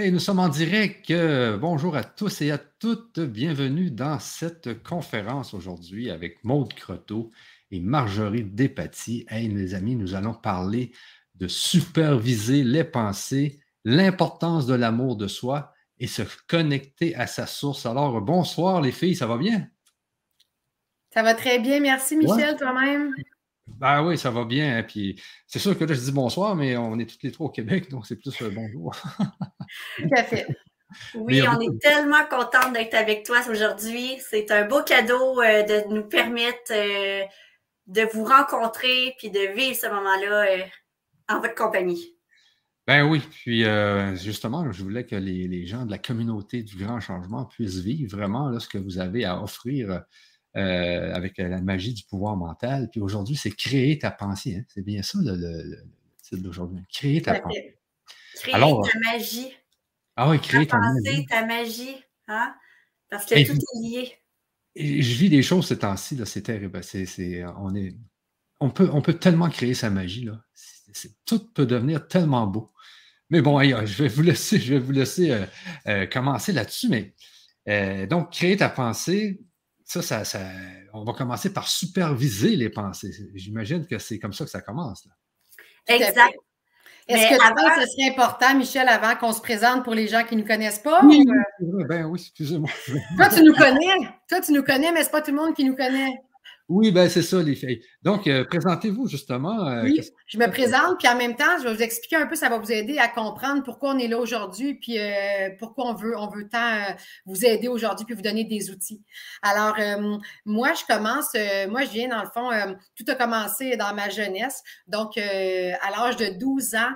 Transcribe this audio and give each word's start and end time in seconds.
Et 0.00 0.12
nous 0.12 0.20
sommes 0.20 0.38
en 0.38 0.48
direct. 0.48 1.12
bonjour 1.58 1.96
à 1.96 2.04
tous 2.04 2.40
et 2.40 2.52
à 2.52 2.58
toutes. 2.58 3.18
Bienvenue 3.18 3.90
dans 3.90 4.20
cette 4.20 4.80
conférence 4.84 5.54
aujourd'hui 5.54 6.08
avec 6.08 6.44
Maude 6.44 6.72
Croteau 6.72 7.32
et 7.72 7.80
Marjorie 7.80 8.44
Despatie. 8.44 9.26
Hey, 9.28 9.48
les 9.48 9.74
amis, 9.74 9.96
nous 9.96 10.14
allons 10.14 10.34
parler 10.34 10.92
de 11.34 11.48
superviser 11.48 12.62
les 12.62 12.84
pensées, 12.84 13.58
l'importance 13.84 14.68
de 14.68 14.74
l'amour 14.74 15.16
de 15.16 15.26
soi 15.26 15.74
et 15.98 16.06
se 16.06 16.22
connecter 16.46 17.16
à 17.16 17.26
sa 17.26 17.46
source. 17.48 17.84
Alors, 17.84 18.20
bonsoir 18.20 18.80
les 18.80 18.92
filles, 18.92 19.16
ça 19.16 19.26
va 19.26 19.36
bien? 19.36 19.66
Ça 21.12 21.24
va 21.24 21.34
très 21.34 21.58
bien, 21.58 21.80
merci 21.80 22.16
Michel, 22.16 22.56
toi-même? 22.56 23.16
Ben 23.76 24.02
oui, 24.02 24.18
ça 24.18 24.30
va 24.30 24.44
bien. 24.44 24.78
Hein, 24.78 24.82
puis 24.82 25.20
c'est 25.46 25.58
sûr 25.58 25.78
que 25.78 25.84
là, 25.84 25.94
je 25.94 26.00
dis 26.00 26.12
bonsoir, 26.12 26.56
mais 26.56 26.76
on 26.76 26.98
est 26.98 27.06
toutes 27.06 27.22
les 27.22 27.32
trois 27.32 27.46
au 27.46 27.50
Québec, 27.50 27.90
donc 27.90 28.06
c'est 28.06 28.16
plus 28.16 28.40
euh, 28.42 28.50
bonjour. 28.50 28.94
Tout 29.96 30.08
à 30.16 30.24
fait. 30.24 30.46
Oui, 31.14 31.42
on 31.42 31.60
est 31.60 31.78
tellement 31.80 32.24
contente 32.30 32.72
d'être 32.72 32.94
avec 32.94 33.24
toi 33.24 33.40
aujourd'hui. 33.50 34.18
C'est 34.20 34.50
un 34.50 34.66
beau 34.66 34.82
cadeau 34.82 35.40
euh, 35.42 35.62
de 35.62 35.94
nous 35.94 36.08
permettre 36.08 36.72
euh, 36.72 37.24
de 37.86 38.02
vous 38.12 38.24
rencontrer 38.24 39.14
puis 39.18 39.30
de 39.30 39.54
vivre 39.54 39.76
ce 39.76 39.86
moment-là 39.86 40.46
en 41.28 41.40
votre 41.40 41.54
compagnie. 41.54 42.16
Ben 42.86 43.04
oui, 43.06 43.20
puis 43.30 43.64
justement, 44.16 44.72
je 44.72 44.82
voulais 44.82 45.04
que 45.04 45.14
les, 45.14 45.66
gens 45.66 45.84
de 45.84 45.90
la 45.90 45.98
communauté 45.98 46.62
du 46.62 46.76
grand 46.82 47.00
changement 47.00 47.44
puissent 47.44 47.80
vivre 47.80 48.16
vraiment 48.16 48.48
là, 48.48 48.58
ce 48.60 48.68
que 48.68 48.78
vous 48.78 48.98
avez 48.98 49.26
à 49.26 49.42
offrir 49.42 50.04
euh, 50.56 51.12
avec 51.12 51.36
la 51.36 51.60
magie 51.60 51.92
du 51.92 52.04
pouvoir 52.04 52.36
mental. 52.36 52.88
Puis 52.90 53.00
aujourd'hui, 53.00 53.36
c'est 53.36 53.50
créer 53.50 53.98
ta 53.98 54.10
pensée. 54.10 54.56
Hein. 54.56 54.64
C'est 54.68 54.82
bien 54.82 55.02
ça 55.02 55.18
le, 55.22 55.84
titre 56.22 56.42
d'aujourd'hui. 56.42 56.82
Créer 56.90 57.20
ta 57.20 57.38
pensée. 57.38 57.78
Créer 58.34 58.52
ta 58.52 59.12
magie. 59.12 59.52
Ah 60.16 60.30
oui, 60.30 60.40
créer 60.40 60.66
ta, 60.66 60.78
pensée, 60.78 61.26
ta 61.28 61.44
magie. 61.44 61.96
Hein? 62.28 62.54
Parce 63.10 63.26
que 63.26 63.46
tout 63.46 63.58
est 63.58 63.88
lié. 63.88 64.12
je 64.74 65.18
vis 65.18 65.28
des 65.28 65.42
choses 65.42 65.68
ces 65.68 65.78
temps-ci, 65.78 66.18
c'est 66.24 66.42
terrible. 66.42 66.80
on, 67.58 67.74
est, 67.74 67.94
on, 68.58 68.70
peut, 68.70 68.88
on 68.92 69.02
peut 69.02 69.14
tellement 69.14 69.50
créer 69.50 69.74
sa 69.74 69.90
magie. 69.90 70.24
Là. 70.24 70.42
tout 71.26 71.52
peut 71.52 71.66
devenir 71.66 72.08
tellement 72.08 72.46
beau. 72.46 72.72
Mais 73.28 73.42
bon, 73.42 73.60
je 73.60 74.02
vais 74.02 74.08
vous 74.08 74.22
laisser, 74.22 74.58
je 74.58 74.74
vais 74.74 74.80
vous 74.80 74.92
laisser 74.92 75.30
euh, 75.30 75.44
euh, 75.86 76.06
commencer 76.06 76.52
là-dessus. 76.52 76.88
Mais 76.88 78.06
donc, 78.06 78.32
créer 78.32 78.56
ta 78.56 78.70
pensée, 78.70 79.40
ça, 79.88 80.24
ça, 80.24 80.40
on 80.92 81.02
va 81.04 81.14
commencer 81.14 81.52
par 81.52 81.66
superviser 81.66 82.56
les 82.56 82.68
pensées. 82.68 83.10
J'imagine 83.34 83.86
que 83.86 83.98
c'est 83.98 84.18
comme 84.18 84.34
ça 84.34 84.44
que 84.44 84.50
ça 84.50 84.60
commence. 84.60 85.08
Exact. 85.86 86.34
Est-ce 87.08 87.26
que 87.30 87.42
avant... 87.42 87.80
ce 87.80 87.86
serait 87.90 88.10
important, 88.10 88.54
Michel, 88.54 88.86
avant 88.86 89.16
qu'on 89.16 89.32
se 89.32 89.40
présente 89.40 89.82
pour 89.82 89.94
les 89.94 90.06
gens 90.06 90.24
qui 90.24 90.36
ne 90.36 90.42
nous 90.42 90.46
connaissent 90.46 90.80
pas? 90.80 91.00
Oui, 91.04 91.24
ben 91.88 92.04
oui, 92.04 92.20
excusez-moi. 92.20 92.68
Toi, 93.16 93.28
tu 93.30 93.42
nous 93.42 93.54
connais. 93.54 93.96
Toi, 94.28 94.42
tu 94.42 94.52
nous 94.52 94.62
connais, 94.62 94.92
mais 94.92 95.00
ce 95.00 95.06
n'est 95.06 95.12
pas 95.12 95.22
tout 95.22 95.30
le 95.30 95.38
monde 95.38 95.54
qui 95.54 95.64
nous 95.64 95.74
connaît. 95.74 96.20
Oui, 96.68 96.92
ben 96.92 97.08
c'est 97.08 97.22
ça, 97.22 97.42
les 97.42 97.54
filles. 97.54 97.82
Donc, 98.02 98.26
euh, 98.26 98.44
présentez-vous 98.44 99.08
justement. 99.08 99.66
Euh, 99.66 99.84
oui, 99.84 100.02
je 100.26 100.36
me 100.36 100.50
présente, 100.50 100.98
puis 100.98 101.08
en 101.08 101.16
même 101.16 101.34
temps, 101.34 101.58
je 101.58 101.64
vais 101.64 101.74
vous 101.74 101.82
expliquer 101.82 102.16
un 102.16 102.26
peu, 102.26 102.34
ça 102.34 102.50
va 102.50 102.58
vous 102.58 102.70
aider 102.70 102.98
à 102.98 103.08
comprendre 103.08 103.62
pourquoi 103.62 103.94
on 103.94 103.98
est 103.98 104.06
là 104.06 104.18
aujourd'hui, 104.18 104.74
puis 104.74 104.98
euh, 104.98 105.48
pourquoi 105.58 105.86
on 105.86 105.94
veut, 105.94 106.14
on 106.18 106.28
veut 106.28 106.46
tant 106.46 106.94
vous 107.24 107.46
aider 107.46 107.68
aujourd'hui, 107.68 108.04
puis 108.04 108.14
vous 108.14 108.20
donner 108.20 108.44
des 108.44 108.70
outils. 108.70 109.02
Alors, 109.40 109.76
moi, 110.44 110.74
je 110.74 110.84
commence, 110.84 111.34
moi, 111.70 111.84
je 111.84 111.90
viens 111.90 112.08
dans 112.08 112.22
le 112.22 112.28
fond, 112.28 112.50
tout 112.96 113.04
a 113.10 113.14
commencé 113.14 113.76
dans 113.78 113.94
ma 113.94 114.10
jeunesse. 114.10 114.62
Donc, 114.86 115.16
à 115.16 115.90
l'âge 115.90 116.16
de 116.16 116.38
12 116.38 116.74
ans, 116.74 116.92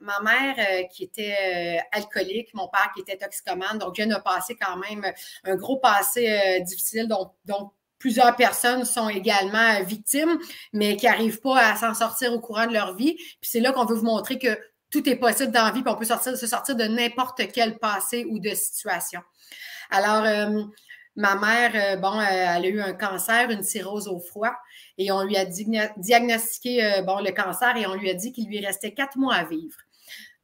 ma 0.00 0.20
mère 0.22 0.88
qui 0.90 1.04
était 1.04 1.80
alcoolique, 1.92 2.54
mon 2.54 2.68
père 2.68 2.90
qui 2.94 3.02
était 3.02 3.18
toxicomane, 3.18 3.78
donc 3.78 3.94
je 3.94 4.02
viens 4.02 4.16
de 4.16 4.22
passer 4.22 4.56
quand 4.58 4.78
même 4.78 5.04
un 5.44 5.56
gros 5.56 5.78
passé 5.78 6.62
difficile, 6.64 7.06
donc, 7.06 7.32
donc 7.44 7.72
plusieurs 8.00 8.34
personnes 8.34 8.84
sont 8.84 9.08
également 9.08 9.80
victimes, 9.84 10.38
mais 10.72 10.96
qui 10.96 11.06
n'arrivent 11.06 11.40
pas 11.40 11.58
à 11.58 11.76
s'en 11.76 11.94
sortir 11.94 12.32
au 12.32 12.40
courant 12.40 12.66
de 12.66 12.72
leur 12.72 12.96
vie. 12.96 13.14
Puis 13.14 13.38
c'est 13.42 13.60
là 13.60 13.72
qu'on 13.72 13.84
veut 13.84 13.94
vous 13.94 14.04
montrer 14.04 14.38
que 14.38 14.58
tout 14.90 15.08
est 15.08 15.16
possible 15.16 15.52
dans 15.52 15.64
la 15.64 15.70
vie, 15.70 15.82
puis 15.82 15.92
on 15.92 15.96
peut 15.96 16.04
sortir, 16.04 16.36
se 16.36 16.46
sortir 16.46 16.74
de 16.74 16.84
n'importe 16.84 17.42
quel 17.52 17.78
passé 17.78 18.26
ou 18.28 18.40
de 18.40 18.50
situation. 18.50 19.20
Alors, 19.90 20.24
euh, 20.24 20.64
ma 21.14 21.36
mère, 21.36 21.72
euh, 21.74 21.96
bon, 21.96 22.18
euh, 22.18 22.24
elle 22.28 22.64
a 22.64 22.68
eu 22.68 22.80
un 22.80 22.92
cancer, 22.94 23.50
une 23.50 23.62
cirrhose 23.62 24.08
au 24.08 24.18
froid, 24.18 24.54
et 24.98 25.12
on 25.12 25.22
lui 25.22 25.36
a 25.36 25.44
diagnostiqué 25.44 27.02
bon, 27.06 27.20
le 27.20 27.30
cancer 27.30 27.76
et 27.76 27.86
on 27.86 27.94
lui 27.94 28.10
a 28.10 28.14
dit 28.14 28.32
qu'il 28.32 28.48
lui 28.48 28.64
restait 28.64 28.92
quatre 28.92 29.16
mois 29.16 29.34
à 29.34 29.44
vivre. 29.44 29.76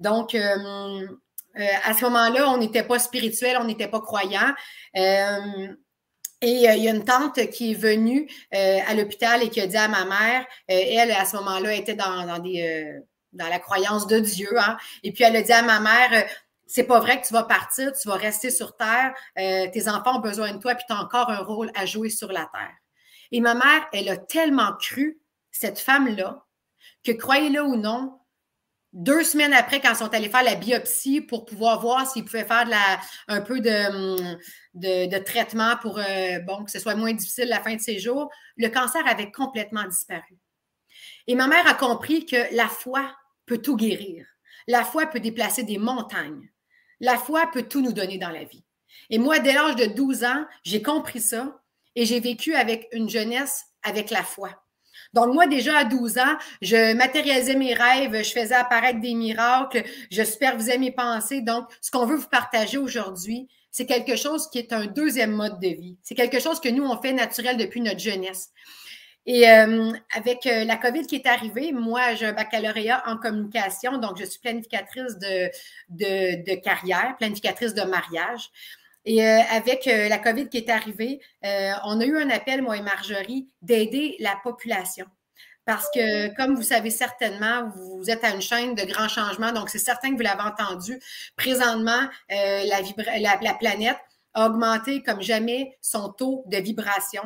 Donc, 0.00 0.34
à 0.34 1.94
ce 1.94 2.04
moment-là, 2.04 2.48
on 2.50 2.56
n'était 2.56 2.82
pas 2.82 2.98
spirituel, 2.98 3.58
on 3.60 3.64
n'était 3.64 3.88
pas 3.88 4.00
croyant. 4.00 4.54
Et 6.42 6.68
euh, 6.68 6.74
il 6.74 6.84
y 6.84 6.88
a 6.88 6.94
une 6.94 7.04
tante 7.04 7.40
qui 7.50 7.72
est 7.72 7.74
venue 7.74 8.30
euh, 8.54 8.78
à 8.86 8.94
l'hôpital 8.94 9.42
et 9.42 9.48
qui 9.48 9.60
a 9.60 9.66
dit 9.66 9.76
à 9.76 9.88
ma 9.88 10.04
mère, 10.04 10.42
euh, 10.70 10.74
elle, 10.74 11.10
à 11.10 11.24
ce 11.24 11.36
moment-là, 11.36 11.74
était 11.74 11.94
dans, 11.94 12.26
dans 12.26 13.48
la 13.48 13.58
croyance 13.58 14.06
de 14.06 14.18
Dieu. 14.20 14.50
Hein, 14.58 14.76
et 15.02 15.12
puis 15.12 15.24
elle 15.24 15.36
a 15.36 15.42
dit 15.42 15.52
à 15.52 15.62
ma 15.62 15.80
mère, 15.80 16.26
c'est 16.66 16.84
pas 16.84 17.00
vrai 17.00 17.20
que 17.20 17.26
tu 17.26 17.32
vas 17.32 17.44
partir, 17.44 17.92
tu 17.92 18.08
vas 18.08 18.16
rester 18.16 18.50
sur 18.50 18.76
Terre, 18.76 19.14
tes 19.36 19.88
enfants 19.88 20.18
ont 20.18 20.20
besoin 20.20 20.52
de 20.52 20.58
toi, 20.58 20.74
puis 20.74 20.84
tu 20.86 20.92
as 20.92 21.00
encore 21.00 21.30
un 21.30 21.38
rôle 21.38 21.70
à 21.76 21.86
jouer 21.86 22.10
sur 22.10 22.32
la 22.32 22.48
Terre. 22.52 22.74
Et 23.30 23.40
ma 23.40 23.54
mère, 23.54 23.86
elle 23.92 24.08
a 24.08 24.16
tellement 24.16 24.72
cru, 24.80 25.20
cette 25.52 25.78
femme-là, 25.78 26.44
que 27.04 27.12
croyez-le 27.12 27.62
ou 27.62 27.76
non, 27.76 28.18
deux 28.96 29.22
semaines 29.24 29.52
après, 29.52 29.82
quand 29.82 29.90
ils 29.90 29.96
sont 29.96 30.14
allés 30.14 30.30
faire 30.30 30.42
la 30.42 30.54
biopsie 30.54 31.20
pour 31.20 31.44
pouvoir 31.44 31.82
voir 31.82 32.10
s'ils 32.10 32.24
pouvaient 32.24 32.46
faire 32.46 32.66
un 33.28 33.40
peu 33.42 33.60
de, 33.60 34.36
de, 34.72 35.18
traitement 35.18 35.76
pour 35.82 35.98
euh, 35.98 36.38
que 36.64 36.70
ce 36.70 36.78
soit 36.78 36.94
moins 36.94 37.12
difficile 37.12 37.48
la 37.48 37.60
fin 37.60 37.74
de 37.74 37.80
ses 37.80 37.98
jours, 37.98 38.30
le 38.56 38.68
cancer 38.68 39.06
avait 39.06 39.30
complètement 39.30 39.84
disparu. 39.84 40.38
Et 41.26 41.34
ma 41.34 41.46
mère 41.46 41.66
a 41.66 41.74
compris 41.74 42.24
que 42.24 42.54
la 42.56 42.68
foi 42.68 43.14
peut 43.44 43.58
tout 43.58 43.76
guérir. 43.76 44.26
La 44.66 44.82
foi 44.82 45.04
peut 45.04 45.20
déplacer 45.20 45.62
des 45.62 45.76
montagnes. 45.76 46.48
La 46.98 47.18
foi 47.18 47.50
peut 47.52 47.64
tout 47.64 47.82
nous 47.82 47.92
donner 47.92 48.16
dans 48.16 48.30
la 48.30 48.44
vie. 48.44 48.64
Et 49.10 49.18
moi, 49.18 49.40
dès 49.40 49.52
l'âge 49.52 49.76
de 49.76 49.84
12 49.84 50.24
ans, 50.24 50.46
j'ai 50.62 50.80
compris 50.80 51.20
ça 51.20 51.60
et 51.94 52.06
j'ai 52.06 52.20
vécu 52.20 52.54
avec 52.54 52.88
une 52.92 53.10
jeunesse 53.10 53.62
avec 53.82 54.08
la 54.08 54.22
foi. 54.22 54.65
Donc, 55.16 55.32
moi, 55.32 55.46
déjà 55.46 55.78
à 55.78 55.84
12 55.84 56.18
ans, 56.18 56.36
je 56.60 56.94
matérialisais 56.94 57.56
mes 57.56 57.72
rêves, 57.72 58.22
je 58.22 58.30
faisais 58.32 58.54
apparaître 58.54 59.00
des 59.00 59.14
miracles, 59.14 59.82
je 60.10 60.22
supervisais 60.22 60.76
mes 60.76 60.92
pensées. 60.92 61.40
Donc, 61.40 61.64
ce 61.80 61.90
qu'on 61.90 62.04
veut 62.04 62.16
vous 62.16 62.28
partager 62.28 62.76
aujourd'hui, 62.76 63.48
c'est 63.70 63.86
quelque 63.86 64.14
chose 64.14 64.50
qui 64.50 64.58
est 64.58 64.74
un 64.74 64.84
deuxième 64.84 65.32
mode 65.32 65.58
de 65.58 65.68
vie. 65.68 65.96
C'est 66.02 66.14
quelque 66.14 66.38
chose 66.38 66.60
que 66.60 66.68
nous, 66.68 66.84
on 66.84 67.00
fait 67.00 67.14
naturel 67.14 67.56
depuis 67.56 67.80
notre 67.80 67.98
jeunesse. 67.98 68.50
Et 69.24 69.48
euh, 69.48 69.90
avec 70.14 70.46
euh, 70.46 70.64
la 70.64 70.76
COVID 70.76 71.06
qui 71.06 71.16
est 71.16 71.26
arrivée, 71.26 71.72
moi, 71.72 72.14
j'ai 72.14 72.26
un 72.26 72.32
baccalauréat 72.34 73.02
en 73.06 73.16
communication, 73.16 73.96
donc 73.96 74.18
je 74.18 74.24
suis 74.24 74.38
planificatrice 74.38 75.16
de, 75.18 76.54
carrière, 76.56 77.16
planificatrice 77.16 77.72
de 77.72 77.82
mariage. 77.82 78.50
Et 79.06 79.24
euh, 79.24 79.40
avec 79.50 79.86
euh, 79.86 80.08
la 80.08 80.18
COVID 80.18 80.48
qui 80.48 80.58
est 80.58 80.68
arrivée, 80.68 81.20
euh, 81.44 81.72
on 81.84 82.00
a 82.00 82.04
eu 82.04 82.18
un 82.18 82.28
appel, 82.28 82.60
moi 82.60 82.76
et 82.76 82.82
Marjorie, 82.82 83.48
d'aider 83.62 84.16
la 84.18 84.34
population. 84.42 85.06
Parce 85.64 85.88
que, 85.94 86.34
comme 86.36 86.54
vous 86.54 86.62
savez 86.62 86.90
certainement, 86.90 87.70
vous 87.74 88.10
êtes 88.10 88.22
à 88.24 88.30
une 88.30 88.40
chaîne 88.40 88.74
de 88.74 88.84
grands 88.84 89.08
changements, 89.08 89.52
donc 89.52 89.68
c'est 89.70 89.78
certain 89.78 90.10
que 90.10 90.16
vous 90.16 90.22
l'avez 90.22 90.42
entendu. 90.42 91.00
Présentement, 91.36 92.08
la, 92.28 93.38
la 93.42 93.54
planète 93.54 93.96
a 94.34 94.46
augmenté 94.46 95.02
comme 95.02 95.22
jamais 95.22 95.76
son 95.80 96.12
taux 96.12 96.44
de 96.46 96.58
vibration. 96.58 97.22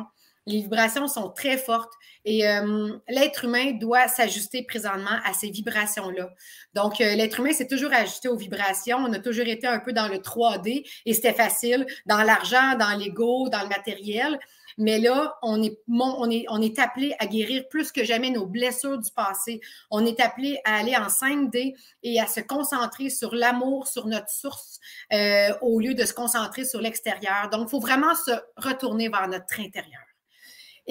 Les 0.47 0.61
vibrations 0.61 1.07
sont 1.07 1.29
très 1.29 1.57
fortes 1.57 1.93
et 2.25 2.47
euh, 2.47 2.97
l'être 3.09 3.45
humain 3.45 3.73
doit 3.73 4.07
s'ajuster 4.07 4.63
présentement 4.63 5.19
à 5.23 5.33
ces 5.33 5.51
vibrations-là. 5.51 6.29
Donc, 6.73 6.99
euh, 6.99 7.15
l'être 7.15 7.39
humain 7.39 7.53
s'est 7.53 7.67
toujours 7.67 7.93
ajusté 7.93 8.27
aux 8.27 8.37
vibrations. 8.37 8.97
On 8.97 9.13
a 9.13 9.19
toujours 9.19 9.47
été 9.47 9.67
un 9.67 9.79
peu 9.79 9.93
dans 9.93 10.07
le 10.07 10.17
3D 10.17 10.83
et 11.05 11.13
c'était 11.13 11.33
facile 11.33 11.85
dans 12.07 12.23
l'argent, 12.23 12.75
dans 12.75 12.97
l'ego, 12.97 13.49
dans 13.49 13.61
le 13.61 13.69
matériel. 13.69 14.39
Mais 14.77 14.99
là, 14.99 15.37
on 15.43 15.61
est, 15.61 15.77
on, 15.87 16.31
est, 16.31 16.45
on 16.49 16.61
est 16.61 16.79
appelé 16.79 17.13
à 17.19 17.27
guérir 17.27 17.67
plus 17.69 17.91
que 17.91 18.03
jamais 18.03 18.31
nos 18.31 18.47
blessures 18.47 18.97
du 18.97 19.11
passé. 19.11 19.61
On 19.91 20.05
est 20.05 20.19
appelé 20.19 20.59
à 20.63 20.77
aller 20.77 20.95
en 20.95 21.07
5D 21.07 21.75
et 22.03 22.19
à 22.19 22.25
se 22.25 22.39
concentrer 22.39 23.09
sur 23.09 23.35
l'amour, 23.35 23.87
sur 23.87 24.07
notre 24.07 24.29
source, 24.29 24.79
euh, 25.13 25.49
au 25.61 25.79
lieu 25.79 25.93
de 25.93 26.05
se 26.05 26.13
concentrer 26.13 26.65
sur 26.65 26.81
l'extérieur. 26.81 27.49
Donc, 27.51 27.67
il 27.67 27.69
faut 27.69 27.79
vraiment 27.79 28.15
se 28.15 28.31
retourner 28.57 29.09
vers 29.09 29.27
notre 29.27 29.59
intérieur. 29.59 30.01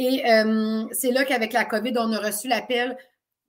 Et 0.03 0.25
euh, 0.27 0.87
c'est 0.93 1.11
là 1.11 1.27
qu'avec 1.27 1.53
la 1.53 1.67
COVID, 1.67 1.93
on 1.97 2.11
a 2.15 2.19
reçu 2.19 2.49
l'appel. 2.49 2.97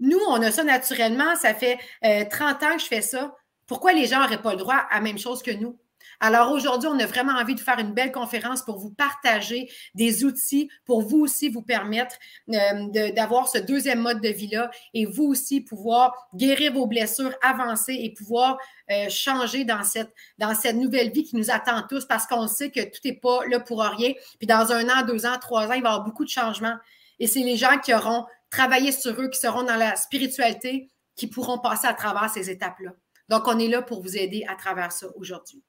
Nous, 0.01 0.19
on 0.27 0.41
a 0.41 0.51
ça 0.51 0.65
naturellement. 0.65 1.33
Ça 1.37 1.53
fait 1.53 1.77
30 2.01 2.03
euh, 2.03 2.65
ans 2.65 2.75
que 2.75 2.81
je 2.81 2.87
fais 2.87 3.01
ça. 3.01 3.33
Pourquoi 3.67 3.93
les 3.93 4.05
gens 4.05 4.19
n'auraient 4.19 4.41
pas 4.41 4.51
le 4.51 4.57
droit 4.57 4.75
à 4.75 4.95
la 4.95 5.01
même 5.01 5.17
chose 5.17 5.41
que 5.41 5.51
nous? 5.51 5.79
Alors 6.19 6.51
aujourd'hui, 6.51 6.89
on 6.91 6.99
a 6.99 7.05
vraiment 7.05 7.33
envie 7.33 7.55
de 7.55 7.59
faire 7.59 7.79
une 7.79 7.93
belle 7.93 8.11
conférence 8.11 8.63
pour 8.63 8.77
vous 8.77 8.91
partager 8.91 9.69
des 9.95 10.23
outils 10.25 10.69
pour 10.85 11.01
vous 11.01 11.19
aussi 11.19 11.49
vous 11.49 11.61
permettre 11.61 12.15
euh, 12.49 13.11
d'avoir 13.11 13.47
ce 13.47 13.57
deuxième 13.57 13.99
mode 13.99 14.21
de 14.21 14.29
vie-là 14.29 14.69
et 14.93 15.05
vous 15.05 15.25
aussi 15.25 15.61
pouvoir 15.61 16.13
guérir 16.35 16.73
vos 16.73 16.87
blessures, 16.87 17.33
avancer 17.41 17.93
et 17.93 18.13
pouvoir 18.13 18.57
euh, 18.89 19.09
changer 19.09 19.63
dans 19.63 19.83
cette, 19.83 20.11
dans 20.37 20.53
cette 20.55 20.75
nouvelle 20.75 21.11
vie 21.11 21.23
qui 21.23 21.35
nous 21.35 21.51
attend 21.51 21.83
tous 21.89 22.05
parce 22.05 22.27
qu'on 22.27 22.47
sait 22.47 22.71
que 22.71 22.81
tout 22.81 22.99
n'est 23.05 23.19
pas 23.19 23.45
là 23.47 23.59
pour 23.59 23.81
rien. 23.81 24.13
Puis 24.37 24.47
dans 24.47 24.71
un 24.71 24.87
an, 24.89 25.05
deux 25.05 25.25
ans, 25.25 25.37
trois 25.39 25.67
ans, 25.67 25.73
il 25.73 25.81
va 25.81 25.89
y 25.89 25.91
avoir 25.91 26.03
beaucoup 26.03 26.25
de 26.25 26.29
changements. 26.29 26.75
Et 27.19 27.27
c'est 27.27 27.41
les 27.43 27.55
gens 27.57 27.77
qui 27.77 27.93
auront 27.93 28.25
travaillé 28.49 28.91
sur 28.91 29.19
eux, 29.19 29.29
qui 29.29 29.39
seront 29.39 29.63
dans 29.63 29.75
la 29.75 29.95
spiritualité, 29.95 30.89
qui 31.15 31.27
pourront 31.27 31.59
passer 31.59 31.87
à 31.87 31.93
travers 31.93 32.29
ces 32.29 32.49
étapes-là. 32.49 32.91
Donc, 33.29 33.47
on 33.47 33.57
est 33.59 33.67
là 33.67 33.81
pour 33.81 34.01
vous 34.01 34.17
aider 34.17 34.43
à 34.47 34.55
travers 34.55 34.91
ça 34.91 35.07
aujourd'hui. 35.15 35.63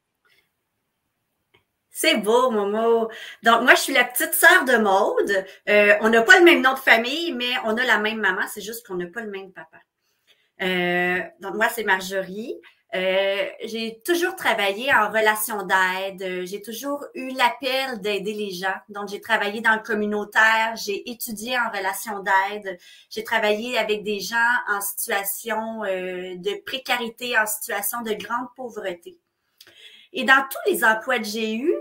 C'est 1.94 2.16
beau, 2.16 2.50
Momo. 2.50 3.10
Donc, 3.42 3.62
moi, 3.62 3.74
je 3.74 3.80
suis 3.82 3.92
la 3.92 4.04
petite 4.04 4.32
sœur 4.32 4.64
de 4.64 4.78
Maude. 4.78 5.44
Euh, 5.68 5.94
on 6.00 6.08
n'a 6.08 6.22
pas 6.22 6.38
le 6.38 6.44
même 6.44 6.62
nom 6.62 6.72
de 6.72 6.78
famille, 6.78 7.32
mais 7.32 7.52
on 7.64 7.76
a 7.76 7.84
la 7.84 7.98
même 7.98 8.18
maman. 8.18 8.42
C'est 8.48 8.62
juste 8.62 8.86
qu'on 8.86 8.94
n'a 8.94 9.06
pas 9.06 9.20
le 9.20 9.30
même 9.30 9.52
papa. 9.52 9.76
Euh, 10.62 11.20
donc, 11.40 11.54
moi, 11.54 11.68
c'est 11.68 11.84
Marjorie. 11.84 12.58
Euh, 12.94 13.46
j'ai 13.64 14.00
toujours 14.06 14.36
travaillé 14.36 14.90
en 14.94 15.10
relation 15.10 15.66
d'aide. 15.66 16.46
J'ai 16.46 16.62
toujours 16.62 17.04
eu 17.14 17.28
l'appel 17.32 18.00
d'aider 18.00 18.32
les 18.32 18.52
gens. 18.52 18.74
Donc, 18.88 19.10
j'ai 19.10 19.20
travaillé 19.20 19.60
dans 19.60 19.74
le 19.74 19.82
communautaire. 19.82 20.74
J'ai 20.76 21.10
étudié 21.10 21.58
en 21.58 21.70
relation 21.76 22.20
d'aide. 22.20 22.78
J'ai 23.10 23.22
travaillé 23.22 23.76
avec 23.76 24.02
des 24.02 24.20
gens 24.20 24.36
en 24.70 24.80
situation 24.80 25.82
de 25.82 26.64
précarité, 26.64 27.38
en 27.38 27.46
situation 27.46 28.00
de 28.00 28.14
grande 28.14 28.48
pauvreté. 28.56 29.18
Et 30.12 30.24
dans 30.24 30.44
tous 30.50 30.70
les 30.70 30.84
emplois 30.84 31.18
que 31.18 31.24
j'ai 31.24 31.54
eus, 31.54 31.74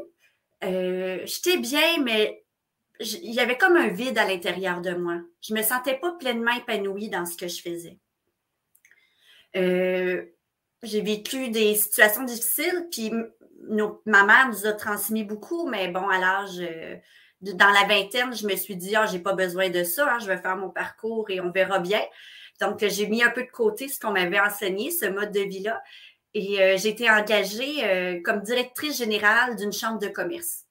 euh, 0.64 1.20
j'étais 1.26 1.58
bien, 1.58 2.02
mais 2.02 2.44
il 3.00 3.34
y 3.34 3.40
avait 3.40 3.58
comme 3.58 3.76
un 3.76 3.88
vide 3.88 4.18
à 4.18 4.26
l'intérieur 4.26 4.82
de 4.82 4.94
moi. 4.94 5.20
Je 5.42 5.54
me 5.54 5.64
sentais 5.64 5.98
pas 5.98 6.12
pleinement 6.14 6.52
épanouie 6.52 7.10
dans 7.10 7.26
ce 7.26 7.36
que 7.36 7.48
je 7.48 7.62
faisais. 7.62 7.98
Euh, 9.56 10.24
j'ai 10.84 11.02
vécu 11.02 11.50
des 11.50 11.76
situations 11.76 12.24
difficiles, 12.24 12.88
puis 12.92 13.12
ma 14.06 14.24
mère 14.24 14.50
nous 14.50 14.66
a 14.66 14.74
transmis 14.74 15.24
beaucoup, 15.24 15.68
mais 15.68 15.90
bon, 15.90 16.08
à 16.08 16.20
l'âge, 16.20 16.60
euh, 16.60 16.96
dans 17.42 17.70
la 17.70 17.88
vingtaine, 17.88 18.36
je 18.36 18.48
me 18.48 18.56
suis 18.56 18.76
dit, 18.76 18.96
ah, 18.96 19.06
j'ai 19.06 19.20
pas 19.20 19.34
besoin 19.34 19.70
de 19.70 19.84
ça, 19.84 20.14
hein, 20.14 20.20
je 20.20 20.28
vais 20.28 20.38
faire 20.38 20.58
mon 20.58 20.70
parcours 20.70 21.30
et 21.30 21.42
on 21.42 21.52
verra 21.52 21.80
bien. 21.80 22.02
Donc, 22.60 22.86
j'ai 22.88 23.08
mis 23.08 23.24
un 23.24 23.32
peu 23.32 23.44
de 23.44 23.50
côté 23.50 23.88
ce 23.88 24.00
qu'on 24.00 24.12
m'avait 24.12 24.40
enseigné, 24.40 24.92
ce 24.92 25.06
mode 25.08 25.32
de 25.32 25.40
vie-là. 25.40 25.82
Et 26.34 26.62
euh, 26.62 26.78
j'ai 26.78 26.90
été 26.90 27.10
engagée 27.10 27.84
euh, 27.84 28.22
comme 28.24 28.42
directrice 28.42 28.98
générale 28.98 29.56
d'une 29.56 29.74
chambre 29.74 30.00
de 30.00 30.08
commerce. 30.08 30.66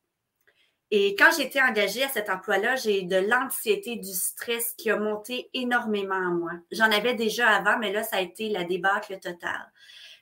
Et 0.91 1.15
quand 1.15 1.39
été 1.39 1.62
engagée 1.62 2.03
à 2.03 2.09
cet 2.09 2.31
emploi-là, 2.31 2.75
j'ai 2.77 3.03
de 3.03 3.17
l'anxiété, 3.17 3.97
du 3.97 4.12
stress 4.12 4.75
qui 4.77 4.91
a 4.91 4.97
monté 4.97 5.49
énormément 5.55 6.17
en 6.17 6.33
moi. 6.33 6.53
J'en 6.73 6.91
avais 6.91 7.15
déjà 7.15 7.49
avant, 7.49 7.79
mais 7.79 7.93
là, 7.93 8.03
ça 8.03 8.17
a 8.17 8.21
été 8.21 8.49
la 8.49 8.65
débâcle 8.65 9.19
totale. 9.21 9.71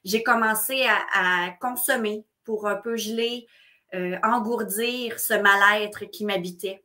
J'ai 0.04 0.22
commencé 0.22 0.86
à, 1.14 1.50
consommer 1.60 2.26
pour 2.44 2.68
un 2.68 2.76
peu 2.76 2.96
geler, 2.96 3.46
euh, 3.94 4.18
engourdir 4.22 5.18
ce 5.18 5.34
mal-être 5.34 6.04
qui 6.04 6.26
m'habitait. 6.26 6.84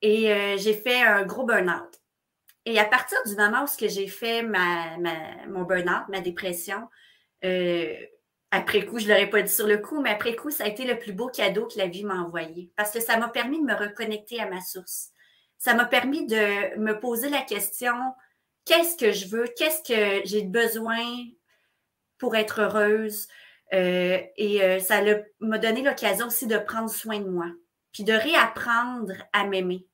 Et 0.00 0.56
j'ai 0.58 0.74
fait 0.74 1.02
un 1.02 1.24
gros 1.24 1.44
burn-out. 1.44 2.00
Et 2.64 2.78
à 2.78 2.84
partir 2.84 3.18
du 3.26 3.34
moment 3.34 3.64
où 3.64 3.88
j'ai 3.88 4.06
fait 4.06 4.42
ma, 4.42 4.96
mon 5.48 5.64
burn-out, 5.64 6.08
ma 6.08 6.20
dépression, 6.20 6.88
euh, 7.44 7.94
après 8.50 8.86
coup, 8.86 8.98
je 8.98 9.04
ne 9.04 9.10
l'aurais 9.10 9.30
pas 9.30 9.42
dit 9.42 9.52
sur 9.52 9.66
le 9.66 9.78
coup, 9.78 10.00
mais 10.00 10.10
après 10.10 10.34
coup, 10.34 10.50
ça 10.50 10.64
a 10.64 10.68
été 10.68 10.84
le 10.84 10.98
plus 10.98 11.12
beau 11.12 11.28
cadeau 11.28 11.66
que 11.66 11.78
la 11.78 11.86
vie 11.86 12.04
m'a 12.04 12.16
envoyé 12.16 12.72
parce 12.76 12.90
que 12.90 13.00
ça 13.00 13.18
m'a 13.18 13.28
permis 13.28 13.60
de 13.60 13.66
me 13.66 13.74
reconnecter 13.74 14.40
à 14.40 14.48
ma 14.48 14.60
source. 14.60 15.10
Ça 15.58 15.74
m'a 15.74 15.84
permis 15.84 16.26
de 16.26 16.78
me 16.78 16.98
poser 16.98 17.28
la 17.28 17.42
question 17.42 17.94
qu'est-ce 18.64 18.96
que 18.96 19.12
je 19.12 19.28
veux, 19.28 19.46
qu'est-ce 19.56 19.82
que 19.82 20.26
j'ai 20.26 20.42
besoin 20.42 20.98
pour 22.18 22.36
être 22.36 22.60
heureuse? 22.60 23.26
Euh, 23.72 24.18
et 24.36 24.62
euh, 24.62 24.78
ça 24.78 25.02
m'a 25.40 25.58
donné 25.58 25.82
l'occasion 25.82 26.26
aussi 26.26 26.46
de 26.46 26.58
prendre 26.58 26.90
soin 26.90 27.20
de 27.20 27.28
moi, 27.28 27.46
puis 27.92 28.04
de 28.04 28.12
réapprendre 28.12 29.12
à 29.32 29.44
m'aimer. 29.46 29.86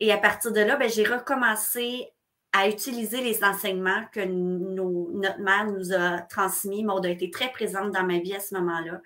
Et 0.00 0.12
à 0.12 0.18
partir 0.18 0.52
de 0.52 0.60
là, 0.60 0.76
ben, 0.76 0.88
j'ai 0.88 1.04
recommencé 1.04 2.08
à 2.52 2.68
utiliser 2.68 3.20
les 3.20 3.44
enseignements 3.44 4.04
que 4.12 4.20
notre 4.20 5.40
mère 5.40 5.66
nous 5.66 5.92
a 5.92 6.18
transmis. 6.22 6.82
Maud 6.84 7.06
a 7.06 7.10
été 7.10 7.30
très 7.30 7.50
présente 7.52 7.92
dans 7.92 8.04
ma 8.04 8.18
vie 8.18 8.34
à 8.34 8.40
ce 8.40 8.54
moment-là. 8.54 9.00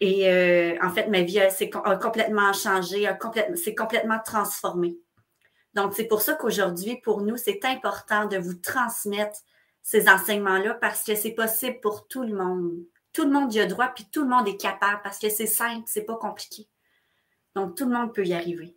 Et 0.00 0.28
euh, 0.28 0.76
en 0.82 0.90
fait, 0.90 1.08
ma 1.08 1.22
vie 1.22 1.40
a, 1.40 1.96
complètement 1.96 2.52
changé, 2.52 3.08
s'est 3.54 3.74
complètement 3.74 4.18
transformée. 4.24 4.98
Donc, 5.74 5.94
c'est 5.94 6.06
pour 6.06 6.22
ça 6.22 6.34
qu'aujourd'hui, 6.34 7.00
pour 7.02 7.22
nous, 7.22 7.36
c'est 7.36 7.64
important 7.64 8.26
de 8.26 8.38
vous 8.38 8.54
transmettre 8.54 9.38
ces 9.82 10.08
enseignements-là 10.08 10.74
parce 10.74 11.04
que 11.04 11.14
c'est 11.14 11.32
possible 11.32 11.80
pour 11.80 12.08
tout 12.08 12.22
le 12.22 12.34
monde. 12.34 12.72
Tout 13.12 13.24
le 13.24 13.30
monde 13.30 13.52
y 13.54 13.60
a 13.60 13.66
droit, 13.66 13.88
puis 13.88 14.06
tout 14.10 14.22
le 14.22 14.28
monde 14.28 14.48
est 14.48 14.56
capable 14.56 15.00
parce 15.02 15.18
que 15.18 15.28
c'est 15.28 15.46
simple, 15.46 15.84
c'est 15.86 16.04
pas 16.04 16.16
compliqué. 16.16 16.66
Donc, 17.54 17.76
tout 17.76 17.84
le 17.84 17.94
monde 17.94 18.12
peut 18.12 18.24
y 18.24 18.34
arriver. 18.34 18.76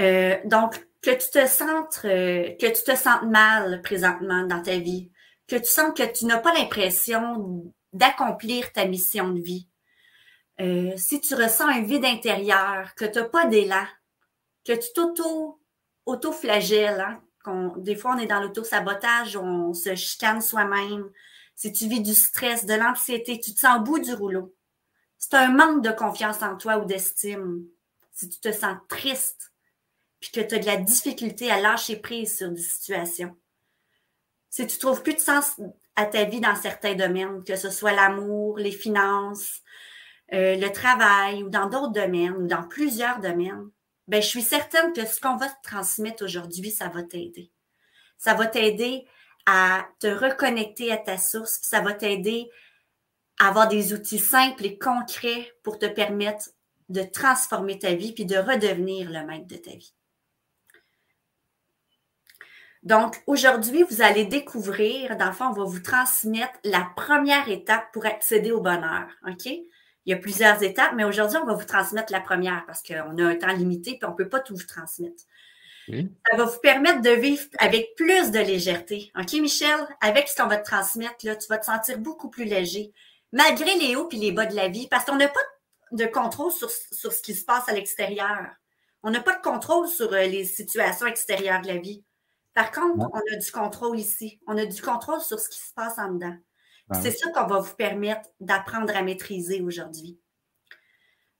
Euh, 0.00 0.36
donc, 0.44 0.87
que 1.02 1.10
tu 1.10 1.30
te 1.30 1.46
sentes, 1.46 2.00
euh, 2.04 2.54
que 2.60 2.66
tu 2.66 2.82
te 2.82 2.96
sentes 2.96 3.22
mal 3.24 3.82
présentement 3.82 4.44
dans 4.44 4.62
ta 4.62 4.78
vie, 4.78 5.10
que 5.46 5.56
tu 5.56 5.66
sens 5.66 5.92
que 5.96 6.12
tu 6.12 6.26
n'as 6.26 6.38
pas 6.38 6.52
l'impression 6.52 7.72
d'accomplir 7.92 8.72
ta 8.72 8.84
mission 8.86 9.30
de 9.30 9.40
vie. 9.40 9.68
Euh, 10.60 10.92
si 10.96 11.20
tu 11.20 11.34
ressens 11.34 11.68
un 11.68 11.82
vide 11.82 12.04
intérieur, 12.04 12.94
que 12.96 13.04
tu 13.04 13.18
n'as 13.18 13.24
pas 13.24 13.46
d'élan, 13.46 13.86
que 14.64 14.72
tu 14.72 14.92
t'auto, 14.92 15.60
auto-flagelles, 16.04 17.20
hein, 17.46 17.72
des 17.76 17.94
fois 17.94 18.14
on 18.14 18.18
est 18.18 18.26
dans 18.26 18.40
l'auto-sabotage, 18.40 19.36
on 19.36 19.72
se 19.72 19.94
chicane 19.94 20.40
soi-même. 20.40 21.08
Si 21.54 21.72
tu 21.72 21.88
vis 21.88 22.00
du 22.00 22.14
stress, 22.14 22.66
de 22.66 22.74
l'anxiété, 22.74 23.40
tu 23.40 23.54
te 23.54 23.60
sens 23.60 23.78
au 23.78 23.82
bout 23.82 23.98
du 23.98 24.12
rouleau. 24.12 24.54
C'est 25.16 25.34
un 25.34 25.50
manque 25.50 25.82
de 25.82 25.90
confiance 25.90 26.42
en 26.42 26.56
toi 26.56 26.78
ou 26.78 26.84
d'estime. 26.84 27.64
Si 28.12 28.28
tu 28.28 28.38
te 28.38 28.52
sens 28.52 28.76
triste, 28.88 29.52
puis 30.20 30.30
que 30.30 30.40
tu 30.40 30.54
as 30.54 30.58
de 30.58 30.66
la 30.66 30.76
difficulté 30.76 31.50
à 31.50 31.60
lâcher 31.60 31.96
prise 31.96 32.36
sur 32.36 32.50
des 32.50 32.60
situations. 32.60 33.36
Si 34.50 34.66
tu 34.66 34.78
trouves 34.78 35.02
plus 35.02 35.14
de 35.14 35.20
sens 35.20 35.60
à 35.96 36.06
ta 36.06 36.24
vie 36.24 36.40
dans 36.40 36.56
certains 36.56 36.94
domaines, 36.94 37.44
que 37.44 37.56
ce 37.56 37.70
soit 37.70 37.92
l'amour, 37.92 38.58
les 38.58 38.72
finances, 38.72 39.62
euh, 40.32 40.56
le 40.56 40.70
travail 40.70 41.42
ou 41.42 41.48
dans 41.48 41.68
d'autres 41.68 41.92
domaines 41.92 42.36
ou 42.36 42.46
dans 42.46 42.62
plusieurs 42.62 43.20
domaines, 43.20 43.70
ben, 44.08 44.22
je 44.22 44.26
suis 44.26 44.42
certaine 44.42 44.92
que 44.92 45.06
ce 45.06 45.20
qu'on 45.20 45.36
va 45.36 45.48
te 45.48 45.62
transmettre 45.62 46.24
aujourd'hui, 46.24 46.70
ça 46.70 46.88
va 46.88 47.02
t'aider. 47.02 47.52
Ça 48.16 48.34
va 48.34 48.46
t'aider 48.46 49.06
à 49.46 49.86
te 50.00 50.06
reconnecter 50.06 50.92
à 50.92 50.96
ta 50.96 51.18
source, 51.18 51.60
ça 51.62 51.80
va 51.80 51.92
t'aider 51.92 52.48
à 53.38 53.48
avoir 53.48 53.68
des 53.68 53.92
outils 53.92 54.18
simples 54.18 54.66
et 54.66 54.78
concrets 54.78 55.52
pour 55.62 55.78
te 55.78 55.86
permettre 55.86 56.50
de 56.88 57.02
transformer 57.02 57.78
ta 57.78 57.94
vie 57.94 58.12
puis 58.12 58.24
de 58.24 58.36
redevenir 58.36 59.10
le 59.10 59.24
maître 59.24 59.46
de 59.46 59.56
ta 59.56 59.70
vie. 59.70 59.94
Donc, 62.88 63.22
aujourd'hui, 63.26 63.82
vous 63.82 64.00
allez 64.00 64.24
découvrir, 64.24 65.14
dans 65.18 65.26
le 65.26 65.32
fond, 65.32 65.48
on 65.48 65.52
va 65.52 65.64
vous 65.64 65.80
transmettre 65.80 66.58
la 66.64 66.88
première 66.96 67.46
étape 67.50 67.92
pour 67.92 68.06
accéder 68.06 68.50
au 68.50 68.62
bonheur. 68.62 69.08
OK? 69.28 69.44
Il 69.44 69.66
y 70.06 70.14
a 70.14 70.16
plusieurs 70.16 70.62
étapes, 70.62 70.94
mais 70.96 71.04
aujourd'hui, 71.04 71.36
on 71.36 71.44
va 71.44 71.52
vous 71.52 71.66
transmettre 71.66 72.10
la 72.10 72.22
première 72.22 72.64
parce 72.64 72.82
qu'on 72.82 73.18
a 73.18 73.22
un 73.22 73.34
temps 73.34 73.52
limité 73.52 73.98
et 74.00 74.04
on 74.06 74.12
ne 74.12 74.16
peut 74.16 74.30
pas 74.30 74.40
tout 74.40 74.56
vous 74.56 74.64
transmettre. 74.66 75.22
Ça 75.86 76.36
va 76.38 76.44
vous 76.44 76.60
permettre 76.60 77.02
de 77.02 77.10
vivre 77.10 77.44
avec 77.58 77.94
plus 77.94 78.30
de 78.30 78.38
légèreté. 78.38 79.12
OK, 79.18 79.34
Michel? 79.34 79.86
Avec 80.00 80.26
ce 80.26 80.40
qu'on 80.40 80.48
va 80.48 80.56
te 80.56 80.64
transmettre, 80.64 81.26
là, 81.26 81.36
tu 81.36 81.46
vas 81.48 81.58
te 81.58 81.66
sentir 81.66 81.98
beaucoup 81.98 82.30
plus 82.30 82.46
léger, 82.46 82.94
malgré 83.32 83.74
les 83.74 83.96
hauts 83.96 84.08
et 84.12 84.16
les 84.16 84.32
bas 84.32 84.46
de 84.46 84.56
la 84.56 84.68
vie, 84.68 84.88
parce 84.88 85.04
qu'on 85.04 85.16
n'a 85.16 85.28
pas 85.28 85.40
de 85.92 86.06
contrôle 86.06 86.52
sur, 86.52 86.70
sur, 86.70 87.12
ce 87.12 87.20
qui 87.20 87.34
se 87.34 87.44
passe 87.44 87.68
à 87.68 87.74
l'extérieur. 87.74 88.46
On 89.02 89.10
n'a 89.10 89.20
pas 89.20 89.36
de 89.36 89.42
contrôle 89.42 89.88
sur 89.88 90.10
euh, 90.14 90.24
les 90.24 90.44
situations 90.44 91.06
extérieures 91.06 91.60
de 91.60 91.68
la 91.68 91.76
vie. 91.76 92.02
Par 92.58 92.72
contre, 92.72 93.08
on 93.12 93.18
a 93.18 93.36
du 93.36 93.52
contrôle 93.52 94.00
ici. 94.00 94.40
On 94.48 94.58
a 94.58 94.66
du 94.66 94.82
contrôle 94.82 95.20
sur 95.20 95.38
ce 95.38 95.48
qui 95.48 95.60
se 95.60 95.72
passe 95.74 95.96
en 95.96 96.10
dedans. 96.10 96.36
C'est 96.92 97.12
ça 97.12 97.30
qu'on 97.30 97.46
va 97.46 97.60
vous 97.60 97.74
permettre 97.76 98.28
d'apprendre 98.40 98.96
à 98.96 99.02
maîtriser 99.02 99.62
aujourd'hui. 99.62 100.18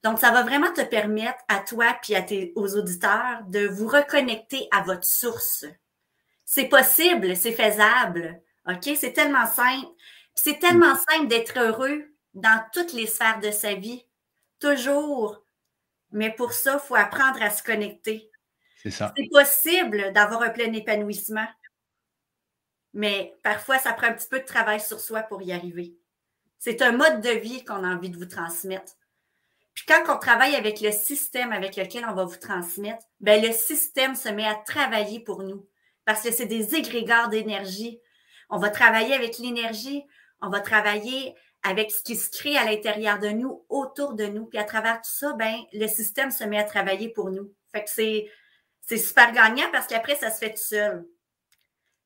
Donc, 0.04 0.20
ça 0.20 0.30
va 0.30 0.44
vraiment 0.44 0.72
te 0.72 0.82
permettre 0.82 1.40
à 1.48 1.58
toi 1.58 1.98
puis 2.00 2.14
à 2.14 2.22
tes, 2.22 2.52
aux 2.54 2.76
auditeurs 2.76 3.42
de 3.48 3.66
vous 3.66 3.88
reconnecter 3.88 4.68
à 4.70 4.82
votre 4.82 5.04
source. 5.04 5.64
C'est 6.44 6.68
possible, 6.68 7.34
c'est 7.34 7.50
faisable. 7.50 8.40
OK? 8.68 8.88
C'est 8.96 9.12
tellement 9.12 9.46
simple. 9.46 9.88
C'est 10.36 10.60
tellement 10.60 10.94
simple 11.10 11.26
d'être 11.26 11.58
heureux 11.58 12.04
dans 12.34 12.62
toutes 12.72 12.92
les 12.92 13.08
sphères 13.08 13.40
de 13.40 13.50
sa 13.50 13.74
vie. 13.74 14.06
Toujours. 14.60 15.42
Mais 16.12 16.32
pour 16.32 16.52
ça, 16.52 16.74
il 16.74 16.86
faut 16.86 16.94
apprendre 16.94 17.42
à 17.42 17.50
se 17.50 17.64
connecter. 17.64 18.27
C'est 19.16 19.28
possible 19.30 20.12
d'avoir 20.12 20.42
un 20.42 20.50
plein 20.50 20.72
épanouissement, 20.72 21.46
mais 22.94 23.34
parfois, 23.42 23.78
ça 23.78 23.92
prend 23.92 24.06
un 24.06 24.12
petit 24.12 24.28
peu 24.28 24.40
de 24.40 24.44
travail 24.44 24.80
sur 24.80 25.00
soi 25.00 25.22
pour 25.22 25.42
y 25.42 25.52
arriver. 25.52 25.94
C'est 26.58 26.82
un 26.82 26.92
mode 26.92 27.20
de 27.20 27.30
vie 27.30 27.64
qu'on 27.64 27.84
a 27.84 27.94
envie 27.94 28.10
de 28.10 28.16
vous 28.16 28.26
transmettre. 28.26 28.94
Puis 29.74 29.84
quand 29.86 30.12
on 30.12 30.18
travaille 30.18 30.56
avec 30.56 30.80
le 30.80 30.90
système 30.90 31.52
avec 31.52 31.76
lequel 31.76 32.04
on 32.04 32.14
va 32.14 32.24
vous 32.24 32.36
transmettre, 32.36 33.04
ben 33.20 33.40
le 33.40 33.52
système 33.52 34.16
se 34.16 34.28
met 34.28 34.46
à 34.46 34.56
travailler 34.56 35.20
pour 35.20 35.44
nous 35.44 35.68
parce 36.04 36.22
que 36.22 36.32
c'est 36.32 36.46
des 36.46 36.74
égrégores 36.74 37.28
d'énergie. 37.28 38.00
On 38.50 38.58
va 38.58 38.70
travailler 38.70 39.14
avec 39.14 39.38
l'énergie, 39.38 40.02
on 40.40 40.48
va 40.48 40.60
travailler 40.60 41.36
avec 41.62 41.90
ce 41.90 42.02
qui 42.02 42.16
se 42.16 42.30
crée 42.30 42.56
à 42.56 42.64
l'intérieur 42.64 43.18
de 43.18 43.28
nous, 43.28 43.64
autour 43.68 44.14
de 44.14 44.24
nous. 44.24 44.46
Puis 44.46 44.58
à 44.58 44.64
travers 44.64 44.96
tout 44.96 45.10
ça, 45.12 45.34
ben, 45.34 45.54
le 45.72 45.86
système 45.86 46.30
se 46.30 46.44
met 46.44 46.58
à 46.58 46.64
travailler 46.64 47.10
pour 47.10 47.30
nous. 47.30 47.52
Fait 47.72 47.84
que 47.84 47.90
c'est, 47.90 48.28
c'est 48.88 48.96
super 48.96 49.32
gagnant 49.32 49.70
parce 49.70 49.86
qu'après, 49.86 50.16
ça 50.16 50.30
se 50.30 50.38
fait 50.38 50.54
tout 50.54 50.62
seul. 50.62 51.06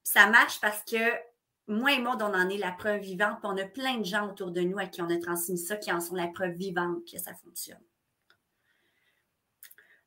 ça 0.03 0.27
marche 0.27 0.61
parce 0.61 0.83
que 0.83 1.13
moi 1.69 1.93
et 1.93 2.01
moi, 2.01 2.17
on 2.21 2.35
en 2.35 2.49
est 2.49 2.59
la 2.59 2.73
preuve 2.73 3.01
vivante. 3.01 3.39
on 3.45 3.57
a 3.57 3.65
plein 3.65 3.99
de 3.99 4.05
gens 4.05 4.29
autour 4.29 4.51
de 4.51 4.63
nous 4.63 4.79
à 4.79 4.87
qui 4.87 5.01
on 5.01 5.09
a 5.09 5.17
transmis 5.19 5.59
ça, 5.59 5.77
qui 5.77 5.93
en 5.93 6.01
sont 6.01 6.17
la 6.17 6.27
preuve 6.27 6.55
vivante 6.55 7.05
que 7.09 7.19
ça 7.19 7.35
fonctionne. 7.35 7.81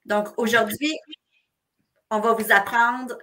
Donc, 0.03 0.27
aujourd'hui, 0.38 0.94
on 2.12 2.20
va 2.20 2.34
vous 2.34 2.51
apprendre 2.51 3.17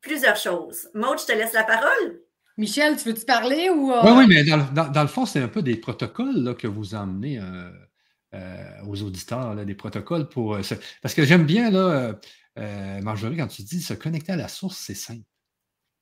plusieurs 0.00 0.36
choses. 0.36 0.90
Maud, 0.92 1.20
je 1.20 1.26
te 1.26 1.32
laisse 1.32 1.52
la 1.52 1.62
parole. 1.64 2.20
Michel, 2.56 2.96
tu 2.96 3.10
veux-tu 3.10 3.24
parler 3.24 3.70
ou. 3.70 3.92
Euh? 3.92 4.02
Oui, 4.04 4.10
oui, 4.18 4.26
mais 4.28 4.42
dans, 4.44 5.02
le 5.02 5.08
fond, 5.08 5.24
c'est 5.24 5.40
un 5.40 5.48
peu 5.48 5.62
des 5.62 5.76
protocoles 5.76 6.56
que 6.56 6.66
vous 6.66 6.96
emmenez 6.96 7.38
euh, 7.38 7.70
aux 8.86 9.02
auditeurs, 9.02 9.64
des 9.64 9.74
protocoles 9.74 10.28
pour. 10.28 10.58
parce 11.02 11.14
que 11.14 11.24
j'aime 11.24 11.46
bien, 11.46 11.70
là, 11.70 12.18
Marjorie, 13.02 13.36
quand 13.36 13.48
tu 13.48 13.62
dis 13.62 13.80
se 13.80 13.94
connecter 13.94 14.32
à 14.32 14.36
la 14.36 14.48
source, 14.48 14.78
c'est 14.78 14.94
simple. 14.94 15.24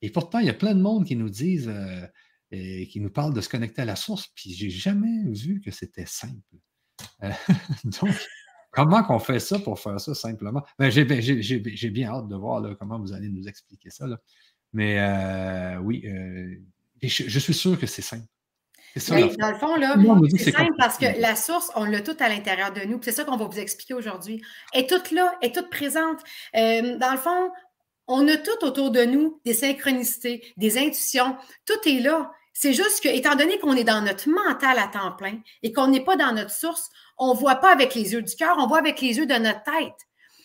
Et 0.03 0.09
pourtant, 0.09 0.39
il 0.39 0.45
y 0.45 0.49
a 0.49 0.53
plein 0.53 0.75
de 0.75 0.81
monde 0.81 1.05
qui 1.05 1.15
nous 1.15 1.29
disent, 1.29 1.69
euh, 1.69 2.05
et 2.51 2.87
qui 2.87 2.99
nous 2.99 3.09
parlent 3.09 3.33
de 3.33 3.39
se 3.39 3.47
connecter 3.47 3.81
à 3.81 3.85
la 3.85 3.95
source, 3.95 4.27
puis 4.35 4.51
j'ai 4.53 4.69
jamais 4.69 5.23
vu 5.31 5.61
que 5.61 5.71
c'était 5.71 6.05
simple. 6.05 6.57
Euh, 7.23 7.31
donc, 8.01 8.13
comment 8.71 9.01
qu'on 9.03 9.19
fait 9.19 9.39
ça 9.39 9.59
pour 9.59 9.79
faire 9.79 10.01
ça 10.01 10.13
simplement? 10.13 10.61
Ben, 10.77 10.91
j'ai 10.91 11.05
bien 11.89 12.09
hâte 12.09 12.27
de 12.27 12.35
voir 12.35 12.77
comment 12.77 12.99
vous 12.99 13.13
allez 13.13 13.29
nous 13.29 13.47
expliquer 13.47 13.91
ça. 13.91 14.05
Mais 14.73 14.99
euh, 14.99 15.77
oui, 15.79 16.03
je, 17.01 17.39
suis 17.39 17.53
sûr 17.53 17.79
que 17.79 17.87
c'est 17.87 18.01
simple. 18.01 18.27
Oui, 19.11 19.35
dans 19.37 19.49
le 19.49 19.57
fond, 19.57 19.75
là, 19.75 19.95
c'est 20.37 20.51
simple 20.51 20.73
parce 20.77 20.97
que 20.97 21.19
la 21.19 21.35
source, 21.35 21.71
on 21.75 21.85
l'a 21.85 22.01
toute 22.01 22.21
à 22.21 22.29
l'intérieur 22.29 22.71
de 22.71 22.81
nous. 22.81 22.99
C'est 23.01 23.11
ça 23.11 23.23
qu'on 23.23 23.37
va 23.37 23.45
vous 23.45 23.59
expliquer 23.59 23.93
aujourd'hui. 23.93 24.41
Elle 24.73 24.83
est 24.83 24.87
toute 24.87 25.11
là, 25.11 25.35
est 25.41 25.53
toute 25.55 25.69
présente. 25.69 26.19
dans 26.53 27.11
le 27.11 27.17
fond, 27.17 27.51
on 28.07 28.27
a 28.27 28.37
tout 28.37 28.63
autour 28.65 28.91
de 28.91 29.03
nous 29.03 29.39
des 29.45 29.53
synchronicités, 29.53 30.53
des 30.57 30.77
intuitions. 30.77 31.35
Tout 31.65 31.87
est 31.87 31.99
là. 31.99 32.31
C'est 32.53 32.73
juste 32.73 33.01
que, 33.01 33.09
étant 33.09 33.35
donné 33.35 33.57
qu'on 33.57 33.75
est 33.75 33.83
dans 33.83 34.01
notre 34.01 34.29
mental 34.29 34.77
à 34.77 34.87
temps 34.87 35.13
plein 35.13 35.39
et 35.63 35.73
qu'on 35.73 35.87
n'est 35.87 36.03
pas 36.03 36.15
dans 36.15 36.33
notre 36.33 36.51
source, 36.51 36.89
on 37.17 37.33
ne 37.33 37.39
voit 37.39 37.55
pas 37.55 37.71
avec 37.71 37.95
les 37.95 38.13
yeux 38.13 38.21
du 38.21 38.35
cœur, 38.35 38.55
on 38.59 38.67
voit 38.67 38.77
avec 38.77 39.01
les 39.01 39.17
yeux 39.17 39.25
de 39.25 39.33
notre 39.33 39.63
tête. 39.63 39.97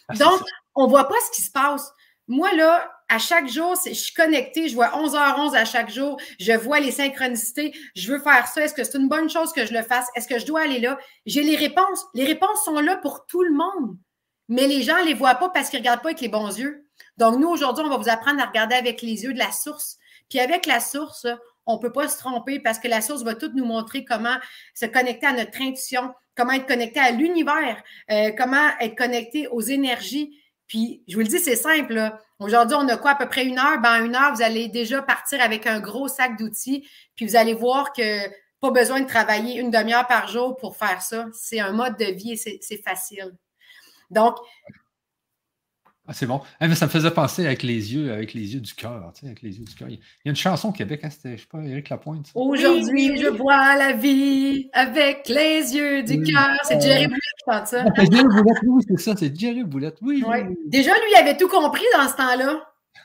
Ah, 0.08 0.14
Donc, 0.14 0.40
on 0.74 0.84
ne 0.84 0.90
voit 0.90 1.06
pas 1.06 1.16
ce 1.26 1.36
qui 1.36 1.42
se 1.42 1.50
passe. 1.50 1.92
Moi, 2.28 2.52
là, 2.52 2.92
à 3.08 3.18
chaque 3.18 3.48
jour, 3.48 3.74
je 3.86 3.92
suis 3.94 4.14
connectée, 4.14 4.68
je 4.68 4.74
vois 4.74 4.88
11h11 4.88 5.56
à 5.56 5.64
chaque 5.64 5.90
jour, 5.90 6.20
je 6.38 6.52
vois 6.52 6.78
les 6.78 6.90
synchronicités, 6.90 7.72
je 7.96 8.12
veux 8.12 8.18
faire 8.18 8.46
ça, 8.46 8.62
est-ce 8.62 8.74
que 8.74 8.84
c'est 8.84 8.98
une 8.98 9.08
bonne 9.08 9.30
chose 9.30 9.52
que 9.52 9.64
je 9.64 9.72
le 9.72 9.82
fasse, 9.82 10.06
est-ce 10.14 10.28
que 10.28 10.38
je 10.38 10.46
dois 10.46 10.60
aller 10.62 10.78
là? 10.78 10.98
J'ai 11.24 11.42
les 11.42 11.56
réponses. 11.56 12.04
Les 12.14 12.24
réponses 12.24 12.64
sont 12.64 12.80
là 12.80 12.96
pour 12.96 13.26
tout 13.26 13.42
le 13.42 13.52
monde, 13.52 13.96
mais 14.48 14.66
les 14.66 14.82
gens 14.82 14.98
ne 14.98 15.06
les 15.06 15.14
voient 15.14 15.36
pas 15.36 15.48
parce 15.48 15.70
qu'ils 15.70 15.78
ne 15.78 15.84
regardent 15.84 16.02
pas 16.02 16.10
avec 16.10 16.20
les 16.20 16.28
bons 16.28 16.58
yeux. 16.58 16.86
Donc, 17.16 17.38
nous, 17.38 17.48
aujourd'hui, 17.48 17.84
on 17.84 17.88
va 17.88 17.96
vous 17.96 18.08
apprendre 18.08 18.42
à 18.42 18.46
regarder 18.46 18.74
avec 18.74 19.02
les 19.02 19.24
yeux 19.24 19.32
de 19.32 19.38
la 19.38 19.52
source. 19.52 19.96
Puis 20.28 20.40
avec 20.40 20.66
la 20.66 20.80
source, 20.80 21.26
on 21.66 21.76
ne 21.76 21.80
peut 21.80 21.92
pas 21.92 22.08
se 22.08 22.18
tromper 22.18 22.60
parce 22.60 22.78
que 22.78 22.88
la 22.88 23.00
source 23.00 23.22
va 23.22 23.34
tout 23.34 23.50
nous 23.54 23.64
montrer 23.64 24.04
comment 24.04 24.36
se 24.74 24.86
connecter 24.86 25.26
à 25.26 25.32
notre 25.32 25.60
intuition, 25.60 26.12
comment 26.36 26.52
être 26.52 26.66
connecté 26.66 27.00
à 27.00 27.10
l'univers, 27.10 27.82
euh, 28.10 28.32
comment 28.36 28.68
être 28.80 28.96
connecté 28.96 29.48
aux 29.48 29.60
énergies. 29.60 30.38
Puis, 30.68 31.02
je 31.08 31.14
vous 31.14 31.20
le 31.20 31.26
dis, 31.26 31.38
c'est 31.38 31.56
simple. 31.56 32.12
Aujourd'hui, 32.38 32.76
on 32.78 32.86
a 32.88 32.96
quoi, 32.96 33.12
à 33.12 33.14
peu 33.16 33.26
près 33.26 33.44
une 33.44 33.58
heure? 33.58 33.80
Ben, 33.80 34.04
une 34.04 34.14
heure, 34.14 34.34
vous 34.34 34.42
allez 34.42 34.68
déjà 34.68 35.02
partir 35.02 35.40
avec 35.40 35.66
un 35.66 35.80
gros 35.80 36.08
sac 36.08 36.38
d'outils. 36.38 36.86
Puis, 37.16 37.26
vous 37.26 37.36
allez 37.36 37.54
voir 37.54 37.92
que 37.92 38.28
pas 38.60 38.70
besoin 38.70 39.00
de 39.00 39.06
travailler 39.06 39.58
une 39.60 39.70
demi-heure 39.70 40.06
par 40.06 40.28
jour 40.28 40.56
pour 40.56 40.76
faire 40.76 41.00
ça. 41.00 41.26
C'est 41.32 41.60
un 41.60 41.72
mode 41.72 41.96
de 41.96 42.06
vie 42.06 42.32
et 42.32 42.36
c'est 42.36 42.82
facile. 42.82 43.34
Donc, 44.10 44.36
ah, 46.08 46.14
c'est 46.14 46.24
bon. 46.24 46.40
Ah, 46.58 46.74
ça 46.74 46.86
me 46.86 46.90
faisait 46.90 47.10
penser 47.10 47.44
avec 47.44 47.62
les 47.62 47.94
yeux, 47.94 48.10
avec 48.10 48.32
les 48.32 48.54
yeux 48.54 48.60
du 48.60 48.72
cœur, 48.72 49.12
tu 49.14 49.20
sais, 49.20 49.26
avec 49.26 49.42
les 49.42 49.58
yeux 49.58 49.64
du 49.66 49.74
cœur. 49.74 49.88
Il 49.90 49.96
y 49.96 50.28
a 50.28 50.30
une 50.30 50.36
chanson 50.36 50.70
au 50.70 50.72
Québec, 50.72 51.00
hein, 51.02 51.10
c'était, 51.10 51.36
je 51.36 51.42
sais 51.42 51.48
pas, 51.52 51.58
Éric 51.62 51.90
Lapointe. 51.90 52.30
Aujourd'hui, 52.34 53.18
je 53.20 53.28
vois 53.28 53.76
la 53.76 53.92
vie 53.92 54.70
avec 54.72 55.28
les 55.28 55.76
yeux 55.76 56.02
du 56.02 56.22
cœur. 56.22 56.56
C'est 56.64 56.80
Jerry 56.80 57.08
Boulette 57.08 57.20
qui 57.20 57.52
chante 57.52 57.66
ça. 57.66 57.84
c'est 57.94 58.10
Jerry 58.10 58.24
Boulette, 58.24 58.58
oui, 58.66 58.82
c'est 58.88 58.98
ça, 58.98 59.14
c'est 59.18 59.38
Jerry 59.38 59.64
Boulette, 59.64 59.98
oui. 60.00 60.24
Déjà, 60.66 60.92
lui, 60.92 61.10
il 61.12 61.18
avait 61.20 61.36
tout 61.36 61.48
compris 61.48 61.84
dans 61.94 62.08
ce 62.08 62.16
temps-là. 62.16 62.58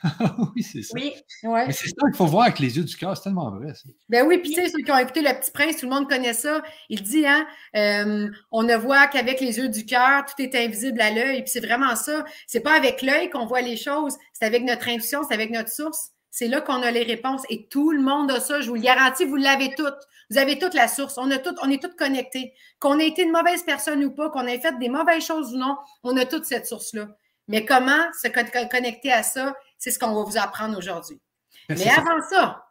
oui, 0.54 0.62
c'est 0.62 0.82
ça. 0.82 0.92
Oui, 0.94 1.14
ouais. 1.44 1.66
Mais 1.66 1.72
c'est 1.72 1.88
ça 1.88 2.06
qu'il 2.06 2.16
faut 2.16 2.26
voir 2.26 2.44
avec 2.44 2.58
les 2.58 2.76
yeux 2.76 2.84
du 2.84 2.96
cœur, 2.96 3.16
c'est 3.16 3.24
tellement 3.24 3.50
vrai. 3.50 3.74
Ça. 3.74 3.88
Ben 4.08 4.26
oui, 4.26 4.38
puis 4.38 4.50
tu 4.50 4.56
sais, 4.56 4.68
ceux 4.68 4.82
qui 4.84 4.92
ont 4.92 4.98
écouté 4.98 5.22
Le 5.22 5.32
Petit 5.38 5.50
Prince, 5.50 5.78
tout 5.78 5.86
le 5.86 5.94
monde 5.94 6.08
connaît 6.08 6.34
ça. 6.34 6.62
Il 6.88 7.02
dit, 7.02 7.26
hein, 7.26 7.46
euh, 7.76 8.28
on 8.52 8.62
ne 8.62 8.76
voit 8.76 9.06
qu'avec 9.06 9.40
les 9.40 9.58
yeux 9.58 9.68
du 9.68 9.86
cœur, 9.86 10.24
tout 10.24 10.40
est 10.42 10.54
invisible 10.54 11.00
à 11.00 11.10
l'œil. 11.10 11.42
Puis 11.42 11.50
c'est 11.50 11.66
vraiment 11.66 11.96
ça. 11.96 12.24
C'est 12.46 12.60
pas 12.60 12.76
avec 12.76 13.02
l'œil 13.02 13.30
qu'on 13.30 13.46
voit 13.46 13.62
les 13.62 13.76
choses, 13.76 14.16
c'est 14.32 14.44
avec 14.44 14.62
notre 14.64 14.88
intuition, 14.88 15.22
c'est 15.26 15.34
avec 15.34 15.50
notre 15.50 15.70
source. 15.70 16.10
C'est 16.30 16.48
là 16.48 16.60
qu'on 16.60 16.82
a 16.82 16.90
les 16.90 17.04
réponses 17.04 17.42
et 17.48 17.68
tout 17.68 17.92
le 17.92 18.02
monde 18.02 18.30
a 18.30 18.40
ça. 18.40 18.60
Je 18.60 18.68
vous 18.68 18.74
le 18.74 18.80
garantis, 18.80 19.24
vous 19.24 19.36
l'avez 19.36 19.72
toutes. 19.74 19.94
Vous 20.30 20.38
avez 20.38 20.58
toute 20.58 20.74
la 20.74 20.88
source. 20.88 21.16
On, 21.16 21.30
a 21.30 21.38
tout, 21.38 21.54
on 21.62 21.70
est 21.70 21.80
toutes 21.80 21.96
connectés. 21.96 22.54
Qu'on 22.80 22.98
ait 22.98 23.06
été 23.06 23.22
une 23.22 23.30
mauvaise 23.30 23.62
personne 23.62 24.04
ou 24.04 24.10
pas, 24.10 24.30
qu'on 24.30 24.46
ait 24.46 24.58
fait 24.58 24.76
des 24.78 24.88
mauvaises 24.88 25.24
choses 25.24 25.54
ou 25.54 25.58
non, 25.58 25.76
on 26.02 26.16
a 26.16 26.24
toute 26.24 26.44
cette 26.44 26.66
source-là. 26.66 27.08
Mais 27.46 27.64
comment 27.64 28.10
se 28.20 28.28
connecter 28.68 29.12
à 29.12 29.22
ça? 29.22 29.54
C'est 29.84 29.90
ce 29.90 29.98
qu'on 29.98 30.14
va 30.14 30.24
vous 30.24 30.38
apprendre 30.38 30.78
aujourd'hui. 30.78 31.20
Ben, 31.68 31.76
Mais 31.78 31.90
avant 31.90 32.18
ça, 32.30 32.64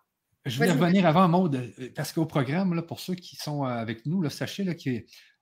je 0.48 0.58
vais 0.58 0.72
revenir 0.72 1.06
avant, 1.06 1.28
Maude, 1.30 1.72
euh, 1.80 1.90
parce 1.96 2.12
qu'au 2.12 2.26
programme, 2.26 2.74
là, 2.74 2.82
pour 2.82 3.00
ceux 3.00 3.14
qui 3.14 3.36
sont 3.36 3.64
euh, 3.64 3.68
avec 3.68 4.08
nous, 4.08 4.20
là, 4.20 4.32
sachez 4.32 4.66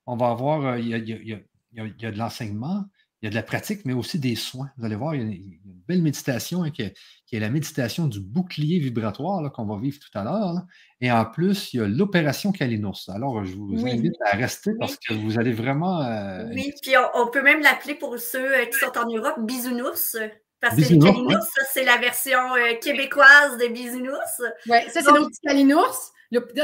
qu'on 0.03 0.17
va 0.17 0.31
avoir, 0.31 0.65
euh, 0.65 0.79
il 0.79 0.89
y, 0.89 1.33
a, 1.33 2.11
de 2.11 2.17
l'enseignement, 2.17 2.83
il 3.21 3.25
y 3.25 3.27
a 3.27 3.29
de 3.29 3.35
la 3.35 3.41
pratique, 3.41 3.85
mais 3.85 3.93
aussi 3.93 4.19
des 4.19 4.35
soins. 4.35 4.69
Vous 4.77 4.85
allez 4.85 4.97
voir, 4.97 5.15
il 5.15 5.21
y 5.21 5.23
a 5.23 5.27
une, 5.27 5.81
belle 5.87 6.01
méditation 6.01 6.63
hein, 6.63 6.71
qui, 6.71 6.81
est, 6.81 7.39
la 7.39 7.49
méditation 7.49 8.07
du 8.07 8.19
bouclier 8.19 8.79
vibratoire 8.79 9.49
qu'on 9.53 9.65
va 9.65 9.79
vivre 9.79 9.97
tout 9.97 10.17
à 10.19 10.25
l'heure. 10.25 10.61
Et 10.99 11.09
en 11.09 11.23
plus, 11.23 11.73
il 11.73 11.77
y 11.77 11.79
a 11.79 11.87
l'opération 11.87 12.51
Kalinos. 12.51 13.07
Alors, 13.07 13.45
je 13.45 13.55
vous 13.55 13.87
invite 13.87 14.21
à 14.29 14.35
rester 14.35 14.71
parce 14.77 14.97
que 14.97 15.13
vous 15.13 15.39
allez 15.39 15.53
vraiment. 15.53 16.01
oui, 16.51 16.73
puis 16.81 16.95
on, 17.15 17.27
peut 17.29 17.41
même 17.41 17.61
l'appeler 17.61 17.95
pour 17.95 18.19
ceux 18.19 18.65
qui 18.65 18.77
sont 18.77 18.97
en 18.97 19.09
Europe, 19.09 19.39
bisounours. 19.39 20.17
Parce 20.61 20.75
que 20.75 20.81
les 20.81 20.99
Kalinours, 20.99 21.43
ça, 21.43 21.63
c'est 21.73 21.83
la 21.83 21.97
version 21.97 22.55
euh, 22.55 22.75
québécoise 22.79 23.57
de 23.57 23.67
Bisounours. 23.67 24.41
Oui, 24.67 24.77
ça, 24.89 25.01
c'est 25.01 25.11
notre 25.11 25.29
petit 25.29 25.41
Kalinours. 25.41 26.13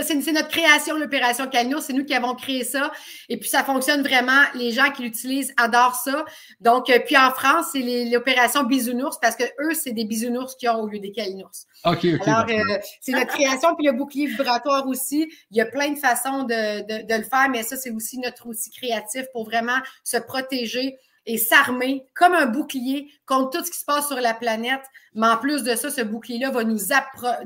C'est 0.02 0.32
notre 0.32 0.48
création, 0.48 0.98
l'opération 0.98 1.48
Kalinours. 1.48 1.82
C'est 1.82 1.94
nous 1.94 2.06
qui 2.06 2.14
avons 2.14 2.36
créé 2.36 2.64
ça. 2.64 2.92
Et 3.28 3.38
puis, 3.38 3.50
ça 3.50 3.64
fonctionne 3.64 4.02
vraiment. 4.02 4.44
Les 4.54 4.72
gens 4.72 4.92
qui 4.92 5.02
l'utilisent 5.02 5.54
adorent 5.58 5.96
ça. 5.96 6.26
Donc, 6.62 6.90
euh, 6.90 7.00
puis 7.06 7.18
en 7.18 7.32
France, 7.32 7.68
c'est 7.74 8.06
l'opération 8.12 8.64
Bisounours 8.64 9.18
parce 9.20 9.36
que 9.36 9.44
eux, 9.44 9.74
c'est 9.74 9.92
des 9.92 10.06
bisounours 10.06 10.56
qui 10.56 10.70
ont 10.70 10.80
au 10.80 10.88
lieu 10.88 11.00
des 11.00 11.12
Kalinours. 11.12 11.66
OK, 11.84 12.06
OK. 12.06 12.28
Alors, 12.28 12.46
euh, 12.50 12.78
c'est 13.02 13.12
notre 13.12 13.34
création. 13.34 13.76
Puis, 13.76 13.88
le 13.88 13.94
bouclier 13.94 14.28
vibratoire 14.28 14.88
aussi. 14.88 15.28
Il 15.52 15.58
y 15.58 15.62
a 15.62 15.66
plein 15.66 15.90
de 15.90 15.98
façons 15.98 16.44
de, 16.44 16.82
de, 16.82 17.06
de 17.06 17.16
le 17.16 17.24
faire, 17.24 17.50
mais 17.50 17.64
ça, 17.64 17.76
c'est 17.76 17.92
aussi 17.92 18.20
notre 18.20 18.48
outil 18.48 18.70
créatif 18.70 19.26
pour 19.34 19.44
vraiment 19.44 19.80
se 20.04 20.18
protéger 20.18 20.98
et 21.28 21.38
s'armer 21.38 22.06
comme 22.16 22.34
un 22.34 22.46
bouclier 22.46 23.12
contre 23.26 23.60
tout 23.60 23.66
ce 23.66 23.70
qui 23.70 23.78
se 23.78 23.86
passe 23.86 24.08
sur 24.08 24.20
la 24.20 24.34
planète. 24.34 24.82
Mais 25.14 25.28
en 25.28 25.38
plus 25.38 25.62
de 25.62 25.76
ça, 25.76 25.92
ce 25.92 26.02
bouclier-là 26.02 26.52
va 26.52 26.64
nous, 26.64 26.80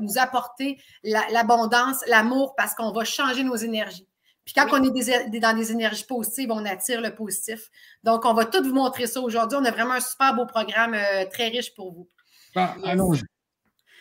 nous 0.00 0.18
apporter 0.18 0.80
l'abondance, 1.02 2.02
l'amour, 2.06 2.54
parce 2.56 2.74
qu'on 2.74 2.92
va 2.92 3.04
changer 3.04 3.42
nos 3.42 3.56
énergies. 3.56 4.06
Puis 4.44 4.54
quand 4.54 4.66
on 4.70 4.82
est 4.82 5.40
dans 5.40 5.56
des 5.56 5.72
énergies 5.72 6.04
positives, 6.04 6.50
on 6.52 6.64
attire 6.64 7.00
le 7.00 7.14
positif. 7.14 7.70
Donc, 8.04 8.24
on 8.24 8.34
va 8.34 8.44
tout 8.44 8.62
vous 8.62 8.72
montrer 8.74 9.06
ça 9.06 9.20
aujourd'hui. 9.20 9.58
On 9.60 9.64
a 9.64 9.70
vraiment 9.70 9.94
un 9.94 10.00
super 10.00 10.34
beau 10.34 10.46
programme 10.46 10.94
euh, 10.94 11.24
très 11.26 11.48
riche 11.48 11.74
pour 11.74 11.92
vous. 11.92 12.08
Ah, 12.54 12.76
allons 12.84 13.12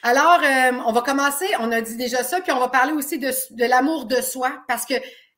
Alors, 0.03 0.41
euh, 0.43 0.79
on 0.85 0.91
va 0.91 1.01
commencer. 1.01 1.47
On 1.59 1.71
a 1.71 1.81
dit 1.81 1.97
déjà 1.97 2.23
ça, 2.23 2.39
puis 2.41 2.51
on 2.51 2.59
va 2.59 2.69
parler 2.69 2.93
aussi 2.93 3.17
de, 3.17 3.31
l'amour 3.67 4.05
de 4.05 4.21
soi, 4.21 4.63
parce 4.67 4.85
que 4.85 4.95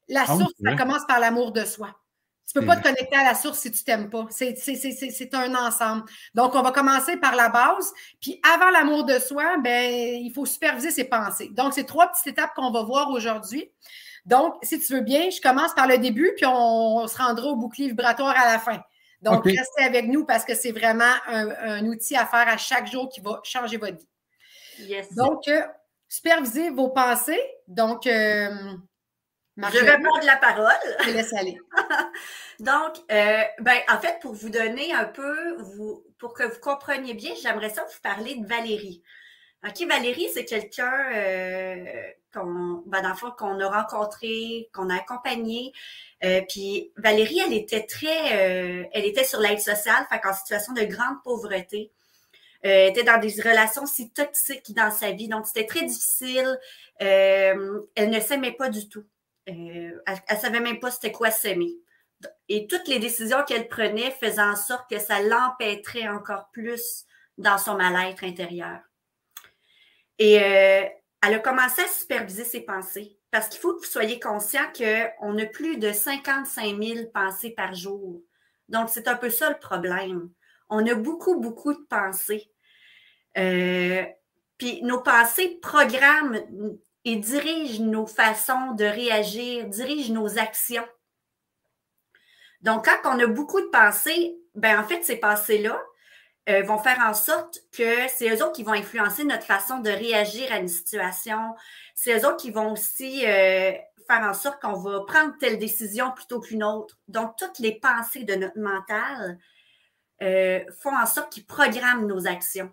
la 0.10 0.24
ah 0.28 0.38
source, 0.38 0.54
ça 0.62 0.76
commence 0.76 1.06
par 1.08 1.20
l'amour 1.20 1.54
de 1.54 1.64
soi. 1.64 1.96
Tu 2.52 2.58
ne 2.58 2.62
peux 2.62 2.68
pas 2.68 2.76
te 2.76 2.84
connecter 2.84 3.16
à 3.16 3.24
la 3.24 3.36
source 3.36 3.60
si 3.60 3.72
tu 3.72 3.80
ne 3.80 3.84
t'aimes 3.84 4.10
pas. 4.10 4.28
C'est 4.30 5.34
un 5.34 5.56
ensemble. 5.56 6.04
Donc, 6.36 6.56
on 6.56 6.62
va 6.62 6.72
commencer 6.72 7.18
par 7.18 7.36
la 7.36 7.50
base. 7.50 7.92
Puis, 8.22 8.40
avant 8.44 8.70
l'amour 8.70 9.06
de 9.06 9.18
soi, 9.18 9.58
ben, 9.64 9.92
il 9.92 10.32
faut 10.32 10.46
superviser 10.46 10.92
ses 10.92 11.06
pensées. 11.06 11.50
Donc, 11.54 11.74
c'est 11.74 11.86
trois 11.86 12.08
petites 12.08 12.28
étapes 12.28 12.54
qu'on 12.54 12.72
va 12.72 12.84
voir 12.84 13.10
aujourd'hui. 13.10 13.72
Donc, 14.26 14.56
si 14.62 14.80
tu 14.80 14.94
veux 14.94 15.02
bien, 15.02 15.30
je 15.30 15.42
commence 15.42 15.74
par 15.74 15.88
le 15.88 15.98
début, 15.98 16.34
puis 16.36 16.46
on, 16.46 17.08
se 17.08 17.18
rendra 17.18 17.48
au 17.48 17.56
bouclier 17.56 17.88
vibratoire 17.88 18.36
à 18.38 18.46
la 18.52 18.60
fin. 18.60 18.82
Donc, 19.22 19.46
restez 19.46 19.84
avec 19.84 20.08
nous 20.08 20.26
parce 20.26 20.44
que 20.44 20.54
c'est 20.54 20.72
vraiment 20.72 21.14
un, 21.28 21.86
outil 21.86 22.16
à 22.16 22.26
faire 22.26 22.48
à 22.48 22.58
chaque 22.58 22.92
jour 22.92 23.10
qui 23.10 23.22
va 23.22 23.40
changer 23.44 23.78
votre 23.78 23.98
vie. 23.98 24.96
Donc, 25.16 25.48
euh, 25.48 25.62
superviser 26.10 26.70
vos 26.70 26.90
pensées. 26.90 27.42
Donc, 27.68 28.06
euh, 28.06 28.50
je 29.58 29.80
vais 29.80 30.00
prendre 30.00 30.26
la 30.26 30.38
parole. 30.38 30.74
Je 31.06 31.12
laisse 31.12 31.34
aller. 31.34 31.58
Donc, 32.60 32.98
euh, 33.12 33.44
ben, 33.60 33.78
en 33.90 34.00
fait, 34.00 34.20
pour 34.22 34.34
vous 34.34 34.50
donner 34.50 34.94
un 34.94 35.06
peu, 35.06 35.56
vous, 35.62 36.04
pour 36.18 36.34
que 36.34 36.44
vous 36.44 36.60
compreniez 36.60 37.14
bien, 37.14 37.34
j'aimerais 37.42 37.70
ça 37.70 37.84
vous 37.84 38.02
parler 38.02 38.36
de 38.36 38.48
Valérie. 38.48 39.04
OK, 39.66 39.88
Valérie, 39.88 40.28
c'est 40.34 40.44
quelqu'un 40.44 40.92
euh, 41.16 41.86
qu'on, 42.34 42.84
ben, 42.86 43.02
dans 43.02 43.32
qu'on 43.32 43.60
a 43.62 43.70
rencontré, 43.70 44.70
qu'on 44.74 44.90
a 44.90 44.96
accompagné. 44.96 45.72
Euh, 46.26 46.42
puis 46.50 46.92
Valérie, 46.98 47.40
elle 47.46 47.54
était 47.54 47.86
très, 47.86 48.34
euh, 48.34 48.84
elle 48.92 49.06
était 49.06 49.24
sur 49.24 49.40
l'aide 49.40 49.62
sociale, 49.62 50.06
fait 50.12 50.20
qu'en 50.20 50.34
situation 50.34 50.74
de 50.74 50.84
grande 50.84 51.24
pauvreté. 51.24 51.92
elle 52.62 52.90
était 52.90 53.04
dans 53.04 53.20
des 53.20 53.42
relations 53.42 53.86
si 53.86 54.12
toxiques 54.12 54.74
dans 54.74 54.92
sa 54.92 55.12
vie, 55.12 55.30
donc 55.30 55.48
c'était 55.48 55.66
très 55.66 55.84
difficile. 55.86 56.60
elle 57.00 58.10
ne 58.10 58.20
s'aimait 58.20 58.54
pas 58.54 58.70
du 58.70 58.90
tout. 58.90 59.06
Elle, 59.46 60.02
ne 60.08 60.36
savait 60.36 60.60
même 60.60 60.80
pas 60.80 60.92
c'était 60.92 61.12
quoi 61.12 61.32
s'aimer. 61.32 61.74
Et 62.48 62.68
toutes 62.68 62.88
les 62.88 63.00
décisions 63.00 63.44
qu'elle 63.44 63.68
prenait 63.68 64.12
faisaient 64.12 64.42
en 64.42 64.56
sorte 64.56 64.90
que 64.90 65.00
ça 65.00 65.22
l'empêtrait 65.22 66.08
encore 66.08 66.50
plus 66.52 67.06
dans 67.38 67.58
son 67.58 67.76
mal-être 67.76 68.24
intérieur. 68.24 68.80
Et 70.20 70.42
euh, 70.42 70.86
elle 71.22 71.34
a 71.34 71.40
commencé 71.40 71.82
à 71.82 71.88
superviser 71.88 72.46
ses 72.46 72.62
pensées 72.62 73.18
parce 73.32 73.50
qu'il 73.50 73.60
faut 73.60 73.74
que 73.74 73.80
vous 73.80 73.92
soyez 73.92 74.20
conscient 74.20 74.72
qu'on 74.78 75.38
a 75.38 75.46
plus 75.48 75.78
de 75.78 75.92
55 75.92 76.82
000 76.82 77.08
pensées 77.14 77.52
par 77.52 77.74
jour. 77.74 78.22
Donc, 78.70 78.90
c'est 78.90 79.08
un 79.08 79.16
peu 79.16 79.30
ça 79.30 79.50
le 79.50 79.58
problème. 79.58 80.30
On 80.70 80.86
a 80.86 80.94
beaucoup, 80.94 81.40
beaucoup 81.40 81.74
de 81.74 81.86
pensées. 81.90 82.52
Euh, 83.38 84.04
puis 84.58 84.82
nos 84.84 85.02
pensées 85.02 85.60
programment 85.62 86.38
et 87.06 87.16
dirigent 87.18 87.84
nos 87.84 88.08
façons 88.08 88.72
de 88.72 88.86
réagir, 88.86 89.68
dirigent 89.68 90.14
nos 90.14 90.38
actions. 90.38 90.88
Donc, 92.62 92.86
quand 92.86 93.16
on 93.16 93.20
a 93.20 93.28
beaucoup 93.28 93.60
de 93.60 93.68
pensées, 93.68 94.38
ben 94.56 94.80
en 94.80 94.84
fait, 94.84 95.04
ces 95.04 95.18
pensées-là 95.18 95.82
euh, 96.50 96.62
vont 96.64 96.78
faire 96.78 97.00
en 97.00 97.14
sorte 97.14 97.60
que 97.72 98.08
c'est 98.08 98.30
eux 98.30 98.44
autres 98.44 98.54
qui 98.54 98.64
vont 98.64 98.74
influencer 98.74 99.24
notre 99.24 99.46
façon 99.46 99.80
de 99.80 99.90
réagir 99.90 100.52
à 100.52 100.60
une 100.60 100.68
situation. 100.68 101.56
C'est 101.96 102.18
eux 102.18 102.28
autres 102.28 102.38
qui 102.38 102.52
vont 102.52 102.74
aussi 102.74 103.26
euh, 103.26 103.72
faire 104.08 104.22
en 104.22 104.34
sorte 104.34 104.62
qu'on 104.62 104.74
va 104.74 105.02
prendre 105.06 105.34
telle 105.40 105.58
décision 105.58 106.12
plutôt 106.12 106.40
qu'une 106.40 106.64
autre. 106.64 106.98
Donc, 107.08 107.36
toutes 107.38 107.60
les 107.60 107.80
pensées 107.80 108.24
de 108.24 108.36
notre 108.36 108.60
mental 108.60 109.40
euh, 110.22 110.60
font 110.82 110.96
en 110.96 111.06
sorte 111.06 111.32
qu'ils 111.32 111.46
programment 111.46 112.08
nos 112.08 112.28
actions. 112.28 112.72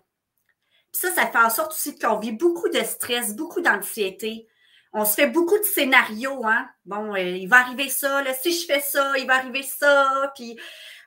Puis 0.91 1.01
ça, 1.01 1.11
ça 1.11 1.27
fait 1.27 1.37
en 1.37 1.49
sorte 1.49 1.71
aussi 1.71 1.97
qu'on 1.97 2.19
vit 2.19 2.33
beaucoup 2.33 2.69
de 2.69 2.83
stress, 2.83 3.35
beaucoup 3.35 3.61
d'anxiété 3.61 4.47
on 4.93 5.05
se 5.05 5.13
fait 5.13 5.27
beaucoup 5.27 5.57
de 5.57 5.63
scénarios, 5.63 6.45
hein. 6.45 6.69
Bon, 6.85 7.15
euh, 7.15 7.19
il 7.19 7.47
va 7.47 7.57
arriver 7.59 7.89
ça, 7.89 8.21
là, 8.23 8.33
si 8.33 8.53
je 8.53 8.65
fais 8.65 8.81
ça, 8.81 9.13
il 9.17 9.25
va 9.25 9.35
arriver 9.35 9.63
ça, 9.63 10.31
puis 10.35 10.57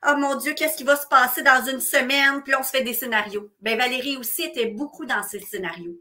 oh 0.07 0.17
mon 0.17 0.37
Dieu, 0.37 0.55
qu'est-ce 0.55 0.77
qui 0.77 0.85
va 0.85 0.97
se 0.97 1.07
passer 1.07 1.43
dans 1.43 1.65
une 1.67 1.81
semaine? 1.81 2.43
Puis 2.43 2.55
on 2.55 2.63
se 2.63 2.71
fait 2.71 2.83
des 2.83 2.95
scénarios. 2.95 3.51
Ben 3.61 3.79
Valérie 3.79 4.17
aussi 4.17 4.43
était 4.45 4.67
beaucoup 4.67 5.05
dans 5.05 5.23
ces 5.23 5.41
scénarios. 5.41 5.99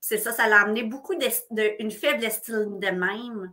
C'est 0.00 0.18
ça, 0.18 0.32
ça 0.32 0.46
l'a 0.48 0.60
amené 0.60 0.82
beaucoup 0.82 1.14
d'une 1.14 1.90
faible 1.90 2.24
estime 2.24 2.78
de 2.78 2.88
même. 2.88 3.52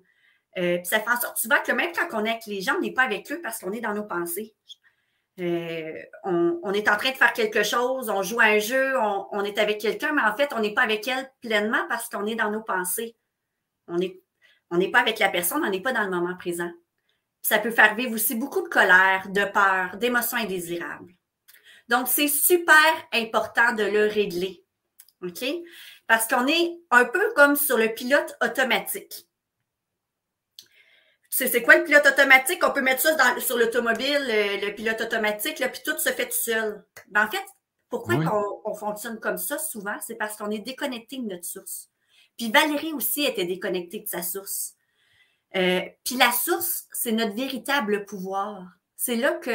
Euh, 0.57 0.77
puis 0.77 0.85
ça 0.85 0.99
fait 0.99 1.09
en 1.09 1.19
sorte 1.19 1.37
souvent 1.37 1.61
que 1.65 1.71
même 1.71 1.91
quand 1.93 2.19
on 2.19 2.25
est 2.25 2.31
avec 2.31 2.45
les 2.45 2.61
gens, 2.61 2.75
on 2.77 2.81
n'est 2.81 2.93
pas 2.93 3.03
avec 3.03 3.31
eux 3.31 3.39
parce 3.41 3.59
qu'on 3.59 3.71
est 3.71 3.81
dans 3.81 3.93
nos 3.93 4.03
pensées. 4.03 4.53
On, 5.37 6.73
est 6.73 6.89
en 6.89 6.97
train 6.97 7.11
de 7.11 7.15
faire 7.15 7.33
quelque 7.33 7.63
chose, 7.63 8.09
on 8.09 8.21
joue 8.21 8.39
un 8.39 8.59
jeu, 8.59 8.97
on, 8.97 9.27
on 9.31 9.43
est 9.43 9.57
avec 9.57 9.79
quelqu'un, 9.79 10.13
mais 10.13 10.21
en 10.21 10.35
fait, 10.35 10.53
on 10.53 10.59
n'est 10.59 10.73
pas 10.73 10.83
avec 10.83 11.07
elle 11.07 11.31
pleinement 11.41 11.85
parce 11.89 12.09
qu'on 12.09 12.25
est 12.25 12.35
dans 12.35 12.51
nos 12.51 12.61
pensées. 12.61 13.15
On 13.87 13.95
n'est 13.95 14.21
on 14.71 14.91
pas 14.91 14.99
avec 14.99 15.19
la 15.19 15.29
personne, 15.29 15.63
on 15.63 15.69
n'est 15.69 15.81
pas 15.81 15.93
dans 15.93 16.03
le 16.03 16.09
moment 16.09 16.35
présent. 16.37 16.71
ça 17.41 17.59
peut 17.59 17.71
faire 17.71 17.95
vivre 17.95 18.13
aussi 18.13 18.35
beaucoup 18.35 18.61
de 18.61 18.69
colère, 18.69 19.27
de 19.29 19.43
peur, 19.45 19.97
d'émotions 19.97 20.37
indésirables. 20.37 21.13
Donc, 21.89 22.07
c'est 22.07 22.29
super 22.29 22.75
important 23.11 23.73
de 23.73 23.83
le 23.83 24.05
régler. 24.07 24.63
OK? 25.21 25.43
Parce 26.07 26.27
qu'on 26.27 26.47
est 26.47 26.79
un 26.89 27.05
peu 27.05 27.33
comme 27.35 27.55
sur 27.55 27.77
le 27.77 27.93
pilote 27.93 28.35
automatique. 28.41 29.27
C'est 31.33 31.63
quoi 31.63 31.77
le 31.77 31.85
pilote 31.85 32.05
automatique? 32.05 32.61
On 32.61 32.71
peut 32.71 32.81
mettre 32.81 33.01
ça 33.01 33.39
sur 33.39 33.57
l'automobile, 33.57 34.19
le, 34.27 34.75
pilote 34.75 34.99
automatique, 34.99 35.59
là, 35.59 35.69
puis 35.69 35.81
tout 35.83 35.97
se 35.97 36.09
fait 36.09 36.25
tout 36.25 36.35
seul. 36.35 36.85
Ben, 37.07 37.25
en 37.25 37.31
fait, 37.31 37.45
pourquoi 37.89 38.15
on, 38.65 38.75
fonctionne 38.75 39.17
comme 39.17 39.37
ça 39.37 39.57
souvent? 39.57 39.95
C'est 40.05 40.15
parce 40.15 40.35
qu'on 40.35 40.51
est 40.51 40.59
déconnecté 40.59 41.17
de 41.17 41.27
notre 41.27 41.45
source. 41.45 41.89
Puis 42.37 42.51
Valérie 42.51 42.91
aussi 42.91 43.23
était 43.23 43.45
déconnectée 43.45 44.01
de 44.01 44.07
sa 44.07 44.21
source. 44.21 44.75
Euh, 45.55 45.81
puis 46.03 46.17
la 46.17 46.33
source, 46.33 46.87
c'est 46.91 47.13
notre 47.13 47.35
véritable 47.35 48.05
pouvoir. 48.05 48.65
C'est 48.97 49.15
là 49.15 49.31
que 49.33 49.51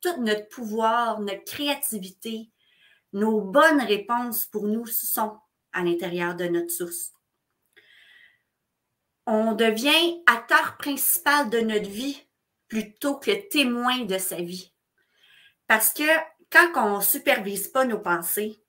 tout 0.00 0.22
notre 0.22 0.48
pouvoir, 0.48 1.20
notre 1.20 1.44
créativité, 1.44 2.50
nos 3.12 3.42
bonnes 3.42 3.82
réponses 3.82 4.46
pour 4.46 4.66
nous 4.66 4.86
sont 4.86 5.36
à 5.72 5.82
l'intérieur 5.82 6.34
de 6.34 6.44
notre 6.44 6.70
source. 6.70 7.12
On 9.30 9.52
devient 9.52 10.22
acteur 10.26 10.78
principal 10.78 11.50
de 11.50 11.60
notre 11.60 11.90
vie 11.90 12.26
plutôt 12.66 13.16
que 13.16 13.30
témoin 13.50 14.06
de 14.06 14.16
sa 14.16 14.36
vie. 14.36 14.72
Parce 15.66 15.92
que 15.92 16.02
quand 16.50 16.72
on 16.76 16.96
ne 16.96 17.02
supervise 17.02 17.68
pas 17.68 17.84
nos 17.84 17.98
pensées, 17.98 18.64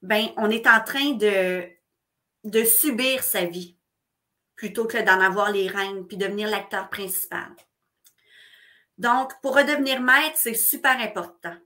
ben, 0.00 0.28
on 0.38 0.48
est 0.48 0.66
en 0.66 0.82
train 0.82 1.12
de 1.12 2.64
subir 2.64 3.22
sa 3.22 3.44
vie 3.44 3.76
plutôt 4.56 4.86
que 4.86 4.96
d'en 4.96 5.20
avoir 5.20 5.52
les 5.52 5.68
rênes 5.68 6.06
puis 6.06 6.16
devenir 6.16 6.48
l'acteur 6.48 6.88
principal. 6.88 7.54
Donc, 8.96 9.38
pour 9.42 9.54
redevenir 9.56 10.00
maître, 10.00 10.36
c'est 10.36 10.54
super 10.54 10.98
important. 11.00 11.56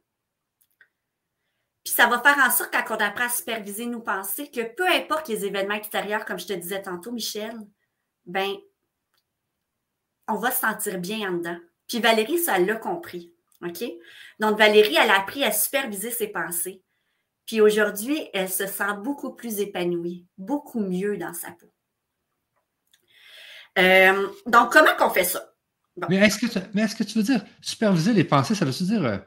Puis 1.85 1.94
ça 1.94 2.09
va 2.09 2.20
faire 2.20 2.38
en 2.44 2.50
sorte, 2.50 2.72
quand 2.72 2.96
on 2.96 2.98
apprend 2.98 3.26
à 3.26 3.28
superviser 3.28 3.87
nos 3.87 4.00
pensées, 4.00 4.50
que 4.50 4.62
peu 4.74 4.88
importe 4.88 5.28
les 5.28 5.44
événements 5.44 5.74
extérieurs, 5.74 6.24
comme 6.24 6.40
je 6.40 6.46
te 6.46 6.52
disais 6.54 6.83
tantôt, 6.83 7.12
Michel, 7.12 7.57
ben, 8.26 8.54
on 10.28 10.37
va 10.37 10.50
se 10.50 10.60
sentir 10.60 10.98
bien 10.98 11.30
en 11.30 11.32
dedans. 11.34 11.58
Puis 11.88 12.00
Valérie, 12.00 12.38
ça 12.38 12.58
l'a 12.58 12.76
compris. 12.76 13.32
OK? 13.62 13.84
Donc, 14.40 14.58
Valérie, 14.58 14.96
elle 15.00 15.10
a 15.10 15.20
appris 15.20 15.44
à 15.44 15.52
superviser 15.52 16.10
ses 16.10 16.28
pensées. 16.28 16.82
Puis 17.46 17.60
aujourd'hui, 17.60 18.28
elle 18.32 18.48
se 18.48 18.66
sent 18.66 18.94
beaucoup 19.02 19.34
plus 19.34 19.60
épanouie, 19.60 20.26
beaucoup 20.38 20.80
mieux 20.80 21.18
dans 21.18 21.34
sa 21.34 21.50
peau. 21.50 21.70
Euh, 23.78 24.28
donc, 24.46 24.72
comment 24.72 24.94
qu'on 24.98 25.10
fait 25.10 25.24
ça? 25.24 25.54
Mais 26.08 26.16
est-ce 26.16 26.38
que, 26.38 26.46
tu, 26.46 26.58
est 26.58 26.98
que 26.98 27.04
tu 27.04 27.18
veux 27.18 27.24
dire 27.24 27.44
superviser 27.60 28.12
les 28.12 28.24
pensées, 28.24 28.54
ça 28.54 28.64
veut 28.64 28.72
dire 28.72 29.04
euh, 29.04 29.18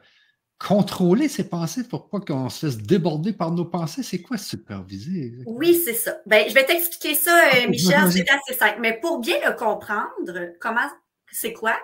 contrôler 0.58 1.28
ses 1.28 1.48
pensées 1.48 1.86
pour 1.86 2.08
pas 2.08 2.20
qu'on 2.20 2.48
se 2.48 2.66
laisse 2.66 2.78
déborder 2.78 3.32
par 3.32 3.52
nos 3.52 3.64
pensées? 3.64 4.02
C'est 4.02 4.22
quoi 4.22 4.36
superviser? 4.36 5.34
Oui, 5.46 5.74
c'est 5.74 5.94
ça. 5.94 6.18
Ben, 6.26 6.48
je 6.48 6.54
vais 6.54 6.64
t'expliquer 6.64 7.14
ça, 7.14 7.50
euh, 7.54 7.68
Michel, 7.68 8.10
c'est 8.10 8.28
assez 8.28 8.54
simple. 8.58 8.78
Mais 8.80 8.98
pour 9.00 9.20
bien 9.20 9.38
le 9.48 9.56
comprendre, 9.56 10.56
comment 10.60 10.88
c'est 11.30 11.52
quoi, 11.52 11.78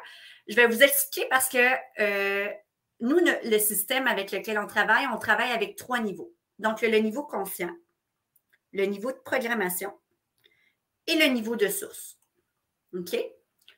je 0.49 0.57
vais 0.57 0.67
vous 0.67 0.83
expliquer 0.83 1.27
parce 1.31 1.49
que 1.49 1.59
nous, 3.01 3.19
le 3.45 3.59
système 3.59 4.07
avec 4.07 4.33
lequel 4.33 4.59
on 4.59 4.67
travaille, 4.67 5.07
on 5.13 5.19
travaille 5.19 5.51
avec 5.51 5.77
trois 5.77 6.01
niveaux. 6.01 6.35
Donc, 6.59 6.83
le 6.83 6.99
niveau 6.99 7.23
conscient, 7.25 7.75
le 8.73 8.87
niveau 8.87 9.13
de 9.13 9.19
programmation 9.25 9.93
et 11.07 11.17
le 11.17 11.27
niveau 11.27 11.57
de 11.57 11.69
source. 11.69 12.19
OK? 12.97 13.17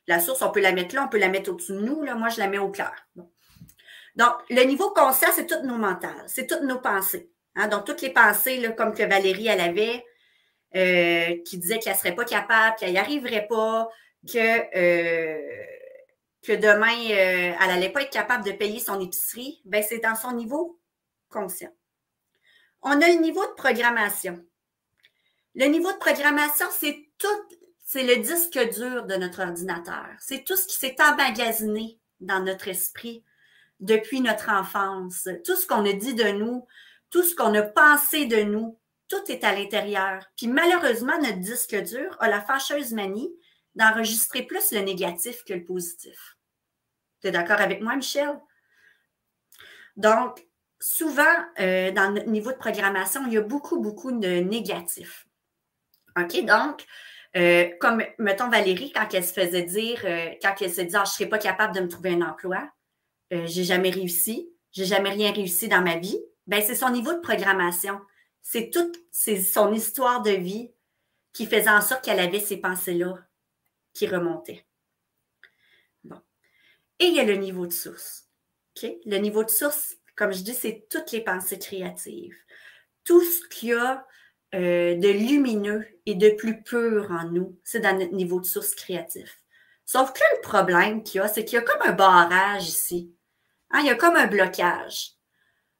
La 0.07 0.19
source, 0.19 0.41
on 0.41 0.51
peut 0.51 0.61
la 0.61 0.71
mettre 0.71 0.95
là, 0.95 1.03
on 1.03 1.09
peut 1.09 1.19
la 1.19 1.29
mettre 1.29 1.51
au-dessus 1.51 1.73
de 1.73 1.79
nous. 1.79 2.03
Là. 2.03 2.15
Moi, 2.15 2.29
je 2.29 2.39
la 2.39 2.47
mets 2.47 2.59
au 2.59 2.69
cœur. 2.69 2.93
Donc, 4.17 4.33
le 4.49 4.63
niveau 4.63 4.89
conscient, 4.89 5.29
c'est 5.33 5.45
toutes 5.45 5.63
nos 5.63 5.77
mentales, 5.77 6.23
c'est 6.25 6.47
toutes 6.47 6.63
nos 6.63 6.79
pensées. 6.79 7.29
Hein. 7.55 7.67
Donc, 7.67 7.85
toutes 7.85 8.01
les 8.01 8.09
pensées, 8.09 8.67
comme 8.75 8.93
que 8.93 9.03
Valérie, 9.03 9.47
elle 9.47 9.61
avait, 9.61 10.03
euh, 10.75 11.37
qui 11.45 11.59
disait 11.59 11.77
qu'elle 11.77 11.93
ne 11.93 11.99
serait 11.99 12.15
pas 12.15 12.25
capable, 12.25 12.75
qu'elle 12.77 12.91
n'y 12.91 12.97
arriverait 12.97 13.47
pas, 13.47 13.87
que 14.27 14.75
euh, 14.75 15.39
demain, 16.47 16.97
euh, 17.11 17.53
elle 17.61 17.67
n'allait 17.67 17.91
pas 17.91 18.01
être 18.01 18.09
capable 18.09 18.43
de 18.43 18.53
payer 18.53 18.79
son 18.79 18.99
épicerie, 18.99 19.61
ben 19.65 19.83
c'est 19.87 19.99
dans 19.99 20.15
son 20.15 20.31
niveau 20.33 20.79
conscient. 21.29 21.71
On 22.81 22.99
a 22.99 23.07
le 23.07 23.21
niveau 23.21 23.45
de 23.45 23.53
programmation. 23.53 24.43
Le 25.53 25.65
niveau 25.65 25.91
de 25.91 25.97
programmation, 25.97 26.65
c'est 26.71 27.07
tout, 27.19 27.55
c'est 27.85 28.03
le 28.03 28.23
disque 28.23 28.57
dur 28.73 29.05
de 29.05 29.15
notre 29.15 29.43
ordinateur. 29.43 30.07
C'est 30.19 30.43
tout 30.43 30.55
ce 30.55 30.65
qui 30.65 30.75
s'est 30.75 30.95
emmagasiné 30.99 31.99
dans 32.19 32.39
notre 32.39 32.67
esprit 32.67 33.23
depuis 33.79 34.21
notre 34.21 34.49
enfance. 34.49 35.27
Tout 35.45 35.55
ce 35.55 35.67
qu'on 35.67 35.85
a 35.85 35.93
dit 35.93 36.15
de 36.15 36.31
nous, 36.31 36.65
tout 37.09 37.23
ce 37.23 37.35
qu'on 37.35 37.53
a 37.53 37.61
pensé 37.61 38.25
de 38.25 38.41
nous, 38.41 38.79
tout 39.07 39.31
est 39.31 39.43
à 39.43 39.53
l'intérieur. 39.53 40.23
Puis 40.35 40.47
malheureusement, 40.47 41.17
notre 41.19 41.39
disque 41.39 41.75
dur 41.75 42.15
a 42.19 42.27
la 42.27 42.41
fâcheuse 42.41 42.93
manie 42.93 43.31
d'enregistrer 43.75 44.43
plus 44.43 44.71
le 44.71 44.79
négatif 44.79 45.43
que 45.43 45.53
le 45.53 45.63
positif. 45.63 46.37
Tu 47.21 47.27
es 47.27 47.31
d'accord 47.31 47.61
avec 47.61 47.81
moi, 47.81 47.95
Michel? 47.95 48.39
Donc, 49.95 50.45
souvent, 50.79 51.23
euh, 51.59 51.91
dans 51.91 52.11
notre 52.11 52.27
niveau 52.27 52.51
de 52.51 52.57
programmation, 52.57 53.25
il 53.27 53.33
y 53.33 53.37
a 53.37 53.41
beaucoup, 53.41 53.79
beaucoup 53.79 54.11
de 54.11 54.39
négatifs. 54.39 55.25
OK, 56.19 56.43
donc, 56.45 56.85
euh, 57.35 57.69
comme, 57.79 58.03
mettons, 58.17 58.49
Valérie, 58.49 58.91
quand 58.91 59.07
elle 59.13 59.23
se 59.23 59.33
faisait 59.33 59.63
dire, 59.63 60.01
euh, 60.05 60.29
quand 60.41 60.55
elle 60.61 60.73
se 60.73 60.81
disait, 60.81 60.97
ah, 60.97 61.03
je 61.05 61.11
ne 61.11 61.13
serais 61.13 61.29
pas 61.29 61.37
capable 61.37 61.75
de 61.75 61.81
me 61.81 61.87
trouver 61.87 62.11
un 62.11 62.21
emploi, 62.21 62.69
je 63.31 63.45
j'ai 63.45 63.63
jamais 63.63 63.89
réussi, 63.89 64.49
j'ai 64.71 64.85
jamais 64.85 65.09
rien 65.09 65.31
réussi 65.31 65.67
dans 65.67 65.81
ma 65.81 65.97
vie, 65.97 66.19
ben 66.47 66.61
c'est 66.61 66.75
son 66.75 66.89
niveau 66.89 67.13
de 67.13 67.19
programmation. 67.19 67.99
C'est 68.41 68.69
toute 68.69 68.97
son 69.43 69.73
histoire 69.73 70.21
de 70.21 70.31
vie 70.31 70.71
qui 71.33 71.45
faisait 71.45 71.69
en 71.69 71.81
sorte 71.81 72.03
qu'elle 72.03 72.19
avait 72.19 72.39
ces 72.39 72.57
pensées-là 72.57 73.15
qui 73.93 74.07
remontaient. 74.07 74.65
Bon. 76.03 76.21
Et 76.99 77.05
il 77.05 77.15
y 77.15 77.19
a 77.19 77.25
le 77.25 77.35
niveau 77.35 77.67
de 77.67 77.73
source. 77.73 78.29
OK? 78.75 78.89
Le 79.05 79.17
niveau 79.17 79.43
de 79.43 79.49
source, 79.49 79.97
comme 80.15 80.31
je 80.31 80.41
dis, 80.41 80.53
c'est 80.53 80.87
toutes 80.89 81.11
les 81.11 81.21
pensées 81.21 81.59
créatives. 81.59 82.37
Tout 83.03 83.21
ce 83.21 83.47
qu'il 83.49 83.69
y 83.69 83.73
a 83.73 84.05
euh, 84.55 84.95
de 84.95 85.09
lumineux 85.09 85.85
et 86.05 86.15
de 86.15 86.29
plus 86.29 86.63
pur 86.63 87.11
en 87.11 87.29
nous, 87.29 87.59
c'est 87.63 87.81
dans 87.81 87.97
notre 87.97 88.13
niveau 88.13 88.39
de 88.39 88.45
source 88.45 88.73
créatif. 88.75 89.41
Sauf 89.85 90.13
que 90.13 90.21
le 90.35 90.41
problème 90.41 91.03
qu'il 91.03 91.19
y 91.19 91.21
a, 91.21 91.27
c'est 91.27 91.43
qu'il 91.43 91.55
y 91.55 91.59
a 91.59 91.63
comme 91.63 91.81
un 91.81 91.93
barrage 91.93 92.67
ici. 92.67 93.13
Hein, 93.71 93.79
il 93.81 93.87
y 93.87 93.89
a 93.89 93.95
comme 93.95 94.15
un 94.15 94.27
blocage. 94.27 95.11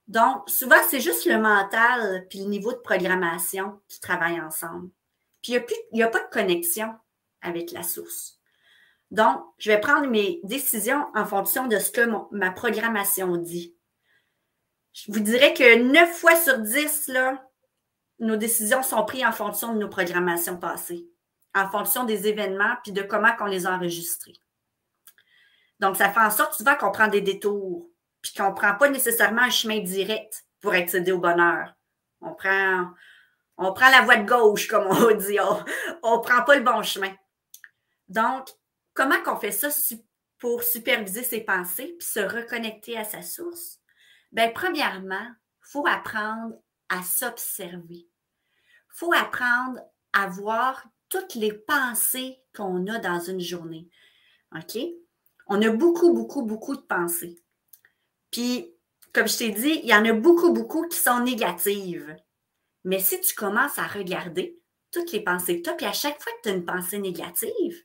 Donc, 0.08 0.50
souvent, 0.50 0.78
c'est 0.90 1.02
juste 1.02 1.26
le 1.26 1.38
mental 1.38 2.28
puis 2.30 2.40
le 2.40 2.46
niveau 2.46 2.72
de 2.72 2.78
programmation 2.78 3.80
qui 3.88 4.00
travaillent 4.00 4.42
ensemble. 4.42 4.90
Puis, 5.42 5.54
il 5.54 5.66
n'y 5.94 6.04
a, 6.04 6.08
a 6.08 6.10
pas 6.10 6.24
de 6.24 6.30
connexion 6.32 6.94
avec 7.42 7.72
la 7.72 7.84
source. 7.84 8.40
Donc, 9.12 9.42
je 9.58 9.72
vais 9.72 9.80
prendre 9.80 10.08
mes 10.08 10.42
décisions 10.44 11.06
en 11.16 11.26
fonction 11.26 11.68
de 11.68 11.80
ce 11.80 11.92
que 11.92 12.02
ma 12.32 12.52
programmation 12.52 13.38
dit. 13.38 13.76
Je 14.94 15.12
vous 15.12 15.20
dirais 15.20 15.54
que 15.54 15.82
9 15.82 16.12
fois 16.12 16.36
sur 16.36 16.58
10, 16.58 17.10
là, 17.10 17.48
nos 18.20 18.36
décisions 18.36 18.84
sont 18.84 19.06
prises 19.06 19.26
en 19.26 19.32
fonction 19.32 19.74
de 19.74 19.80
nos 19.80 19.90
programmations 19.90 20.58
passées, 20.58 21.08
en 21.54 21.70
fonction 21.70 22.04
des 22.04 22.28
événements 22.28 22.76
puis 22.84 22.92
de 22.92 23.04
comment 23.04 23.32
on 23.40 23.46
les 23.46 23.66
a 23.66 23.76
enregistrés. 23.76 24.34
Donc, 25.80 25.96
ça 25.96 26.10
fait 26.10 26.20
en 26.20 26.32
sorte 26.32 26.54
souvent 26.54 26.76
qu'on 26.76 26.92
prend 26.92 27.08
des 27.08 27.22
détours, 27.22 27.90
puis 28.22 28.34
qu'on 28.34 28.50
ne 28.50 28.56
prend 28.56 28.76
pas 28.76 28.90
nécessairement 28.90 29.44
un 29.44 29.50
chemin 29.50 29.80
direct 29.80 30.46
pour 30.62 30.74
accéder 30.74 31.12
au 31.12 31.20
bonheur. 31.20 31.76
On 32.22 32.34
prend, 32.34 32.90
on 33.58 33.74
prend 33.74 33.90
la 33.90 34.02
voie 34.02 34.18
de 34.18 34.28
gauche, 34.28 34.68
comme 34.68 34.88
on 34.88 35.12
dit. 35.16 35.40
On 36.04 36.18
ne 36.18 36.22
prend 36.22 36.44
pas 36.44 36.56
le 36.56 36.64
bon 36.64 36.82
chemin. 36.82 37.14
Donc, 38.08 38.50
comment 38.94 39.22
qu'on 39.24 39.38
fait 39.38 39.52
ça 39.52 39.70
pour 40.40 40.64
superviser 40.64 41.24
ses 41.24 41.42
pensées 41.42 41.96
puis 42.00 42.08
se 42.08 42.20
reconnecter 42.20 42.98
à 42.98 43.04
sa 43.04 43.22
source? 43.22 43.80
Bien, 44.32 44.50
premièrement, 44.50 45.26
il 45.26 45.72
faut 45.72 45.88
apprendre 45.88 46.56
à 46.90 47.04
s'observer. 47.04 48.08
Il 48.08 48.96
faut 48.96 49.14
apprendre 49.14 49.80
à 50.14 50.28
voir 50.28 50.84
toutes 51.10 51.36
les 51.36 51.54
pensées 51.54 52.42
qu'on 52.56 52.88
a 52.88 53.00
dans 53.00 53.20
une 53.20 53.40
journée. 53.40 53.88
OK? 54.56 54.78
On 55.48 55.62
a 55.62 55.70
beaucoup, 55.70 56.14
beaucoup, 56.14 56.44
beaucoup 56.44 56.76
de 56.76 56.82
pensées. 56.82 57.42
Puis, 58.32 58.74
comme 59.14 59.28
je 59.28 59.38
t'ai 59.38 59.50
dit, 59.50 59.80
il 59.84 59.90
y 59.90 59.96
en 59.96 60.06
a 60.06 60.14
beaucoup, 60.14 60.52
beaucoup 60.52 60.88
qui 60.88 60.98
sont 60.98 61.22
négatives. 61.22 62.16
Mais 62.84 63.00
si 63.00 63.20
tu 63.22 63.34
commences 63.34 63.80
à 63.80 63.88
regarder 63.88 64.60
toutes 64.92 65.12
les 65.12 65.24
pensées 65.24 65.58
que 65.58 65.64
tu 65.64 65.70
as, 65.70 65.74
puis 65.74 65.86
à 65.86 65.94
chaque 65.94 66.22
fois 66.22 66.32
que 66.34 66.42
tu 66.44 66.50
as 66.50 66.54
une 66.58 66.66
pensée 66.66 67.00
négative, 67.00 67.84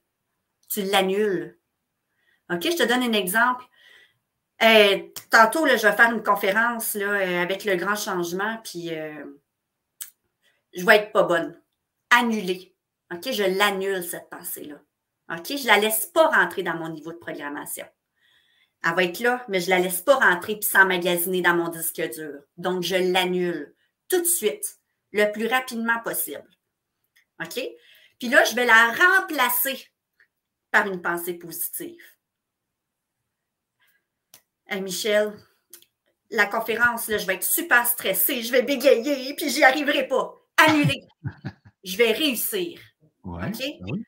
tu 0.69 0.83
l'annules. 0.83 1.59
OK? 2.51 2.63
Je 2.63 2.77
te 2.77 2.83
donne 2.83 3.03
un 3.03 3.13
exemple. 3.13 3.65
Euh, 4.63 5.09
tantôt, 5.31 5.65
là, 5.65 5.77
je 5.77 5.87
vais 5.87 5.97
faire 5.97 6.13
une 6.13 6.23
conférence 6.23 6.97
euh, 6.97 7.43
avec 7.43 7.65
le 7.65 7.77
grand 7.77 7.97
changement, 7.97 8.59
puis 8.63 8.95
euh, 8.95 9.25
je 10.73 10.85
vais 10.85 10.97
être 10.97 11.13
pas 11.13 11.25
bonne. 11.25 11.61
Annuler. 12.11 12.77
OK? 13.13 13.33
Je 13.33 13.43
l'annule, 13.59 14.05
cette 14.05 14.31
pensée-là. 14.31 14.77
OK? 15.33 15.47
Je 15.49 15.63
ne 15.63 15.67
la 15.67 15.79
laisse 15.79 16.07
pas 16.07 16.29
rentrer 16.29 16.63
dans 16.63 16.75
mon 16.77 16.89
niveau 16.89 17.13
de 17.13 17.19
programmation. 17.19 17.87
Elle 18.85 18.95
va 18.95 19.05
être 19.05 19.21
là, 19.21 19.45
mais 19.49 19.61
je 19.61 19.67
ne 19.67 19.71
la 19.71 19.79
laisse 19.79 20.01
pas 20.03 20.17
rentrer 20.17 20.57
puis 20.57 20.69
s'emmagasiner 20.69 21.41
dans 21.41 21.55
mon 21.55 21.69
disque 21.69 22.03
dur. 22.15 22.43
Donc, 22.57 22.83
je 22.83 22.97
l'annule 22.97 23.75
tout 24.09 24.21
de 24.21 24.27
suite, 24.27 24.79
le 25.13 25.31
plus 25.31 25.47
rapidement 25.47 26.01
possible. 26.01 26.49
OK? 27.41 27.61
Puis 28.19 28.29
là, 28.29 28.45
je 28.45 28.55
vais 28.55 28.67
la 28.67 28.93
remplacer 28.93 29.89
par 30.71 30.87
une 30.87 31.01
pensée 31.01 31.35
positive. 31.35 32.03
Michel, 34.81 35.33
la 36.31 36.47
conférence, 36.47 37.09
là, 37.09 37.19
je 37.19 37.27
vais 37.27 37.35
être 37.35 37.45
super 37.45 37.87
stressée, 37.87 38.43
je 38.43 38.53
vais 38.53 38.63
bégayer, 38.63 39.35
puis 39.35 39.51
j'y 39.51 39.63
arriverai 39.63 40.09
pas. 40.09 40.35
Annuler. 40.57 41.03
je 41.85 41.97
vais 41.97 42.13
réussir. 42.13 42.81
OK? 43.23 43.59
Ben 43.59 44.05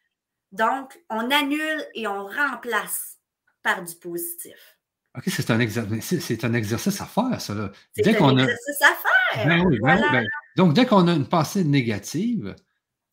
Donc, 0.54 1.02
on 1.10 1.30
annule 1.32 1.84
et 1.94 2.06
on 2.06 2.26
remplace 2.26 3.18
par 3.62 3.82
du 3.82 3.92
positif. 3.96 4.78
OK, 5.16 5.24
c'est 5.26 5.50
un, 5.50 5.58
exercice 5.58 7.00
à 7.00 7.06
faire, 7.06 7.40
ça. 7.40 7.72
C'est 7.92 8.20
un 8.20 8.38
exercice 8.38 8.82
à 8.82 8.94
faire. 8.94 9.46
Ben 9.46 9.64
ben 9.82 10.00
ben, 10.12 10.26
donc, 10.56 10.74
dès 10.74 10.86
qu'on 10.86 11.08
a 11.08 11.12
une 11.12 11.28
pensée 11.28 11.64
négative, 11.64 12.54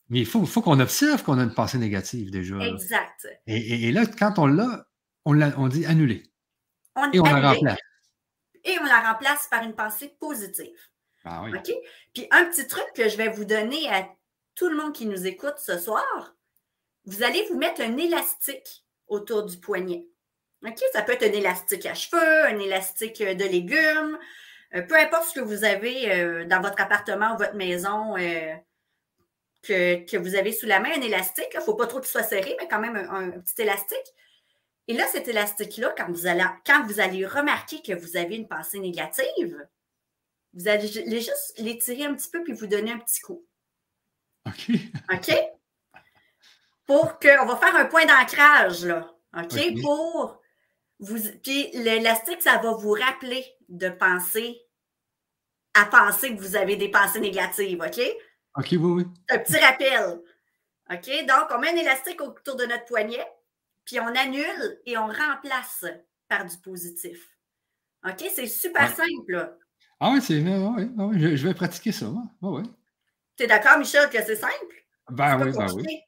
mais 0.10 0.19
il 0.19 0.25
faut, 0.27 0.45
faut 0.45 0.62
qu'on 0.62 0.80
observe 0.80 1.23
qu'on 1.23 1.39
a 1.39 1.43
une 1.43 1.54
pensée 1.54 1.80
négative 1.80 2.30
déjà. 2.30 2.60
Exact. 2.60 3.27
Et, 3.47 3.91
là, 3.91 4.06
quand 4.06 4.38
on 4.38 4.45
l'a, 4.45 4.86
on, 5.25 5.41
on 5.41 5.67
dit 5.67 5.86
annuler. 5.88 6.23
et 7.13 7.19
on 7.19 7.23
la 7.23 7.54
remplace. 7.54 7.80
Et 8.63 8.77
on 8.80 8.86
la 8.86 9.12
remplace 9.12 9.47
par 9.49 9.63
une 9.63 9.73
pensée 9.73 10.15
positive. 10.19 10.77
Ah 11.23 11.41
oui. 11.43 11.58
OK? 11.58 11.71
Puis 12.13 12.27
un 12.30 12.45
petit 12.45 12.67
truc 12.67 12.86
que 12.95 13.10
je 13.10 13.17
vais 13.17 13.30
vous 13.30 13.45
donner 13.45 13.89
à 13.89 14.08
tout 14.54 14.69
le 14.69 14.75
monde 14.75 14.93
qui 14.93 15.08
nous 15.08 15.25
écoute 15.25 15.56
ce 15.58 15.80
soir, 15.80 16.36
vous 17.05 17.23
allez 17.23 17.45
vous 17.49 17.57
mettre 17.57 17.81
un 17.81 17.97
élastique 17.97 18.85
autour 19.07 19.43
du 19.43 19.57
poignet. 19.57 20.07
OK? 20.65 20.79
Ça 20.93 21.01
peut 21.01 21.13
être 21.13 21.23
un 21.23 21.33
élastique 21.33 21.85
à 21.85 21.93
cheveux, 21.93 22.45
un 22.45 22.59
élastique 22.59 23.21
de 23.21 23.45
légumes, 23.45 24.17
euh, 24.75 24.81
peu 24.81 24.95
importe 24.95 25.29
ce 25.29 25.33
que 25.33 25.39
vous 25.39 25.63
avez 25.63 26.11
euh, 26.11 26.45
dans 26.45 26.61
votre 26.61 26.81
appartement 26.81 27.33
ou 27.33 27.37
votre 27.37 27.55
maison 27.55 28.15
euh, 28.17 28.53
que, 29.63 30.17
vous 30.17 30.35
avez 30.35 30.53
sous 30.53 30.65
la 30.65 30.79
main, 30.79 30.91
un 30.95 31.01
élastique. 31.01 31.49
Il 31.53 31.59
ne 31.59 31.63
faut 31.63 31.75
pas 31.75 31.87
trop 31.87 31.99
qu'il 31.99 32.09
soit 32.09 32.23
serré, 32.23 32.55
mais 32.59 32.67
quand 32.67 32.79
même 32.79 32.95
un, 32.95 33.31
petit 33.31 33.61
élastique. 33.61 34.13
Et 34.87 34.93
là, 34.93 35.05
cet 35.07 35.27
élastique-là, 35.27 35.93
quand 35.97 36.09
vous, 36.11 36.27
allez, 36.27 36.45
quand 36.65 36.85
vous 36.85 36.99
allez 36.99 37.25
remarquer 37.25 37.81
que 37.81 37.93
vous 37.93 38.17
avez 38.17 38.35
une 38.35 38.47
pensée 38.47 38.79
négative, 38.79 39.67
vous 40.53 40.67
allez 40.67 40.87
juste 40.87 41.53
l'étirer 41.57 42.05
un 42.05 42.13
petit 42.13 42.29
peu 42.29 42.43
puis 42.43 42.53
vous 42.53 42.67
donner 42.67 42.91
un 42.91 42.99
petit 42.99 43.21
coup. 43.21 43.45
OK. 44.47 44.71
OK? 45.13 45.31
Pour 46.91 47.19
que, 47.19 47.41
on 47.41 47.45
va 47.45 47.56
faire 47.56 47.73
un 47.77 47.86
point 47.86 48.06
d'ancrage, 48.06 48.84
là. 48.84 49.10
OK? 49.38 49.82
Pour 49.82 50.41
puis 51.41 51.71
l'élastique, 51.73 52.41
ça 52.41 52.58
va 52.58 52.73
vous 52.73 52.91
rappeler 52.91 53.45
de 53.69 53.88
penser 53.88 54.60
à 55.73 55.86
penser 55.86 56.36
que 56.36 56.41
vous 56.41 56.58
avez 56.58 56.75
des 56.75 56.89
pensées 56.91 57.21
négatives, 57.21 57.82
OK? 57.82 58.01
OK, 58.58 58.67
oui, 58.71 58.77
oui. 58.77 59.06
Un 59.30 59.38
petit 59.39 59.56
rappel. 59.56 60.19
OK? 60.91 61.25
Donc, 61.25 61.47
on 61.56 61.60
met 61.60 61.69
un 61.69 61.77
élastique 61.77 62.19
autour 62.19 62.58
de 62.58 62.65
notre 62.65 62.84
poignet, 62.84 63.25
puis 63.86 63.97
on 64.01 64.08
annule 64.08 64.82
et 64.86 64.97
on 64.97 65.08
remplace 65.08 65.86
par 66.27 66.45
du 66.45 66.58
positif. 66.58 67.25
OK? 68.06 68.21
C'est 68.36 68.47
super 68.47 68.93
simple. 68.93 69.58
Ah 70.01 70.12
oui, 70.12 70.21
c'est 70.21 70.41
ouais, 70.41 70.58
ouais, 70.58 71.38
je, 71.38 71.47
vais 71.47 71.54
pratiquer 71.54 71.93
ça. 71.93 72.08
Ouais, 72.41 72.63
Tu 73.38 73.45
es 73.45 73.47
d'accord, 73.47 73.77
Michel, 73.77 74.10
que 74.10 74.21
c'est 74.21 74.36
simple? 74.36 74.75
Ben 75.10 75.41
oui, 75.41 75.54
ben 75.58 75.73
oui. 75.73 76.01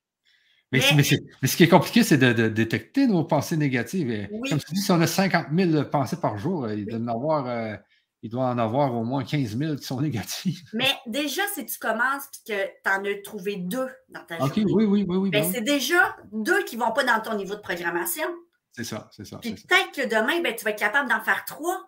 Mais, 0.74 1.04
ce 1.48 1.56
qui 1.56 1.64
est 1.64 1.68
compliqué, 1.68 2.04
c'est 2.04 2.18
de, 2.18 2.48
détecter 2.50 3.08
nos 3.08 3.24
pensées 3.24 3.58
négatives. 3.58 4.28
Comme 4.30 4.60
tu 4.60 4.74
dis, 4.74 4.82
si 4.82 4.92
on 4.92 5.00
a 5.00 5.08
50 5.08 5.48
000 5.56 5.86
pensées 5.86 6.20
par 6.20 6.38
jour, 6.38 6.70
il, 6.70 6.86
doit 6.86 7.00
en 7.00 7.08
avoir, 7.08 7.48
euh, 7.48 7.76
il 8.24 8.30
doit 8.32 8.46
en 8.46 8.58
avoir 8.58 8.96
au 8.96 9.04
moins 9.04 9.24
15 9.24 9.58
000 9.58 9.76
qui 9.76 9.84
sont 9.84 10.02
négatives. 10.02 10.62
Mais 10.74 10.92
déjà, 11.06 11.44
si 11.54 11.66
tu 11.66 11.78
commences 11.78 12.24
et 12.48 12.54
que 12.54 12.66
tu 12.66 12.90
en 12.90 13.06
as 13.06 13.22
trouvé 13.24 13.58
deux 13.58 13.90
dans 14.10 14.24
ta 14.24 14.38
journée, 14.38 14.66
oui, 14.66 14.86
oui, 14.86 15.06
oui, 15.08 15.18
oui, 15.18 15.30
ben, 15.30 15.44
c'est 15.44 15.62
déjà 15.62 16.16
deux 16.32 16.64
qui 16.64 16.78
ne 16.78 16.82
vont 16.82 16.92
pas 16.92 17.04
dans 17.04 17.20
ton 17.22 17.38
niveau 17.38 17.56
de 17.56 17.62
programmation. 17.62 18.28
C'est 18.72 18.84
ça, 18.84 19.10
c'est 19.12 19.26
ça. 19.26 19.38
Puis 19.38 19.54
peut-être 19.54 19.92
que 19.92 20.08
demain, 20.08 20.42
ben, 20.42 20.56
tu 20.56 20.66
vas 20.66 20.72
être 20.72 20.80
capable 20.80 21.10
d'en 21.10 21.22
faire 21.22 21.46
trois. 21.46 21.80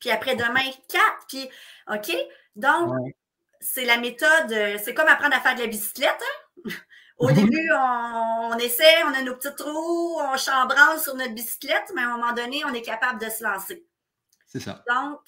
Puis 0.00 0.10
après 0.10 0.36
demain, 0.36 0.64
quatre. 0.88 1.26
Puis, 1.28 1.46
OK? 1.92 2.16
Donc, 2.56 2.94
c'est 3.60 3.84
la 3.84 3.98
méthode, 3.98 4.52
euh, 4.52 4.78
c'est 4.82 4.94
comme 4.94 5.08
apprendre 5.08 5.34
à 5.34 5.40
faire 5.40 5.56
de 5.56 5.60
la 5.60 5.66
bicyclette. 5.66 6.08
Hein? 6.08 6.70
Au 7.18 7.30
début, 7.32 7.70
on, 7.72 8.56
essaie, 8.58 9.02
on 9.04 9.14
a 9.14 9.22
nos 9.22 9.34
petits 9.34 9.54
trous, 9.56 10.20
on 10.20 10.36
chambranle 10.36 11.00
sur 11.00 11.16
notre 11.16 11.34
bicyclette, 11.34 11.90
mais 11.94 12.02
à 12.02 12.10
un 12.10 12.16
moment 12.16 12.32
donné, 12.32 12.62
on 12.64 12.72
est 12.72 12.82
capable 12.82 13.20
de 13.20 13.28
se 13.28 13.42
lancer. 13.42 13.84
C'est 14.46 14.60
ça. 14.60 14.84
Donc, 14.88 15.18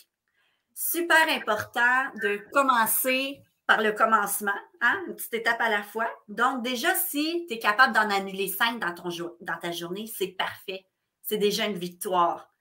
super 0.73 1.29
important 1.29 2.05
de 2.23 2.41
commencer 2.53 3.43
par 3.67 3.83
le 3.83 3.93
commencement, 3.93 4.55
hein, 4.81 5.01
une 5.09 5.17
petite 5.17 5.35
étape 5.35 5.61
à 5.61 5.69
la 5.69 5.83
fois. 5.83 6.09
Donc, 6.29 6.63
déjà, 6.63 6.95
si 6.95 7.47
tu 7.49 7.55
es 7.55 7.59
capable 7.59 7.93
d'en 7.93 8.09
annuler 8.09 8.49
cinq 8.49 8.81
dans, 8.81 8.95
ton 8.95 9.09
dans 9.41 9.59
ta 9.61 9.73
journée, 9.73 10.07
c'est 10.07 10.29
parfait. 10.29 10.85
C'est 11.23 11.39
déjà 11.39 11.67
une 11.67 11.79
victoire. 11.79 12.53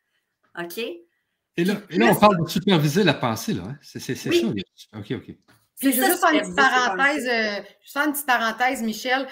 OK? 0.60 0.78
Et 0.78 1.66
là, 1.66 1.76
on 1.92 2.16
parle 2.16 2.44
de 2.44 2.50
superviser 2.50 3.04
la 3.04 3.14
pensée, 3.14 3.54
là. 3.54 3.64
Hein? 3.70 3.78
C'est 3.82 4.16
ça. 4.16 4.30
OK, 4.30 5.12
OK. 5.12 5.36
Puis 5.80 5.94
je 5.94 6.02
veux 6.02 6.08
juste 6.08 6.20
faire 6.20 6.32
une 6.32 6.42
petite 6.42 6.56
parenthèse, 6.56 7.28
euh, 7.28 8.06
une 8.06 8.12
petite 8.12 8.26
parenthèse, 8.26 8.82
Michel. 8.82 9.28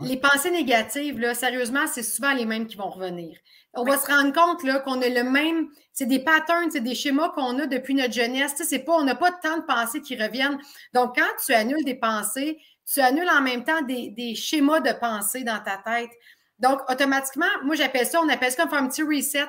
Les 0.00 0.16
pensées 0.16 0.50
négatives, 0.50 1.18
là, 1.18 1.34
sérieusement, 1.34 1.86
c'est 1.86 2.04
souvent 2.04 2.32
les 2.32 2.44
mêmes 2.44 2.66
qui 2.66 2.76
vont 2.76 2.88
revenir. 2.88 3.36
On 3.74 3.84
va 3.84 3.98
se 3.98 4.06
rendre 4.06 4.32
compte 4.32 4.62
là, 4.62 4.78
qu'on 4.80 5.00
a 5.02 5.08
le 5.08 5.24
même, 5.24 5.68
c'est 5.92 6.06
des 6.06 6.20
patterns, 6.20 6.70
c'est 6.70 6.80
des 6.80 6.94
schémas 6.94 7.30
qu'on 7.30 7.58
a 7.58 7.66
depuis 7.66 7.94
notre 7.94 8.12
jeunesse. 8.12 8.52
Tu 8.52 8.58
sais, 8.58 8.64
c'est 8.64 8.78
pas, 8.80 8.94
on 8.94 9.04
n'a 9.04 9.14
pas 9.14 9.30
tant 9.30 9.58
de 9.58 9.62
pensées 9.62 10.00
qui 10.00 10.16
reviennent. 10.16 10.58
Donc, 10.94 11.16
quand 11.16 11.44
tu 11.44 11.52
annules 11.52 11.84
des 11.84 11.94
pensées, 11.94 12.58
tu 12.92 13.00
annules 13.00 13.28
en 13.28 13.42
même 13.42 13.64
temps 13.64 13.82
des, 13.82 14.10
des 14.10 14.34
schémas 14.34 14.80
de 14.80 14.92
pensée 14.92 15.44
dans 15.44 15.58
ta 15.58 15.78
tête. 15.78 16.10
Donc, 16.58 16.80
automatiquement, 16.90 17.46
moi, 17.64 17.74
j'appelle 17.76 18.06
ça, 18.06 18.20
on 18.20 18.28
appelle 18.28 18.50
ça 18.50 18.62
comme 18.62 18.70
faire 18.70 18.82
un 18.82 18.88
petit 18.88 19.02
reset. 19.02 19.48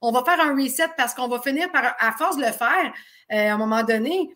On 0.00 0.12
va 0.12 0.22
faire 0.24 0.40
un 0.40 0.54
reset 0.54 0.88
parce 0.96 1.14
qu'on 1.14 1.28
va 1.28 1.40
finir 1.40 1.70
par, 1.72 1.94
à 1.98 2.12
force 2.12 2.36
de 2.36 2.42
le 2.42 2.52
faire, 2.52 2.92
euh, 3.32 3.50
à 3.50 3.54
un 3.54 3.58
moment 3.58 3.82
donné, 3.82 4.30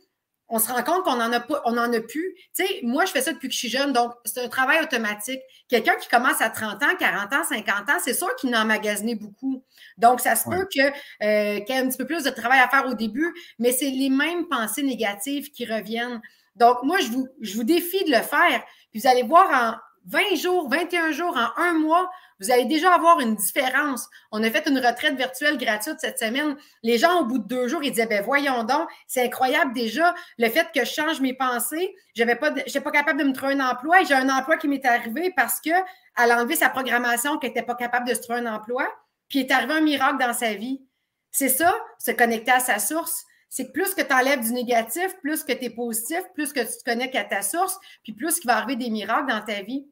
on 0.50 0.58
se 0.58 0.68
rend 0.70 0.82
compte 0.82 1.04
qu'on 1.04 1.16
n'en 1.16 1.32
a 1.32 1.40
pas, 1.40 1.62
on 1.64 1.78
en 1.78 1.92
a 1.92 2.00
plus. 2.00 2.34
Tu 2.54 2.66
sais, 2.66 2.80
moi, 2.82 3.04
je 3.04 3.12
fais 3.12 3.20
ça 3.20 3.32
depuis 3.32 3.48
que 3.48 3.54
je 3.54 3.58
suis 3.58 3.68
jeune, 3.68 3.92
donc 3.92 4.12
c'est 4.24 4.42
un 4.44 4.48
travail 4.48 4.82
automatique. 4.82 5.40
Quelqu'un 5.68 5.94
qui 5.94 6.08
commence 6.08 6.40
à 6.42 6.50
30 6.50 6.82
ans, 6.82 6.96
40 6.98 7.32
ans, 7.32 7.44
50 7.48 7.88
ans, 7.88 7.98
c'est 8.02 8.14
sûr 8.14 8.34
qu'il 8.36 8.54
en 8.54 8.60
a 8.60 8.64
magasiné 8.64 9.14
beaucoup. 9.14 9.64
Donc, 9.96 10.20
ça 10.20 10.34
se 10.34 10.48
peut 10.48 10.66
que, 10.74 10.80
euh, 10.80 11.60
qu'il 11.60 11.74
y 11.74 11.78
ait 11.78 11.82
un 11.82 11.88
petit 11.88 11.98
peu 11.98 12.06
plus 12.06 12.24
de 12.24 12.30
travail 12.30 12.58
à 12.58 12.68
faire 12.68 12.86
au 12.86 12.94
début, 12.94 13.32
mais 13.60 13.70
c'est 13.70 13.90
les 13.90 14.10
mêmes 14.10 14.48
pensées 14.48 14.82
négatives 14.82 15.50
qui 15.50 15.64
reviennent. 15.64 16.20
Donc, 16.56 16.82
moi, 16.82 16.98
je 16.98 17.08
vous, 17.08 17.28
je 17.40 17.54
vous 17.54 17.64
défie 17.64 18.04
de 18.04 18.10
le 18.10 18.22
faire. 18.22 18.64
Puis 18.90 19.00
vous 19.00 19.06
allez 19.06 19.22
voir 19.22 19.48
en 19.50 19.78
20 20.06 20.36
jours, 20.36 20.68
21 20.70 21.12
jours, 21.12 21.36
en 21.36 21.62
un 21.62 21.72
mois, 21.74 22.10
vous 22.40 22.50
allez 22.50 22.64
déjà 22.64 22.94
avoir 22.94 23.20
une 23.20 23.34
différence. 23.34 24.08
On 24.32 24.42
a 24.42 24.50
fait 24.50 24.66
une 24.66 24.78
retraite 24.78 25.14
virtuelle 25.14 25.58
gratuite 25.58 25.96
cette 25.98 26.18
semaine. 26.18 26.56
Les 26.82 26.96
gens, 26.96 27.20
au 27.20 27.24
bout 27.24 27.38
de 27.38 27.46
deux 27.46 27.68
jours, 27.68 27.82
ils 27.82 27.90
disaient, 27.90 28.06
ben 28.06 28.22
voyons 28.24 28.64
donc, 28.64 28.88
c'est 29.06 29.22
incroyable 29.22 29.74
déjà 29.74 30.14
le 30.38 30.48
fait 30.48 30.68
que 30.74 30.80
je 30.80 30.90
change 30.90 31.20
mes 31.20 31.34
pensées. 31.34 31.94
Je 32.16 32.22
n'étais 32.22 32.36
pas, 32.36 32.50
pas 32.50 32.90
capable 32.90 33.20
de 33.20 33.24
me 33.24 33.32
trouver 33.32 33.52
un 33.54 33.70
emploi 33.70 34.00
et 34.00 34.06
j'ai 34.06 34.14
un 34.14 34.30
emploi 34.30 34.56
qui 34.56 34.68
m'est 34.68 34.84
arrivé 34.86 35.32
parce 35.36 35.60
qu'elle 35.60 35.84
a 36.16 36.40
enlevé 36.40 36.56
sa 36.56 36.70
programmation 36.70 37.36
qu'elle 37.38 37.50
n'était 37.50 37.62
pas 37.62 37.74
capable 37.74 38.08
de 38.08 38.14
se 38.14 38.20
trouver 38.20 38.38
un 38.38 38.54
emploi. 38.54 38.88
Puis 39.28 39.40
est 39.40 39.50
arrivé 39.50 39.74
un 39.74 39.82
miracle 39.82 40.18
dans 40.18 40.32
sa 40.32 40.54
vie. 40.54 40.82
C'est 41.30 41.50
ça, 41.50 41.74
se 41.98 42.10
connecter 42.10 42.52
à 42.52 42.60
sa 42.60 42.78
source. 42.78 43.24
C'est 43.50 43.66
que 43.66 43.72
plus 43.72 43.94
que 43.94 44.00
tu 44.00 44.14
enlèves 44.14 44.42
du 44.42 44.52
négatif, 44.52 45.14
plus 45.20 45.44
que 45.44 45.52
tu 45.52 45.64
es 45.64 45.70
positif, 45.70 46.22
plus 46.34 46.52
que 46.52 46.60
tu 46.60 46.78
te 46.78 46.84
connectes 46.84 47.16
à 47.16 47.24
ta 47.24 47.42
source, 47.42 47.78
puis 48.02 48.12
plus 48.14 48.40
qu'il 48.40 48.48
va 48.48 48.56
arriver 48.56 48.76
des 48.76 48.90
miracles 48.90 49.28
dans 49.28 49.42
ta 49.42 49.60
vie. 49.62 49.86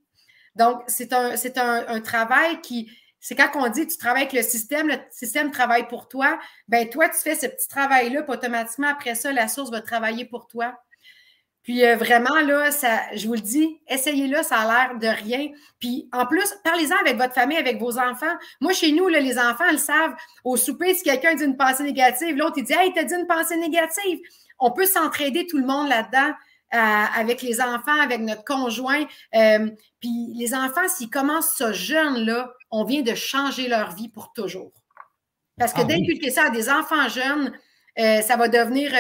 Donc, 0.55 0.83
c'est 0.87 1.13
un, 1.13 1.35
un, 1.89 2.01
travail 2.01 2.61
qui, 2.61 2.91
c'est 3.21 3.35
quand 3.35 3.51
on 3.55 3.69
dit 3.69 3.87
tu 3.87 3.97
travailles 3.99 4.23
avec 4.23 4.33
le 4.33 4.43
système, 4.43 4.89
le 4.89 4.97
système 5.11 5.51
travaille 5.51 5.89
pour 5.89 6.09
toi, 6.09 6.39
ben 6.69 6.89
toi, 6.89 7.09
tu 7.09 7.19
fais 7.19 7.35
ce 7.35 7.47
petit 7.47 7.69
travail-là, 7.69 8.23
puis 8.23 8.33
automatiquement, 8.33 8.89
après 8.89 9.15
ça, 9.15 9.33
la 9.33 9.49
source 9.49 9.71
va 9.71 9.81
travailler 9.81 10.25
pour 10.25 10.47
toi. 10.47 10.81
Puis 11.69 11.85
euh, 11.85 11.97
vraiment, 11.97 12.41
là, 12.47 12.71
ça, 12.71 13.03
je 13.15 13.27
vous 13.27 13.35
le 13.35 13.41
dis, 13.41 13.79
essayez-le, 13.89 14.43
ça 14.43 14.61
a 14.61 14.65
l'air 14.89 14.99
de 14.99 15.07
rien. 15.07 15.49
Puis 15.79 16.09
en 16.13 16.25
plus, 16.25 16.55
parlez-en 16.65 16.97
avec 16.97 17.19
votre 17.19 17.35
famille, 17.35 17.59
avec 17.59 17.79
vos 17.79 17.99
enfants. 17.99 18.35
Moi, 18.63 18.73
chez 18.73 18.91
nous, 18.91 19.07
là, 19.09 19.21
les 19.21 19.39
enfants, 19.39 19.69
ils 19.71 19.79
savent. 19.79 20.15
Au 20.45 20.57
souper, 20.57 20.95
si 20.95 21.03
quelqu'un 21.03 21.35
dit 21.35 21.45
une 21.45 21.59
pensée 21.59 21.83
négative, 21.83 22.39
l'autre, 22.39 22.55
il 22.57 22.65
dit 22.65 22.73
Hey, 22.73 22.91
t'as 22.95 23.03
dit 23.03 23.13
une 23.13 23.27
pensée 23.27 23.59
négative. 23.59 24.19
On 24.59 24.71
peut 24.71 24.87
s'entraider 24.87 25.47
tout 25.47 25.59
le 25.59 25.67
monde 25.67 25.91
là-dedans. 25.91 26.33
Euh, 26.73 26.79
avec 26.79 27.43
les 27.43 27.61
enfants, 27.61 28.01
avec 28.01 28.21
notre 28.21 28.45
conjoint. 28.45 29.05
Euh, 29.35 29.71
puis 30.01 30.33
les 30.37 30.55
enfants, 30.55 30.89
s'ils 30.89 31.11
commencent 31.11 31.55
ça 31.55 31.73
jeune, 31.73 32.25
là, 32.25 32.51
on 32.71 32.85
vient 32.85 33.03
de 33.03 33.15
changer 33.15 33.69
leur 33.69 33.95
vie 33.95 34.09
pour 34.09 34.33
toujours. 34.33 34.73
Parce 35.59 35.75
que 35.75 35.81
ah 35.81 35.85
d'inculquer 35.85 36.31
ça 36.31 36.45
à 36.47 36.51
des 36.51 36.71
enfants 36.71 37.09
jeunes, 37.09 37.53
euh, 37.99 38.21
ça 38.23 38.37
va 38.37 38.49
devenir. 38.49 38.93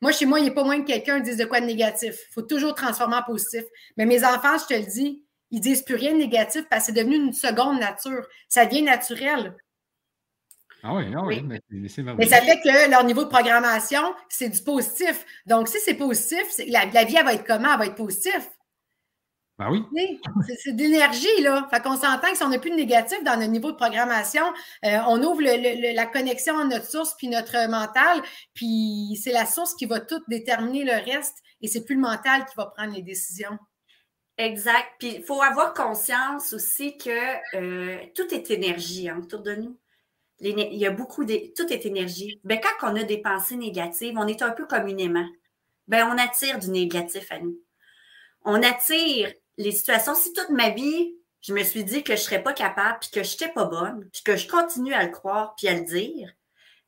moi, 0.00 0.12
chez 0.12 0.26
moi, 0.26 0.38
il 0.38 0.42
n'y 0.44 0.50
a 0.50 0.52
pas 0.52 0.64
moins 0.64 0.80
que 0.80 0.86
quelqu'un 0.86 1.20
dise 1.20 1.36
de 1.36 1.44
quoi 1.44 1.60
de 1.60 1.66
négatif. 1.66 2.14
Il 2.30 2.32
faut 2.32 2.42
toujours 2.42 2.74
transformer 2.74 3.16
en 3.16 3.22
positif. 3.22 3.64
Mais 3.96 4.06
mes 4.06 4.24
enfants, 4.24 4.58
je 4.58 4.74
te 4.74 4.78
le 4.78 4.86
dis, 4.86 5.24
ils 5.50 5.60
disent 5.60 5.82
plus 5.82 5.96
rien 5.96 6.12
de 6.12 6.18
négatif 6.18 6.64
parce 6.70 6.86
que 6.86 6.92
c'est 6.92 6.98
devenu 6.98 7.16
une 7.16 7.32
seconde 7.32 7.78
nature. 7.78 8.26
Ça 8.48 8.66
devient 8.66 8.82
naturel. 8.82 9.54
Ah 10.84 10.94
oui, 10.94 11.04
ah 11.14 11.22
oui, 11.24 11.44
Mais, 11.44 11.88
ça 12.26 12.40
fait 12.40 12.60
que 12.60 12.90
leur 12.90 13.04
niveau 13.04 13.22
de 13.22 13.28
programmation, 13.28 14.02
c'est 14.28 14.48
du 14.48 14.60
positif. 14.62 15.24
Donc, 15.46 15.68
si 15.68 15.78
c'est 15.78 15.94
positif, 15.94 16.42
la, 16.66 16.86
la, 16.86 17.04
vie, 17.04 17.16
elle 17.16 17.24
va 17.24 17.34
être 17.34 17.46
comment? 17.46 17.72
Elle 17.74 17.78
va 17.78 17.86
être 17.86 17.94
positive. 17.94 18.48
Ben 19.70 19.84
oui? 19.94 20.20
C'est 20.62 20.72
de 20.72 20.82
l'énergie, 20.82 21.42
là. 21.42 21.68
Fait 21.70 21.80
qu'on 21.80 21.96
s'entend 21.96 22.30
que 22.30 22.36
si 22.36 22.42
on 22.42 22.48
n'a 22.48 22.58
plus 22.58 22.70
de 22.70 22.76
négatif 22.76 23.22
dans 23.24 23.36
notre 23.36 23.50
niveau 23.50 23.70
de 23.72 23.76
programmation, 23.76 24.44
euh, 24.84 24.98
on 25.08 25.22
ouvre 25.22 25.42
la 25.42 26.06
connexion 26.06 26.58
à 26.58 26.64
notre 26.64 26.86
source 26.86 27.14
puis 27.16 27.28
notre 27.28 27.68
mental, 27.70 28.22
puis 28.54 29.18
c'est 29.22 29.32
la 29.32 29.46
source 29.46 29.74
qui 29.74 29.86
va 29.86 30.00
tout 30.00 30.20
déterminer 30.28 30.84
le 30.84 31.04
reste 31.04 31.38
et 31.60 31.68
c'est 31.68 31.84
plus 31.84 31.94
le 31.94 32.00
mental 32.00 32.44
qui 32.46 32.54
va 32.56 32.66
prendre 32.66 32.94
les 32.94 33.02
décisions. 33.02 33.58
Exact. 34.38 34.88
Puis 34.98 35.16
il 35.16 35.22
faut 35.22 35.42
avoir 35.42 35.74
conscience 35.74 36.52
aussi 36.52 36.96
que 36.96 37.56
euh, 37.56 37.98
tout 38.14 38.34
est 38.34 38.50
énergie 38.50 39.08
hein, 39.08 39.20
autour 39.22 39.42
de 39.42 39.54
nous 39.54 39.78
il 40.42 40.78
y 40.78 40.86
a 40.86 40.90
beaucoup 40.90 41.24
de. 41.24 41.52
Tout 41.56 41.72
est 41.72 41.86
énergie. 41.86 42.40
Ben, 42.44 42.60
quand 42.60 42.90
on 42.90 42.96
a 42.96 43.04
des 43.04 43.18
pensées 43.18 43.56
négatives, 43.56 44.16
on 44.18 44.26
est 44.26 44.42
un 44.42 44.50
peu 44.50 44.66
comme 44.66 44.88
une 44.88 45.00
aimant. 45.00 45.28
Ben, 45.88 46.08
on 46.08 46.18
attire 46.18 46.58
du 46.58 46.70
négatif 46.70 47.30
à 47.30 47.38
nous. 47.38 47.58
On 48.44 48.62
attire 48.62 49.32
les 49.56 49.72
situations. 49.72 50.14
Si 50.14 50.32
toute 50.32 50.50
ma 50.50 50.70
vie, 50.70 51.14
je 51.40 51.52
me 51.52 51.62
suis 51.62 51.84
dit 51.84 52.02
que 52.04 52.14
je 52.14 52.20
ne 52.20 52.24
serais 52.24 52.42
pas 52.42 52.52
capable, 52.52 52.98
puis 53.00 53.10
que 53.10 53.22
je 53.22 53.32
n'étais 53.32 53.48
pas 53.48 53.64
bonne, 53.64 54.08
puis 54.12 54.22
que 54.22 54.36
je 54.36 54.48
continue 54.48 54.94
à 54.94 55.04
le 55.04 55.10
croire, 55.10 55.54
puis 55.56 55.68
à 55.68 55.74
le 55.74 55.84
dire, 55.84 56.32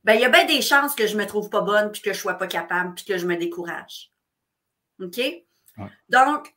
ben, 0.04 0.14
il 0.14 0.20
y 0.20 0.24
a 0.24 0.28
bien 0.28 0.44
des 0.44 0.62
chances 0.62 0.94
que 0.94 1.06
je 1.06 1.16
ne 1.16 1.22
me 1.22 1.26
trouve 1.26 1.50
pas 1.50 1.62
bonne, 1.62 1.90
puis 1.90 2.02
que 2.02 2.12
je 2.12 2.18
ne 2.18 2.20
sois 2.20 2.34
pas 2.34 2.46
capable, 2.46 2.94
puis 2.94 3.04
que 3.04 3.18
je 3.18 3.26
me 3.26 3.36
décourage. 3.36 4.12
OK? 5.00 5.20
Donc, 6.08 6.54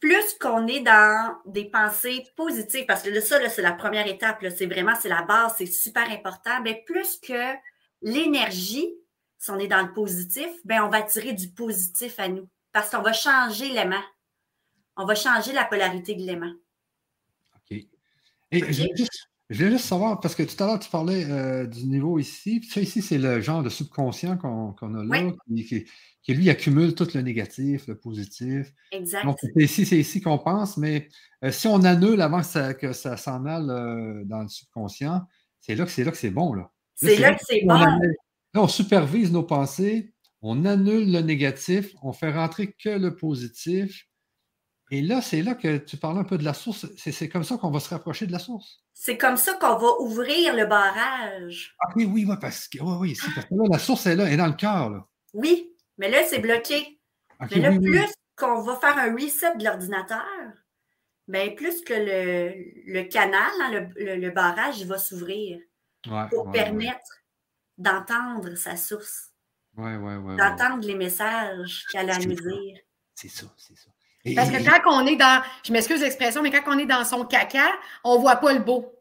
plus 0.00 0.34
qu'on 0.40 0.66
est 0.66 0.80
dans 0.80 1.38
des 1.46 1.66
pensées 1.70 2.26
positives, 2.36 2.84
parce 2.86 3.02
que 3.02 3.20
ça, 3.20 3.48
c'est 3.48 3.62
la 3.62 3.72
première 3.72 4.06
étape, 4.06 4.44
c'est 4.56 4.66
vraiment, 4.66 4.94
c'est 5.00 5.08
la 5.08 5.22
base, 5.22 5.54
c'est 5.56 5.66
super 5.66 6.10
important, 6.10 6.60
bien, 6.60 6.74
plus 6.84 7.18
que 7.18 7.54
l'énergie, 8.02 8.92
si 9.38 9.50
on 9.50 9.58
est 9.58 9.68
dans 9.68 9.82
le 9.82 9.92
positif, 9.92 10.50
bien, 10.64 10.84
on 10.84 10.88
va 10.88 11.02
tirer 11.02 11.32
du 11.32 11.48
positif 11.48 12.18
à 12.18 12.28
nous, 12.28 12.48
parce 12.72 12.90
qu'on 12.90 13.02
va 13.02 13.12
changer 13.12 13.68
l'aimant. 13.68 14.02
On 14.96 15.04
va 15.04 15.14
changer 15.14 15.52
la 15.52 15.64
polarité 15.64 16.14
de 16.14 16.22
l'aimant. 16.22 16.52
OK. 17.56 17.78
Et 18.50 18.72
Je, 18.72 18.82
veux 19.64 19.70
juste, 19.70 19.84
savoir, 19.84 20.20
parce 20.20 20.34
que 20.34 20.42
tout 20.42 20.62
à 20.62 20.66
l'heure, 20.66 20.78
tu 20.78 20.90
parlais 20.90 21.24
euh, 21.30 21.66
du 21.66 21.86
niveau 21.86 22.18
ici. 22.18 22.62
Ça, 22.70 22.80
ici, 22.80 23.02
c'est 23.02 23.18
le 23.18 23.40
genre 23.40 23.62
de 23.62 23.68
subconscient 23.68 24.36
qu'on 24.36 24.94
a 24.94 25.04
là, 25.04 25.32
qui, 25.56 25.86
qui 26.22 26.34
lui 26.34 26.48
accumule 26.50 26.94
tout 26.94 27.08
le 27.14 27.20
négatif, 27.20 27.86
le 27.88 27.98
positif. 27.98 28.72
Exact. 28.92 29.24
Donc, 29.24 29.38
c'est 29.40 29.62
ici, 29.62 29.84
c'est 29.84 29.98
ici 29.98 30.20
qu'on 30.20 30.38
pense, 30.38 30.76
mais 30.76 31.08
euh, 31.44 31.50
si 31.50 31.66
on 31.66 31.82
annule 31.82 32.20
avant 32.20 32.42
que 32.78 32.92
ça, 32.92 33.16
s'en 33.16 33.44
aille 33.44 33.68
euh, 33.68 34.22
dans 34.24 34.42
le 34.42 34.48
subconscient, 34.48 35.22
c'est 35.60 35.74
là 35.74 35.84
que 35.84 35.90
c'est 35.90 36.04
là 36.04 36.12
que 36.12 36.16
c'est 36.16 36.30
bon. 36.30 36.54
Là. 36.54 36.70
c'est 36.94 37.16
là, 37.18 37.34
que 37.34 37.42
c'est 37.44 37.62
bon. 37.64 37.74
là, 37.74 37.98
on 38.54 38.68
supervise 38.68 39.32
nos 39.32 39.42
pensées, 39.42 40.12
on 40.42 40.64
annule 40.64 41.10
le 41.10 41.20
négatif, 41.20 41.92
on 42.02 42.12
fait 42.12 42.30
rentrer 42.30 42.72
que 42.72 42.90
le 42.90 43.16
positif. 43.16 44.06
Et 44.92 45.00
là, 45.00 45.22
c'est 45.22 45.40
là 45.40 45.54
que 45.54 45.78
tu 45.78 45.96
parles 45.96 46.18
un 46.18 46.24
peu 46.24 46.36
de 46.36 46.44
la 46.44 46.52
source. 46.52 46.84
C'est 46.98 47.28
comme 47.30 47.44
ça 47.44 47.56
qu'on 47.56 47.70
va 47.70 47.80
se 47.80 47.88
rapprocher 47.88 48.26
de 48.26 48.32
la 48.32 48.38
source. 48.38 48.84
C'est 48.92 49.16
comme 49.16 49.38
ça 49.38 49.54
qu'on 49.54 49.78
va 49.78 49.88
ouvrir 50.00 50.54
le 50.54 50.66
barrage. 50.66 51.74
Ah 51.80 51.88
oui, 51.96 52.04
oui, 52.04 52.26
oui, 52.28 52.36
parce 52.38 52.68
que, 52.68 52.76
oui, 52.78 53.16
parce 53.34 53.46
que 53.46 53.54
là, 53.54 53.64
la 53.70 53.78
source 53.78 54.04
est 54.04 54.14
là, 54.14 54.26
elle 54.26 54.34
est 54.34 54.36
dans 54.36 54.48
le 54.48 54.52
cœur. 54.52 55.08
Oui, 55.32 55.74
mais 55.96 56.10
là, 56.10 56.18
c'est 56.28 56.40
bloqué. 56.40 57.00
mais 57.40 57.60
là, 57.60 57.70
plus 57.70 58.12
qu'on 58.36 58.60
va 58.60 58.76
faire 58.76 58.98
un 58.98 59.14
reset 59.14 59.56
de 59.56 59.64
l'ordinateur, 59.64 60.26
bien, 61.26 61.52
plus 61.56 61.80
que 61.80 61.94
le, 61.94 63.02
canal, 63.04 63.50
hein, 63.62 63.88
le, 63.96 64.30
barrage, 64.30 64.84
va 64.84 64.98
s'ouvrir 64.98 65.58
pour 66.28 66.50
permettre 66.50 67.22
d'entendre 67.78 68.56
sa 68.56 68.76
source. 68.76 69.30
d'entendre 69.74 70.86
les 70.86 70.96
messages 70.96 71.86
qu'elle 71.90 72.10
a 72.10 72.16
à 72.16 72.18
nous 72.18 72.34
dire. 72.34 72.78
C'est 73.14 73.28
ça, 73.28 73.46
c'est 73.56 73.78
ça. 73.78 73.88
Parce 74.36 74.50
que 74.50 74.62
quand 74.64 75.02
on 75.02 75.06
est 75.06 75.16
dans, 75.16 75.42
je 75.64 75.72
m'excuse 75.72 76.00
l'expression, 76.00 76.42
mais 76.42 76.50
quand 76.50 76.62
on 76.66 76.78
est 76.78 76.86
dans 76.86 77.04
son 77.04 77.24
caca, 77.24 77.66
on 78.04 78.16
ne 78.16 78.20
voit 78.20 78.36
pas 78.36 78.52
le 78.52 78.60
beau. 78.60 78.92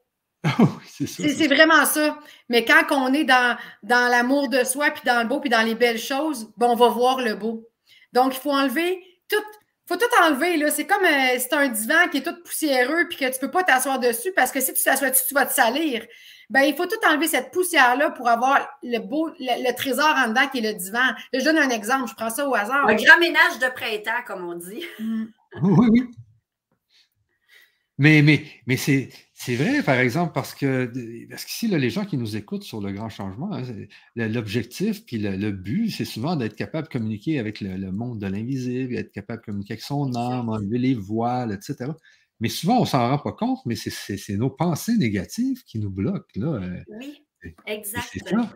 c'est 0.88 1.48
vraiment 1.48 1.86
ça. 1.86 2.18
Mais 2.50 2.66
quand 2.66 2.84
on 2.92 3.14
est 3.14 3.24
dans, 3.24 3.56
dans 3.84 4.10
l'amour 4.10 4.50
de 4.50 4.64
soi, 4.64 4.90
puis 4.90 5.04
dans 5.06 5.22
le 5.22 5.28
beau, 5.28 5.40
puis 5.40 5.50
dans 5.50 5.62
les 5.62 5.76
belles 5.76 6.00
choses, 6.00 6.52
bon, 6.58 6.72
on 6.72 6.76
va 6.76 6.90
voir 6.90 7.22
le 7.22 7.36
beau. 7.36 7.68
Donc, 8.14 8.36
il 8.36 8.40
faut 8.40 8.52
enlever 8.52 9.04
tout. 9.30 9.44
Il 9.86 9.94
faut 9.94 9.98
tout 9.98 10.24
enlever. 10.24 10.70
C'est 10.72 10.88
comme 10.88 11.04
euh, 11.04 11.38
c'est 11.38 11.54
un 11.54 11.68
divan 11.68 12.08
qui 12.10 12.18
est 12.18 12.22
tout 12.22 12.42
poussiéreux 12.44 13.08
puis 13.10 13.18
que 13.18 13.26
tu 13.26 13.34
ne 13.34 13.40
peux 13.40 13.52
pas 13.52 13.64
t'asseoir 13.64 14.00
dessus 14.00 14.32
parce 14.36 14.52
que 14.52 14.62
si 14.62 14.74
tu 14.74 14.82
t'assois 14.82 15.10
dessus, 15.10 15.26
tu 15.28 15.34
vas 15.34 15.46
te 15.46 15.54
salir. 15.54 16.06
Ben, 16.52 16.64
il 16.64 16.76
faut 16.76 16.86
tout 16.86 17.00
enlever 17.08 17.28
cette 17.28 17.52
poussière-là 17.52 18.12
pour 18.12 18.28
avoir 18.28 18.68
le 18.84 19.00
beau, 19.00 19.30
le, 19.40 19.74
trésor 19.74 20.14
en 20.18 20.28
dedans 20.28 20.48
qui 20.52 20.60
est 20.60 20.74
le 20.74 20.78
divan. 20.78 21.14
je 21.34 21.44
donne 21.46 21.58
un 21.58 21.70
exemple, 21.70 22.10
je 22.10 22.14
prends 22.14 22.30
ça 22.30 22.48
au 22.48 22.54
hasard. 22.54 22.88
Un 22.88 22.96
grand 22.96 23.20
ménage 23.20 23.58
de 23.60 23.74
printemps, 23.74 24.22
comme 24.28 24.44
on 24.44 24.56
dit. 24.56 24.84
Oui, 25.62 25.88
oui. 25.90 26.04
Mais, 27.98 28.22
mais, 28.22 28.44
mais 28.68 28.78
c'est 28.78 29.10
C'est 29.34 29.56
vrai, 29.56 29.82
par 29.82 29.96
exemple, 29.96 30.34
parce 30.34 30.54
que 30.54 30.92
parce 31.30 31.46
qu'ici, 31.46 31.68
les 31.68 31.90
gens 31.90 32.06
qui 32.06 32.18
nous 32.18 32.36
écoutent 32.36 32.64
sur 32.64 32.82
le 32.82 32.92
grand 32.92 33.10
changement, 33.10 33.54
hein, 33.54 33.64
l'objectif 34.16 35.06
puis 35.06 35.18
le, 35.20 35.52
but, 35.52 35.90
c'est 35.90 36.06
souvent 36.06 36.36
d'être 36.36 36.56
capable 36.56 36.88
de 36.88 36.94
communiquer 36.94 37.40
avec 37.40 37.62
le, 37.62 37.92
monde 37.92 38.20
de 38.20 38.28
l'invisible, 38.28 38.96
être 38.98 39.12
capable 39.12 39.42
de 39.42 39.46
communiquer 39.46 39.74
avec 39.74 39.84
son 39.84 40.16
âme, 40.16 40.50
enlever 40.50 40.80
les 40.80 40.96
voiles, 40.96 41.52
etc. 41.54 41.92
Mais 42.42 42.50
souvent, 42.50 42.82
on 42.82 42.86
s'en 42.86 43.08
rend 43.08 43.20
pas 43.20 43.34
compte, 43.34 43.60
mais 43.68 43.76
c'est 43.76 44.36
nos 44.36 44.50
pensées 44.50 44.98
négatives 44.98 45.64
qui 45.64 45.78
nous 45.78 45.92
bloquent. 45.92 46.26
Là. 46.36 46.48
Euh, 46.48 46.84
oui, 46.88 47.24
exactement. 47.68 48.50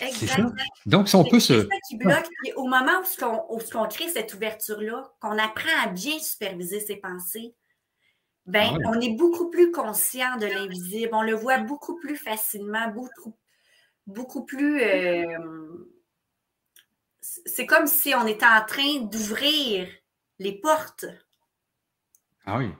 Exactement. 0.00 0.52
Donc, 0.86 1.08
si 1.08 1.16
on 1.16 1.24
peut 1.24 1.40
se. 1.40 1.62
C'est 1.62 1.66
ça 1.66 1.80
qui 1.88 1.96
bloque. 1.96 2.30
au 2.54 2.68
moment 2.68 3.02
où, 3.50 3.58
on, 3.74 3.88
crée 3.88 4.08
cette 4.08 4.32
ouverture-là, 4.32 5.12
qu'on 5.20 5.36
apprend 5.36 5.82
à 5.82 5.88
bien 5.88 6.16
superviser 6.20 6.78
ses 6.78 6.94
pensées, 6.94 7.56
ben, 8.46 8.68
ah 8.72 8.90
on 8.90 9.00
est 9.00 9.16
beaucoup 9.16 9.50
plus 9.50 9.72
conscient 9.72 10.36
de 10.36 10.46
l'invisible. 10.46 11.10
On 11.12 11.22
le 11.22 11.34
voit 11.34 11.58
beaucoup 11.58 11.98
plus 11.98 12.16
facilement, 12.16 12.88
beaucoup, 12.92 13.36
beaucoup 14.06 14.44
plus. 14.44 14.80
Euh, 14.80 15.88
c'est 17.20 17.66
comme 17.66 17.88
si 17.88 18.14
on 18.14 18.28
était 18.28 18.46
en 18.46 18.64
train 18.64 19.00
d'ouvrir 19.00 19.88
les 20.38 20.52
portes. 20.52 21.06
Ah 22.46 22.58
oui. 22.58 22.70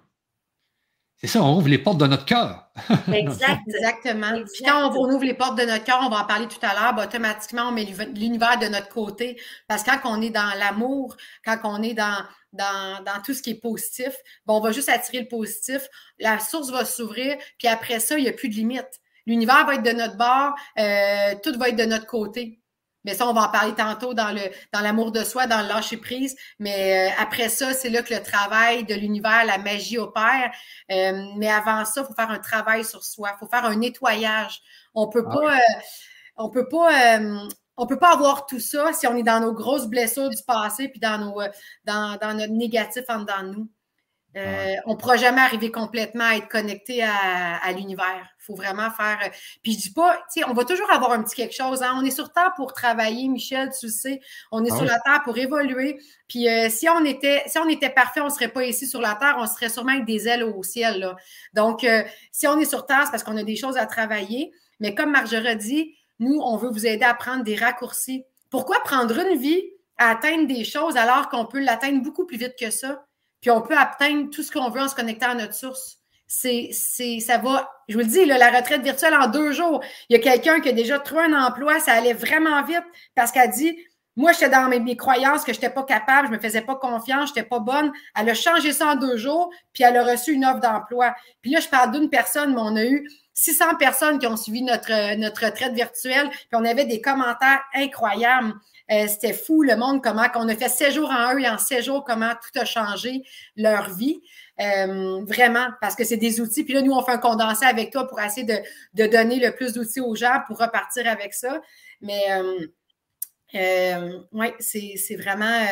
C'est 1.25 1.29
ça, 1.29 1.43
on 1.45 1.57
ouvre 1.57 1.69
les 1.69 1.79
portes 1.79 1.99
de 1.99 2.07
notre 2.09 2.25
cœur. 2.25 2.69
Exactement. 3.13 4.33
Puis 4.53 4.65
quand 4.65 4.91
on, 4.91 5.09
ouvre 5.09 5.23
les 5.23 5.35
portes 5.35 5.57
de 5.57 5.65
notre 5.65 5.85
cœur, 5.85 6.01
on 6.03 6.09
va 6.09 6.23
en 6.23 6.25
parler 6.25 6.49
tout 6.49 6.59
à 6.63 6.75
l'heure, 6.75 6.95
ben, 6.95 7.05
automatiquement, 7.05 7.69
on 7.69 7.71
met 7.71 7.85
l'univers 7.85 8.59
de 8.59 8.67
notre 8.67 8.89
côté. 8.89 9.41
Parce 9.69 9.85
que 9.85 9.91
quand 9.91 10.19
on 10.19 10.21
est 10.21 10.31
dans 10.31 10.53
l'amour, 10.59 11.17
quand 11.45 11.59
on 11.63 11.81
est 11.81 11.95
dans, 11.95 12.25
dans, 12.53 13.23
tout 13.25 13.35
ce 13.35 13.43
qui 13.43 13.51
est 13.51 13.61
positif, 13.61 14.13
ben, 14.47 14.55
on 14.55 14.61
va 14.61 14.73
juste 14.73 14.89
attirer 14.89 15.21
le 15.21 15.29
positif. 15.29 15.87
La 16.19 16.41
source 16.41 16.71
va 16.73 16.85
s'ouvrir, 16.85 17.37
puis 17.57 17.69
après 17.69 18.01
ça, 18.01 18.19
il 18.19 18.25
n'y 18.25 18.29
a 18.29 18.33
plus 18.33 18.49
de 18.49 18.55
limite. 18.55 19.01
L'univers 19.25 19.65
va 19.65 19.75
être 19.75 19.85
de 19.85 19.93
notre 19.93 20.17
bord, 20.17 20.55
euh, 20.81 21.37
tout 21.45 21.57
va 21.57 21.69
être 21.69 21.77
de 21.77 21.85
notre 21.85 22.07
côté. 22.07 22.59
Mais 23.05 23.15
ça, 23.15 23.27
on 23.27 23.33
va 23.33 23.43
en 23.43 23.49
parler 23.49 23.75
tantôt 23.75 24.15
dans 24.15 24.33
le 24.33 24.41
dans 24.73 24.81
l'amour 24.81 25.13
de 25.13 25.25
soi, 25.25 25.47
dans 25.47 25.61
le 25.63 25.69
lâcher 25.69 25.97
prise. 25.97 26.37
Mais 26.59 27.11
euh, 27.11 27.15
après 27.19 27.49
ça, 27.49 27.73
c'est 27.75 27.91
là 27.91 28.03
que 28.03 28.15
le 28.15 28.23
travail 28.23 28.85
de 28.85 28.95
l'univers, 28.95 29.45
la 29.45 29.59
magie 29.59 29.99
opère. 29.99 30.53
Euh, 30.91 31.25
mais 31.37 31.51
avant 31.51 31.85
ça, 31.85 32.03
il 32.03 32.07
faut 32.07 32.15
faire 32.15 32.31
un 32.31 32.39
travail 32.39 32.85
sur 32.85 33.05
soi. 33.05 33.33
Il 33.35 33.39
faut 33.39 33.49
faire 33.49 33.65
un 33.65 33.77
nettoyage. 33.77 34.61
On 34.95 35.09
peut 35.09 35.25
ah 35.27 35.35
pas, 35.35 35.55
euh, 35.55 35.89
on 36.37 36.51
peut 36.51 36.69
pas, 36.69 37.19
on 37.77 37.87
peut 37.87 37.99
pas 37.99 38.13
avoir 38.13 38.47
tout 38.47 38.61
ça 38.61 38.93
si 38.93 39.07
on 39.07 39.17
est 39.17 39.23
dans 39.23 39.41
nos 39.41 39.53
grosses 39.53 39.87
blessures 39.87 40.29
du 40.29 40.43
passé 40.47 40.89
puis 40.89 41.01
dans 41.01 41.19
nos 41.19 41.41
dans, 41.85 42.19
dans 42.21 42.35
notre 42.37 42.53
négatif 42.53 43.05
en 43.09 43.21
dedans 43.21 43.43
de 43.43 43.49
nous. 43.49 43.69
Euh, 44.37 44.75
on 44.87 44.93
ne 44.93 44.97
pourra 44.97 45.17
jamais 45.17 45.43
arriver 45.43 45.71
complètement 45.71 46.25
à 46.25 46.37
être 46.37 46.49
connecté 46.49 47.03
à, 47.03 47.71
l'univers. 47.73 48.27
Il 48.41 48.45
faut 48.45 48.55
vraiment 48.55 48.91
faire. 48.91 49.19
Euh, 49.25 49.29
puis 49.63 49.73
je 49.73 49.79
dis 49.79 49.93
pas, 49.93 50.17
tu 50.33 50.41
sais, 50.41 50.49
on 50.49 50.55
va 50.55 50.65
toujours 50.65 50.91
avoir 50.91 51.13
un 51.13 51.23
petit 51.23 51.37
quelque 51.37 51.55
chose. 51.55 51.83
Hein. 51.83 51.95
On 51.97 52.05
est 52.05 52.11
sur 52.11 52.33
Terre 52.33 52.53
pour 52.57 52.73
travailler, 52.73 53.29
Michel, 53.29 53.71
tu 53.79 53.87
le 53.87 53.93
sais. 53.93 54.21
On 54.51 54.65
est 54.65 54.73
ah 54.73 54.77
sur 54.77 54.85
la 54.85 54.99
Terre 55.01 55.23
pour 55.23 55.37
évoluer. 55.37 56.01
Puis 56.29 56.49
euh, 56.49 56.69
si 56.71 56.89
on 56.89 57.05
était, 57.05 57.43
si 57.47 57.59
on 57.59 57.69
était 57.69 57.91
parfait, 57.91 58.21
on 58.21 58.27
ne 58.27 58.31
serait 58.31 58.49
pas 58.49 58.65
ici 58.65 58.87
sur 58.87 59.01
la 59.01 59.15
Terre, 59.15 59.37
on 59.39 59.47
serait 59.47 59.69
sûrement 59.69 59.93
avec 59.93 60.07
des 60.07 60.27
ailes 60.29 60.45
au 60.45 60.63
ciel. 60.63 61.01
Là. 61.01 61.17
Donc, 61.53 61.87
si 62.31 62.47
on 62.47 62.59
est 62.59 62.65
sur 62.65 62.87
Terre, 62.87 63.03
c'est 63.05 63.11
parce 63.11 63.25
qu'on 63.25 63.37
a 63.37 63.43
des 63.43 63.57
choses 63.57 63.77
à 63.77 63.87
travailler. 63.87 64.53
Mais 64.81 64.95
comme 64.95 65.11
Marjorie 65.11 65.57
dit, 65.57 65.95
nous, 66.19 66.41
on 66.41 66.57
veut 66.57 66.71
vous 66.71 66.87
aider 66.87 67.05
à 67.05 67.15
prendre 67.15 67.45
des 67.45 67.57
raccourcis. 67.57 68.25
Pourquoi 68.51 68.81
prendre 68.85 69.19
une 69.19 69.39
vie 69.39 69.63
à 69.99 70.11
atteindre 70.11 70.47
des 70.47 70.65
choses 70.65 70.97
alors 70.97 71.29
qu'on 71.29 71.47
peut 71.47 71.61
l'atteindre 71.61 72.03
beaucoup 72.03 72.27
plus 72.27 72.39
vite 72.39 72.55
que 72.59 72.71
ça? 72.71 73.05
Puis 73.43 73.51
on 73.51 73.61
peut 73.61 73.77
atteindre 73.77 74.31
tout 74.31 74.43
ce 74.43 74.51
qu'on 74.51 74.71
veut 74.71 74.81
en 74.81 74.89
se 74.89 74.95
connectant 74.95 75.31
à 75.31 75.35
notre 75.35 75.55
source. 75.55 75.99
C'est, 76.27 76.71
c'est, 76.73 77.21
ça 77.21 77.37
va, 77.37 77.71
je 77.89 77.95
vous 77.95 78.01
le 78.01 78.07
dis, 78.07 78.25
la 78.25 78.51
retraite 78.51 78.81
virtuelle 78.81 79.13
en 79.13 79.27
deux 79.27 79.53
jours. 79.53 79.85
Il 80.09 80.17
y 80.17 80.19
a 80.19 80.23
quelqu'un 80.23 80.61
qui 80.61 80.71
a 80.71 80.73
déjà 80.73 80.99
trouvé 80.99 81.25
un 81.25 81.47
emploi, 81.47 81.79
ça 81.79 81.93
allait 81.93 82.15
vraiment 82.15 82.63
vite 82.63 82.85
parce 83.15 83.31
qu'elle 83.33 83.51
dit, 83.51 83.77
moi, 84.17 84.33
j'étais 84.33 84.51
dans 84.51 84.69
mes, 84.69 84.97
croyances 84.97 85.43
que 85.45 85.53
je 85.53 85.59
n'étais 85.59 85.73
pas 85.73 85.85
capable, 85.85 86.29
je 86.29 86.33
ne 86.33 86.37
me 86.37 86.43
faisais 86.43 86.61
pas 86.61 86.77
confiance, 86.77 87.31
je 87.31 87.35
n'étais 87.35 87.49
pas 87.49 87.59
bonne. 87.59 87.93
Elle 88.15 88.29
a 88.29 88.35
changé 88.35 88.73
ça 88.73 88.93
en 88.93 88.97
deux 88.97 89.17
jours, 89.17 89.51
puis 89.73 89.85
elle 89.85 89.97
a 89.97 90.05
reçu 90.05 90.33
une 90.33 90.45
offre 90.45 90.61
d'emploi. 90.61 91.15
Puis 91.41 91.51
là, 91.51 91.61
je 91.61 91.69
parle 91.69 91.93
d'une 91.93 92.11
personne, 92.11 92.55
mais 92.55 92.61
on 92.61 92.77
a 92.77 92.85
eu 92.85 93.09
600 93.35 93.77
personnes 93.77 94.19
qui 94.19 94.27
ont 94.27 94.37
suivi 94.37 94.63
notre, 94.63 95.17
notre 95.17 95.47
retraite 95.47 95.73
virtuelle, 95.73 96.29
puis 96.31 96.49
on 96.53 96.65
avait 96.65 96.85
des 96.85 97.01
commentaires 97.01 97.63
incroyables. 97.75 98.55
Euh, 98.91 99.07
c'était 99.09 99.33
fou 99.33 99.63
le 99.63 99.77
monde, 99.77 100.03
comment 100.03 100.29
qu'on 100.29 100.49
a 100.49 100.57
fait 100.57 100.69
sept 100.69 100.93
jours 100.93 101.11
en 101.11 101.35
eux 101.35 101.41
et 101.41 101.49
en 101.49 101.57
sept 101.57 101.85
jours, 101.85 102.05
comment 102.05 102.33
tout 102.33 102.59
a 102.61 102.65
changé 102.65 103.23
leur 103.57 103.91
vie. 103.95 104.21
Euh, 104.61 105.25
vraiment, 105.25 105.69
parce 105.81 105.95
que 105.95 106.05
c'est 106.05 106.19
des 106.19 106.41
outils. 106.41 106.65
Puis 106.65 106.75
là, 106.75 106.83
nous, 106.83 106.93
on 106.93 107.03
fait 107.03 107.13
un 107.13 107.19
condensé 107.19 107.65
avec 107.65 107.91
toi 107.91 108.07
pour 108.07 108.21
essayer 108.21 108.47
de, 108.47 109.07
donner 109.07 109.41
le 109.41 109.55
plus 109.55 109.73
d'outils 109.73 110.01
aux 110.01 110.15
gens 110.15 110.41
pour 110.47 110.59
repartir 110.59 111.09
avec 111.09 111.33
ça. 111.33 111.61
Mais 112.01 112.23
euh, 113.55 114.19
oui, 114.33 114.49
c'est 114.59 115.17
vraiment 115.17 115.65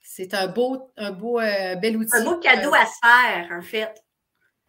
c'est 0.00 0.34
un 0.34 0.46
beau, 0.46 0.92
un 0.96 1.10
beau 1.10 1.38
bel 1.38 1.96
outil. 1.96 2.16
Un 2.16 2.24
beau 2.24 2.36
cadeau 2.38 2.72
à 2.74 2.86
se 2.86 2.98
faire, 3.02 3.48
en 3.52 3.62
fait. 3.62 3.92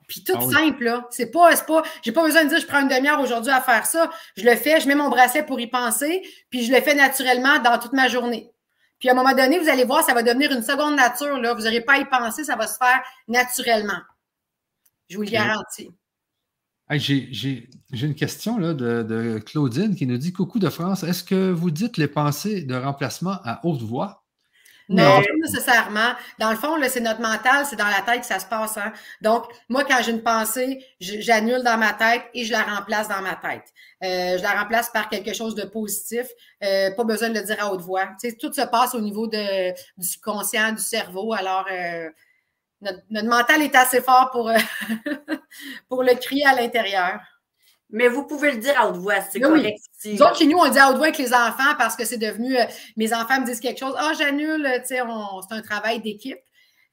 Puis 0.09 0.23
tout 0.23 0.33
ah 0.35 0.41
simple, 0.51 0.85
là. 0.85 1.07
C'est 1.11 1.29
pas, 1.29 1.55
c'est 1.55 1.67
pas, 1.67 1.83
j'ai 2.01 2.11
pas 2.11 2.25
besoin 2.25 2.43
de 2.43 2.49
dire 2.49 2.59
je 2.59 2.65
prends 2.65 2.81
une 2.81 2.87
demi-heure 2.87 3.21
aujourd'hui 3.21 3.51
à 3.51 3.61
faire 3.61 3.85
ça. 3.85 4.09
Je 4.35 4.43
le 4.43 4.55
fais, 4.55 4.81
je 4.81 4.87
mets 4.87 4.95
mon 4.95 5.09
bracelet 5.09 5.45
pour 5.45 5.59
y 5.59 5.67
penser, 5.67 6.23
puis 6.49 6.65
je 6.65 6.73
le 6.73 6.81
fais 6.81 6.95
naturellement 6.95 7.59
dans 7.59 7.77
toute 7.77 7.93
ma 7.93 8.07
journée. 8.07 8.51
Puis 8.99 9.07
à 9.07 9.11
un 9.11 9.15
moment 9.15 9.35
donné, 9.35 9.59
vous 9.59 9.69
allez 9.69 9.85
voir, 9.85 10.03
ça 10.03 10.15
va 10.15 10.23
devenir 10.23 10.51
une 10.51 10.63
seconde 10.63 10.95
nature, 10.95 11.39
là. 11.39 11.53
Vous 11.53 11.61
n'aurez 11.61 11.81
pas 11.81 11.93
à 11.93 11.97
y 11.99 12.05
penser, 12.05 12.43
ça 12.43 12.55
va 12.55 12.65
se 12.65 12.77
faire 12.77 13.01
naturellement. 13.27 14.01
Je 15.09 15.17
vous 15.17 15.23
le 15.23 15.29
garantis. 15.29 15.91
j'ai, 16.89 17.69
une 17.93 18.15
question 18.15 18.57
là, 18.57 18.73
de, 18.73 19.03
de, 19.03 19.37
Claudine 19.37 19.95
qui 19.95 20.07
nous 20.07 20.17
dit 20.17 20.33
Coucou 20.33 20.57
de 20.57 20.69
France, 20.69 21.03
est-ce 21.03 21.23
que 21.23 21.51
vous 21.51 21.69
dites 21.69 21.97
les 21.97 22.07
pensées 22.07 22.63
de 22.63 22.75
remplacement 22.75 23.37
à 23.43 23.61
haute 23.63 23.83
voix? 23.83 24.18
Non, 24.89 25.21
pas 25.21 25.23
nécessairement. 25.43 26.13
Dans 26.39 26.49
le 26.49 26.55
fond, 26.55 26.75
c'est 26.89 26.99
notre 26.99 27.21
mental, 27.21 27.65
c'est 27.65 27.75
dans 27.75 27.87
la 27.87 28.01
tête 28.01 28.21
que 28.21 28.25
ça 28.25 28.39
se 28.39 28.47
passe. 28.47 28.75
Hein. 28.77 28.91
Donc, 29.21 29.45
moi, 29.69 29.83
quand 29.83 30.01
j'ai 30.01 30.11
une 30.11 30.23
pensée, 30.23 30.83
j'annule 30.99 31.61
dans 31.63 31.77
ma 31.77 31.93
tête 31.93 32.23
et 32.33 32.43
je 32.43 32.51
la 32.51 32.63
remplace 32.63 33.07
dans 33.07 33.21
ma 33.21 33.35
tête. 33.35 33.71
Euh, 34.03 34.37
je 34.37 34.41
la 34.41 34.53
remplace 34.59 34.89
par 34.89 35.07
quelque 35.07 35.33
chose 35.33 35.53
de 35.53 35.63
positif. 35.63 36.25
Euh, 36.63 36.89
pas 36.95 37.03
besoin 37.03 37.29
de 37.29 37.35
le 37.39 37.45
dire 37.45 37.63
à 37.63 37.71
haute 37.71 37.81
voix. 37.81 38.07
tout 38.39 38.51
se 38.51 38.65
passe 38.67 38.95
au 38.95 39.01
niveau 39.01 39.27
de, 39.27 39.71
du 39.97 40.07
subconscient, 40.07 40.71
du 40.71 40.81
cerveau. 40.81 41.33
Alors, 41.33 41.65
euh, 41.71 42.09
notre, 42.81 42.99
notre, 43.11 43.27
mental 43.27 43.61
est 43.61 43.75
assez 43.75 44.01
fort 44.01 44.31
pour, 44.31 44.51
pour 45.87 46.01
le 46.01 46.15
crier 46.15 46.47
à 46.47 46.55
l'intérieur. 46.55 47.19
Mais 47.91 48.07
vous 48.07 48.25
pouvez 48.25 48.51
le 48.51 48.57
dire 48.57 48.79
à 48.79 48.87
haute 48.87 48.97
voix, 48.97 49.19
c'est 49.21 49.39
correct. 49.39 49.79
Oui. 50.05 50.17
Nous 50.19 50.35
chez 50.35 50.45
nous, 50.45 50.57
on 50.57 50.69
dit 50.69 50.77
à 50.77 50.89
haute 50.89 50.97
voix 50.97 51.07
avec 51.07 51.17
les 51.17 51.33
enfants 51.33 51.75
parce 51.77 51.95
que 51.95 52.05
c'est 52.05 52.17
devenu. 52.17 52.55
Euh, 52.55 52.65
mes 52.97 53.13
enfants 53.13 53.41
me 53.41 53.45
disent 53.45 53.59
quelque 53.59 53.79
chose. 53.79 53.95
Ah, 53.97 54.11
j'annule, 54.17 54.63
tu 54.81 54.95
sais, 54.95 55.01
c'est 55.47 55.55
un 55.55 55.61
travail 55.61 55.99
d'équipe. 55.99 56.37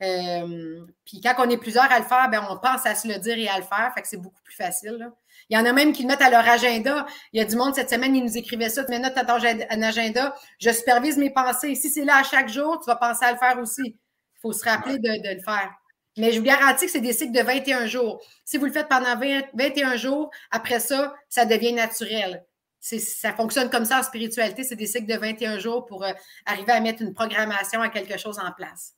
Euh, 0.03 0.85
puis 1.07 1.21
quand 1.23 1.35
on 1.39 1.49
est 1.49 1.57
plusieurs 1.57 1.91
à 1.91 1.99
le 1.99 2.05
faire, 2.05 2.29
ben, 2.31 2.47
on 2.51 2.59
pense 2.59 2.85
à 2.85 2.95
se 2.95 3.09
le 3.09 3.19
dire 3.19 3.39
et 3.39 3.49
à 3.49 3.59
le 3.59 3.65
faire. 3.65 3.93
Fait 3.95 4.03
que 4.03 4.09
c'est 4.09 4.17
beaucoup 4.17 4.43
plus 4.43 4.55
facile. 4.55 5.11
Il 5.49 5.57
y 5.57 5.61
en 5.61 5.65
a 5.65 5.73
même 5.73 5.93
qui 5.93 6.03
le 6.03 6.09
mettent 6.09 6.23
à 6.23 6.31
leur 6.31 6.47
agenda. 6.47 7.07
Il 7.33 7.41
y 7.41 7.43
a 7.43 7.47
du 7.47 7.57
monde 7.57 7.75
cette 7.75 7.91
semaine, 7.91 8.15
ils 8.15 8.25
nous 8.25 8.37
écrivaient 8.37 8.69
ça. 8.69 8.85
Tu 8.85 8.91
mets 8.91 8.99
note 8.99 9.17
à 9.17 9.25
ton 9.25 9.35
agenda. 9.35 10.35
Je 10.59 10.71
supervise 10.71 11.19
mes 11.19 11.31
pensées. 11.31 11.75
Si 11.75 11.91
c'est 11.91 12.05
là 12.05 12.17
à 12.19 12.23
chaque 12.23 12.49
jour, 12.49 12.79
tu 12.81 12.87
vas 12.87 12.97
penser 12.97 13.25
à 13.25 13.33
le 13.33 13.39
faire 13.39 13.59
aussi. 13.59 13.83
Il 13.85 14.41
faut 14.41 14.53
se 14.53 14.65
rappeler 14.65 14.99
de 14.99 15.09
le 15.09 15.43
faire. 15.43 15.71
Mais 16.17 16.33
je 16.33 16.39
vous 16.39 16.45
garantis 16.45 16.87
que 16.87 16.93
c'est 16.93 17.01
des 17.01 17.13
cycles 17.13 17.33
de 17.33 17.43
21 17.43 17.87
jours. 17.87 18.23
Si 18.45 18.57
vous 18.57 18.65
le 18.65 18.73
faites 18.73 18.89
pendant 18.89 19.19
21 19.19 19.97
jours, 19.97 20.31
après 20.51 20.81
ça, 20.81 21.15
ça 21.29 21.45
devient 21.45 21.73
naturel. 21.73 22.45
Ça 22.81 23.33
fonctionne 23.35 23.69
comme 23.69 23.85
ça 23.85 24.01
en 24.01 24.03
spiritualité. 24.03 24.65
C'est 24.65 24.77
des 24.77 24.87
cycles 24.87 25.13
de 25.13 25.19
21 25.19 25.59
jours 25.59 25.85
pour 25.85 26.05
euh, 26.05 26.13
arriver 26.47 26.73
à 26.73 26.81
mettre 26.81 27.03
une 27.03 27.13
programmation 27.13 27.83
à 27.83 27.89
quelque 27.89 28.17
chose 28.19 28.39
en 28.39 28.53
place. 28.53 28.95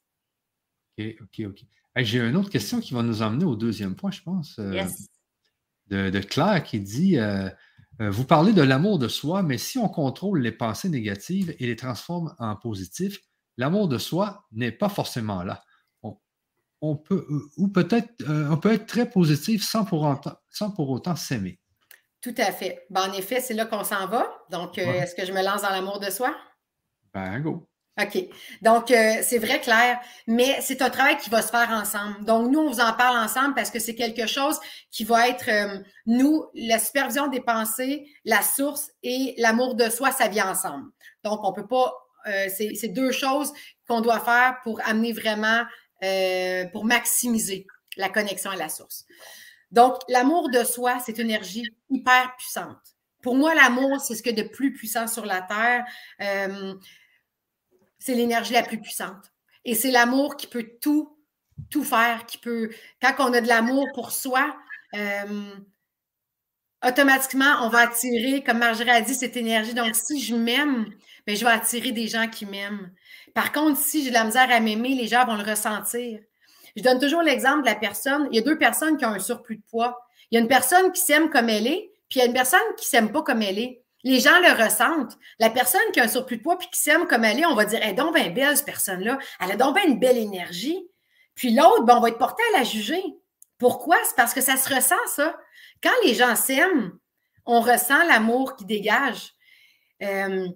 OK, 0.99 1.17
OK, 1.21 1.47
OK. 1.47 1.61
J'ai 1.97 2.21
une 2.21 2.37
autre 2.37 2.51
question 2.51 2.81
qui 2.81 2.95
va 2.95 3.03
nous 3.03 3.23
emmener 3.23 3.45
au 3.45 3.57
deuxième 3.57 3.97
point, 3.97 4.13
je 4.13 4.23
pense. 4.23 4.59
Euh, 4.61 4.85
de, 5.89 6.21
Claire 6.21 6.63
qui 6.63 6.79
dit 6.79 7.19
euh, 7.19 7.49
Vous 7.99 8.25
parlez 8.25 8.53
de 8.53 8.63
l'amour 8.63 9.01
de 9.01 9.09
soi, 9.09 9.43
mais 9.43 9.59
si 9.59 9.79
on 9.79 9.89
contrôle 9.89 10.41
les 10.41 10.53
pensées 10.53 10.91
négatives 10.91 11.57
et 11.59 11.67
les 11.67 11.75
transforme 11.75 12.37
en 12.39 12.55
positifs, 12.55 13.19
l'amour 13.57 13.89
de 13.89 13.99
soi 13.99 14.47
n'est 14.53 14.71
pas 14.71 14.89
forcément 14.89 15.43
là 15.43 15.65
on 16.81 16.97
peut, 16.97 17.27
euh, 17.31 17.51
ou 17.57 17.69
peut-être, 17.69 18.09
euh, 18.23 18.49
on 18.51 18.57
peut 18.57 18.73
être 18.73 18.87
très 18.87 19.09
positif 19.09 19.63
sans 19.63 19.85
pour 19.85 20.03
autant, 20.03 20.35
sans 20.51 20.71
pour 20.71 20.91
autant 20.91 21.17
s'aimer. 21.17 21.59
Tout 22.21 22.35
à 22.37 22.53
fait. 22.53 22.87
Ben, 22.91 23.09
en 23.09 23.13
effet, 23.13 23.41
c'est 23.41 23.55
là 23.55 23.65
qu'on 23.65 23.85
s'en 23.85 24.07
va. 24.07 24.27
Donc, 24.51 24.79
euh, 24.79 24.83
est-ce 24.83 25.15
que 25.15 25.25
je 25.25 25.33
me 25.33 25.43
lance 25.43 25.63
dans 25.63 25.71
l'amour 25.71 26.01
de 26.01 26.11
soi? 26.11 26.35
Ben, 27.15 27.41
go. 27.41 27.69
OK. 28.01 28.17
Donc, 28.63 28.87
c'est 28.91 29.39
vrai, 29.39 29.61
Claire, 29.61 29.99
mais 30.29 30.61
c'est 30.61 30.83
un 30.83 30.91
travail 30.91 31.17
qui 31.17 31.31
va 31.31 31.43
se 31.43 31.49
faire 31.49 31.69
ensemble. 31.71 32.25
Donc, 32.25 32.49
nous, 32.49 32.61
on 32.61 32.71
vous 32.71 32.79
en 32.79 32.93
parle 32.93 33.19
ensemble 33.19 33.55
parce 33.57 33.73
que 33.73 33.81
c'est 33.81 33.97
quelque 33.97 34.29
chose 34.29 34.57
qui 34.93 35.03
va 35.03 35.29
être, 35.29 35.51
nous, 36.07 36.45
la 36.55 36.79
supervision 36.79 37.27
des 37.27 37.41
pensées, 37.41 38.07
la 38.25 38.41
source 38.43 38.89
et 39.03 39.35
l'amour 39.39 39.75
de 39.75 39.91
soi, 39.91 40.13
ça 40.13 40.29
vient 40.29 40.49
ensemble. 40.49 40.89
Donc, 41.25 41.43
on 41.43 41.51
ne 41.51 41.57
peut 41.57 41.67
pas, 41.67 41.93
c'est 42.57 42.93
deux 42.93 43.11
choses 43.11 43.53
qu'on 43.89 44.01
doit 44.01 44.21
faire 44.21 44.59
pour 44.63 44.81
amener 44.85 45.13
vraiment 45.13 45.65
euh, 46.03 46.65
pour 46.67 46.85
maximiser 46.85 47.67
la 47.97 48.09
connexion 48.09 48.51
à 48.51 48.57
la 48.57 48.69
source. 48.69 49.05
Donc, 49.71 49.97
l'amour 50.09 50.51
de 50.51 50.65
soi, 50.65 50.99
c'est 51.05 51.19
une 51.19 51.27
énergie 51.31 51.65
hyper 51.91 52.35
puissante. 52.37 52.97
Pour 53.23 53.35
moi, 53.35 53.55
l'amour, 53.55 54.01
c'est 54.01 54.15
ce 54.15 54.23
que 54.23 54.31
de 54.31 54.43
plus 54.43 54.73
puissant 54.73 55.07
sur 55.07 55.27
la 55.27 55.43
Terre. 55.43 55.85
Euh, 56.23 56.75
c'est 57.99 58.15
l'énergie 58.15 58.53
la 58.53 58.63
plus 58.63 58.81
puissante. 58.81 59.33
Et 59.65 59.75
c'est 59.75 59.91
l'amour 59.91 60.37
qui 60.37 60.47
peut 60.47 60.71
tout, 60.81 61.19
tout 61.71 61.85
faire, 61.85 62.25
qui 62.27 62.39
peut, 62.39 62.71
quand 63.03 63.15
on 63.19 63.33
a 63.33 63.41
de 63.41 63.49
l'amour 63.49 63.87
pour 63.95 64.13
soi, 64.13 64.57
euh, 64.95 65.55
automatiquement, 66.87 67.57
on 67.63 67.69
va 67.69 67.81
attirer, 67.81 68.43
comme 68.43 68.59
Marjorie 68.59 68.91
a 68.91 69.01
dit, 69.01 69.15
cette 69.15 69.37
énergie. 69.37 69.75
Donc, 69.75 69.95
si 69.95 70.23
je 70.23 70.35
m'aime, 70.35 70.87
ben, 71.27 71.37
je 71.37 71.45
vais 71.45 71.51
attirer 71.51 71.93
des 71.93 72.07
gens 72.07 72.29
qui 72.29 72.47
m'aiment. 72.47 72.93
Par 73.39 73.53
contre, 73.53 73.79
si 73.79 74.03
j'ai 74.03 74.09
de 74.09 74.15
la 74.15 74.25
misère 74.25 74.51
à 74.51 74.59
m'aimer, 74.59 74.97
les 74.97 75.07
gens 75.07 75.25
vont 75.25 75.37
le 75.37 75.49
ressentir. 75.49 76.19
Je 76.75 76.83
donne 76.83 76.99
toujours 76.99 77.23
l'exemple 77.23 77.61
de 77.61 77.67
la 77.67 77.77
personne. 77.77 78.27
Il 78.33 78.35
y 78.35 78.41
a 78.41 78.43
deux 78.43 78.59
personnes 78.59 78.97
qui 78.97 79.05
ont 79.05 79.11
un 79.11 79.21
surplus 79.21 79.59
de 79.59 79.63
poids. 79.71 79.97
Il 80.29 80.35
y 80.35 80.39
a 80.39 80.41
une 80.41 80.49
personne 80.49 80.91
qui 80.91 81.01
s'aime 81.01 81.31
comme 81.31 81.49
elle 81.49 81.69
est, 81.69 81.93
puis 82.09 82.19
il 82.19 82.19
y 82.19 82.23
a 82.23 82.25
une 82.25 82.33
personne 82.33 82.59
qui 82.77 82.85
ne 82.87 82.89
s'aime 82.89 83.13
pas 83.13 83.23
comme 83.23 83.41
elle 83.41 83.61
est. 83.61 83.85
Les 84.03 84.19
gens 84.19 84.37
le 84.41 84.61
ressentent. 84.61 85.17
La 85.39 85.51
personne 85.51 85.81
qui 85.93 86.01
a 86.01 86.03
un 86.03 86.09
surplus 86.09 86.39
de 86.39 86.43
poids 86.43 86.59
puis 86.59 86.67
qui 86.69 86.81
s'aime 86.81 87.07
comme 87.07 87.23
elle 87.23 87.39
est, 87.39 87.47
on 87.47 87.55
va 87.55 87.65
dire, 87.65 87.79
elle 87.81 87.91
est 87.91 87.95
donc 87.95 88.13
bien 88.13 88.29
belle, 88.31 88.57
cette 88.57 88.67
personne-là. 88.67 89.21
Elle 89.41 89.53
a 89.53 89.57
donc 89.57 89.77
bien 89.77 89.85
une 89.85 90.01
belle 90.01 90.19
énergie. 90.19 90.89
Puis 91.37 91.55
l'autre, 91.55 91.85
ben, 91.85 91.97
on 91.97 92.01
va 92.01 92.09
être 92.09 92.19
porté 92.19 92.43
à 92.53 92.59
la 92.59 92.65
juger. 92.65 93.05
Pourquoi? 93.57 93.99
C'est 94.03 94.17
parce 94.17 94.35
que 94.35 94.41
ça 94.41 94.57
se 94.57 94.75
ressent, 94.75 94.97
ça. 95.15 95.39
Quand 95.81 95.95
les 96.03 96.15
gens 96.15 96.35
s'aiment, 96.35 96.91
on 97.47 97.61
ressent 97.61 98.05
l'amour 98.09 98.57
qui 98.57 98.65
dégage. 98.65 99.33
Euh, 100.03 100.49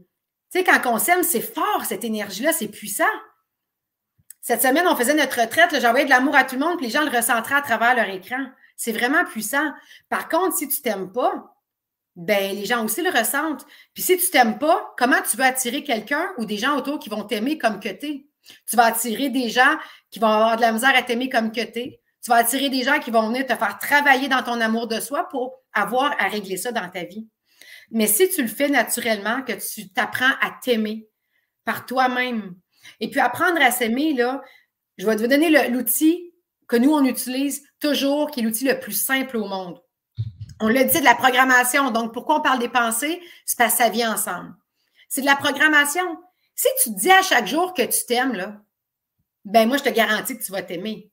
tu 0.52 0.58
sais, 0.58 0.64
quand 0.64 0.80
on 0.92 0.98
s'aime, 0.98 1.22
c'est 1.22 1.40
fort, 1.40 1.84
cette 1.86 2.04
énergie-là, 2.04 2.52
c'est 2.52 2.68
puissant. 2.68 3.04
Cette 4.42 4.60
semaine, 4.60 4.86
on 4.86 4.96
faisait 4.96 5.14
notre 5.14 5.40
retraite, 5.40 5.80
j'envoyais 5.80 6.04
de 6.04 6.10
l'amour 6.10 6.36
à 6.36 6.44
tout 6.44 6.56
le 6.56 6.60
monde, 6.60 6.76
puis 6.76 6.86
les 6.86 6.92
gens 6.92 7.04
le 7.04 7.16
ressenteraient 7.16 7.54
à 7.54 7.62
travers 7.62 7.94
leur 7.94 8.08
écran. 8.08 8.44
C'est 8.76 8.92
vraiment 8.92 9.24
puissant. 9.24 9.72
Par 10.10 10.28
contre, 10.28 10.56
si 10.56 10.68
tu 10.68 10.82
t'aimes 10.82 11.10
pas, 11.10 11.56
ben 12.16 12.54
les 12.54 12.66
gens 12.66 12.84
aussi 12.84 13.00
le 13.00 13.10
ressentent. 13.10 13.64
Puis 13.94 14.02
si 14.02 14.18
tu 14.18 14.30
t'aimes 14.30 14.58
pas, 14.58 14.94
comment 14.98 15.22
tu 15.28 15.36
veux 15.38 15.44
attirer 15.44 15.84
quelqu'un 15.84 16.32
ou 16.36 16.44
des 16.44 16.58
gens 16.58 16.76
autour 16.76 16.98
qui 16.98 17.08
vont 17.08 17.24
t'aimer 17.24 17.56
comme 17.56 17.80
que 17.80 17.88
es? 17.88 18.26
Tu 18.68 18.76
vas 18.76 18.86
attirer 18.86 19.30
des 19.30 19.48
gens 19.48 19.78
qui 20.10 20.18
vont 20.18 20.26
avoir 20.26 20.56
de 20.56 20.62
la 20.62 20.72
misère 20.72 20.94
à 20.94 21.02
t'aimer 21.02 21.30
comme 21.30 21.52
que 21.52 21.60
es. 21.60 22.00
Tu 22.22 22.30
vas 22.30 22.36
attirer 22.36 22.68
des 22.68 22.82
gens 22.82 22.98
qui 22.98 23.10
vont 23.10 23.28
venir 23.28 23.46
te 23.46 23.54
faire 23.54 23.78
travailler 23.78 24.28
dans 24.28 24.42
ton 24.42 24.60
amour 24.60 24.86
de 24.86 25.00
soi 25.00 25.28
pour 25.28 25.54
avoir 25.72 26.14
à 26.18 26.28
régler 26.28 26.56
ça 26.56 26.72
dans 26.72 26.90
ta 26.90 27.04
vie. 27.04 27.26
Mais 27.92 28.06
si 28.06 28.28
tu 28.30 28.42
le 28.42 28.48
fais 28.48 28.68
naturellement, 28.68 29.42
que 29.42 29.52
tu 29.52 29.90
t'apprends 29.90 30.32
à 30.40 30.50
t'aimer 30.62 31.06
par 31.64 31.86
toi-même, 31.86 32.56
et 33.00 33.10
puis 33.10 33.20
apprendre 33.20 33.60
à 33.60 33.70
s'aimer, 33.70 34.14
là, 34.14 34.42
je 34.98 35.06
vais 35.06 35.16
te 35.16 35.26
donner 35.26 35.50
l'outil 35.68 36.32
que 36.66 36.76
nous, 36.76 36.92
on 36.92 37.04
utilise 37.04 37.62
toujours, 37.80 38.30
qui 38.30 38.40
est 38.40 38.42
l'outil 38.42 38.64
le 38.64 38.80
plus 38.80 38.98
simple 38.98 39.36
au 39.36 39.46
monde. 39.46 39.78
On 40.58 40.68
le 40.68 40.84
dit 40.84 41.00
de 41.00 41.04
la 41.04 41.14
programmation. 41.14 41.90
Donc, 41.90 42.12
pourquoi 42.14 42.38
on 42.38 42.40
parle 42.40 42.60
des 42.60 42.68
pensées? 42.68 43.20
C'est 43.44 43.58
parce 43.58 43.72
que 43.72 43.78
ça 43.78 43.90
vient 43.90 44.14
ensemble. 44.14 44.54
C'est 45.08 45.20
de 45.20 45.26
la 45.26 45.36
programmation. 45.36 46.02
Si 46.54 46.68
tu 46.82 46.94
te 46.94 46.98
dis 46.98 47.10
à 47.10 47.22
chaque 47.22 47.46
jour 47.46 47.74
que 47.74 47.82
tu 47.82 48.06
t'aimes, 48.06 48.34
là, 48.34 48.56
ben 49.44 49.68
moi, 49.68 49.76
je 49.76 49.82
te 49.82 49.88
garantis 49.90 50.38
que 50.38 50.42
tu 50.42 50.52
vas 50.52 50.62
t'aimer. 50.62 51.10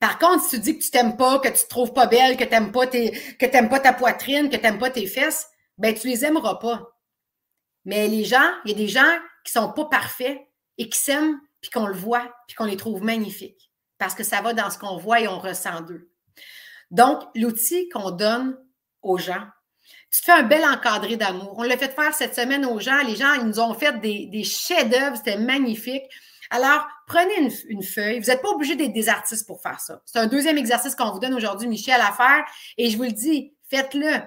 Par 0.00 0.18
contre, 0.18 0.42
si 0.42 0.56
tu 0.56 0.58
dis 0.60 0.78
que 0.78 0.84
tu 0.84 0.90
t'aimes 0.90 1.16
pas, 1.16 1.38
que 1.38 1.48
tu 1.48 1.62
te 1.62 1.68
trouves 1.68 1.92
pas 1.92 2.06
belle, 2.06 2.36
que 2.36 2.44
tu 2.44 2.50
n'aimes 2.50 2.72
pas, 2.72 2.86
pas 2.86 3.80
ta 3.80 3.92
poitrine, 3.92 4.48
que 4.48 4.56
tu 4.56 4.62
n'aimes 4.62 4.78
pas 4.78 4.90
tes 4.90 5.06
fesses, 5.06 5.46
ben 5.78 5.94
tu 5.94 6.08
les 6.08 6.24
aimeras 6.24 6.56
pas. 6.56 6.88
Mais 7.84 8.08
les 8.08 8.24
gens, 8.24 8.50
il 8.64 8.72
y 8.72 8.74
a 8.74 8.76
des 8.76 8.88
gens 8.88 9.18
qui 9.44 9.52
sont 9.52 9.72
pas 9.72 9.86
parfaits 9.86 10.38
et 10.76 10.88
qui 10.88 10.98
s'aiment, 10.98 11.40
puis 11.60 11.70
qu'on 11.70 11.86
le 11.86 11.94
voit, 11.94 12.34
puis 12.46 12.56
qu'on 12.56 12.64
les 12.64 12.76
trouve 12.76 13.02
magnifiques. 13.02 13.70
Parce 13.98 14.14
que 14.14 14.24
ça 14.24 14.40
va 14.42 14.52
dans 14.52 14.70
ce 14.70 14.78
qu'on 14.78 14.96
voit 14.96 15.20
et 15.20 15.28
on 15.28 15.38
ressent 15.38 15.80
d'eux. 15.80 16.10
Donc, 16.90 17.22
l'outil 17.34 17.88
qu'on 17.88 18.10
donne 18.10 18.58
aux 19.02 19.18
gens, 19.18 19.46
tu 20.10 20.22
fais 20.22 20.32
un 20.32 20.42
bel 20.42 20.64
encadré 20.64 21.16
d'amour. 21.16 21.54
On 21.58 21.62
l'a 21.62 21.76
fait 21.76 21.94
faire 21.94 22.14
cette 22.14 22.34
semaine 22.34 22.64
aux 22.64 22.78
gens. 22.78 23.02
Les 23.02 23.16
gens, 23.16 23.34
ils 23.34 23.44
nous 23.44 23.60
ont 23.60 23.74
fait 23.74 23.98
des, 24.00 24.26
des 24.26 24.44
chefs-d'œuvre, 24.44 25.16
c'était 25.16 25.38
magnifique. 25.38 26.04
Alors, 26.50 26.86
prenez 27.06 27.50
une, 27.68 27.82
feuille. 27.82 28.20
Vous 28.20 28.26
n'êtes 28.26 28.40
pas 28.40 28.48
obligé 28.48 28.74
d'être 28.74 28.92
des 28.92 29.08
artistes 29.08 29.46
pour 29.46 29.60
faire 29.60 29.80
ça. 29.80 30.00
C'est 30.06 30.18
un 30.18 30.26
deuxième 30.26 30.56
exercice 30.56 30.94
qu'on 30.94 31.10
vous 31.10 31.18
donne 31.18 31.34
aujourd'hui, 31.34 31.68
Michel, 31.68 32.00
à 32.00 32.12
faire. 32.12 32.44
Et 32.78 32.90
je 32.90 32.96
vous 32.96 33.02
le 33.02 33.12
dis, 33.12 33.52
faites-le. 33.68 34.22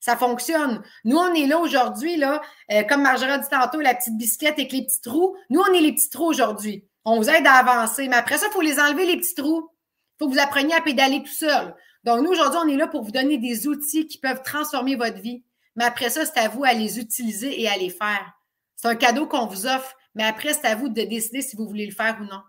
Ça 0.00 0.16
fonctionne. 0.16 0.82
Nous, 1.04 1.16
on 1.16 1.34
est 1.34 1.46
là 1.46 1.58
aujourd'hui, 1.58 2.16
là, 2.16 2.40
euh, 2.72 2.82
comme 2.84 3.02
Marjorie 3.02 3.32
a 3.32 3.38
dit 3.38 3.48
tantôt, 3.48 3.80
la 3.80 3.94
petite 3.94 4.16
bisquette 4.16 4.54
avec 4.54 4.72
les 4.72 4.84
petits 4.84 5.02
trous. 5.02 5.36
Nous, 5.50 5.60
on 5.60 5.72
est 5.74 5.80
les 5.80 5.92
petits 5.92 6.08
trous 6.08 6.24
aujourd'hui. 6.24 6.86
On 7.04 7.18
vous 7.18 7.28
aide 7.28 7.46
à 7.46 7.54
avancer. 7.54 8.08
Mais 8.08 8.16
après 8.16 8.38
ça, 8.38 8.46
il 8.48 8.52
faut 8.52 8.62
les 8.62 8.80
enlever, 8.80 9.04
les 9.04 9.18
petits 9.18 9.34
trous. 9.34 9.68
Il 9.70 10.18
faut 10.18 10.28
que 10.28 10.34
vous 10.34 10.40
appreniez 10.40 10.74
à 10.74 10.80
pédaler 10.80 11.22
tout 11.22 11.32
seul. 11.32 11.74
Donc, 12.04 12.22
nous, 12.22 12.30
aujourd'hui, 12.30 12.60
on 12.64 12.68
est 12.68 12.76
là 12.76 12.86
pour 12.86 13.02
vous 13.02 13.10
donner 13.10 13.36
des 13.36 13.68
outils 13.68 14.06
qui 14.06 14.18
peuvent 14.18 14.42
transformer 14.42 14.96
votre 14.96 15.20
vie. 15.20 15.44
Mais 15.76 15.84
après 15.84 16.08
ça, 16.08 16.24
c'est 16.24 16.38
à 16.38 16.48
vous 16.48 16.64
à 16.64 16.72
les 16.72 16.98
utiliser 16.98 17.60
et 17.60 17.68
à 17.68 17.76
les 17.76 17.90
faire. 17.90 18.32
C'est 18.76 18.88
un 18.88 18.96
cadeau 18.96 19.26
qu'on 19.26 19.46
vous 19.46 19.66
offre. 19.66 19.94
Mais 20.14 20.24
après, 20.24 20.54
c'est 20.54 20.66
à 20.66 20.74
vous 20.74 20.88
de 20.88 21.02
décider 21.02 21.42
si 21.42 21.56
vous 21.56 21.68
voulez 21.68 21.86
le 21.86 21.94
faire 21.94 22.18
ou 22.20 22.24
non. 22.24 22.42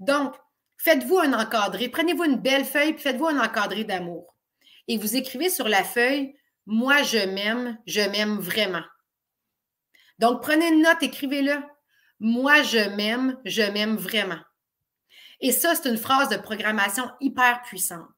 Donc, 0.00 0.34
faites-vous 0.78 1.18
un 1.18 1.32
encadré. 1.32 1.88
Prenez-vous 1.88 2.24
une 2.24 2.36
belle 2.36 2.64
feuille, 2.64 2.92
puis 2.92 3.02
faites-vous 3.02 3.28
un 3.28 3.42
encadré 3.42 3.84
d'amour. 3.84 4.36
Et 4.88 4.98
vous 4.98 5.16
écrivez 5.16 5.48
sur 5.48 5.68
la 5.68 5.84
feuille 5.84 6.34
moi, 6.66 7.02
je 7.02 7.18
m'aime, 7.18 7.78
je 7.86 8.00
m'aime 8.00 8.38
vraiment. 8.38 8.82
Donc, 10.18 10.42
prenez 10.42 10.68
une 10.68 10.82
note, 10.82 11.02
écrivez-le. 11.02 11.62
Moi, 12.18 12.62
je 12.62 12.88
m'aime, 12.96 13.38
je 13.44 13.62
m'aime 13.62 13.96
vraiment. 13.96 14.40
Et 15.40 15.52
ça, 15.52 15.74
c'est 15.74 15.88
une 15.88 15.98
phrase 15.98 16.28
de 16.28 16.36
programmation 16.36 17.08
hyper 17.20 17.62
puissante. 17.62 18.08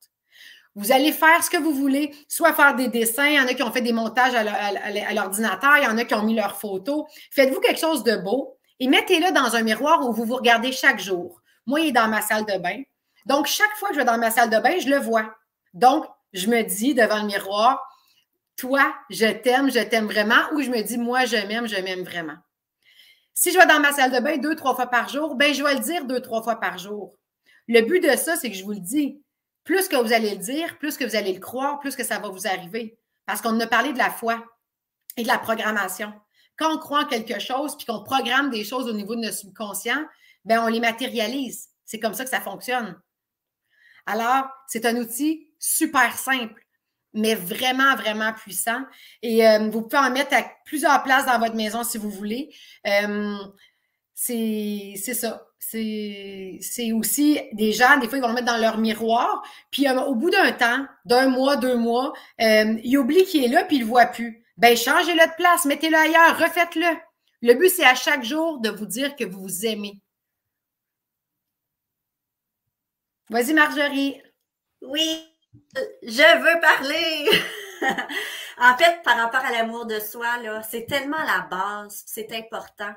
Vous 0.74 0.92
allez 0.92 1.12
faire 1.12 1.42
ce 1.42 1.50
que 1.50 1.56
vous 1.56 1.72
voulez, 1.72 2.14
soit 2.28 2.52
faire 2.52 2.76
des 2.76 2.88
dessins, 2.88 3.26
il 3.26 3.34
y 3.34 3.40
en 3.40 3.46
a 3.46 3.54
qui 3.54 3.64
ont 3.64 3.72
fait 3.72 3.80
des 3.80 3.92
montages 3.92 4.34
à 4.34 5.12
l'ordinateur, 5.12 5.76
il 5.78 5.84
y 5.84 5.86
en 5.88 5.98
a 5.98 6.04
qui 6.04 6.14
ont 6.14 6.22
mis 6.22 6.36
leurs 6.36 6.58
photos. 6.58 7.04
Faites-vous 7.32 7.60
quelque 7.60 7.80
chose 7.80 8.04
de 8.04 8.16
beau 8.16 8.56
et 8.78 8.86
mettez-le 8.86 9.32
dans 9.32 9.56
un 9.56 9.62
miroir 9.62 10.08
où 10.08 10.12
vous 10.12 10.24
vous 10.24 10.36
regardez 10.36 10.70
chaque 10.70 11.00
jour. 11.00 11.42
Moi, 11.66 11.80
il 11.80 11.88
est 11.88 11.92
dans 11.92 12.06
ma 12.06 12.22
salle 12.22 12.46
de 12.46 12.56
bain. 12.58 12.80
Donc, 13.26 13.46
chaque 13.46 13.74
fois 13.76 13.88
que 13.88 13.94
je 13.96 13.98
vais 13.98 14.04
dans 14.04 14.18
ma 14.18 14.30
salle 14.30 14.50
de 14.50 14.58
bain, 14.58 14.78
je 14.78 14.88
le 14.88 14.98
vois. 14.98 15.34
Donc, 15.74 16.06
je 16.32 16.46
me 16.46 16.62
dis 16.62 16.94
devant 16.94 17.22
le 17.22 17.26
miroir, 17.26 17.82
toi, 18.58 18.92
je 19.08 19.26
t'aime, 19.26 19.70
je 19.70 19.78
t'aime 19.78 20.06
vraiment, 20.06 20.52
ou 20.52 20.60
je 20.60 20.68
me 20.68 20.82
dis, 20.82 20.98
moi, 20.98 21.24
je 21.24 21.36
m'aime, 21.36 21.68
je 21.68 21.76
m'aime 21.76 22.02
vraiment? 22.02 22.36
Si 23.32 23.52
je 23.52 23.58
vais 23.58 23.66
dans 23.66 23.78
ma 23.78 23.92
salle 23.92 24.10
de 24.10 24.18
bain 24.18 24.36
deux, 24.36 24.56
trois 24.56 24.74
fois 24.74 24.88
par 24.88 25.08
jour, 25.08 25.36
ben, 25.36 25.54
je 25.54 25.62
vais 25.62 25.74
le 25.74 25.80
dire 25.80 26.04
deux, 26.04 26.20
trois 26.20 26.42
fois 26.42 26.56
par 26.56 26.76
jour. 26.76 27.16
Le 27.68 27.82
but 27.82 28.00
de 28.00 28.16
ça, 28.16 28.34
c'est 28.36 28.50
que 28.50 28.56
je 28.56 28.64
vous 28.64 28.72
le 28.72 28.80
dis. 28.80 29.22
Plus 29.62 29.86
que 29.86 29.94
vous 29.94 30.12
allez 30.12 30.30
le 30.30 30.38
dire, 30.38 30.76
plus 30.78 30.96
que 30.96 31.04
vous 31.04 31.14
allez 31.14 31.32
le 31.32 31.38
croire, 31.38 31.78
plus 31.78 31.94
que 31.94 32.02
ça 32.02 32.18
va 32.18 32.28
vous 32.30 32.48
arriver. 32.48 32.98
Parce 33.26 33.40
qu'on 33.40 33.58
a 33.60 33.66
parlé 33.68 33.92
de 33.92 33.98
la 33.98 34.10
foi 34.10 34.44
et 35.16 35.22
de 35.22 35.28
la 35.28 35.38
programmation. 35.38 36.12
Quand 36.56 36.74
on 36.74 36.78
croit 36.78 37.02
en 37.02 37.06
quelque 37.06 37.38
chose, 37.38 37.76
puis 37.76 37.86
qu'on 37.86 38.02
programme 38.02 38.50
des 38.50 38.64
choses 38.64 38.88
au 38.88 38.92
niveau 38.92 39.14
de 39.14 39.20
notre 39.20 39.36
subconscient, 39.36 40.04
ben, 40.44 40.60
on 40.64 40.66
les 40.66 40.80
matérialise. 40.80 41.68
C'est 41.84 42.00
comme 42.00 42.14
ça 42.14 42.24
que 42.24 42.30
ça 42.30 42.40
fonctionne. 42.40 43.00
Alors, 44.06 44.48
c'est 44.66 44.84
un 44.84 44.96
outil 44.96 45.52
super 45.60 46.18
simple 46.18 46.60
mais 47.18 47.34
vraiment, 47.34 47.96
vraiment 47.96 48.32
puissant. 48.32 48.80
Et 49.22 49.46
euh, 49.46 49.68
vous 49.70 49.82
pouvez 49.82 49.98
en 49.98 50.10
mettre 50.10 50.34
à 50.34 50.42
plusieurs 50.64 51.02
places 51.02 51.26
dans 51.26 51.38
votre 51.38 51.54
maison 51.54 51.82
si 51.82 51.98
vous 51.98 52.10
voulez. 52.10 52.54
Euh, 52.86 53.36
c'est 54.14 54.94
ça. 54.96 55.44
C'est 55.58 56.92
aussi 56.92 57.40
des 57.52 57.72
gens, 57.72 57.98
des 57.98 58.08
fois, 58.08 58.18
ils 58.18 58.22
vont 58.22 58.28
le 58.28 58.34
mettre 58.34 58.46
dans 58.46 58.56
leur 58.56 58.78
miroir. 58.78 59.42
Puis 59.70 59.86
euh, 59.86 60.00
au 60.02 60.14
bout 60.14 60.30
d'un 60.30 60.52
temps, 60.52 60.86
d'un 61.04 61.28
mois, 61.28 61.56
deux 61.56 61.76
mois, 61.76 62.12
ils 62.38 62.96
oublient 62.96 63.24
qu'il 63.24 63.44
est 63.44 63.48
là, 63.48 63.64
puis 63.64 63.76
ils 63.76 63.80
ne 63.80 63.84
le 63.84 63.90
voient 63.90 64.06
plus. 64.06 64.44
Ben, 64.56 64.76
changez-le 64.76 65.24
de 65.24 65.36
place, 65.36 65.64
mettez-le 65.66 65.96
ailleurs, 65.96 66.38
refaites-le. 66.38 66.96
Le 67.42 67.54
but, 67.54 67.68
c'est 67.68 67.84
à 67.84 67.94
chaque 67.94 68.24
jour 68.24 68.60
de 68.60 68.70
vous 68.70 68.86
dire 68.86 69.14
que 69.14 69.24
vous 69.24 69.40
vous 69.42 69.66
aimez. 69.66 70.00
Vas-y, 73.30 73.52
Marjorie. 73.52 74.20
Oui, 74.82 75.28
je 76.02 76.38
veux 76.38 76.60
parler. 76.60 77.28
en 78.58 78.76
fait, 78.76 79.02
par 79.02 79.16
rapport 79.16 79.44
à 79.44 79.52
l'amour 79.52 79.86
de 79.86 79.98
soi, 79.98 80.36
c'est 80.68 80.86
tellement 80.86 81.22
la 81.24 81.46
base, 81.50 82.02
c'est 82.06 82.32
important. 82.32 82.94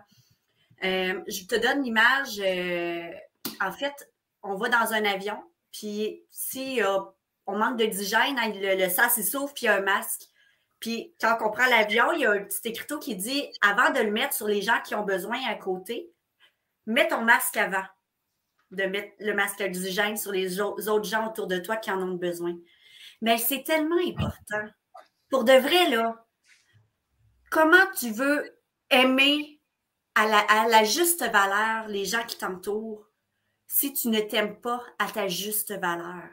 Euh, 0.84 1.22
je 1.28 1.46
te 1.46 1.56
donne 1.56 1.84
l'image. 1.84 2.40
Euh, 2.40 3.12
en 3.60 3.72
fait, 3.72 3.94
on 4.44 4.56
va 4.56 4.70
dans 4.70 4.94
un 4.94 5.06
avion, 5.06 5.42
puis 5.72 6.24
si 6.30 6.82
on 7.46 7.58
manque 7.58 7.78
de 7.78 7.86
d'hygiène, 7.86 8.40
hein, 8.40 8.52
le, 8.56 8.76
le 8.76 8.90
sas 8.90 9.18
il 9.18 9.24
s'ouvre, 9.24 9.54
puis 9.54 9.64
il 9.64 9.68
y 9.68 9.70
a 9.70 9.76
un 9.76 9.82
masque. 9.82 10.24
Puis 10.80 11.14
quand 11.22 11.38
on 11.42 11.52
prend 11.52 11.68
l'avion, 11.68 12.12
il 12.14 12.22
y 12.22 12.26
a 12.26 12.32
un 12.32 12.44
petit 12.44 12.70
écriteau 12.70 12.98
qui 12.98 13.16
dit 13.16 13.48
avant 13.62 13.92
de 13.92 14.00
le 14.00 14.12
mettre 14.12 14.34
sur 14.34 14.48
les 14.48 14.62
gens 14.62 14.82
qui 14.84 14.96
ont 14.96 15.04
besoin 15.04 15.40
à 15.48 15.54
côté, 15.56 16.12
mets 16.88 17.08
ton 17.08 17.22
masque 17.22 17.58
avant 17.58 17.84
de 18.72 18.84
mettre 18.84 19.14
le 19.20 19.34
masque 19.34 19.64
d'hygiène 19.64 20.18
sur 20.18 20.32
les 20.32 20.60
autres 20.60 21.04
gens 21.04 21.30
autour 21.30 21.48
de 21.48 21.58
toi 21.58 21.78
qui 21.78 21.92
en 21.92 22.02
ont 22.02 22.16
besoin. 22.16 22.58
Mais 23.22 23.38
c'est 23.38 23.64
tellement 23.64 23.98
important. 23.98 24.68
Pour 25.30 25.44
de 25.44 25.54
vrai, 25.54 25.90
là, 25.90 26.26
comment 27.50 27.86
tu 27.98 28.12
veux 28.12 28.58
aimer 28.90 29.60
à 30.16 30.68
la, 30.68 30.84
juste 30.84 31.24
valeur 31.32 31.88
les 31.88 32.06
gens 32.06 32.24
qui 32.26 32.38
t'entourent 32.38 33.08
si 33.68 33.94
tu 33.94 34.10
ne 34.10 34.20
t'aimes 34.20 34.60
pas 34.60 34.82
à 35.00 35.08
ta 35.10 35.28
juste 35.28 35.74
valeur? 35.80 36.30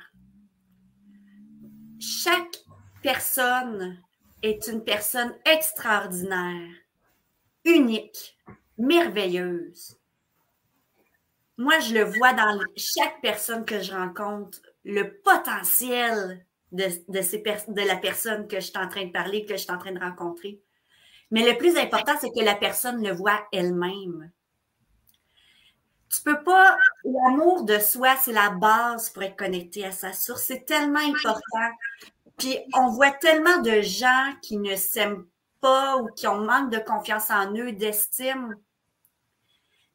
chaque 2.00 2.64
personne 3.02 4.02
est 4.42 4.68
une 4.68 4.82
personne 4.84 5.34
extraordinaire, 5.44 6.70
unique, 7.64 8.38
merveilleuse. 8.76 9.97
Moi, 11.58 11.80
je 11.80 11.92
le 11.92 12.04
vois 12.04 12.32
dans 12.32 12.58
chaque 12.76 13.20
personne 13.20 13.64
que 13.64 13.80
je 13.80 13.92
rencontre, 13.92 14.60
le 14.84 15.20
potentiel 15.20 16.46
de, 16.72 16.84
de 17.08 17.86
la 17.86 17.96
personne 17.96 18.46
que 18.46 18.56
je 18.60 18.66
suis 18.66 18.78
en 18.78 18.88
train 18.88 19.06
de 19.06 19.12
parler, 19.12 19.44
que 19.44 19.56
je 19.56 19.62
suis 19.62 19.72
en 19.72 19.78
train 19.78 19.92
de 19.92 19.98
rencontrer. 19.98 20.60
Mais 21.30 21.50
le 21.50 21.58
plus 21.58 21.76
important, 21.76 22.14
c'est 22.20 22.30
que 22.30 22.44
la 22.44 22.54
personne 22.54 23.04
le 23.04 23.12
voit 23.12 23.46
elle-même. 23.52 24.30
Tu 26.10 26.22
peux 26.22 26.42
pas. 26.42 26.76
L'amour 27.04 27.64
de 27.64 27.78
soi, 27.78 28.16
c'est 28.16 28.32
la 28.32 28.50
base 28.50 29.10
pour 29.10 29.24
être 29.24 29.36
connecté 29.36 29.84
à 29.84 29.92
sa 29.92 30.12
source. 30.12 30.44
C'est 30.44 30.64
tellement 30.64 31.00
important. 31.00 31.68
Puis 32.38 32.56
on 32.74 32.88
voit 32.90 33.10
tellement 33.10 33.60
de 33.62 33.80
gens 33.82 34.32
qui 34.40 34.58
ne 34.58 34.74
s'aiment 34.76 35.26
pas 35.60 35.98
ou 35.98 36.06
qui 36.14 36.26
ont 36.26 36.40
manque 36.40 36.70
de 36.70 36.78
confiance 36.78 37.30
en 37.30 37.52
eux, 37.56 37.72
d'estime. 37.72 38.56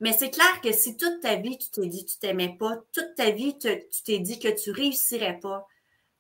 Mais 0.03 0.11
c'est 0.11 0.31
clair 0.31 0.59
que 0.61 0.73
si 0.73 0.97
toute 0.97 1.21
ta 1.21 1.35
vie, 1.35 1.57
tu 1.57 1.69
t'es 1.69 1.87
dit 1.87 2.03
que 2.03 2.11
tu 2.11 2.17
t'aimais 2.17 2.57
pas, 2.59 2.75
toute 2.91 3.15
ta 3.15 3.31
vie, 3.31 3.57
tu 3.57 3.69
t'es 4.03 4.19
dit 4.19 4.37
que 4.37 4.49
tu 4.49 4.71
réussirais 4.71 5.39
pas, 5.39 5.65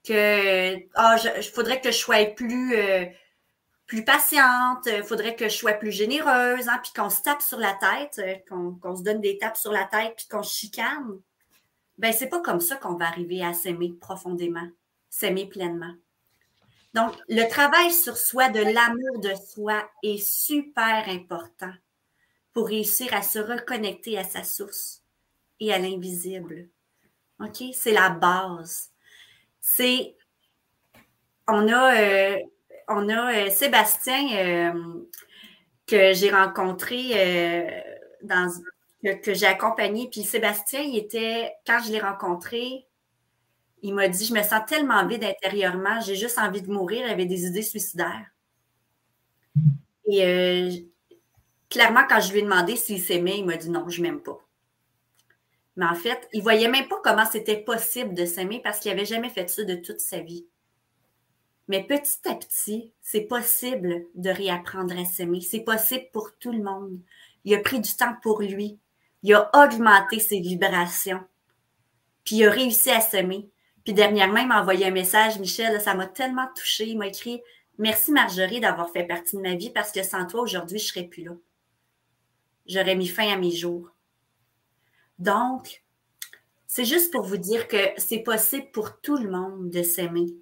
que 0.05 0.77
ah, 0.95 1.17
je, 1.17 1.49
faudrait 1.49 1.81
que 1.81 1.91
je 1.91 1.97
sois 1.97 2.27
plus, 2.27 2.77
euh, 2.77 3.05
plus 3.85 4.05
patiente, 4.05 4.85
il 4.85 5.03
faudrait 5.03 5.35
que 5.35 5.49
je 5.49 5.57
sois 5.57 5.73
plus 5.73 5.91
généreuse, 5.91 6.69
hein, 6.69 6.79
puis 6.81 6.93
qu'on 6.95 7.09
se 7.09 7.23
tape 7.23 7.41
sur 7.41 7.59
la 7.59 7.73
tête, 7.73 8.19
euh, 8.19 8.69
qu'on 8.79 8.95
se 8.95 9.03
donne 9.03 9.19
des 9.19 9.37
tapes 9.37 9.57
sur 9.57 9.73
la 9.73 9.83
tête, 9.83 10.13
puis 10.15 10.27
qu'on 10.29 10.43
se 10.43 10.57
chicane. 10.57 11.19
Ben, 11.97 12.13
c'est 12.13 12.29
pas 12.29 12.39
comme 12.39 12.61
ça 12.61 12.77
qu'on 12.77 12.95
va 12.95 13.07
arriver 13.07 13.43
à 13.43 13.51
s'aimer 13.51 13.91
profondément, 13.99 14.69
s'aimer 15.09 15.45
pleinement. 15.45 15.93
Donc, 16.93 17.11
le 17.27 17.49
travail 17.49 17.91
sur 17.91 18.15
soi, 18.15 18.47
de 18.47 18.61
l'amour 18.61 19.19
de 19.19 19.33
soi 19.45 19.83
est 20.03 20.25
super 20.25 21.03
important 21.09 21.73
pour 22.53 22.67
réussir 22.67 23.13
à 23.13 23.21
se 23.21 23.39
reconnecter 23.39 24.17
à 24.17 24.23
sa 24.23 24.43
source 24.43 25.03
et 25.59 25.73
à 25.73 25.79
l'invisible. 25.79 26.69
OK? 27.39 27.63
C'est 27.73 27.91
la 27.91 28.09
base. 28.09 28.91
C'est. 29.59 30.15
On 31.47 31.67
a, 31.67 31.99
euh, 31.99 32.37
on 32.87 33.09
a 33.09 33.33
euh, 33.33 33.49
Sébastien 33.49 34.29
euh, 34.37 35.07
que 35.87 36.13
j'ai 36.13 36.31
rencontré 36.31 37.83
dans, 38.21 38.49
que, 39.03 39.13
que 39.21 39.33
j'ai 39.33 39.47
accompagné. 39.47 40.09
Puis 40.09 40.23
Sébastien, 40.23 40.81
il 40.81 40.97
était, 40.97 41.53
quand 41.65 41.79
je 41.85 41.91
l'ai 41.91 41.99
rencontré, 41.99 42.87
il 43.81 43.93
m'a 43.93 44.07
dit 44.07 44.25
Je 44.25 44.33
me 44.33 44.43
sens 44.43 44.61
tellement 44.67 45.05
vide 45.05 45.23
intérieurement, 45.23 45.99
j'ai 46.01 46.15
juste 46.15 46.39
envie 46.39 46.61
de 46.61 46.71
mourir. 46.71 47.05
Il 47.07 47.11
avait 47.11 47.25
des 47.25 47.45
idées 47.45 47.63
suicidaires. 47.63 48.27
Et 50.05 50.87
clairement, 51.73 52.05
quand 52.07 52.21
je 52.21 52.31
lui 52.31 52.39
ai 52.39 52.43
demandé 52.43 52.75
s'il 52.75 53.01
s'aimait, 53.01 53.39
il 53.39 53.45
m'a 53.45 53.57
dit 53.57 53.69
Non, 53.69 53.89
je 53.89 54.01
ne 54.01 54.07
m'aime 54.07 54.21
pas. 54.21 54.39
Mais 55.75 55.85
en 55.85 55.95
fait, 55.95 56.29
il 56.31 56.37
ne 56.37 56.43
voyait 56.43 56.67
même 56.67 56.87
pas 56.87 57.01
comment 57.03 57.25
c'était 57.25 57.57
possible 57.57 58.13
de 58.13 58.25
s'aimer 58.25 58.61
parce 58.63 58.79
qu'il 58.79 58.91
n'avait 58.91 59.05
jamais 59.05 59.29
fait 59.29 59.49
ça 59.49 59.63
de 59.63 59.75
toute 59.75 59.99
sa 59.99 60.19
vie. 60.19 60.45
Mais 61.67 61.83
petit 61.83 62.29
à 62.29 62.35
petit, 62.35 62.91
c'est 63.01 63.21
possible 63.21 64.05
de 64.13 64.29
réapprendre 64.29 64.97
à 64.99 65.05
s'aimer. 65.05 65.41
C'est 65.41 65.61
possible 65.61 66.05
pour 66.13 66.37
tout 66.37 66.51
le 66.51 66.61
monde. 66.61 66.99
Il 67.43 67.55
a 67.55 67.59
pris 67.59 67.79
du 67.79 67.91
temps 67.95 68.15
pour 68.21 68.41
lui. 68.41 68.77
Il 69.23 69.33
a 69.33 69.49
augmenté 69.55 70.19
ses 70.19 70.39
vibrations. 70.39 71.23
Puis 72.23 72.37
il 72.37 72.45
a 72.45 72.51
réussi 72.51 72.91
à 72.91 73.01
s'aimer. 73.01 73.49
Puis 73.83 73.93
dernièrement, 73.93 74.41
il 74.41 74.47
m'a 74.47 74.61
envoyé 74.61 74.85
un 74.85 74.91
message, 74.91 75.39
Michel, 75.39 75.81
ça 75.81 75.95
m'a 75.95 76.05
tellement 76.05 76.47
touché. 76.55 76.85
Il 76.87 76.99
m'a 76.99 77.07
écrit 77.07 77.41
Merci 77.79 78.11
Marjorie 78.11 78.59
d'avoir 78.59 78.91
fait 78.91 79.05
partie 79.05 79.37
de 79.37 79.41
ma 79.41 79.55
vie 79.55 79.71
parce 79.71 79.91
que 79.91 80.03
sans 80.03 80.27
toi, 80.27 80.41
aujourd'hui, 80.41 80.77
je 80.77 80.83
ne 80.83 80.87
serais 80.87 81.07
plus 81.07 81.23
là. 81.23 81.31
J'aurais 82.65 82.95
mis 82.95 83.07
fin 83.07 83.31
à 83.31 83.37
mes 83.37 83.51
jours. 83.51 83.89
Donc, 85.19 85.83
c'est 86.67 86.85
juste 86.85 87.11
pour 87.11 87.23
vous 87.23 87.37
dire 87.37 87.67
que 87.67 87.91
c'est 87.97 88.19
possible 88.19 88.71
pour 88.71 88.99
tout 88.99 89.17
le 89.17 89.29
monde 89.29 89.69
de 89.69 89.83
s'aimer. 89.83 90.33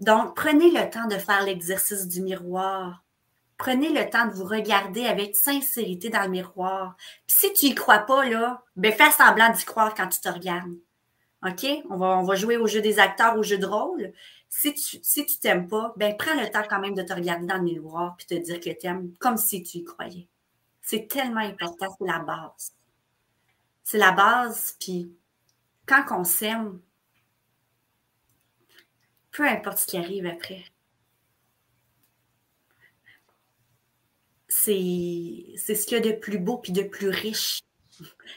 Donc, 0.00 0.36
prenez 0.36 0.70
le 0.70 0.88
temps 0.90 1.08
de 1.08 1.16
faire 1.16 1.42
l'exercice 1.42 2.06
du 2.06 2.22
miroir. 2.22 3.04
Prenez 3.56 3.88
le 3.88 4.08
temps 4.08 4.26
de 4.26 4.32
vous 4.32 4.44
regarder 4.44 5.06
avec 5.06 5.34
sincérité 5.34 6.08
dans 6.10 6.22
le 6.22 6.28
miroir. 6.28 6.96
Puis 7.26 7.36
si 7.40 7.52
tu 7.52 7.66
n'y 7.66 7.74
crois 7.74 7.98
pas, 7.98 8.24
là, 8.24 8.62
ben 8.76 8.92
fais 8.92 9.10
semblant 9.10 9.50
d'y 9.50 9.64
croire 9.64 9.94
quand 9.94 10.06
tu 10.06 10.20
te 10.20 10.28
regardes. 10.28 10.76
OK? 11.44 11.66
On 11.90 12.22
va, 12.22 12.34
jouer 12.36 12.56
au 12.56 12.68
jeu 12.68 12.80
des 12.80 13.00
acteurs, 13.00 13.36
au 13.36 13.42
jeu 13.42 13.58
de 13.58 13.66
rôle. 13.66 14.12
Si 14.48 14.72
tu 14.74 14.98
si 15.02 15.26
tu 15.26 15.38
t'aimes 15.40 15.66
pas, 15.66 15.92
ben 15.96 16.16
prends 16.16 16.40
le 16.40 16.48
temps 16.48 16.62
quand 16.70 16.80
même 16.80 16.94
de 16.94 17.02
te 17.02 17.12
regarder 17.12 17.46
dans 17.46 17.56
le 17.56 17.62
miroir 17.62 18.14
puis 18.16 18.26
te 18.26 18.34
dire 18.34 18.60
que 18.60 18.70
tu 18.70 18.86
aimes 18.86 19.12
comme 19.18 19.36
si 19.36 19.62
tu 19.62 19.78
y 19.78 19.84
croyais. 19.84 20.28
C'est 20.88 21.06
tellement 21.06 21.40
important, 21.40 21.94
c'est 21.98 22.06
la 22.06 22.18
base. 22.20 22.72
C'est 23.84 23.98
la 23.98 24.10
base, 24.10 24.74
puis 24.80 25.14
quand 25.84 26.02
on 26.12 26.24
s'aime, 26.24 26.80
peu 29.30 29.46
importe 29.46 29.76
ce 29.76 29.86
qui 29.86 29.98
arrive 29.98 30.24
après, 30.24 30.64
c'est 34.48 34.72
ce 35.58 35.86
qu'il 35.86 35.98
y 35.98 36.00
a 36.00 36.12
de 36.12 36.18
plus 36.18 36.38
beau 36.38 36.56
puis 36.56 36.72
de 36.72 36.84
plus 36.84 37.10
riche 37.10 37.60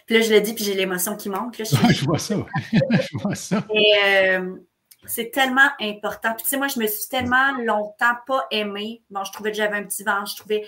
puis 0.05 0.17
là, 0.17 0.21
je 0.21 0.33
le 0.33 0.41
dis, 0.41 0.53
puis 0.53 0.65
j'ai 0.65 0.73
l'émotion 0.73 1.15
qui 1.15 1.29
monte. 1.29 1.55
je, 1.55 2.03
vois 2.05 2.17
ça. 2.19 2.35
je 2.73 3.17
vois 3.17 3.35
ça. 3.35 3.65
Euh, 3.69 4.57
c'est 5.05 5.31
tellement 5.31 5.69
important. 5.79 6.33
Puis 6.33 6.43
tu 6.43 6.49
sais, 6.49 6.57
moi, 6.57 6.67
je 6.67 6.79
me 6.79 6.87
suis 6.87 7.07
tellement 7.07 7.57
longtemps 7.59 8.15
pas 8.25 8.47
aimée. 8.51 9.03
Bon, 9.09 9.23
je 9.23 9.31
trouvais 9.31 9.51
que 9.51 9.57
j'avais 9.57 9.77
un 9.77 9.83
petit 9.83 10.03
ventre, 10.03 10.31
je 10.31 10.35
trouvais. 10.35 10.67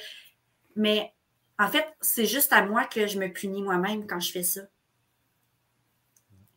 Mais 0.75 1.11
en 1.59 1.67
fait, 1.67 1.85
c'est 2.01 2.25
juste 2.25 2.53
à 2.53 2.65
moi 2.65 2.85
que 2.85 3.07
je 3.07 3.19
me 3.19 3.27
punis 3.27 3.61
moi-même 3.61 4.07
quand 4.07 4.19
je 4.19 4.31
fais 4.31 4.43
ça. 4.43 4.61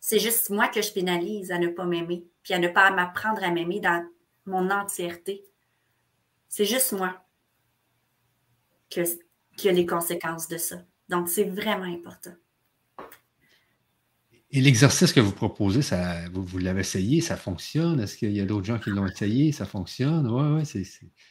C'est 0.00 0.18
juste 0.18 0.50
moi 0.50 0.68
que 0.68 0.82
je 0.82 0.92
pénalise 0.92 1.50
à 1.50 1.58
ne 1.58 1.68
pas 1.68 1.84
m'aimer, 1.84 2.24
puis 2.42 2.54
à 2.54 2.58
ne 2.58 2.68
pas 2.68 2.90
m'apprendre 2.90 3.42
à 3.42 3.50
m'aimer 3.50 3.80
dans 3.80 4.06
mon 4.46 4.70
entièreté. 4.70 5.44
C'est 6.48 6.64
juste 6.64 6.92
moi 6.92 7.24
que, 8.90 9.00
qui 9.56 9.68
a 9.68 9.72
les 9.72 9.84
conséquences 9.84 10.48
de 10.48 10.58
ça. 10.58 10.76
Donc, 11.08 11.28
c'est 11.28 11.44
vraiment 11.44 11.84
important. 11.84 12.34
Et 14.50 14.60
l'exercice 14.60 15.12
que 15.12 15.20
vous 15.20 15.32
proposez, 15.32 15.82
ça, 15.82 16.20
vous, 16.32 16.58
l'avez 16.58 16.80
essayé, 16.80 17.20
ça 17.20 17.36
fonctionne? 17.36 18.00
Est-ce 18.00 18.16
qu'il 18.16 18.30
y 18.32 18.40
a 18.40 18.44
d'autres 18.44 18.64
gens 18.64 18.78
qui 18.78 18.90
l'ont 18.90 19.06
essayé, 19.06 19.50
ça 19.52 19.66
fonctionne? 19.66 20.28
Oui, 20.28 20.60
oui, 20.60 20.64
c'est. 20.64 20.84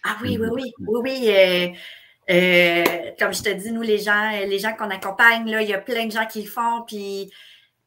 Ah 0.04 0.18
oui, 0.22 0.38
oui, 0.38 0.48
oui, 0.52 0.74
oui, 0.80 1.00
oui. 1.02 1.30
Euh, 1.30 1.70
euh, 2.30 2.84
comme 3.20 3.34
je 3.34 3.44
te 3.44 3.54
dis, 3.54 3.72
nous, 3.72 3.82
les 3.82 4.00
gens, 4.00 4.32
les 4.32 4.60
gens 4.60 4.74
qu'on 4.74 4.90
accompagne, 4.90 5.50
là, 5.50 5.62
il 5.62 5.70
y 5.70 5.74
a 5.74 5.80
plein 5.80 6.08
de 6.08 6.12
gens 6.12 6.26
qui 6.26 6.42
le 6.42 6.50
font, 6.50 6.84
puis 6.88 7.32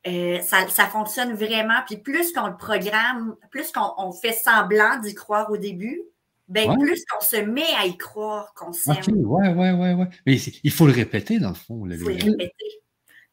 euh, 0.06 0.40
ça, 0.40 0.68
ça, 0.68 0.86
fonctionne 0.86 1.34
vraiment. 1.34 1.80
Puis 1.86 1.96
plus 1.96 2.32
qu'on 2.32 2.46
le 2.46 2.56
programme, 2.56 3.34
plus 3.50 3.72
qu'on 3.72 4.12
fait 4.12 4.32
semblant 4.32 4.98
d'y 5.00 5.14
croire 5.14 5.50
au 5.50 5.56
début, 5.56 6.02
ben, 6.48 6.78
plus 6.78 7.04
qu'on 7.04 7.20
se 7.20 7.36
met 7.36 7.66
à 7.78 7.86
y 7.86 7.96
croire 7.96 8.54
qu'on 8.54 8.72
s'aime. 8.72 8.96
OK, 8.96 9.14
ouais, 9.14 9.48
ouais, 9.48 9.72
ouais, 9.72 9.94
ouais. 9.94 10.08
Mais 10.24 10.36
il 10.36 10.70
faut 10.70 10.86
le 10.86 10.92
répéter, 10.92 11.38
dans 11.38 11.50
le 11.50 11.54
fond. 11.54 11.86
Il 11.86 11.98
faut 11.98 12.08
le 12.08 12.14
répéter. 12.14 12.54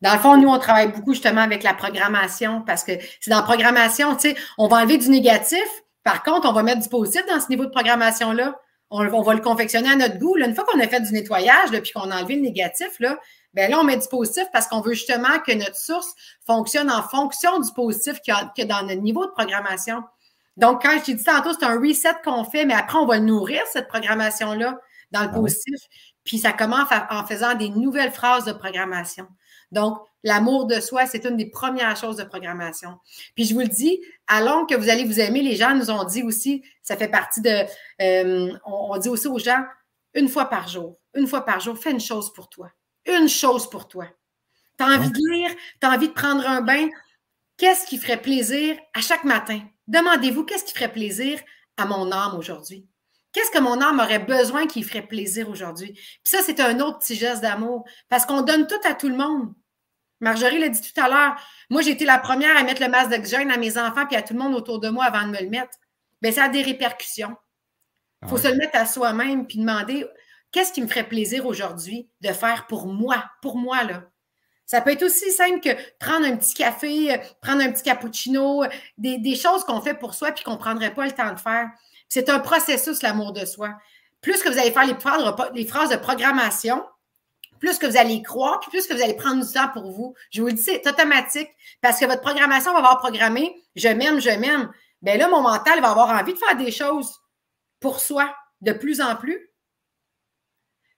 Dans 0.01 0.13
le 0.13 0.19
fond, 0.19 0.37
nous, 0.37 0.49
on 0.49 0.59
travaille 0.59 0.91
beaucoup 0.91 1.13
justement 1.13 1.41
avec 1.41 1.63
la 1.63 1.73
programmation 1.73 2.61
parce 2.61 2.83
que 2.83 2.91
c'est 3.21 3.31
dans 3.31 3.37
la 3.37 3.43
programmation, 3.43 4.15
tu 4.15 4.29
sais, 4.29 4.35
on 4.57 4.67
va 4.67 4.77
enlever 4.77 4.97
du 4.97 5.09
négatif. 5.09 5.65
Par 6.03 6.21
contre, 6.23 6.49
on 6.49 6.53
va 6.53 6.63
mettre 6.63 6.81
du 6.81 6.89
positif 6.89 7.25
dans 7.27 7.39
ce 7.39 7.47
niveau 7.49 7.65
de 7.65 7.71
programmation-là. 7.71 8.59
On, 8.97 9.21
va 9.21 9.33
le 9.33 9.41
confectionner 9.41 9.89
à 9.89 9.95
notre 9.95 10.17
goût. 10.17 10.37
une 10.37 10.55
fois 10.55 10.63
qu'on 10.63 10.79
a 10.79 10.87
fait 10.87 11.01
du 11.01 11.11
nettoyage, 11.11 11.69
puis 11.69 11.91
qu'on 11.91 12.11
a 12.11 12.19
enlevé 12.19 12.35
le 12.35 12.41
négatif, 12.41 12.99
là, 12.99 13.17
ben 13.53 13.69
là, 13.69 13.79
on 13.79 13.83
met 13.83 13.97
du 13.97 14.07
positif 14.07 14.45
parce 14.53 14.67
qu'on 14.67 14.81
veut 14.81 14.93
justement 14.93 15.39
que 15.45 15.51
notre 15.53 15.75
source 15.75 16.13
fonctionne 16.45 16.89
en 16.89 17.03
fonction 17.03 17.59
du 17.59 17.71
positif 17.73 18.19
qu'il 18.21 18.33
y 18.33 18.61
a 18.61 18.65
dans 18.65 18.83
notre 18.83 19.01
niveau 19.01 19.25
de 19.25 19.31
programmation. 19.31 20.03
Donc, 20.57 20.81
quand 20.83 20.97
je 20.99 21.05
t'ai 21.05 21.13
dit 21.13 21.23
tantôt, 21.23 21.51
c'est 21.53 21.65
un 21.65 21.79
reset 21.79 22.15
qu'on 22.23 22.43
fait, 22.45 22.65
mais 22.65 22.73
après, 22.73 22.97
on 22.97 23.05
va 23.05 23.19
nourrir, 23.19 23.61
cette 23.71 23.87
programmation-là, 23.87 24.79
dans 25.11 25.21
le 25.21 25.29
ah 25.31 25.35
positif. 25.35 25.79
Puis 26.23 26.39
ça 26.39 26.53
commence 26.53 26.87
en 27.09 27.25
faisant 27.25 27.53
des 27.55 27.69
nouvelles 27.69 28.11
phrases 28.11 28.45
de 28.45 28.53
programmation. 28.53 29.27
Donc, 29.75 29.99
l'amour 30.23 30.65
de 30.67 30.79
soi, 30.79 31.05
c'est 31.05 31.25
une 31.25 31.35
des 31.35 31.47
premières 31.49 31.97
choses 31.97 32.15
de 32.15 32.23
programmation. 32.23 32.97
Puis 33.35 33.43
je 33.43 33.53
vous 33.53 33.59
le 33.59 33.67
dis, 33.67 34.01
à 34.25 34.41
long 34.41 34.65
que 34.65 34.73
vous 34.73 34.89
allez 34.89 35.03
vous 35.03 35.19
aimer, 35.19 35.41
les 35.41 35.57
gens 35.57 35.75
nous 35.75 35.91
ont 35.91 36.05
dit 36.05 36.23
aussi, 36.23 36.63
ça 36.81 36.95
fait 36.95 37.09
partie 37.09 37.41
de, 37.41 37.65
euh, 38.01 38.57
on, 38.65 38.97
dit 38.97 39.09
aussi 39.09 39.27
aux 39.27 39.37
gens, 39.37 39.63
une 40.13 40.29
fois 40.29 40.45
par 40.45 40.69
jour, 40.69 40.97
une 41.13 41.27
fois 41.27 41.41
par 41.41 41.59
jour, 41.59 41.77
fais 41.77 41.91
une 41.91 41.99
chose 41.99 42.31
pour 42.31 42.49
toi. 42.49 42.71
Une 43.05 43.27
chose 43.27 43.69
pour 43.69 43.89
toi. 43.89 44.07
Tu 44.79 44.85
as 44.85 44.87
envie 44.87 45.11
de 45.11 45.29
lire, 45.29 45.51
tu 45.81 45.87
as 45.87 45.91
envie 45.91 46.07
de 46.07 46.13
prendre 46.13 46.47
un 46.47 46.61
bain. 46.61 46.87
Qu'est-ce 47.57 47.85
qui 47.85 47.97
ferait 47.97 48.21
plaisir 48.21 48.77
à 48.93 49.01
chaque 49.01 49.25
matin? 49.25 49.59
Demandez-vous 49.87 50.45
qu'est-ce 50.45 50.63
qui 50.63 50.73
ferait 50.73 50.91
plaisir 50.91 51.39
à 51.75 51.85
mon 51.85 52.11
âme 52.13 52.37
aujourd'hui? 52.37 52.87
Qu'est-ce 53.33 53.51
que 53.51 53.59
mon 53.59 53.81
âme 53.81 53.99
aurait 53.99 54.19
besoin 54.19 54.67
qui 54.67 54.81
ferait 54.83 55.05
plaisir 55.05 55.49
aujourd'hui? 55.49 55.91
Puis 55.91 56.21
ça, 56.23 56.39
c'est 56.41 56.61
un 56.61 56.79
autre 56.79 56.99
petit 56.99 57.15
geste 57.15 57.41
d'amour 57.41 57.83
parce 58.07 58.25
qu'on 58.25 58.41
donne 58.41 58.65
tout 58.65 58.79
à 58.85 58.93
tout 58.93 59.09
le 59.09 59.17
monde. 59.17 59.53
Marjorie 60.25 60.57
l'a 60.57 60.69
dit 60.69 60.81
tout 60.81 60.99
à 60.99 61.07
l'heure. 61.07 61.35
Moi, 61.69 61.83
j'ai 61.83 61.91
été 61.91 62.03
la 62.03 62.17
première 62.17 62.57
à 62.57 62.63
mettre 62.63 62.81
le 62.81 62.89
masque 62.89 63.11
d'oxygène 63.11 63.51
à 63.51 63.57
mes 63.57 63.77
enfants 63.77 64.07
puis 64.07 64.15
à 64.15 64.23
tout 64.23 64.33
le 64.33 64.39
monde 64.39 64.55
autour 64.55 64.79
de 64.79 64.89
moi 64.89 65.05
avant 65.05 65.21
de 65.21 65.31
me 65.31 65.39
le 65.39 65.49
mettre. 65.49 65.77
bien, 66.19 66.31
ça 66.31 66.45
a 66.45 66.49
des 66.49 66.63
répercussions. 66.63 67.37
Il 68.23 68.29
faut 68.29 68.37
se 68.39 68.47
le 68.47 68.55
mettre 68.55 68.75
à 68.75 68.87
soi-même 68.87 69.45
puis 69.45 69.59
demander 69.59 70.03
qu'est-ce 70.51 70.73
qui 70.73 70.81
me 70.81 70.87
ferait 70.87 71.07
plaisir 71.07 71.45
aujourd'hui 71.45 72.09
de 72.21 72.29
faire 72.29 72.65
pour 72.65 72.87
moi, 72.87 73.23
pour 73.43 73.55
moi, 73.55 73.83
là? 73.83 74.01
Ça 74.65 74.81
peut 74.81 74.93
être 74.93 75.03
aussi 75.03 75.31
simple 75.31 75.59
que 75.59 75.69
prendre 75.99 76.25
un 76.25 76.35
petit 76.37 76.55
café, 76.55 77.21
prendre 77.39 77.61
un 77.61 77.71
petit 77.71 77.83
cappuccino, 77.83 78.63
des, 78.97 79.35
choses 79.35 79.63
qu'on 79.63 79.79
fait 79.79 79.93
pour 79.93 80.15
soi 80.15 80.31
puis 80.31 80.43
qu'on 80.43 80.53
ne 80.53 80.57
prendrait 80.57 80.95
pas 80.95 81.05
le 81.05 81.11
temps 81.11 81.33
de 81.33 81.39
faire. 81.39 81.69
C'est 82.09 82.29
un 82.29 82.39
processus, 82.39 83.03
l'amour 83.03 83.31
de 83.31 83.45
soi. 83.45 83.75
Plus 84.21 84.41
que 84.41 84.49
vous 84.49 84.57
allez 84.57 84.71
faire 84.71 84.87
les 85.53 85.65
phrases 85.67 85.89
de 85.91 85.97
programmation, 85.97 86.83
plus 87.59 87.77
que 87.77 87.85
vous 87.85 87.97
allez 87.97 88.15
y 88.15 88.21
croire, 88.21 88.59
puis 88.59 88.69
plus 88.69 88.87
que 88.87 88.93
vous 88.93 89.01
allez 89.01 89.15
prendre 89.15 89.45
du 89.45 89.51
temps 89.51 89.69
pour 89.69 89.91
vous. 89.91 90.15
Je 90.31 90.41
vous 90.41 90.47
le 90.47 90.53
dis, 90.53 90.61
c'est 90.61 90.87
automatique 90.87 91.49
parce 91.81 91.99
que 91.99 92.05
votre 92.05 92.21
programmation 92.21 92.71
va 92.73 92.79
avoir 92.79 92.97
programmé 92.99 93.55
je 93.75 93.89
m'aime, 93.89 94.19
je 94.19 94.29
m'aime. 94.29 94.71
Bien 95.01 95.17
là, 95.17 95.27
mon 95.27 95.41
mental 95.41 95.81
va 95.81 95.91
avoir 95.91 96.09
envie 96.09 96.33
de 96.33 96.37
faire 96.37 96.55
des 96.55 96.71
choses 96.71 97.19
pour 97.79 97.99
soi 97.99 98.33
de 98.61 98.71
plus 98.71 99.01
en 99.01 99.15
plus. 99.15 99.51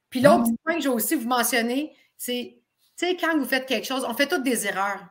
Puis 0.10 0.22
l'autre 0.22 0.50
mmh. 0.50 0.58
point 0.64 0.76
que 0.76 0.82
j'ai 0.82 0.90
aussi 0.90 1.16
vous 1.16 1.28
mentionner, 1.28 1.96
c'est, 2.16 2.62
tu 2.98 3.06
sais, 3.06 3.18
quand 3.18 3.38
vous 3.38 3.46
faites 3.46 3.66
quelque 3.66 3.86
chose, 3.86 4.06
on 4.08 4.14
fait 4.14 4.28
toutes 4.28 4.44
des 4.44 4.68
erreurs. 4.68 5.04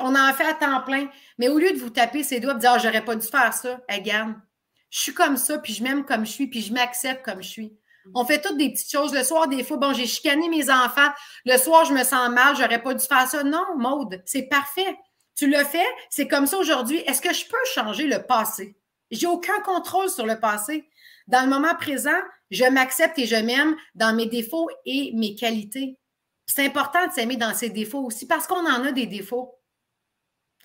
on 0.00 0.14
en 0.14 0.32
fait 0.34 0.44
à 0.44 0.54
temps 0.54 0.82
plein, 0.82 1.08
mais 1.38 1.48
au 1.48 1.58
lieu 1.58 1.72
de 1.72 1.78
vous 1.78 1.90
taper 1.90 2.22
ses 2.22 2.38
doigts 2.38 2.52
et 2.52 2.56
de 2.56 2.60
dire, 2.60 2.72
ah, 2.74 2.78
j'aurais 2.78 3.04
pas 3.04 3.16
dû 3.16 3.26
faire 3.26 3.52
ça, 3.52 3.80
regarde, 3.88 4.34
je 4.90 5.00
suis 5.00 5.14
comme 5.14 5.36
ça, 5.36 5.58
puis 5.58 5.72
je 5.72 5.82
m'aime 5.82 6.04
comme 6.04 6.24
je 6.24 6.30
suis, 6.30 6.46
puis 6.46 6.60
je 6.60 6.72
m'accepte 6.72 7.24
comme 7.24 7.42
je 7.42 7.48
suis. 7.48 7.79
On 8.14 8.24
fait 8.24 8.40
toutes 8.40 8.56
des 8.56 8.70
petites 8.70 8.90
choses. 8.90 9.14
Le 9.14 9.22
soir, 9.22 9.48
des 9.48 9.62
fois, 9.64 9.76
bon, 9.76 9.92
j'ai 9.92 10.06
chicané 10.06 10.48
mes 10.48 10.70
enfants. 10.70 11.10
Le 11.44 11.56
soir, 11.56 11.84
je 11.84 11.92
me 11.92 12.02
sens 12.04 12.30
mal, 12.30 12.56
j'aurais 12.56 12.82
pas 12.82 12.94
dû 12.94 13.04
faire 13.04 13.28
ça. 13.28 13.42
Non, 13.44 13.64
Maude, 13.76 14.22
c'est 14.26 14.48
parfait. 14.48 14.96
Tu 15.36 15.48
le 15.48 15.64
fais, 15.64 15.86
c'est 16.10 16.28
comme 16.28 16.46
ça 16.46 16.58
aujourd'hui. 16.58 16.98
Est-ce 17.06 17.22
que 17.22 17.32
je 17.32 17.46
peux 17.46 17.56
changer 17.74 18.06
le 18.06 18.22
passé? 18.22 18.76
J'ai 19.10 19.26
aucun 19.26 19.58
contrôle 19.60 20.08
sur 20.08 20.26
le 20.26 20.38
passé. 20.38 20.88
Dans 21.26 21.42
le 21.42 21.48
moment 21.48 21.74
présent, 21.74 22.18
je 22.50 22.64
m'accepte 22.64 23.18
et 23.18 23.26
je 23.26 23.36
m'aime 23.36 23.76
dans 23.94 24.14
mes 24.14 24.26
défauts 24.26 24.68
et 24.84 25.12
mes 25.14 25.34
qualités. 25.34 25.96
C'est 26.46 26.66
important 26.66 27.06
de 27.06 27.12
s'aimer 27.12 27.36
dans 27.36 27.54
ses 27.54 27.70
défauts 27.70 28.04
aussi 28.04 28.26
parce 28.26 28.46
qu'on 28.46 28.66
en 28.66 28.84
a 28.84 28.92
des 28.92 29.06
défauts. 29.06 29.56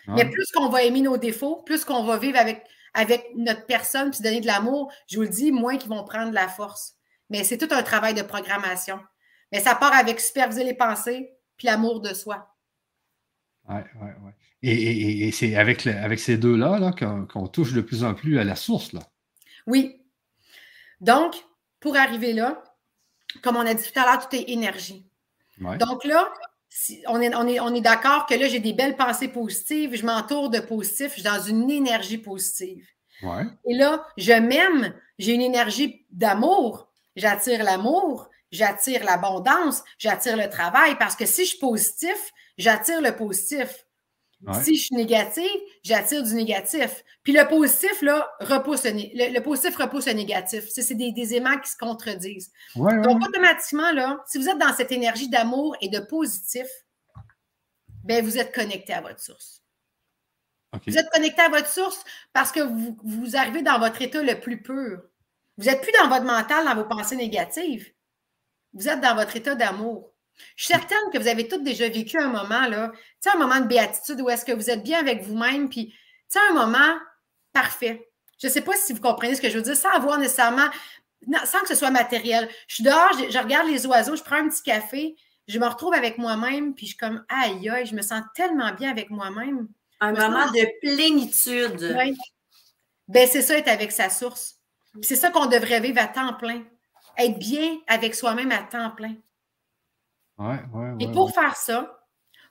Mais 0.08 0.30
plus 0.30 0.52
qu'on 0.52 0.70
va 0.70 0.84
aimer 0.84 1.02
nos 1.02 1.18
défauts, 1.18 1.64
plus 1.64 1.86
qu'on 1.86 2.04
va 2.04 2.18
vivre 2.18 2.38
avec, 2.38 2.64
avec 2.94 3.32
notre 3.36 3.66
personne 3.66 4.12
puis 4.12 4.22
donner 4.22 4.42
de 4.42 4.48
l'amour, 4.48 4.92
je 5.08 5.18
vous 5.18 5.24
le 5.24 5.30
dis, 5.30 5.52
moins 5.52 5.78
qu'ils 5.78 5.90
vont 5.90 6.04
prendre 6.04 6.30
de 6.30 6.36
la 6.36 6.48
force. 6.48 6.95
Mais 7.30 7.44
c'est 7.44 7.58
tout 7.58 7.74
un 7.74 7.84
travail 7.84 8.14
de 8.14 8.22
programmation. 8.22 9.00
Mais 9.52 9.60
ça 9.60 9.76
part 9.76 9.94
avec 9.94 10.20
superviser 10.20 10.64
les 10.64 10.74
pensées 10.74 11.32
puis 11.58 11.68
l'amour 11.68 12.02
de 12.02 12.14
soi. 12.14 12.56
Oui, 13.68 13.82
oui, 14.02 14.10
oui. 14.24 14.32
Et, 14.62 15.32
c'est 15.32 15.56
avec, 15.56 15.86
avec 15.86 16.20
ces 16.20 16.38
deux-là 16.38 16.80
-là, 16.80 17.28
qu'on 17.28 17.48
touche 17.48 17.74
de 17.74 17.82
plus 17.82 18.04
en 18.04 18.16
plus 18.16 18.40
à 18.40 18.44
la 18.44 18.56
source. 18.56 18.94
Là. 18.94 19.02
Oui. 19.68 20.02
Donc, 21.02 21.36
pour 21.80 21.96
arriver 21.98 22.34
là, 22.34 22.64
comme 23.42 23.58
on 23.58 23.66
a 23.66 23.74
dit 23.74 23.84
tout 23.84 24.00
à 24.00 24.06
l'heure, 24.06 24.28
tout 24.28 24.36
est 24.36 24.50
énergie. 24.50 25.08
Donc 25.60 26.04
là, 26.04 26.34
on 27.08 27.22
est, 27.22 27.34
on 27.36 27.48
est, 27.48 27.60
on 27.60 27.74
est 27.74 27.82
d'accord 27.82 28.26
que 28.26 28.36
là, 28.36 28.48
j'ai 28.48 28.60
des 28.60 28.74
belles 28.74 28.98
pensées 28.98 29.30
positives, 29.30 29.96
je 29.96 30.06
m'entoure 30.06 30.50
de 30.50 30.60
positifs, 30.60 31.10
je 31.10 31.22
suis 31.22 31.24
dans 31.24 31.42
une 31.42 31.70
énergie 31.70 32.18
positive. 32.18 32.86
Et 33.24 33.76
là, 33.76 34.06
je 34.18 34.34
m'aime, 34.34 34.94
j'ai 35.18 35.34
une 35.34 35.42
énergie 35.42 36.06
d'amour, 36.12 36.92
j'attire 37.16 37.64
l'amour, 37.64 38.30
j'attire 38.52 39.04
l'abondance, 39.04 39.84
j'attire 39.98 40.38
le 40.38 40.50
travail, 40.50 40.98
parce 40.98 41.16
que 41.16 41.26
si 41.26 41.44
je 41.44 41.50
suis 41.50 41.60
positif, 41.60 42.32
j'attire 42.58 43.02
le 43.02 43.16
positif. 43.16 43.86
Si 44.62 44.76
je 44.76 44.84
suis 44.84 44.96
négative, 44.96 45.60
j'attire 45.82 46.22
du 46.22 46.34
négatif. 46.36 47.04
Puis 47.24 47.34
le 47.34 47.48
positif, 47.48 48.02
là, 48.02 48.30
repousse 48.42 48.84
le, 48.84 49.40
positif 49.40 49.76
repousse 49.76 50.06
le 50.06 50.14
négatif. 50.14 50.66
C'est 50.70 50.94
des, 50.94 51.36
aimants 51.36 51.58
qui 51.58 51.70
se 51.72 51.78
contredisent. 51.78 52.52
Donc, 52.76 53.26
automatiquement, 53.26 53.92
là, 53.92 54.22
si 54.28 54.38
vous 54.38 54.48
êtes 54.48 54.60
dans 54.60 54.74
cette 54.74 54.92
énergie 54.92 55.30
d'amour 55.30 55.76
et 55.82 55.90
de 55.90 56.00
positif, 56.00 56.68
ben, 58.04 58.24
vous 58.24 58.38
êtes 58.38 58.54
connecté 58.54 58.94
à 58.94 59.02
votre 59.02 59.20
source. 59.20 59.64
Vous 60.86 60.98
êtes 60.98 61.10
connecté 61.10 61.42
à 61.42 61.50
votre 61.50 61.70
source 61.70 62.04
parce 62.34 62.52
que 62.52 62.60
vous, 62.60 62.98
vous 63.04 63.36
arrivez 63.36 63.64
dans 63.64 63.80
votre 63.80 64.02
état 64.02 64.22
le 64.22 64.40
plus 64.40 64.62
pur. 64.62 65.02
Vous 65.58 65.66
n'êtes 65.66 65.82
plus 65.82 65.92
dans 66.00 66.10
votre 66.10 66.26
mental, 66.26 66.66
dans 66.66 66.76
vos 66.76 66.86
pensées 66.86 67.16
négatives. 67.16 67.92
Vous 68.74 68.90
êtes 68.90 69.02
dans 69.02 69.16
votre 69.16 69.36
état 69.36 69.56
d'amour. 69.56 70.12
Je 70.56 70.66
suis 70.66 70.74
certaine 70.74 70.98
que 71.14 71.18
vous 71.18 71.28
avez 71.28 71.48
tous 71.48 71.60
déjà 71.60 71.88
vécu 71.88 72.20
un 72.20 72.28
moment, 72.28 72.68
là, 72.68 72.92
tu 72.94 73.02
sais, 73.22 73.30
un 73.30 73.38
moment 73.38 73.60
de 73.60 73.68
béatitude 73.68 74.20
où 74.20 74.30
est-ce 74.30 74.44
que 74.44 74.52
vous 74.52 74.70
êtes 74.70 74.84
bien 74.84 75.00
avec 75.00 75.24
vous-même, 75.24 75.70
puis, 75.70 75.88
tu 75.88 75.96
sais, 76.28 76.40
un 76.50 76.54
moment 76.54 76.98
parfait. 77.54 78.10
Je 78.42 78.48
ne 78.48 78.52
sais 78.52 78.62
pas 78.62 78.76
si 78.76 78.92
vous 78.92 79.00
comprenez 79.00 79.36
ce 79.36 79.42
que 79.42 79.50
je 79.50 79.56
veux 79.56 79.64
dire, 79.64 79.78
sans 79.78 79.92
avoir 79.92 80.18
nécessairement, 80.18 80.68
sans 81.46 81.62
que 81.62 81.70
ce 81.70 81.76
soit 81.76 81.90
matériel. 81.90 82.50
Je 82.68 82.76
suis 82.76 82.84
dehors, 82.84 83.12
je, 83.14 83.38
regarde 83.38 83.68
les 83.68 83.86
oiseaux, 83.86 84.16
je 84.16 84.24
prends 84.24 84.36
un 84.36 84.50
petit 84.50 84.64
café, 84.64 85.16
je 85.48 85.58
me 85.58 85.66
retrouve 85.66 85.94
avec 85.94 86.18
moi-même, 86.18 86.76
puis 86.76 86.86
je 86.86 86.92
suis 86.92 86.98
comme, 86.98 87.24
aïe, 87.30 87.70
aïe, 87.70 87.86
je 87.86 87.96
me 87.96 88.02
sens 88.02 88.24
tellement 88.36 88.74
bien 88.74 88.92
avec 88.92 89.10
moi-même. 89.10 89.70
Un 90.02 90.12
moment 90.12 90.52
de 90.52 90.68
plénitude. 90.82 91.96
Oui. 91.98 92.14
Ben, 93.08 93.28
c'est 93.28 93.42
ça, 93.42 93.58
être 93.58 93.70
avec 93.70 93.92
sa 93.92 94.10
source. 94.10 94.58
C'est 95.02 95.16
ça 95.16 95.30
qu'on 95.30 95.46
devrait 95.48 95.80
vivre 95.80 96.02
à 96.02 96.08
temps 96.08 96.34
plein. 96.34 96.64
Être 97.18 97.40
bien 97.40 97.78
avec 97.88 98.16
soi-même 98.16 98.52
à 98.52 98.64
temps 98.64 98.92
plein. 98.92 99.16
Ouais, 100.38 100.60
ouais, 100.74 100.96
Et 101.00 101.12
pour 101.12 101.34
faire 101.34 101.56
ça, 101.56 102.06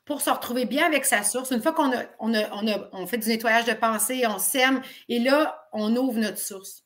pour 0.04 0.20
se 0.20 0.30
retrouver 0.30 0.64
bien 0.64 0.86
avec 0.86 1.04
sa 1.04 1.22
source, 1.22 1.50
une 1.50 1.62
fois 1.62 1.72
qu'on 1.72 1.92
a, 1.92 2.04
on 2.18 2.34
a, 2.34 2.88
on 2.92 3.06
fait 3.06 3.18
du 3.18 3.28
nettoyage 3.28 3.64
de 3.64 3.72
pensée, 3.72 4.26
on 4.26 4.38
sème, 4.38 4.82
et 5.08 5.18
là, 5.18 5.68
on 5.72 5.94
ouvre 5.96 6.18
notre 6.18 6.38
source. 6.38 6.84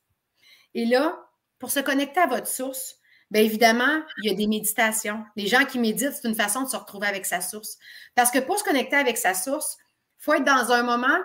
Et 0.75 0.87
là, 0.87 1.19
pour 1.59 1.71
se 1.71 1.81
connecter 1.81 2.21
à 2.21 2.27
votre 2.27 2.47
source, 2.47 2.97
bien 3.31 3.43
évidemment, 3.43 4.03
il 4.23 4.31
y 4.31 4.33
a 4.33 4.37
des 4.37 4.47
méditations. 4.47 5.25
Les 5.37 5.47
gens 5.47 5.65
qui 5.65 5.79
méditent, 5.79 6.13
c'est 6.13 6.29
une 6.29 6.35
façon 6.35 6.63
de 6.63 6.69
se 6.69 6.77
retrouver 6.77 7.07
avec 7.07 7.27
sa 7.27 7.41
source. 7.41 7.79
Parce 8.15 8.31
que 8.31 8.39
pour 8.39 8.59
se 8.59 8.65
connecter 8.65 8.97
avec 8.97 9.17
sa 9.19 9.35
source, 9.35 9.77
il 10.21 10.25
faut 10.25 10.35
être 10.35 10.45
dans 10.45 10.73
un 10.73 10.83
moment 10.83 11.19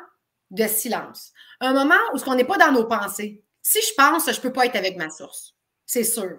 de 0.52 0.68
silence. 0.68 1.34
Un 1.60 1.74
moment 1.74 1.96
où 2.14 2.18
on 2.28 2.36
n'est 2.36 2.44
pas 2.44 2.58
dans 2.58 2.72
nos 2.72 2.86
pensées. 2.86 3.44
Si 3.64 3.80
je 3.82 3.94
pense, 3.96 4.26
je 4.30 4.38
ne 4.38 4.42
peux 4.42 4.54
pas 4.54 4.66
être 4.68 4.76
avec 4.76 4.98
ma 4.98 5.10
source. 5.10 5.56
C'est 5.86 6.04
sûr. 6.04 6.38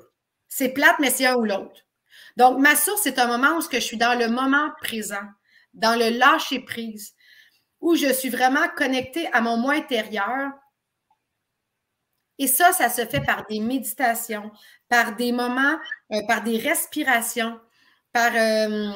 C'est 0.49 0.69
plate, 0.69 0.97
mais 1.01 1.11
c'est 1.11 1.27
un 1.27 1.37
ou 1.37 1.45
l'autre. 1.45 1.81
Donc, 2.37 2.59
ma 2.61 2.77
source, 2.77 3.01
c'est 3.03 3.19
un 3.19 3.27
moment 3.27 3.57
où 3.57 3.63
je 3.73 3.79
suis 3.81 3.97
dans 3.97 4.17
le 4.19 4.29
moment 4.29 4.71
présent, 4.83 5.23
dans 5.73 5.99
le 5.99 6.11
lâcher 6.17 6.61
prise, 6.61 7.15
où 7.81 7.97
je 7.97 8.13
suis 8.13 8.29
vraiment 8.29 8.69
connectée 8.77 9.27
à 9.33 9.41
mon 9.41 9.57
moi 9.57 9.75
intérieur. 9.75 10.53
Et 12.39 12.47
ça, 12.49 12.73
ça 12.73 12.91
se 12.91 13.07
fait 13.07 13.21
par 13.21 13.47
des 13.47 13.61
méditations, 13.61 14.51
par 14.89 15.17
des 15.17 15.33
moments, 15.33 15.79
euh, 16.13 16.21
par 16.27 16.43
des 16.43 16.59
respirations, 16.59 17.59
par, 18.13 18.33
euh, 18.35 18.91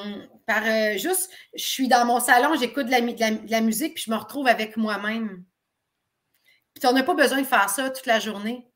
euh, 0.51 0.99
juste, 0.99 1.31
je 1.55 1.64
suis 1.64 1.89
dans 1.89 2.05
mon 2.05 2.20
salon, 2.20 2.57
j'écoute 2.59 2.87
de 2.87 3.51
la 3.51 3.61
musique, 3.61 3.95
puis 3.95 4.05
je 4.07 4.11
me 4.11 4.16
retrouve 4.16 4.49
avec 4.49 4.76
moi-même. 4.76 5.45
Puis 6.79 6.89
on 6.89 6.93
n'a 6.93 7.03
pas 7.03 7.14
besoin 7.14 7.41
de 7.41 7.47
faire 7.47 7.68
ça 7.68 7.91
toute 7.91 8.07
la 8.07 8.20
journée. 8.20 8.68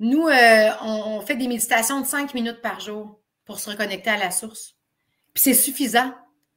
Nous, 0.00 0.28
euh, 0.28 0.70
on, 0.82 1.20
fait 1.20 1.36
des 1.36 1.48
méditations 1.48 2.00
de 2.00 2.06
cinq 2.06 2.34
minutes 2.34 2.60
par 2.60 2.80
jour 2.80 3.20
pour 3.44 3.58
se 3.58 3.70
reconnecter 3.70 4.10
à 4.10 4.16
la 4.16 4.30
source. 4.30 4.76
Puis 5.34 5.42
c'est 5.42 5.54
suffisant 5.54 6.14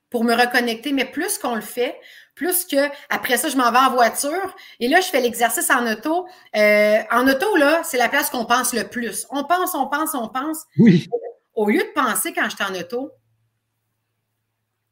pour 0.09 0.23
me 0.23 0.33
reconnecter, 0.33 0.93
mais 0.93 1.05
plus 1.05 1.37
qu'on 1.37 1.55
le 1.55 1.61
fait, 1.61 1.99
plus 2.35 2.65
que 2.65 2.89
après 3.09 3.37
ça, 3.37 3.49
je 3.49 3.57
m'en 3.57 3.71
vais 3.71 3.79
en 3.79 3.91
voiture 3.91 4.55
et 4.79 4.87
là, 4.87 5.01
je 5.01 5.07
fais 5.07 5.21
l'exercice 5.21 5.69
en 5.69 5.91
auto. 5.91 6.27
Euh, 6.55 6.99
en 7.11 7.27
auto, 7.27 7.55
là, 7.55 7.81
c'est 7.83 7.97
la 7.97 8.09
place 8.09 8.29
qu'on 8.29 8.45
pense 8.45 8.73
le 8.73 8.87
plus. 8.87 9.25
On 9.29 9.43
pense, 9.43 9.75
on 9.75 9.87
pense, 9.87 10.13
on 10.13 10.29
pense. 10.29 10.63
Oui. 10.77 11.09
Au 11.53 11.67
lieu 11.69 11.81
de 11.81 11.93
penser 11.93 12.33
quand 12.33 12.49
je 12.49 12.55
suis 12.55 12.63
en 12.63 12.75
auto, 12.75 13.11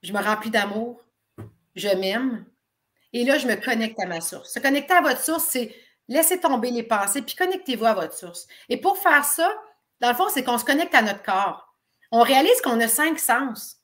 je 0.04 0.12
me 0.14 0.22
remplis 0.22 0.50
d'amour, 0.50 1.02
je 1.76 1.90
m'aime, 1.90 2.46
et 3.14 3.26
là, 3.26 3.38
je 3.38 3.48
me 3.48 3.56
connecte 3.56 4.00
à 4.00 4.06
ma 4.06 4.22
source. 4.22 4.54
Se 4.54 4.60
connecter 4.60 4.94
à 4.94 5.02
votre 5.02 5.22
source, 5.22 5.46
c'est 5.46 5.76
laisser 6.08 6.40
tomber 6.40 6.72
les 6.72 6.84
pensées, 6.84 7.22
puis 7.22 7.36
connectez-vous 7.36 7.86
à 7.86 7.94
votre 7.94 8.14
source. 8.14 8.48
Et 8.70 8.78
pour 8.78 8.98
faire 8.98 9.26
ça, 9.26 9.54
dans 10.00 10.10
le 10.10 10.16
fond, 10.16 10.30
c'est 10.30 10.44
qu'on 10.44 10.58
se 10.58 10.66
connecte 10.66 10.96
à 10.96 11.02
notre 11.02 11.24
corps. 11.24 11.76
On 12.12 12.22
réalise 12.22 12.60
qu'on 12.62 12.80
a 12.80 12.88
cinq 12.88 13.20
sens. 13.20 13.78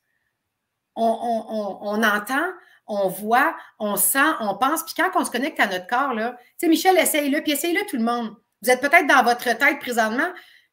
On, 0.95 2.03
entend, 2.03 2.51
on 2.87 3.07
voit, 3.07 3.55
on 3.79 3.95
sent, 3.95 4.33
on 4.39 4.57
pense. 4.57 4.83
Puis 4.83 4.95
quand 4.97 5.11
on 5.15 5.23
se 5.23 5.29
connecte 5.29 5.59
à 5.59 5.67
notre 5.67 5.87
corps, 5.87 6.13
là, 6.13 6.37
tu 6.39 6.45
sais, 6.57 6.67
Michel, 6.67 6.97
essaye-le, 6.97 7.41
puis 7.41 7.51
essayez-le 7.51 7.85
tout 7.85 7.97
le 7.97 8.03
monde. 8.03 8.35
Vous 8.61 8.71
êtes 8.71 8.81
peut-être 8.81 9.05
dans 9.05 9.23
votre 9.23 9.43
tête 9.43 9.79
présentement. 9.79 10.27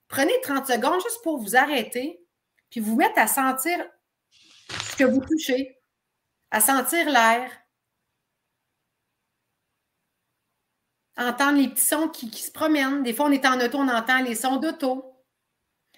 Prenez 0.09 0.32
30 0.42 0.66
secondes 0.66 1.00
juste 1.02 1.22
pour 1.22 1.38
vous 1.38 1.57
arrêter, 1.57 2.20
puis 2.70 2.80
vous 2.80 2.96
mettre 2.96 3.18
à 3.18 3.26
sentir 3.26 3.78
ce 4.90 4.96
que 4.96 5.05
vous 5.05 5.20
touchez, 5.20 5.78
à 6.50 6.61
sentir 6.61 7.09
l'air, 7.11 7.50
entendre 11.17 11.59
les 11.59 11.69
petits 11.69 11.85
sons 11.85 12.09
qui, 12.09 12.31
se 12.31 12.51
promènent. 12.51 13.03
Des 13.03 13.12
fois, 13.12 13.27
on 13.27 13.33
est 13.33 13.47
en 13.47 13.61
auto, 13.61 13.79
on 13.79 13.89
entend 13.89 14.21
les 14.23 14.35
sons 14.35 14.57
d'auto. 14.57 15.11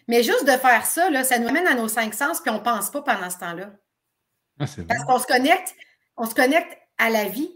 Mais 0.09 0.23
juste 0.23 0.45
de 0.45 0.53
faire 0.53 0.87
ça, 0.87 1.11
là, 1.11 1.25
ça 1.25 1.39
nous 1.39 1.49
amène 1.49 1.67
à 1.67 1.75
nos 1.75 1.89
cinq 1.89 2.14
sens, 2.14 2.41
puis 2.41 2.51
on 2.51 2.59
ne 2.59 2.64
pense 2.64 2.91
pas 2.91 3.03
pendant 3.03 3.29
ce 3.29 3.39
temps-là. 3.39 3.73
Ah, 4.61 4.64
Parce 4.89 5.05
qu'on 5.05 5.19
se 5.19 5.27
connecte, 5.27 5.75
on 6.17 6.27
se 6.27 6.35
connecte 6.35 6.79
à 6.99 7.11
la 7.11 7.25
vie, 7.25 7.51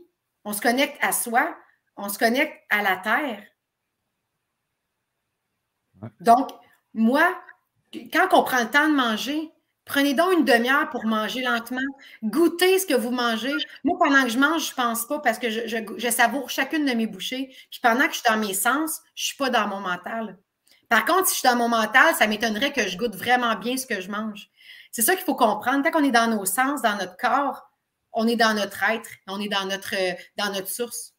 on 0.44 0.52
se 0.52 0.60
connecte 0.60 0.96
à 1.00 1.12
soi, 1.12 1.56
on 1.96 2.08
se 2.08 2.18
connecte 2.18 2.54
à 2.70 2.82
la 2.82 2.96
terre. 2.96 3.44
Donc, 6.20 6.50
moi, 6.92 7.40
quand 8.12 8.28
on 8.32 8.42
prend 8.42 8.60
le 8.60 8.70
temps 8.70 8.88
de 8.88 8.94
manger, 8.94 9.52
prenez 9.90 10.14
donc 10.14 10.32
une 10.32 10.44
demi-heure 10.44 10.88
pour 10.90 11.04
manger 11.04 11.42
lentement. 11.42 11.80
Goûtez 12.22 12.78
ce 12.78 12.86
que 12.86 12.94
vous 12.94 13.10
mangez. 13.10 13.54
Moi, 13.82 13.98
pendant 13.98 14.22
que 14.22 14.28
je 14.28 14.38
mange, 14.38 14.66
je 14.66 14.70
ne 14.70 14.76
pense 14.76 15.04
pas 15.06 15.18
parce 15.18 15.38
que 15.38 15.50
je, 15.50 16.10
savoure 16.10 16.48
chacune 16.48 16.86
de 16.86 16.92
mes 16.92 17.06
bouchées. 17.06 17.54
Puis 17.70 17.80
pendant 17.82 18.06
que 18.06 18.12
je 18.14 18.20
suis 18.20 18.28
dans 18.28 18.38
mes 18.38 18.54
sens, 18.54 19.00
je 19.16 19.22
ne 19.22 19.26
suis 19.26 19.36
pas 19.36 19.50
dans 19.50 19.66
mon 19.66 19.80
mental. 19.80 20.38
Par 20.88 21.04
contre, 21.04 21.26
si 21.26 21.34
je 21.34 21.40
suis 21.40 21.48
dans 21.48 21.56
mon 21.56 21.68
mental, 21.68 22.14
ça 22.14 22.26
m'étonnerait 22.26 22.72
que 22.72 22.88
je 22.88 22.96
goûte 22.96 23.16
vraiment 23.16 23.56
bien 23.56 23.76
ce 23.76 23.86
que 23.86 24.00
je 24.00 24.10
mange. 24.10 24.48
C'est 24.92 25.02
ça 25.02 25.14
qu'il 25.14 25.24
faut 25.24 25.36
comprendre. 25.36 25.84
Quand 25.90 26.00
on 26.00 26.04
est 26.04 26.10
dans 26.10 26.28
nos 26.28 26.44
sens, 26.44 26.82
dans 26.82 26.96
notre 26.96 27.16
corps, 27.16 27.70
on 28.12 28.26
est 28.26 28.36
dans 28.36 28.54
notre 28.54 28.82
être, 28.90 29.10
on 29.28 29.40
est 29.40 29.48
dans 29.48 29.66
notre, 29.66 29.94
dans 30.36 30.52
notre 30.52 30.68
source. 30.68 31.14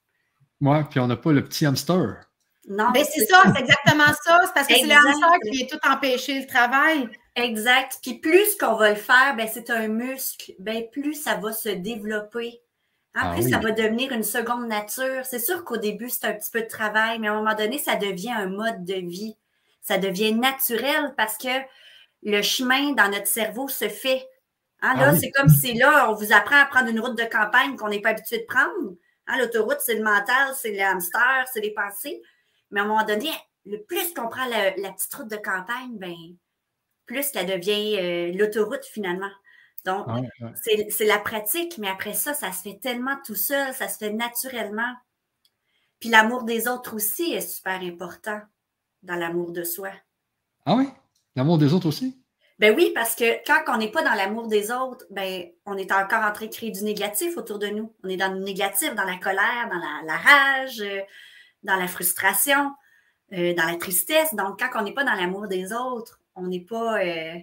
Oui, 0.61 0.78
puis 0.89 0.99
on 0.99 1.07
n'a 1.07 1.15
pas 1.15 1.32
le 1.32 1.43
petit 1.43 1.65
hamster. 1.65 2.26
Non. 2.69 2.91
Ben, 2.91 3.03
c'est 3.03 3.26
ça, 3.26 3.43
c'est 3.53 3.61
exactement 3.61 4.13
ça. 4.24 4.41
C'est 4.45 4.53
parce 4.53 4.67
que 4.67 4.76
c'est 4.76 4.86
le 4.86 4.93
hamster 4.93 5.30
qui 5.43 5.49
vient 5.51 5.67
tout 5.67 5.89
empêcher 5.89 6.39
le 6.39 6.47
travail. 6.47 7.09
Exact. 7.36 7.99
Puis 8.01 8.19
plus 8.19 8.55
qu'on 8.57 8.75
va 8.75 8.89
le 8.89 8.95
faire, 8.95 9.36
ben, 9.38 9.47
c'est 9.51 9.69
un 9.69 9.88
muscle, 9.88 10.53
ben, 10.59 10.84
plus 10.91 11.13
ça 11.13 11.36
va 11.36 11.53
se 11.53 11.69
développer. 11.69 12.61
Après, 13.13 13.41
ah 13.45 13.49
ça 13.49 13.57
va 13.57 13.71
devenir 13.71 14.11
une 14.13 14.23
seconde 14.23 14.67
nature. 14.67 15.25
C'est 15.25 15.39
sûr 15.39 15.65
qu'au 15.65 15.77
début, 15.77 16.09
c'est 16.09 16.25
un 16.27 16.34
petit 16.34 16.51
peu 16.51 16.61
de 16.61 16.67
travail, 16.67 17.19
mais 17.19 17.27
à 17.27 17.34
un 17.34 17.38
moment 17.38 17.55
donné, 17.55 17.77
ça 17.77 17.95
devient 17.95 18.32
un 18.32 18.47
mode 18.47 18.86
de 18.86 18.95
vie. 18.95 19.36
Ça 19.82 19.97
devient 19.97 20.34
naturel 20.34 21.13
parce 21.17 21.38
que 21.38 21.49
le 22.23 22.41
chemin 22.41 22.93
dans 22.93 23.09
notre 23.09 23.27
cerveau 23.27 23.67
se 23.67 23.89
fait. 23.89 24.25
Hein, 24.82 24.95
là, 24.95 25.09
ah 25.09 25.15
c'est 25.15 25.32
comme 25.32 25.49
si 25.49 25.73
là, 25.73 26.09
on 26.09 26.15
vous 26.15 26.32
apprend 26.34 26.57
à 26.57 26.65
prendre 26.65 26.89
une 26.89 26.99
route 26.99 27.17
de 27.17 27.23
campagne 27.25 27.75
qu'on 27.75 27.89
n'est 27.89 28.01
pas 28.01 28.09
habitué 28.09 28.39
de 28.39 28.45
prendre. 28.45 28.95
Hein, 29.27 29.38
l'autoroute, 29.39 29.79
c'est 29.79 29.95
le 29.95 30.03
mental, 30.03 30.53
c'est 30.55 30.71
le 30.71 30.82
hamster, 30.82 31.45
c'est 31.51 31.61
les 31.61 31.73
pensées. 31.73 32.21
Mais 32.71 32.79
à 32.79 32.84
un 32.84 32.88
moment 32.88 33.05
donné, 33.05 33.29
le 33.65 33.82
plus 33.84 34.13
qu'on 34.13 34.27
prend 34.27 34.45
la, 34.45 34.71
petite 34.71 35.13
route 35.13 35.29
de 35.29 35.36
campagne, 35.36 35.97
ben, 35.97 36.15
plus 37.12 37.24
ça 37.24 37.43
devient 37.43 37.97
euh, 37.99 38.32
l'autoroute 38.34 38.86
finalement. 38.86 39.32
Donc, 39.86 40.05
c'est 40.62 41.05
la 41.05 41.18
pratique, 41.18 41.78
mais 41.80 41.89
après 41.89 42.14
ça, 42.14 42.34
ça 42.34 42.51
se 42.51 42.62
fait 42.62 42.80
tellement 42.80 43.18
tout 43.26 43.36
seul, 43.36 43.74
ça 43.74 43.88
se 43.88 43.97
fait 43.97 44.14
naturellement. 44.14 44.93
Puis 45.99 46.09
l'amour 46.09 46.43
des 46.43 46.68
autres 46.68 46.95
aussi 46.95 47.34
est 47.34 47.41
super 47.41 47.82
important 47.82 48.39
dans 49.01 49.16
l'amour 49.16 49.51
de 49.51 49.64
soi. 49.64 49.89
Ah 50.66 50.76
oui? 50.76 50.88
L'amour 51.36 51.57
des 51.57 51.74
autres 51.74 51.88
aussi? 51.88 52.22
Ben 52.59 52.76
oui, 52.76 52.91
parce 52.93 53.16
que 53.16 53.43
quand 53.47 53.74
on 53.74 53.78
n'est 53.78 53.89
pas 53.89 54.03
dans 54.03 54.14
l'amour 54.14 54.47
des 54.47 54.72
autres, 54.72 55.05
ben 55.09 55.49
on 55.66 55.78
est 55.78 55.91
encore 55.91 56.24
en 56.24 56.32
train 56.32 56.45
de 56.45 56.53
créer 56.53 56.70
du 56.70 56.84
négatif 56.84 57.36
autour 57.38 57.57
de 57.57 57.68
nous. 57.68 57.95
On 58.03 58.09
est 58.09 58.18
dans 58.18 58.32
le 58.32 58.39
négatif, 58.39 58.93
dans 58.93 59.03
la 59.03 59.18
colère, 59.18 59.68
dans 59.72 60.05
la, 60.05 60.18
rage, 60.18 60.80
euh, 60.82 61.01
dans 61.64 61.76
la 61.76 61.88
frustration, 61.88 62.72
euh, 63.34 63.55
dans 63.55 63.66
la 63.66 63.78
tristesse. 63.78 64.36
Donc, 64.36 64.59
quand 64.59 64.80
on 64.80 64.84
n'est 64.84 64.93
pas 64.93 65.03
dans 65.03 65.16
l'amour 65.16 65.47
des 65.47 65.74
autres, 65.74 66.20
on 66.36 66.47
n'est 66.47 66.65
pas, 66.65 67.03
euh, 67.03 67.36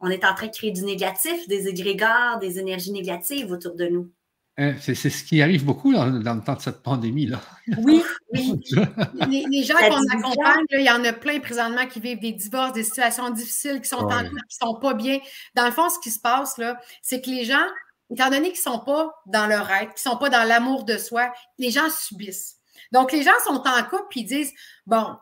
on 0.00 0.08
est 0.08 0.24
en 0.24 0.34
train 0.34 0.46
de 0.46 0.52
créer 0.52 0.72
du 0.72 0.82
négatif, 0.84 1.48
des 1.48 1.68
égrégores, 1.68 2.38
des 2.40 2.58
énergies 2.58 2.92
négatives 2.92 3.50
autour 3.50 3.74
de 3.74 3.86
nous. 3.86 4.10
Hein, 4.58 4.74
c'est 4.80 4.94
ce 4.94 5.22
qui 5.22 5.42
arrive 5.42 5.66
beaucoup 5.66 5.92
dans, 5.92 6.06
le 6.06 6.22
temps 6.22 6.54
de 6.54 6.60
cette 6.60 6.82
pandémie-là. 6.82 7.40
Oui, 7.78 8.02
oui. 8.32 8.58
Les, 9.50 9.62
gens 9.62 9.76
qu'on 9.76 10.18
accompagne, 10.18 10.64
il 10.70 10.80
y 10.80 10.90
en 10.90 11.04
a 11.04 11.12
plein 11.12 11.40
présentement 11.40 11.86
qui 11.86 12.00
vivent 12.00 12.20
des 12.20 12.32
divorces, 12.32 12.72
des 12.72 12.84
situations 12.84 13.28
difficiles, 13.28 13.82
qui 13.82 13.88
sont 13.88 13.96
en 13.96 14.24
couple, 14.24 14.40
qui 14.48 14.56
ne 14.62 14.66
sont 14.66 14.80
pas 14.80 14.94
bien. 14.94 15.18
Dans 15.54 15.66
le 15.66 15.72
fond, 15.72 15.90
ce 15.90 15.98
qui 15.98 16.10
se 16.10 16.20
passe, 16.20 16.56
là, 16.56 16.80
c'est 17.02 17.20
que 17.20 17.28
les 17.28 17.44
gens, 17.44 17.66
étant 18.10 18.30
donné 18.30 18.50
qu'ils 18.52 18.70
ne 18.70 18.76
sont 18.76 18.78
pas 18.78 19.10
dans 19.26 19.46
leur 19.46 19.70
être, 19.70 19.92
qu'ils 19.92 20.08
ne 20.08 20.12
sont 20.12 20.18
pas 20.18 20.30
dans 20.30 20.48
l'amour 20.48 20.84
de 20.84 20.96
soi, 20.96 21.30
les 21.58 21.70
gens 21.70 21.90
subissent. 21.90 22.56
Donc, 22.92 23.12
les 23.12 23.22
gens 23.22 23.38
sont 23.44 23.62
en 23.62 23.82
couple 23.82 24.16
et 24.16 24.20
ils 24.20 24.26
disent 24.26 24.54
Bon, 24.86 25.16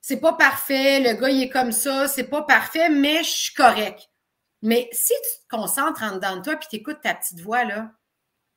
c'est 0.00 0.20
pas 0.20 0.32
parfait, 0.32 1.00
le 1.00 1.12
gars, 1.20 1.30
il 1.30 1.42
est 1.42 1.50
comme 1.50 1.72
ça, 1.72 2.08
c'est 2.08 2.24
pas 2.24 2.42
parfait, 2.42 2.88
mais 2.88 3.22
je 3.22 3.30
suis 3.30 3.54
correct. 3.54 4.08
Mais 4.62 4.88
si 4.92 5.12
tu 5.12 5.42
te 5.42 5.56
concentres 5.56 6.02
en 6.02 6.14
dedans 6.16 6.36
de 6.36 6.42
toi 6.42 6.56
puis 6.56 6.68
tu 6.70 6.76
écoutes 6.76 7.00
ta 7.02 7.14
petite 7.14 7.40
voix, 7.40 7.64
là, 7.64 7.92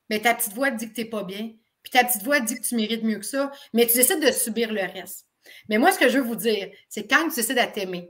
mais 0.10 0.22
ta 0.22 0.34
petite 0.34 0.54
voix 0.54 0.72
te 0.72 0.76
dit 0.76 0.90
que 0.90 0.96
tu 0.96 1.02
n'es 1.02 1.10
pas 1.10 1.24
bien. 1.24 1.52
Puis 1.82 1.92
ta 1.92 2.04
petite 2.04 2.24
voix 2.24 2.40
te 2.40 2.46
dit 2.46 2.56
que 2.56 2.66
tu 2.66 2.76
mérites 2.76 3.04
mieux 3.04 3.20
que 3.20 3.26
ça, 3.26 3.52
mais 3.74 3.86
tu 3.88 3.94
décides 3.94 4.24
de 4.26 4.32
subir 4.32 4.72
le 4.72 4.82
reste. 4.82 5.28
Mais 5.70 5.78
moi, 5.78 5.92
ce 5.92 6.00
que 6.00 6.10
je 6.10 6.18
veux 6.18 6.24
vous 6.24 6.36
dire, 6.36 6.70
c'est 6.90 7.08
quand 7.08 7.28
tu 7.30 7.36
décides 7.36 7.58
de 7.58 7.74
t'aimer, 7.74 8.10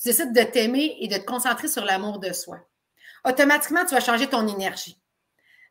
tu 0.00 0.08
décides 0.08 0.32
de 0.32 0.42
t'aimer 0.42 0.96
et 1.00 1.08
de 1.08 1.16
te 1.16 1.24
concentrer 1.24 1.68
sur 1.68 1.84
l'amour 1.84 2.18
de 2.18 2.32
soi, 2.32 2.58
automatiquement, 3.24 3.84
tu 3.84 3.94
vas 3.94 4.00
changer 4.00 4.26
ton 4.28 4.46
énergie. 4.48 5.00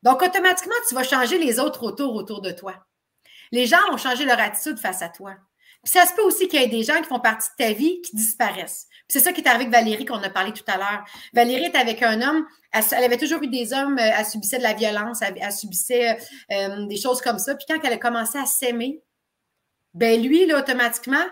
Donc, 0.04 0.22
automatiquement, 0.22 0.76
tu 0.88 0.96
vas 0.96 1.04
changer 1.04 1.38
les 1.38 1.60
autres 1.60 1.84
autour 1.84 2.16
autour 2.16 2.41
de 2.41 2.52
toi. 2.52 2.86
Les 3.52 3.66
gens 3.66 3.80
vont 3.89 3.98
changer 3.98 4.26
leur 4.26 4.39
attitude 4.39 4.78
face 4.78 5.02
à 5.02 5.10
toi. 5.10 5.36
Puis 5.86 5.92
ça 5.92 6.08
se 6.08 6.16
peut 6.16 6.24
aussi 6.24 6.48
qu'il 6.48 6.60
y 6.60 6.64
ait 6.64 6.68
des 6.68 6.82
gens 6.82 6.98
qui 6.98 7.08
font 7.08 7.20
partie 7.20 7.48
de 7.60 7.64
ta 7.64 7.72
vie 7.72 8.02
qui 8.02 8.16
disparaissent. 8.16 8.88
C'est 9.08 9.20
ça 9.20 9.32
qui 9.32 9.42
est 9.42 9.48
avec 9.48 9.70
Valérie 9.70 10.06
qu'on 10.06 10.22
a 10.24 10.32
parlé 10.32 10.52
tout 10.52 10.64
à 10.66 10.78
l'heure. 10.78 11.06
Valérie 11.32 11.66
est 11.66 11.76
avec 11.76 12.02
un 12.02 12.24
homme, 12.24 12.44
elle, 12.72 13.04
avait 13.04 13.18
toujours 13.18 13.44
eu 13.44 13.48
des 13.48 13.72
hommes, 13.72 14.00
euh, 14.00 14.12
elle 14.18 14.26
subissait 14.26 14.58
de 14.58 14.64
la 14.64 14.74
violence, 14.74 15.22
elle, 15.22 15.52
subissait 15.52 16.18
euh, 16.52 16.88
des 16.88 16.98
choses 16.98 17.22
comme 17.22 17.38
ça. 17.38 17.54
Puis 17.54 17.68
quand 17.70 17.80
elle 17.84 17.94
a 17.94 17.98
commencé 17.98 18.40
à 18.40 18.46
s'aimer, 18.48 19.04
ben 19.94 20.20
lui, 20.20 20.48
là, 20.48 20.58
automatiquement, 20.58 21.24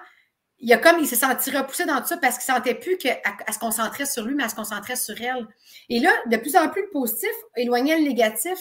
il 0.59 0.71
a 0.71 0.77
comme 0.77 0.99
il 0.99 1.07
s'est 1.07 1.15
senti 1.15 1.49
repoussé 1.49 1.85
dans 1.85 1.99
tout 1.99 2.07
ça 2.07 2.17
parce 2.17 2.37
qu'il 2.37 2.53
ne 2.53 2.57
sentait 2.57 2.75
plus 2.75 2.97
qu'à 2.97 3.17
se 3.51 3.57
concentrer 3.57 4.05
sur 4.05 4.23
lui, 4.23 4.35
mais 4.35 4.43
à 4.43 4.49
se 4.49 4.55
concentrer 4.55 4.95
sur 4.95 5.19
elle. 5.19 5.47
Et 5.89 5.99
là, 5.99 6.11
de 6.27 6.37
plus 6.37 6.55
en 6.55 6.69
plus 6.69 6.83
le 6.83 6.89
positif 6.91 7.31
éloignait 7.57 7.97
le 7.97 8.03
négatif. 8.03 8.59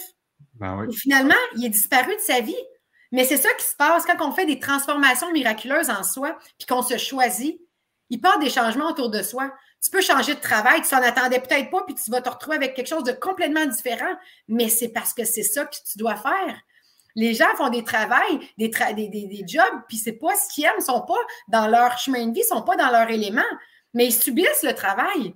Ben 0.55 0.87
Et 0.89 0.93
finalement, 0.93 1.35
il 1.55 1.65
est 1.65 1.69
disparu 1.69 2.15
de 2.15 2.21
sa 2.21 2.41
vie. 2.41 2.57
Mais 3.13 3.23
c'est 3.23 3.37
ça 3.37 3.53
qui 3.53 3.65
se 3.65 3.75
passe 3.75 4.05
quand 4.05 4.27
on 4.27 4.33
fait 4.33 4.45
des 4.45 4.59
transformations 4.59 5.31
miraculeuses 5.31 5.89
en 5.89 6.03
soi, 6.03 6.37
puis 6.57 6.67
qu'on 6.67 6.81
se 6.81 6.97
choisit 6.97 7.61
il 8.13 8.21
part 8.21 8.37
des 8.37 8.51
changements 8.51 8.89
autour 8.89 9.09
de 9.09 9.23
soi. 9.23 9.51
Tu 9.83 9.89
peux 9.89 10.01
changer 10.01 10.35
de 10.35 10.39
travail, 10.39 10.81
tu 10.81 10.87
s'en 10.87 11.01
attendais 11.01 11.39
peut-être 11.39 11.71
pas, 11.71 11.83
puis 11.83 11.95
tu 11.95 12.11
vas 12.11 12.21
te 12.21 12.29
retrouver 12.29 12.57
avec 12.57 12.75
quelque 12.75 12.87
chose 12.87 13.03
de 13.03 13.11
complètement 13.11 13.65
différent, 13.65 14.13
mais 14.47 14.69
c'est 14.69 14.89
parce 14.89 15.15
que 15.15 15.25
c'est 15.25 15.41
ça 15.41 15.65
que 15.65 15.75
tu 15.75 15.97
dois 15.97 16.15
faire. 16.15 16.61
Les 17.15 17.33
gens 17.33 17.53
font 17.57 17.69
des 17.69 17.83
travails, 17.83 18.39
des, 18.57 18.69
des, 18.69 19.43
jobs, 19.47 19.81
puis 19.87 19.97
c'est 19.97 20.13
pas 20.13 20.35
ce 20.35 20.53
qu'ils 20.53 20.65
aiment, 20.65 20.73
ils 20.77 20.83
sont 20.83 21.01
pas 21.01 21.19
dans 21.47 21.67
leur 21.67 21.97
chemin 21.97 22.27
de 22.27 22.33
vie, 22.33 22.41
ils 22.41 22.47
sont 22.47 22.61
pas 22.61 22.75
dans 22.75 22.91
leur 22.91 23.09
élément, 23.09 23.41
mais 23.95 24.05
ils 24.05 24.13
subissent 24.13 24.63
le 24.63 24.73
travail. 24.73 25.35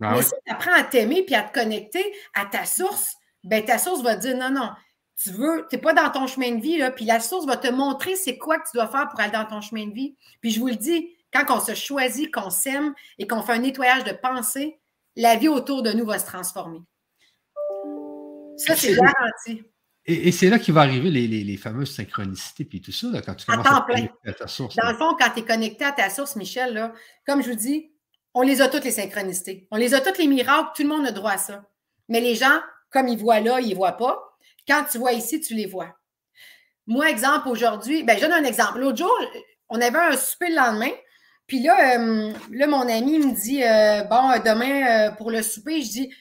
Ah 0.00 0.14
mais 0.14 0.22
si 0.22 0.32
tu 0.46 0.52
apprends 0.52 0.74
à 0.74 0.84
t'aimer 0.84 1.24
puis 1.24 1.34
à 1.34 1.42
te 1.42 1.52
connecter 1.52 2.04
à 2.34 2.46
ta 2.46 2.64
source, 2.64 3.16
ben 3.42 3.64
ta 3.64 3.78
source 3.78 4.02
va 4.02 4.14
te 4.14 4.22
dire 4.22 4.36
non, 4.36 4.50
non, 4.50 4.70
tu 5.16 5.30
veux, 5.30 5.66
tu 5.68 5.76
n'es 5.76 5.82
pas 5.82 5.92
dans 5.92 6.10
ton 6.10 6.26
chemin 6.26 6.52
de 6.52 6.60
vie, 6.60 6.78
là, 6.78 6.90
puis 6.90 7.04
la 7.04 7.20
source 7.20 7.46
va 7.46 7.56
te 7.56 7.68
montrer 7.68 8.16
c'est 8.16 8.38
quoi 8.38 8.58
que 8.58 8.68
tu 8.70 8.76
dois 8.76 8.88
faire 8.88 9.08
pour 9.08 9.20
aller 9.20 9.32
dans 9.32 9.44
ton 9.44 9.60
chemin 9.60 9.86
de 9.86 9.92
vie. 9.92 10.16
Puis 10.40 10.50
je 10.50 10.60
vous 10.60 10.68
le 10.68 10.76
dis, 10.76 11.10
quand 11.32 11.44
on 11.48 11.60
se 11.60 11.74
choisit, 11.74 12.32
qu'on 12.32 12.50
s'aime 12.50 12.94
et 13.18 13.26
qu'on 13.26 13.42
fait 13.42 13.52
un 13.52 13.58
nettoyage 13.58 14.04
de 14.04 14.12
pensée, 14.12 14.80
la 15.16 15.36
vie 15.36 15.48
autour 15.48 15.82
de 15.82 15.92
nous 15.92 16.06
va 16.06 16.18
se 16.18 16.26
transformer. 16.26 16.80
Ça, 18.56 18.76
c'est 18.76 18.94
garanti. 18.94 19.64
Et, 20.04 20.32
c'est 20.32 20.50
là 20.50 20.58
qu'il 20.58 20.74
va 20.74 20.80
arriver 20.80 21.10
les, 21.10 21.56
fameuses 21.56 21.94
synchronicités 21.94 22.64
puis 22.64 22.80
tout 22.80 22.90
ça, 22.90 23.06
quand 23.24 23.34
tu 23.34 23.46
commences 23.46 23.66
à, 23.66 23.86
à 24.24 24.32
ta 24.32 24.46
source. 24.48 24.74
Dans 24.74 24.90
le 24.90 24.96
fond, 24.96 25.16
quand 25.18 25.30
tu 25.30 25.40
es 25.40 25.44
connecté 25.44 25.84
à 25.84 25.92
ta 25.92 26.10
source, 26.10 26.34
Michel, 26.34 26.74
là, 26.74 26.92
comme 27.24 27.40
je 27.40 27.50
vous 27.50 27.56
dis, 27.56 27.92
on 28.34 28.42
les 28.42 28.60
a 28.60 28.68
toutes 28.68 28.84
les 28.84 28.90
synchronicités. 28.90 29.68
On 29.70 29.76
les 29.76 29.94
a 29.94 30.00
toutes 30.00 30.18
les 30.18 30.26
miracles, 30.26 30.70
tout 30.74 30.82
le 30.82 30.88
monde 30.88 31.06
a 31.06 31.12
droit 31.12 31.32
à 31.32 31.38
ça. 31.38 31.64
Mais 32.08 32.20
les 32.20 32.34
gens, 32.34 32.60
comme 32.90 33.06
ils 33.08 33.18
voient 33.18 33.40
là, 33.40 33.60
ils 33.60 33.70
ne 33.70 33.74
voient 33.74 33.92
pas. 33.92 34.31
Quand 34.66 34.84
tu 34.90 34.98
vois 34.98 35.12
ici, 35.12 35.40
tu 35.40 35.54
les 35.54 35.66
vois. 35.66 35.96
Moi, 36.86 37.08
exemple, 37.10 37.48
aujourd'hui, 37.48 38.02
ben, 38.02 38.16
je 38.16 38.22
donne 38.22 38.32
un 38.32 38.44
exemple. 38.44 38.80
L'autre 38.80 38.98
jour, 38.98 39.18
on 39.68 39.80
avait 39.80 39.98
un 39.98 40.16
souper 40.16 40.48
le 40.48 40.56
lendemain, 40.56 40.90
puis 41.46 41.60
là, 41.60 41.98
euh, 41.98 42.32
là, 42.50 42.66
mon 42.66 42.88
ami 42.88 43.18
me 43.18 43.34
dit 43.34 43.62
euh, 43.62 44.04
Bon, 44.04 44.30
euh, 44.30 44.38
demain, 44.38 45.12
pour 45.18 45.30
le 45.30 45.42
souper, 45.42 45.82
je 45.82 45.90
dis 45.90 46.14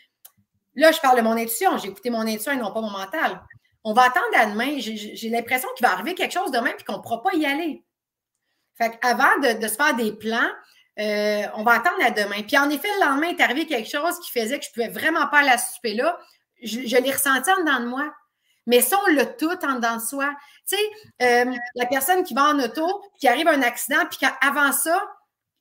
Là, 0.76 0.92
je 0.92 1.00
parle 1.00 1.18
de 1.18 1.22
mon 1.22 1.38
intuition. 1.38 1.78
J'ai 1.78 1.88
écouté 1.88 2.10
mon 2.10 2.22
intuition 2.22 2.52
et 2.52 2.58
non 2.58 2.74
pas 2.74 2.82
mon 2.82 2.90
mental. 2.90 3.42
On 3.86 3.94
va 3.94 4.04
attendre 4.04 4.26
à 4.36 4.46
demain. 4.46 4.78
J'ai 4.80 5.30
l'impression 5.30 5.70
qu'il 5.78 5.86
va 5.86 5.94
arriver 5.94 6.16
quelque 6.16 6.34
chose 6.34 6.52
demain 6.52 6.72
puis 6.76 6.84
qu'on 6.84 6.98
ne 6.98 7.02
pourra 7.02 7.22
pas 7.24 7.34
y 7.34 7.46
aller. 7.46 7.84
Fait 8.78 8.98
avant 9.02 9.38
de, 9.40 9.68
se 9.68 9.76
faire 9.76 9.96
des 9.96 10.12
plans, 10.12 10.50
on 10.98 11.64
va 11.64 11.76
attendre 11.76 12.04
à 12.06 12.12
demain. 12.12 12.44
Puis 12.44 12.58
en 12.58 12.70
effet, 12.70 12.90
le 13.00 13.06
lendemain 13.06 13.30
est 13.30 13.42
arrivé 13.42 13.66
quelque 13.66 13.90
chose 13.90 14.20
qui 14.20 14.32
faisait 14.32 14.60
que 14.60 14.66
je 14.66 14.70
ne 14.70 14.74
pouvais 14.74 15.00
vraiment 15.00 15.28
pas 15.28 15.40
aller 15.40 15.50
à 15.50 15.58
ce 15.58 15.76
souper-là. 15.76 16.20
Je, 16.62 16.98
l'ai 16.98 17.12
ressenti 17.12 17.50
en 17.52 17.62
dedans 17.62 17.80
de 17.80 17.88
moi. 17.88 18.14
Mais 18.68 18.82
ça, 18.82 18.98
on 19.08 19.14
l'a 19.14 19.26
tout 19.26 19.58
en 19.66 19.76
dedans 19.76 19.98
de 19.98 20.02
soi. 20.02 20.30
Tu 20.68 20.76
sais, 20.76 21.46
la 21.76 21.86
personne 21.88 22.24
qui 22.24 22.34
va 22.34 22.46
en 22.46 22.60
auto, 22.60 23.04
qui 23.20 23.28
arrive 23.28 23.48
à 23.48 23.54
un 23.54 23.62
accident, 23.62 24.06
puis 24.10 24.20
qu'avant 24.20 24.72
ça, 24.72 25.02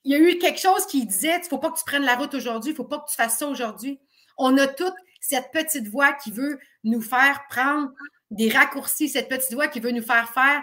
il 0.05 0.13
y 0.13 0.15
a 0.15 0.19
eu 0.19 0.39
quelque 0.39 0.61
chose 0.61 0.87
qui 0.87 1.05
disait 1.07 1.37
il 1.37 1.43
ne 1.43 1.49
faut 1.49 1.59
pas 1.59 1.71
que 1.71 1.79
tu 1.79 1.85
prennes 1.85 2.05
la 2.05 2.17
route 2.17 2.35
aujourd'hui, 2.35 2.71
il 2.71 2.75
ne 2.75 2.77
faut 2.77 2.85
pas 2.85 2.99
que 2.99 3.11
tu 3.11 3.17
fasses 3.17 3.39
ça 3.39 3.47
aujourd'hui. 3.47 4.01
On 4.39 4.57
a 4.59 4.67
toute 4.67 4.95
cette 5.21 5.51
petite 5.53 5.89
voix 5.89 6.13
qui 6.13 6.31
veut 6.31 6.59
nous 6.85 7.03
faire 7.03 7.45
prendre 7.51 7.91
des 8.31 8.49
raccourcis, 8.49 9.09
cette 9.09 9.29
petite 9.29 9.53
voix 9.53 9.69
qui 9.69 9.81
veut 9.81 9.91
nous 9.91 10.03
faire 10.03 10.33
faire 10.33 10.63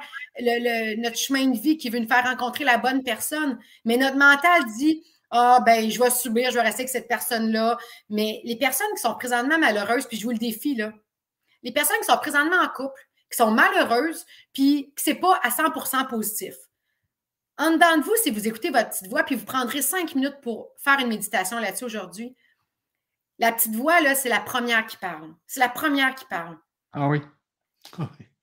notre 0.98 1.18
chemin 1.18 1.48
de 1.48 1.58
vie, 1.58 1.78
qui 1.78 1.90
veut 1.90 2.00
nous 2.00 2.08
faire 2.08 2.24
rencontrer 2.24 2.64
la 2.64 2.78
bonne 2.78 3.04
personne. 3.04 3.60
Mais 3.86 3.98
notre 3.98 4.18
mental 4.18 4.66
dit 4.78 5.04
Ah, 5.30 5.60
ben, 5.66 5.90
je 5.90 6.02
vais 6.02 6.10
subir, 6.10 6.50
je 6.50 6.56
vais 6.56 6.62
rester 6.62 6.84
avec 6.84 6.90
cette 6.90 7.08
personne-là. 7.08 7.78
Mais 8.10 8.42
les 8.46 8.56
personnes 8.56 8.88
qui 8.96 9.02
sont 9.02 9.14
présentement 9.16 9.60
malheureuses, 9.60 10.08
puis 10.08 10.18
je 10.18 10.24
vous 10.24 10.32
le 10.32 10.38
défie, 10.38 10.76
là, 10.76 10.94
les 11.64 11.72
personnes 11.72 11.98
qui 12.00 12.06
sont 12.06 12.18
présentement 12.18 12.62
en 12.62 12.70
couple, 12.70 13.00
qui 13.30 13.38
sont 13.38 13.52
malheureuses, 13.52 14.26
puis 14.54 14.94
que 14.96 15.02
ce 15.02 15.12
n'est 15.12 15.20
pas 15.20 15.40
à 15.44 15.50
100% 15.50 16.08
positif. 16.08 16.56
En 17.58 17.72
dedans 17.72 17.98
de 17.98 18.04
vous, 18.04 18.16
si 18.22 18.30
vous 18.30 18.48
écoutez 18.48 18.70
votre 18.70 18.90
petite 18.90 19.08
voix, 19.08 19.24
puis 19.24 19.36
vous 19.36 19.46
prendrez 19.46 19.82
cinq 19.82 20.16
minutes 20.16 20.40
pour 20.42 20.70
faire 20.78 21.00
une 21.00 21.08
méditation 21.08 21.60
là-dessus 21.60 21.86
aujourd'hui, 21.86 22.36
la 23.40 23.52
petite 23.52 23.76
voix, 23.76 24.02
là, 24.02 24.16
c'est 24.16 24.30
la 24.30 24.40
première 24.40 24.86
qui 24.86 24.98
parle. 24.98 25.34
C'est 25.46 25.60
la 25.60 25.70
première 25.70 26.16
qui 26.16 26.26
parle. 26.26 26.58
Ah 26.94 27.10
oui. 27.10 27.22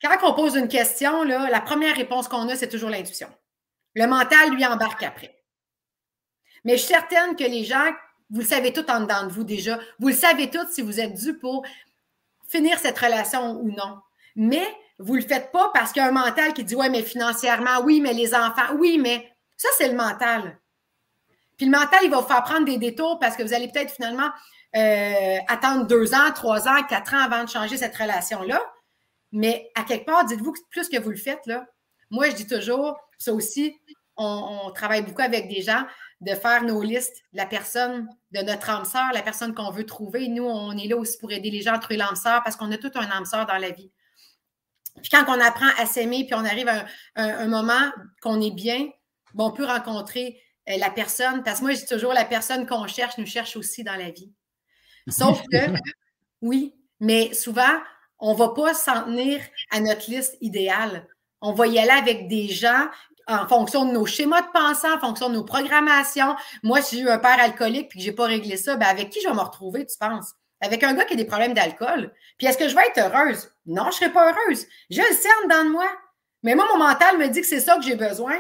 Quand 0.01 0.17
on 0.23 0.35
pose 0.35 0.55
une 0.55 0.69
question, 0.69 1.25
là, 1.25 1.49
la 1.51 1.61
première 1.61 1.97
réponse 1.97 2.29
qu'on 2.29 2.49
a, 2.49 2.55
c'est 2.55 2.69
toujours 2.69 2.91
l'intuition. 2.91 3.29
Le 3.95 4.07
mental, 4.07 4.51
lui, 4.51 4.65
embarque 4.65 5.03
après. 5.03 5.43
Mais 6.62 6.77
je 6.77 6.83
suis 6.83 6.95
certaine 6.95 7.35
que 7.35 7.43
les 7.43 7.65
gens, 7.65 7.91
vous 8.31 8.41
le 8.41 8.47
savez 8.47 8.73
tout 8.73 8.89
en 8.91 9.01
dedans 9.01 9.27
de 9.27 9.33
vous 9.33 9.43
déjà, 9.43 9.81
vous 9.99 10.09
le 10.09 10.15
savez 10.15 10.51
tout 10.51 10.67
si 10.71 10.83
vous 10.83 11.01
êtes 11.01 11.15
dû 11.15 11.37
pour 11.39 11.65
finir 12.55 12.78
cette 12.78 12.98
relation 12.98 13.59
ou 13.61 13.70
non. 13.70 13.98
Mais 14.36 14.66
vous 14.98 15.16
ne 15.16 15.20
le 15.20 15.26
faites 15.26 15.50
pas 15.50 15.70
parce 15.74 15.92
qu'il 15.92 16.02
y 16.02 16.05
a 16.05 16.09
un 16.09 16.12
mental 16.12 16.52
qui 16.55 16.64
dit 16.64 16.76
Ouais, 16.76 16.88
mais 16.88 17.02
financièrement, 17.02 17.80
oui, 17.82 18.00
mais 18.00 18.12
les 18.12 18.34
enfants, 18.34 18.74
oui, 18.78 18.98
mais 18.98 19.28
ça, 19.57 19.68
c'est 19.76 19.88
le 19.88 19.96
mental. 19.96 20.59
Puis 21.57 21.66
le 21.66 21.72
mental, 21.72 22.00
il 22.02 22.11
va 22.11 22.20
vous 22.20 22.26
faire 22.26 22.42
prendre 22.42 22.64
des 22.64 22.78
détours 22.78 23.18
parce 23.18 23.36
que 23.36 23.42
vous 23.42 23.55
allez 23.55 23.68
peut-être 23.68 23.92
finalement 23.92 24.28
euh, 24.76 25.38
attendre 25.48 25.86
deux 25.86 26.14
ans, 26.14 26.32
trois 26.34 26.68
ans, 26.68 26.82
quatre 26.88 27.14
ans 27.14 27.22
avant 27.22 27.44
de 27.44 27.48
changer 27.48 27.76
cette 27.76 27.96
relation-là. 27.96 28.61
Mais 29.32 29.70
à 29.74 29.82
quelque 29.82 30.07
part, 30.07 30.24
dites-vous 30.24 30.52
que 30.52 30.61
plus 30.70 30.88
que 30.88 31.00
vous 31.00 31.11
le 31.11 31.16
faites, 31.16 31.44
là, 31.46 31.66
moi, 32.11 32.30
je 32.30 32.34
dis 32.34 32.46
toujours, 32.46 32.96
ça 33.18 33.32
aussi, 33.32 33.76
on, 34.16 34.70
travaille 34.72 35.02
beaucoup 35.02 35.22
avec 35.22 35.48
des 35.48 35.62
gens, 35.62 35.84
de 36.25 36.35
faire 36.35 36.62
nos 36.62 36.83
listes 36.83 37.22
de 37.33 37.39
la 37.39 37.47
personne, 37.47 38.09
de 38.33 38.41
notre 38.41 38.70
âme 38.70 38.85
sœur, 38.85 39.12
la 39.12 39.22
personne 39.22 39.55
qu'on 39.55 39.70
veut 39.70 39.85
trouver. 39.85 40.29
Nous, 40.29 40.45
on 40.45 40.77
est 40.77 40.89
là 40.89 40.97
aussi 40.97 41.18
pour 41.18 41.31
aider 41.33 41.51
les 41.51 41.61
gens 41.61 41.75
à 41.75 41.79
trouver 41.79 41.99
l'âme 41.99 42.16
sœur 42.16 42.43
parce 42.43 42.57
qu'on 42.57 42.72
a 42.72 42.79
tout 42.79 42.91
un 42.95 43.11
âme 43.11 43.27
sœur 43.27 43.47
dans 43.47 43.59
la 43.59 43.70
vie. 43.70 43.91
Puis 45.03 45.11
quand 45.11 45.25
on 45.29 45.41
apprend 45.41 45.68
à 45.79 45.87
s'aimer, 45.87 46.25
puis 46.25 46.35
on 46.35 46.45
arrive 46.45 46.68
à 46.68 46.87
un, 47.16 47.47
moment 47.47 47.91
qu'on 48.22 48.41
est 48.41 48.55
bien, 48.55 48.89
on 49.37 49.51
peut 49.51 49.66
rencontrer 49.66 50.41
euh, 50.70 50.79
la 50.79 50.91
personne. 50.91 51.43
Parce 51.43 51.59
que 51.59 51.64
moi, 51.64 51.75
je 51.75 51.81
dis 51.81 51.87
toujours, 51.87 52.14
la 52.14 52.25
personne 52.25 52.66
qu'on 52.66 52.87
cherche 52.87 53.18
nous 53.18 53.27
cherche 53.27 53.57
aussi 53.57 53.85
dans 53.85 53.97
la 53.97 54.11
vie. 54.11 54.33
Sauf 55.09 55.43
que, 55.53 55.59
oui, 56.41 56.75
mais 57.01 57.35
souvent, 57.35 57.81
on 58.18 58.33
ne 58.33 58.39
va 58.39 58.49
pas 58.51 58.72
s'en 58.72 59.05
tenir 59.05 59.41
à 59.70 59.81
notre 59.81 60.11
liste 60.11 60.39
idéale. 60.41 61.07
On 61.43 61.53
va 61.53 61.66
y 61.66 61.79
aller 61.79 61.91
avec 61.91 62.29
des 62.29 62.49
gens 62.49 62.87
en 63.27 63.47
fonction 63.49 63.85
de 63.87 63.93
nos 63.93 64.07
schémas 64.07 64.43
de 64.43 64.51
pensée, 64.53 64.89
en 64.89 64.99
fonction 64.99 65.29
de 65.29 65.35
nos 65.35 65.45
programmations. 65.45 66.37
Moi, 66.62 66.83
si 66.83 66.97
j'ai 66.97 67.03
eu 67.03 67.09
un 67.09 67.18
père 67.18 67.41
alcoolique 67.41 67.87
et 67.95 67.99
que 67.99 68.01
je 68.01 68.11
n'ai 68.11 68.14
pas 68.14 68.27
réglé 68.27 68.57
ça, 68.57 68.77
ben 68.77 68.87
avec 68.87 69.11
qui 69.11 69.20
je 69.20 69.29
vais 69.29 69.35
me 69.35 69.41
retrouver, 69.41 69.87
tu 69.87 69.97
penses? 69.99 70.35
Avec 70.61 70.83
un 70.83 70.95
gars 70.95 71.05
qui 71.05 71.14
a 71.14 71.16
des 71.16 71.25
problèmes 71.25 71.55
d'alcool. 71.55 72.12
Puis 72.39 72.47
est-ce 72.47 72.59
que 72.59 72.68
je 72.68 72.75
vais 72.75 72.87
être 72.87 72.99
heureuse? 72.99 73.53
Non, 73.66 73.85
je 73.85 73.89
ne 73.89 73.93
serai 73.93 74.12
pas 74.12 74.31
heureuse. 74.31 74.66
Je 74.91 75.01
le 75.01 75.14
cerne 75.14 75.49
dans 75.49 75.70
moi. 75.70 75.87
Mais 76.43 76.55
moi, 76.55 76.66
mon 76.72 76.79
mental 76.79 77.18
me 77.18 77.29
dit 77.29 77.41
que 77.41 77.47
c'est 77.47 77.61
ça 77.61 77.77
que 77.77 77.83
j'ai 77.83 77.97
besoin. 77.97 78.35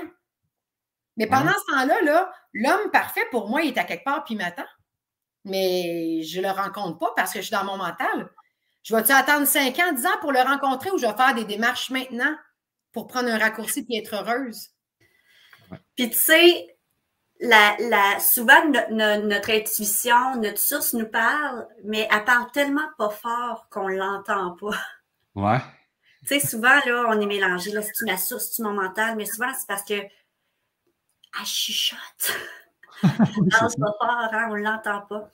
Mais 1.16 1.26
pendant 1.26 1.52
ce 1.52 1.72
temps-là, 1.72 2.02
-là, 2.02 2.30
l'homme 2.52 2.90
parfait, 2.90 3.26
pour 3.30 3.48
moi, 3.48 3.62
il 3.62 3.68
est 3.68 3.78
à 3.78 3.84
quelque 3.84 4.04
part 4.04 4.24
puis 4.24 4.34
il 4.34 4.38
m'attend. 4.38 4.66
Mais 5.44 6.22
je 6.22 6.40
ne 6.40 6.46
le 6.46 6.50
rencontre 6.50 6.98
pas 6.98 7.12
parce 7.16 7.32
que 7.32 7.40
je 7.40 7.46
suis 7.46 7.52
dans 7.52 7.64
mon 7.64 7.76
mental. 7.76 8.30
Je 8.82 8.94
vais-tu 8.94 9.12
attendre 9.12 9.46
5 9.46 9.78
ans, 9.78 9.92
10 9.92 10.06
ans 10.06 10.18
pour 10.20 10.32
le 10.32 10.40
rencontrer 10.40 10.90
ou 10.90 10.98
je 10.98 11.06
vais 11.06 11.16
faire 11.16 11.34
des 11.34 11.44
démarches 11.44 11.90
maintenant 11.90 12.34
pour 12.92 13.06
prendre 13.06 13.30
un 13.30 13.38
raccourci 13.38 13.86
et 13.88 13.98
être 13.98 14.14
heureuse? 14.14 14.73
Puis 15.96 16.10
tu 16.10 16.18
sais, 16.18 16.76
la, 17.40 17.76
la, 17.78 18.20
souvent 18.20 18.64
notre 18.90 19.50
intuition, 19.50 20.36
notre 20.36 20.58
source 20.58 20.94
nous 20.94 21.06
parle, 21.06 21.66
mais 21.84 22.08
elle 22.10 22.24
parle 22.24 22.50
tellement 22.52 22.88
pas 22.98 23.10
fort 23.10 23.68
qu'on 23.70 23.88
l'entend 23.88 24.56
pas. 24.56 24.78
Ouais. 25.34 25.58
Tu 26.26 26.40
sais, 26.40 26.46
souvent, 26.46 26.80
là, 26.86 27.04
on 27.08 27.20
est 27.20 27.26
mélangé. 27.26 27.70
Là, 27.72 27.82
c'est-tu 27.82 28.04
ma 28.06 28.16
source, 28.16 28.46
c'est-tu 28.46 28.62
mon 28.62 28.72
mental? 28.72 29.16
Mais 29.16 29.26
souvent, 29.26 29.52
c'est 29.58 29.66
parce 29.66 29.84
que 29.84 29.94
elle 29.94 31.46
chuchote. 31.46 31.98
on 33.02 33.48
parle 33.48 33.74
pas 33.78 33.94
fort, 34.00 34.28
hein, 34.32 34.48
on 34.50 34.54
l'entend 34.54 35.02
pas. 35.02 35.28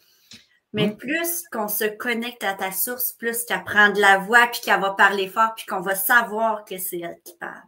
Mais 0.73 0.95
plus 0.95 1.45
qu'on 1.51 1.69
se 1.69 1.85
connecte 1.85 2.45
à 2.45 2.55
ta 2.55 2.71
source, 2.71 3.13
plus 3.13 3.45
qu'elle 3.45 3.65
prend 3.65 3.91
de 3.91 4.01
la 4.01 4.19
voix, 4.19 4.47
puis 4.47 4.61
qu'elle 4.61 4.81
va 4.81 4.93
parler 4.93 5.29
fort, 5.29 5.55
puis 5.57 5.67
qu'on 5.67 5.81
va 5.81 5.95
savoir 5.97 6.65
que 6.65 6.79
c'est 6.79 7.01
elle 7.01 7.21
qui 7.25 7.37
parle. 7.37 7.63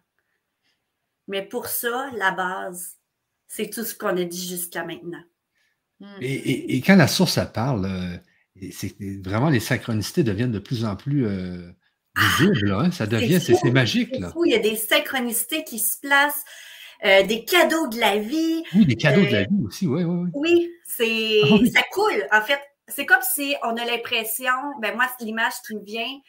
Mais 1.29 1.43
pour 1.43 1.66
ça, 1.66 2.11
la 2.16 2.33
base, 2.33 2.97
c'est 3.47 3.70
tout 3.70 3.85
ce 3.85 3.95
qu'on 3.95 4.16
a 4.16 4.25
dit 4.25 4.47
jusqu'à 4.49 4.85
maintenant. 4.85 5.23
Hmm. 6.01 6.18
Et, 6.20 6.81
quand 6.85 6.97
la 6.97 7.09
source, 7.09 7.39
elle 7.39 7.53
parle, 7.53 7.87
euh, 7.87 8.68
c'est 8.73 8.95
vraiment 9.25 9.51
les 9.51 9.61
synchronicités 9.61 10.25
deviennent 10.25 10.53
de 10.53 10.59
plus 10.59 10.85
en 10.85 10.97
plus 10.97 11.27
euh, 11.27 11.70
visibles. 12.16 12.73
Hein. 12.73 12.91
Ça 12.91 13.07
devient, 13.07 13.41
c'est 13.41 13.62
magique. 13.70 14.18
Là. 14.18 14.33
Il 14.45 14.53
y 14.53 14.55
a 14.55 14.59
des 14.59 14.77
synchronicités 14.77 15.64
qui 15.64 15.79
se 15.79 15.99
placent. 16.01 16.45
Euh, 17.05 17.25
des 17.25 17.45
cadeaux 17.45 17.89
de 17.89 17.99
la 17.99 18.18
vie. 18.18 18.62
Oui, 18.77 18.87
des 18.87 18.95
cadeaux 18.95 19.25
de 19.25 19.33
la 19.33 19.43
vie 19.43 19.64
aussi, 19.66 19.89
oui, 19.89 20.05
oui, 20.05 20.16
oui. 20.23 20.31
Oui, 20.35 20.70
c'est, 20.87 21.41
ah 21.43 21.57
ça 21.75 21.83
coule. 21.91 22.25
En 22.31 22.43
fait, 22.43 22.61
c'est 22.87 23.07
comme 23.07 23.23
si 23.23 23.57
on 23.64 23.77
a 23.77 23.85
l'impression, 23.85 24.53
ben 24.81 24.95
moi, 24.95 25.09
l'image 25.18 25.55
qui 25.66 25.75
me 25.75 25.85
vient, 25.85 26.20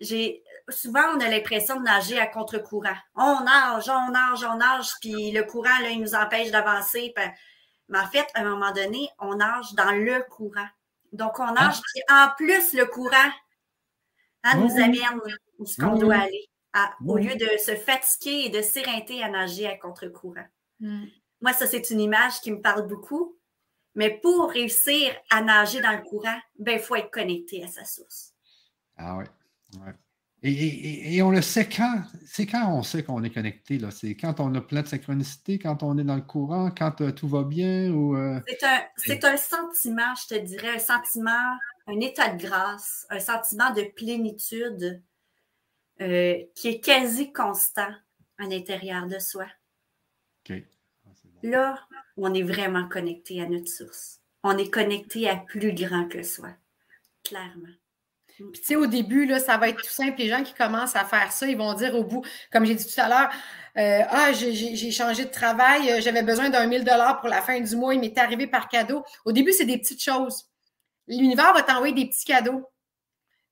j'ai 0.00 0.42
souvent 0.70 1.02
on 1.14 1.20
a 1.20 1.28
l'impression 1.28 1.76
de 1.76 1.84
nager 1.84 2.18
à 2.18 2.26
contre-courant. 2.26 2.96
On 3.14 3.40
nage, 3.40 3.88
on 3.88 4.10
nage, 4.10 4.44
on 4.44 4.56
nage, 4.56 4.92
puis 5.00 5.32
le 5.32 5.44
courant, 5.44 5.78
là, 5.82 5.90
il 5.90 6.00
nous 6.00 6.14
empêche 6.14 6.50
d'avancer. 6.50 7.12
Mais 7.88 7.98
en 7.98 8.06
fait, 8.06 8.26
à 8.34 8.40
un 8.40 8.44
moment 8.44 8.72
donné, 8.72 9.08
on 9.18 9.36
nage 9.36 9.72
dans 9.74 9.92
le 9.92 10.22
courant. 10.30 10.68
Donc, 11.12 11.38
on 11.38 11.52
nage, 11.52 11.76
ah. 11.78 11.82
puis 11.92 12.02
en 12.08 12.28
plus, 12.36 12.72
le 12.74 12.86
courant 12.86 13.30
hein, 14.44 14.56
nous 14.56 14.72
amène 14.76 15.20
où 15.58 15.66
ce 15.66 15.80
qu'on 15.80 15.96
doit 15.96 16.16
aller, 16.16 16.48
au 17.04 17.16
lieu 17.16 17.34
de 17.34 17.48
se 17.58 17.74
fatiguer 17.74 18.46
et 18.46 18.48
de 18.50 18.62
s'éreinter 18.62 19.22
à 19.22 19.28
nager 19.28 19.66
à 19.66 19.76
contre-courant. 19.76 20.46
Hmm. 20.78 21.06
Moi, 21.40 21.52
ça, 21.52 21.66
c'est 21.66 21.90
une 21.90 22.00
image 22.00 22.40
qui 22.40 22.52
me 22.52 22.60
parle 22.60 22.86
beaucoup. 22.86 23.36
Mais 23.96 24.20
pour 24.20 24.50
réussir 24.50 25.12
à 25.30 25.42
nager 25.42 25.80
dans 25.80 25.90
le 25.90 26.02
courant, 26.02 26.38
ben, 26.58 26.74
il 26.74 26.80
faut 26.80 26.94
être 26.94 27.10
connecté 27.10 27.64
à 27.64 27.66
sa 27.66 27.84
source. 27.84 28.32
Ah 28.96 29.16
oui. 29.16 29.24
Et, 30.42 31.20
on 31.22 31.30
le 31.30 31.42
sait 31.42 31.68
quand? 31.68 32.02
C'est 32.24 32.46
quand 32.46 32.72
on 32.72 32.82
sait 32.82 33.02
qu'on 33.02 33.22
est 33.22 33.30
connecté? 33.30 33.78
Là? 33.78 33.90
C'est 33.90 34.14
quand 34.14 34.40
on 34.40 34.54
a 34.54 34.60
plein 34.60 34.82
de 34.82 34.88
synchronicité, 34.88 35.58
quand 35.58 35.82
on 35.82 35.98
est 35.98 36.04
dans 36.04 36.16
le 36.16 36.22
courant, 36.22 36.70
quand 36.70 37.02
euh, 37.02 37.12
tout 37.12 37.28
va 37.28 37.42
bien? 37.42 37.90
ou 37.90 38.16
euh, 38.16 38.40
C'est 38.96 39.24
un, 39.24 39.36
sentiment, 39.36 40.14
je 40.14 40.34
te 40.34 40.40
dirais, 40.40 40.76
un 40.76 40.78
sentiment, 40.78 41.58
un 41.86 42.00
état 42.00 42.32
de 42.32 42.42
grâce, 42.42 43.06
un 43.10 43.20
sentiment 43.20 43.70
de 43.74 43.82
plénitude 43.94 45.02
euh, 46.00 46.38
qui 46.54 46.68
est 46.68 46.80
quasi 46.80 47.32
constant 47.32 47.92
à 48.38 48.46
l'intérieur 48.46 49.06
de 49.06 49.18
soi. 49.18 49.46
Ah, 50.48 50.54
là, 51.42 51.78
on 52.16 52.32
est 52.32 52.42
vraiment 52.42 52.88
connecté 52.88 53.42
à 53.42 53.46
notre 53.46 53.68
source. 53.68 54.20
On 54.42 54.56
est 54.56 54.70
connecté 54.70 55.28
à 55.28 55.36
plus 55.36 55.74
grand 55.74 56.08
que 56.08 56.22
soi, 56.22 56.48
clairement. 57.24 57.74
Puis, 58.52 58.60
tu 58.60 58.66
sais, 58.68 58.76
au 58.76 58.86
début, 58.86 59.26
là, 59.26 59.38
ça 59.38 59.56
va 59.56 59.68
être 59.68 59.82
tout 59.82 59.90
simple. 59.90 60.18
Les 60.18 60.28
gens 60.28 60.42
qui 60.42 60.54
commencent 60.54 60.96
à 60.96 61.04
faire 61.04 61.30
ça, 61.32 61.46
ils 61.46 61.56
vont 61.56 61.74
dire 61.74 61.94
au 61.94 62.04
bout, 62.04 62.24
comme 62.52 62.64
j'ai 62.64 62.74
dit 62.74 62.86
tout 62.86 63.00
à 63.00 63.08
l'heure, 63.08 63.30
euh, 63.76 64.02
Ah, 64.08 64.32
j'ai 64.32 64.90
changé 64.90 65.24
de 65.24 65.30
travail, 65.30 65.90
euh, 65.90 66.00
j'avais 66.00 66.22
besoin 66.22 66.48
d'un 66.50 66.66
1000 66.66 66.84
pour 67.20 67.28
la 67.28 67.42
fin 67.42 67.60
du 67.60 67.76
mois, 67.76 67.94
il 67.94 68.00
m'est 68.00 68.16
arrivé 68.18 68.46
par 68.46 68.68
cadeau. 68.68 69.04
Au 69.24 69.32
début, 69.32 69.52
c'est 69.52 69.66
des 69.66 69.78
petites 69.78 70.02
choses. 70.02 70.48
L'univers 71.06 71.52
va 71.52 71.62
t'envoyer 71.62 71.94
des 71.94 72.06
petits 72.06 72.24
cadeaux. 72.24 72.66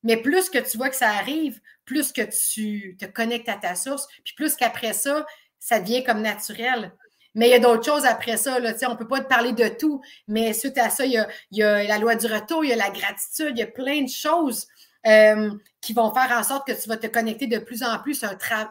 Mais 0.03 0.17
plus 0.17 0.49
que 0.49 0.59
tu 0.59 0.77
vois 0.77 0.89
que 0.91 0.97
ça 0.97 1.11
arrive, 1.11 1.61
plus 1.85 2.13
que 2.13 2.23
tu 2.23 2.97
te 2.99 3.07
connectes 3.07 3.49
à 3.49 3.57
ta 3.57 3.75
source, 3.75 4.07
puis 4.25 4.35
plus 4.35 4.55
qu'après 4.55 4.93
ça, 4.93 5.27
ça 5.59 5.81
devient 5.81 6.05
comme 6.05 6.23
naturel. 6.23 6.93
Mais 7.35 7.49
il 7.49 7.51
y 7.51 7.55
a 7.55 7.59
d'autres 7.59 7.85
choses 7.85 8.05
après 8.05 8.37
ça. 8.37 8.59
Là, 8.59 8.73
on 8.87 8.91
ne 8.91 8.97
peut 8.97 9.07
pas 9.07 9.21
te 9.21 9.29
parler 9.29 9.53
de 9.53 9.69
tout, 9.69 10.01
mais 10.27 10.53
suite 10.53 10.79
à 10.79 10.91
ça, 10.91 11.05
il 11.05 11.13
y, 11.53 11.63
a, 11.63 11.85
la 11.85 11.99
loi 11.99 12.15
du 12.15 12.27
retour, 12.27 12.65
il 12.65 12.71
y 12.71 12.73
a 12.73 12.77
la 12.77 12.91
gratitude, 12.91 13.53
il 13.53 13.59
y 13.59 13.63
a 13.63 13.67
plein 13.67 14.03
de 14.03 14.09
choses 14.09 14.67
euh, 15.07 15.51
qui 15.81 15.93
vont 15.93 16.13
faire 16.13 16.37
en 16.37 16.43
sorte 16.43 16.67
que 16.67 16.73
tu 16.73 16.89
vas 16.89 16.97
te 16.97 17.07
connecter 17.07 17.47
de 17.47 17.59
plus 17.59 17.83
en 17.83 17.99
plus. 18.01 18.25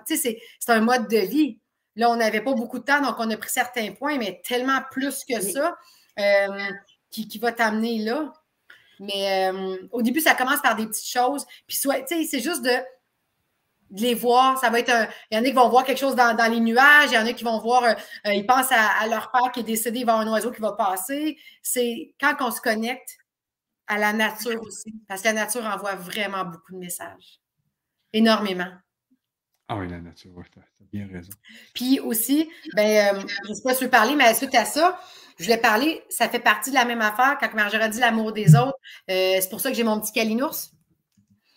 C'est 0.05 0.39
un, 0.67 0.81
mode 0.81 1.07
de 1.07 1.17
vie. 1.17 1.59
Là, 1.95 2.09
on 2.09 2.17
n'avait 2.17 2.41
pas 2.41 2.53
beaucoup 2.53 2.79
de 2.79 2.83
temps, 2.83 3.01
donc 3.01 3.15
on 3.17 3.29
a 3.31 3.37
pris 3.37 3.49
certains 3.49 3.93
points, 3.93 4.17
mais 4.17 4.41
tellement 4.43 4.81
plus 4.91 5.23
que 5.23 5.39
ça 5.41 5.77
euh, 6.19 6.59
qui, 7.09 7.39
va 7.39 7.51
t'amener 7.51 7.99
là. 7.99 8.33
Mais 8.99 9.49
euh, 9.51 9.77
au 9.91 10.01
début, 10.01 10.19
ça 10.19 10.35
commence 10.35 10.61
par 10.61 10.75
des 10.75 10.85
petites 10.85 11.09
choses. 11.09 11.45
Puis, 11.65 11.77
c'est 11.77 12.39
juste 12.39 12.61
de, 12.61 12.75
les 13.91 14.13
voir. 14.13 14.59
Ça 14.59 14.69
va 14.69 14.79
être 14.79 14.91
Il 15.31 15.37
y 15.37 15.39
en 15.39 15.43
a 15.43 15.47
qui 15.47 15.53
vont 15.53 15.69
voir 15.69 15.85
quelque 15.85 15.99
chose 15.99 16.15
dans, 16.15 16.51
les 16.51 16.59
nuages, 16.59 17.09
il 17.09 17.13
y 17.13 17.17
en 17.17 17.25
a 17.25 17.31
qui 17.31 17.45
vont 17.45 17.59
voir, 17.59 17.95
ils 18.25 18.45
pensent 18.45 18.71
à, 18.71 19.07
leur 19.07 19.31
père 19.31 19.51
qui 19.53 19.61
est 19.61 19.63
décédé, 19.63 19.99
il 19.99 20.05
va 20.05 20.11
y 20.11 20.15
avoir 20.15 20.27
un 20.27 20.31
oiseau 20.33 20.51
qui 20.51 20.59
va 20.59 20.73
passer. 20.73 21.37
C'est 21.63 22.13
quand 22.19 22.35
on 22.41 22.51
se 22.51 22.59
connecte 22.59 23.16
à 23.87 23.97
la 23.97 24.13
nature 24.13 24.61
aussi, 24.61 24.93
parce 25.07 25.21
que 25.21 25.27
la 25.27 25.33
nature 25.33 25.65
envoie 25.65 25.95
vraiment 25.95 26.45
beaucoup 26.45 26.73
de 26.73 26.77
messages. 26.77 27.39
Énormément. 28.13 28.71
Ah 29.69 29.75
oui, 29.75 29.89
la 29.89 29.99
nature, 29.99 30.31
oui, 30.35 30.45
tu 30.51 30.59
as, 30.59 30.85
bien 30.91 31.07
raison. 31.11 31.31
Puis 31.73 31.99
aussi, 31.99 32.49
ben, 32.73 33.15
euh, 33.15 33.19
je 33.43 33.49
ne 33.49 33.53
sais 33.53 33.63
pas 33.63 33.73
si 33.73 33.79
tu 33.79 33.85
veux 33.85 33.89
parler, 33.89 34.15
mais 34.15 34.33
suite 34.33 34.55
à 34.55 34.63
ça, 34.63 34.99
je 35.37 35.43
voulais 35.43 35.57
parler, 35.57 36.03
ça 36.09 36.29
fait 36.29 36.39
partie 36.39 36.69
de 36.69 36.75
la 36.75 36.85
même 36.85 37.01
affaire 37.01 37.37
quand 37.39 37.53
Marjorie 37.53 37.89
dit 37.89 37.99
l'amour 37.99 38.31
des 38.31 38.55
autres. 38.55 38.77
Euh, 39.09 39.37
c'est 39.41 39.49
pour 39.49 39.59
ça 39.59 39.69
que 39.69 39.75
j'ai 39.75 39.83
mon 39.83 39.99
petit 39.99 40.13
calinours. 40.13 40.71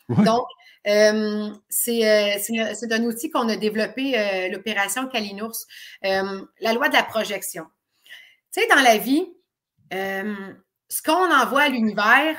Donc, 0.09 0.47
c'est 1.68 2.05
un 2.05 3.05
outil 3.05 3.31
qu'on 3.31 3.49
a 3.49 3.57
développé, 3.57 4.49
l'opération 4.51 5.07
Kalinours. 5.07 5.66
la 6.03 6.72
loi 6.74 6.89
de 6.89 6.95
la 6.95 7.05
projection. 7.05 7.64
Tu 8.53 8.61
sais, 8.61 8.66
dans 8.66 8.83
la 8.83 8.99
vie, 8.99 9.24
ce 10.91 11.03
qu'on 11.03 11.32
envoie 11.32 11.62
à 11.62 11.68
l'univers, 11.68 12.36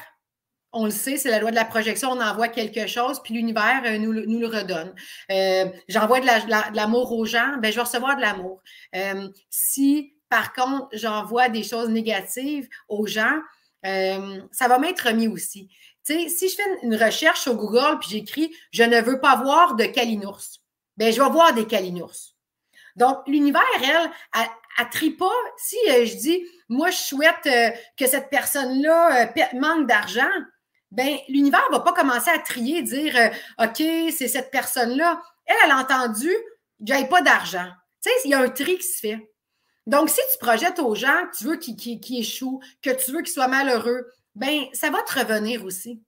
on 0.73 0.85
le 0.85 0.91
sait, 0.91 1.17
c'est 1.17 1.29
la 1.29 1.39
loi 1.39 1.51
de 1.51 1.55
la 1.55 1.65
projection, 1.65 2.11
on 2.11 2.21
envoie 2.21 2.47
quelque 2.47 2.87
chose, 2.87 3.21
puis 3.23 3.33
l'univers 3.33 3.81
euh, 3.85 3.97
nous, 3.97 4.13
nous, 4.13 4.39
le 4.39 4.47
redonne. 4.47 4.93
Euh, 5.31 5.65
j'envoie 5.87 6.19
de 6.19 6.75
l'amour 6.75 7.11
aux 7.11 7.25
gens, 7.25 7.57
ben, 7.57 7.71
je 7.71 7.75
vais 7.75 7.81
recevoir 7.81 8.15
de 8.15 8.21
l'amour. 8.21 8.61
Euh, 8.95 9.27
si, 9.49 10.13
par 10.29 10.53
contre, 10.53 10.87
j'envoie 10.93 11.49
des 11.49 11.63
choses 11.63 11.89
négatives 11.89 12.67
aux 12.87 13.07
gens, 13.07 13.39
ça 13.83 14.67
va 14.67 14.77
m'être 14.77 15.07
remis 15.07 15.27
aussi. 15.27 15.67
Tu 16.05 16.13
sais, 16.13 16.29
si 16.29 16.49
je 16.49 16.55
fais 16.55 16.63
une 16.83 16.95
recherche 16.95 17.41
sur 17.41 17.55
Google, 17.55 17.97
puis 17.99 18.11
j'écris 18.11 18.55
«Je 18.71 18.83
ne 18.83 19.01
veux 19.01 19.19
pas 19.19 19.35
voir 19.37 19.75
de 19.75 19.85
calinours», 19.85 20.61
ben, 20.97 21.11
je 21.11 21.21
vais 21.21 21.29
voir 21.29 21.53
des 21.53 21.65
calinours. 21.65 22.30
Donc, 22.95 23.19
l'univers, 23.27 23.61
elle, 23.75 24.11
elle, 24.35 24.85
ne 24.85 24.89
pas. 25.11 25.31
Si 25.57 25.77
je 25.87 26.15
dis, 26.17 26.45
moi, 26.69 26.89
je 26.89 26.97
souhaite 26.97 27.47
que 27.97 28.07
cette 28.07 28.29
personne-là 28.29 29.31
manque 29.53 29.87
d'argent, 29.87 30.29
ben 30.91 31.17
l'univers 31.29 31.63
ne 31.71 31.77
va 31.77 31.83
pas 31.83 31.93
commencer 31.93 32.29
à 32.29 32.39
trier, 32.39 32.81
dire 32.81 33.15
euh, 33.15 33.65
OK, 33.65 33.77
c'est 33.77 34.27
cette 34.27 34.51
personne-là. 34.51 35.21
Elle, 35.45 35.55
elle 35.65 35.71
a 35.71 35.77
entendu 35.77 36.31
que 36.79 37.09
pas 37.09 37.21
d'argent. 37.21 37.69
Tu 38.03 38.09
sais, 38.09 38.15
il 38.25 38.31
y 38.31 38.33
a 38.33 38.39
un 38.39 38.49
tri 38.49 38.77
qui 38.77 38.87
se 38.87 38.99
fait. 38.99 39.31
Donc, 39.87 40.09
si 40.09 40.19
tu 40.31 40.37
projettes 40.39 40.79
aux 40.79 40.95
gens 40.95 41.27
que 41.31 41.37
tu 41.37 41.43
veux 41.45 41.57
qu'ils 41.57 42.19
échouent, 42.19 42.61
que 42.81 42.89
tu 42.89 43.11
veux 43.11 43.21
qu'ils 43.21 43.33
soient 43.33 43.47
malheureux, 43.47 44.05
ben 44.35 44.65
ça 44.73 44.89
va 44.89 45.01
te 45.01 45.17
revenir 45.17 45.63
aussi. 45.65 46.01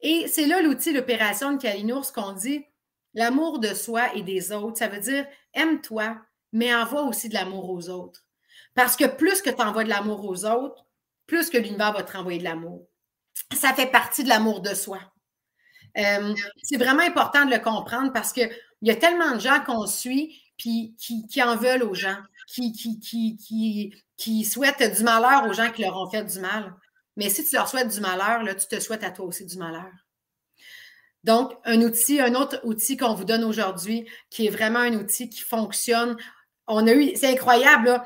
Et 0.00 0.28
c'est 0.28 0.46
là 0.46 0.60
l'outil 0.60 0.92
l'opération 0.92 1.52
de 1.52 1.62
Kalinours 1.62 2.12
qu'on 2.12 2.32
dit 2.32 2.64
l'amour 3.16 3.58
de 3.58 3.74
soi 3.74 4.14
et 4.14 4.22
des 4.22 4.52
autres. 4.52 4.78
Ça 4.78 4.86
veut 4.86 5.00
dire 5.00 5.26
aime-toi, 5.54 6.16
mais 6.52 6.72
envoie 6.72 7.02
aussi 7.02 7.28
de 7.28 7.34
l'amour 7.34 7.68
aux 7.70 7.88
autres. 7.88 8.24
Parce 8.76 8.94
que 8.94 9.06
plus 9.06 9.42
que 9.42 9.50
tu 9.50 9.62
envoies 9.62 9.84
de 9.84 9.88
l'amour 9.88 10.24
aux 10.24 10.44
autres, 10.44 10.86
plus 11.26 11.50
que 11.50 11.58
l'univers 11.58 11.92
va 11.92 12.04
te 12.04 12.16
renvoyer 12.16 12.38
de 12.38 12.44
l'amour 12.44 12.86
ça 13.54 13.72
fait 13.74 13.86
partie 13.86 14.24
de 14.24 14.28
l'amour 14.28 14.60
de 14.60 14.74
soi. 14.74 15.00
Euh, 15.98 16.34
c'est 16.62 16.76
vraiment 16.76 17.02
important 17.02 17.46
de 17.46 17.52
le 17.52 17.58
comprendre 17.58 18.12
parce 18.12 18.32
qu'il 18.32 18.50
y 18.82 18.90
a 18.90 18.96
tellement 18.96 19.34
de 19.34 19.40
gens 19.40 19.60
qu'on 19.64 19.86
suit 19.86 20.42
puis 20.58 20.96
qui, 20.98 21.42
en 21.42 21.56
veulent 21.56 21.82
aux 21.82 21.94
gens, 21.94 22.16
qui, 22.48 22.72
qui, 22.72 23.92
qui, 24.16 24.44
souhaitent 24.44 24.96
du 24.96 25.02
malheur 25.02 25.46
aux 25.46 25.52
gens 25.52 25.70
qui 25.70 25.82
leur 25.82 26.00
ont 26.00 26.08
fait 26.08 26.24
du 26.24 26.38
mal. 26.40 26.74
Mais 27.16 27.28
si 27.28 27.44
tu 27.44 27.54
leur 27.56 27.68
souhaites 27.68 27.88
du 27.88 28.00
malheur, 28.00 28.42
là, 28.42 28.54
tu 28.54 28.66
te 28.66 28.80
souhaites 28.80 29.04
à 29.04 29.10
toi 29.10 29.26
aussi 29.26 29.44
du 29.44 29.56
malheur. 29.58 29.90
Donc, 31.26 31.52
un 31.64 31.82
outil, 31.82 32.20
un 32.20 32.36
autre 32.36 32.60
outil 32.62 32.96
qu'on 32.96 33.14
vous 33.14 33.24
donne 33.24 33.42
aujourd'hui, 33.42 34.08
qui 34.30 34.46
est 34.46 34.50
vraiment 34.50 34.78
un 34.78 34.94
outil 34.94 35.28
qui 35.28 35.40
fonctionne. 35.40 36.16
On 36.68 36.86
a 36.86 36.92
eu, 36.92 37.16
c'est 37.16 37.32
incroyable, 37.32 38.00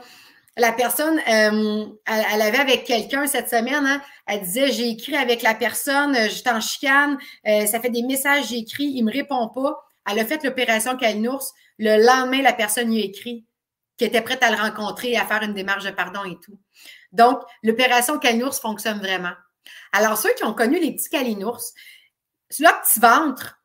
la 0.56 0.72
personne, 0.72 1.18
euh, 1.18 1.86
elle, 2.06 2.42
avait 2.42 2.58
avec 2.58 2.84
quelqu'un 2.84 3.26
cette 3.26 3.50
semaine, 3.50 3.84
hein, 3.84 4.00
elle 4.26 4.40
disait 4.40 4.72
J'ai 4.72 4.88
écrit 4.88 5.16
avec 5.16 5.42
la 5.42 5.54
personne, 5.54 6.16
euh, 6.16 6.28
j'étais 6.30 6.50
en 6.50 6.62
chicane, 6.62 7.18
euh, 7.46 7.66
ça 7.66 7.78
fait 7.78 7.90
des 7.90 8.02
messages, 8.02 8.48
j'ai 8.48 8.58
écrit, 8.58 8.86
il 8.86 9.02
ne 9.04 9.10
me 9.10 9.12
répond 9.12 9.48
pas. 9.48 9.78
Elle 10.10 10.18
a 10.18 10.24
fait 10.24 10.42
l'opération 10.42 10.96
Kalinours. 10.96 11.52
Le 11.78 12.02
lendemain, 12.02 12.40
la 12.40 12.54
personne 12.54 12.90
lui 12.90 13.02
a 13.02 13.04
écrit 13.04 13.44
qu'elle 13.98 14.08
était 14.08 14.22
prête 14.22 14.42
à 14.42 14.50
le 14.50 14.56
rencontrer 14.56 15.10
et 15.10 15.18
à 15.18 15.26
faire 15.26 15.42
une 15.42 15.52
démarche 15.52 15.84
de 15.84 15.90
pardon 15.90 16.24
et 16.24 16.38
tout. 16.42 16.58
Donc, 17.12 17.38
l'opération 17.62 18.18
Kalinours 18.18 18.58
fonctionne 18.60 18.98
vraiment. 18.98 19.34
Alors, 19.92 20.16
ceux 20.16 20.32
qui 20.34 20.44
ont 20.44 20.54
connu 20.54 20.80
les 20.80 20.94
petits 20.94 21.10
Kalinours, 21.10 21.74
leur 22.58 22.80
petit 22.82 23.00
ventre, 23.00 23.60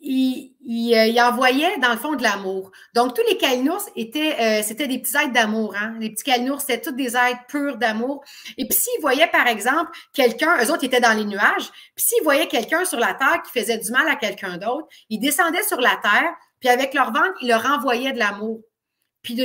il, 0.00 0.94
euh, 0.94 1.06
il, 1.06 1.20
envoyait 1.20 1.78
dans 1.78 1.92
le 1.92 1.98
fond 1.98 2.14
de 2.14 2.22
l'amour. 2.22 2.70
Donc, 2.94 3.14
tous 3.14 3.22
les 3.28 3.36
calinours 3.36 3.82
étaient, 3.96 4.38
euh, 4.38 4.62
c'était 4.62 4.86
des 4.86 4.98
petits 4.98 5.16
êtres 5.16 5.32
d'amour. 5.32 5.74
Hein? 5.76 5.96
Les 5.98 6.10
petits 6.10 6.24
calinours, 6.24 6.60
c'était 6.60 6.80
tous 6.80 6.92
des 6.92 7.16
êtres 7.16 7.46
purs 7.48 7.78
d'amour. 7.78 8.22
Et 8.58 8.68
puis, 8.68 8.76
s'ils 8.76 9.00
voyaient, 9.00 9.28
par 9.28 9.46
exemple, 9.46 9.90
quelqu'un, 10.12 10.62
eux 10.62 10.70
autres 10.70 10.84
étaient 10.84 11.00
dans 11.00 11.16
les 11.16 11.24
nuages, 11.24 11.70
puis 11.94 12.04
s'ils 12.04 12.22
voyaient 12.22 12.48
quelqu'un 12.48 12.84
sur 12.84 12.98
la 12.98 13.14
terre 13.14 13.42
qui 13.42 13.58
faisait 13.58 13.78
du 13.78 13.90
mal 13.90 14.06
à 14.08 14.16
quelqu'un 14.16 14.58
d'autre, 14.58 14.86
ils 15.08 15.18
descendaient 15.18 15.62
sur 15.62 15.80
la 15.80 15.96
terre, 16.02 16.34
puis 16.60 16.68
avec 16.68 16.94
leur 16.94 17.12
ventre, 17.12 17.34
ils 17.40 17.48
leur 17.48 17.64
envoyaient 17.64 18.12
de 18.12 18.18
l'amour. 18.18 18.60
Puis, 19.22 19.40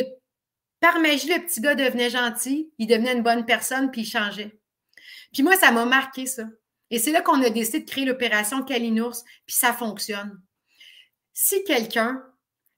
par 0.82 1.00
magie, 1.00 1.30
le 1.34 1.42
petit 1.42 1.62
gars 1.62 1.76
devenait 1.76 2.10
gentil, 2.10 2.72
il 2.78 2.88
devenait 2.88 3.14
une 3.14 3.24
bonne 3.24 3.46
personne, 3.46 3.92
puis 3.92 4.02
il 4.02 4.06
changeait. 4.06 4.60
Puis 5.34 5.44
moi, 5.44 5.56
ça 5.56 5.72
m'a 5.72 5.86
marqué, 5.86 6.26
ça. 6.26 6.44
Et 6.92 7.00
c'est 7.00 7.12
là 7.12 7.22
qu'on 7.22 7.42
a 7.44 7.50
décidé 7.50 7.82
de 7.82 7.90
créer 7.90 8.06
l'opération 8.06 8.64
Kalinours, 8.64 9.24
puis 9.46 9.56
ça 9.56 9.74
fonctionne 9.74 10.42
si 11.42 11.64
quelqu'un, 11.64 12.22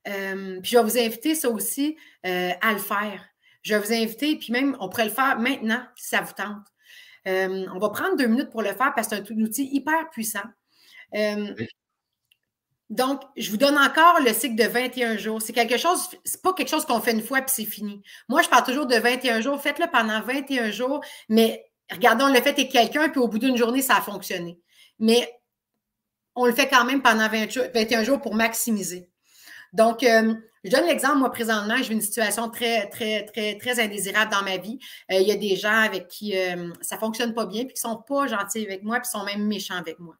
euh, 0.08 0.60
puis 0.62 0.72
je 0.72 0.78
vais 0.78 0.84
vous 0.84 0.98
inviter 1.00 1.34
ça 1.34 1.50
aussi 1.50 1.98
euh, 2.28 2.52
à 2.62 2.74
le 2.74 2.78
faire. 2.78 3.26
Je 3.64 3.74
vais 3.74 3.80
vous 3.80 3.92
inviter, 3.92 4.36
puis 4.36 4.54
même, 4.54 4.78
on 4.80 4.88
pourrait 4.88 5.06
le 5.06 5.12
faire 5.12 5.40
maintenant 5.40 5.84
si 5.96 6.10
ça 6.10 6.22
vous 6.22 6.34
tente. 6.34 6.68
Euh, 7.28 7.66
on 7.74 7.80
va 7.80 7.90
prendre 7.90 8.16
deux 8.18 8.28
minutes 8.28 8.52
pour 8.52 8.62
le 8.62 8.74
faire 8.74 8.94
parce 8.96 9.08
que 9.08 9.16
c'est 9.16 9.32
un 9.32 9.42
outil 9.42 9.68
hyper 9.72 10.12
puissant. 10.12 10.44
Donc, 12.92 13.22
je 13.38 13.50
vous 13.50 13.58
donne 13.58 13.78
encore 13.78 14.20
le 14.20 14.32
cycle 14.32 14.56
de 14.56 14.66
21 14.66 15.18
jours. 15.18 15.42
C'est 15.42 15.54
quelque 15.54 15.78
chose, 15.78 16.10
c'est 16.24 16.42
pas 16.42 16.54
quelque 16.54 16.70
chose 16.70 16.86
qu'on 16.86 17.00
fait 17.00 17.14
une 17.14 17.24
fois 17.24 17.42
puis 17.42 17.54
c'est 17.56 17.66
fini. 17.66 18.04
Moi, 18.30 18.44
je 18.44 18.50
parle 18.50 18.66
toujours 18.66 18.86
de 18.86 18.96
21 18.96 19.42
jours. 19.42 19.60
Faites-le 19.60 19.88
pendant 19.90 20.22
21 20.22 20.70
jours, 20.70 21.04
mais 21.30 21.71
regardons 21.92 22.28
le 22.28 22.42
fait 22.42 22.58
et 22.60 22.68
quelqu'un, 22.68 23.10
puis 23.10 23.20
au 23.20 23.28
bout 23.28 23.40
d'une 23.40 23.58
journée, 23.58 23.82
ça 23.82 23.98
a 23.98 24.02
fonctionné. 24.02 24.60
Mais 25.00 25.30
on 26.36 26.46
le 26.46 26.54
fait 26.54 26.68
quand 26.68 26.86
même 26.86 27.02
pendant 27.02 27.28
21 27.28 28.04
jours 28.04 28.22
pour 28.22 28.36
maximiser. 28.36 29.10
Donc, 29.74 30.04
euh, 30.04 30.34
je 30.64 30.70
donne 30.70 30.86
l'exemple, 30.86 31.18
moi, 31.18 31.32
présentement, 31.32 31.78
j'ai 31.82 31.94
une 31.94 32.02
situation 32.02 32.50
très, 32.50 32.88
très, 32.90 33.26
très, 33.26 33.58
très 33.58 33.80
indésirable 33.80 34.32
dans 34.32 34.44
ma 34.44 34.58
vie. 34.58 34.80
Euh, 35.12 35.16
il 35.16 35.28
y 35.28 35.32
a 35.32 35.36
des 35.36 35.56
gens 35.56 35.82
avec 35.82 36.08
qui 36.08 36.38
euh, 36.38 36.72
ça 36.82 36.96
ne 36.96 37.00
fonctionne 37.00 37.34
pas 37.34 37.46
bien, 37.46 37.66
puis 37.66 37.74
qui 37.74 37.86
ne 37.86 37.92
sont 37.92 38.02
pas 38.02 38.28
gentils 38.28 38.66
avec 38.66 38.84
moi, 38.84 39.00
puis 39.00 39.10
sont 39.10 39.24
même 39.24 39.46
méchants 39.46 39.78
avec 39.78 40.00
moi. 40.00 40.16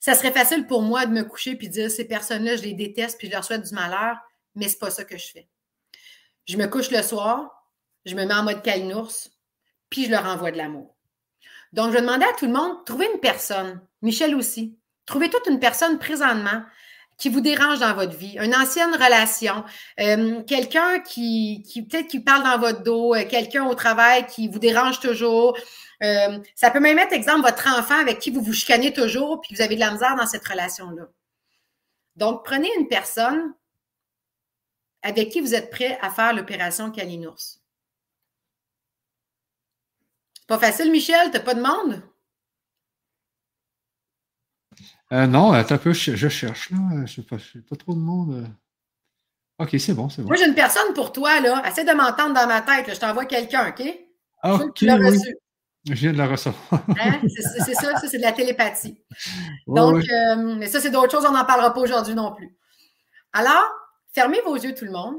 Ça 0.00 0.14
serait 0.14 0.32
facile 0.32 0.66
pour 0.66 0.82
moi 0.82 1.06
de 1.06 1.12
me 1.12 1.22
coucher 1.22 1.56
puis 1.56 1.68
de 1.68 1.72
dire 1.72 1.90
ces 1.90 2.04
personnes-là, 2.04 2.56
je 2.56 2.62
les 2.62 2.74
déteste, 2.74 3.16
puis 3.18 3.28
je 3.28 3.32
leur 3.32 3.42
souhaite 3.42 3.62
du 3.62 3.74
malheur, 3.74 4.18
mais 4.54 4.68
ce 4.68 4.74
n'est 4.74 4.78
pas 4.80 4.90
ça 4.90 5.04
que 5.04 5.16
je 5.16 5.26
fais. 5.28 5.48
Je 6.46 6.58
me 6.58 6.66
couche 6.66 6.90
le 6.90 7.00
soir, 7.00 7.50
je 8.04 8.14
me 8.14 8.26
mets 8.26 8.34
en 8.34 8.42
mode 8.42 8.62
calinours, 8.62 9.30
puis 9.90 10.04
je 10.06 10.10
leur 10.10 10.26
envoie 10.26 10.50
de 10.50 10.56
l'amour. 10.56 10.94
Donc, 11.72 11.92
je 11.92 11.98
demander 11.98 12.24
à 12.24 12.32
tout 12.38 12.46
le 12.46 12.52
monde, 12.52 12.84
trouvez 12.84 13.08
une 13.12 13.20
personne, 13.20 13.80
Michel 14.02 14.34
aussi, 14.34 14.78
Trouvez 15.06 15.28
toute 15.28 15.46
une 15.46 15.60
personne 15.60 15.98
présentement 15.98 16.62
qui 17.18 17.28
vous 17.28 17.40
dérange 17.40 17.78
dans 17.78 17.94
votre 17.94 18.16
vie, 18.16 18.36
une 18.40 18.54
ancienne 18.54 18.92
relation, 18.92 19.64
euh, 20.00 20.42
quelqu'un 20.42 20.98
qui, 20.98 21.62
peut-être 21.88 22.08
qui 22.08 22.20
parle 22.20 22.42
dans 22.42 22.58
votre 22.58 22.82
dos, 22.82 23.14
euh, 23.14 23.24
quelqu'un 23.28 23.66
au 23.66 23.74
travail 23.74 24.26
qui 24.26 24.48
vous 24.48 24.58
dérange 24.58 24.98
toujours. 24.98 25.56
Euh, 26.02 26.38
ça 26.56 26.70
peut 26.70 26.80
même 26.80 26.98
être, 26.98 27.12
exemple, 27.12 27.42
votre 27.42 27.68
enfant 27.68 28.00
avec 28.00 28.18
qui 28.18 28.30
vous 28.30 28.40
vous 28.40 28.52
chicanez 28.52 28.92
toujours, 28.92 29.40
puis 29.40 29.54
vous 29.54 29.62
avez 29.62 29.76
de 29.76 29.80
la 29.80 29.92
misère 29.92 30.16
dans 30.16 30.26
cette 30.26 30.46
relation-là. 30.46 31.04
Donc, 32.16 32.44
prenez 32.44 32.70
une 32.78 32.88
personne 32.88 33.54
avec 35.02 35.30
qui 35.30 35.40
vous 35.40 35.54
êtes 35.54 35.70
prêt 35.70 35.98
à 36.02 36.10
faire 36.10 36.32
l'opération 36.32 36.90
Kalinours. 40.48 40.58
Pas 40.58 40.58
facile, 40.58 40.90
Michel, 40.90 41.30
t'as 41.30 41.40
pas 41.40 41.54
de 41.54 41.62
monde? 41.62 42.02
Euh, 45.12 45.26
non, 45.26 45.52
attends 45.52 45.76
un 45.76 45.78
peu, 45.78 45.92
je, 45.92 46.28
cherche, 46.28 46.70
là. 46.70 47.06
Je 47.06 47.20
n'ai 47.20 47.26
pas, 47.26 47.36
pas, 47.68 47.76
trop 47.76 47.94
de 47.94 48.00
monde. 48.00 48.34
Euh. 48.34 49.64
OK, 49.64 49.76
c'est 49.78 49.94
bon, 49.94 50.08
c'est 50.08 50.22
bon. 50.22 50.28
Moi, 50.28 50.36
j'ai 50.36 50.46
une 50.46 50.54
personne 50.54 50.92
pour 50.94 51.12
toi, 51.12 51.40
là. 51.40 51.62
Essaie 51.68 51.84
de 51.84 51.92
m'entendre 51.92 52.34
dans 52.34 52.46
ma 52.46 52.62
tête. 52.62 52.92
Je 52.92 52.98
t'envoie 52.98 53.26
quelqu'un, 53.26 53.68
OK? 53.68 53.82
OK, 54.42 54.78
oui. 54.82 55.18
Je 55.86 55.92
viens 55.92 56.12
de 56.12 56.18
la 56.18 56.26
recevoir. 56.26 56.82
Hein? 56.98 57.20
C'est 57.28 57.74
ça, 57.74 57.98
ça 58.00 58.08
c'est 58.08 58.16
de 58.16 58.22
la 58.22 58.32
télépathie. 58.32 58.98
Donc, 59.66 60.02
euh, 60.08 60.56
mais 60.56 60.66
ça, 60.66 60.80
c'est 60.80 60.90
d'autres 60.90 61.12
choses, 61.12 61.26
on 61.26 61.32
n'en 61.32 61.44
parlera 61.44 61.74
pas 61.74 61.80
aujourd'hui 61.80 62.14
non 62.14 62.34
plus. 62.34 62.56
Alors, 63.34 63.70
fermez 64.12 64.40
vos 64.46 64.56
yeux, 64.56 64.74
tout 64.74 64.86
le 64.86 64.92
monde. 64.92 65.16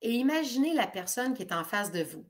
Et 0.00 0.12
imaginez 0.12 0.72
la 0.72 0.86
personne 0.86 1.34
qui 1.34 1.42
est 1.42 1.52
en 1.52 1.62
face 1.62 1.92
de 1.92 2.02
vous. 2.02 2.24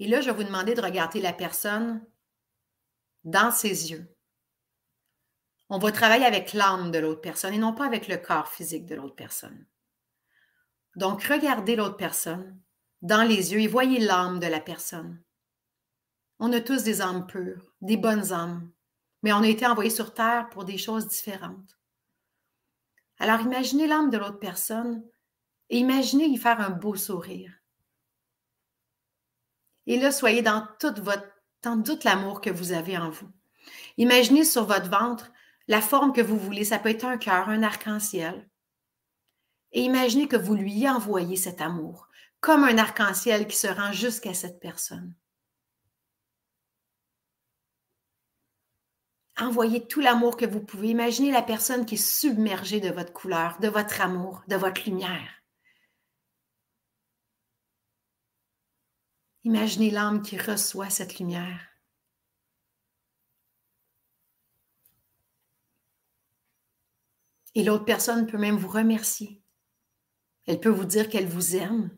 Et 0.00 0.08
là, 0.08 0.22
je 0.22 0.30
vais 0.30 0.36
vous 0.36 0.44
demander 0.44 0.74
de 0.74 0.80
regarder 0.80 1.20
la 1.20 1.34
personne 1.34 2.04
dans 3.24 3.50
ses 3.52 3.90
yeux. 3.90 4.16
On 5.68 5.78
va 5.78 5.92
travailler 5.92 6.24
avec 6.24 6.54
l'âme 6.54 6.90
de 6.90 6.98
l'autre 6.98 7.20
personne 7.20 7.52
et 7.52 7.58
non 7.58 7.74
pas 7.74 7.86
avec 7.86 8.08
le 8.08 8.16
corps 8.16 8.48
physique 8.48 8.86
de 8.86 8.94
l'autre 8.94 9.14
personne. 9.14 9.66
Donc, 10.96 11.22
regardez 11.24 11.76
l'autre 11.76 11.98
personne 11.98 12.58
dans 13.02 13.22
les 13.22 13.52
yeux 13.52 13.60
et 13.60 13.68
voyez 13.68 14.00
l'âme 14.00 14.40
de 14.40 14.46
la 14.46 14.58
personne. 14.58 15.22
On 16.38 16.52
a 16.54 16.60
tous 16.60 16.82
des 16.82 17.02
âmes 17.02 17.26
pures, 17.26 17.74
des 17.82 17.98
bonnes 17.98 18.32
âmes, 18.32 18.72
mais 19.22 19.34
on 19.34 19.42
a 19.42 19.48
été 19.48 19.66
envoyés 19.66 19.90
sur 19.90 20.14
Terre 20.14 20.48
pour 20.48 20.64
des 20.64 20.78
choses 20.78 21.08
différentes. 21.08 21.78
Alors, 23.18 23.42
imaginez 23.42 23.86
l'âme 23.86 24.08
de 24.08 24.16
l'autre 24.16 24.38
personne 24.38 25.04
et 25.68 25.78
imaginez 25.78 26.24
y 26.24 26.38
faire 26.38 26.58
un 26.58 26.70
beau 26.70 26.96
sourire. 26.96 27.59
Et 29.86 29.98
là, 29.98 30.12
soyez 30.12 30.42
dans 30.42 30.66
toute 30.78 31.00
votre, 31.00 31.26
dans 31.62 31.82
tout 31.82 31.98
l'amour 32.04 32.40
que 32.40 32.50
vous 32.50 32.72
avez 32.72 32.96
en 32.96 33.10
vous. 33.10 33.28
Imaginez 33.96 34.44
sur 34.44 34.64
votre 34.64 34.90
ventre 34.90 35.30
la 35.68 35.80
forme 35.80 36.12
que 36.12 36.20
vous 36.20 36.38
voulez. 36.38 36.64
Ça 36.64 36.78
peut 36.78 36.90
être 36.90 37.04
un 37.04 37.18
cœur, 37.18 37.48
un 37.48 37.62
arc-en-ciel. 37.62 38.48
Et 39.72 39.82
imaginez 39.82 40.26
que 40.26 40.36
vous 40.36 40.54
lui 40.54 40.88
envoyez 40.88 41.36
cet 41.36 41.60
amour, 41.60 42.08
comme 42.40 42.64
un 42.64 42.78
arc-en-ciel 42.78 43.46
qui 43.46 43.56
se 43.56 43.68
rend 43.68 43.92
jusqu'à 43.92 44.34
cette 44.34 44.60
personne. 44.60 45.14
Envoyez 49.38 49.86
tout 49.86 50.00
l'amour 50.00 50.36
que 50.36 50.44
vous 50.44 50.60
pouvez. 50.60 50.88
Imaginez 50.88 51.30
la 51.30 51.42
personne 51.42 51.86
qui 51.86 51.94
est 51.94 51.96
submergée 51.96 52.80
de 52.80 52.90
votre 52.90 53.12
couleur, 53.12 53.58
de 53.60 53.68
votre 53.68 54.00
amour, 54.02 54.42
de 54.48 54.56
votre 54.56 54.84
lumière. 54.84 55.39
Imaginez 59.44 59.90
l'âme 59.90 60.22
qui 60.22 60.36
reçoit 60.36 60.90
cette 60.90 61.18
lumière. 61.18 61.70
Et 67.54 67.64
l'autre 67.64 67.84
personne 67.84 68.26
peut 68.26 68.38
même 68.38 68.56
vous 68.56 68.68
remercier. 68.68 69.42
Elle 70.46 70.60
peut 70.60 70.68
vous 70.68 70.84
dire 70.84 71.08
qu'elle 71.08 71.26
vous 71.26 71.56
aime. 71.56 71.96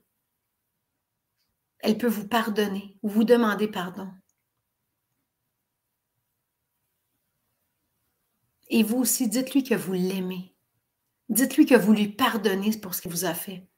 Elle 1.80 1.98
peut 1.98 2.08
vous 2.08 2.28
pardonner 2.28 2.96
ou 3.02 3.08
vous 3.08 3.24
demander 3.24 3.68
pardon. 3.68 4.10
Et 8.68 8.82
vous 8.82 8.98
aussi, 8.98 9.28
dites-lui 9.28 9.64
que 9.64 9.74
vous 9.74 9.92
l'aimez. 9.92 10.54
Dites-lui 11.28 11.66
que 11.66 11.74
vous 11.74 11.92
lui 11.92 12.08
pardonnez 12.08 12.78
pour 12.78 12.94
ce 12.94 13.02
qu'il 13.02 13.10
vous 13.10 13.24
a 13.24 13.34
fait. 13.34 13.68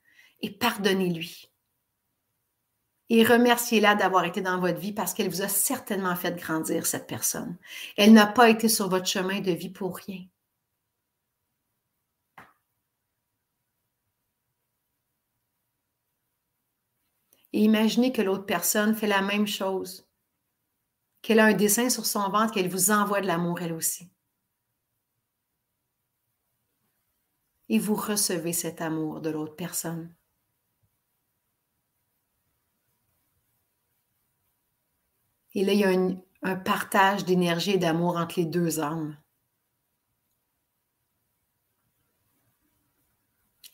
Et 0.40 0.50
pardonnez-lui. 0.50 1.53
Et 3.10 3.24
remerciez-la 3.24 3.94
d'avoir 3.94 4.24
été 4.24 4.40
dans 4.40 4.58
votre 4.60 4.78
vie 4.78 4.92
parce 4.92 5.12
qu'elle 5.14 5.28
vous 5.28 5.42
a 5.42 5.48
certainement 5.48 6.16
fait 6.16 6.36
grandir, 6.36 6.86
cette 6.86 7.06
personne. 7.06 7.56
Elle 7.96 8.12
n'a 8.12 8.26
pas 8.26 8.48
été 8.50 8.68
sur 8.68 8.88
votre 8.88 9.06
chemin 9.06 9.40
de 9.40 9.52
vie 9.52 9.70
pour 9.70 9.96
rien. 9.96 10.24
Et 17.54 17.60
imaginez 17.62 18.12
que 18.12 18.20
l'autre 18.20 18.46
personne 18.46 18.96
fait 18.96 19.06
la 19.06 19.22
même 19.22 19.46
chose, 19.46 20.08
qu'elle 21.22 21.38
a 21.38 21.44
un 21.44 21.52
dessin 21.54 21.88
sur 21.88 22.04
son 22.04 22.28
ventre, 22.28 22.52
qu'elle 22.52 22.68
vous 22.68 22.90
envoie 22.90 23.20
de 23.20 23.28
l'amour 23.28 23.60
elle 23.62 23.72
aussi. 23.72 24.10
Et 27.68 27.78
vous 27.78 27.94
recevez 27.94 28.52
cet 28.52 28.80
amour 28.80 29.20
de 29.20 29.30
l'autre 29.30 29.54
personne. 29.54 30.12
Et 35.54 35.64
là, 35.64 35.72
il 35.72 35.78
y 35.78 35.84
a 35.84 35.90
un, 35.90 36.56
partage 36.56 37.24
d'énergie 37.24 37.72
et 37.72 37.78
d'amour 37.78 38.16
entre 38.16 38.38
les 38.38 38.44
deux 38.44 38.80
âmes. 38.80 39.16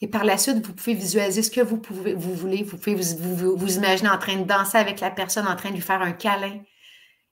Et 0.01 0.09
par 0.09 0.25
la 0.25 0.39
suite, 0.39 0.65
vous 0.65 0.73
pouvez 0.73 0.95
visualiser 0.95 1.43
ce 1.43 1.51
que 1.51 1.61
vous, 1.61 1.79
pouvez, 1.79 2.15
vous 2.15 2.35
voulez. 2.35 2.63
Vous 2.63 2.79
pouvez 2.79 2.95
vous, 2.95 3.57
vous, 3.57 3.77
imaginer 3.77 4.09
en 4.09 4.19
train 4.19 4.37
de 4.37 4.45
danser 4.45 4.79
avec 4.79 5.01
la 5.01 5.11
personne, 5.11 5.47
en 5.47 5.57
train 5.57 5.71
de 5.71 5.75
lui 5.75 5.83
faire 5.83 6.01
un 6.01 6.13
câlin. 6.13 6.63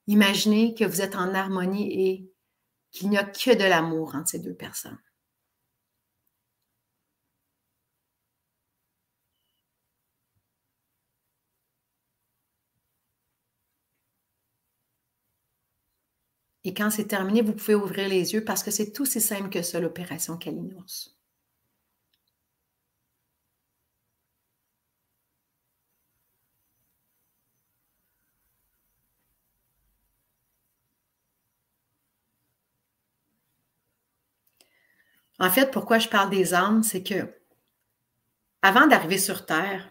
Imaginez 0.06 0.74
que 0.74 0.84
vous 0.84 1.00
êtes 1.00 1.14
en 1.14 1.34
harmonie 1.34 2.08
et 2.08 2.32
qu'il 2.90 3.10
n'y 3.10 3.18
a 3.18 3.24
que 3.24 3.54
de 3.54 3.64
l'amour 3.64 4.14
entre 4.14 4.30
ces 4.30 4.38
deux 4.40 4.54
personnes. 4.54 4.98
Et 16.68 16.74
quand 16.74 16.90
c'est 16.90 17.06
terminé, 17.06 17.40
vous 17.40 17.54
pouvez 17.54 17.74
ouvrir 17.74 18.10
les 18.10 18.34
yeux 18.34 18.44
parce 18.44 18.62
que 18.62 18.70
c'est 18.70 18.92
tout 18.92 19.04
aussi 19.04 19.22
simple 19.22 19.48
que 19.48 19.62
ça, 19.62 19.80
l'opération 19.80 20.36
Kalinours. 20.36 21.16
En 35.38 35.48
fait, 35.48 35.70
pourquoi 35.70 35.98
je 35.98 36.10
parle 36.10 36.28
des 36.28 36.52
âmes, 36.52 36.82
c'est 36.82 37.02
que 37.02 37.34
avant 38.60 38.86
d'arriver 38.86 39.16
sur 39.16 39.46
Terre, 39.46 39.90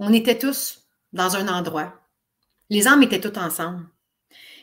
on 0.00 0.12
était 0.12 0.36
tous 0.36 0.88
dans 1.12 1.36
un 1.36 1.46
endroit. 1.46 1.94
Les 2.70 2.88
âmes 2.88 3.04
étaient 3.04 3.20
toutes 3.20 3.38
ensemble. 3.38 3.86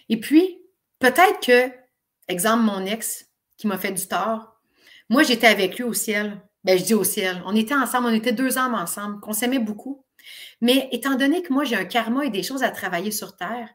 Et 0.09 0.19
puis, 0.19 0.60
Peut-être 1.01 1.45
que, 1.45 1.73
exemple, 2.27 2.63
mon 2.63 2.85
ex 2.85 3.25
qui 3.57 3.67
m'a 3.67 3.77
fait 3.77 3.91
du 3.91 4.07
tort, 4.07 4.61
moi, 5.09 5.23
j'étais 5.23 5.47
avec 5.47 5.77
lui 5.77 5.83
au 5.83 5.93
ciel. 5.93 6.39
Ben, 6.63 6.77
je 6.77 6.83
dis 6.83 6.93
au 6.93 7.03
ciel. 7.03 7.41
On 7.45 7.55
était 7.55 7.73
ensemble, 7.73 8.07
on 8.07 8.13
était 8.13 8.31
deux 8.31 8.57
âmes 8.59 8.75
ensemble, 8.75 9.19
qu'on 9.19 9.33
s'aimait 9.33 9.59
beaucoup. 9.59 10.05
Mais 10.61 10.87
étant 10.91 11.15
donné 11.15 11.41
que 11.41 11.51
moi, 11.51 11.63
j'ai 11.63 11.75
un 11.75 11.85
karma 11.85 12.23
et 12.23 12.29
des 12.29 12.43
choses 12.43 12.61
à 12.61 12.69
travailler 12.69 13.09
sur 13.09 13.35
Terre, 13.35 13.67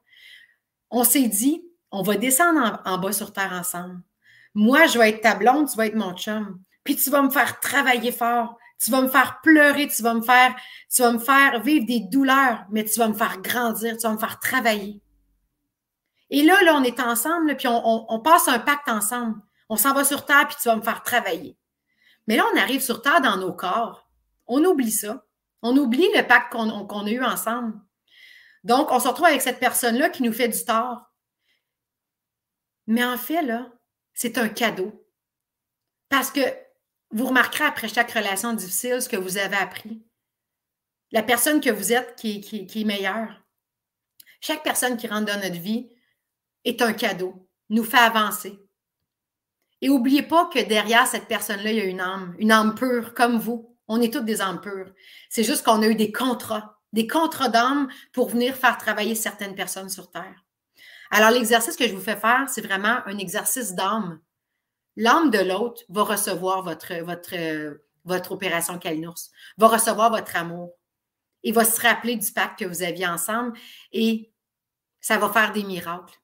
on 0.91 1.03
s'est 1.03 1.27
dit, 1.27 1.64
on 1.91 2.03
va 2.03 2.14
descendre 2.14 2.81
en, 2.85 2.99
bas 2.99 3.12
sur 3.12 3.33
Terre 3.33 3.53
ensemble. 3.53 4.01
Moi, 4.55 4.87
je 4.87 4.99
vais 4.99 5.11
être 5.11 5.20
ta 5.20 5.35
blonde, 5.35 5.68
tu 5.68 5.77
vas 5.77 5.87
être 5.87 5.97
mon 5.97 6.14
chum. 6.14 6.61
Puis 6.85 6.95
tu 6.95 7.11
vas 7.11 7.22
me 7.22 7.31
faire 7.31 7.59
travailler 7.59 8.12
fort. 8.12 8.57
Tu 8.79 8.91
vas 8.91 9.03
me 9.03 9.09
faire 9.09 9.41
pleurer, 9.43 9.89
tu 9.89 10.03
vas 10.03 10.20
faire, 10.22 10.55
tu 10.95 11.03
vas 11.03 11.12
me 11.12 11.18
faire 11.18 11.61
vivre 11.62 11.87
des 11.87 12.01
douleurs, 12.01 12.66
mais 12.70 12.85
tu 12.85 12.99
vas 12.99 13.09
me 13.09 13.14
faire 13.14 13.41
grandir, 13.41 13.97
tu 13.97 14.07
vas 14.07 14.12
me 14.12 14.18
faire 14.18 14.39
travailler. 14.39 15.01
Et 16.31 16.43
là, 16.43 16.61
là, 16.62 16.74
on 16.74 16.83
est 16.83 17.01
ensemble, 17.01 17.57
puis 17.57 17.68
on, 17.68 18.20
passe 18.20 18.49
un 18.49 18.59
pacte 18.59 18.89
ensemble. 18.89 19.41
On 19.68 19.77
s'en 19.77 19.95
va 19.95 20.05
sur 20.05 20.24
Terre, 20.24 20.49
puis 20.49 20.57
tu 20.61 20.68
vas 20.68 20.77
me 20.77 20.83
faire 20.83 21.03
travailler. 21.03 21.57
Mais 22.27 22.37
là, 22.37 22.45
on 22.53 22.59
arrive 22.59 22.83
sur 22.83 23.03
Terre 23.03 23.20
dans 23.20 23.37
nos 23.37 23.53
corps. 23.53 24.11
On 24.47 24.64
oublie 24.64 24.91
ça. 24.91 25.24
On 25.62 25.77
oublie 25.77 26.09
le 26.14 26.27
pacte 26.27 26.53
qu'on 26.53 27.07
a 27.07 27.11
eu 27.11 27.22
ensemble. 27.22 27.81
Donc, 28.64 28.91
on 28.91 28.99
se 28.99 29.09
retrouve 29.09 29.27
avec 29.27 29.43
cette 29.43 29.61
personne-là 29.61 30.11
qui 30.11 30.22
nous 30.22 30.33
fait 30.33 30.49
du 30.49 30.64
tort. 30.64 31.12
Mais 32.89 33.05
en 33.05 33.16
fait, 33.16 33.43
là, 33.43 33.72
c'est 34.12 34.39
un 34.39 34.49
cadeau. 34.49 35.07
Parce 36.09 36.31
que 36.31 36.41
vous 37.11 37.27
remarquerez 37.27 37.64
après 37.64 37.89
chaque 37.89 38.11
relation 38.11 38.53
difficile 38.53 39.01
ce 39.01 39.09
que 39.09 39.16
vous 39.16 39.39
avez 39.39 39.57
appris. 39.57 40.05
La 41.12 41.22
personne 41.22 41.61
que 41.61 41.70
vous 41.70 41.93
êtes 41.93 42.16
qui, 42.16 42.41
qui 42.41 42.81
est 42.81 42.85
meilleure. 42.85 43.43
Chaque 44.41 44.64
personne 44.64 44.97
qui 44.97 45.07
rentre 45.07 45.27
dans 45.27 45.41
notre 45.41 45.61
vie, 45.61 45.89
est 46.67 46.83
un 46.83 46.93
cadeau, 46.93 47.49
nous 47.71 47.85
fait 47.85 47.97
avancer. 47.97 48.61
Et 49.81 49.89
n'oubliez 49.89 50.23
pas 50.23 50.47
que 50.47 50.59
derrière 50.59 51.07
cette 51.07 51.29
personne-là, 51.29 51.71
il 51.71 51.79
y 51.79 51.81
a 51.81 51.85
une 51.85 52.01
âme, 52.01 52.35
une 52.39 52.53
âme 52.53 52.75
pure, 52.75 53.14
comme 53.14 53.39
vous. 53.39 53.77
On 53.89 54.01
est 54.01 54.12
toutes 54.12 54.25
des 54.25 54.41
âmes 54.41 54.61
pures. 54.61 54.93
C'est 55.31 55.45
juste 55.45 55.64
qu'on 55.64 55.83
a 55.83 55.87
eu 55.87 55.95
des 55.95 56.12
contrats, 56.12 56.81
des 56.93 57.07
contrats 57.07 57.49
d'âme 57.49 57.89
pour 58.12 58.29
venir 58.29 58.57
faire 58.57 58.79
travailler 58.79 59.14
certaines 59.14 59.55
personnes 59.55 59.89
sur 59.89 60.11
Terre. 60.11 60.45
Alors, 61.11 61.31
l'exercice 61.31 61.77
que 61.77 61.87
je 61.87 61.95
vous 61.95 62.01
fais 62.01 62.17
faire, 62.17 62.47
c'est 62.49 62.62
vraiment 62.62 62.99
un 63.07 63.19
exercice 63.19 63.74
d'âme. 63.74 64.20
L'âme 64.97 65.31
de 65.31 65.39
l'autre 65.39 65.82
va 65.89 66.03
recevoir 66.03 66.62
votre, 66.62 66.95
votre, 67.05 67.78
votre 68.05 68.32
opération 68.32 68.78
Kalinours, 68.78 69.31
va 69.57 69.69
recevoir 69.69 70.11
votre 70.11 70.35
amour 70.35 70.73
et 71.45 71.53
va 71.53 71.65
se 71.65 71.81
rappeler 71.81 72.16
du 72.16 72.32
pacte 72.32 72.59
que 72.59 72.65
vous 72.65 72.82
aviez 72.82 73.07
ensemble 73.07 73.57
et 73.93 74.32
ça 75.01 75.19
va 75.19 75.28
faire 75.28 75.53
des 75.53 75.62
miracles. 75.62 76.19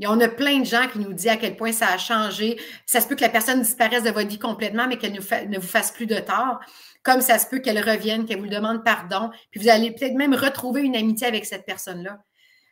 Et 0.00 0.06
on 0.06 0.18
a 0.20 0.28
plein 0.28 0.60
de 0.60 0.64
gens 0.64 0.88
qui 0.88 0.98
nous 0.98 1.12
disent 1.12 1.28
à 1.28 1.36
quel 1.36 1.56
point 1.56 1.72
ça 1.72 1.88
a 1.88 1.98
changé. 1.98 2.58
Ça 2.86 3.02
se 3.02 3.06
peut 3.06 3.14
que 3.14 3.20
la 3.20 3.28
personne 3.28 3.60
disparaisse 3.60 4.02
de 4.02 4.10
votre 4.10 4.28
vie 4.28 4.38
complètement, 4.38 4.88
mais 4.88 4.96
qu'elle 4.96 5.12
ne 5.12 5.58
vous 5.58 5.66
fasse 5.66 5.92
plus 5.92 6.06
de 6.06 6.18
tort. 6.18 6.58
Comme 7.02 7.20
ça 7.20 7.38
se 7.38 7.46
peut 7.46 7.58
qu'elle 7.58 7.78
revienne, 7.78 8.24
qu'elle 8.24 8.40
vous 8.40 8.48
demande 8.48 8.82
pardon. 8.82 9.30
Puis 9.50 9.60
vous 9.60 9.68
allez 9.68 9.92
peut-être 9.92 10.14
même 10.14 10.34
retrouver 10.34 10.80
une 10.80 10.96
amitié 10.96 11.26
avec 11.26 11.44
cette 11.44 11.66
personne-là. 11.66 12.24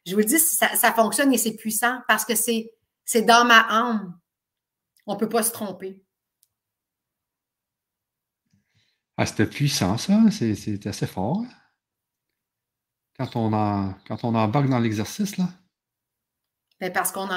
Je 0.07 0.13
vous 0.13 0.21
le 0.21 0.25
dis, 0.25 0.39
ça, 0.39 0.93
fonctionne 0.95 1.33
et 1.35 1.39
c'est 1.39 1.55
puissant 1.55 2.01
parce 2.09 2.25
que 2.25 2.35
c'est, 2.35 2.73
c'est 3.05 3.23
dans 3.23 3.45
ma 3.45 3.61
âme. 3.61 4.19
On 5.07 5.15
ne 5.15 5.19
peut 5.19 5.29
pas 5.29 5.43
se 5.43 5.53
tromper. 5.53 6.01
Ah, 9.19 9.27
c'était 9.27 9.47
puissant, 9.47 9.99
ça. 9.99 10.19
C'est, 10.31 10.87
assez 10.87 11.07
fort. 11.07 11.45
Quand 13.19 13.37
on, 13.37 13.51
quand 14.07 14.25
on 14.25 14.35
embarque 14.35 14.71
dans 14.71 14.79
l'exercice, 14.79 15.37
là. 15.37 15.49
Ben, 16.81 16.93
parce 16.93 17.13
qu'on 17.13 17.29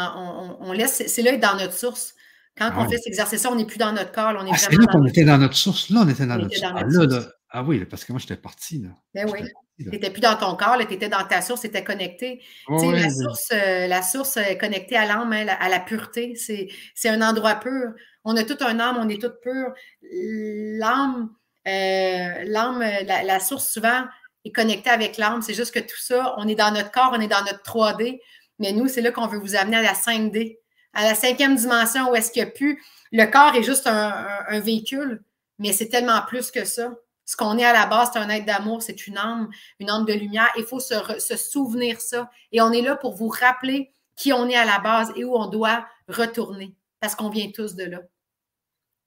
on, 0.60 0.72
laisse, 0.72 1.04
c'est 1.08 1.22
là 1.22 1.36
dans 1.38 1.56
notre 1.56 1.74
source. 1.74 2.14
Quand 2.58 2.72
on 2.76 2.88
fait 2.88 2.98
cet 2.98 3.08
exercice 3.08 3.46
on 3.46 3.56
n'est 3.56 3.66
plus 3.66 3.78
dans 3.78 3.92
notre 3.92 4.12
corps. 4.12 4.36
on 4.38 4.46
est 4.46 4.52
ah, 4.54 4.58
c'est 4.58 4.72
là 4.74 4.86
qu'on 4.86 5.06
était 5.06 5.24
dans 5.24 5.38
notre 5.38 5.56
source. 5.56 5.90
Là, 5.90 6.02
on 6.04 6.10
était 6.10 6.26
dans, 6.26 6.38
notre, 6.38 6.54
source. 6.54 7.28
ah, 7.50 7.64
oui, 7.64 7.84
parce 7.86 8.04
que 8.04 8.12
moi, 8.12 8.20
j'étais 8.20 8.36
parti. 8.36 8.80
Là. 8.80 8.90
Ben 9.16 9.30
oui. 9.32 9.48
Tu 9.84 9.90
n'étais 9.90 10.10
plus 10.10 10.22
dans 10.22 10.36
ton 10.36 10.56
corps, 10.56 10.78
tu 10.78 10.94
étais 10.94 11.10
dans 11.10 11.26
ta 11.26 11.42
source, 11.42 11.62
tu 11.62 11.68
étais 11.68 11.84
connecté. 11.84 12.42
la, 12.70 13.10
Source, 13.10 13.50
euh, 13.52 13.88
la 13.88 14.02
source 14.02 14.38
est 14.38 14.58
connectée 14.58 14.96
à 14.96 15.06
l'âme, 15.06 15.34
hein, 15.34 15.48
à 15.60 15.70
la 15.70 15.80
pureté. 15.80 16.36
C'est 16.36 17.10
un 17.10 17.22
endroit 17.22 17.56
pur. 17.56 17.94
On 18.24 18.36
a 18.36 18.44
tout 18.44 18.58
un 18.62 18.80
âme, 18.80 18.98
on 19.00 19.10
est 19.10 19.20
tout 19.20 19.32
pur. 19.42 19.74
L'âme, 20.12 21.30
euh, 21.68 22.44
l'âme, 22.46 22.80
la, 22.80 23.40
source, 23.40 23.72
souvent, 23.72 24.04
est 24.46 24.52
connecté 24.52 24.90
avec 24.90 25.18
l'âme. 25.18 25.42
C'est 25.42 25.54
juste 25.54 25.74
que 25.74 25.80
tout 25.80 26.00
ça, 26.00 26.36
on 26.38 26.48
est 26.48 26.56
dans 26.56 26.72
notre 26.72 26.92
corps, 26.92 27.12
on 27.16 27.22
est 27.22 27.28
dans 27.28 27.44
notre 27.44 27.64
3D, 27.64 28.20
mais 28.62 28.74
nous, 28.74 28.88
c'est 28.88 29.02
là 29.02 29.12
qu'on 29.12 29.26
veut 29.26 29.40
vous 29.40 29.56
amener 29.56 29.78
à 29.78 29.82
la 29.82 29.94
5D, 29.94 30.60
à 30.94 31.04
la 31.04 31.16
cinquième 31.16 31.56
dimension 31.56 32.12
où 32.12 32.16
est-ce 32.16 32.32
qu'il 32.32 32.44
n'y 32.44 32.50
a 32.50 32.52
plus. 32.52 32.82
Le 33.12 33.26
corps 33.26 33.56
est 33.56 33.64
juste 33.64 33.88
un, 33.88 34.60
véhicule, 34.60 35.24
mais 35.58 35.74
c'est 35.74 35.90
tellement 35.90 36.22
plus 36.22 36.52
que 36.52 36.64
ça. 36.64 36.94
Ce 37.26 37.36
qu'on 37.36 37.58
est 37.58 37.66
à 37.66 37.74
la 37.74 37.88
base, 37.88 38.12
c'est 38.14 38.20
un 38.20 38.30
être 38.30 38.46
d'amour, 38.46 38.84
c'est 38.84 39.08
une 39.08 39.18
âme, 39.18 39.50
une 39.80 39.90
âme 39.90 40.06
de 40.06 40.14
lumière. 40.14 40.50
Il 40.58 40.66
faut 40.66 40.80
se, 40.80 40.94
se, 41.20 41.38
souvenir 41.38 42.00
ça. 42.00 42.30
Et 42.52 42.62
on 42.62 42.72
est 42.72 42.82
là 42.82 42.96
pour 42.96 43.16
vous 43.16 43.30
rappeler 43.30 43.92
qui 44.16 44.32
on 44.32 44.48
est 44.48 44.56
à 44.56 44.66
la 44.66 44.80
base 44.80 45.12
et 45.16 45.24
où 45.24 45.36
on 45.36 45.48
doit 45.48 45.88
retourner, 46.08 46.76
parce 47.00 47.16
qu'on 47.16 47.30
vient 47.30 47.50
tous 47.52 47.76
de 47.76 47.86
là. 47.86 48.02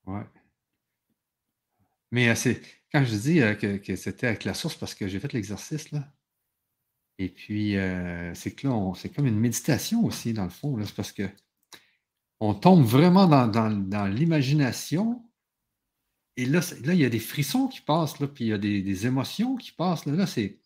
Oui. 0.07 0.21
Mais 2.11 2.29
euh, 2.29 2.35
c'est 2.35 2.61
quand 2.91 3.05
je 3.05 3.15
dis 3.15 3.41
euh, 3.41 3.55
que, 3.55 3.95
c'était 3.95 4.27
avec 4.27 4.45
la 4.45 4.55
source, 4.55 4.75
parce 4.75 4.95
que 4.95 5.07
j'ai 5.07 5.21
fait 5.21 5.33
l'exercice, 5.33 5.93
là. 5.93 6.01
Et 7.19 7.29
puis, 7.29 7.77
euh, 7.77 8.35
c'est 8.35 8.53
que 8.53 8.67
là, 8.67 8.93
c'est 8.97 9.09
comme 9.09 9.27
une 9.27 9.39
méditation 9.39 10.05
aussi, 10.05 10.33
dans 10.33 10.45
le 10.45 10.51
fond. 10.51 10.77
C'est 10.85 10.95
parce 10.95 11.13
que 11.13 11.29
on 12.41 12.55
tombe 12.55 12.85
vraiment 12.85 13.27
dans, 13.27 14.07
l'imagination. 14.07 15.23
Et 16.37 16.47
là, 16.47 16.61
il 16.83 16.95
y 16.95 17.05
a 17.05 17.09
des 17.11 17.21
frissons 17.21 17.69
qui 17.69 17.81
passent, 17.81 18.15
puis 18.15 18.45
il 18.45 18.49
y 18.49 18.53
a 18.53 18.59
des, 18.59 19.07
émotions 19.07 19.57
qui 19.57 19.73
passent. 19.73 20.05
Là, 20.07 20.15
là 20.15 20.27
c'est 20.27 20.59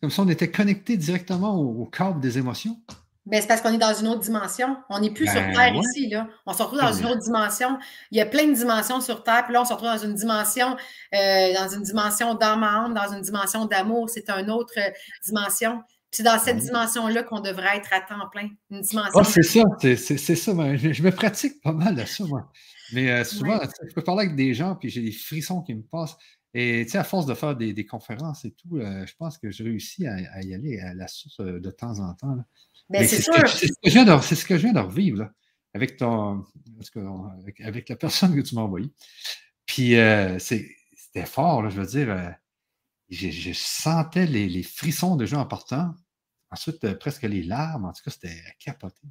comme 0.00 0.10
si 0.10 0.20
on 0.20 0.28
était 0.28 0.50
connecté 0.50 0.96
directement 0.96 1.58
au, 1.58 1.82
au 1.82 1.86
cadre 1.86 2.20
des 2.20 2.38
émotions. 2.38 2.80
Ben, 3.28 3.42
c'est 3.42 3.46
parce 3.46 3.60
qu'on 3.60 3.72
est 3.72 3.78
dans 3.78 3.92
une 3.92 4.08
autre 4.08 4.20
dimension. 4.20 4.78
On 4.88 5.00
n'est 5.00 5.10
plus 5.10 5.26
sur 5.26 5.34
ben, 5.34 5.52
Terre 5.52 5.74
ici. 5.74 6.08
Là. 6.08 6.26
On 6.46 6.54
se 6.54 6.62
retrouve 6.62 6.80
dans 6.80 6.92
une 6.92 7.04
autre 7.04 7.22
dimension. 7.22 7.78
Il 8.10 8.16
y 8.16 8.22
a 8.22 8.26
plein 8.26 8.46
de 8.46 8.54
dimensions 8.54 9.02
sur 9.02 9.22
Terre. 9.22 9.44
Puis 9.44 9.52
là, 9.52 9.60
on 9.60 9.64
se 9.66 9.72
retrouve 9.74 9.90
dans 9.90 9.98
une 9.98 10.14
dimension, 10.14 10.76
euh, 11.14 11.54
dans 11.54 11.68
une 11.68 11.82
dimension 11.82 12.34
d'âme 12.34 12.94
dans 12.94 13.12
une 13.12 13.20
dimension 13.20 13.66
d'amour. 13.66 14.08
C'est 14.08 14.30
une 14.30 14.50
autre 14.50 14.72
euh, 14.78 14.90
dimension. 15.26 15.82
Puis 16.10 16.16
c'est 16.16 16.22
dans 16.22 16.38
cette 16.38 16.56
dimension-là 16.56 17.22
qu'on 17.22 17.40
devrait 17.40 17.76
être 17.76 17.92
à 17.92 18.00
temps 18.00 18.26
plein. 18.32 18.48
Une 18.70 18.80
dimension. 18.80 19.20
Ah, 19.20 19.24
c'est 19.24 19.42
ça, 19.42 19.60
c'est 19.82 20.16
ça. 20.16 20.52
Je, 20.76 21.02
me 21.02 21.10
pratique 21.10 21.60
pas 21.60 21.72
mal 21.72 22.00
à 22.00 22.06
ça, 22.06 22.24
moi. 22.24 22.50
Mais 22.94 23.10
euh, 23.10 23.24
souvent, 23.24 23.60
je 23.86 23.92
peux 23.92 24.02
parler 24.02 24.24
avec 24.24 24.36
des 24.36 24.54
gens, 24.54 24.74
puis 24.74 24.88
j'ai 24.88 25.02
des 25.02 25.12
frissons 25.12 25.60
qui 25.60 25.74
me 25.74 25.82
passent. 25.82 26.16
Et 26.54 26.84
tu 26.86 26.92
sais, 26.92 26.98
à 26.98 27.04
force 27.04 27.26
de 27.26 27.34
faire 27.34 27.54
des, 27.54 27.84
conférences 27.84 28.46
et 28.46 28.52
tout, 28.52 28.80
je 28.80 29.12
pense 29.18 29.36
que 29.36 29.50
je 29.50 29.62
réussis 29.62 30.06
à, 30.06 30.16
à, 30.32 30.40
y 30.40 30.54
aller 30.54 30.80
à 30.80 30.94
la 30.94 31.06
source 31.06 31.40
de 31.40 31.70
temps 31.70 32.00
en 32.00 32.14
temps. 32.14 32.34
Là. 32.34 32.44
Ben, 32.90 33.06
c'est 33.06 33.20
ce, 33.20 33.30
que 33.30 34.56
je 34.56 34.62
viens 34.62 34.72
de 34.72 34.80
revivre 34.80 35.30
avec, 35.74 35.98
ton, 35.98 36.44
avec, 37.62 37.88
la 37.88 37.96
personne 37.96 38.34
que 38.34 38.40
tu 38.40 38.54
m'as 38.54 38.62
envoyée. 38.62 38.90
Puis 39.66 39.96
euh, 39.96 40.38
c'était 40.38 41.26
fort, 41.26 41.68
je 41.68 41.80
veux 41.80 41.86
dire. 41.86 42.10
Euh, 42.10 42.30
je, 43.10 43.52
sentais 43.54 44.26
les, 44.26 44.62
frissons 44.62 45.16
de 45.16 45.26
jeu 45.26 45.36
en 45.36 45.46
partant. 45.46 45.94
Ensuite, 46.50 46.84
euh, 46.84 46.94
presque 46.94 47.22
les 47.22 47.42
larmes. 47.42 47.84
En 47.84 47.92
tout 47.92 48.02
cas, 48.02 48.10
c'était 48.10 48.42
capoté. 48.58 49.06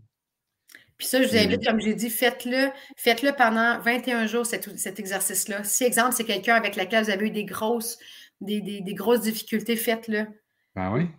Puis 0.97 1.07
ça, 1.07 1.21
je 1.21 1.27
vous 1.27 1.37
invite, 1.37 1.63
comme 1.63 1.79
j'ai 1.79 1.93
dit, 1.93 2.09
faites-le. 2.09 2.71
Faites-le 2.95 3.33
pendant 3.33 3.79
21 3.79 4.25
jours, 4.25 4.45
cet, 4.45 4.99
exercice-là. 4.99 5.63
Si, 5.63 5.83
exemple, 5.83 6.13
c'est 6.15 6.25
quelqu'un 6.25 6.55
avec 6.55 6.75
lequel 6.75 7.03
vous 7.03 7.11
avez 7.11 7.27
eu 7.27 7.31
des 7.31 7.45
grosses, 7.45 7.99
des, 8.41 8.61
des 8.61 8.93
grosses 8.95 9.21
difficultés, 9.21 9.75
faites-le. 9.75 10.25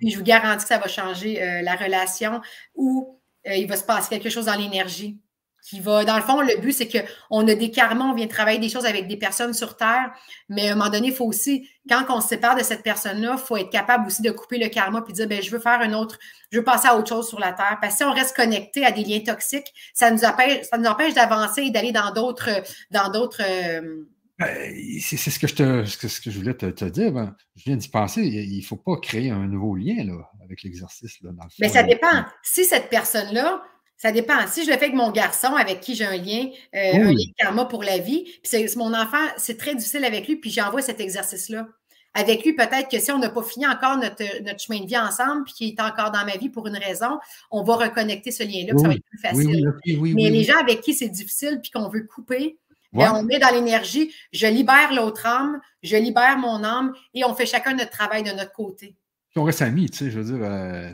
Ben 0.01 0.11
je 0.11 0.17
vous 0.17 0.25
garantis 0.25 0.63
que 0.63 0.69
ça 0.69 0.79
va 0.79 0.89
changer 0.89 1.43
euh, 1.43 1.63
la 1.63 1.75
relation 1.75 2.41
ou 2.75 3.19
euh, 3.47 3.55
il 3.55 3.67
va 3.69 3.77
se 3.77 3.85
passer 3.85 4.09
quelque 4.09 4.31
chose 4.31 4.47
dans 4.47 4.55
l'énergie. 4.55 5.21
Qui 5.61 5.81
va, 5.81 6.05
dans 6.05 6.17
le 6.17 6.23
fond, 6.23 6.41
le 6.41 6.59
but, 6.61 6.73
c'est 6.73 6.89
qu'on 6.89 7.47
a 7.47 7.55
des 7.55 7.71
karmas, 7.71 8.05
on 8.05 8.15
vient 8.15 8.29
travailler 8.29 8.61
des 8.61 8.69
choses 8.69 8.87
avec 8.87 9.07
des 9.07 9.17
personnes 9.17 9.53
sur 9.53 9.77
Terre, 9.77 10.13
mais 10.49 10.69
à 10.69 10.73
un 10.73 10.77
moment 10.77 10.89
donné, 10.89 11.09
il 11.09 11.15
faut 11.15 11.27
aussi, 11.27 11.69
quand 11.91 12.05
on 12.09 12.21
se 12.21 12.29
sépare 12.29 12.57
de 12.57 12.63
cette 12.63 12.83
personne-là, 12.83 13.35
il 13.37 13.45
faut 13.45 13.57
être 13.57 13.69
capable 13.69 14.07
aussi 14.07 14.23
de 14.23 14.31
couper 14.31 14.57
le 14.59 14.69
karma 14.69 15.03
puis 15.03 15.13
dire, 15.13 15.27
ben, 15.29 15.43
je 15.43 15.51
veux 15.51 15.59
faire 15.59 15.81
un 15.81 15.93
autre, 15.93 16.19
je 16.53 16.59
veux 16.59 16.65
passer 16.65 16.87
à 16.87 16.97
autre 16.97 17.09
chose 17.09 17.29
sur 17.29 17.41
la 17.41 17.53
Terre. 17.53 17.77
Parce 17.83 17.95
que 17.95 17.99
si 17.99 18.05
on 18.05 18.13
reste 18.13 18.35
connecté 18.37 18.87
à 18.87 18.93
des 18.93 19.03
liens 19.03 19.21
toxiques, 19.21 19.75
ça 19.93 20.11
nous 20.11 20.25
empêche, 20.25 21.15
d'avancer 21.15 21.63
et 21.63 21.71
d'aller 21.71 21.93
dans 21.93 22.13
d'autres, 22.13 22.49
dans 22.91 23.11
d'autres, 23.11 23.43
euh, 23.45 24.07
c'est 24.39 25.17
ce 25.17 25.39
que 25.39 25.47
je 25.47 25.55
te, 25.55 25.85
ce 25.85 26.21
que, 26.21 26.31
je 26.31 26.39
voulais 26.39 26.55
te, 26.55 26.85
dire. 26.85 27.13
Ben, 27.13 27.35
je 27.57 27.65
viens 27.65 27.77
d'y 27.77 27.89
penser. 27.89 28.23
Il 28.23 28.59
ne 28.59 28.63
faut 28.63 28.77
pas 28.77 28.97
créer 28.97 29.31
un 29.31 29.47
nouveau 29.47 29.75
lien 29.75 30.05
là, 30.05 30.31
avec 30.45 30.63
l'exercice. 30.63 31.19
Mais 31.23 31.31
ben, 31.59 31.69
ça 31.69 31.83
dépend. 31.83 32.25
Si 32.43 32.65
cette 32.65 32.89
personne-là, 32.89 33.63
ça 33.97 34.13
dépend. 34.13 34.47
Si 34.47 34.65
je 34.65 34.71
le 34.71 34.77
fais 34.77 34.85
avec 34.85 34.95
mon 34.95 35.11
garçon, 35.11 35.55
avec 35.57 35.81
qui 35.81 35.97
j'ai 35.97 36.07
un 36.07 36.17
lien, 36.17 36.49
euh, 36.75 36.95
un 36.95 37.13
lien 37.13 37.33
karma 37.37 37.65
pour 37.65 37.83
la 37.83 37.99
vie, 37.99 38.23
puis 38.25 38.41
c'est 38.45 38.77
mon 38.77 38.95
enfant, 38.95 39.27
c'est 39.37 39.59
très 39.59 39.75
difficile 39.75 40.05
avec 40.05 40.29
lui, 40.29 40.37
puis 40.37 40.51
j'envoie 40.51 40.83
cet 40.83 41.01
exercice-là. 41.01 41.67
Avec 42.15 42.45
lui, 42.45 42.55
peut-être 42.55 42.89
que 42.89 42.99
si 43.01 43.11
on 43.11 43.19
n'a 43.19 43.29
pas 43.29 43.43
fini 43.43 43.67
encore 43.67 43.97
notre, 43.97 44.43
notre, 44.43 44.61
chemin 44.61 44.81
de 44.81 44.87
vie 44.87 44.97
ensemble, 44.97 45.45
puis 45.45 45.53
qu'il 45.53 45.69
est 45.69 45.81
encore 45.81 46.11
dans 46.11 46.25
ma 46.25 46.37
vie 46.37 46.49
pour 46.49 46.67
une 46.69 46.77
raison, 46.77 47.19
on 47.51 47.65
va 47.65 47.75
reconnecter 47.75 48.31
ce 48.31 48.45
lien-là, 48.45 48.79
ça 48.79 48.89
va 48.89 48.95
être 48.95 49.05
plus 49.05 49.19
facile. 49.19 49.73
Mais 49.85 50.31
les 50.31 50.45
gens 50.45 50.59
avec 50.59 50.81
qui 50.81 50.95
c'est 50.95 51.09
difficile, 51.09 51.59
puis 51.61 51.71
qu'on 51.71 51.89
veut 51.89 52.07
couper, 52.07 52.57
on 52.95 53.23
met 53.23 53.39
dans 53.39 53.51
l'énergie, 53.51 54.15
je 54.33 54.47
libère 54.47 54.93
l'autre 54.93 55.27
âme, 55.27 55.61
je 55.83 55.97
libère 55.97 56.39
mon 56.39 56.65
âme 56.65 56.93
et 57.15 57.25
on 57.25 57.35
fait 57.35 57.47
chacun 57.47 57.75
notre 57.75 57.91
travail 57.91 58.23
de 58.23 58.31
notre 58.31 58.53
côté. 58.53 58.97
on 59.37 59.45
reste 59.45 59.63
amis, 59.63 59.89
tu 59.91 59.99
sais, 59.99 60.11
je 60.11 60.19
veux 60.19 60.37
dire. 60.37 60.45
Euh, 60.45 60.91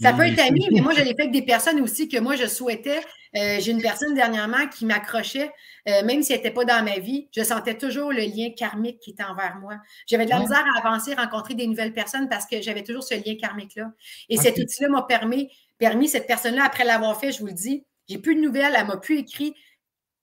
ça 0.00 0.12
peut 0.12 0.26
être 0.26 0.40
ami, 0.40 0.66
mais 0.72 0.80
moi, 0.80 0.94
je 0.94 1.00
l'ai 1.00 1.14
fait 1.14 1.22
avec 1.22 1.32
des 1.32 1.42
personnes 1.42 1.80
aussi 1.80 2.08
que 2.08 2.18
moi, 2.18 2.36
je 2.36 2.46
souhaitais. 2.46 3.00
Euh, 3.36 3.58
j'ai 3.60 3.72
une 3.72 3.82
personne 3.82 4.14
dernièrement 4.14 4.66
qui 4.68 4.86
m'accrochait, 4.86 5.52
euh, 5.88 6.04
même 6.04 6.22
si 6.22 6.32
elle 6.32 6.38
n'était 6.38 6.50
pas 6.50 6.64
dans 6.64 6.84
ma 6.84 6.98
vie, 6.98 7.28
je 7.36 7.42
sentais 7.42 7.76
toujours 7.76 8.10
le 8.10 8.22
lien 8.22 8.50
karmique 8.56 8.98
qui 9.00 9.10
était 9.10 9.22
envers 9.22 9.58
moi. 9.60 9.74
J'avais 10.06 10.24
de 10.24 10.30
la 10.30 10.40
misère 10.40 10.64
à 10.76 10.86
avancer, 10.86 11.14
rencontrer 11.14 11.54
des 11.54 11.66
nouvelles 11.66 11.92
personnes 11.92 12.28
parce 12.28 12.46
que 12.46 12.60
j'avais 12.60 12.82
toujours 12.82 13.04
ce 13.04 13.14
lien 13.14 13.36
karmique-là. 13.36 13.92
Et 14.28 14.36
cet 14.36 14.58
outil-là 14.58 14.88
m'a 14.88 15.02
permis, 15.02 15.50
permis, 15.78 16.08
cette 16.08 16.26
personne-là, 16.26 16.64
après 16.64 16.84
l'avoir 16.84 17.20
fait, 17.20 17.32
je 17.32 17.40
vous 17.40 17.46
le 17.46 17.52
dis, 17.52 17.84
j'ai 18.08 18.18
plus 18.18 18.34
de 18.34 18.40
nouvelles, 18.40 18.74
elle 18.76 18.86
m'a 18.86 18.96
plus 18.96 19.18
écrit 19.18 19.54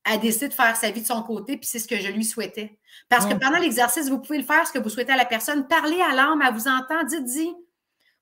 a 0.07 0.17
décidé 0.17 0.47
de 0.47 0.53
faire 0.53 0.75
sa 0.75 0.89
vie 0.89 1.01
de 1.01 1.05
son 1.05 1.21
côté, 1.21 1.57
puis 1.57 1.67
c'est 1.67 1.79
ce 1.79 1.88
que 1.88 1.97
je 1.97 2.07
lui 2.07 2.23
souhaitais. 2.23 2.79
Parce 3.09 3.25
que 3.25 3.34
pendant 3.34 3.57
l'exercice, 3.57 4.09
vous 4.09 4.19
pouvez 4.19 4.39
le 4.39 4.45
faire, 4.45 4.65
ce 4.65 4.71
que 4.71 4.79
vous 4.79 4.89
souhaitez 4.89 5.11
à 5.11 5.17
la 5.17 5.25
personne. 5.25 5.67
Parlez 5.67 6.01
à 6.01 6.13
l'âme, 6.13 6.41
elle 6.45 6.53
vous 6.53 6.67
entend, 6.67 7.03
dites-y. 7.03 7.53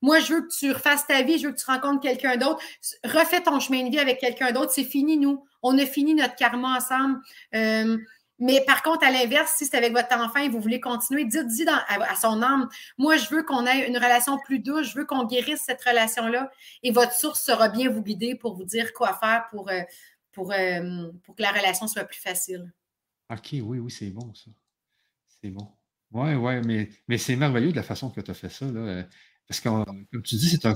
Moi, 0.01 0.19
je 0.19 0.33
veux 0.33 0.41
que 0.41 0.53
tu 0.53 0.71
refasses 0.71 1.07
ta 1.07 1.21
vie, 1.21 1.37
je 1.37 1.47
veux 1.47 1.53
que 1.53 1.59
tu 1.59 1.65
rencontres 1.65 2.01
quelqu'un 2.01 2.37
d'autre. 2.37 2.59
Refais 3.03 3.41
ton 3.41 3.59
chemin 3.59 3.83
de 3.83 3.89
vie 3.89 3.99
avec 3.99 4.19
quelqu'un 4.19 4.51
d'autre. 4.51 4.71
C'est 4.71 4.83
fini, 4.83 5.17
nous. 5.17 5.45
On 5.61 5.77
a 5.77 5.85
fini 5.85 6.13
notre 6.13 6.35
karma 6.35 6.77
ensemble. 6.77 7.21
Euh, 7.55 7.97
mais 8.37 8.63
par 8.67 8.83
contre, 8.83 9.05
à 9.05 9.11
l'inverse, 9.11 9.53
si 9.57 9.65
c'est 9.65 9.77
avec 9.77 9.93
votre 9.93 10.13
enfant 10.15 10.41
et 10.41 10.49
vous 10.49 10.59
voulez 10.59 10.81
continuer, 10.81 11.23
dites-y 11.23 11.67
à, 11.69 11.85
à, 11.87 12.15
son 12.15 12.41
âme, 12.41 12.67
moi, 12.97 13.15
je 13.15 13.29
veux 13.29 13.43
qu'on 13.43 13.65
ait 13.65 13.87
une 13.87 13.97
relation 13.97 14.37
plus 14.37 14.59
douce, 14.59 14.89
je 14.89 14.97
veux 14.97 15.05
qu'on 15.05 15.23
guérisse 15.23 15.61
cette 15.65 15.83
relation-là 15.83 16.51
et 16.83 16.91
votre 16.91 17.13
source 17.13 17.41
sera 17.41 17.69
bien 17.69 17.89
vous 17.89 18.01
guider 18.01 18.35
pour 18.35 18.55
vous 18.55 18.65
dire 18.65 18.91
quoi 18.93 19.13
faire 19.13 19.45
pour, 19.51 19.69
euh, 19.69 19.81
pour, 20.35 20.51
euh, 20.51 21.09
pour 21.23 21.35
que 21.35 21.41
la 21.41 21.51
relation 21.51 21.87
soit 21.87 22.03
plus 22.03 22.19
facile. 22.19 22.71
OK, 23.31 23.53
oui, 23.53 23.79
oui, 23.79 23.89
c'est 23.89 24.11
bon, 24.11 24.31
ça. 24.35 24.51
C'est 25.41 25.49
bon. 25.49 25.71
Oui, 26.11 26.35
oui, 26.35 26.61
mais, 26.65 26.89
mais 27.07 27.17
c'est 27.17 27.35
merveilleux 27.35 27.71
de 27.71 27.75
la 27.75 27.83
façon 27.83 28.11
que 28.11 28.21
tu 28.21 28.29
as 28.29 28.35
fait 28.35 28.49
ça. 28.49 28.65
Là, 28.65 29.05
parce 29.47 29.59
que, 29.59 29.69
comme 29.69 30.05
tu 30.23 30.35
dis, 30.35 30.49
c'est 30.49 30.65
un, 30.65 30.73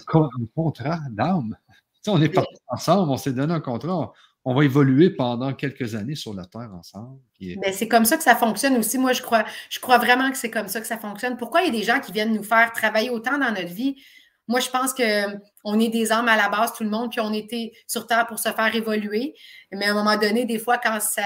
contrat 0.56 0.99
d'âme. 1.11 1.56
on 2.07 2.22
est 2.22 2.30
partis 2.30 2.56
ensemble, 2.68 3.11
on 3.11 3.18
s'est 3.18 3.34
donné 3.34 3.53
un 3.53 3.60
contrat. 3.60 4.14
On, 4.45 4.56
va 4.56 4.64
évoluer 4.64 5.10
pendant 5.10 5.53
quelques 5.53 5.94
années 5.95 6.15
sur 6.15 6.34
la 6.34 6.45
Terre 6.45 6.72
ensemble. 6.73 7.19
Ben, 7.40 7.73
c'est 7.73 7.88
comme 7.88 8.06
ça 8.06 8.18
que 8.18 8.23
ça 8.23 8.36
fonctionne 8.36 8.77
aussi. 8.77 8.98
Moi, 8.98 9.14
je 9.14 9.22
crois, 9.22 9.45
je 9.69 9.80
crois 9.80 9.98
vraiment 9.98 10.31
que 10.31 10.38
c'est 10.38 10.49
comme 10.49 10.68
ça 10.68 10.81
que 10.81 10.88
ça 10.88 10.98
fonctionne. 10.98 11.38
Pourquoi 11.38 11.61
il 11.61 11.65
y 11.68 11.69
a 11.69 11.80
des 11.80 11.84
gens 11.84 11.99
qui 11.99 12.11
viennent 12.11 12.34
nous 12.34 12.44
faire 12.44 12.72
travailler 12.72 13.10
autant 13.10 13.38
dans 13.38 13.52
notre 13.52 13.73
vie? 13.73 14.02
Moi, 14.50 14.60
je 14.62 14.70
pense 14.72 14.96
qu'on 14.96 15.80
est 15.80 15.90
des 15.90 16.12
âmes 16.12 16.28
à 16.28 16.36
la 16.36 16.50
base, 16.50 16.74
tout 16.74 16.84
le 16.84 16.90
monde, 16.90 17.12
puis 17.12 17.20
on 17.20 17.32
était 17.32 17.72
sur 17.86 18.08
Terre 18.08 18.26
pour 18.26 18.40
se 18.40 18.50
faire 18.50 18.76
évoluer. 18.76 19.36
Mais 19.72 19.86
à 19.86 19.92
un 19.92 19.94
moment 19.94 20.18
donné, 20.18 20.46
des 20.46 20.58
fois, 20.58 20.80
quand, 20.80 21.00
ça, 21.00 21.22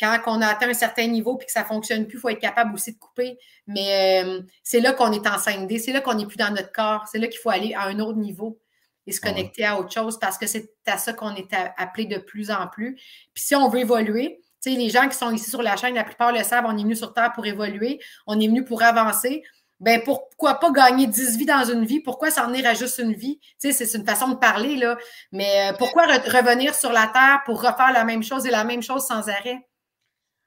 quand 0.00 0.18
on 0.26 0.40
a 0.40 0.46
atteint 0.46 0.70
un 0.70 0.74
certain 0.74 1.06
niveau 1.06 1.36
puis 1.36 1.46
que 1.46 1.52
ça 1.52 1.60
ne 1.60 1.66
fonctionne 1.66 2.06
plus, 2.06 2.16
il 2.16 2.20
faut 2.20 2.30
être 2.30 2.40
capable 2.40 2.72
aussi 2.72 2.94
de 2.94 2.98
couper. 2.98 3.38
Mais 3.66 4.24
euh, 4.24 4.40
c'est 4.62 4.80
là 4.80 4.94
qu'on 4.94 5.12
est 5.12 5.26
en 5.26 5.36
5D, 5.36 5.78
c'est 5.80 5.92
là 5.92 6.00
qu'on 6.00 6.14
n'est 6.14 6.24
plus 6.24 6.38
dans 6.38 6.50
notre 6.50 6.72
corps, 6.72 7.06
c'est 7.12 7.18
là 7.18 7.26
qu'il 7.26 7.40
faut 7.40 7.50
aller 7.50 7.74
à 7.74 7.82
un 7.82 8.00
autre 8.00 8.18
niveau 8.18 8.58
et 9.06 9.12
se 9.12 9.20
connecter 9.20 9.66
à 9.66 9.78
autre 9.78 9.92
chose 9.92 10.18
parce 10.18 10.38
que 10.38 10.46
c'est 10.46 10.72
à 10.86 10.96
ça 10.96 11.12
qu'on 11.12 11.34
est 11.34 11.52
appelé 11.76 12.06
de 12.06 12.16
plus 12.16 12.50
en 12.50 12.68
plus. 12.68 12.94
Puis 13.34 13.44
si 13.44 13.54
on 13.54 13.68
veut 13.68 13.80
évoluer, 13.80 14.40
tu 14.62 14.72
sais, 14.72 14.78
les 14.78 14.88
gens 14.88 15.08
qui 15.08 15.16
sont 15.18 15.30
ici 15.30 15.50
sur 15.50 15.60
la 15.60 15.76
chaîne, 15.76 15.94
la 15.94 16.04
plupart 16.04 16.32
le 16.32 16.42
savent, 16.42 16.64
on 16.66 16.78
est 16.78 16.82
venu 16.82 16.96
sur 16.96 17.12
Terre 17.12 17.32
pour 17.34 17.44
évoluer, 17.44 18.00
on 18.26 18.40
est 18.40 18.46
venu 18.46 18.64
pour 18.64 18.82
avancer 18.82 19.42
ben 19.82 20.00
pourquoi 20.04 20.60
pas 20.60 20.70
gagner 20.70 21.08
10 21.08 21.36
vies 21.36 21.44
dans 21.44 21.64
une 21.64 21.84
vie? 21.84 21.98
Pourquoi 21.98 22.30
s'en 22.30 22.46
venir 22.46 22.64
à 22.66 22.74
juste 22.74 22.98
une 22.98 23.12
vie? 23.12 23.40
Tu 23.60 23.72
sais, 23.72 23.84
c'est 23.84 23.98
une 23.98 24.06
façon 24.06 24.28
de 24.28 24.36
parler, 24.36 24.76
là. 24.76 24.96
Mais 25.32 25.72
euh, 25.72 25.76
pourquoi 25.76 26.06
revenir 26.06 26.72
sur 26.74 26.92
la 26.92 27.08
Terre 27.08 27.42
pour 27.44 27.60
refaire 27.60 27.92
la 27.92 28.04
même 28.04 28.22
chose 28.22 28.46
et 28.46 28.50
la 28.50 28.62
même 28.62 28.80
chose 28.80 29.04
sans 29.04 29.28
arrêt? 29.28 29.66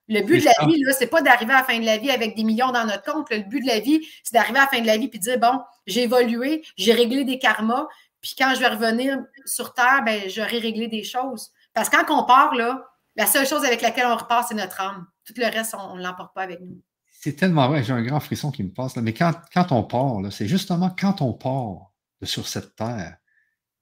Le 0.07 0.21
but 0.21 0.39
de 0.39 0.45
la 0.45 0.65
vie, 0.67 0.81
là, 0.83 0.93
c'est 0.93 1.07
pas 1.07 1.21
d'arriver 1.21 1.51
à 1.51 1.57
la 1.57 1.63
fin 1.65 1.77
de 1.77 1.85
la 1.85 1.97
vie 1.97 2.11
avec 2.11 2.37
des 2.37 2.45
millions 2.45 2.71
dans 2.71 2.85
notre 2.85 3.03
compte. 3.03 3.29
Le 3.29 3.39
but 3.39 3.59
de 3.59 3.67
la 3.67 3.81
vie, 3.81 4.07
c'est 4.23 4.33
d'arriver 4.33 4.59
à 4.59 4.61
la 4.61 4.67
fin 4.67 4.79
de 4.79 4.87
la 4.87 4.95
vie 4.95 5.09
et 5.11 5.17
de 5.17 5.21
dire, 5.21 5.37
bon, 5.37 5.59
j'ai 5.85 6.03
évolué, 6.03 6.63
j'ai 6.77 6.93
réglé 6.93 7.25
des 7.25 7.37
karmas, 7.37 7.87
puis 8.21 8.35
quand 8.37 8.53
je 8.55 8.61
vais 8.61 8.69
revenir 8.69 9.19
sur 9.45 9.73
Terre, 9.73 10.01
ben, 10.05 10.29
j'aurai 10.29 10.59
réglé 10.59 10.87
des 10.87 11.03
choses. 11.03 11.51
Parce 11.73 11.89
que 11.89 11.97
quand 11.97 12.21
on 12.21 12.25
part, 12.25 12.55
là, 12.55 12.87
la 13.17 13.25
seule 13.25 13.45
chose 13.45 13.65
avec 13.65 13.81
laquelle 13.81 14.05
on 14.07 14.15
repart, 14.15 14.47
c'est 14.47 14.55
notre 14.55 14.79
âme. 14.79 15.05
Tout 15.25 15.33
le 15.35 15.45
reste, 15.45 15.75
on 15.77 15.97
ne 15.97 16.03
l'emporte 16.03 16.33
pas 16.33 16.43
avec 16.43 16.61
nous 16.61 16.81
c'est 17.25 17.33
tellement 17.33 17.67
vrai, 17.67 17.83
j'ai 17.83 17.91
un 17.91 18.03
grand 18.03 18.19
frisson 18.19 18.51
qui 18.51 18.61
me 18.61 18.69
passe. 18.69 18.95
Là. 18.95 19.01
Mais 19.01 19.11
quand, 19.11 19.33
quand 19.51 19.71
on 19.71 19.81
part, 19.81 20.31
c'est 20.31 20.47
justement 20.47 20.91
quand 20.95 21.23
on 21.23 21.33
part 21.33 21.91
sur 22.21 22.47
cette 22.47 22.75
terre, 22.75 23.17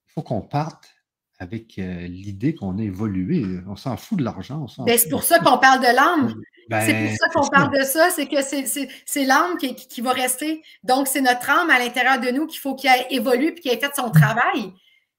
il 0.07 0.13
faut 0.13 0.21
qu'on 0.21 0.39
parte 0.39 0.85
avec 1.39 1.77
euh, 1.77 2.07
l'idée 2.07 2.55
qu'on 2.55 2.79
a 2.79 2.81
évolué. 2.81 3.43
On 3.67 3.75
s'en 3.75 3.97
fout 3.97 4.17
de 4.17 4.23
l'argent. 4.23 4.65
Ben, 4.85 4.97
c'est 4.97 5.09
pour 5.09 5.23
ça 5.23 5.39
qu'on 5.39 5.57
parle 5.57 5.81
de 5.81 5.93
l'âme. 5.93 6.35
Ben, 6.69 6.85
c'est 6.85 6.93
pour 7.05 7.17
ça 7.17 7.27
qu'on 7.33 7.49
parle 7.49 7.77
de 7.77 7.83
ça, 7.83 8.09
c'est 8.11 8.27
que 8.27 8.41
c'est 8.41 9.25
l'âme 9.25 9.57
qui, 9.57 9.75
qui, 9.75 9.99
va 9.99 10.13
rester. 10.13 10.63
Donc, 10.85 11.09
c'est 11.09 11.19
notre 11.19 11.49
âme 11.49 11.69
à 11.69 11.79
l'intérieur 11.79 12.21
de 12.21 12.29
nous 12.29 12.47
qu'il 12.47 12.61
faut 12.61 12.75
qu'elle 12.75 13.05
évolue 13.09 13.47
et 13.47 13.55
qu'elle 13.55 13.73
ait 13.73 13.79
fait 13.81 13.93
son 13.93 14.09
travail. 14.09 14.71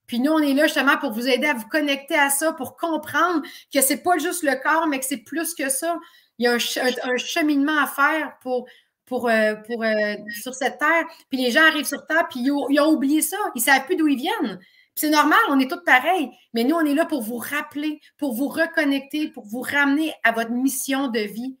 Puis 0.07 0.19
nous, 0.19 0.31
on 0.31 0.39
est 0.39 0.55
là 0.55 0.63
justement 0.63 0.97
pour 0.97 1.11
vous 1.11 1.27
aider 1.27 1.45
à 1.45 1.53
vous 1.53 1.67
connecter 1.67 2.15
à 2.15 2.31
ça, 2.31 2.53
pour 2.53 2.75
comprendre 2.75 3.43
que 3.71 3.81
c'est 3.81 4.01
pas 4.01 4.17
juste 4.17 4.41
le 4.41 4.55
corps, 4.63 4.87
mais 4.87 4.97
que 4.97 5.05
c'est 5.05 5.17
plus 5.17 5.53
que 5.53 5.69
ça. 5.69 5.99
Il 6.37 6.45
y 6.45 6.47
a 6.47 6.53
un, 6.53 7.17
cheminement 7.17 7.77
à 7.77 7.87
faire 7.87 8.37
pour, 8.41 8.67
pour, 9.05 9.29
euh, 9.29 9.55
pour 9.55 9.83
euh, 9.83 10.15
sur 10.41 10.53
cette 10.53 10.79
terre. 10.79 11.05
Puis 11.29 11.41
les 11.41 11.51
gens 11.51 11.63
arrivent 11.63 11.85
sur 11.85 12.05
terre, 12.05 12.27
puis 12.29 12.41
ils 12.41 12.51
ont, 12.51 12.91
oublié 12.91 13.21
ça. 13.21 13.37
Ils 13.55 13.59
ne 13.59 13.63
savent 13.63 13.85
plus 13.85 13.95
d'où 13.95 14.07
ils 14.07 14.17
viennent. 14.17 14.59
C'est 14.95 15.09
normal, 15.09 15.39
on 15.49 15.59
est 15.59 15.69
tous 15.69 15.83
pareils. 15.85 16.29
Mais 16.53 16.63
nous, 16.63 16.75
on 16.75 16.85
est 16.85 16.93
là 16.93 17.05
pour 17.05 17.21
vous 17.21 17.37
rappeler, 17.37 17.99
pour 18.17 18.33
vous 18.33 18.47
reconnecter, 18.47 19.29
pour 19.29 19.45
vous 19.45 19.61
ramener 19.61 20.13
à 20.23 20.31
votre 20.31 20.51
mission 20.51 21.09
de 21.09 21.19
vie. 21.19 21.57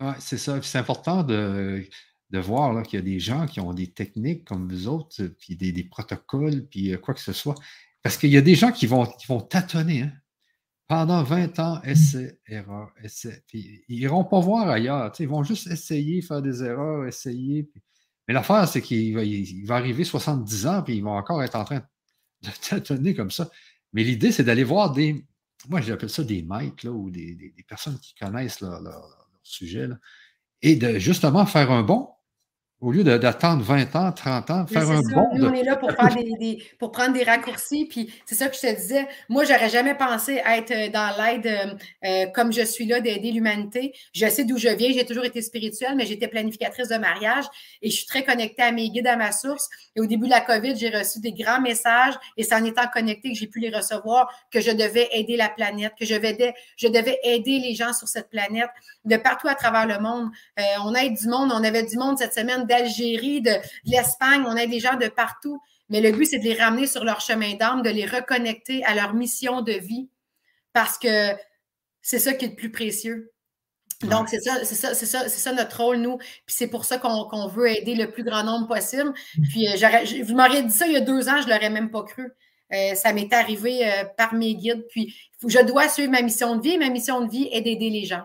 Oui, 0.00 0.12
c'est 0.18 0.38
ça. 0.38 0.60
C'est 0.62 0.78
important 0.78 1.22
de, 1.22 1.84
de 2.30 2.38
voir 2.38 2.82
qu'il 2.82 2.98
y 2.98 3.02
a 3.02 3.04
des 3.04 3.20
gens 3.20 3.46
qui 3.46 3.60
ont 3.60 3.72
des 3.72 3.86
techniques 3.86 4.44
comme 4.44 4.68
vous 4.68 4.88
autres, 4.88 5.24
puis 5.38 5.56
des, 5.56 5.84
protocoles, 5.84 6.66
puis 6.66 6.92
euh, 6.92 6.98
quoi 6.98 7.14
que 7.14 7.20
ce 7.20 7.32
soit. 7.32 7.54
Parce 8.02 8.16
qu'il 8.18 8.30
y 8.30 8.36
a 8.36 8.42
des 8.42 8.54
gens 8.54 8.72
qui 8.72 8.86
vont, 8.86 9.06
qui 9.06 9.26
vont 9.26 9.40
tâtonner. 9.40 10.02
Hein. 10.02 10.12
Pendant 10.88 11.24
20 11.24 11.58
ans, 11.58 11.82
essai, 11.82 12.38
erreur, 12.46 12.92
essai. 13.02 13.42
Puis 13.48 13.82
ils 13.88 13.98
n'iront 13.98 14.24
pas 14.24 14.38
voir 14.38 14.68
ailleurs. 14.68 15.12
Ils 15.18 15.28
vont 15.28 15.42
juste 15.42 15.66
essayer, 15.66 16.22
faire 16.22 16.42
des 16.42 16.62
erreurs, 16.62 17.06
essayer. 17.06 17.68
Mais 18.28 18.34
l'affaire, 18.34 18.68
c'est 18.68 18.82
qu'il 18.82 19.14
va, 19.14 19.24
il 19.24 19.66
va 19.66 19.76
arriver 19.76 20.04
70 20.04 20.66
ans, 20.66 20.82
puis 20.82 20.96
ils 20.96 21.02
vont 21.02 21.16
encore 21.16 21.42
être 21.42 21.56
en 21.56 21.64
train 21.64 21.82
de 22.42 22.50
tâtonner 22.68 23.14
comme 23.14 23.30
ça. 23.32 23.50
Mais 23.92 24.04
l'idée, 24.04 24.30
c'est 24.30 24.44
d'aller 24.44 24.64
voir 24.64 24.92
des. 24.92 25.24
Moi, 25.68 25.80
j'appelle 25.80 26.10
ça 26.10 26.22
des 26.22 26.42
maîtres, 26.42 26.84
là, 26.84 26.92
ou 26.92 27.10
des, 27.10 27.52
personnes 27.66 27.98
qui 27.98 28.14
connaissent 28.14 28.60
leur, 28.60 28.80
leur 28.80 29.28
sujet, 29.42 29.88
là, 29.88 29.96
et 30.62 30.76
de 30.76 30.98
justement 30.98 31.46
faire 31.46 31.70
un 31.70 31.82
bon 31.82 32.08
au 32.82 32.92
lieu 32.92 33.04
d'attendre 33.04 33.62
20 33.62 33.96
ans, 33.96 34.12
30 34.12 34.50
ans, 34.50 34.66
faire 34.66 34.90
un 34.90 35.00
bon. 35.00 35.26
Nous, 35.32 35.46
on 35.46 35.54
est 35.54 35.62
là 35.62 35.76
pour, 35.76 35.90
faire 35.92 36.14
des, 36.14 36.62
pour 36.78 36.92
prendre 36.92 37.14
des 37.14 37.24
raccourcis. 37.24 37.86
Puis 37.86 38.12
c'est 38.26 38.34
ça 38.34 38.48
que 38.48 38.54
je 38.54 38.60
te 38.60 38.76
disais. 38.76 39.08
Moi, 39.30 39.44
j'aurais 39.44 39.70
jamais 39.70 39.94
pensé 39.94 40.42
être 40.44 40.72
euh, 40.72 40.90
dans 40.90 41.10
l'aide 41.16 41.46
euh, 41.46 41.74
euh, 42.04 42.26
comme 42.34 42.52
je 42.52 42.60
suis 42.60 42.84
là, 42.84 43.00
d'aider 43.00 43.32
l'humanité. 43.32 43.94
Je 44.12 44.28
sais 44.28 44.44
d'où 44.44 44.58
je 44.58 44.68
viens. 44.68 44.90
J'ai 44.92 45.06
toujours 45.06 45.24
été 45.24 45.40
spirituelle, 45.40 45.94
mais 45.96 46.04
j'étais 46.04 46.28
planificatrice 46.28 46.88
de 46.88 46.98
mariage 46.98 47.46
et 47.80 47.88
je 47.88 47.96
suis 47.96 48.06
très 48.06 48.24
connectée 48.24 48.62
à 48.62 48.72
mes 48.72 48.90
guides, 48.90 49.06
à 49.06 49.16
ma 49.16 49.32
source. 49.32 49.70
Et 49.96 50.00
au 50.00 50.06
début 50.06 50.26
de 50.26 50.32
la 50.32 50.42
COVID, 50.42 50.76
j'ai 50.76 50.90
reçu 50.90 51.18
des 51.20 51.32
grands 51.32 51.62
messages 51.62 52.14
et 52.36 52.42
c'est 52.42 52.54
en 52.54 52.64
étant 52.64 52.86
connectée 52.92 53.32
que 53.32 53.38
j'ai 53.38 53.46
pu 53.46 53.58
les 53.58 53.74
recevoir 53.74 54.30
que 54.52 54.60
je 54.60 54.70
devais 54.70 55.08
aider 55.12 55.38
la 55.38 55.48
planète, 55.48 55.94
que 55.98 56.04
je 56.04 56.14
devais, 56.14 56.54
je 56.76 56.88
devais 56.88 57.18
aider 57.24 57.58
les 57.58 57.74
gens 57.74 57.94
sur 57.94 58.06
cette 58.06 58.28
planète 58.28 58.68
de 59.06 59.16
partout 59.16 59.48
à 59.48 59.54
travers 59.54 59.86
le 59.86 59.98
monde. 59.98 60.28
on 60.84 60.94
aide 60.94 61.14
du 61.14 61.28
monde. 61.28 61.50
On 61.54 61.64
avait 61.64 61.84
du 61.84 61.96
monde 61.96 62.18
cette 62.18 62.34
semaine 62.34 62.65
d'Algérie, 62.66 63.40
de, 63.40 63.52
l'Espagne, 63.84 64.44
on 64.46 64.56
aide 64.56 64.70
des 64.70 64.80
gens 64.80 64.96
de 64.96 65.08
partout. 65.08 65.60
Mais 65.88 66.00
le 66.00 66.12
but, 66.12 66.26
c'est 66.26 66.38
de 66.38 66.44
les 66.44 66.54
ramener 66.54 66.86
sur 66.86 67.04
leur 67.04 67.20
chemin 67.20 67.54
d'âme, 67.54 67.82
de 67.82 67.90
les 67.90 68.06
reconnecter 68.06 68.84
à 68.84 68.94
leur 68.94 69.14
mission 69.14 69.62
de 69.62 69.72
vie, 69.72 70.08
parce 70.72 70.98
que 70.98 71.32
c'est 72.02 72.18
ça 72.18 72.32
qui 72.34 72.44
est 72.44 72.48
le 72.48 72.54
plus 72.54 72.70
précieux. 72.70 73.32
Donc, 74.02 74.28
c'est 74.28 74.40
ça, 74.40 74.64
c'est 74.64 74.74
ça, 74.74 74.94
c'est 74.94 75.06
ça, 75.06 75.28
c'est 75.28 75.40
ça 75.40 75.52
notre 75.52 75.82
rôle, 75.82 75.96
nous. 75.98 76.18
Puis 76.18 76.28
c'est 76.48 76.68
pour 76.68 76.84
ça 76.84 76.98
qu'on, 76.98 77.48
veut 77.48 77.68
aider 77.68 77.94
le 77.94 78.10
plus 78.10 78.24
grand 78.24 78.44
nombre 78.44 78.66
possible. 78.66 79.12
Puis 79.50 79.66
euh, 79.68 80.22
vous 80.24 80.34
m'auriez 80.34 80.62
dit 80.62 80.72
ça 80.72 80.86
il 80.86 80.92
y 80.92 80.96
a 80.96 81.00
deux 81.00 81.28
ans, 81.28 81.40
je 81.40 81.46
ne 81.46 81.52
l'aurais 81.52 81.70
même 81.70 81.90
pas 81.90 82.02
cru. 82.02 82.30
Euh, 82.72 82.94
ça 82.94 83.12
m'est 83.12 83.32
arrivé 83.32 83.86
euh, 83.86 84.04
par 84.16 84.34
mes 84.34 84.54
guides. 84.54 84.84
Puis 84.90 85.14
je 85.46 85.64
dois 85.64 85.88
suivre 85.88 86.10
ma 86.10 86.20
mission 86.20 86.56
de 86.56 86.62
vie. 86.62 86.76
Ma 86.78 86.90
mission 86.90 87.24
de 87.24 87.30
vie 87.30 87.48
est 87.52 87.62
d'aider 87.62 87.90
les 87.90 88.04
gens. 88.04 88.24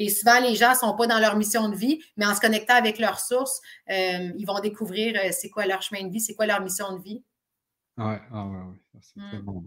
Et 0.00 0.08
souvent, 0.08 0.40
les 0.40 0.54
gens 0.54 0.70
ne 0.70 0.76
sont 0.76 0.96
pas 0.96 1.06
dans 1.06 1.18
leur 1.18 1.36
mission 1.36 1.68
de 1.68 1.76
vie, 1.76 2.02
mais 2.16 2.24
en 2.24 2.34
se 2.34 2.40
connectant 2.40 2.74
avec 2.74 2.98
leurs 2.98 3.20
sources, 3.20 3.60
euh, 3.90 4.32
ils 4.38 4.46
vont 4.46 4.58
découvrir 4.58 5.14
euh, 5.14 5.28
c'est 5.30 5.50
quoi 5.50 5.66
leur 5.66 5.82
chemin 5.82 6.06
de 6.06 6.10
vie, 6.10 6.22
c'est 6.22 6.34
quoi 6.34 6.46
leur 6.46 6.62
mission 6.62 6.96
de 6.96 7.02
vie. 7.02 7.22
Oui, 7.98 8.14
ah 8.32 8.46
ouais, 8.46 8.56
ouais. 8.56 9.00
c'est 9.02 9.20
très 9.20 9.38
mm. 9.38 9.42
bon. 9.42 9.62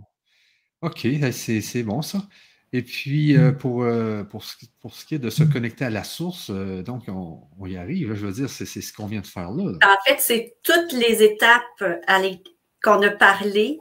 OK, 0.82 1.06
ben, 1.20 1.32
c'est 1.32 1.84
bon 1.84 2.02
ça. 2.02 2.28
Et 2.72 2.82
puis, 2.82 3.38
euh, 3.38 3.52
pour, 3.52 3.86
pour, 4.32 4.44
ce, 4.44 4.56
pour, 4.82 4.96
ce, 4.96 5.06
qui 5.06 5.14
est 5.14 5.20
de 5.20 5.30
se 5.30 5.44
connecter 5.44 5.86
à 5.86 5.92
la 5.92 6.04
source, 6.04 6.50
donc 6.50 7.04
on, 7.10 7.68
y 7.68 7.78
arrive. 7.78 8.16
Je 8.16 8.26
veux 8.26 8.34
dire, 8.34 8.50
c'est 8.50 8.66
ce 8.66 8.92
qu'on 8.92 9.06
vient 9.06 9.22
de 9.22 9.28
faire 9.28 9.52
là. 9.52 9.74
En 9.84 10.04
fait, 10.04 10.20
c'est 10.20 10.56
toutes 10.64 10.94
les 10.94 11.22
étapes 11.22 11.84
qu'on 12.82 13.04
a 13.04 13.12
parlé. 13.12 13.78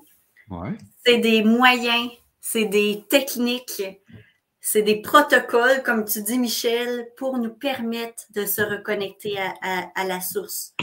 Ouais. 0.51 0.77
C'est 1.07 1.17
des 1.17 1.43
moyens, 1.43 2.11
c'est 2.43 2.67
des 2.67 3.05
techniques, 3.09 3.83
c'est 4.65 4.83
des 4.83 5.03
protocoles, 5.03 5.83
comme 5.83 6.05
tu 6.05 6.23
dis, 6.23 6.39
Michel, 6.39 7.11
pour 7.17 7.37
nous 7.37 7.53
permettre 7.53 8.23
de 8.31 8.47
se 8.47 8.63
reconnecter 8.63 9.37
à, 9.61 10.05
la 10.05 10.21
source. 10.21 10.75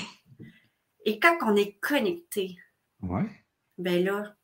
Et 1.06 1.18
quand 1.18 1.38
on 1.44 1.56
est 1.56 1.80
connecté, 1.80 2.58
ouais. 3.02 3.26
ben 3.78 4.04
là, 4.04 4.36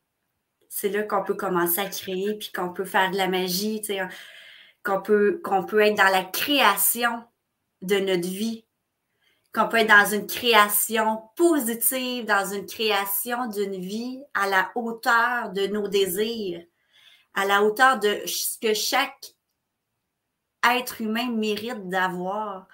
c'est 0.70 0.88
là 0.88 1.04
qu'on 1.04 1.22
peut 1.22 1.36
commencer 1.36 1.82
à 1.82 1.90
créer, 1.90 2.36
puis 2.36 2.50
qu'on 2.54 2.70
peut 2.70 2.86
faire 2.86 3.12
de 3.12 3.18
la 3.18 3.28
magie, 3.28 3.82
qu'on 4.84 5.02
peut, 5.02 5.42
qu'on 5.44 5.66
peut 5.66 5.82
être 5.82 5.98
dans 5.98 6.12
la 6.12 6.24
création 6.24 7.22
de 7.82 7.98
notre 7.98 8.30
vie, 8.30 8.66
qu'on 9.54 9.68
peut 9.68 9.80
être 9.80 9.90
dans 9.90 10.16
une 10.16 10.28
création 10.28 11.24
positive, 11.36 12.26
dans 12.26 12.54
une 12.54 12.66
création 12.66 13.48
d'une 13.48 13.82
vie 13.82 14.24
à 14.34 14.48
la 14.48 14.72
hauteur 14.76 15.52
de 15.52 15.68
nos 15.68 15.90
désirs 15.90 16.66
à 17.36 17.46
la 17.46 17.64
hauteur 17.64 18.00
de 18.00 18.22
ce 18.26 18.58
que 18.60 18.74
chaque 18.74 19.36
être 20.64 21.02
humain 21.02 21.30
mérite 21.32 21.90
d'avoir. 21.90 22.68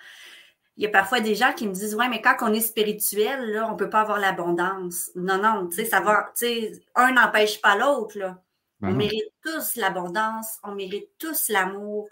Il 0.77 0.83
y 0.83 0.87
a 0.87 0.89
parfois 0.89 1.19
des 1.19 1.35
gens 1.35 1.53
qui 1.53 1.67
me 1.67 1.73
disent 1.73 1.95
Ouais, 1.95 2.07
mais 2.07 2.21
quand 2.21 2.37
on 2.41 2.53
est 2.53 2.61
spirituel, 2.61 3.51
là, 3.51 3.67
on 3.67 3.73
ne 3.73 3.77
peut 3.77 3.89
pas 3.89 4.01
avoir 4.01 4.19
l'abondance. 4.19 5.11
Non, 5.15 5.37
non, 5.37 5.67
tu 5.67 5.75
sais, 5.75 5.85
ça 5.85 5.99
va, 5.99 6.31
tu 6.37 6.45
sais, 6.45 6.71
un 6.95 7.11
n'empêche 7.11 7.61
pas 7.61 7.75
l'autre. 7.75 8.17
Là. 8.17 8.41
Ben 8.79 8.89
on 8.89 8.95
mérite 8.95 9.33
tous 9.43 9.75
l'abondance, 9.75 10.57
on 10.63 10.73
mérite 10.73 11.09
tous 11.19 11.49
l'amour, 11.49 12.07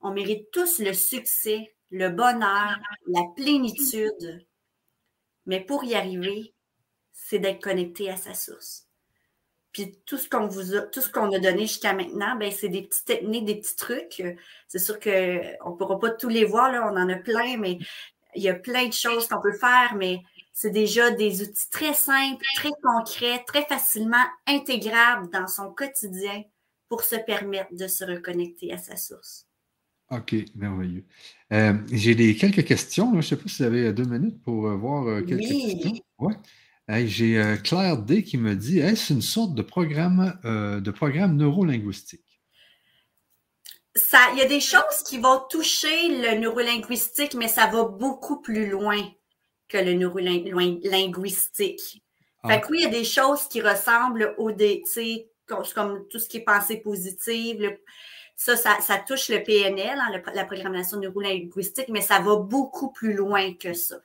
on 0.00 0.12
mérite 0.12 0.50
tous 0.52 0.78
le 0.78 0.92
succès, 0.92 1.74
le 1.90 2.10
bonheur, 2.10 2.78
la 3.08 3.22
plénitude. 3.34 4.46
Mais 5.46 5.60
pour 5.60 5.82
y 5.82 5.94
arriver, 5.94 6.54
c'est 7.12 7.38
d'être 7.38 7.62
connecté 7.62 8.08
à 8.08 8.16
sa 8.16 8.34
source. 8.34 8.86
Puis 9.72 9.94
tout 10.04 10.18
ce 10.18 10.28
qu'on 10.28 10.46
vous 10.46 10.74
a, 10.74 10.82
tout 10.82 11.00
ce 11.00 11.10
qu'on 11.10 11.32
a 11.32 11.38
donné 11.38 11.62
jusqu'à 11.62 11.94
maintenant, 11.94 12.36
ben, 12.36 12.50
c'est 12.50 12.68
des 12.68 12.82
petites 12.82 13.06
techniques, 13.06 13.46
des 13.46 13.54
petits 13.56 13.76
trucs. 13.76 14.22
C'est 14.68 14.78
sûr 14.78 15.00
qu'on 15.00 15.10
ne 15.10 15.76
pourra 15.76 15.98
pas 15.98 16.10
tous 16.10 16.28
les 16.28 16.44
voir, 16.44 16.70
là, 16.70 16.86
on 16.86 16.96
en 16.96 17.08
a 17.08 17.16
plein, 17.16 17.56
mais 17.56 17.78
il 18.34 18.42
y 18.42 18.48
a 18.48 18.54
plein 18.54 18.86
de 18.86 18.92
choses 18.92 19.26
qu'on 19.28 19.40
peut 19.40 19.52
faire, 19.52 19.94
mais 19.96 20.20
c'est 20.52 20.70
déjà 20.70 21.10
des 21.10 21.42
outils 21.42 21.70
très 21.70 21.94
simples, 21.94 22.44
très 22.56 22.70
concrets, 22.82 23.42
très 23.46 23.64
facilement 23.64 24.24
intégrables 24.46 25.30
dans 25.30 25.46
son 25.46 25.72
quotidien 25.72 26.42
pour 26.88 27.02
se 27.02 27.16
permettre 27.16 27.74
de 27.74 27.86
se 27.86 28.04
reconnecter 28.04 28.72
à 28.72 28.78
sa 28.78 28.96
source. 28.96 29.46
OK, 30.10 30.34
merveilleux. 30.54 31.04
Euh, 31.52 31.74
j'ai 31.90 32.14
des, 32.14 32.36
quelques 32.36 32.64
questions. 32.64 33.10
Je 33.12 33.16
ne 33.16 33.22
sais 33.22 33.36
pas 33.36 33.48
si 33.48 33.62
vous 33.62 33.68
avez 33.68 33.92
deux 33.94 34.04
minutes 34.04 34.42
pour 34.42 34.66
euh, 34.66 34.76
voir 34.76 35.06
euh, 35.06 35.22
quelques 35.22 35.40
oui. 35.40 35.78
questions. 35.80 36.04
Ouais. 36.18 36.34
J'ai 36.88 37.38
euh, 37.38 37.56
Claire 37.56 37.98
D 37.98 38.24
qui 38.24 38.38
me 38.38 38.56
dit 38.56 38.80
est-ce 38.80 39.12
une 39.12 39.22
sorte 39.22 39.54
de 39.54 39.62
programme, 39.62 40.36
euh, 40.44 40.80
de 40.80 40.90
programme 40.90 41.36
neurolinguistique? 41.36 42.32
il 43.94 44.38
y 44.38 44.42
a 44.42 44.48
des 44.48 44.60
choses 44.60 45.02
qui 45.06 45.18
vont 45.18 45.40
toucher 45.50 46.08
le 46.08 46.38
neurolinguistique, 46.38 47.34
mais 47.34 47.48
ça 47.48 47.66
va 47.66 47.84
beaucoup 47.84 48.40
plus 48.40 48.70
loin 48.70 48.98
que 49.68 49.76
le 49.76 49.92
neurolinguistique. 49.94 52.02
Ah. 52.42 52.48
Fait 52.48 52.60
que 52.60 52.68
oui, 52.68 52.78
il 52.80 52.84
y 52.84 52.86
a 52.86 52.90
des 52.90 53.04
choses 53.04 53.48
qui 53.48 53.60
ressemblent 53.60 54.34
au 54.38 54.50
DT, 54.50 55.30
comme 55.46 56.08
tout 56.08 56.18
ce 56.18 56.28
qui 56.28 56.38
est 56.38 56.44
pensée 56.44 56.78
positive. 56.78 57.78
ça, 58.34 58.56
ça, 58.56 58.98
touche 59.06 59.28
le 59.28 59.42
PNL, 59.42 59.98
hein, 59.98 60.22
la 60.34 60.44
programmation 60.44 60.98
neurolinguistique, 60.98 61.88
mais 61.90 62.00
ça 62.00 62.20
va 62.20 62.36
beaucoup 62.36 62.92
plus 62.92 63.14
loin 63.14 63.52
que 63.54 63.74
ça. 63.74 63.96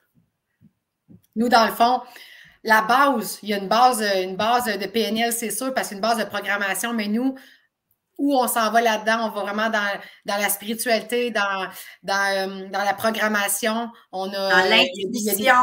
Nous, 1.34 1.48
dans 1.48 1.66
le 1.66 1.72
fond, 1.72 2.02
la 2.64 2.82
base, 2.82 3.38
il 3.42 3.50
y 3.50 3.54
a 3.54 3.58
une 3.58 3.68
base, 3.68 4.02
une 4.02 4.36
base 4.36 4.66
de 4.66 4.86
PNL, 4.86 5.32
c'est 5.32 5.50
sûr, 5.50 5.72
parce 5.74 5.88
que 5.88 5.90
c'est 5.90 5.94
une 5.96 6.00
base 6.00 6.18
de 6.18 6.24
programmation, 6.24 6.92
mais 6.92 7.08
nous, 7.08 7.34
où 8.18 8.36
on 8.36 8.48
s'en 8.48 8.70
va 8.72 8.80
là-dedans, 8.80 9.26
on 9.26 9.30
va 9.30 9.42
vraiment 9.42 9.70
dans, 9.70 10.00
la 10.26 10.48
spiritualité, 10.48 11.30
dans, 11.30 11.68
dans, 12.02 12.48
euh, 12.50 12.68
la 12.72 12.94
programmation. 12.94 13.88
On 14.10 14.28
a 14.32 14.62
dans 14.62 14.68
l'intuition, 14.68 15.54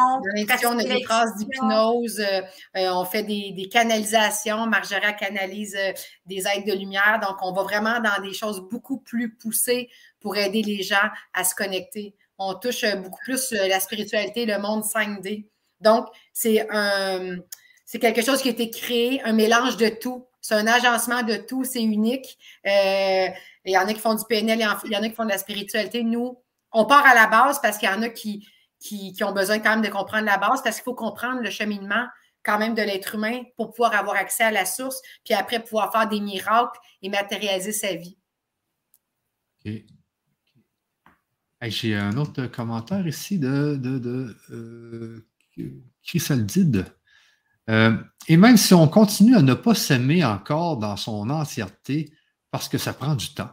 on 0.69 0.79
a 0.79 0.83
des 0.83 1.03
phrases 1.03 1.35
d'hypnose, 1.35 2.21
euh, 2.21 2.41
euh, 2.77 2.93
on 2.93 3.03
fait 3.03 3.23
des, 3.23 3.69
canalisations. 3.69 4.67
Margeria 4.67 5.11
canalise 5.11 5.77
des 6.25 6.47
aides 6.47 6.65
de 6.65 6.73
lumière. 6.73 7.19
Donc, 7.21 7.37
on 7.41 7.51
va 7.51 7.63
vraiment 7.63 7.99
dans 7.99 8.21
des 8.23 8.33
choses 8.33 8.61
beaucoup 8.69 8.99
plus 8.99 9.35
poussées 9.35 9.89
pour 10.21 10.37
aider 10.37 10.61
les 10.63 10.81
gens 10.81 11.09
à 11.33 11.43
se 11.43 11.53
connecter 11.53 12.15
on 12.37 12.53
touche 12.55 12.83
beaucoup 12.97 13.21
plus 13.23 13.53
la 13.53 13.79
spiritualité, 13.79 14.45
le 14.45 14.59
monde 14.59 14.83
5D. 14.83 15.45
Donc, 15.81 16.07
c'est 16.33 16.67
quelque 17.99 18.21
chose 18.21 18.41
qui 18.41 18.49
a 18.49 18.51
été 18.51 18.69
créé, 18.69 19.21
un 19.23 19.33
mélange 19.33 19.77
de 19.77 19.89
tout. 19.89 20.27
C'est 20.41 20.55
un 20.55 20.67
agencement 20.67 21.23
de 21.23 21.37
tout, 21.37 21.63
c'est 21.63 21.81
unique. 21.81 22.37
Euh, 22.67 23.27
il 23.65 23.73
y 23.73 23.77
en 23.77 23.87
a 23.87 23.93
qui 23.93 23.99
font 23.99 24.13
du 24.13 24.23
PNL, 24.29 24.59
il 24.85 24.91
y 24.91 24.97
en 24.97 25.01
a 25.01 25.09
qui 25.09 25.15
font 25.15 25.25
de 25.25 25.29
la 25.29 25.39
spiritualité. 25.39 26.03
Nous, 26.03 26.37
on 26.71 26.85
part 26.85 27.05
à 27.05 27.15
la 27.15 27.27
base 27.27 27.59
parce 27.61 27.77
qu'il 27.77 27.89
y 27.89 27.91
en 27.91 28.03
a 28.03 28.09
qui, 28.09 28.47
ont 29.23 29.31
besoin 29.31 29.59
quand 29.59 29.71
même 29.71 29.81
de 29.81 29.89
comprendre 29.89 30.25
la 30.25 30.37
base, 30.37 30.61
parce 30.61 30.75
qu'il 30.75 30.83
faut 30.83 30.93
comprendre 30.93 31.41
le 31.41 31.49
cheminement 31.49 32.05
quand 32.43 32.59
même 32.59 32.75
de 32.75 32.81
l'être 32.83 33.15
humain 33.15 33.41
pour 33.57 33.71
pouvoir 33.71 33.95
avoir 33.95 34.17
accès 34.17 34.43
à 34.43 34.51
la 34.51 34.65
source, 34.65 35.01
puis 35.23 35.33
après 35.33 35.63
pouvoir 35.63 35.91
faire 35.91 36.07
des 36.07 36.19
miracles 36.19 36.79
et 37.01 37.09
matérialiser 37.09 37.71
sa 37.71 37.95
vie. 37.95 38.17
J'ai 41.63 41.95
un 41.95 42.17
autre 42.17 42.45
commentaire 42.45 43.07
ici 43.07 43.39
de 43.39 43.79
euh, 44.51 45.25
Chrysaldide. 46.03 46.85
Euh, 47.69 47.97
et 48.27 48.37
même 48.37 48.57
si 48.57 48.73
on 48.73 48.87
continue 48.87 49.35
à 49.35 49.41
ne 49.41 49.53
pas 49.53 49.75
s'aimer 49.75 50.23
encore 50.23 50.77
dans 50.77 50.97
son 50.97 51.29
entièreté, 51.29 52.11
parce 52.51 52.69
que 52.69 52.77
ça 52.77 52.93
prend 52.93 53.15
du 53.15 53.33
temps, 53.33 53.51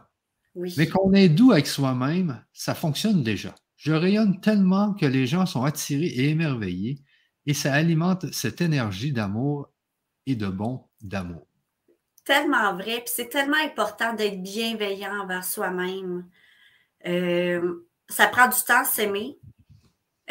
mais 0.55 0.87
qu'on 0.87 1.13
est 1.13 1.29
doux 1.29 1.51
avec 1.51 1.67
soi-même, 1.67 2.43
ça 2.53 2.75
fonctionne 2.75 3.23
déjà. 3.23 3.55
Je 3.75 3.91
rayonne 3.91 4.39
tellement 4.39 4.93
que 4.93 5.05
les 5.05 5.27
gens 5.27 5.45
sont 5.45 5.63
attirés 5.63 6.05
et 6.05 6.29
émerveillés, 6.29 7.03
et 7.45 7.53
ça 7.53 7.73
alimente 7.73 8.31
cette 8.31 8.61
énergie 8.61 9.11
d'amour 9.11 9.69
et 10.25 10.35
de 10.35 10.47
bon 10.47 10.87
d'amour. 11.01 11.47
Tellement 12.23 12.73
vrai, 12.75 13.01
puis 13.01 13.13
c'est 13.13 13.27
tellement 13.27 13.57
important 13.65 14.13
d'être 14.13 14.41
bienveillant 14.41 15.23
envers 15.23 15.43
soi-même. 15.43 16.25
Euh, 17.05 17.85
ça 18.07 18.27
prend 18.27 18.47
du 18.47 18.61
temps 18.65 18.85
s'aimer, 18.85 19.37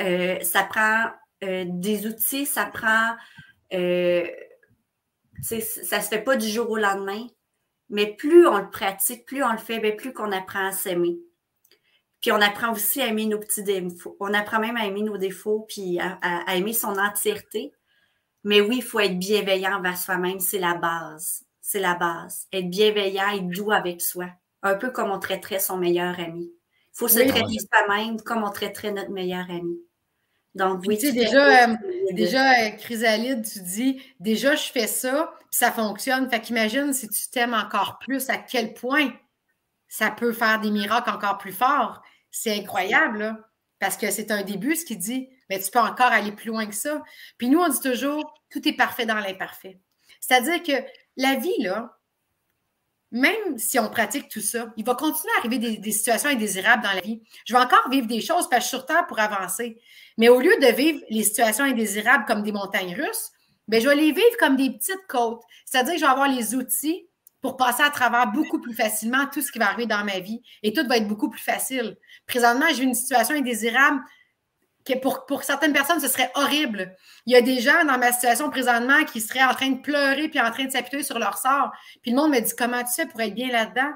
euh, 0.01 0.41
ça 0.41 0.65
prend 0.65 1.11
des 1.43 2.07
outils, 2.07 2.47
ça 2.47 2.67
prend 2.67 3.17
euh, 3.75 4.27
ça 5.43 5.57
ne 5.57 6.03
se 6.03 6.09
fait 6.09 6.23
pas 6.23 6.37
du 6.37 6.49
jour 6.49 6.71
au 6.71 6.77
lendemain, 6.77 7.27
mais 7.89 8.15
plus 8.15 8.47
on 8.47 8.59
le 8.59 8.71
pratique, 8.71 9.27
plus 9.27 9.43
on 9.43 9.53
le 9.53 9.59
fait, 9.59 9.81
ben, 9.81 9.97
plus 9.97 10.13
qu'on 10.13 10.33
apprend 10.33 10.67
à 10.67 10.73
s'aimer. 10.73 11.19
Puis 12.21 12.31
on 12.31 12.41
apprend 12.41 12.73
aussi 12.73 13.03
à 13.03 13.09
aimer 13.09 13.27
nos 13.27 13.41
petits 13.41 13.65
défauts. 13.65 14.17
On 14.21 14.33
apprend 14.33 14.61
même 14.61 14.77
à 14.77 14.87
aimer 14.87 15.03
nos 15.03 15.19
défauts, 15.19 15.67
puis 15.69 15.99
à, 15.99 16.55
aimer 16.55 16.73
son 16.73 16.97
entièreté. 16.97 17.73
Mais 18.45 18.61
oui, 18.61 18.77
il 18.77 18.83
faut 18.83 19.01
être 19.01 19.19
bienveillant 19.19 19.79
envers 19.79 19.99
soi-même, 19.99 20.39
c'est 20.39 20.61
la 20.61 20.75
base. 20.75 21.45
C'est 21.61 21.81
la 21.81 21.95
base. 21.95 22.47
Être 22.53 22.71
bienveillant 22.71 23.31
et 23.31 23.41
doux 23.41 23.73
avec 23.73 24.01
soi. 24.01 24.29
Un 24.63 24.77
peu 24.77 24.91
comme 24.91 25.11
on 25.11 25.19
traiterait 25.19 25.59
son 25.59 25.77
meilleur 25.77 26.19
ami. 26.21 26.53
Il 26.95 26.99
faut 26.99 27.09
se 27.09 27.19
traiter 27.19 27.59
soi-même 27.59 28.21
comme 28.21 28.45
on 28.45 28.51
traiterait 28.51 28.93
notre 28.93 29.11
meilleur 29.11 29.51
ami. 29.51 29.81
Donc, 30.55 30.83
oui. 30.87 30.99
Tu 30.99 31.07
sais, 31.07 31.13
déjà, 31.13 31.67
euh, 31.67 31.75
déjà, 32.13 32.51
euh, 32.51 32.71
Chrysalide, 32.79 33.45
tu 33.45 33.61
dis, 33.61 34.03
déjà, 34.21 34.55
je 34.55 34.71
fais 34.71 34.87
ça, 34.87 35.33
puis 35.39 35.59
ça 35.59 35.73
fonctionne. 35.73 36.29
Fait 36.29 36.41
qu'imagine 36.41 36.93
si 36.93 37.09
tu 37.09 37.31
t'aimes 37.31 37.55
encore 37.55 37.99
plus, 37.99 38.29
à 38.29 38.37
quel 38.37 38.75
point 38.75 39.13
ça 39.89 40.11
peut 40.11 40.33
faire 40.33 40.61
des 40.61 40.71
miracles 40.71 41.11
encore 41.11 41.39
plus 41.39 41.53
forts. 41.53 42.03
C'est 42.31 42.59
incroyable, 42.59 43.19
là, 43.19 43.39
parce 43.79 43.97
que 43.97 44.11
c'est 44.11 44.31
un 44.31 44.43
début, 44.43 44.77
ce 44.77 44.85
qu'il 44.85 44.99
dit, 44.99 45.29
mais 45.49 45.61
tu 45.61 45.71
peux 45.71 45.81
encore 45.81 46.07
aller 46.07 46.33
plus 46.33 46.49
loin 46.49 46.67
que 46.67 46.75
ça. 46.75 47.03
Puis 47.39 47.49
nous, 47.49 47.61
on 47.61 47.69
dit 47.69 47.81
toujours, 47.81 48.35
tout 48.51 48.67
est 48.67 48.77
parfait 48.77 49.07
dans 49.07 49.19
l'imparfait. 49.19 49.79
C'est-à-dire 50.21 50.63
que 50.63 50.87
la 51.17 51.35
vie, 51.37 51.61
là, 51.61 51.99
même 53.13 53.59
si 53.59 53.79
on 53.79 53.91
pratique 53.91 54.29
tout 54.29 54.41
ça, 54.41 54.73
il 54.79 54.85
va 54.85 54.95
continuer 54.95 55.33
à 55.37 55.41
arriver 55.41 55.59
des, 55.59 55.93
situations 55.93 56.31
indésirables 56.31 56.83
dans 56.83 56.93
la 56.93 57.03
vie. 57.03 57.21
Je 57.45 57.53
vais 57.53 57.61
encore 57.61 57.89
vivre 57.91 58.07
des 58.07 58.23
choses 58.23 58.49
parce 58.49 58.49
que 58.49 58.57
je 58.65 58.69
suis 58.69 58.77
sur 58.79 58.87
Terre 58.87 59.07
pour 59.07 59.21
avancer. 59.21 59.79
Mais 60.17 60.31
au 60.31 60.41
lieu 60.41 60.55
de 60.61 60.75
vivre 60.75 60.99
les 61.11 61.23
situations 61.23 61.65
indésirables 61.65 62.25
comme 62.25 62.43
des 62.43 62.53
montagnes 62.53 62.95
russes, 62.95 63.31
bien, 63.69 63.81
je 63.81 63.89
vais 63.89 63.97
les 63.97 64.13
vivre 64.13 64.37
comme 64.41 64.57
des 64.57 64.71
petites 64.71 65.07
côtes. 65.09 65.43
C'est-à-dire 65.67 65.93
que 65.93 66.01
je 66.01 66.05
vais 66.05 66.11
avoir 66.11 66.29
les 66.29 66.55
outils 66.55 67.07
pour 67.43 67.59
passer 67.59 67.83
à 67.83 67.91
travers 67.91 68.33
beaucoup 68.33 68.61
plus 68.61 68.75
facilement 68.75 69.27
tout 69.27 69.43
ce 69.43 69.53
qui 69.53 69.59
va 69.59 69.67
arriver 69.67 69.87
dans 69.87 70.05
ma 70.05 70.21
vie. 70.21 70.41
Et 70.63 70.73
tout 70.73 70.87
va 70.89 70.97
être 70.97 71.09
beaucoup 71.09 71.29
plus 71.29 71.43
facile. 71.43 71.99
Présentement, 72.27 72.67
j'ai 72.75 72.85
une 72.85 72.95
situation 72.95 73.35
indésirable 73.35 74.01
pour, 75.01 75.43
certaines 75.43 75.73
personnes, 75.73 76.01
ce 76.01 76.09
serait 76.09 76.31
horrible. 76.35 76.97
Il 77.27 77.33
y 77.33 77.37
a 77.37 77.41
des 77.41 77.61
gens 77.61 77.85
dans 77.85 77.99
ma 77.99 78.13
situation 78.13 78.51
présentement 78.51 79.05
qui 79.05 79.21
seraient 79.21 79.45
en 79.45 79.55
train 79.55 79.71
de 79.71 79.81
pleurer 79.81 80.29
puis 80.29 80.41
en 80.41 80.51
train 80.51 80.65
de 80.65 80.71
s'appuyer 80.71 81.03
sur 81.03 81.19
leur 81.19 81.39
sort. 81.39 81.71
Puis 82.03 82.11
le 82.11 82.17
monde 82.17 82.33
me 82.33 82.41
dit 82.41 82.53
Comment 82.57 82.83
tu 82.83 82.93
fais 82.95 83.07
pour 83.07 83.21
être 83.21 83.35
bien 83.35 83.51
là-dedans? 83.51 83.93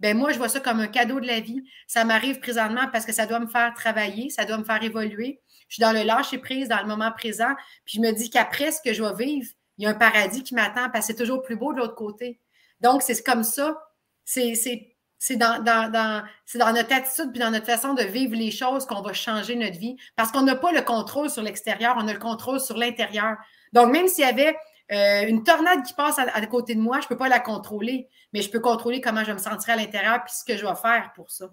Ben 0.00 0.16
moi, 0.16 0.32
je 0.32 0.38
vois 0.38 0.48
ça 0.48 0.60
comme 0.60 0.80
un 0.80 0.88
cadeau 0.88 1.20
de 1.20 1.26
la 1.26 1.40
vie. 1.40 1.62
Ça 1.86 2.04
m'arrive 2.04 2.40
présentement 2.40 2.88
parce 2.92 3.06
que 3.06 3.12
ça 3.12 3.26
doit 3.26 3.40
me 3.40 3.46
faire 3.46 3.72
travailler, 3.74 4.28
ça 4.28 4.44
doit 4.44 4.58
me 4.58 4.64
faire 4.64 4.82
évoluer. 4.82 5.40
Je 5.68 5.76
suis 5.76 5.80
dans 5.80 5.92
le 5.92 6.02
lâcher 6.02 6.38
prise, 6.38 6.68
dans 6.68 6.80
le 6.80 6.86
moment 6.86 7.12
présent. 7.12 7.54
Puis 7.84 7.96
je 7.96 8.00
me 8.00 8.12
dis 8.12 8.28
qu'après 8.28 8.72
ce 8.72 8.82
que 8.82 8.92
je 8.92 9.02
vais 9.02 9.24
vivre, 9.24 9.48
il 9.78 9.84
y 9.84 9.86
a 9.86 9.90
un 9.90 9.94
paradis 9.94 10.42
qui 10.42 10.54
m'attend 10.54 10.90
parce 10.90 11.06
que 11.06 11.12
c'est 11.12 11.18
toujours 11.18 11.42
plus 11.42 11.56
beau 11.56 11.72
de 11.72 11.78
l'autre 11.78 11.94
côté. 11.94 12.40
Donc, 12.80 13.02
c'est 13.02 13.22
comme 13.22 13.42
ça. 13.42 13.78
C'est 14.24 14.95
c'est 15.18 15.36
dans, 15.36 15.62
dans, 15.62 16.72
notre 16.72 16.92
attitude 16.92 17.30
puis 17.30 17.40
dans 17.40 17.50
notre 17.50 17.66
façon 17.66 17.94
de 17.94 18.02
vivre 18.02 18.34
les 18.36 18.50
choses 18.50 18.86
qu'on 18.86 19.00
va 19.00 19.12
changer 19.12 19.56
notre 19.56 19.78
vie. 19.78 19.96
Parce 20.14 20.30
qu'on 20.30 20.42
n'a 20.42 20.56
pas 20.56 20.72
le 20.72 20.82
contrôle 20.82 21.30
sur 21.30 21.42
l'extérieur, 21.42 21.96
on 21.98 22.06
a 22.06 22.12
le 22.12 22.18
contrôle 22.18 22.60
sur 22.60 22.76
l'intérieur. 22.76 23.36
Donc, 23.72 23.92
même 23.92 24.08
s'il 24.08 24.24
y 24.24 24.28
avait 24.28 24.56
euh, 24.92 25.26
une 25.26 25.42
tornade 25.42 25.82
qui 25.84 25.94
passe 25.94 26.18
à, 26.18 26.46
côté 26.46 26.74
de 26.74 26.80
moi, 26.80 27.00
je 27.00 27.06
ne 27.06 27.08
peux 27.08 27.16
pas 27.16 27.28
la 27.28 27.40
contrôler, 27.40 28.08
mais 28.32 28.42
je 28.42 28.50
peux 28.50 28.60
contrôler 28.60 29.00
comment 29.00 29.24
je 29.24 29.32
me 29.32 29.38
sentirai 29.38 29.72
à 29.72 29.76
l'intérieur 29.76 30.22
puis 30.24 30.34
ce 30.34 30.44
que 30.44 30.56
je 30.56 30.66
vais 30.66 30.76
faire 30.76 31.12
pour 31.14 31.30
ça. 31.30 31.50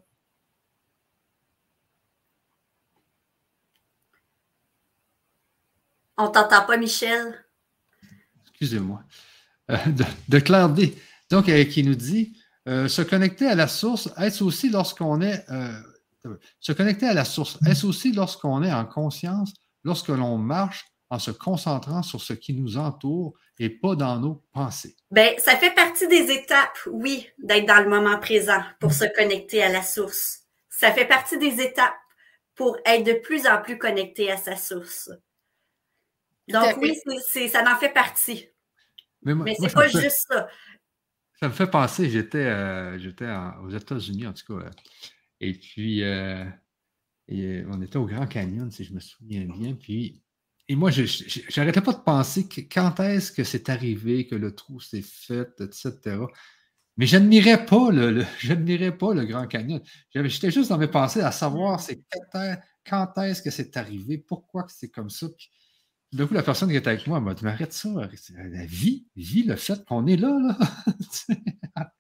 On 6.18 6.27
t'entend 6.27 6.64
pas, 6.64 6.77
Michel. 6.77 7.44
Excusez-moi. 8.49 9.02
Euh, 9.72 9.77
de, 10.27 10.40
Claire 10.40 10.69
D. 10.69 10.95
Donc, 11.31 11.49
euh, 11.49 11.64
qui 11.64 11.84
nous 11.84 11.95
dit 11.95 12.38
euh, 12.68 12.88
se 12.88 13.02
connecter 13.02 13.48
à 13.48 13.56
la 13.56 13.68
source, 13.68 14.10
est-ce 14.18 14.44
aussi 14.44 14.69
lorsqu'on 14.69 15.22
est. 15.22 15.45
Euh, 15.49 15.72
se 16.60 16.72
connecter 16.72 17.06
à 17.06 17.14
la 17.14 17.26
source, 17.26 17.60
est-ce 17.68 17.85
aussi 17.85 18.14
lorsqu'on 18.14 18.64
est 18.64 18.72
en 18.72 18.85
conscience, 18.85 19.53
lorsque 19.84 20.07
l'on 20.07 20.38
marche 20.38 20.85
en 21.10 21.19
se 21.19 21.31
concentrant 21.31 22.02
sur 22.02 22.22
ce 22.22 22.31
qui 22.31 22.53
nous 22.53 22.77
entoure 22.77 23.34
et 23.60 23.69
pas 23.69 23.95
dans 23.95 24.18
nos 24.19 24.41
pensées? 24.53 24.95
Bien, 25.11 25.31
ça 25.38 25.57
fait 25.57 25.73
partie 25.73 26.07
des 26.07 26.31
étapes, 26.31 26.77
oui, 26.88 27.27
d'être 27.40 27.65
dans 27.65 27.81
le 27.84 27.90
moment 27.90 28.18
présent 28.19 28.61
pour 28.80 28.94
se 28.94 29.06
connecter 29.15 29.61
à 29.61 29.69
la 29.69 29.84
source. 29.84 30.44
Ça 30.69 30.91
fait 30.91 31.06
partie 31.06 31.38
des 31.38 31.61
étapes 31.61 31.94
pour 32.56 32.77
être 32.85 33.03
de 33.03 33.14
plus 33.14 33.45
en 33.45 33.61
plus 33.61 33.77
connecté 33.77 34.31
à 34.31 34.38
sa 34.38 34.56
source. 34.56 35.11
Donc 36.48 36.77
oui, 36.77 36.95
ça 37.49 37.64
en 37.69 37.77
fait 37.77 37.94
partie. 37.94 38.49
Mais, 39.23 39.35
Mais 39.35 39.56
c'est 39.60 39.73
pas 39.73 39.88
juste 39.88 40.26
ça. 40.27 40.48
Ça 41.44 41.49
me 41.49 41.53
fait 41.53 41.68
penser, 41.68 42.10
j'étais 42.10 42.45
euh, 42.45 42.98
aux 43.65 43.70
États-Unis, 43.70 44.28
en 44.28 44.32
tout 44.32 44.45
cas. 44.48 44.65
Euh, 44.65 44.72
et 45.41 45.52
puis, 45.52 46.02
euh, 46.02 46.45
on 47.28 47.82
était 47.82 47.98
au 47.98 48.06
Grand 48.06 48.28
Canyon, 48.28 48.72
si 48.72 48.86
je 48.86 48.94
me 48.94 49.02
souviens 49.02 49.44
bien. 49.44 49.74
Puis, 49.74 50.24
et 50.70 50.78
moi, 50.78 50.90
je 50.90 51.03
n'arrêtais 51.60 51.82
pas 51.82 51.91
de 51.91 51.99
penser 51.99 52.48
que 52.48 52.61
quand 52.61 52.98
est-ce 53.02 53.34
que 53.34 53.44
c'est 53.44 53.68
arrivé, 53.68 54.26
que 54.26 54.36
le 54.36 54.56
trou 54.56 54.80
s'est 54.80 55.02
fait, 55.02 55.49
etc. 55.60 56.15
Mais 56.95 57.07
je 57.07 57.18
n'admirais 57.18 57.65
pas 57.65 57.91
le, 57.91 58.24
pas 58.98 59.14
le 59.14 59.26
Grand 59.26 59.45
Canyon. 59.45 59.82
J'étais 60.15 60.49
juste 60.49 60.70
dans 60.70 60.78
mes 60.78 60.88
pensées 60.88 61.20
à 61.20 61.34
savoir 61.34 61.82
c'est 61.82 62.06
quand 62.90 63.18
est-ce 63.18 63.41
que 63.41 63.52
c'est 63.52 63.76
arrivé, 63.76 64.18
pourquoi 64.18 64.65
c'est 64.70 64.88
comme 64.88 65.10
ça. 65.10 65.28
Du 66.14 66.27
coup, 66.27 66.35
la 66.35 66.44
personne 66.44 66.69
qui 66.69 66.76
était 66.76 66.90
avec 66.90 67.07
moi 67.07 67.19
m'a 67.19 67.34
dit 67.34 67.45
arrête 67.45 67.73
ça, 67.73 67.90
la 67.90 68.65
vie, 68.65 69.07
vie, 69.15 69.44
le 69.44 69.56
fait 69.56 69.84
qu'on 69.85 70.06
est 70.06 70.18
là. 70.18 70.38
là. 70.40 70.57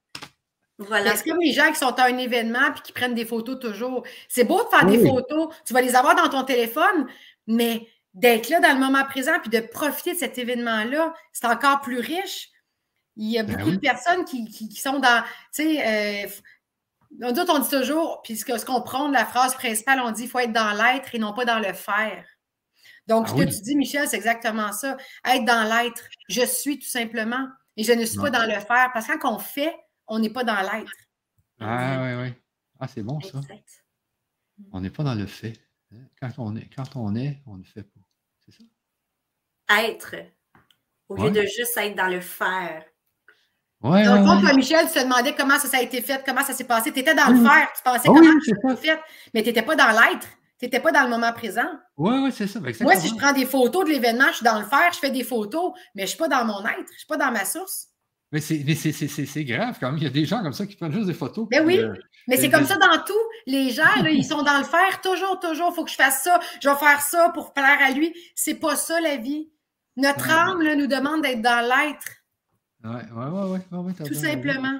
Voilà. 0.79 1.15
C'est 1.15 1.29
comme 1.29 1.39
les 1.39 1.53
gens 1.53 1.69
qui 1.69 1.77
sont 1.77 1.93
à 1.93 2.05
un 2.05 2.17
événement 2.17 2.73
et 2.75 2.81
qui 2.81 2.91
prennent 2.91 3.13
des 3.13 3.25
photos 3.25 3.59
toujours? 3.59 4.03
C'est 4.27 4.43
beau 4.43 4.61
de 4.63 4.69
faire 4.69 4.85
des 4.85 5.07
photos, 5.07 5.53
tu 5.65 5.73
vas 5.73 5.81
les 5.81 5.95
avoir 5.95 6.15
dans 6.15 6.29
ton 6.29 6.43
téléphone, 6.43 7.07
mais 7.47 7.87
d'être 8.13 8.49
là 8.49 8.59
dans 8.59 8.73
le 8.73 8.79
moment 8.79 9.03
présent 9.05 9.33
puis 9.39 9.49
de 9.49 9.59
profiter 9.59 10.13
de 10.13 10.19
cet 10.19 10.37
événement-là, 10.37 11.13
c'est 11.31 11.45
encore 11.45 11.81
plus 11.81 11.99
riche. 11.99 12.49
Il 13.15 13.31
y 13.31 13.37
a 13.37 13.43
ben 13.43 13.57
beaucoup 13.57 13.71
de 13.71 13.77
personnes 13.77 14.25
qui, 14.25 14.75
sont 14.75 14.99
dans, 14.99 15.23
tu 15.53 15.63
sais, 15.63 16.25
euh, 16.25 16.27
on 17.21 17.31
dit 17.31 17.69
toujours, 17.69 18.21
puis 18.23 18.35
ce 18.35 18.65
qu'on 18.65 18.81
prend 18.81 19.07
de 19.07 19.13
la 19.13 19.25
phrase 19.25 19.53
principale, 19.53 20.01
on 20.03 20.11
dit 20.11 20.23
qu'il 20.23 20.31
faut 20.31 20.39
être 20.39 20.53
dans 20.53 20.73
l'être 20.73 21.13
et 21.13 21.19
non 21.19 21.33
pas 21.33 21.45
dans 21.45 21.59
le 21.59 21.73
faire. 21.73 22.25
Donc, 23.07 23.25
ah 23.27 23.31
ce 23.31 23.35
que 23.43 23.49
tu 23.49 23.61
dis, 23.61 23.75
Michel, 23.75 24.07
c'est 24.07 24.15
exactement 24.17 24.71
ça. 24.71 24.95
Être 25.25 25.43
dans 25.45 25.63
l'être. 25.69 26.03
Je 26.29 26.45
suis 26.45 26.79
tout 26.79 26.87
simplement. 26.87 27.47
Et 27.75 27.83
je 27.83 27.91
ne 27.91 28.05
suis 28.05 28.19
pas 28.19 28.29
dans 28.29 28.45
le 28.45 28.59
faire. 28.59 28.91
Parce 28.93 29.07
que 29.07 29.17
quand 29.17 29.35
on 29.35 29.39
fait, 29.39 29.75
on 30.07 30.19
n'est 30.19 30.29
pas 30.29 30.43
dans 30.43 30.55
l'être. 30.61 30.91
Ah 31.59 31.99
oui, 32.03 32.23
oui. 32.23 32.33
Ah, 32.79 32.87
c'est 32.87 33.03
bon 33.03 33.19
ça. 33.21 33.39
On 34.71 34.79
n'est 34.81 34.89
pas 34.89 35.03
dans 35.03 35.15
le 35.15 35.25
fait. 35.25 35.53
Quand 36.21 36.29
on 36.37 36.55
est, 36.55 36.69
quand 36.75 36.95
on 36.95 37.15
est, 37.15 37.41
on 37.45 37.57
ne 37.57 37.63
fait 37.63 37.83
pas. 37.83 37.99
C'est 38.45 38.51
ça? 38.51 38.63
Être. 39.81 40.15
Au 41.09 41.15
lieu 41.15 41.31
de 41.31 41.41
juste 41.41 41.75
être 41.77 41.95
dans 41.95 42.07
le 42.07 42.21
faire. 42.21 42.83
Ouais, 43.81 44.03
Dans 44.05 44.15
le 44.15 44.25
fond, 44.25 44.35
ouais. 44.37 44.41
toi, 44.41 44.53
Michel, 44.53 44.87
tu 44.87 44.93
te 44.93 45.03
demandais 45.03 45.35
comment 45.35 45.59
ça, 45.59 45.67
ça 45.67 45.77
a 45.77 45.81
été 45.81 46.01
fait, 46.01 46.23
comment 46.25 46.41
ça 46.43 46.53
s'est 46.53 46.63
passé. 46.63 46.91
Tu 46.93 46.99
étais 46.99 47.13
dans 47.13 47.27
Oui. 47.31 47.39
le 47.39 47.45
faire, 47.45 47.67
tu 47.75 47.83
pensais 47.83 48.07
Ah 48.07 48.11
oui, 48.11 48.19
comment 48.21 48.39
ça 48.41 48.71
été 48.73 48.87
fait, 48.87 48.99
mais 49.33 49.41
tu 49.41 49.49
n'étais 49.49 49.61
pas 49.61 49.75
dans 49.75 49.89
l'être. 49.91 50.27
Tu 50.63 50.67
n'étais 50.67 50.79
pas 50.79 50.93
dans 50.93 51.03
le 51.03 51.09
moment 51.09 51.33
présent. 51.33 51.67
Oui, 51.97 52.15
oui, 52.23 52.31
c'est 52.31 52.47
ça. 52.47 52.61
Moi, 52.61 52.69
exactement. 52.69 52.97
si 53.01 53.09
je 53.09 53.15
prends 53.15 53.33
des 53.33 53.45
photos 53.45 53.83
de 53.83 53.89
l'événement, 53.89 54.27
je 54.29 54.35
suis 54.37 54.45
dans 54.45 54.59
le 54.59 54.65
faire, 54.65 54.93
je 54.93 54.97
fais 54.99 55.11
des 55.11 55.25
photos, 55.25 55.73
mais 55.93 56.03
je 56.03 56.05
ne 56.05 56.07
suis 56.07 56.17
pas 56.17 56.29
dans 56.29 56.45
mon 56.45 56.61
être, 56.65 56.87
je 56.87 56.93
ne 56.93 56.97
suis 56.99 57.05
pas 57.05 57.17
dans 57.17 57.31
ma 57.33 57.43
source. 57.43 57.89
Mais 58.31 58.39
c'est 58.39 58.63
mais 58.65 58.73
c'est- 58.73 58.93
c'est- 58.93 59.09
c'est- 59.09 59.25
c'est 59.25 59.43
grave 59.43 59.75
quand 59.77 59.87
même. 59.89 59.97
Il 59.97 60.03
y 60.03 60.07
a 60.07 60.09
des 60.09 60.23
gens 60.25 60.41
comme 60.41 60.53
ça 60.53 60.65
qui 60.65 60.77
prennent 60.77 60.93
juste 60.93 61.07
des 61.07 61.13
photos. 61.13 61.49
Ben 61.51 61.65
puis, 61.65 61.79
oui. 61.79 61.83
euh, 61.83 61.93
Mais 62.29 62.37
c'est 62.37 62.43
Mais- 62.43 62.51
comme 62.51 62.65
ça 62.65 62.77
dans 62.77 62.97
tout. 63.05 63.13
Les 63.45 63.71
gens, 63.71 63.83
là, 64.01 64.09
ils 64.09 64.23
sont 64.23 64.41
dans 64.41 64.57
le 64.57 64.63
faire 64.63 65.01
toujours, 65.01 65.37
toujours. 65.41 65.67
Il 65.73 65.75
faut 65.75 65.83
que 65.83 65.91
je 65.91 65.95
fasse 65.97 66.23
ça. 66.23 66.39
Je 66.61 66.69
vais 66.69 66.75
faire 66.77 67.01
ça 67.01 67.29
pour 67.33 67.51
plaire 67.53 67.79
à 67.85 67.91
lui. 67.91 68.15
C'est 68.35 68.55
pas 68.55 68.77
ça 68.77 69.01
la 69.01 69.17
vie. 69.17 69.51
Notre 69.97 70.25
Ouais. 70.27 70.33
âme 70.33 70.61
là, 70.61 70.75
nous 70.77 70.87
demande 70.87 71.21
d'être 71.23 71.41
dans 71.41 71.59
l'être, 71.59 72.07
ouais, 72.85 72.91
ouais, 73.11 73.49
ouais, 73.51 73.77
ouais, 73.79 73.93
tout 73.97 74.03
bien 74.09 74.21
simplement. 74.31 74.79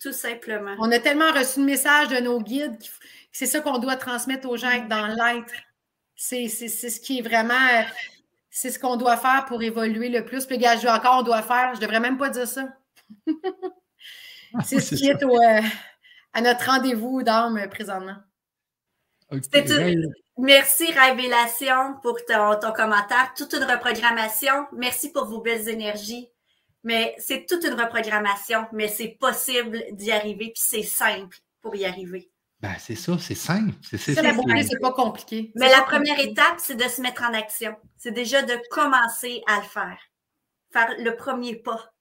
Tout 0.00 0.12
simplement. 0.12 0.74
On 0.78 0.92
a 0.92 0.98
tellement 1.00 1.32
reçu 1.32 1.60
de 1.60 1.64
messages 1.64 2.08
de 2.08 2.18
nos 2.20 2.40
guides 2.40 2.78
c'est 3.34 3.46
ça 3.46 3.60
qu'on 3.60 3.78
doit 3.78 3.96
transmettre 3.96 4.48
aux 4.48 4.56
gens, 4.56 4.70
être 4.70 4.88
dans 4.88 5.06
l'être. 5.08 5.52
C'est 6.16 6.48
c'est- 6.48 6.68
c'est 6.68 6.88
ce 6.90 7.00
qui 7.00 7.18
est 7.18 7.22
vraiment. 7.22 7.54
euh, 7.74 7.82
C'est 8.56 8.70
ce 8.70 8.78
qu'on 8.78 8.96
doit 8.96 9.16
faire 9.16 9.46
pour 9.46 9.60
évoluer 9.64 10.08
le 10.08 10.24
plus. 10.24 10.46
Puis, 10.46 10.58
gars, 10.58 10.76
je 10.76 10.82
dis 10.82 10.88
encore, 10.88 11.18
on 11.18 11.22
doit 11.24 11.42
faire. 11.42 11.74
Je 11.74 11.80
devrais 11.80 11.98
même 11.98 12.16
pas 12.16 12.30
dire 12.30 12.46
ça. 12.46 12.68
c'est 14.64 14.78
ce 14.80 14.94
qui 14.94 15.06
ça. 15.06 15.10
est 15.12 15.24
au, 15.24 15.36
euh, 15.36 15.60
à 16.32 16.40
notre 16.40 16.64
rendez-vous 16.70 17.24
d'âme 17.24 17.58
euh, 17.58 17.66
présentement. 17.66 18.16
Ouais, 19.32 19.96
Merci 20.38 20.92
Révélation 20.92 21.94
pour 22.02 22.24
ton, 22.26 22.58
ton 22.60 22.72
commentaire. 22.72 23.32
Toute 23.36 23.52
une 23.54 23.64
reprogrammation. 23.64 24.66
Merci 24.72 25.10
pour 25.10 25.24
vos 25.26 25.40
belles 25.40 25.68
énergies. 25.68 26.28
Mais 26.84 27.16
c'est 27.18 27.46
toute 27.46 27.64
une 27.64 27.74
reprogrammation, 27.80 28.66
mais 28.72 28.86
c'est 28.86 29.16
possible 29.18 29.82
d'y 29.92 30.12
arriver, 30.12 30.52
puis 30.54 30.62
c'est 30.64 30.82
simple 30.84 31.38
pour 31.62 31.74
y 31.74 31.86
arriver. 31.86 32.30
Ben, 32.64 32.76
c'est 32.78 32.94
ça, 32.94 33.18
c'est 33.18 33.34
simple. 33.34 33.74
C'est 33.82 33.98
c'est 33.98 34.14
c'est- 34.14 34.78
pas 34.80 34.92
compliqué. 34.92 35.52
Mais 35.54 35.68
la 35.68 35.82
première 35.82 36.14
compliqué. 36.16 36.30
étape, 36.30 36.54
c'est 36.56 36.76
de 36.76 36.88
se 36.88 37.02
mettre 37.02 37.22
en 37.22 37.34
action. 37.34 37.76
C'est 37.98 38.10
déjà 38.12 38.40
de 38.40 38.54
commencer 38.70 39.42
à 39.46 39.56
le 39.58 39.64
faire. 39.66 39.98
Faire 40.72 40.94
le 40.98 41.14
premier 41.14 41.56
pas. 41.56 41.92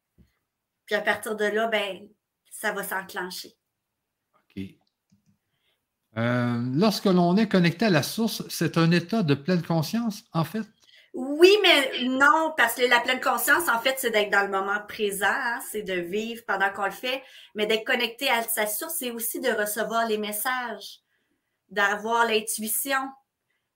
Puis 0.86 0.96
à 0.96 1.02
partir 1.02 1.36
de 1.36 1.44
là, 1.44 1.68
ben, 1.68 2.08
ça 2.50 2.72
va 2.72 2.82
s'enclencher. 2.82 3.52
OK. 4.56 4.64
Euh, 6.16 6.62
lorsque 6.74 7.06
l'on 7.08 7.36
est 7.36 7.50
connecté 7.50 7.88
à 7.88 7.90
la 7.90 8.02
source, 8.02 8.48
c'est 8.48 8.78
un 8.78 8.90
état 8.92 9.22
de 9.22 9.34
pleine 9.36 9.64
conscience, 9.64 10.24
en 10.32 10.46
fait? 10.46 10.66
Oui, 11.14 11.56
mais 11.62 12.08
non, 12.08 12.54
parce 12.58 12.74
que 12.74 12.82
la 12.90 13.00
pleine 13.00 13.22
conscience, 13.22 13.70
en 13.70 13.80
fait, 13.80 13.96
c'est 14.00 14.10
d'être 14.10 14.32
dans 14.32 14.42
le 14.42 14.50
moment 14.50 14.80
présent, 14.88 15.28
hein, 15.30 15.60
c'est 15.72 15.84
de 15.84 15.94
vivre 15.94 16.42
pendant 16.48 16.72
qu'on 16.72 16.86
le 16.86 16.92
fait, 16.92 17.22
mais 17.54 17.68
d'être 17.68 17.86
connecté 17.86 18.30
à 18.30 18.42
sa 18.42 18.66
source, 18.66 18.96
c'est 18.98 19.12
aussi 19.12 19.40
de 19.40 19.50
recevoir 19.52 20.08
les 20.08 20.18
messages, 20.18 21.02
d'avoir 21.70 22.26
l'intuition, 22.28 23.00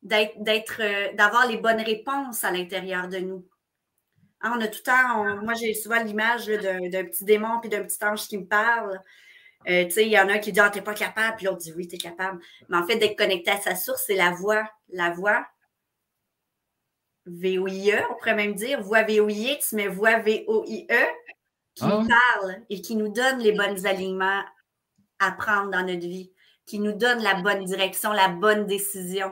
d'être, 0.03 0.81
euh, 0.81 1.13
d'avoir 1.15 1.47
les 1.47 1.57
bonnes 1.57 1.81
réponses 1.81 2.43
à 2.43 2.51
l'intérieur 2.51 3.07
de 3.09 3.19
nous. 3.19 3.47
Hein, 4.41 4.53
on 4.57 4.61
a 4.61 4.67
tout 4.67 4.79
le 4.79 4.91
temps, 4.91 5.41
moi 5.43 5.53
j'ai 5.55 5.73
souvent 5.73 6.01
l'image 6.03 6.45
d'un 6.47 7.03
petit 7.05 7.25
démon 7.25 7.59
puis 7.59 7.69
d'un 7.69 7.83
petit 7.83 8.03
ange 8.03 8.27
qui 8.27 8.37
me 8.37 8.45
parle. 8.45 9.01
Euh, 9.69 9.85
tu 9.85 9.91
sais, 9.91 10.05
il 10.05 10.11
y 10.11 10.19
en 10.19 10.29
a 10.29 10.33
un 10.33 10.39
qui 10.39 10.51
dit 10.53 10.59
Ah, 10.59 10.69
t'es 10.69 10.81
pas 10.81 10.93
capable, 10.95 11.37
puis 11.37 11.45
l'autre 11.47 11.59
dit 11.59 11.73
Oui, 11.73 11.87
t'es 11.87 11.97
capable. 11.97 12.41
Mais 12.69 12.77
en 12.77 12.85
fait, 12.87 12.97
d'être 12.97 13.17
connecté 13.17 13.51
à 13.51 13.57
sa 13.59 13.75
source, 13.75 14.03
c'est 14.07 14.15
la 14.15 14.31
voix. 14.31 14.69
La 14.89 15.11
voix, 15.11 15.47
VOIE, 17.27 18.01
on 18.09 18.15
pourrait 18.15 18.35
même 18.35 18.55
dire, 18.55 18.81
voix 18.81 19.03
VOIE, 19.03 19.57
tu 19.67 19.75
mets 19.75 19.87
voix 19.87 20.19
VOIE, 20.19 20.87
qui 21.75 21.83
Ah 21.83 21.87
nous 21.87 22.07
parle 22.07 22.61
et 22.69 22.81
qui 22.81 22.95
nous 22.95 23.09
donne 23.11 23.39
les 23.39 23.51
bons 23.51 23.85
alignements 23.85 24.43
à 25.19 25.31
prendre 25.31 25.71
dans 25.71 25.83
notre 25.85 26.07
vie, 26.07 26.31
qui 26.65 26.79
nous 26.79 26.93
donne 26.93 27.21
la 27.21 27.35
bonne 27.35 27.65
direction, 27.65 28.11
la 28.11 28.29
bonne 28.29 28.65
décision, 28.65 29.31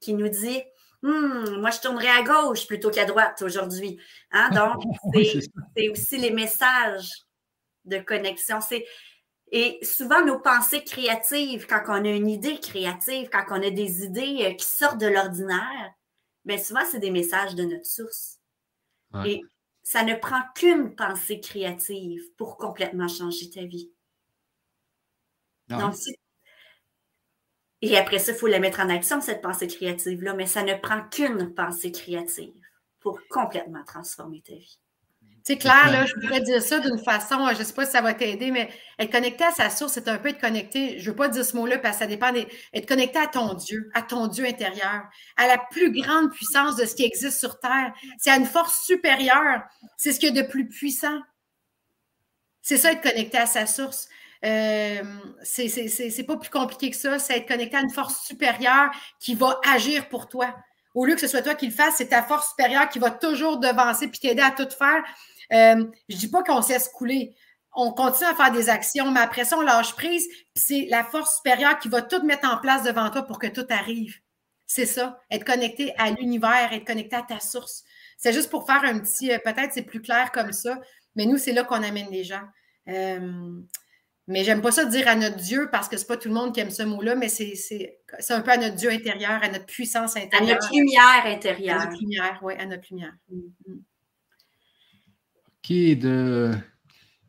qui 0.00 0.14
nous 0.14 0.28
dit 0.28 0.62
Hum, 1.02 1.60
moi 1.60 1.70
je 1.70 1.80
tournerai 1.80 2.08
à 2.08 2.22
gauche 2.22 2.66
plutôt 2.66 2.90
qu'à 2.90 3.04
droite 3.04 3.42
aujourd'hui. 3.42 4.00
Hein? 4.32 4.50
Donc, 4.50 4.82
c'est 5.76 5.88
aussi 5.88 6.16
les 6.16 6.30
messages 6.30 7.10
de 7.84 7.98
connexion. 7.98 8.60
C'est 8.60 8.86
et 9.52 9.78
souvent 9.82 10.24
nos 10.24 10.40
pensées 10.40 10.82
créatives, 10.82 11.66
quand 11.68 11.82
on 11.86 12.04
a 12.04 12.08
une 12.08 12.28
idée 12.28 12.58
créative, 12.58 13.28
quand 13.30 13.44
on 13.50 13.62
a 13.62 13.70
des 13.70 14.04
idées 14.04 14.38
euh, 14.40 14.54
qui 14.54 14.66
sortent 14.66 15.00
de 15.00 15.06
l'ordinaire, 15.06 15.92
bien 16.46 16.58
souvent 16.58 16.84
c'est 16.90 17.00
des 17.00 17.10
messages 17.10 17.54
de 17.54 17.64
notre 17.64 17.86
source. 17.86 18.40
Ouais. 19.12 19.30
Et 19.32 19.42
ça 19.82 20.04
ne 20.04 20.14
prend 20.14 20.40
qu'une 20.54 20.94
pensée 20.96 21.40
créative 21.40 22.22
pour 22.36 22.56
complètement 22.58 23.08
changer 23.08 23.50
ta 23.50 23.64
vie. 23.64 23.92
Non, 25.68 25.78
Donc, 25.78 25.94
si- 25.94 26.16
Et 27.80 27.96
après 27.96 28.18
ça, 28.18 28.32
il 28.32 28.38
faut 28.38 28.48
la 28.48 28.58
mettre 28.58 28.80
en 28.80 28.90
action, 28.90 29.22
cette 29.22 29.40
pensée 29.40 29.66
créative-là, 29.66 30.34
mais 30.34 30.46
ça 30.46 30.62
ne 30.62 30.74
prend 30.74 31.08
qu'une 31.08 31.54
pensée 31.54 31.90
créative 31.90 32.54
pour 33.00 33.18
complètement 33.30 33.82
transformer 33.84 34.42
ta 34.42 34.54
vie. 34.54 34.78
Tu 35.46 35.52
sais, 35.52 35.58
Claire, 35.60 35.92
là, 35.92 36.04
je 36.04 36.14
pourrais 36.14 36.40
dire 36.40 36.60
ça 36.60 36.80
d'une 36.80 36.98
façon, 36.98 37.46
euh, 37.46 37.54
je 37.54 37.60
ne 37.60 37.64
sais 37.64 37.72
pas 37.72 37.86
si 37.86 37.92
ça 37.92 38.00
va 38.00 38.14
t'aider, 38.14 38.50
mais 38.50 38.68
être 38.98 39.12
connecté 39.12 39.44
à 39.44 39.52
sa 39.52 39.70
source, 39.70 39.92
c'est 39.92 40.08
un 40.08 40.18
peu 40.18 40.30
être 40.30 40.40
connecté, 40.40 40.98
je 40.98 41.04
ne 41.04 41.10
veux 41.10 41.16
pas 41.16 41.28
dire 41.28 41.44
ce 41.44 41.54
mot-là 41.54 41.78
parce 41.78 41.98
que 41.98 42.00
ça 42.00 42.06
dépend 42.08 42.32
des. 42.32 42.48
Être 42.74 42.88
connecté 42.88 43.20
à 43.20 43.28
ton 43.28 43.54
Dieu, 43.54 43.88
à 43.94 44.02
ton 44.02 44.26
Dieu 44.26 44.44
intérieur, 44.44 45.04
à 45.36 45.46
la 45.46 45.58
plus 45.70 45.92
grande 45.92 46.32
puissance 46.32 46.74
de 46.74 46.84
ce 46.84 46.96
qui 46.96 47.04
existe 47.04 47.38
sur 47.38 47.60
Terre. 47.60 47.92
C'est 48.18 48.30
à 48.30 48.36
une 48.38 48.44
force 48.44 48.84
supérieure. 48.84 49.62
C'est 49.96 50.12
ce 50.12 50.18
qu'il 50.18 50.34
y 50.34 50.36
a 50.36 50.42
de 50.42 50.48
plus 50.48 50.68
puissant. 50.68 51.20
C'est 52.60 52.76
ça, 52.76 52.90
être 52.90 53.02
connecté 53.02 53.38
à 53.38 53.46
sa 53.46 53.66
source. 53.66 54.08
Euh, 54.44 55.00
c'est 55.44 56.26
pas 56.26 56.38
plus 56.38 56.50
compliqué 56.50 56.90
que 56.90 56.96
ça. 56.96 57.20
C'est 57.20 57.36
être 57.36 57.46
connecté 57.46 57.76
à 57.76 57.82
une 57.82 57.92
force 57.92 58.26
supérieure 58.26 58.90
qui 59.20 59.36
va 59.36 59.60
agir 59.64 60.08
pour 60.08 60.28
toi. 60.28 60.52
Au 60.96 61.04
lieu 61.04 61.14
que 61.14 61.20
ce 61.20 61.28
soit 61.28 61.42
toi 61.42 61.54
qui 61.54 61.66
le 61.66 61.72
fasses, 61.72 61.96
c'est 61.98 62.08
ta 62.08 62.22
force 62.22 62.48
supérieure 62.48 62.88
qui 62.88 62.98
va 62.98 63.10
toujours 63.10 63.58
devancer 63.58 64.08
puis 64.08 64.18
t'aider 64.18 64.42
à 64.42 64.50
tout 64.50 64.68
faire. 64.76 65.04
Euh, 65.52 65.84
je 66.08 66.16
dis 66.16 66.28
pas 66.28 66.42
qu'on 66.42 66.62
se 66.62 66.70
laisse 66.70 66.88
couler. 66.88 67.34
On 67.74 67.92
continue 67.92 68.28
à 68.28 68.34
faire 68.34 68.52
des 68.52 68.68
actions, 68.70 69.10
mais 69.10 69.20
après 69.20 69.44
ça, 69.44 69.58
on 69.58 69.60
lâche 69.60 69.94
prise. 69.94 70.26
C'est 70.54 70.86
la 70.90 71.04
force 71.04 71.36
supérieure 71.36 71.78
qui 71.78 71.88
va 71.88 72.00
tout 72.02 72.22
mettre 72.24 72.48
en 72.48 72.58
place 72.58 72.82
devant 72.84 73.10
toi 73.10 73.22
pour 73.22 73.38
que 73.38 73.46
tout 73.48 73.66
arrive. 73.68 74.14
C'est 74.66 74.86
ça, 74.86 75.20
être 75.30 75.44
connecté 75.44 75.94
à 75.98 76.10
l'univers, 76.10 76.72
être 76.72 76.84
connecté 76.86 77.14
à 77.16 77.22
ta 77.22 77.38
source. 77.38 77.84
C'est 78.18 78.32
juste 78.32 78.50
pour 78.50 78.66
faire 78.66 78.82
un 78.84 78.98
petit, 78.98 79.30
euh, 79.30 79.38
peut-être 79.38 79.72
c'est 79.72 79.82
plus 79.82 80.00
clair 80.02 80.32
comme 80.32 80.52
ça, 80.52 80.80
mais 81.14 81.26
nous, 81.26 81.36
c'est 81.38 81.52
là 81.52 81.62
qu'on 81.64 81.82
amène 81.82 82.10
les 82.10 82.24
gens. 82.24 82.42
Euh, 82.88 83.60
mais 84.26 84.42
j'aime 84.42 84.60
pas 84.62 84.72
ça 84.72 84.84
dire 84.86 85.06
à 85.06 85.14
notre 85.14 85.36
Dieu 85.36 85.68
parce 85.70 85.88
que 85.88 85.96
c'est 85.96 86.06
pas 86.06 86.16
tout 86.16 86.28
le 86.28 86.34
monde 86.34 86.52
qui 86.52 86.58
aime 86.60 86.70
ce 86.70 86.82
mot-là, 86.82 87.14
mais 87.14 87.28
c'est 87.28 88.00
un 88.30 88.40
peu 88.40 88.50
à 88.50 88.56
notre 88.56 88.74
Dieu 88.74 88.90
intérieur, 88.90 89.40
à 89.42 89.48
notre 89.48 89.66
puissance 89.66 90.16
À 90.16 90.20
intérieure. 90.20 90.58
notre 90.60 90.74
lumière 90.74 91.22
À 91.24 91.28
intérieure. 91.28 91.78
notre 91.78 92.00
lumière, 92.00 92.40
oui, 92.42 92.54
à 92.58 92.66
notre 92.66 92.84
lumière. 92.90 93.12
OK, 95.68 95.98
de 95.98 96.52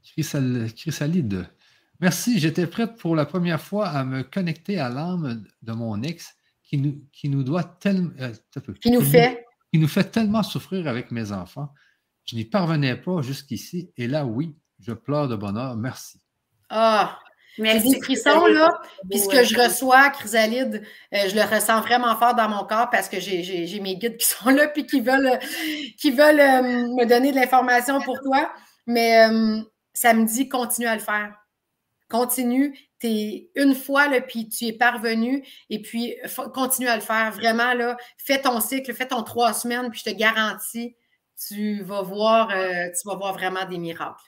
Chrysal- 0.03 0.71
Chrysalide. 0.75 1.49
Merci, 1.99 2.39
j'étais 2.39 2.67
prête 2.67 2.95
pour 2.97 3.15
la 3.15 3.25
première 3.25 3.59
fois 3.61 3.87
à 3.87 4.03
me 4.03 4.21
connecter 4.21 4.79
à 4.79 4.89
l'âme 4.89 5.43
de 5.63 5.71
mon 5.73 6.01
ex 6.03 6.35
qui 6.63 6.77
nous, 6.77 7.01
qui 7.11 7.29
nous 7.29 7.43
doit 7.43 7.63
tellement. 7.63 8.11
euh. 8.19 8.33
Qui 8.81 8.91
nous 8.91 9.01
fait. 9.01 9.43
qui 9.73 9.79
nous 9.79 9.87
fait 9.87 10.03
tellement 10.03 10.43
souffrir 10.43 10.87
avec 10.87 11.09
mes 11.11 11.31
enfants. 11.31 11.73
Je 12.25 12.35
n'y 12.35 12.45
parvenais 12.45 12.95
pas 12.95 13.21
jusqu'ici. 13.21 13.89
Et 13.97 14.07
là, 14.07 14.25
oui, 14.25 14.55
je 14.79 14.91
pleure 14.93 15.27
de 15.27 15.35
bonheur. 15.35 15.75
Merci. 15.75 16.19
Ah, 16.69 17.17
j'ai 17.57 17.63
Merci. 17.63 17.89
des 17.89 18.01
frissons, 18.01 18.45
là. 18.45 18.69
Puis 19.09 19.19
ce 19.19 19.27
que 19.27 19.43
je 19.43 19.59
reçois, 19.59 20.09
Chrysalide, 20.11 20.83
euh, 21.13 21.17
je 21.29 21.35
le 21.35 21.41
ressens 21.41 21.81
vraiment 21.81 22.15
fort 22.15 22.35
dans 22.35 22.47
mon 22.49 22.63
corps 22.65 22.89
parce 22.91 23.09
que 23.09 23.19
j'ai- 23.19 23.79
mes 23.81 23.95
guides 23.97 24.17
qui 24.17 24.25
sont 24.29 24.49
là 24.49 24.67
puis 24.67 24.85
qui 24.85 25.01
veulent, 25.01 25.39
qui 25.97 26.11
veulent 26.11 26.39
euh, 26.39 26.61
me 26.61 27.05
donner 27.05 27.31
de 27.31 27.35
l'information 27.37 27.99
pour 28.01 28.19
toi. 28.21 28.51
Mais 28.85 29.27
euh, 29.27 29.59
ça 29.93 30.13
me 30.13 30.25
dit 30.25 30.47
continue 30.49 30.87
à 30.87 30.93
le 30.95 31.01
faire. 31.01 31.33
Continue. 32.09 32.77
Es 33.03 33.49
une 33.55 33.75
fois, 33.75 34.07
là, 34.07 34.21
puis 34.21 34.47
tu 34.49 34.65
es 34.65 34.73
parvenu. 34.73 35.45
Et 35.69 35.81
puis, 35.81 36.15
continue 36.53 36.87
à 36.87 36.95
le 36.95 37.01
faire. 37.01 37.31
Vraiment, 37.31 37.73
là, 37.73 37.97
fais 38.17 38.41
ton 38.41 38.59
cycle, 38.59 38.93
fais 38.93 39.07
ton 39.07 39.23
trois 39.23 39.53
semaines, 39.53 39.89
puis 39.91 39.99
je 40.03 40.11
te 40.11 40.15
garantis, 40.15 40.95
tu 41.47 41.83
vas 41.83 42.01
voir, 42.01 42.47
tu 42.49 43.07
vas 43.07 43.15
voir 43.15 43.33
vraiment 43.33 43.65
des 43.65 43.77
miracles. 43.77 44.23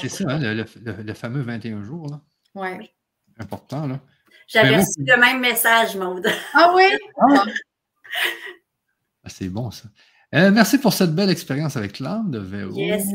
C'est 0.00 0.08
ça, 0.08 0.24
hein, 0.28 0.38
le, 0.38 0.64
le- 0.84 1.02
le 1.02 1.14
fameux 1.14 1.42
21 1.42 1.82
jours. 1.82 2.08
Là. 2.10 2.20
Ouais. 2.54 2.90
Important. 3.38 3.86
Là. 3.86 4.00
J'avais 4.46 4.76
reçu 4.76 4.92
le 4.98 5.20
même 5.20 5.40
message, 5.40 5.96
Maude. 5.96 6.26
Ah 6.54 6.72
oui? 6.74 6.84
Ah, 9.24 9.28
c'est 9.28 9.48
bon, 9.48 9.70
ça. 9.70 9.88
Euh, 10.34 10.50
merci 10.50 10.78
pour 10.78 10.92
cette 10.92 11.14
belle 11.14 11.30
expérience 11.30 11.76
avec 11.76 11.98
l'âme 11.98 12.30
de 12.30 12.38
VO. 12.38 12.76
Yes. 12.76 13.06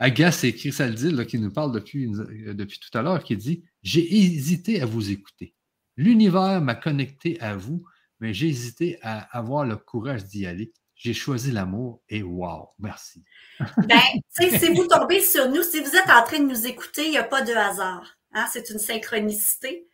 Agas, 0.00 0.32
c'est 0.32 0.52
Chrysaldine 0.52 1.14
là, 1.16 1.24
qui 1.24 1.38
nous 1.38 1.52
parle 1.52 1.72
depuis, 1.72 2.12
euh, 2.12 2.54
depuis 2.54 2.80
tout 2.80 2.96
à 2.98 3.02
l'heure, 3.02 3.22
qui 3.22 3.36
dit 3.36 3.62
J'ai 3.82 4.16
hésité 4.16 4.82
à 4.82 4.86
vous 4.86 5.10
écouter. 5.12 5.54
L'univers 5.96 6.60
m'a 6.60 6.74
connecté 6.74 7.40
à 7.40 7.54
vous, 7.54 7.84
mais 8.18 8.34
j'ai 8.34 8.48
hésité 8.48 8.98
à 9.02 9.20
avoir 9.36 9.64
le 9.64 9.76
courage 9.76 10.24
d'y 10.24 10.44
aller. 10.46 10.72
J'ai 11.02 11.14
choisi 11.14 11.50
l'amour 11.50 12.00
et 12.08 12.22
wow, 12.22 12.68
merci. 12.78 13.24
ben, 13.58 13.98
si 14.30 14.72
vous 14.72 14.86
tombez 14.86 15.20
sur 15.20 15.48
nous, 15.48 15.64
si 15.64 15.80
vous 15.80 15.96
êtes 15.96 16.08
en 16.08 16.22
train 16.22 16.38
de 16.38 16.44
nous 16.44 16.64
écouter, 16.64 17.06
il 17.06 17.10
n'y 17.10 17.18
a 17.18 17.24
pas 17.24 17.42
de 17.42 17.52
hasard. 17.52 18.16
Hein? 18.32 18.46
C'est 18.52 18.70
une 18.70 18.78
synchronicité. 18.78 19.88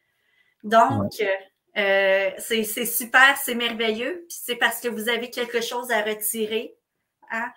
Donc, 0.63 1.13
euh, 1.79 2.31
c'est 2.37 2.85
super, 2.85 3.39
c'est 3.43 3.55
merveilleux. 3.55 4.27
Puis 4.29 4.37
c'est 4.39 4.57
parce 4.57 4.81
que 4.81 4.89
vous 4.89 5.09
avez 5.09 5.31
quelque 5.31 5.63
chose 5.63 5.91
à 5.91 6.03
retirer. 6.03 6.77
Hein? 7.31 7.51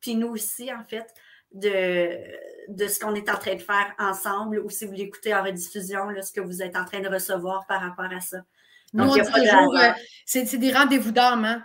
Puis 0.00 0.16
nous 0.16 0.30
aussi, 0.30 0.74
en 0.74 0.82
fait, 0.82 1.06
de, 1.52 2.18
de 2.66 2.88
ce 2.88 2.98
qu'on 2.98 3.14
est 3.14 3.30
en 3.30 3.38
train 3.38 3.54
de 3.54 3.62
faire 3.62 3.94
ensemble 4.00 4.58
ou 4.58 4.68
si 4.68 4.84
vous 4.84 4.94
l'écoutez 4.94 5.32
en 5.32 5.44
rediffusion, 5.44 6.08
là, 6.08 6.22
ce 6.22 6.32
que 6.32 6.40
vous 6.40 6.60
êtes 6.60 6.74
en 6.74 6.84
train 6.84 6.98
de 6.98 7.08
recevoir 7.08 7.66
par 7.68 7.82
rapport 7.82 8.12
à 8.12 8.18
ça. 8.18 8.38
Donc, 8.92 9.16
euh, 9.16 9.92
c'est 10.26 10.58
des 10.58 10.72
rendez-vous 10.72 11.12
d'âme. 11.12 11.44
Hein? 11.44 11.62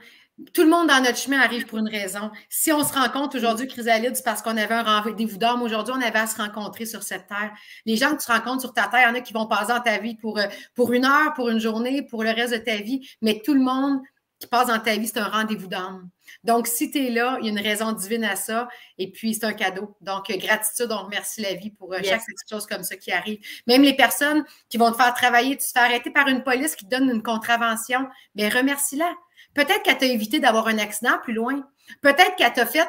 Tout 0.53 0.63
le 0.63 0.69
monde 0.69 0.87
dans 0.87 1.01
notre 1.01 1.17
chemin 1.17 1.39
arrive 1.39 1.65
pour 1.65 1.77
une 1.77 1.87
raison. 1.87 2.29
Si 2.49 2.69
on 2.73 2.83
se 2.83 2.93
rencontre 2.93 3.37
aujourd'hui, 3.37 3.67
Chrysalide, 3.67 4.17
c'est 4.17 4.23
parce 4.23 4.41
qu'on 4.41 4.57
avait 4.57 4.73
un 4.73 4.83
rendez-vous 5.01 5.37
d'âme. 5.37 5.61
Aujourd'hui, 5.61 5.93
on 5.97 6.01
avait 6.01 6.19
à 6.19 6.27
se 6.27 6.35
rencontrer 6.35 6.85
sur 6.85 7.03
cette 7.03 7.27
terre. 7.27 7.53
Les 7.85 7.95
gens 7.95 8.13
que 8.13 8.21
tu 8.21 8.29
rencontres 8.29 8.59
sur 8.59 8.73
ta 8.73 8.87
terre, 8.89 9.07
il 9.07 9.07
y 9.07 9.11
en 9.11 9.15
a 9.15 9.21
qui 9.21 9.31
vont 9.31 9.47
passer 9.47 9.71
dans 9.71 9.79
ta 9.79 9.97
vie 9.97 10.15
pour, 10.15 10.37
euh, 10.37 10.47
pour 10.73 10.91
une 10.91 11.05
heure, 11.05 11.33
pour 11.35 11.47
une 11.49 11.59
journée, 11.59 12.01
pour 12.01 12.21
le 12.21 12.31
reste 12.31 12.51
de 12.51 12.57
ta 12.57 12.75
vie. 12.75 13.07
Mais 13.21 13.41
tout 13.45 13.53
le 13.53 13.61
monde 13.61 14.01
qui 14.37 14.47
passe 14.47 14.67
dans 14.67 14.79
ta 14.79 14.97
vie, 14.97 15.07
c'est 15.07 15.19
un 15.19 15.29
rendez-vous 15.29 15.67
d'âme. 15.67 16.09
Donc, 16.43 16.67
si 16.67 16.91
tu 16.91 17.05
es 17.05 17.11
là, 17.11 17.37
il 17.39 17.45
y 17.45 17.49
a 17.49 17.51
une 17.53 17.65
raison 17.65 17.93
divine 17.93 18.25
à 18.25 18.35
ça. 18.35 18.67
Et 18.97 19.09
puis, 19.09 19.35
c'est 19.35 19.45
un 19.45 19.53
cadeau. 19.53 19.95
Donc, 20.01 20.29
euh, 20.29 20.35
gratitude, 20.35 20.87
on 20.91 21.03
remercie 21.05 21.41
la 21.41 21.53
vie 21.53 21.71
pour 21.71 21.95
chaque 22.03 22.21
chose 22.49 22.65
comme 22.65 22.83
ça 22.83 22.97
qui 22.97 23.13
arrive. 23.13 23.39
Même 23.67 23.83
les 23.83 23.95
personnes 23.95 24.43
qui 24.67 24.77
vont 24.77 24.91
te 24.91 24.97
faire 24.97 25.13
travailler, 25.13 25.55
tu 25.55 25.65
te 25.65 25.71
fais 25.71 25.79
arrêter 25.79 26.09
par 26.09 26.27
une 26.27 26.43
police 26.43 26.75
qui 26.75 26.83
te 26.83 26.89
donne 26.89 27.09
une 27.09 27.23
contravention, 27.23 28.05
bien, 28.35 28.49
remercie-la. 28.49 29.15
Peut-être 29.55 29.83
qu'elle 29.83 29.97
t'a 29.97 30.05
évité 30.05 30.39
d'avoir 30.39 30.67
un 30.67 30.77
accident 30.77 31.17
plus 31.23 31.33
loin. 31.33 31.67
Peut-être 32.01 32.35
qu'elle 32.35 32.53
t'a 32.53 32.65
fait 32.65 32.87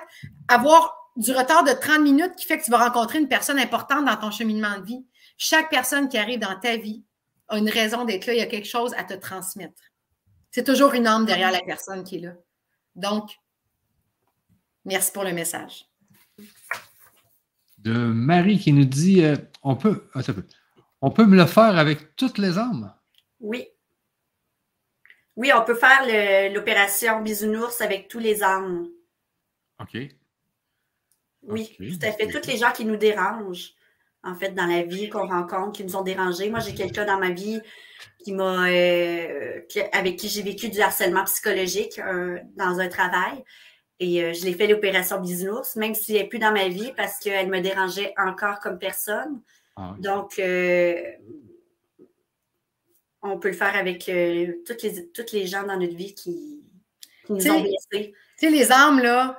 avoir 0.49 0.95
du 1.17 1.33
retard 1.33 1.65
de 1.65 1.71
30 1.73 2.01
minutes 2.01 2.35
qui 2.37 2.45
fait 2.45 2.59
que 2.59 2.65
tu 2.65 2.71
vas 2.71 2.85
rencontrer 2.85 3.19
une 3.19 3.29
personne 3.29 3.59
importante 3.59 4.05
dans 4.05 4.17
ton 4.17 4.31
cheminement 4.31 4.79
de 4.79 4.85
vie. 4.85 5.07
Chaque 5.39 5.71
personne 5.71 6.09
qui 6.09 6.19
arrive 6.19 6.41
dans 6.41 6.59
ta 6.59 6.77
vie 6.77 7.05
a 7.49 7.57
une 7.57 7.71
raison 7.71 8.05
d'être 8.05 8.27
là. 8.27 8.35
Il 8.35 8.39
y 8.39 8.43
a 8.43 8.47
quelque 8.47 8.69
chose 8.69 8.93
à 8.95 9.05
te 9.05 9.15
transmettre. 9.15 9.81
C'est 10.51 10.65
toujours 10.65 10.93
une 10.95 11.07
âme 11.07 11.25
derrière 11.25 11.53
la 11.53 11.61
personne 11.61 12.03
qui 12.03 12.17
est 12.17 12.21
là. 12.21 12.33
Donc, 12.97 13.31
merci 14.85 15.13
pour 15.13 15.23
le 15.23 15.33
message. 15.33 15.87
De 17.79 17.93
Marie 17.93 18.59
qui 18.59 18.73
nous 18.73 18.85
dit 18.85 19.23
euh, 19.23 19.37
on, 19.63 19.77
peut, 19.77 20.09
on 21.01 21.11
peut 21.11 21.27
me 21.27 21.37
le 21.37 21.47
faire 21.47 21.79
avec 21.79 22.17
toutes 22.17 22.39
les 22.39 22.59
âmes? 22.59 22.93
Oui. 23.39 23.69
Oui, 25.37 25.51
on 25.55 25.63
peut 25.65 25.75
faire 25.75 26.51
l'opération 26.53 27.21
bisounours 27.21 27.81
avec 27.81 28.09
tous 28.09 28.19
les 28.19 28.43
âmes. 28.43 28.89
OK. 29.81 29.99
Oui, 31.43 31.77
tout 31.79 32.07
à 32.07 32.13
fait. 32.13 32.29
Toutes 32.29 32.47
les 32.47 32.57
gens 32.57 32.73
qui 32.73 32.85
nous 32.85 32.97
dérangent, 32.97 33.75
en 34.23 34.35
fait, 34.35 34.53
dans 34.53 34.67
la 34.67 34.83
vie, 34.83 35.09
qu'on 35.09 35.27
rencontre, 35.27 35.73
qui 35.73 35.85
nous 35.85 35.95
ont 35.95 36.03
dérangés. 36.03 36.51
Moi, 36.51 36.61
j'ai 36.61 36.75
quelqu'un 36.75 37.05
dans 37.05 37.19
ma 37.19 37.31
vie 37.31 37.61
qui 38.25 38.33
m'a, 38.33 38.69
euh, 38.69 39.61
avec 39.93 40.17
qui 40.17 40.29
j'ai 40.29 40.43
vécu 40.43 40.69
du 40.69 40.81
harcèlement 40.81 41.25
psychologique 41.25 41.99
euh, 41.99 42.39
dans 42.57 42.81
un 42.81 42.89
travail. 42.89 43.45
Et 44.01 44.23
euh, 44.23 44.33
je 44.33 44.45
l'ai 44.45 44.55
fait 44.55 44.67
l'opération 44.67 45.21
bisounours, 45.21 45.77
même 45.77 45.95
s'il 45.95 46.17
n'est 46.17 46.27
plus 46.27 46.39
dans 46.39 46.53
ma 46.53 46.69
vie 46.69 46.93
parce 46.97 47.19
qu'elle 47.19 47.49
me 47.49 47.61
dérangeait 47.61 48.13
encore 48.19 48.59
comme 48.61 48.79
personne. 48.79 49.41
Ah 49.77 49.95
Donc, 50.01 50.41
on 53.27 53.39
peut 53.39 53.49
le 53.49 53.55
faire 53.55 53.75
avec 53.77 54.09
euh, 54.09 54.55
toutes, 54.67 54.83
les, 54.83 55.09
toutes 55.09 55.33
les 55.33 55.47
gens 55.47 55.65
dans 55.65 55.79
notre 55.79 55.95
vie 55.95 56.15
qui, 56.15 56.63
nous 57.29 57.51
ont 57.51 57.61
blessés. 57.61 58.15
Tu 58.39 58.47
sais, 58.47 58.51
les 58.51 58.71
âmes, 58.71 59.01
là, 59.01 59.39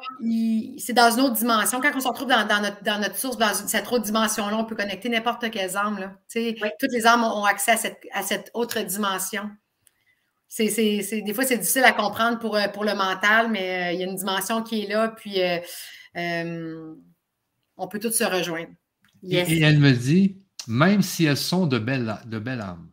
c'est 0.80 0.94
dans 0.94 1.12
une 1.12 1.22
autre 1.22 1.36
dimension. 1.36 1.80
Quand 1.80 1.92
on 1.96 2.00
se 2.00 2.08
retrouve 2.08 2.28
dans, 2.28 2.62
notre, 2.62 2.84
dans 2.84 3.00
notre 3.00 3.16
source, 3.16 3.38
dans 3.38 3.54
cette 3.54 3.88
autre 3.88 4.04
dimension-là, 4.04 4.58
on 4.58 4.66
peut 4.66 4.76
connecter 4.76 5.08
n'importe 5.08 5.50
quelle 5.52 5.78
âme. 5.78 6.00
Là. 6.00 6.14
Tu 6.30 6.42
sais, 6.42 6.56
Toutes 6.80 6.92
les 6.92 7.06
âmes 7.06 7.24
ont 7.24 7.46
accès 7.46 7.72
à 7.72 7.78
cette, 7.78 8.02
à 8.12 8.24
cette 8.24 8.50
autre 8.54 8.82
dimension. 8.82 9.50
C'est, 10.48 10.66
des 10.68 11.34
fois, 11.34 11.46
c'est 11.46 11.58
difficile 11.58 11.84
à 11.84 11.92
comprendre 11.92 12.40
pour, 12.40 12.56
euh, 12.56 12.68
pour 12.70 12.84
le 12.84 12.96
mental, 12.96 13.50
mais 13.52 13.90
euh, 13.90 13.94
il 13.94 14.00
y 14.00 14.04
a 14.04 14.08
une 14.08 14.16
dimension 14.16 14.64
qui 14.64 14.84
est 14.84 14.88
là, 14.88 15.10
puis 15.10 15.40
on 17.78 17.88
peut 17.88 18.00
toutes 18.00 18.14
se 18.14 18.24
rejoindre. 18.24 18.72
Et, 19.24 19.62
elle 19.62 19.80
me 19.80 19.92
dit, 19.92 20.38
même 20.68 21.02
si 21.02 21.26
elles 21.26 21.38
sont 21.38 21.68
de 21.68 21.80
belles, 21.80 22.18
de 22.26 22.40
belles 22.40 22.62
âmes. 22.62 22.90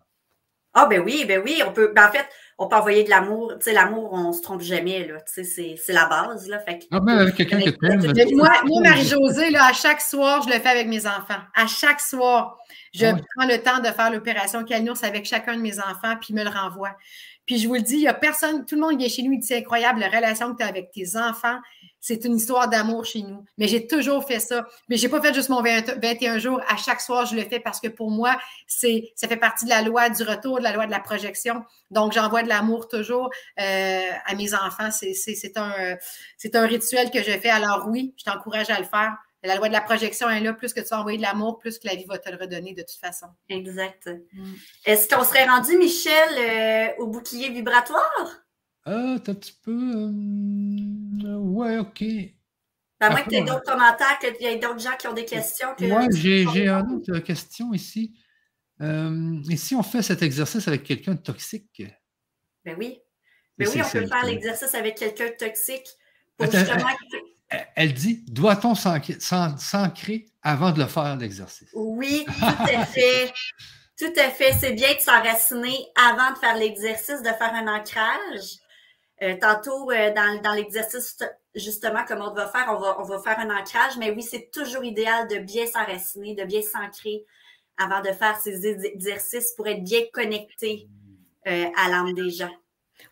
Ah, 0.75 0.87
ben 0.87 1.01
oui, 1.01 1.25
ben 1.27 1.41
oui, 1.45 1.63
on 1.67 1.73
peut. 1.73 1.93
Ben 1.95 2.09
en 2.09 2.13
fait, 2.13 2.27
on 2.59 2.67
peut 2.67 2.77
envoyer 2.77 3.05
de 3.05 3.11
l'amour. 3.11 3.53
Tu 3.57 3.65
sais, 3.65 3.73
l'amour, 3.73 4.13
on 4.13 4.33
se 4.33 4.43
trompe 4.43 4.61
jamais, 4.61 5.07
là. 5.07 5.21
Tu 5.21 5.45
sais, 5.45 5.77
c'est 5.77 5.93
la 5.93 6.07
base, 6.07 6.49
là. 6.49 6.59
Fait 6.59 6.81
ah, 6.91 7.01
ben 7.01 7.19
avec 7.19 7.37
quelqu'un 7.37 7.61
que 7.61 7.71
tu 7.71 8.35
Moi, 8.35 8.51
moi 8.65 8.81
Marie-Josée, 8.83 9.51
là, 9.51 9.67
à 9.67 9.73
chaque 9.73 10.01
soir, 10.01 10.43
je 10.43 10.53
le 10.53 10.61
fais 10.61 10.69
avec 10.69 10.89
mes 10.89 11.07
enfants. 11.07 11.41
À 11.55 11.67
chaque 11.67 12.01
soir, 12.01 12.59
je 12.93 13.07
ah 13.07 13.17
prends 13.37 13.47
le 13.47 13.59
temps 13.59 13.81
de 13.81 13.87
faire 13.87 14.11
l'opération 14.11 14.65
Calnours 14.65 15.03
avec 15.05 15.25
chacun 15.27 15.57
de 15.57 15.61
mes 15.63 15.79
enfants, 15.79 16.17
puis 16.21 16.35
me 16.35 16.43
le 16.43 16.51
renvoie. 16.51 16.97
Puis 17.47 17.59
je 17.59 17.69
vous 17.69 17.75
le 17.75 17.83
dis, 17.83 17.97
il 17.97 18.01
n'y 18.01 18.09
a 18.09 18.15
personne, 18.15 18.65
tout 18.65 18.75
le 18.75 18.81
monde 18.81 18.99
vient 18.99 19.09
chez 19.09 19.23
nous, 19.23 19.33
il 19.33 19.39
dit 19.39 19.47
c'est 19.47 19.59
incroyable 19.59 20.01
la 20.01 20.09
relation 20.09 20.53
que 20.53 20.59
tu 20.59 20.65
as 20.65 20.69
avec 20.69 20.91
tes 20.93 21.17
enfants. 21.17 21.59
C'est 22.07 22.27
une 22.27 22.37
histoire 22.37 22.69
d'amour 22.69 23.07
chez 23.07 23.23
nous. 23.23 23.47
Mais 23.57 23.67
j'ai 23.67 23.87
toujours 23.87 24.27
fait 24.27 24.39
ça. 24.39 24.69
Mais 24.91 24.99
je 24.99 25.07
n'ai 25.07 25.11
pas 25.11 25.23
fait 25.23 25.33
juste 25.33 25.49
mon 25.49 25.63
21 25.63 26.37
jours. 26.37 26.61
À 26.69 26.77
chaque 26.77 27.01
soir, 27.01 27.25
je 27.25 27.35
le 27.35 27.41
fais 27.45 27.61
parce 27.61 27.81
que 27.81 27.89
pour 27.89 28.11
moi, 28.11 28.37
c'est 28.67 29.11
ça 29.15 29.27
fait 29.27 29.39
partie 29.39 29.65
de 29.65 29.71
la 29.71 29.81
loi 29.81 30.11
du 30.11 30.23
retour, 30.23 30.59
de 30.59 30.65
la 30.65 30.75
loi 30.75 30.85
de 30.85 30.91
la 30.91 31.01
projection. 31.01 31.65
Donc, 31.91 32.13
j'envoie 32.13 32.43
de 32.43 32.49
l'amour 32.51 32.89
toujours 32.89 33.31
euh, 33.59 34.11
à 34.27 34.35
mes 34.35 34.53
enfants. 34.53 34.91
C'est 34.91 35.57
un, 35.57 35.97
un 36.53 36.67
rituel 36.67 37.11
que 37.11 37.23
je 37.23 37.39
fais. 37.39 37.49
Alors 37.49 37.87
oui, 37.89 38.13
je 38.19 38.25
t'encourage 38.25 38.69
à 38.69 38.79
le 38.79 38.85
faire. 38.85 39.17
La 39.43 39.55
loi 39.57 39.69
de 39.69 39.73
la 39.73 39.81
projection 39.81 40.29
est 40.29 40.41
là. 40.41 40.53
Plus 40.53 40.75
que 40.75 40.83
tu 40.83 40.89
vas 40.89 41.01
envoyer 41.01 41.17
de 41.17 41.23
l'amour, 41.23 41.59
plus 41.59 41.79
que 41.79 41.87
la 41.87 41.95
vie 41.95 42.05
va 42.05 42.19
te 42.19 42.29
le 42.29 42.37
redonner 42.37 42.75
de 42.75 42.83
toute 42.83 43.01
façon. 43.01 43.29
Exact. 43.49 44.11
Mm. 44.35 44.53
Est-ce 44.85 45.09
qu'on 45.09 45.25
serait 45.25 45.47
rendu, 45.47 45.79
Michel, 45.79 46.13
euh, 46.99 47.03
au 47.03 47.07
bouclier 47.07 47.49
vibratoire? 47.49 48.44
Ah, 48.87 49.17
t'as 49.23 49.33
un 49.33 49.35
petit 49.35 49.59
peu. 49.63 49.73
Euh, 49.73 51.37
ouais, 51.37 51.79
OK. 51.79 52.05
À 53.01 53.11
moins 53.11 53.23
que 53.23 53.31
tu 53.31 53.37
aies 53.37 53.43
d'autres 53.43 53.65
commentaires, 53.65 54.19
qu'il 54.19 54.35
y 54.41 54.47
ait 54.47 54.59
d'autres 54.59 54.81
gens 54.81 54.97
qui 54.99 55.09
ont 55.09 55.13
des 55.13 55.25
questions. 55.25 55.69
Moi, 55.81 56.07
j'ai 56.13 56.45
une 56.45 56.93
autre 56.97 57.19
question 57.19 57.73
ici. 57.73 58.15
Euh, 58.81 59.41
et 59.51 59.57
si 59.57 59.75
on 59.75 59.83
fait 59.83 60.03
cet 60.03 60.23
exercice 60.23 60.67
avec 60.69 60.85
quelqu'un 60.85 61.15
de 61.15 61.21
toxique? 61.21 61.83
Ben 62.65 62.77
oui. 62.79 62.99
Ben 63.57 63.69
oui, 63.69 63.81
on 63.85 63.89
peut 63.89 64.07
faire 64.07 64.25
l'exercice 64.25 64.75
avec 64.75 64.97
quelqu'un 64.97 65.27
de 65.27 65.37
toxique 65.37 65.87
pour 66.37 66.51
justement 66.51 66.89
elle 67.77 67.93
dit 67.93 68.25
doit-on 68.29 68.75
s'ancrer 68.75 70.27
avant 70.43 70.73
de 70.73 70.81
le 70.81 70.87
faire, 70.87 71.17
l'exercice? 71.17 71.69
Oui, 71.75 72.25
tout 72.27 72.45
à 72.45 72.85
fait. 72.85 73.33
tout 73.99 74.13
à 74.17 74.31
fait. 74.31 74.53
C'est 74.59 74.73
bien 74.73 74.95
de 74.95 75.01
s'enraciner 75.01 75.87
avant 75.97 76.33
de 76.33 76.39
faire 76.39 76.57
l'exercice, 76.57 77.23
de 77.23 77.29
faire 77.29 77.55
un 77.55 77.69
ancrage. 77.69 78.59
Euh, 79.23 79.37
tantôt, 79.41 79.91
euh, 79.91 80.13
dans, 80.13 80.53
l'exercice, 80.55 81.17
justement, 81.55 82.05
comme 82.05 82.21
on 82.21 82.35
va 82.35 82.49
faire, 82.49 82.67
on 82.71 82.81
va, 82.81 83.01
on 83.01 83.05
va 83.05 83.21
faire 83.21 83.39
un 83.39 83.51
ancrage, 83.57 83.97
mais 83.97 84.11
oui, 84.11 84.23
c'est 84.23 84.51
toujours 84.51 84.83
idéal 84.83 85.29
de 85.29 85.37
bien 85.39 85.67
s'enraciner, 85.67 86.35
de 86.35 86.45
bien 86.45 86.63
s'ancrer 86.63 87.25
avant 87.77 88.01
de 88.01 88.13
faire 88.13 88.37
ces 88.41 88.67
exercices 88.67 89.53
pour 89.57 89.67
être 89.69 89.83
bien 89.83 90.03
connecté 90.13 90.89
euh, 91.47 91.67
à 91.77 91.89
l'âme 91.89 92.13
des 92.13 92.31
gens. 92.31 92.51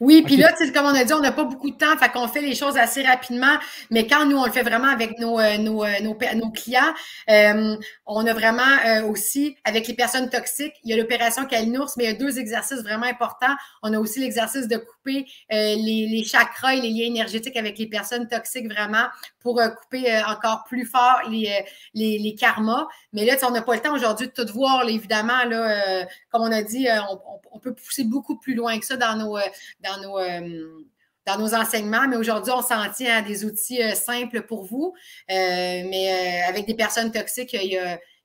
Oui, 0.00 0.22
puis 0.22 0.36
là, 0.36 0.52
comme 0.74 0.86
on 0.86 0.94
a 0.94 1.04
dit, 1.04 1.12
on 1.12 1.20
n'a 1.20 1.30
pas 1.32 1.44
beaucoup 1.44 1.70
de 1.70 1.76
temps, 1.76 1.96
fait 1.96 2.10
qu'on 2.10 2.26
fait 2.26 2.40
les 2.40 2.54
choses 2.54 2.76
assez 2.76 3.02
rapidement, 3.02 3.56
mais 3.90 4.06
quand 4.06 4.26
nous, 4.26 4.36
on 4.36 4.44
le 4.44 4.50
fait 4.50 4.62
vraiment 4.62 4.88
avec 4.88 5.18
nos, 5.18 5.38
euh, 5.38 5.58
nos, 5.58 5.84
euh, 5.84 6.00
nos, 6.00 6.16
nos, 6.34 6.50
clients, 6.50 6.92
euh, 7.30 7.76
on 8.06 8.26
a 8.26 8.32
vraiment 8.32 8.62
aussi, 9.08 9.56
avec 9.64 9.86
les 9.86 9.94
personnes 9.94 10.28
toxiques, 10.28 10.74
il 10.82 10.90
y 10.90 10.92
a 10.92 10.96
l'opération 10.96 11.46
Calinours, 11.46 11.92
mais 11.96 12.04
il 12.04 12.06
y 12.08 12.10
a 12.10 12.16
deux 12.16 12.38
exercices 12.38 12.82
vraiment 12.82 13.06
importants. 13.06 13.54
On 13.82 13.92
a 13.92 13.98
aussi 13.98 14.18
l'exercice 14.20 14.66
de 14.66 14.76
couper 14.76 15.26
les, 15.50 15.76
les, 15.76 16.24
chakras 16.24 16.74
et 16.74 16.80
les 16.80 16.90
liens 16.90 17.06
énergétiques 17.06 17.56
avec 17.56 17.78
les 17.78 17.86
personnes 17.86 18.28
toxiques 18.28 18.68
vraiment 18.72 19.06
pour 19.40 19.60
couper 19.82 20.20
encore 20.26 20.64
plus 20.64 20.84
fort 20.84 21.20
les, 21.28 21.64
les, 21.94 22.18
les 22.18 22.34
karmas. 22.34 22.86
Mais 23.12 23.24
là, 23.24 23.36
on 23.42 23.50
n'a 23.50 23.62
pas 23.62 23.74
le 23.74 23.80
temps 23.80 23.94
aujourd'hui 23.94 24.28
de 24.28 24.32
tout 24.32 24.52
voir, 24.52 24.88
évidemment, 24.88 25.44
là, 25.44 26.06
comme 26.30 26.42
on 26.42 26.52
a 26.52 26.62
dit, 26.62 26.88
on, 27.10 27.20
on, 27.52 27.58
peut 27.58 27.74
pousser 27.74 28.04
beaucoup 28.04 28.36
plus 28.36 28.54
loin 28.54 28.78
que 28.78 28.86
ça 28.86 28.96
dans 28.96 29.16
nos 29.16 29.38
dans 29.82 30.00
nos, 30.00 30.18
euh, 30.18 30.84
dans 31.26 31.38
nos 31.38 31.54
enseignements, 31.54 32.08
mais 32.08 32.16
aujourd'hui, 32.16 32.52
on 32.54 32.62
s'en 32.62 32.90
tient 32.90 33.18
à 33.18 33.22
des 33.22 33.44
outils 33.44 33.82
euh, 33.82 33.94
simples 33.94 34.42
pour 34.42 34.64
vous. 34.64 34.94
Euh, 35.30 35.34
mais 35.88 36.42
avec 36.48 36.66
des 36.66 36.74
personnes 36.74 37.10
toxiques, 37.10 37.56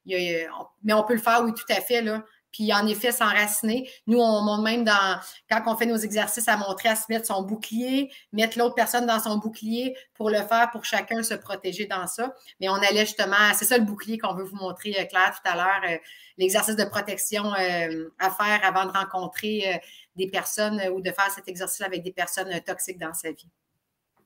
mais 0.06 0.94
on 0.94 1.04
peut 1.04 1.14
le 1.14 1.22
faire, 1.22 1.42
oui, 1.44 1.54
tout 1.54 1.72
à 1.74 1.82
fait. 1.82 2.02
Là. 2.02 2.24
Puis 2.58 2.74
en 2.74 2.88
effet, 2.88 3.12
s'enraciner. 3.12 3.90
Nous, 4.08 4.18
on 4.18 4.42
monte 4.42 4.64
même 4.64 4.84
dans, 4.84 5.20
quand 5.50 5.62
on 5.68 5.78
fait 5.78 5.86
nos 5.86 5.98
exercices, 5.98 6.48
à 6.48 6.58
montrer 6.58 6.90
à 6.90 6.96
se 6.96 7.04
mettre 7.10 7.28
son 7.28 7.44
bouclier, 7.44 8.12
mettre 8.34 8.58
l'autre 8.58 8.74
personne 8.74 9.06
dans 9.06 9.20
son 9.20 9.38
bouclier 9.38 9.96
pour 10.16 10.30
le 10.32 10.40
faire, 10.40 10.70
pour 10.72 10.84
chacun 10.86 11.22
se 11.22 11.36
protéger 11.36 11.86
dans 11.86 12.08
ça. 12.08 12.34
Mais 12.60 12.70
on 12.70 12.76
allait 12.76 13.06
justement, 13.06 13.54
c'est 13.54 13.66
ça 13.66 13.78
le 13.78 13.84
bouclier 13.84 14.18
qu'on 14.18 14.34
veut 14.34 14.44
vous 14.44 14.56
montrer, 14.56 14.92
Claire, 15.08 15.40
tout 15.40 15.50
à 15.50 15.56
l'heure, 15.56 16.00
l'exercice 16.38 16.76
de 16.76 16.86
protection 16.86 17.54
à 17.54 18.32
faire 18.32 18.60
avant 18.64 18.86
de 18.86 18.92
rencontrer 18.92 19.80
des 20.18 20.28
personnes 20.28 20.80
euh, 20.80 20.92
ou 20.92 21.02
de 21.02 21.12
faire 21.12 21.32
cet 21.32 21.48
exercice 21.48 21.82
avec 21.82 22.04
des 22.04 22.12
personnes 22.12 22.52
euh, 22.52 22.60
toxiques 22.60 22.98
dans 22.98 23.14
sa 23.14 23.32
vie. 23.32 23.50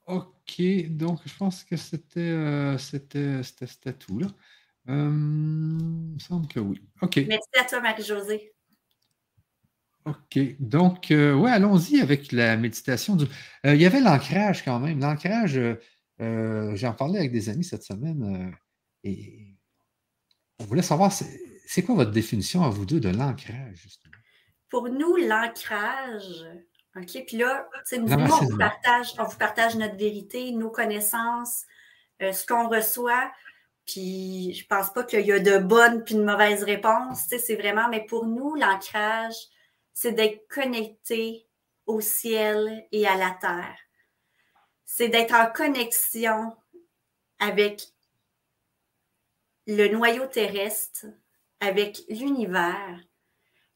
OK, 0.07 0.61
donc 0.89 1.19
je 1.25 1.37
pense 1.37 1.63
que 1.63 1.77
c'était 1.77 2.19
euh, 2.19 2.77
tout 3.99 4.19
là. 4.19 4.27
Euh, 4.89 5.09
il 5.09 6.13
me 6.13 6.19
semble 6.19 6.47
que 6.47 6.59
oui. 6.59 6.81
OK. 7.01 7.17
Merci 7.27 7.49
à 7.59 7.63
toi, 7.63 7.81
Marie-Josée. 7.81 8.53
OK. 10.05 10.39
Donc, 10.59 11.11
euh, 11.11 11.35
ouais, 11.35 11.51
allons-y 11.51 12.01
avec 12.01 12.31
la 12.31 12.57
méditation. 12.57 13.15
Du... 13.15 13.25
il 13.63 13.75
y 13.75 13.85
avait 13.85 14.01
l'ancrage 14.01 14.65
quand 14.65 14.79
même. 14.79 14.99
L'ancrage, 14.99 15.59
j'en 16.19 16.93
parlais 16.93 17.19
avec 17.19 17.31
des 17.31 17.49
amis 17.49 17.63
cette 17.63 17.83
semaine 17.83 18.55
et 19.03 19.55
on 20.59 20.65
voulait 20.65 20.81
savoir, 20.81 21.11
c'est 21.11 21.81
quoi 21.83 21.95
votre 21.95 22.11
définition 22.11 22.63
à 22.63 22.69
vous 22.69 22.85
deux 22.85 22.99
de 22.99 23.09
l'ancrage, 23.09 23.75
justement? 23.75 24.15
Pour 24.69 24.89
nous, 24.89 25.15
l'ancrage, 25.15 26.45
OK? 26.95 27.23
Puis 27.25 27.37
là, 27.37 27.67
nous, 27.97 28.11
on, 28.11 28.45
vous 28.45 28.57
partage, 28.57 29.13
on 29.17 29.23
vous 29.23 29.37
partage 29.37 29.75
notre 29.75 29.95
vérité, 29.95 30.51
nos 30.51 30.69
connaissances, 30.69 31.63
euh, 32.21 32.31
ce 32.31 32.45
qu'on 32.45 32.67
reçoit. 32.67 33.31
Puis 33.85 34.53
je 34.53 34.65
pense 34.67 34.91
pas 34.93 35.03
qu'il 35.03 35.25
y 35.25 35.31
a 35.31 35.39
de 35.39 35.57
bonnes 35.57 36.03
puis 36.03 36.15
de 36.15 36.23
mauvaises 36.23 36.63
réponses. 36.63 37.21
C'est 37.27 37.55
vraiment, 37.55 37.89
mais 37.89 38.05
pour 38.05 38.25
nous, 38.25 38.55
l'ancrage, 38.55 39.35
c'est 39.93 40.13
d'être 40.13 40.47
connecté 40.47 41.47
au 41.85 41.99
ciel 42.01 42.87
et 42.91 43.07
à 43.07 43.15
la 43.15 43.31
terre. 43.31 43.77
C'est 44.85 45.09
d'être 45.09 45.33
en 45.33 45.51
connexion 45.51 46.55
avec 47.39 47.81
le 49.67 49.87
noyau 49.87 50.25
terrestre, 50.27 51.05
avec 51.59 52.01
l'univers, 52.09 52.99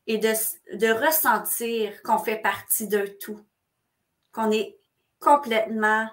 et 0.07 0.17
de, 0.17 0.33
de 0.77 1.05
ressentir 1.05 2.01
qu'on 2.03 2.19
fait 2.19 2.37
partie 2.37 2.87
d'un 2.87 3.05
tout, 3.19 3.43
qu'on 4.31 4.51
est 4.51 4.77
complètement 5.19 6.07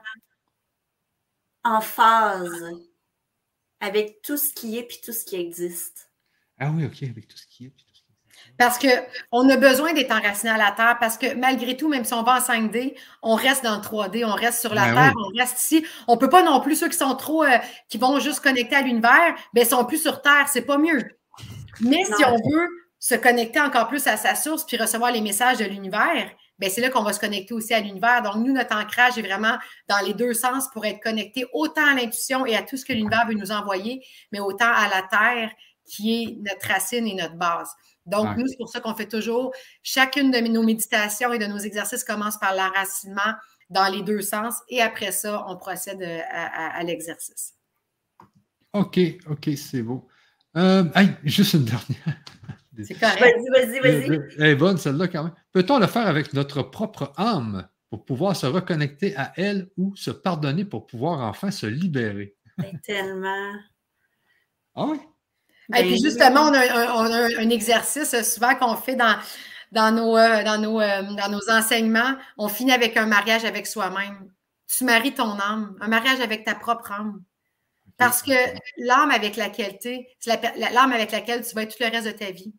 en 1.64 1.80
phase 1.80 2.64
avec 3.82 4.22
tout 4.22 4.36
ce 4.36 4.54
qui 4.54 4.78
est 4.78 4.84
puis 4.84 4.98
tout 5.04 5.12
ce 5.12 5.24
qui 5.24 5.36
existe. 5.36 6.08
Ah 6.58 6.70
oui, 6.74 6.86
OK, 6.86 7.02
avec 7.02 7.26
tout 7.26 7.36
ce 7.36 7.46
qui 7.46 7.66
est 7.66 7.70
puis 7.70 7.84
tout 7.84 7.94
ce 7.94 8.00
qui 8.00 8.12
existe. 8.12 8.56
Parce 8.56 8.78
qu'on 8.78 9.48
a 9.48 9.56
besoin 9.56 9.92
d'être 9.92 10.12
enraciné 10.12 10.52
à 10.52 10.56
la 10.56 10.70
Terre 10.70 10.96
parce 11.00 11.18
que 11.18 11.34
malgré 11.34 11.76
tout, 11.76 11.88
même 11.88 12.04
si 12.04 12.14
on 12.14 12.22
va 12.22 12.36
en 12.36 12.38
5D, 12.38 12.94
on 13.22 13.34
reste 13.34 13.64
dans 13.64 13.74
le 13.74 13.82
3D, 13.82 14.24
on 14.24 14.34
reste 14.34 14.60
sur 14.60 14.72
la 14.72 14.86
ben 14.86 14.94
Terre, 14.94 15.12
on 15.16 15.36
reste 15.36 15.60
ici. 15.60 15.84
On 16.06 16.14
ne 16.14 16.20
peut 16.20 16.28
pas 16.28 16.44
non 16.44 16.60
plus, 16.60 16.76
ceux 16.76 16.88
qui 16.88 16.96
sont 16.96 17.14
trop, 17.16 17.42
euh, 17.42 17.58
qui 17.88 17.98
vont 17.98 18.20
juste 18.20 18.40
connecter 18.40 18.76
à 18.76 18.82
l'univers, 18.82 19.34
ben, 19.52 19.62
ils 19.64 19.66
sont 19.66 19.84
plus 19.84 20.00
sur 20.00 20.22
Terre, 20.22 20.46
c'est 20.48 20.62
pas 20.62 20.78
mieux. 20.78 21.02
Mais 21.80 22.04
si 22.04 22.24
on 22.24 22.36
veut 22.36 22.68
se 23.00 23.16
connecter 23.16 23.60
encore 23.60 23.88
plus 23.88 24.06
à 24.06 24.16
sa 24.16 24.36
source 24.36 24.64
puis 24.64 24.76
recevoir 24.76 25.10
les 25.10 25.20
messages 25.20 25.58
de 25.58 25.64
l'univers, 25.64 26.30
c'est 26.68 26.80
là 26.80 26.90
qu'on 26.90 27.02
va 27.02 27.12
se 27.12 27.20
connecter 27.20 27.54
aussi 27.54 27.74
à 27.74 27.80
l'univers. 27.80 28.22
Donc, 28.22 28.36
nous, 28.36 28.52
notre 28.52 28.76
ancrage 28.76 29.18
est 29.18 29.22
vraiment 29.22 29.56
dans 29.88 29.98
les 30.04 30.14
deux 30.14 30.34
sens 30.34 30.68
pour 30.72 30.84
être 30.84 31.00
connecté 31.00 31.46
autant 31.52 31.86
à 31.86 31.94
l'intuition 31.94 32.46
et 32.46 32.56
à 32.56 32.62
tout 32.62 32.76
ce 32.76 32.84
que 32.84 32.92
l'univers 32.92 33.26
veut 33.26 33.34
nous 33.34 33.52
envoyer, 33.52 34.04
mais 34.30 34.40
autant 34.40 34.72
à 34.72 34.88
la 34.88 35.02
Terre 35.02 35.50
qui 35.84 36.22
est 36.22 36.36
notre 36.38 36.66
racine 36.68 37.06
et 37.06 37.14
notre 37.14 37.34
base. 37.34 37.68
Donc, 38.06 38.36
nous, 38.36 38.46
c'est 38.48 38.56
pour 38.56 38.68
ça 38.68 38.80
qu'on 38.80 38.94
fait 38.94 39.08
toujours, 39.08 39.52
chacune 39.82 40.30
de 40.30 40.38
nos 40.38 40.62
méditations 40.62 41.32
et 41.32 41.38
de 41.38 41.46
nos 41.46 41.58
exercices 41.58 42.04
commence 42.04 42.38
par 42.38 42.54
l'enracinement 42.54 43.34
dans 43.70 43.88
les 43.88 44.02
deux 44.02 44.20
sens 44.20 44.56
et 44.68 44.82
après 44.82 45.12
ça, 45.12 45.44
on 45.48 45.56
procède 45.56 46.02
euh, 46.02 46.20
à, 46.30 46.82
l'exercice. 46.82 47.54
OK, 48.72 48.98
OK, 49.28 49.50
c'est 49.56 49.82
beau. 49.82 50.08
Euh, 50.56 50.84
juste 51.24 51.54
une 51.54 51.64
dernière. 51.64 52.22
C'est 52.84 52.94
correct. 52.94 53.20
Vas-y, 53.20 53.66
vas-y, 53.66 53.80
vas-y. 53.80 54.20
Elle 54.38 54.46
est 54.46 54.54
bonne, 54.54 54.78
celle-là, 54.78 55.08
quand 55.08 55.24
même. 55.24 55.34
Peut-on 55.52 55.78
le 55.78 55.86
faire 55.86 56.06
avec 56.06 56.32
notre 56.32 56.62
propre 56.62 57.12
âme 57.16 57.68
pour 57.90 58.04
pouvoir 58.04 58.34
se 58.34 58.46
reconnecter 58.46 59.14
à 59.16 59.32
elle 59.36 59.68
ou 59.76 59.94
se 59.96 60.10
pardonner 60.10 60.64
pour 60.64 60.86
pouvoir 60.86 61.20
enfin 61.20 61.50
se 61.50 61.66
libérer? 61.66 62.34
Ben, 62.56 62.78
tellement. 62.84 63.52
Ah 64.74 64.86
oui? 64.86 64.98
Et 65.76 65.82
puis 65.82 65.92
ben, 65.92 66.02
justement, 66.02 66.42
on 66.42 66.54
a, 66.54 67.40
un, 67.40 67.50
exercice 67.50 68.20
souvent 68.22 68.54
qu'on 68.54 68.76
fait 68.76 68.96
dans, 68.96 69.18
dans, 69.70 69.92
nos, 69.94 70.16
euh, 70.16 70.42
dans, 70.42 70.58
nos, 70.58 70.80
euh, 70.80 71.02
dans 71.02 71.30
nos 71.30 71.50
enseignements. 71.50 72.16
On 72.38 72.48
finit 72.48 72.72
avec 72.72 72.96
un 72.96 73.06
mariage 73.06 73.44
avec 73.44 73.66
soi-même. 73.66 74.32
Tu 74.66 74.84
maries 74.84 75.14
ton 75.14 75.38
âme, 75.38 75.76
un 75.80 75.88
mariage 75.88 76.20
avec 76.20 76.44
ta 76.44 76.54
propre 76.54 76.92
âme. 76.92 77.22
Parce 77.98 78.22
que 78.22 78.32
l'âme 78.78 79.10
avec 79.10 79.36
laquelle 79.36 79.78
tu 79.80 79.88
es, 79.88 80.08
c'est 80.18 80.40
l'âme 80.56 80.92
avec 80.92 81.12
laquelle 81.12 81.46
tu 81.46 81.54
vas 81.54 81.62
être 81.62 81.76
tout 81.76 81.82
le 81.84 81.90
reste 81.90 82.06
de 82.06 82.12
ta 82.12 82.30
vie 82.30 82.54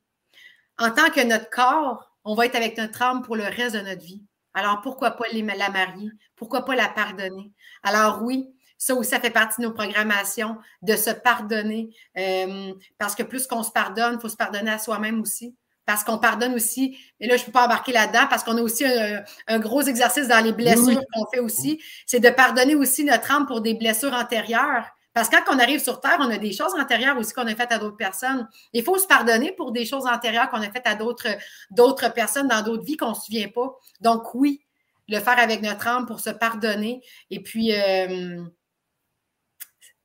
en 0.79 0.91
tant 0.91 1.09
que 1.09 1.23
notre 1.23 1.49
corps, 1.49 2.11
on 2.25 2.35
va 2.35 2.45
être 2.45 2.55
avec 2.55 2.77
notre 2.77 3.01
âme 3.01 3.21
pour 3.21 3.35
le 3.35 3.43
reste 3.43 3.75
de 3.75 3.81
notre 3.81 4.01
vie. 4.01 4.23
Alors, 4.53 4.81
pourquoi 4.81 5.11
pas 5.11 5.25
la 5.31 5.69
marier? 5.69 6.11
Pourquoi 6.35 6.63
pas 6.63 6.75
la 6.75 6.87
pardonner? 6.87 7.51
Alors, 7.81 8.21
oui, 8.21 8.53
ça 8.77 8.93
aussi, 8.95 9.09
ça 9.09 9.19
fait 9.19 9.29
partie 9.29 9.61
de 9.61 9.67
nos 9.67 9.73
programmations, 9.73 10.57
de 10.81 10.95
se 10.95 11.09
pardonner. 11.09 11.89
Euh, 12.17 12.73
parce 12.97 13.15
que 13.15 13.23
plus 13.23 13.47
qu'on 13.47 13.63
se 13.63 13.71
pardonne, 13.71 14.15
il 14.15 14.21
faut 14.21 14.29
se 14.29 14.35
pardonner 14.35 14.71
à 14.71 14.77
soi-même 14.77 15.21
aussi. 15.21 15.55
Parce 15.85 16.03
qu'on 16.03 16.17
pardonne 16.17 16.53
aussi, 16.53 16.97
et 17.19 17.27
là, 17.27 17.35
je 17.35 17.41
ne 17.41 17.45
peux 17.47 17.51
pas 17.51 17.65
embarquer 17.65 17.91
là-dedans, 17.91 18.27
parce 18.29 18.43
qu'on 18.43 18.57
a 18.57 18.61
aussi 18.61 18.85
un, 18.85 19.59
gros 19.59 19.81
exercice 19.81 20.29
dans 20.29 20.41
les 20.41 20.53
blessures 20.53 21.01
qu'on 21.13 21.25
fait 21.33 21.39
aussi, 21.39 21.81
c'est 22.05 22.21
de 22.21 22.29
pardonner 22.29 22.75
aussi 22.75 23.03
notre 23.03 23.29
âme 23.31 23.45
pour 23.45 23.59
des 23.59 23.73
blessures 23.73 24.13
antérieures. 24.13 24.85
Parce 25.13 25.29
que 25.29 25.35
quand 25.35 25.55
on 25.55 25.59
arrive 25.59 25.81
sur 25.81 26.01
Terre, 26.01 26.17
on 26.19 26.29
a 26.29 26.37
des 26.37 26.51
choses 26.51 26.73
antérieures 26.73 27.17
aussi 27.17 27.33
qu'on 27.33 27.47
a 27.47 27.55
faites 27.55 27.71
à 27.71 27.77
d'autres 27.77 27.97
personnes. 27.97 28.47
Il 28.73 28.83
faut 28.83 28.97
se 28.97 29.05
pardonner 29.05 29.51
pour 29.51 29.71
des 29.71 29.85
choses 29.85 30.07
antérieures 30.07 30.49
qu'on 30.49 30.61
a 30.61 30.71
faites 30.71 30.87
à 30.87 30.95
d'autres, 30.95 31.27
d'autres 31.69 32.11
personnes 32.13 32.47
dans 32.47 32.63
d'autres 32.63 32.83
vies 32.83 32.97
qu'on 32.97 33.09
ne 33.09 33.13
se 33.13 33.25
souvient 33.25 33.49
pas. 33.49 33.77
Donc, 34.01 34.33
oui, 34.33 34.65
le 35.07 35.19
faire 35.19 35.37
avec 35.37 35.61
notre 35.61 35.87
âme 35.87 36.05
pour 36.05 36.19
se 36.19 36.31
pardonner. 36.31 37.01
Et 37.29 37.41
puis, 37.41 37.73
euh, 37.73 38.43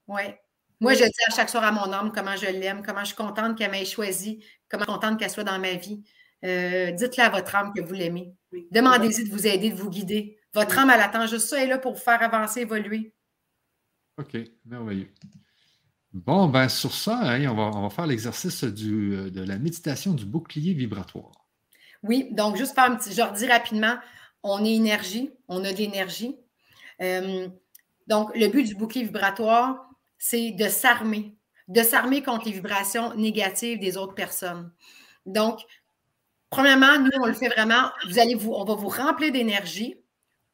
ouais. 0.08 0.40
Moi, 0.80 0.94
je 0.94 1.04
dis 1.04 1.24
à 1.26 1.34
chaque 1.34 1.48
soir 1.48 1.64
à 1.64 1.72
mon 1.72 1.92
âme 1.92 2.12
comment 2.14 2.36
je 2.36 2.46
l'aime, 2.46 2.82
comment 2.86 3.00
je 3.00 3.06
suis 3.06 3.16
contente 3.16 3.58
qu'elle 3.58 3.70
m'ait 3.70 3.84
choisi, 3.84 4.44
comment 4.68 4.84
je 4.84 4.90
suis 4.90 5.00
contente 5.00 5.18
qu'elle 5.18 5.30
soit 5.30 5.44
dans 5.44 5.58
ma 5.58 5.72
vie. 5.72 6.02
Euh, 6.44 6.92
dites-le 6.92 7.24
à 7.24 7.30
votre 7.30 7.54
âme 7.56 7.72
que 7.74 7.80
vous 7.80 7.94
l'aimez. 7.94 8.32
Demandez-y 8.70 9.24
de 9.24 9.30
vous 9.30 9.46
aider, 9.46 9.70
de 9.70 9.76
vous 9.76 9.90
guider. 9.90 10.38
Votre 10.54 10.78
âme, 10.78 10.90
elle 10.90 11.00
attend 11.00 11.26
juste 11.26 11.48
ça, 11.48 11.56
elle 11.58 11.64
est 11.64 11.70
là 11.70 11.78
pour 11.78 11.94
vous 11.94 12.00
faire 12.00 12.22
avancer, 12.22 12.60
évoluer. 12.60 13.12
OK, 14.18 14.36
merveilleux. 14.64 15.08
Bon, 16.12 16.48
ben 16.48 16.68
sur 16.68 16.92
ça, 16.92 17.20
hein, 17.22 17.46
on, 17.46 17.82
va, 17.82 17.90
faire 17.90 18.06
l'exercice 18.06 18.64
euh, 18.64 19.30
de 19.30 19.42
la 19.42 19.58
méditation 19.58 20.12
du 20.12 20.24
bouclier 20.24 20.74
vibratoire. 20.74 21.46
Oui, 22.02 22.28
donc 22.32 22.56
juste 22.56 22.74
faire 22.74 22.90
un 22.90 22.96
petit, 22.96 23.12
je 23.12 23.22
redis 23.22 23.46
rapidement, 23.46 23.96
on 24.42 24.64
est 24.64 24.72
énergie, 24.72 25.30
on 25.48 25.64
a 25.64 25.72
de 25.72 25.76
l'énergie. 25.76 26.36
Euh, 27.02 27.48
donc, 28.06 28.34
le 28.34 28.48
but 28.48 28.64
du 28.64 28.74
bouclier 28.74 29.04
vibratoire, 29.04 29.88
c'est 30.18 30.52
de 30.52 30.68
s'armer, 30.68 31.36
de 31.68 31.82
s'armer 31.82 32.22
contre 32.22 32.46
les 32.46 32.52
vibrations 32.52 33.14
négatives 33.14 33.78
des 33.78 33.96
autres 33.96 34.14
personnes. 34.14 34.72
Donc, 35.26 35.60
premièrement, 36.50 36.98
nous, 36.98 37.10
on 37.20 37.26
le 37.26 37.34
fait 37.34 37.48
vraiment, 37.48 37.90
vous 38.08 38.18
allez 38.18 38.34
vous, 38.34 38.52
on 38.52 38.64
va 38.64 38.74
vous 38.74 38.88
remplir 38.88 39.30
d'énergie 39.30 39.96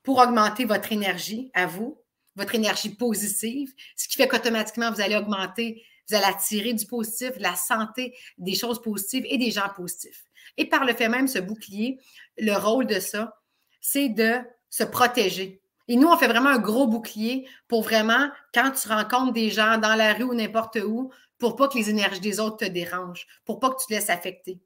pour 0.03 0.19
augmenter 0.19 0.65
votre 0.65 0.93
énergie 0.93 1.51
à 1.55 1.66
vous, 1.66 2.03
votre 2.36 2.55
énergie 2.55 2.90
positive, 2.90 3.73
ce 3.97 4.09
qui 4.09 4.16
fait 4.16 4.28
qu'automatiquement, 4.28 4.90
vous 4.90 5.01
allez 5.01 5.16
augmenter, 5.16 5.82
vous 6.09 6.16
allez 6.16 6.27
attirer 6.27 6.74
du 6.74 6.86
positif, 6.86 7.32
la 7.39 7.56
santé, 7.56 8.16
des 8.39 8.55
choses 8.55 8.81
positives 8.82 9.24
et 9.28 9.39
des 9.39 9.51
gens 9.51 9.69
positifs. 9.74 10.24
Et 10.56 10.69
par 10.69 10.85
le 10.85 10.94
fait 10.94 11.09
même, 11.09 11.28
ce 11.28 11.39
bouclier, 11.39 11.98
le 12.39 12.55
rôle 12.55 12.86
de 12.86 13.01
ça, 13.01 13.40
c'est 13.81 14.09
de 14.09 14.40
se 14.70 14.85
protéger. 14.85 15.62
Et 15.89 15.97
nous, 15.97 16.09
on 16.09 16.16
fait 16.16 16.28
vraiment 16.28 16.51
un 16.51 16.59
gros 16.59 16.86
bouclier 16.86 17.47
pour 17.69 17.82
vraiment, 17.82 18.31
quand 18.55 18.70
tu 18.70 18.89
rencontres 18.89 19.32
des 19.32 19.51
gens 19.51 19.78
dans 19.78 19.94
la 19.94 20.15
rue 20.15 20.24
ou 20.24 20.35
n'importe 20.35 20.78
où, 20.85 21.11
pour 21.39 21.56
pas 21.56 21.69
que 21.69 21.77
les 21.77 21.90
énergies 21.90 22.20
des 22.20 22.40
autres 22.40 22.59
te 22.59 22.65
dérangent, 22.65 23.27
pour 23.44 23.61
pas 23.61 23.70
que 23.70 23.81
tu 23.81 23.86
te 23.86 23.93
laisses 23.93 24.11
affecter. 24.11 24.61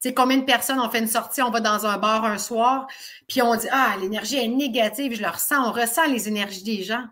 Tu 0.00 0.08
sais, 0.08 0.14
combien 0.14 0.36
de 0.38 0.44
personnes 0.44 0.80
ont 0.80 0.90
fait 0.90 1.00
une 1.00 1.08
sortie, 1.08 1.42
on 1.42 1.50
va 1.50 1.60
dans 1.60 1.86
un 1.86 1.98
bar 1.98 2.24
un 2.24 2.38
soir, 2.38 2.86
puis 3.28 3.42
on 3.42 3.54
dit 3.56 3.68
Ah, 3.70 3.96
l'énergie 4.00 4.36
est 4.36 4.48
négative, 4.48 5.14
je 5.14 5.22
le 5.22 5.28
ressens, 5.28 5.68
on 5.68 5.72
ressent 5.72 6.06
les 6.06 6.28
énergies 6.28 6.62
des 6.62 6.82
gens. 6.82 7.04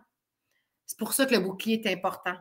C'est 0.87 0.99
pour 0.99 1.13
ça 1.13 1.27
que 1.27 1.35
le 1.35 1.41
bouclier 1.41 1.81
est 1.85 1.93
important. 1.93 2.37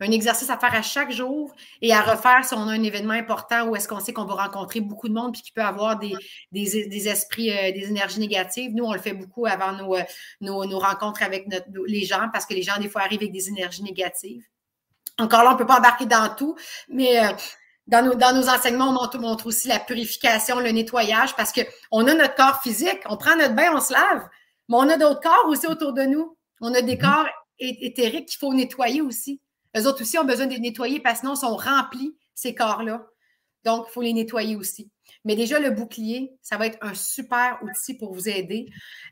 Un 0.00 0.12
exercice 0.12 0.48
à 0.48 0.56
faire 0.56 0.74
à 0.74 0.82
chaque 0.82 1.10
jour 1.10 1.52
et 1.82 1.92
à 1.92 2.00
refaire 2.02 2.44
si 2.44 2.54
on 2.54 2.68
a 2.68 2.72
un 2.72 2.82
événement 2.84 3.14
important 3.14 3.66
où 3.66 3.74
est-ce 3.74 3.88
qu'on 3.88 3.98
sait 3.98 4.12
qu'on 4.12 4.26
va 4.26 4.44
rencontrer 4.44 4.80
beaucoup 4.80 5.08
de 5.08 5.14
monde 5.14 5.32
puis 5.32 5.42
qu'il 5.42 5.52
peut 5.52 5.62
avoir 5.62 5.98
des, 5.98 6.14
des, 6.52 7.08
esprits, 7.08 7.50
euh, 7.50 7.72
des 7.72 7.88
énergies 7.88 8.20
négatives. 8.20 8.70
Nous, 8.74 8.84
on 8.84 8.92
le 8.92 9.00
fait 9.00 9.12
beaucoup 9.12 9.46
avant 9.46 9.72
nos, 9.72 9.96
euh, 9.96 10.02
nos, 10.40 10.78
rencontres 10.78 11.24
avec 11.24 11.48
les 11.86 12.04
gens 12.04 12.28
parce 12.32 12.46
que 12.46 12.54
les 12.54 12.62
gens, 12.62 12.78
des 12.78 12.88
fois, 12.88 13.02
arrivent 13.02 13.22
avec 13.22 13.32
des 13.32 13.48
énergies 13.48 13.82
négatives. 13.82 14.44
Encore 15.18 15.42
là, 15.42 15.50
on 15.50 15.54
ne 15.54 15.58
peut 15.58 15.66
pas 15.66 15.78
embarquer 15.78 16.06
dans 16.06 16.32
tout, 16.32 16.54
mais 16.88 17.18
euh, 17.18 17.32
dans 17.88 18.04
nos, 18.04 18.14
dans 18.14 18.34
nos 18.34 18.48
enseignements, 18.48 18.90
on 18.90 19.18
montre, 19.18 19.46
aussi 19.46 19.66
la 19.66 19.78
purification, 19.80 20.60
le 20.60 20.70
nettoyage, 20.70 21.34
parce 21.34 21.52
qu'on 21.52 22.06
a 22.06 22.14
notre 22.14 22.34
corps 22.34 22.62
physique, 22.62 23.00
on 23.06 23.16
prend 23.16 23.34
notre 23.36 23.54
bain, 23.54 23.72
on 23.74 23.80
se 23.80 23.92
lave, 23.92 24.28
mais 24.68 24.76
on 24.76 24.88
a 24.88 24.96
d'autres 24.96 25.20
corps 25.20 25.46
aussi 25.48 25.66
autour 25.66 25.94
de 25.94 26.02
nous. 26.02 26.36
On 26.60 26.74
a 26.74 26.82
des 26.82 26.96
mhm. 26.96 27.02
corps 27.02 27.28
éthériques 27.58 28.28
qu'il 28.28 28.38
faut 28.38 28.52
nettoyer 28.52 29.00
aussi. 29.00 29.40
Les 29.74 29.86
autres 29.86 30.02
aussi 30.02 30.18
ont 30.18 30.24
besoin 30.24 30.46
de 30.46 30.56
nettoyer 30.56 31.00
parce 31.00 31.16
que 31.16 31.20
sinon, 31.20 31.34
ils 31.34 31.38
sont 31.38 31.56
remplis, 31.56 32.16
ces 32.34 32.54
corps-là. 32.54 33.06
Donc, 33.64 33.86
il 33.88 33.92
faut 33.92 34.02
les 34.02 34.12
nettoyer 34.12 34.56
aussi. 34.56 34.90
Mais 35.24 35.34
déjà, 35.34 35.58
le 35.58 35.70
bouclier, 35.70 36.32
ça 36.42 36.56
va 36.56 36.66
être 36.66 36.78
un 36.80 36.94
super 36.94 37.58
outil 37.62 37.94
pour 37.94 38.12
vous 38.14 38.28
aider. 38.28 38.66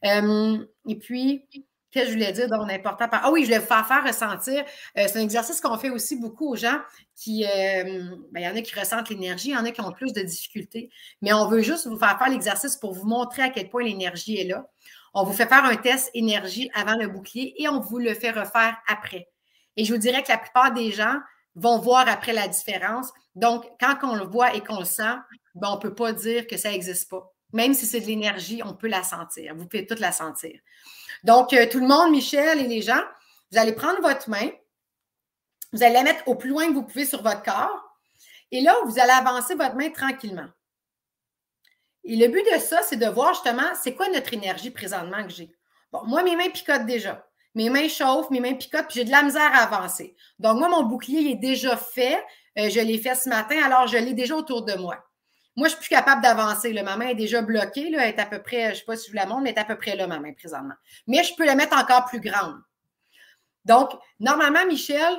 Euh, 0.05 0.59
et 0.89 0.97
puis, 0.97 1.47
Qu'est-ce 1.91 2.07
que 2.07 2.11
je 2.11 2.17
voulais 2.17 2.33
dire 2.33 2.49
donc 2.49 2.71
important? 2.71 3.07
Ah 3.13 3.31
oui, 3.31 3.43
je 3.43 3.47
voulais 3.47 3.59
vous 3.59 3.67
faire 3.67 3.87
faire 3.87 4.05
ressentir. 4.05 4.65
Euh, 4.99 5.05
c'est 5.07 5.19
un 5.19 5.23
exercice 5.23 5.61
qu'on 5.61 5.79
fait 5.79 5.91
aussi 5.91 6.17
beaucoup 6.17 6.53
aux 6.53 6.57
gens 6.57 6.81
qui. 7.15 7.45
Euh, 7.45 8.17
ben, 8.33 8.41
il 8.41 8.43
y 8.43 8.49
en 8.49 8.57
a 8.57 8.61
qui 8.61 8.79
ressentent 8.79 9.09
l'énergie, 9.09 9.51
il 9.51 9.55
y 9.55 9.57
en 9.57 9.65
a 9.65 9.71
qui 9.71 9.81
ont 9.81 9.93
plus 9.93 10.13
de 10.13 10.21
difficultés. 10.21 10.91
Mais 11.23 11.33
on 11.33 11.49
veut 11.49 11.63
juste 11.63 11.87
vous 11.87 11.99
faire 11.99 12.19
faire 12.19 12.29
l'exercice 12.29 12.77
pour 12.77 12.93
vous 12.93 13.07
montrer 13.07 13.43
à 13.43 13.51
quel 13.51 13.71
point 13.71 13.85
l'énergie 13.85 14.37
est 14.37 14.45
là. 14.45 14.69
On 15.15 15.25
vous 15.25 15.33
fait 15.33 15.47
faire 15.47 15.65
un 15.65 15.77
test 15.77 16.11
énergie 16.13 16.71
avant 16.75 16.97
le 16.97 17.09
bouclier 17.09 17.55
et 17.63 17.69
on 17.69 17.81
vous 17.81 17.99
le 17.99 18.13
fait 18.15 18.33
refaire 18.33 18.77
après. 18.89 19.29
Et 19.77 19.85
je 19.85 19.93
vous 19.95 19.99
dirais 19.99 20.23
que 20.23 20.29
la 20.29 20.39
plupart 20.39 20.75
des 20.75 20.91
gens 20.91 21.17
vont 21.55 21.79
voir 21.79 22.07
après 22.09 22.33
la 22.33 22.49
différence. 22.49 23.11
Donc, 23.35 23.65
quand 23.81 23.97
on 24.03 24.15
le 24.15 24.25
voit 24.25 24.55
et 24.55 24.61
qu'on 24.61 24.81
le 24.81 24.85
sent, 24.85 25.17
ben, 25.55 25.69
on 25.71 25.77
ne 25.77 25.81
peut 25.81 25.95
pas 25.95 26.13
dire 26.13 26.47
que 26.47 26.57
ça 26.57 26.71
n'existe 26.71 27.09
pas. 27.09 27.33
Même 27.53 27.73
si 27.75 27.87
c'est 27.87 28.01
de 28.01 28.07
l'énergie, 28.07 28.61
on 28.65 28.75
peut 28.75 28.89
la 28.89 29.03
sentir. 29.03 29.55
Vous 29.55 29.67
pouvez 29.67 29.87
toute 29.87 30.01
la 30.01 30.13
sentir. 30.13 30.59
Donc, 31.27 31.53
euh, 31.53 31.67
tout 31.69 31.81
le 31.81 31.89
monde, 31.89 32.13
Michel 32.13 32.61
et 32.61 32.69
les 32.69 32.83
gens, 32.83 33.03
vous 33.51 33.59
allez 33.59 33.73
prendre 33.73 34.01
votre 34.01 34.31
main, 34.31 34.49
vous 35.73 35.83
allez 35.83 35.95
la 35.95 36.05
mettre 36.05 36.23
au 36.29 36.37
plus 36.37 36.51
loin 36.51 36.69
que 36.69 36.73
vous 36.73 36.85
pouvez 36.85 37.05
sur 37.05 37.21
votre 37.21 37.43
corps, 37.43 37.83
et 38.53 38.61
là, 38.61 38.77
vous 38.85 39.01
allez 39.01 39.11
avancer 39.11 39.57
votre 39.57 39.75
main 39.75 39.91
tranquillement. 39.91 40.47
Et 42.05 42.15
le 42.15 42.29
but 42.29 42.45
de 42.55 42.61
ça, 42.61 42.81
c'est 42.83 42.97
de 42.97 43.07
voir 43.07 43.35
justement, 43.35 43.75
c'est 43.75 43.97
quoi 43.97 44.09
notre 44.11 44.33
énergie 44.35 44.71
présentement 44.71 45.25
que 45.25 45.31
j'ai? 45.31 45.53
Bon, 45.91 46.05
moi, 46.05 46.23
mes 46.23 46.37
mains 46.37 46.51
picotent 46.51 46.87
déjà. 46.87 47.27
Mes 47.57 47.71
mains 47.71 47.89
chauffent, 47.89 48.31
mes 48.31 48.39
mains 48.39 48.55
picotent, 48.55 48.87
puis 48.87 49.01
j'ai 49.01 49.05
de 49.05 49.11
la 49.11 49.25
misère 49.25 49.51
à 49.53 49.65
avancer. 49.65 50.15
Donc, 50.39 50.59
moi, 50.59 50.69
mon 50.69 50.85
bouclier 50.85 51.33
est 51.33 51.35
déjà 51.35 51.77
fait. 51.77 52.25
Euh, 52.57 52.71
je 52.71 52.79
l'ai 52.79 52.99
fait 52.99 53.17
ce 53.17 53.29
matin, 53.29 53.61
alors 53.65 53.89
je 53.89 53.99
l'ai 53.99 54.15
déjà 54.15 54.37
autour 54.37 54.63
de 54.63 54.75
moi. 54.75 55.05
Moi, 55.57 55.69
je 55.69 55.73
suis 55.73 55.81
plus 55.81 55.89
capable 55.89 56.23
d'avancer. 56.23 56.73
Ma 56.83 56.97
main 56.97 57.09
est 57.09 57.15
déjà 57.15 57.41
bloquée. 57.41 57.91
Là, 57.91 58.07
elle 58.07 58.15
est 58.15 58.21
à 58.21 58.27
peu 58.27 58.43
près, 58.43 58.67
je 58.67 58.69
ne 58.69 58.75
sais 58.75 58.85
pas 58.85 58.97
si 58.97 59.07
je 59.07 59.11
vous 59.11 59.17
la 59.17 59.27
montre, 59.27 59.41
mais 59.41 59.51
elle 59.51 59.57
est 59.57 59.61
à 59.61 59.65
peu 59.65 59.77
près 59.77 59.97
là, 59.97 60.07
ma 60.07 60.21
main, 60.21 60.33
présentement. 60.35 60.75
Mais 61.07 61.25
je 61.25 61.35
peux 61.35 61.47
la 61.47 61.55
mettre 61.55 61.77
encore 61.77 62.05
plus 62.05 62.21
grande. 62.21 62.61
Donc, 63.65 63.91
normalement, 64.21 64.67
Michel, 64.67 65.15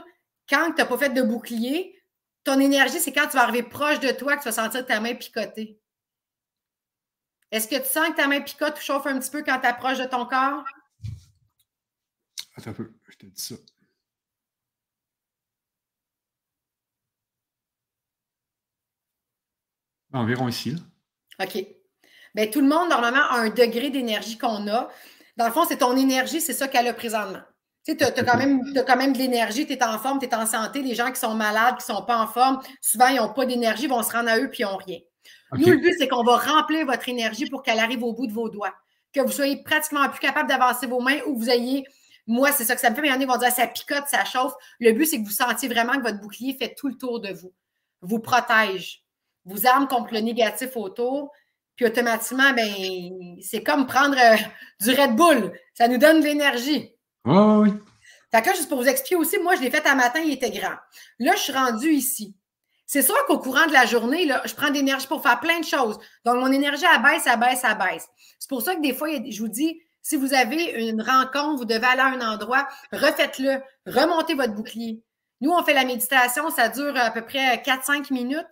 quand 0.47 0.71
tu 0.71 0.81
n'as 0.81 0.85
pas 0.85 0.97
fait 0.97 1.09
de 1.09 1.21
bouclier, 1.23 2.01
ton 2.43 2.59
énergie, 2.59 2.99
c'est 2.99 3.11
quand 3.11 3.27
tu 3.27 3.35
vas 3.35 3.43
arriver 3.43 3.63
proche 3.63 3.99
de 3.99 4.11
toi 4.11 4.37
que 4.37 4.43
tu 4.43 4.45
vas 4.47 4.53
sentir 4.53 4.85
ta 4.85 4.99
main 4.99 5.15
picoter. 5.15 5.79
Est-ce 7.51 7.67
que 7.67 7.75
tu 7.75 7.89
sens 7.89 8.09
que 8.09 8.15
ta 8.15 8.27
main 8.27 8.41
picote 8.41 8.77
ou 8.77 8.81
chauffe 8.81 9.07
un 9.07 9.19
petit 9.19 9.31
peu 9.31 9.43
quand 9.43 9.59
tu 9.59 9.67
approches 9.67 9.97
de 9.97 10.05
ton 10.05 10.25
corps? 10.25 10.63
Attends 12.55 12.71
un 12.71 12.73
peu, 12.73 12.93
je 13.09 13.17
te 13.17 13.25
dis 13.25 13.41
ça. 13.41 13.55
Environ 20.13 20.47
ici. 20.47 20.75
OK. 21.41 21.65
Bien, 22.35 22.47
tout 22.47 22.61
le 22.61 22.67
monde, 22.67 22.89
normalement, 22.89 23.23
a 23.29 23.39
un 23.39 23.49
degré 23.49 23.89
d'énergie 23.89 24.37
qu'on 24.37 24.67
a. 24.67 24.89
Dans 25.37 25.45
le 25.45 25.51
fond, 25.51 25.65
c'est 25.67 25.77
ton 25.77 25.95
énergie, 25.95 26.41
c'est 26.41 26.53
ça 26.53 26.67
qu'elle 26.67 26.87
a 26.87 26.93
présentement. 26.93 27.41
Tu 27.85 27.97
sais, 27.97 28.03
as, 28.03 28.23
quand 28.23 28.37
même, 28.37 28.61
quand 28.85 28.97
même 28.97 29.13
de 29.13 29.17
l'énergie, 29.17 29.65
tu 29.65 29.73
es 29.73 29.83
en 29.83 29.97
forme, 29.97 30.19
tu 30.19 30.25
es 30.25 30.35
en 30.35 30.45
santé. 30.45 30.81
Les 30.81 30.93
gens 30.93 31.11
qui 31.11 31.19
sont 31.19 31.35
malades, 31.35 31.77
qui 31.77 31.89
ne 31.89 31.95
sont 31.95 32.03
pas 32.03 32.17
en 32.17 32.27
forme, 32.27 32.59
souvent, 32.81 33.07
ils 33.07 33.17
n'ont 33.17 33.33
pas 33.33 33.45
d'énergie, 33.45 33.87
vont 33.87 34.03
se 34.03 34.11
rendre 34.11 34.29
à 34.29 34.37
eux 34.39 34.49
puis 34.49 34.63
ils 34.63 34.65
n'ont 34.65 34.77
rien. 34.77 34.99
Nous, 35.53 35.67
le 35.67 35.77
but, 35.77 35.93
c'est 35.97 36.07
qu'on 36.07 36.23
va 36.23 36.37
remplir 36.37 36.85
votre 36.85 37.07
énergie 37.07 37.49
pour 37.49 37.63
qu'elle 37.63 37.79
arrive 37.79 38.03
au 38.03 38.13
bout 38.13 38.27
de 38.27 38.33
vos 38.33 38.49
doigts. 38.49 38.73
Que 39.13 39.21
vous 39.21 39.31
soyez 39.31 39.63
pratiquement 39.63 40.07
plus 40.09 40.19
capable 40.19 40.49
d'avancer 40.49 40.85
vos 40.85 40.99
mains 40.99 41.19
ou 41.27 41.37
vous 41.37 41.49
ayez. 41.49 41.85
Moi, 42.25 42.51
c'est 42.51 42.65
ça 42.65 42.75
que 42.75 42.81
ça 42.81 42.89
me 42.89 42.95
fait, 42.95 43.01
mais 43.01 43.07
il 43.07 43.11
y 43.11 43.13
en 43.13 43.17
a 43.17 43.19
qui 43.19 43.25
vont 43.25 43.37
dire 43.37 43.51
ça 43.51 43.65
picote, 43.67 44.07
ça 44.07 44.25
chauffe. 44.25 44.53
Le 44.79 44.91
but, 44.91 45.05
c'est 45.05 45.21
que 45.21 45.25
vous 45.25 45.31
sentiez 45.31 45.69
vraiment 45.69 45.93
que 45.93 46.01
votre 46.01 46.19
bouclier 46.19 46.57
fait 46.57 46.75
tout 46.75 46.89
le 46.89 46.97
tour 46.97 47.21
de 47.21 47.31
vous, 47.31 47.53
vous 48.01 48.19
protège 48.19 49.06
vous 49.47 49.65
arme 49.65 49.87
contre 49.87 50.13
le 50.13 50.19
négatif 50.19 50.75
autour, 50.75 51.31
puis 51.75 51.85
automatiquement, 51.85 52.51
ben, 52.53 53.37
c'est 53.41 53.63
comme 53.63 53.85
prendre 53.87 54.17
euh, 54.17 54.35
du 54.81 54.91
Red 54.91 55.15
Bull. 55.15 55.51
Ça 55.73 55.87
nous 55.87 55.97
donne 55.97 56.19
de 56.21 56.25
l'énergie. 56.25 56.93
Oui, 57.25 57.37
oui, 57.37 57.69
oui. 57.69 57.73
Fait 58.31 58.41
que 58.41 58.55
juste 58.55 58.67
pour 58.67 58.81
vous 58.81 58.87
expliquer 58.87 59.15
aussi, 59.15 59.39
moi, 59.39 59.55
je 59.55 59.61
l'ai 59.61 59.71
fait 59.71 59.87
un 59.87 59.95
matin, 59.95 60.19
il 60.19 60.33
était 60.33 60.49
grand. 60.51 60.75
Là, 61.19 61.33
je 61.35 61.41
suis 61.41 61.53
rendue 61.53 61.91
ici. 61.91 62.35
C'est 62.85 63.01
sûr 63.01 63.15
qu'au 63.25 63.37
courant 63.37 63.67
de 63.67 63.73
la 63.73 63.85
journée, 63.85 64.25
là, 64.25 64.41
je 64.45 64.53
prends 64.53 64.69
de 64.69 64.73
l'énergie 64.73 65.07
pour 65.07 65.21
faire 65.21 65.39
plein 65.39 65.59
de 65.59 65.65
choses. 65.65 65.97
Donc, 66.25 66.35
mon 66.35 66.51
énergie 66.51 66.85
abaisse, 66.85 67.27
abaisse, 67.27 67.63
abaisse. 67.63 68.07
C'est 68.39 68.49
pour 68.49 68.61
ça 68.61 68.75
que 68.75 68.81
des 68.81 68.93
fois, 68.93 69.09
je 69.29 69.39
vous 69.39 69.49
dis, 69.49 69.81
si 70.01 70.15
vous 70.15 70.33
avez 70.33 70.87
une 70.87 71.01
rencontre, 71.01 71.57
vous 71.57 71.65
devez 71.65 71.85
aller 71.85 72.01
à 72.01 72.05
un 72.05 72.33
endroit, 72.33 72.67
refaites-le, 72.93 73.61
remontez 73.85 74.35
votre 74.35 74.53
bouclier. 74.53 75.03
Nous, 75.41 75.51
on 75.51 75.61
fait 75.63 75.73
la 75.73 75.85
méditation, 75.85 76.49
ça 76.49 76.69
dure 76.69 76.95
à 76.95 77.11
peu 77.11 77.21
près 77.21 77.57
4-5 77.57 78.11
minutes. 78.11 78.47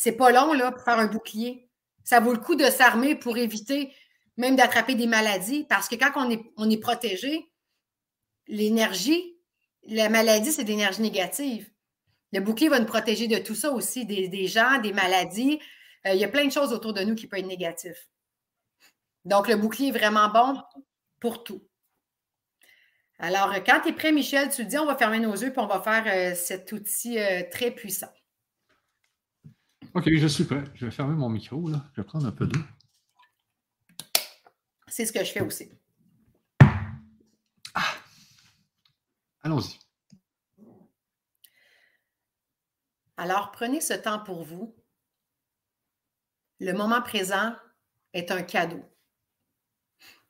C'est 0.00 0.12
pas 0.12 0.30
long 0.30 0.52
là, 0.52 0.70
pour 0.70 0.84
faire 0.84 1.00
un 1.00 1.08
bouclier. 1.08 1.68
Ça 2.04 2.20
vaut 2.20 2.32
le 2.32 2.38
coup 2.38 2.54
de 2.54 2.66
s'armer 2.66 3.16
pour 3.16 3.36
éviter 3.36 3.92
même 4.36 4.54
d'attraper 4.54 4.94
des 4.94 5.08
maladies 5.08 5.66
parce 5.68 5.88
que 5.88 5.96
quand 5.96 6.12
on 6.56 6.70
est, 6.70 6.76
protégé, 6.76 7.50
l'énergie, 8.46 9.36
la 9.88 10.08
maladie, 10.08 10.52
c'est 10.52 10.62
de 10.62 10.68
l'énergie 10.68 11.02
négative. 11.02 11.68
Le 12.32 12.38
bouclier 12.38 12.68
va 12.68 12.78
nous 12.78 12.86
protéger 12.86 13.26
de 13.26 13.38
tout 13.38 13.56
ça 13.56 13.72
aussi, 13.72 14.06
des, 14.06 14.46
gens, 14.46 14.78
des 14.80 14.92
maladies. 14.92 15.58
Euh, 16.06 16.14
il 16.14 16.20
y 16.20 16.24
a 16.24 16.28
plein 16.28 16.46
de 16.46 16.52
choses 16.52 16.72
autour 16.72 16.92
de 16.92 17.02
nous 17.02 17.16
qui 17.16 17.26
peuvent 17.26 17.40
être 17.40 17.46
négatifs. 17.46 18.08
Donc, 19.24 19.48
le 19.48 19.56
bouclier 19.56 19.88
est 19.88 19.98
vraiment 19.98 20.28
bon 20.28 20.62
pour 21.18 21.42
tout. 21.42 21.66
Alors, 23.18 23.52
quand 23.66 23.80
tu 23.82 23.88
es 23.88 23.92
prêt, 23.92 24.12
Michel, 24.12 24.48
tu 24.54 24.64
dis, 24.64 24.78
on 24.78 24.86
va 24.86 24.96
fermer 24.96 25.18
nos 25.18 25.34
yeux 25.34 25.50
puis 25.50 25.60
on 25.60 25.66
va 25.66 25.80
faire 25.80 26.04
euh, 26.06 26.36
cet 26.36 26.70
outil 26.70 27.18
euh, 27.18 27.42
très 27.50 27.72
puissant. 27.72 28.12
OK, 29.94 30.04
je 30.14 30.26
suis 30.26 30.44
prêt. 30.44 30.64
Je 30.74 30.86
vais 30.86 30.90
fermer 30.90 31.14
mon 31.14 31.28
micro. 31.28 31.68
Là. 31.68 31.84
Je 31.94 32.00
vais 32.00 32.06
prendre 32.06 32.26
un 32.26 32.32
peu 32.32 32.46
d'eau. 32.46 32.60
C'est 34.86 35.06
ce 35.06 35.12
que 35.12 35.24
je 35.24 35.32
fais 35.32 35.40
aussi. 35.40 35.70
Ah. 37.74 37.94
Allons-y. 39.42 39.78
Alors, 43.16 43.50
prenez 43.50 43.80
ce 43.80 43.94
temps 43.94 44.22
pour 44.22 44.44
vous. 44.44 44.76
Le 46.60 46.72
moment 46.72 47.02
présent 47.02 47.54
est 48.12 48.30
un 48.30 48.42
cadeau. 48.42 48.84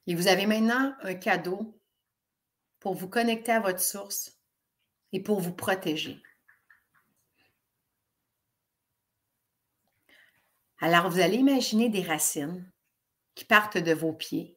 Et 0.06 0.14
vous 0.14 0.28
avez 0.28 0.46
maintenant 0.46 0.94
un 1.02 1.14
cadeau 1.14 1.80
pour 2.80 2.94
vous 2.94 3.08
connecter 3.08 3.52
à 3.52 3.60
votre 3.60 3.80
source 3.80 4.38
et 5.12 5.22
pour 5.22 5.40
vous 5.40 5.52
protéger. 5.52 6.22
Alors, 10.80 11.10
vous 11.10 11.20
allez 11.20 11.36
imaginer 11.36 11.88
des 11.88 12.02
racines 12.02 12.70
qui 13.34 13.44
partent 13.44 13.78
de 13.78 13.92
vos 13.92 14.12
pieds 14.12 14.56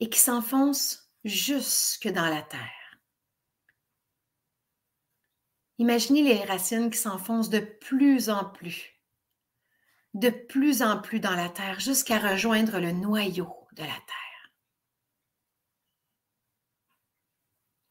et 0.00 0.10
qui 0.10 0.18
s'enfoncent 0.18 1.12
jusque 1.24 2.08
dans 2.08 2.28
la 2.28 2.42
terre. 2.42 3.00
Imaginez 5.78 6.22
les 6.22 6.44
racines 6.44 6.90
qui 6.90 6.98
s'enfoncent 6.98 7.50
de 7.50 7.60
plus 7.60 8.30
en 8.30 8.44
plus, 8.44 8.92
de 10.14 10.30
plus 10.30 10.82
en 10.82 11.00
plus 11.00 11.20
dans 11.20 11.34
la 11.34 11.48
terre 11.48 11.80
jusqu'à 11.80 12.18
rejoindre 12.18 12.78
le 12.78 12.92
noyau 12.92 13.52
de 13.72 13.82
la 13.82 13.88
terre. 13.88 14.50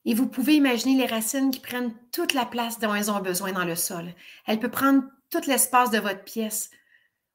Et 0.06 0.14
vous 0.14 0.28
pouvez 0.28 0.56
imaginer 0.56 0.98
les 0.98 1.06
racines 1.06 1.52
qui 1.52 1.60
prennent 1.60 1.96
toute 2.12 2.34
la 2.34 2.46
place 2.46 2.80
dont 2.80 2.94
elles 2.96 3.12
ont 3.12 3.20
besoin 3.20 3.52
dans 3.52 3.66
le 3.66 3.76
sol. 3.76 4.14
Elles 4.48 4.60
peuvent 4.60 4.72
prendre 4.72 5.04
tout 5.30 5.42
l'espace 5.48 5.92
de 5.92 6.00
votre 6.00 6.24
pièce, 6.24 6.72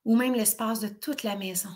ou 0.07 0.17
même 0.17 0.35
l'espace 0.35 0.79
de 0.79 0.89
toute 0.89 1.25
la 1.25 1.37
maison. 1.37 1.75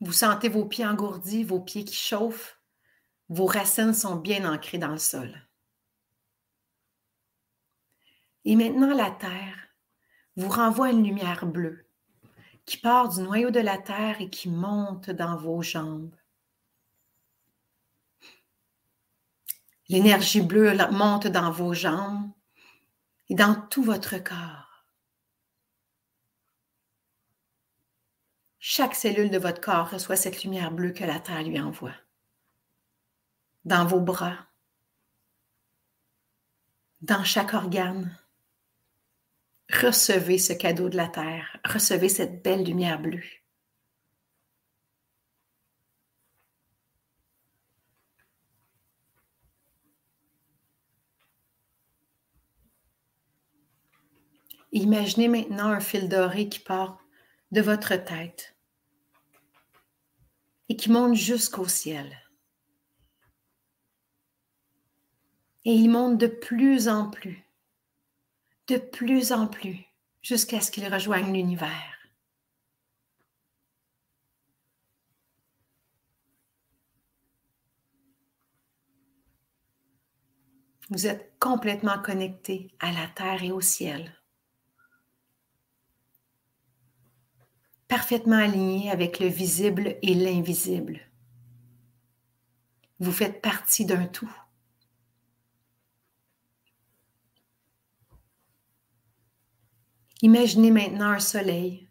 Vous 0.00 0.12
sentez 0.12 0.48
vos 0.48 0.64
pieds 0.64 0.86
engourdis, 0.86 1.44
vos 1.44 1.60
pieds 1.60 1.84
qui 1.84 1.94
chauffent, 1.94 2.58
vos 3.28 3.44
racines 3.44 3.92
sont 3.92 4.16
bien 4.16 4.50
ancrées 4.50 4.78
dans 4.78 4.90
le 4.90 4.98
sol. 4.98 5.46
Et 8.46 8.56
maintenant, 8.56 8.94
la 8.94 9.10
Terre 9.10 9.68
vous 10.36 10.48
renvoie 10.48 10.90
une 10.90 11.04
lumière 11.04 11.46
bleue 11.46 11.86
qui 12.64 12.78
part 12.78 13.10
du 13.10 13.20
noyau 13.20 13.50
de 13.50 13.60
la 13.60 13.76
Terre 13.76 14.20
et 14.20 14.30
qui 14.30 14.48
monte 14.48 15.10
dans 15.10 15.36
vos 15.36 15.60
jambes. 15.60 16.14
L'énergie 19.88 20.40
bleue 20.40 20.74
monte 20.90 21.26
dans 21.26 21.50
vos 21.50 21.74
jambes 21.74 22.30
et 23.32 23.34
dans 23.34 23.54
tout 23.54 23.82
votre 23.82 24.18
corps. 24.18 24.84
Chaque 28.58 28.94
cellule 28.94 29.30
de 29.30 29.38
votre 29.38 29.62
corps 29.62 29.88
reçoit 29.88 30.16
cette 30.16 30.44
lumière 30.44 30.70
bleue 30.70 30.92
que 30.92 31.04
la 31.04 31.18
Terre 31.18 31.42
lui 31.42 31.58
envoie. 31.58 31.94
Dans 33.64 33.86
vos 33.86 34.00
bras, 34.00 34.36
dans 37.00 37.24
chaque 37.24 37.54
organe, 37.54 38.18
recevez 39.70 40.36
ce 40.36 40.52
cadeau 40.52 40.90
de 40.90 40.98
la 40.98 41.08
Terre, 41.08 41.56
recevez 41.64 42.10
cette 42.10 42.42
belle 42.42 42.64
lumière 42.64 43.00
bleue. 43.00 43.24
Imaginez 54.72 55.28
maintenant 55.28 55.68
un 55.68 55.80
fil 55.80 56.08
doré 56.08 56.48
qui 56.48 56.58
part 56.58 56.98
de 57.50 57.60
votre 57.60 57.94
tête, 57.96 58.56
et 60.70 60.76
qui 60.76 60.90
monte 60.90 61.14
jusqu'au 61.14 61.68
ciel. 61.68 62.18
Et 65.66 65.74
il 65.74 65.90
monte 65.90 66.16
de 66.16 66.26
plus 66.26 66.88
en 66.88 67.10
plus, 67.10 67.44
de 68.68 68.78
plus 68.78 69.32
en 69.32 69.46
plus, 69.46 69.84
jusqu'à 70.22 70.62
ce 70.62 70.70
qu'il 70.70 70.92
rejoigne 70.92 71.34
l'univers. 71.34 71.98
Vous 80.88 81.06
êtes 81.06 81.38
complètement 81.38 81.98
connecté 82.00 82.74
à 82.80 82.90
la 82.92 83.06
terre 83.08 83.42
et 83.42 83.52
au 83.52 83.60
ciel. 83.60 84.21
Parfaitement 87.92 88.38
aligné 88.38 88.90
avec 88.90 89.18
le 89.18 89.26
visible 89.26 89.98
et 90.00 90.14
l'invisible. 90.14 90.98
Vous 93.00 93.12
faites 93.12 93.42
partie 93.42 93.84
d'un 93.84 94.06
tout. 94.06 94.34
Imaginez 100.22 100.70
maintenant 100.70 101.10
un 101.10 101.18
soleil 101.18 101.86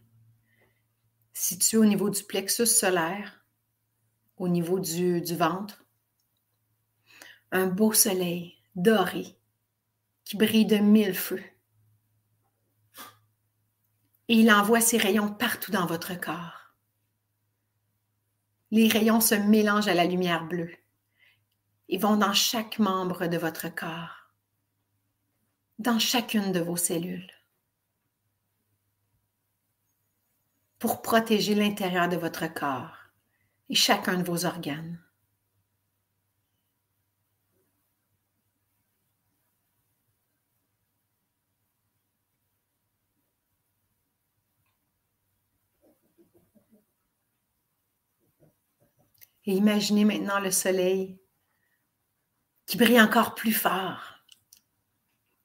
situé 1.34 1.78
au 1.78 1.86
niveau 1.86 2.10
du 2.10 2.24
plexus 2.24 2.66
solaire, 2.66 3.46
au 4.38 4.48
niveau 4.48 4.80
du, 4.80 5.22
ventre. 5.36 5.86
Un 7.52 7.68
beau 7.68 7.94
soleil 7.94 8.56
doré 8.74 9.38
qui 10.24 10.36
brille 10.36 10.66
de 10.66 10.78
mille 10.78 11.14
feux. 11.14 11.44
Et 14.32 14.36
il 14.36 14.50
envoie 14.50 14.80
ses 14.80 14.98
rayons 14.98 15.30
partout 15.30 15.72
dans 15.72 15.86
votre 15.86 16.18
corps. 16.18 16.74
Les 18.72 18.88
rayons 18.88 19.20
se 19.20 19.36
mélangent 19.36 19.90
à 19.90 19.94
la 19.94 20.06
lumière 20.06 20.46
bleue 20.46 20.74
et 21.90 21.98
vont 21.98 22.16
dans 22.16 22.32
chaque 22.32 22.80
membre 22.80 23.28
de 23.28 23.38
votre 23.38 23.68
corps, 23.68 24.32
dans 25.80 26.00
chacune 26.00 26.54
de 26.54 26.62
vos 26.62 26.78
cellules, 26.78 27.30
pour 30.80 31.02
protéger 31.02 31.54
l'intérieur 31.54 32.08
de 32.08 32.16
votre 32.16 32.48
corps 32.54 32.96
et 33.68 33.76
chacun 33.76 34.18
de 34.18 34.24
vos 34.24 34.46
organes. 34.46 34.98
Et 49.46 49.54
imaginez 49.54 50.06
maintenant 50.06 50.40
le 50.40 50.52
soleil 50.52 51.20
qui 52.66 52.78
brille 52.78 53.02
encore 53.02 53.36
plus 53.36 53.54
fort. 53.54 54.20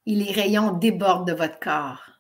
Et 0.05 0.15
les 0.15 0.33
rayons 0.33 0.73
débordent 0.73 1.27
de 1.27 1.33
votre 1.33 1.59
corps. 1.59 2.11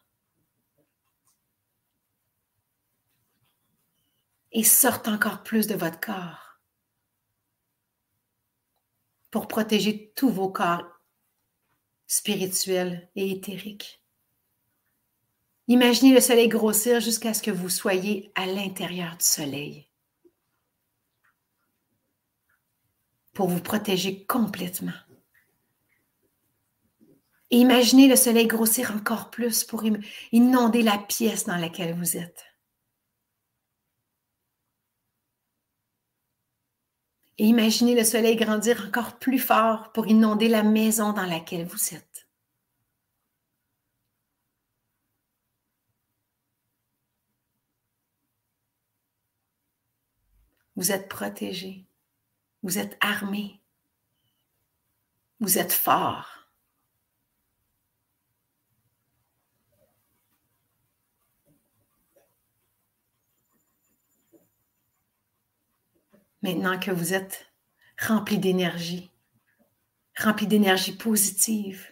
Et 4.53 4.65
sortent 4.65 5.09
encore 5.09 5.43
plus 5.43 5.67
de 5.67 5.75
votre 5.75 6.01
corps 6.01 6.47
pour 9.31 9.49
protéger 9.49 10.13
tous 10.17 10.31
vos 10.31 10.49
corps 10.49 10.87
spirituels 12.07 13.11
et 13.17 13.31
éthériques. 13.33 14.03
Imaginez 15.69 16.15
le 16.15 16.21
soleil 16.21 16.49
grossir 16.49 17.01
jusqu'à 17.01 17.35
ce 17.35 17.43
que 17.43 17.51
vous 17.51 17.69
soyez 17.69 18.33
à 18.35 18.47
l'intérieur 18.47 19.17
du 19.17 19.25
soleil. 19.25 19.89
Pour 23.37 23.49
vous 23.49 23.61
protéger 23.61 24.25
complètement. 24.25 24.99
Et 27.51 27.59
imaginez 27.59 28.09
le 28.09 28.17
soleil 28.17 28.47
grossir 28.47 28.93
encore 28.93 29.31
plus 29.31 29.63
pour 29.63 29.85
inonder 30.33 30.83
la 30.83 30.99
pièce 30.99 31.45
dans 31.45 31.59
laquelle 31.59 31.95
vous 31.95 32.17
êtes. 32.17 32.45
Et 37.39 37.45
imaginez 37.45 37.95
le 37.95 38.05
soleil 38.05 38.37
grandir 38.37 38.87
encore 38.89 39.19
plus 39.19 39.39
fort 39.39 39.93
pour 39.93 40.07
inonder 40.09 40.49
la 40.49 40.63
maison 40.63 41.13
dans 41.13 41.27
laquelle 41.27 41.67
vous 41.67 41.95
êtes. 41.95 42.29
Vous 50.75 50.91
êtes 50.91 51.09
protégé. 51.09 51.87
Vous 52.67 52.79
êtes 52.79 52.97
armé. 53.01 53.61
Vous 55.39 55.57
êtes 55.57 55.73
fort. 55.73 56.51
Maintenant 66.43 66.81
que 66.81 66.91
vous 66.91 67.15
êtes 67.15 67.53
rempli 68.01 68.37
d'énergie, 68.39 69.13
rempli 70.19 70.49
d'énergie 70.49 70.97
positive, 70.97 71.87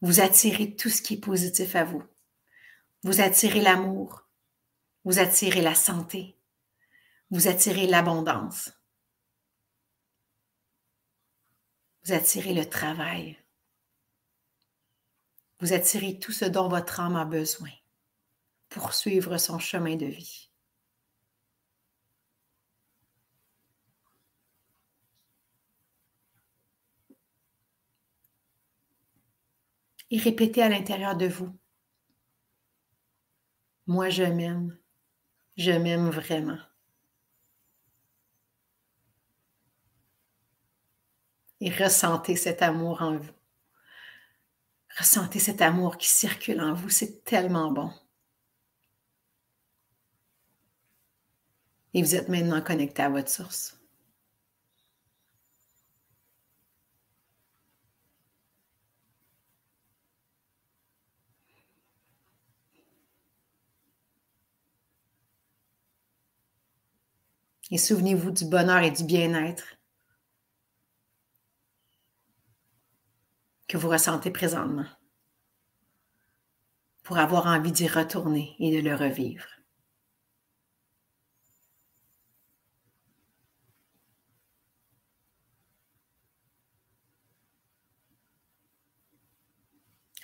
vous 0.00 0.20
attirez 0.20 0.74
tout 0.74 0.88
ce 0.88 1.02
qui 1.02 1.14
est 1.14 1.20
positif 1.20 1.76
à 1.76 1.84
vous. 1.84 2.02
Vous 3.02 3.20
attirez 3.20 3.60
l'amour, 3.60 4.26
vous 5.04 5.18
attirez 5.18 5.60
la 5.60 5.74
santé, 5.74 6.38
vous 7.30 7.46
attirez 7.46 7.86
l'abondance. 7.86 8.75
Vous 12.06 12.12
attirez 12.12 12.54
le 12.54 12.64
travail. 12.64 13.36
Vous 15.58 15.72
attirez 15.72 16.20
tout 16.20 16.30
ce 16.30 16.44
dont 16.44 16.68
votre 16.68 17.00
âme 17.00 17.16
a 17.16 17.24
besoin 17.24 17.72
pour 18.68 18.92
suivre 18.92 19.38
son 19.38 19.58
chemin 19.58 19.96
de 19.96 20.06
vie. 20.06 20.48
Et 30.12 30.18
répétez 30.18 30.62
à 30.62 30.68
l'intérieur 30.68 31.16
de 31.16 31.26
vous. 31.26 31.58
Moi, 33.88 34.10
je 34.10 34.22
m'aime. 34.22 34.78
Je 35.56 35.72
m'aime 35.72 36.10
vraiment. 36.10 36.65
Et 41.66 41.70
ressentez 41.70 42.36
cet 42.36 42.62
amour 42.62 43.02
en 43.02 43.16
vous. 43.16 43.32
Ressentez 44.96 45.40
cet 45.40 45.60
amour 45.60 45.98
qui 45.98 46.06
circule 46.08 46.60
en 46.60 46.74
vous, 46.74 46.90
c'est 46.90 47.24
tellement 47.24 47.72
bon. 47.72 47.90
Et 51.92 52.02
vous 52.02 52.14
êtes 52.14 52.28
maintenant 52.28 52.62
connecté 52.62 53.02
à 53.02 53.08
votre 53.08 53.28
source. 53.28 53.80
Et 67.72 67.78
souvenez-vous 67.78 68.30
du 68.30 68.44
bonheur 68.44 68.84
et 68.84 68.92
du 68.92 69.02
bien-être 69.02 69.75
que 73.68 73.76
vous 73.76 73.88
ressentez 73.88 74.30
présentement 74.30 74.86
pour 77.02 77.18
avoir 77.18 77.46
envie 77.46 77.72
d'y 77.72 77.86
retourner 77.86 78.56
et 78.58 78.82
de 78.82 78.88
le 78.88 78.94
revivre. 78.94 79.46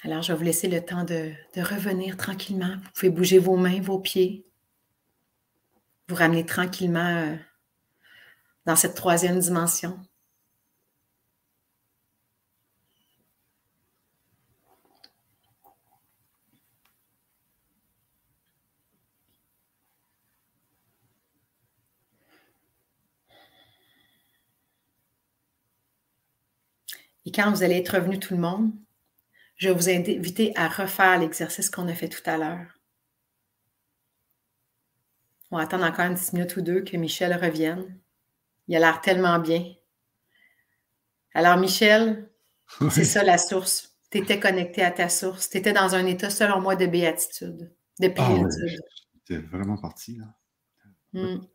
Alors, 0.04 0.22
je 0.22 0.32
vais 0.32 0.38
vous 0.38 0.44
laisser 0.44 0.68
le 0.68 0.84
temps 0.84 1.04
de, 1.04 1.32
revenir 1.56 2.16
tranquillement. 2.16 2.74
Vous 2.76 2.90
pouvez 2.94 3.10
bouger 3.10 3.38
vos 3.38 3.56
mains, 3.56 3.80
vos 3.80 4.00
pieds. 4.00 4.44
Vous 6.08 6.16
ramener 6.16 6.44
tranquillement 6.44 7.06
euh, 7.06 7.36
dans 8.66 8.74
cette 8.74 8.96
troisième 8.96 9.38
dimension. 9.38 10.00
Et 27.32 27.34
quand 27.34 27.50
vous 27.50 27.62
allez 27.62 27.76
être 27.76 27.96
revenu 27.96 28.18
tout 28.18 28.34
le 28.34 28.40
monde, 28.40 28.72
je 29.56 29.68
vais 29.68 29.74
vous 29.74 29.88
inviter 29.88 30.52
à 30.54 30.68
refaire 30.68 31.18
l'exercice 31.18 31.70
qu'on 31.70 31.88
a 31.88 31.94
fait 31.94 32.10
tout 32.10 32.20
à 32.26 32.36
l'heure. 32.36 32.78
On 35.50 35.56
va 35.56 35.62
attendre 35.62 35.86
encore 35.86 36.04
une 36.04 36.14
petite 36.14 36.34
minute 36.34 36.54
ou 36.56 36.60
deux 36.60 36.82
que 36.82 36.94
Michel 36.98 37.32
revienne. 37.32 37.98
Il 38.68 38.76
a 38.76 38.80
l'air 38.80 39.00
tellement 39.00 39.38
bien. 39.38 39.64
Alors, 41.32 41.56
Michel, 41.56 42.28
c'est 42.90 43.04
ça 43.04 43.24
la 43.24 43.38
source. 43.38 43.96
Tu 44.10 44.18
étais 44.18 44.38
connecté 44.38 44.82
à 44.82 44.90
ta 44.90 45.08
source. 45.08 45.48
Tu 45.48 45.56
étais 45.56 45.72
dans 45.72 45.94
un 45.94 46.04
état, 46.04 46.28
selon 46.28 46.60
moi, 46.60 46.76
de 46.76 46.84
béatitude, 46.84 47.72
de 47.98 48.12
Ah 48.18 48.34
ouais, 48.34 48.44
plénitude. 48.44 48.82
j'étais 49.14 49.40
vraiment 49.40 49.78
parti, 49.78 50.18
là. 50.18 50.26
Mm. 51.14 51.46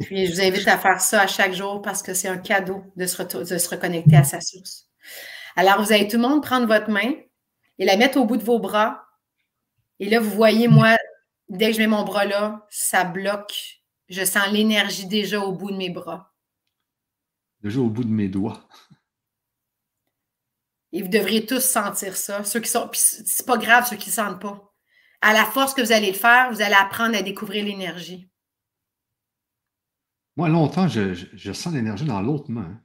Puis 0.00 0.26
je 0.26 0.32
vous 0.32 0.40
invite 0.40 0.68
à 0.68 0.78
faire 0.78 1.00
ça 1.00 1.22
à 1.22 1.26
chaque 1.26 1.52
jour 1.52 1.82
parce 1.82 2.02
que 2.02 2.14
c'est 2.14 2.28
un 2.28 2.38
cadeau 2.38 2.84
de 2.96 3.06
se, 3.06 3.22
retou- 3.22 3.48
de 3.48 3.58
se 3.58 3.68
reconnecter 3.68 4.16
à 4.16 4.24
sa 4.24 4.40
source. 4.40 4.88
Alors, 5.56 5.82
vous 5.82 5.92
allez 5.92 6.06
tout 6.06 6.16
le 6.16 6.22
monde 6.22 6.42
prendre 6.42 6.66
votre 6.66 6.88
main 6.88 7.12
et 7.78 7.84
la 7.84 7.96
mettre 7.96 8.18
au 8.18 8.24
bout 8.24 8.36
de 8.36 8.44
vos 8.44 8.58
bras. 8.58 9.04
Et 9.98 10.08
là, 10.08 10.20
vous 10.20 10.30
voyez, 10.30 10.68
moi, 10.68 10.96
dès 11.48 11.68
que 11.68 11.72
je 11.74 11.78
mets 11.80 11.86
mon 11.88 12.04
bras 12.04 12.24
là, 12.24 12.66
ça 12.70 13.04
bloque. 13.04 13.80
Je 14.08 14.24
sens 14.24 14.50
l'énergie 14.52 15.06
déjà 15.06 15.40
au 15.40 15.52
bout 15.52 15.70
de 15.70 15.76
mes 15.76 15.90
bras. 15.90 16.32
Déjà 17.62 17.80
au 17.80 17.88
bout 17.88 18.04
de 18.04 18.10
mes 18.10 18.28
doigts. 18.28 18.68
Et 20.92 21.02
vous 21.02 21.08
devriez 21.08 21.44
tous 21.44 21.60
sentir 21.60 22.16
ça. 22.16 22.44
Ceux 22.44 22.60
qui 22.60 22.70
sont. 22.70 22.88
C'est 22.92 23.44
pas 23.44 23.58
grave, 23.58 23.86
ceux 23.88 23.96
qui 23.96 24.08
ne 24.08 24.14
sentent 24.14 24.40
pas. 24.40 24.72
À 25.20 25.32
la 25.32 25.44
force 25.44 25.74
que 25.74 25.82
vous 25.82 25.92
allez 25.92 26.12
le 26.12 26.16
faire, 26.16 26.50
vous 26.52 26.62
allez 26.62 26.74
apprendre 26.74 27.16
à 27.16 27.22
découvrir 27.22 27.64
l'énergie. 27.64 28.28
Moi, 30.38 30.48
longtemps, 30.48 30.86
je, 30.86 31.14
je- 31.14 31.26
je 31.34 31.52
sens 31.52 31.74
l'énergie 31.74 32.04
dans 32.04 32.22
l'autre 32.22 32.48
main. 32.50 32.80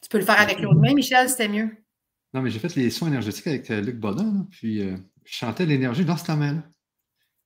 Tu 0.00 0.08
peux 0.08 0.18
le 0.18 0.24
faire 0.24 0.40
avec 0.40 0.60
l'autre 0.60 0.78
main, 0.78 0.94
Michel, 0.94 1.28
c'était 1.28 1.48
mieux. 1.48 1.68
Non, 2.32 2.42
mais 2.42 2.50
j'ai 2.50 2.60
fait 2.60 2.74
les 2.76 2.90
soins 2.90 3.08
énergétiques 3.08 3.48
avec 3.48 3.68
euh, 3.72 3.80
Luc 3.80 3.96
Bodin, 3.98 4.32
là, 4.32 4.46
puis 4.50 4.80
euh, 4.82 4.96
je 5.24 5.32
chantais 5.34 5.66
l'énergie 5.66 6.04
dans 6.04 6.16
cette 6.16 6.28
main-là. 6.36 6.62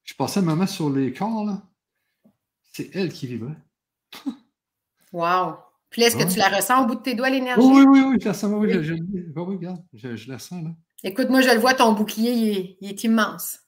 Je 0.05 0.13
passais 0.13 0.43
ma 0.43 0.55
main 0.57 0.67
sur 0.67 0.91
les 0.91 1.11
corps, 1.15 1.47
là. 1.47 1.63
C'est 2.73 2.95
elle 2.95 3.13
qui 3.13 3.27
vibrait. 3.27 3.57
Wow. 5.13 5.57
Puis 5.91 6.01
là, 6.01 6.09
est-ce 6.09 6.17
que 6.17 6.31
tu 6.31 6.39
la 6.39 6.49
ressens 6.49 6.85
au 6.85 6.87
bout 6.87 6.95
de 6.95 7.03
tes 7.03 7.15
doigts, 7.15 7.29
l'énergie? 7.29 7.61
Oh, 7.63 7.71
oui, 7.75 7.85
oui, 7.87 8.01
oui, 8.01 8.17
je 8.21 8.27
la 8.27 8.35
sens, 8.35 8.51
oui, 8.55 8.67
oui, 8.67 8.73
je, 8.73 8.83
je, 8.83 8.95
oui, 8.95 9.25
oui, 9.37 9.43
regarde, 9.57 9.83
je, 9.93 10.17
je 10.17 10.31
la 10.31 10.39
sens, 10.39 10.65
là. 10.65 10.71
Écoute, 11.05 11.29
moi, 11.29 11.41
je 11.43 11.51
le 11.51 11.59
vois, 11.61 11.75
ton 11.75 11.93
bouclier, 11.93 12.33
il 12.33 12.49
est, 12.59 12.77
il 12.81 12.89
est 12.91 13.05
immense. 13.05 13.59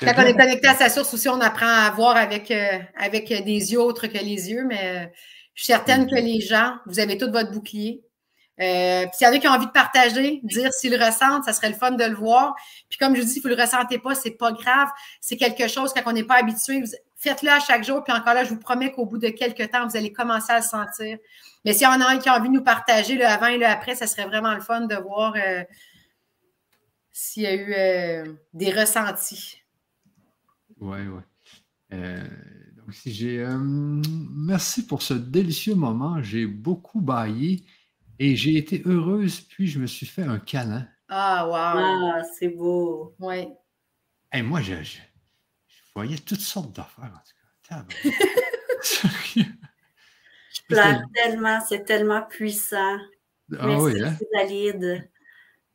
Quand 0.00 0.12
on 0.18 0.22
est 0.22 0.36
connecté 0.36 0.68
à 0.68 0.74
sa 0.74 0.88
source 0.88 1.12
aussi, 1.14 1.28
on 1.28 1.40
apprend 1.40 1.66
à 1.66 1.90
voir 1.90 2.16
avec, 2.16 2.50
euh, 2.50 2.78
avec 2.96 3.28
des 3.28 3.72
yeux 3.72 3.80
autres 3.80 4.06
que 4.06 4.18
les 4.18 4.50
yeux, 4.50 4.64
mais 4.66 4.80
euh, 4.82 5.06
je 5.54 5.62
suis 5.64 5.72
certaine 5.72 6.06
que 6.06 6.14
les 6.14 6.40
gens, 6.40 6.76
vous 6.86 6.98
avez 7.00 7.16
tout 7.18 7.30
votre 7.30 7.50
bouclier. 7.50 8.02
Euh, 8.60 9.02
puis 9.06 9.10
s'il 9.14 9.26
y 9.26 9.30
en 9.30 9.32
a 9.32 9.38
qui 9.38 9.48
ont 9.48 9.52
envie 9.52 9.66
de 9.66 9.70
partager, 9.72 10.40
dire 10.44 10.70
s'ils 10.72 10.92
le 10.96 11.02
ressentent, 11.02 11.44
ça 11.44 11.52
serait 11.52 11.70
le 11.70 11.74
fun 11.74 11.92
de 11.92 12.04
le 12.04 12.14
voir. 12.14 12.54
Puis 12.90 12.98
comme 12.98 13.14
je 13.16 13.20
vous 13.20 13.26
dis, 13.26 13.32
si 13.34 13.40
vous 13.40 13.48
ne 13.48 13.54
le 13.54 13.62
ressentez 13.62 13.98
pas, 13.98 14.14
c'est 14.14 14.32
pas 14.32 14.52
grave. 14.52 14.88
C'est 15.20 15.36
quelque 15.36 15.68
chose 15.68 15.92
quand 15.94 16.02
on 16.06 16.12
n'est 16.12 16.24
pas 16.24 16.36
habitué. 16.36 16.80
vous- 16.80 16.92
Faites-le 17.16 17.50
à 17.50 17.60
chaque 17.60 17.84
jour, 17.84 18.02
puis 18.02 18.12
encore 18.12 18.34
là, 18.34 18.42
je 18.42 18.50
vous 18.50 18.58
promets 18.58 18.90
qu'au 18.90 19.06
bout 19.06 19.16
de 19.18 19.28
quelques 19.28 19.70
temps, 19.70 19.86
vous 19.86 19.96
allez 19.96 20.12
commencer 20.12 20.52
à 20.52 20.56
le 20.58 20.64
sentir. 20.64 21.18
Mais 21.64 21.72
s'il 21.72 21.82
y 21.84 21.86
en 21.86 22.00
a 22.00 22.06
un 22.06 22.18
qui 22.18 22.28
a 22.28 22.36
envie 22.36 22.48
de 22.48 22.54
nous 22.54 22.64
partager 22.64 23.14
le 23.14 23.24
avant 23.24 23.46
et 23.46 23.58
le 23.58 23.66
après, 23.66 23.94
ça 23.94 24.08
serait 24.08 24.26
vraiment 24.26 24.52
le 24.52 24.60
fun 24.60 24.82
de 24.82 24.96
voir 24.96 25.32
euh, 25.36 25.62
s'il 27.12 27.42
y 27.42 27.46
a 27.46 27.54
eu 27.54 27.74
euh, 27.74 28.32
des 28.54 28.72
ressentis. 28.72 29.62
Oui, 30.80 30.98
oui. 31.06 31.20
Euh, 31.92 32.24
donc, 32.76 32.94
si 32.94 33.12
j'ai. 33.12 33.40
euh, 33.40 33.58
merci 33.58 34.86
pour 34.86 35.02
ce 35.02 35.14
délicieux 35.14 35.74
moment. 35.74 36.22
J'ai 36.22 36.46
beaucoup 36.46 37.00
baillé 37.00 37.64
et 38.18 38.34
j'ai 38.36 38.56
été 38.56 38.82
heureuse, 38.86 39.40
puis 39.40 39.66
je 39.66 39.78
me 39.78 39.86
suis 39.86 40.06
fait 40.06 40.22
un 40.22 40.38
câlin. 40.38 40.88
Ah, 41.08 41.46
wow. 41.46 41.54
Ah, 41.54 42.22
c'est 42.38 42.48
beau. 42.48 43.14
Oui. 43.18 43.48
Et 44.32 44.42
moi, 44.42 44.60
je, 44.62 44.82
je, 44.82 44.98
je 45.68 45.82
voyais 45.94 46.16
toutes 46.18 46.40
sortes 46.40 46.74
d'affaires, 46.74 47.12
en 47.14 47.18
tout 47.18 47.34
cas. 47.68 47.84
Je 50.54 50.60
pleure 50.68 51.00
tellement, 51.14 51.60
c'est 51.66 51.84
tellement 51.84 52.22
puissant. 52.22 52.98
ah 53.58 53.66
Merci, 53.66 53.84
oui, 53.84 54.02
hein? 54.02 54.16
Valide. 54.34 55.10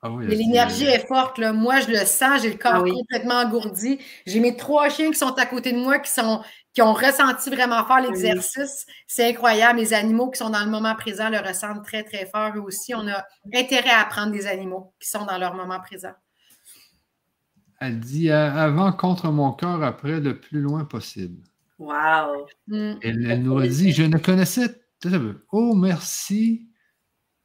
Ah 0.02 0.12
oui, 0.12 0.28
l'énergie 0.28 0.86
est 0.86 1.08
forte. 1.08 1.40
Là. 1.40 1.54
Moi, 1.54 1.80
je 1.80 1.90
le 1.90 2.06
sens. 2.06 2.44
J'ai 2.44 2.52
le 2.52 2.58
corps 2.58 2.74
Ah 2.76 2.82
oui. 2.82 2.92
complètement 2.92 3.36
engourdi. 3.36 4.00
J'ai 4.28 4.40
mes 4.40 4.56
trois 4.56 4.90
chiens 4.90 5.10
qui 5.10 5.18
sont 5.18 5.34
à 5.34 5.46
côté 5.46 5.72
de 5.72 5.80
moi 5.80 5.98
qui, 5.98 6.12
sont, 6.12 6.44
qui 6.74 6.84
ont 6.84 6.94
ressenti 6.94 7.50
vraiment 7.50 7.84
fort 7.84 8.02
l'exercice. 8.02 8.86
C'est 9.08 9.30
incroyable. 9.30 9.80
Les 9.80 9.94
animaux 9.94 10.30
qui 10.30 10.38
sont 10.38 10.52
dans 10.52 10.64
le 10.64 10.70
moment 10.70 10.96
présent 10.96 11.30
le 11.30 11.40
ressentent 11.40 11.84
très, 11.84 12.04
très 12.04 12.28
fort. 12.28 12.52
Eux 12.56 12.62
aussi, 12.62 12.94
on 12.94 13.08
a 13.08 13.26
intérêt 13.56 13.90
à 13.90 14.02
apprendre 14.02 14.32
des 14.32 14.46
animaux 14.46 14.94
qui 15.00 15.10
sont 15.10 15.26
dans 15.26 15.38
leur 15.40 15.56
moment 15.56 15.80
présent. 15.80 16.14
Elle 17.80 18.00
dit 18.00 18.30
euh, 18.30 18.52
avant 18.52 18.92
contre 18.92 19.32
mon 19.32 19.52
cœur, 19.52 19.84
après 19.84 20.20
le 20.20 20.40
plus 20.40 20.62
loin 20.62 20.86
possible. 20.86 21.44
Wow. 21.80 22.48
Mm. 22.68 22.94
Elle, 23.02 23.32
elle 23.32 23.44
nous 23.44 23.58
a 23.58 23.68
dit 23.68 23.92
Je 23.92 24.04
ne 24.04 24.18
connaissais. 24.18 24.80
Oh, 25.52 25.76
merci. 25.76 26.67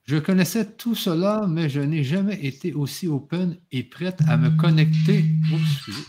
Je 0.04 0.16
connaissais 0.16 0.64
tout 0.72 0.94
cela, 0.94 1.46
mais 1.48 1.68
je 1.68 1.80
n'ai 1.80 2.02
jamais 2.02 2.44
été 2.44 2.72
aussi 2.74 3.06
open 3.06 3.56
et 3.70 3.84
prête 3.84 4.18
à 4.28 4.36
me 4.36 4.50
connecter. 4.50 5.24
Excusez. 5.52 6.02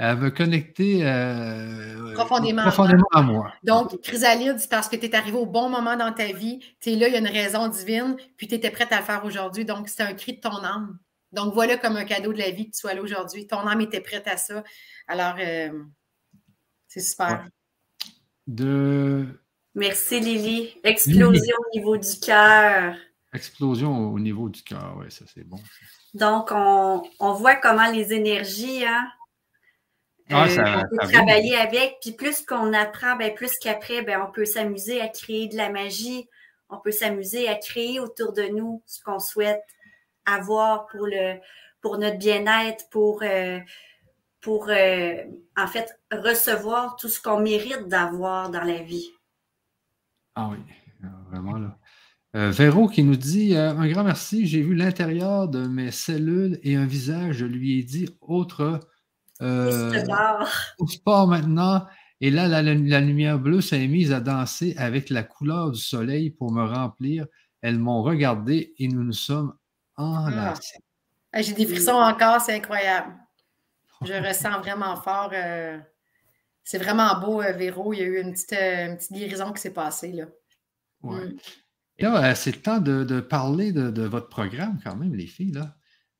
À 0.00 0.14
me 0.14 0.30
connecter 0.30 1.04
euh, 1.04 2.12
Profondément. 2.14 2.62
profondément 2.62 3.08
à 3.12 3.22
moi. 3.22 3.52
Donc, 3.64 4.00
Chrysalide, 4.02 4.58
c'est 4.58 4.70
parce 4.70 4.88
que 4.88 4.94
tu 4.94 5.06
es 5.06 5.14
arrivé 5.16 5.36
au 5.36 5.46
bon 5.46 5.68
moment 5.70 5.96
dans 5.96 6.12
ta 6.12 6.30
vie. 6.30 6.60
Tu 6.80 6.90
es 6.90 6.96
là, 6.96 7.08
il 7.08 7.14
y 7.14 7.16
a 7.16 7.18
une 7.18 7.26
raison 7.26 7.66
divine, 7.66 8.16
puis 8.36 8.46
tu 8.46 8.54
étais 8.54 8.70
prête 8.70 8.92
à 8.92 8.98
le 9.00 9.04
faire 9.04 9.24
aujourd'hui. 9.24 9.64
Donc, 9.64 9.88
c'est 9.88 10.04
un 10.04 10.14
cri 10.14 10.34
de 10.36 10.40
ton 10.40 10.62
âme. 10.62 10.98
Donc, 11.32 11.52
voilà 11.52 11.76
comme 11.78 11.96
un 11.96 12.04
cadeau 12.04 12.32
de 12.32 12.38
la 12.38 12.50
vie 12.50 12.66
que 12.70 12.74
tu 12.76 12.78
sois 12.80 12.94
là 12.94 13.02
aujourd'hui. 13.02 13.48
Ton 13.48 13.66
âme 13.66 13.80
était 13.80 14.00
prête 14.00 14.28
à 14.28 14.36
ça. 14.36 14.62
Alors, 15.08 15.34
euh, 15.40 15.72
c'est 16.86 17.00
super. 17.00 17.48
De 18.46 19.26
Merci, 19.78 20.20
Lily. 20.20 20.76
Explosion 20.84 21.56
au 21.56 21.76
niveau 21.76 21.96
du 21.96 22.18
cœur. 22.20 22.94
explosion 23.32 24.12
au 24.12 24.18
niveau 24.18 24.48
du 24.48 24.62
cœur. 24.62 24.94
Oui, 24.98 25.10
ça 25.10 25.24
c'est 25.32 25.44
bon. 25.44 25.58
Donc, 26.14 26.48
on, 26.50 27.02
on 27.20 27.32
voit 27.34 27.54
comment 27.56 27.90
les 27.90 28.12
énergies, 28.12 28.84
hein, 28.84 29.06
Ah, 30.30 30.44
euh, 30.44 30.48
ça- 30.48 30.82
on 30.92 30.96
peut 30.96 31.06
ça 31.06 31.12
travailler 31.12 31.56
avec. 31.56 31.98
Puis 32.00 32.12
plus 32.12 32.44
qu'on 32.44 32.72
apprend, 32.72 33.16
ben, 33.16 33.32
plus 33.34 33.52
qu'après, 33.58 34.02
ben, 34.02 34.20
on 34.26 34.32
peut 34.32 34.44
s'amuser 34.46 35.00
à 35.00 35.08
créer 35.08 35.46
de 35.48 35.56
la 35.56 35.70
magie. 35.70 36.28
On 36.70 36.78
peut 36.78 36.90
s'amuser 36.90 37.48
à 37.48 37.54
créer 37.54 38.00
autour 38.00 38.32
de 38.32 38.42
nous 38.42 38.82
ce 38.86 39.02
qu'on 39.02 39.18
souhaite 39.20 39.62
avoir 40.26 40.86
pour, 40.88 41.06
le, 41.06 41.36
pour 41.80 41.98
notre 41.98 42.18
bien-être, 42.18 42.88
pour, 42.90 43.22
euh, 43.22 43.58
pour 44.40 44.68
euh, 44.70 45.14
en 45.56 45.66
fait 45.66 45.88
recevoir 46.12 46.96
tout 46.96 47.08
ce 47.08 47.20
qu'on 47.20 47.40
mérite 47.40 47.88
d'avoir 47.88 48.50
dans 48.50 48.64
la 48.64 48.82
vie. 48.82 49.10
Ah 50.40 50.50
oui, 50.52 50.58
vraiment 51.30 51.58
là. 51.58 51.76
Euh, 52.36 52.50
Véro 52.50 52.88
qui 52.88 53.02
nous 53.02 53.16
dit 53.16 53.56
euh, 53.56 53.70
un 53.76 53.88
grand 53.88 54.04
merci. 54.04 54.46
J'ai 54.46 54.62
vu 54.62 54.74
l'intérieur 54.76 55.48
de 55.48 55.66
mes 55.66 55.90
cellules 55.90 56.60
et 56.62 56.76
un 56.76 56.86
visage. 56.86 57.36
Je 57.38 57.46
lui 57.46 57.80
ai 57.80 57.82
dit 57.82 58.08
autre 58.20 58.78
euh, 59.42 60.04
au 60.78 60.86
sport 60.86 61.26
maintenant. 61.26 61.86
Et 62.20 62.30
là, 62.30 62.46
la, 62.46 62.62
la 62.62 63.00
lumière 63.00 63.38
bleue 63.40 63.60
s'est 63.60 63.88
mise 63.88 64.12
à 64.12 64.20
danser 64.20 64.74
avec 64.76 65.10
la 65.10 65.24
couleur 65.24 65.72
du 65.72 65.80
soleil 65.80 66.30
pour 66.30 66.52
me 66.52 66.62
remplir. 66.64 67.26
Elles 67.60 67.78
m'ont 67.78 68.02
regardé 68.02 68.74
et 68.78 68.86
nous 68.86 69.02
nous 69.02 69.12
sommes 69.12 69.54
enlacés. 69.96 70.78
Ah, 71.32 71.42
J'ai 71.42 71.54
des 71.54 71.66
frissons 71.66 71.92
encore, 71.92 72.40
c'est 72.40 72.54
incroyable. 72.54 73.12
Je 74.04 74.12
ressens 74.12 74.60
vraiment 74.60 74.94
fort. 74.94 75.30
euh, 75.32 75.78
c'est 76.68 76.76
vraiment 76.76 77.18
beau, 77.18 77.40
euh, 77.40 77.52
Véro. 77.52 77.94
Il 77.94 77.98
y 77.98 78.02
a 78.02 78.04
eu 78.04 78.20
une 78.20 78.32
petite, 78.32 78.52
euh, 78.52 78.88
une 78.88 78.96
petite 78.98 79.12
guérison 79.12 79.54
qui 79.54 79.62
s'est 79.62 79.72
passée. 79.72 80.12
Là. 80.12 80.26
Ouais. 81.02 81.24
Mm. 81.24 81.36
Et 81.96 82.02
là, 82.02 82.30
euh, 82.30 82.34
c'est 82.34 82.54
le 82.54 82.60
temps 82.60 82.78
de, 82.78 83.04
de 83.04 83.20
parler 83.20 83.72
de, 83.72 83.90
de 83.90 84.02
votre 84.02 84.28
programme 84.28 84.78
quand 84.84 84.94
même, 84.94 85.14
les 85.14 85.26
filles. 85.26 85.52
Là. 85.52 85.74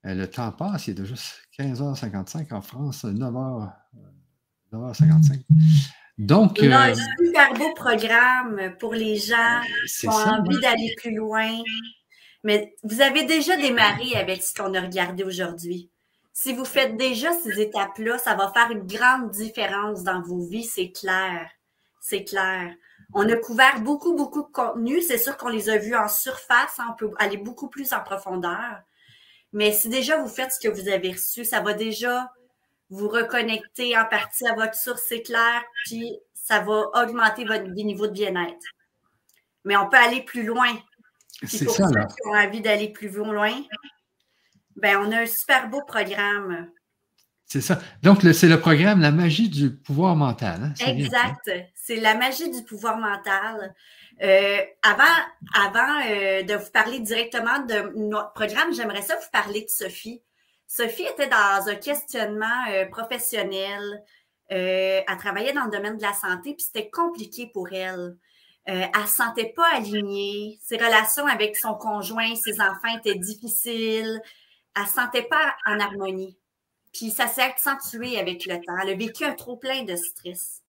Euh, 0.06 0.14
le 0.14 0.26
temps 0.26 0.50
passe, 0.52 0.86
il 0.86 0.92
est 0.92 0.94
déjà 0.94 1.16
15h55 1.58 2.54
en 2.54 2.62
France, 2.62 3.04
9h, 3.04 3.70
9h55. 4.72 5.42
Donc, 6.16 6.58
On 6.62 6.72
a 6.72 6.88
euh, 6.88 6.92
un 6.92 6.94
super 6.94 7.52
beau 7.52 7.74
programme 7.74 8.74
pour 8.80 8.94
les 8.94 9.16
gens 9.16 9.60
qui 9.86 10.08
ont 10.08 10.12
ça. 10.12 10.32
envie 10.32 10.54
ouais. 10.54 10.62
d'aller 10.62 10.94
plus 10.96 11.14
loin. 11.14 11.50
Mais 12.42 12.74
vous 12.84 13.02
avez 13.02 13.24
déjà 13.24 13.54
démarré 13.58 14.14
avec 14.14 14.42
ce 14.42 14.54
qu'on 14.54 14.72
a 14.72 14.80
regardé 14.80 15.24
aujourd'hui. 15.24 15.90
Si 16.40 16.52
vous 16.52 16.64
faites 16.64 16.96
déjà 16.96 17.32
ces 17.32 17.60
étapes-là, 17.60 18.16
ça 18.16 18.36
va 18.36 18.52
faire 18.52 18.70
une 18.70 18.86
grande 18.86 19.32
différence 19.32 20.04
dans 20.04 20.22
vos 20.22 20.46
vies, 20.46 20.62
c'est 20.62 20.92
clair. 20.92 21.50
C'est 22.00 22.22
clair. 22.22 22.72
On 23.12 23.28
a 23.28 23.34
couvert 23.34 23.80
beaucoup, 23.80 24.14
beaucoup 24.14 24.42
de 24.42 24.52
contenu. 24.52 25.02
C'est 25.02 25.18
sûr 25.18 25.36
qu'on 25.36 25.48
les 25.48 25.68
a 25.68 25.78
vus 25.78 25.96
en 25.96 26.06
surface. 26.06 26.78
hein, 26.78 26.90
On 26.92 26.94
peut 26.94 27.10
aller 27.18 27.38
beaucoup 27.38 27.66
plus 27.66 27.92
en 27.92 28.04
profondeur. 28.04 28.80
Mais 29.52 29.72
si 29.72 29.88
déjà 29.88 30.16
vous 30.22 30.28
faites 30.28 30.52
ce 30.52 30.60
que 30.60 30.72
vous 30.72 30.88
avez 30.88 31.10
reçu, 31.10 31.44
ça 31.44 31.60
va 31.60 31.74
déjà 31.74 32.30
vous 32.88 33.08
reconnecter 33.08 33.98
en 33.98 34.04
partie 34.04 34.46
à 34.46 34.54
votre 34.54 34.76
source, 34.76 35.02
c'est 35.08 35.22
clair, 35.22 35.64
puis 35.86 36.20
ça 36.34 36.60
va 36.60 36.88
augmenter 37.02 37.46
votre 37.46 37.64
niveau 37.64 38.06
de 38.06 38.12
bien-être. 38.12 38.64
Mais 39.64 39.76
on 39.76 39.88
peut 39.88 39.96
aller 39.96 40.22
plus 40.22 40.44
loin. 40.44 40.72
C'est 41.42 41.64
pour 41.64 41.74
ça, 41.74 41.88
ceux 41.88 41.94
qui 41.94 42.28
ont 42.28 42.36
envie 42.36 42.60
d'aller 42.60 42.90
plus 42.90 43.08
loin, 43.08 43.52
ben 44.80 44.96
on 44.98 45.12
a 45.12 45.22
un 45.22 45.26
super 45.26 45.68
beau 45.68 45.82
programme 45.86 46.70
C'est 47.46 47.60
ça. 47.60 47.80
Donc, 48.02 48.22
c'est 48.22 48.48
le 48.48 48.60
programme 48.60 49.00
La 49.00 49.10
magie 49.10 49.48
du 49.48 49.74
pouvoir 49.74 50.16
mental. 50.16 50.72
Hein? 50.80 50.86
Exact. 50.86 51.50
C'est 51.74 51.96
la 51.96 52.14
magie 52.14 52.50
du 52.50 52.62
pouvoir 52.64 52.98
mental. 52.98 53.74
Euh, 54.20 54.58
avant 54.82 55.04
avant 55.54 56.00
euh, 56.08 56.42
de 56.42 56.54
vous 56.54 56.70
parler 56.72 56.98
directement 57.00 57.60
de 57.60 57.92
notre 57.96 58.32
programme, 58.32 58.72
j'aimerais 58.74 59.02
ça 59.02 59.14
vous 59.16 59.30
parler 59.32 59.62
de 59.62 59.68
Sophie. 59.68 60.22
Sophie 60.66 61.04
était 61.04 61.28
dans 61.28 61.68
un 61.68 61.76
questionnement 61.76 62.66
euh, 62.70 62.86
professionnel. 62.86 64.02
elle 64.48 65.04
travaillait 65.18 65.52
dans 65.52 65.64
le 65.64 65.70
domaine 65.70 65.96
de 65.96 66.02
la 66.02 66.14
santé, 66.14 66.54
puis 66.54 66.66
c'était 66.66 66.90
compliqué 66.90 67.50
pour 67.52 67.72
elle. 67.72 68.16
elle 68.64 68.90
ne 68.94 69.06
se 69.06 69.14
sentait 69.14 69.52
pas 69.54 69.68
alignée. 69.76 70.58
Ses 70.62 70.76
relations 70.76 71.26
avec 71.26 71.56
son 71.56 71.74
conjoint, 71.74 72.34
ses 72.34 72.60
enfants 72.60 72.96
étaient 72.98 73.18
difficiles. 73.18 74.20
Elle 74.78 74.84
ne 74.84 74.88
se 74.88 74.94
sentait 74.94 75.24
pas 75.24 75.56
en 75.66 75.80
harmonie. 75.80 76.38
Puis 76.92 77.10
ça 77.10 77.26
s'est 77.26 77.42
accentué 77.42 78.18
avec 78.18 78.46
le 78.46 78.54
temps. 78.56 78.78
Elle 78.80 78.90
a 78.90 78.94
vécu 78.94 79.24
un 79.24 79.34
trop 79.34 79.56
plein 79.56 79.82
de 79.82 79.96
stress. 79.96 80.62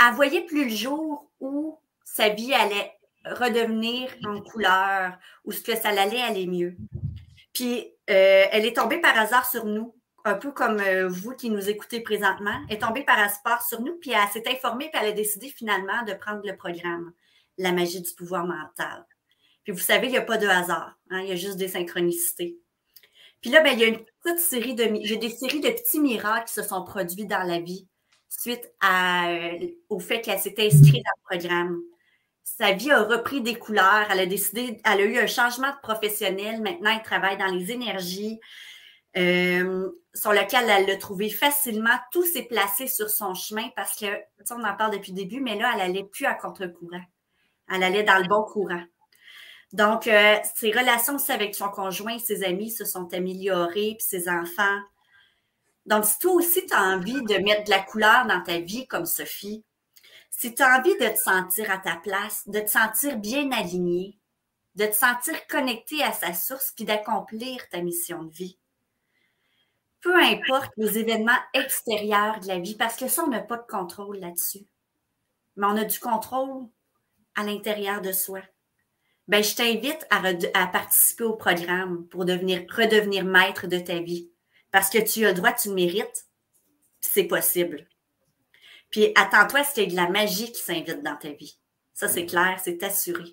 Elle 0.00 0.14
voyait 0.14 0.44
plus 0.44 0.64
le 0.68 0.74
jour 0.74 1.30
où 1.38 1.78
sa 2.04 2.28
vie 2.28 2.52
allait 2.52 2.92
redevenir 3.24 4.14
en 4.24 4.40
couleur, 4.40 5.16
ou 5.44 5.52
ce 5.52 5.60
que 5.60 5.76
ça 5.76 5.90
allait 5.90 6.22
aller 6.22 6.46
mieux. 6.46 6.76
Puis 7.52 7.92
euh, 8.10 8.44
elle 8.50 8.66
est 8.66 8.76
tombée 8.76 9.00
par 9.00 9.18
hasard 9.18 9.48
sur 9.48 9.64
nous, 9.64 9.94
un 10.24 10.34
peu 10.34 10.50
comme 10.52 10.80
euh, 10.80 11.08
vous 11.08 11.34
qui 11.34 11.50
nous 11.50 11.68
écoutez 11.68 12.00
présentement. 12.00 12.54
Elle 12.68 12.76
est 12.76 12.80
tombée 12.80 13.04
par 13.04 13.18
hasard 13.18 13.62
sur 13.62 13.80
nous, 13.80 13.96
puis 13.96 14.10
elle 14.10 14.28
s'est 14.28 14.48
informée, 14.50 14.90
puis 14.92 15.00
elle 15.02 15.10
a 15.10 15.12
décidé 15.12 15.48
finalement 15.48 16.02
de 16.04 16.14
prendre 16.14 16.42
le 16.44 16.56
programme 16.56 17.12
La 17.58 17.72
magie 17.72 18.02
du 18.02 18.12
pouvoir 18.12 18.44
mental. 18.44 19.06
Puis 19.64 19.72
vous 19.72 19.78
savez, 19.78 20.06
il 20.08 20.12
n'y 20.12 20.18
a 20.18 20.22
pas 20.22 20.38
de 20.38 20.46
hasard, 20.46 20.96
hein, 21.10 21.20
il 21.20 21.28
y 21.28 21.32
a 21.32 21.36
juste 21.36 21.56
des 21.56 21.68
synchronicités. 21.68 22.58
Puis 23.46 23.52
là, 23.52 23.60
ben, 23.60 23.74
il 23.74 23.78
y 23.78 23.84
a 23.84 23.86
une 23.86 24.00
petite 24.24 24.40
série 24.40 24.74
de, 24.74 24.90
j'ai 25.04 25.18
des 25.18 25.30
séries 25.30 25.60
de 25.60 25.70
petits 25.70 26.00
miracles 26.00 26.46
qui 26.48 26.54
se 26.54 26.64
sont 26.64 26.82
produits 26.82 27.26
dans 27.26 27.44
la 27.44 27.60
vie 27.60 27.86
suite 28.28 28.72
euh, 28.84 29.68
au 29.88 30.00
fait 30.00 30.20
qu'elle 30.20 30.40
s'est 30.40 30.56
inscrite 30.58 31.04
dans 31.04 31.36
le 31.36 31.38
programme. 31.38 31.80
Sa 32.42 32.72
vie 32.72 32.90
a 32.90 33.04
repris 33.04 33.42
des 33.42 33.54
couleurs. 33.56 34.08
Elle 34.10 34.18
a 34.18 34.26
décidé, 34.26 34.80
elle 34.84 35.00
a 35.00 35.04
eu 35.04 35.18
un 35.18 35.28
changement 35.28 35.70
de 35.70 35.80
professionnel. 35.80 36.60
Maintenant, 36.60 36.90
elle 36.96 37.04
travaille 37.04 37.36
dans 37.36 37.46
les 37.46 37.70
énergies. 37.70 38.40
Euh, 39.16 39.92
sur 40.12 40.32
lequel 40.32 40.68
elle 40.68 40.86
l'a 40.88 40.96
trouvé 40.96 41.30
facilement. 41.30 41.96
Tout 42.10 42.24
s'est 42.24 42.46
placé 42.46 42.88
sur 42.88 43.08
son 43.08 43.34
chemin 43.34 43.68
parce 43.76 43.94
que, 43.96 44.06
on 44.50 44.64
en 44.64 44.74
parle 44.74 44.94
depuis 44.94 45.12
le 45.12 45.18
début, 45.18 45.40
mais 45.40 45.54
là, 45.54 45.70
elle 45.74 45.86
n'allait 45.86 46.04
plus 46.04 46.26
à 46.26 46.34
contre-courant. 46.34 47.04
Elle 47.72 47.84
allait 47.84 48.02
dans 48.02 48.18
le 48.18 48.26
bon 48.26 48.42
courant. 48.42 48.82
Donc, 49.76 50.06
euh, 50.06 50.38
ses 50.54 50.70
relations 50.70 51.16
aussi 51.16 51.32
avec 51.32 51.54
son 51.54 51.68
conjoint, 51.68 52.18
ses 52.18 52.42
amis 52.44 52.70
se 52.70 52.86
sont 52.86 53.12
améliorées, 53.12 53.96
puis 53.98 54.06
ses 54.08 54.26
enfants. 54.26 54.80
Donc, 55.84 56.06
si 56.06 56.18
toi 56.18 56.32
aussi, 56.32 56.64
tu 56.64 56.72
as 56.72 56.80
envie 56.80 57.22
de 57.24 57.44
mettre 57.44 57.64
de 57.64 57.70
la 57.70 57.80
couleur 57.80 58.24
dans 58.24 58.42
ta 58.42 58.58
vie 58.58 58.86
comme 58.86 59.04
Sophie, 59.04 59.62
si 60.30 60.54
tu 60.54 60.62
as 60.62 60.78
envie 60.78 60.96
de 60.96 61.08
te 61.08 61.18
sentir 61.18 61.70
à 61.70 61.76
ta 61.76 61.96
place, 61.96 62.48
de 62.48 62.60
te 62.60 62.70
sentir 62.70 63.18
bien 63.18 63.52
aligné, 63.52 64.18
de 64.76 64.86
te 64.86 64.94
sentir 64.94 65.46
connecté 65.46 66.02
à 66.02 66.12
sa 66.12 66.32
source, 66.32 66.72
puis 66.74 66.86
d'accomplir 66.86 67.68
ta 67.68 67.82
mission 67.82 68.22
de 68.22 68.32
vie, 68.32 68.58
peu 70.00 70.16
importe 70.16 70.72
les 70.78 70.96
événements 70.96 71.32
extérieurs 71.52 72.40
de 72.40 72.46
la 72.46 72.60
vie, 72.60 72.76
parce 72.76 72.96
que 72.96 73.08
ça, 73.08 73.24
on 73.24 73.28
n'a 73.28 73.40
pas 73.42 73.58
de 73.58 73.66
contrôle 73.68 74.20
là-dessus. 74.20 74.66
Mais 75.56 75.66
on 75.66 75.76
a 75.76 75.84
du 75.84 76.00
contrôle 76.00 76.66
à 77.34 77.44
l'intérieur 77.44 78.00
de 78.00 78.12
soi 78.12 78.40
ben, 79.28 79.42
je 79.42 79.54
t'invite 79.54 80.06
à, 80.10 80.66
participer 80.66 81.24
au 81.24 81.34
programme 81.34 82.06
pour 82.08 82.24
devenir, 82.24 82.64
redevenir 82.74 83.24
maître 83.24 83.66
de 83.66 83.78
ta 83.78 83.98
vie. 84.00 84.30
Parce 84.70 84.90
que 84.90 84.98
tu 84.98 85.24
as 85.24 85.30
le 85.30 85.34
droit, 85.34 85.52
tu 85.52 85.68
le 85.68 85.74
mérites, 85.74 86.26
c'est 87.00 87.24
possible. 87.24 87.86
Puis 88.90 89.12
attends-toi 89.16 89.60
à 89.60 89.64
ce 89.64 89.74
qu'il 89.74 89.84
y 89.84 89.86
ait 89.86 89.90
de 89.90 89.96
la 89.96 90.08
magie 90.08 90.52
qui 90.52 90.60
s'invite 90.60 91.02
dans 91.02 91.16
ta 91.16 91.30
vie? 91.30 91.58
Ça, 91.92 92.08
c'est 92.08 92.26
clair, 92.26 92.60
c'est 92.62 92.82
assuré. 92.82 93.24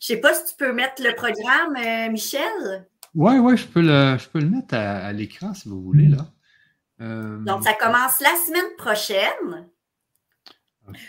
Je 0.00 0.12
ne 0.12 0.16
sais 0.16 0.20
pas 0.20 0.34
si 0.34 0.44
tu 0.44 0.56
peux 0.58 0.72
mettre 0.72 1.02
le 1.02 1.14
programme, 1.14 1.76
euh, 1.76 2.10
Michel? 2.10 2.86
Oui, 3.14 3.38
oui, 3.38 3.56
je 3.56 3.66
peux 3.66 3.80
le, 3.80 4.18
je 4.18 4.28
peux 4.28 4.40
le 4.40 4.50
mettre 4.50 4.74
à, 4.74 5.12
l'écran 5.12 5.54
si 5.54 5.68
vous 5.68 5.80
voulez. 5.80 6.08
Là. 6.08 6.30
Euh, 7.00 7.38
Donc, 7.38 7.64
ça 7.64 7.72
commence 7.72 8.20
la 8.20 8.34
semaine 8.46 8.76
prochaine. 8.76 9.68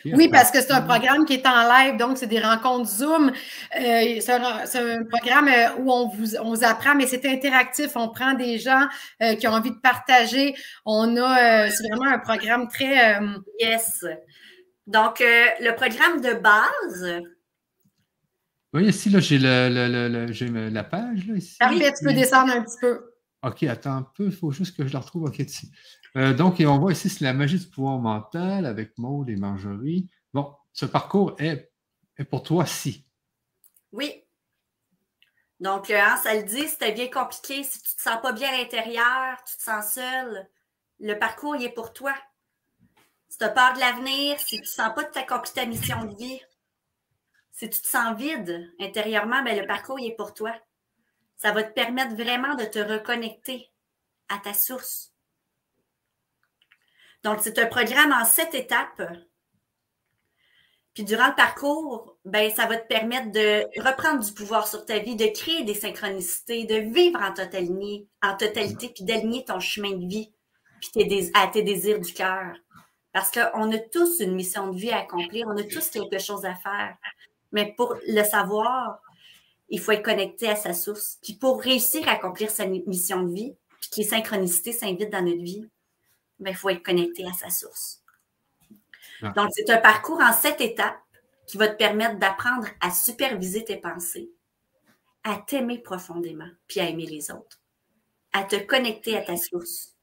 Oui, 0.05 0.29
parce 0.29 0.51
que 0.51 0.61
c'est 0.61 0.71
un 0.71 0.81
programme 0.81 1.25
qui 1.25 1.33
est 1.33 1.47
en 1.47 1.63
live, 1.67 1.97
donc 1.97 2.17
c'est 2.17 2.27
des 2.27 2.39
rencontres 2.39 2.89
Zoom. 2.89 3.31
Euh, 3.79 4.19
c'est 4.19 4.31
un, 4.31 5.03
programme 5.05 5.47
euh, 5.47 5.75
où 5.79 5.91
on 5.91 6.07
vous, 6.07 6.63
apprend, 6.63 6.95
mais 6.95 7.07
c'est 7.07 7.25
interactif. 7.25 7.95
On 7.95 8.09
prend 8.09 8.33
des 8.33 8.57
gens 8.57 8.87
euh, 9.21 9.35
qui 9.35 9.47
ont 9.47 9.51
envie 9.51 9.71
de 9.71 9.79
partager. 9.79 10.55
On 10.85 11.17
a, 11.17 11.69
c'est 11.69 11.87
vraiment 11.87 12.11
un 12.11 12.19
programme 12.19 12.67
très. 12.67 13.19
yes. 13.59 14.05
Donc, 14.87 15.19
le 15.19 15.75
programme 15.75 16.21
de 16.21 16.33
base? 16.33 17.21
Oui, 18.73 18.85
ici, 18.87 19.09
là, 19.09 19.19
j'ai, 19.19 19.39
le, 19.39 20.69
la 20.69 20.83
page. 20.83 21.27
Là, 21.27 21.35
ici. 21.35 21.57
Parfait, 21.59 21.93
tu 21.97 22.05
peux 22.05 22.13
descendre 22.13 22.53
un 22.53 22.63
petit 22.63 22.77
peu. 22.81 23.01
OK, 23.43 23.63
attends 23.63 23.97
un 23.97 24.07
peu, 24.15 24.25
il 24.25 24.31
faut 24.31 24.51
juste 24.51 24.75
que 24.75 24.87
je 24.87 24.93
la 24.93 24.99
retrouve. 24.99 25.23
OK, 25.25 25.39
ici. 25.39 25.71
Euh, 26.17 26.33
donc, 26.33 26.55
on 26.59 26.79
voit 26.79 26.93
ici, 26.93 27.09
c'est 27.09 27.23
la 27.23 27.33
magie 27.33 27.59
du 27.59 27.67
pouvoir 27.67 27.99
mental 27.99 28.65
avec 28.65 28.97
Maud 28.97 29.29
et 29.29 29.35
Marjorie. 29.35 30.09
Bon, 30.33 30.51
ce 30.73 30.87
parcours 30.87 31.35
est, 31.37 31.71
pour 32.31 32.41
toi 32.41 32.65
si. 32.65 33.05
Oui. 33.91 34.23
Donc, 35.59 35.91
euh, 35.91 35.99
hein, 35.99 36.17
ça 36.17 36.33
le 36.33 36.43
dit, 36.43 36.67
c'était 36.67 36.91
bien 36.91 37.07
compliqué. 37.07 37.63
Si 37.63 37.81
tu 37.81 37.89
ne 37.89 37.97
te 37.97 38.01
sens 38.01 38.21
pas 38.21 38.31
bien 38.31 38.49
à 38.49 38.57
l'intérieur, 38.57 39.37
tu 39.45 39.57
te 39.57 39.61
sens 39.61 39.93
seul, 39.93 40.49
le 40.99 41.13
parcours, 41.19 41.55
il 41.55 41.65
est 41.65 41.69
pour 41.73 41.93
toi. 41.93 42.15
Si 43.29 43.37
tu 43.37 43.43
as 43.43 43.49
peur 43.49 43.73
de 43.73 43.79
l'avenir, 43.79 44.39
si 44.39 44.55
tu 44.55 44.61
ne 44.61 44.65
sens 44.65 44.95
pas 44.95 45.03
de 45.03 45.11
t'accomplir 45.11 45.53
ta 45.53 45.65
mission 45.67 46.03
de 46.05 46.15
vie, 46.15 46.41
si 47.51 47.69
tu 47.69 47.79
te 47.79 47.87
sens 47.87 48.17
vide 48.17 48.71
intérieurement, 48.79 49.43
ben, 49.43 49.59
le 49.59 49.67
parcours, 49.67 49.99
il 49.99 50.07
est 50.07 50.15
pour 50.15 50.33
toi. 50.33 50.55
Ça 51.35 51.51
va 51.51 51.63
te 51.63 51.73
permettre 51.73 52.15
vraiment 52.15 52.55
de 52.55 52.65
te 52.65 52.79
reconnecter 52.79 53.69
à 54.29 54.39
ta 54.39 54.55
source. 54.55 55.13
Donc, 57.27 57.39
c'est 57.41 57.59
un 57.59 57.65
programme 57.65 58.13
en 58.13 58.23
sept 58.23 58.55
étapes. 58.55 59.03
Puis 60.93 61.03
durant 61.03 61.27
le 61.27 61.35
parcours, 61.35 62.17
ben, 62.23 62.49
ça 62.55 62.67
va 62.67 62.77
te 62.77 62.87
permettre 62.87 63.33
de 63.33 63.65
reprendre 63.81 64.23
du 64.23 64.31
pouvoir 64.31 64.65
sur 64.65 64.85
ta 64.85 64.99
vie, 64.99 65.17
de 65.17 65.25
créer 65.25 65.65
des 65.65 65.73
synchronicités, 65.73 66.63
de 66.63 66.75
vivre 66.75 67.19
en 67.21 67.33
totalité, 67.33 68.07
en 68.23 68.37
totalité 68.37 68.93
puis 68.95 69.03
d'aligner 69.03 69.43
ton 69.43 69.59
chemin 69.59 69.91
de 69.91 70.07
vie 70.07 70.31
puis 70.79 70.89
tes, 70.93 71.29
à 71.33 71.47
tes 71.47 71.63
désirs 71.63 71.99
du 71.99 72.13
cœur. 72.13 72.55
Parce 73.11 73.29
qu'on 73.29 73.73
a 73.73 73.77
tous 73.77 74.21
une 74.21 74.33
mission 74.33 74.71
de 74.71 74.79
vie 74.79 74.91
à 74.91 74.99
accomplir, 74.99 75.47
on 75.49 75.57
a 75.57 75.63
tous 75.63 75.89
quelque 75.89 76.19
chose 76.19 76.45
à 76.45 76.55
faire. 76.55 76.95
Mais 77.51 77.73
pour 77.75 77.93
le 78.07 78.23
savoir, 78.23 79.01
il 79.67 79.81
faut 79.81 79.91
être 79.91 80.05
connecté 80.05 80.47
à 80.47 80.55
sa 80.55 80.73
source. 80.73 81.17
Puis 81.21 81.33
pour 81.33 81.61
réussir 81.61 82.07
à 82.07 82.11
accomplir 82.11 82.49
sa 82.49 82.67
mission 82.67 83.23
de 83.23 83.33
vie, 83.33 83.53
puis 83.81 83.89
que 83.89 83.95
les 83.97 84.07
synchronicités 84.07 84.71
s'invitent 84.71 85.11
dans 85.11 85.23
notre 85.23 85.43
vie, 85.43 85.67
il 86.45 86.55
faut 86.55 86.69
être 86.69 86.83
connecté 86.83 87.25
à 87.25 87.33
sa 87.33 87.49
source. 87.49 88.01
Ah. 89.21 89.33
Donc, 89.35 89.49
c'est 89.53 89.69
un 89.69 89.77
parcours 89.77 90.21
en 90.21 90.33
sept 90.33 90.61
étapes 90.61 90.99
qui 91.47 91.57
va 91.57 91.67
te 91.67 91.77
permettre 91.77 92.19
d'apprendre 92.19 92.67
à 92.81 92.91
superviser 92.91 93.63
tes 93.63 93.77
pensées, 93.77 94.29
à 95.23 95.37
t'aimer 95.37 95.79
profondément, 95.79 96.49
puis 96.67 96.79
à 96.79 96.89
aimer 96.89 97.05
les 97.05 97.31
autres, 97.31 97.59
à 98.33 98.43
te 98.43 98.57
connecter 98.57 99.17
à 99.17 99.21
ta 99.21 99.37
source, 99.37 99.95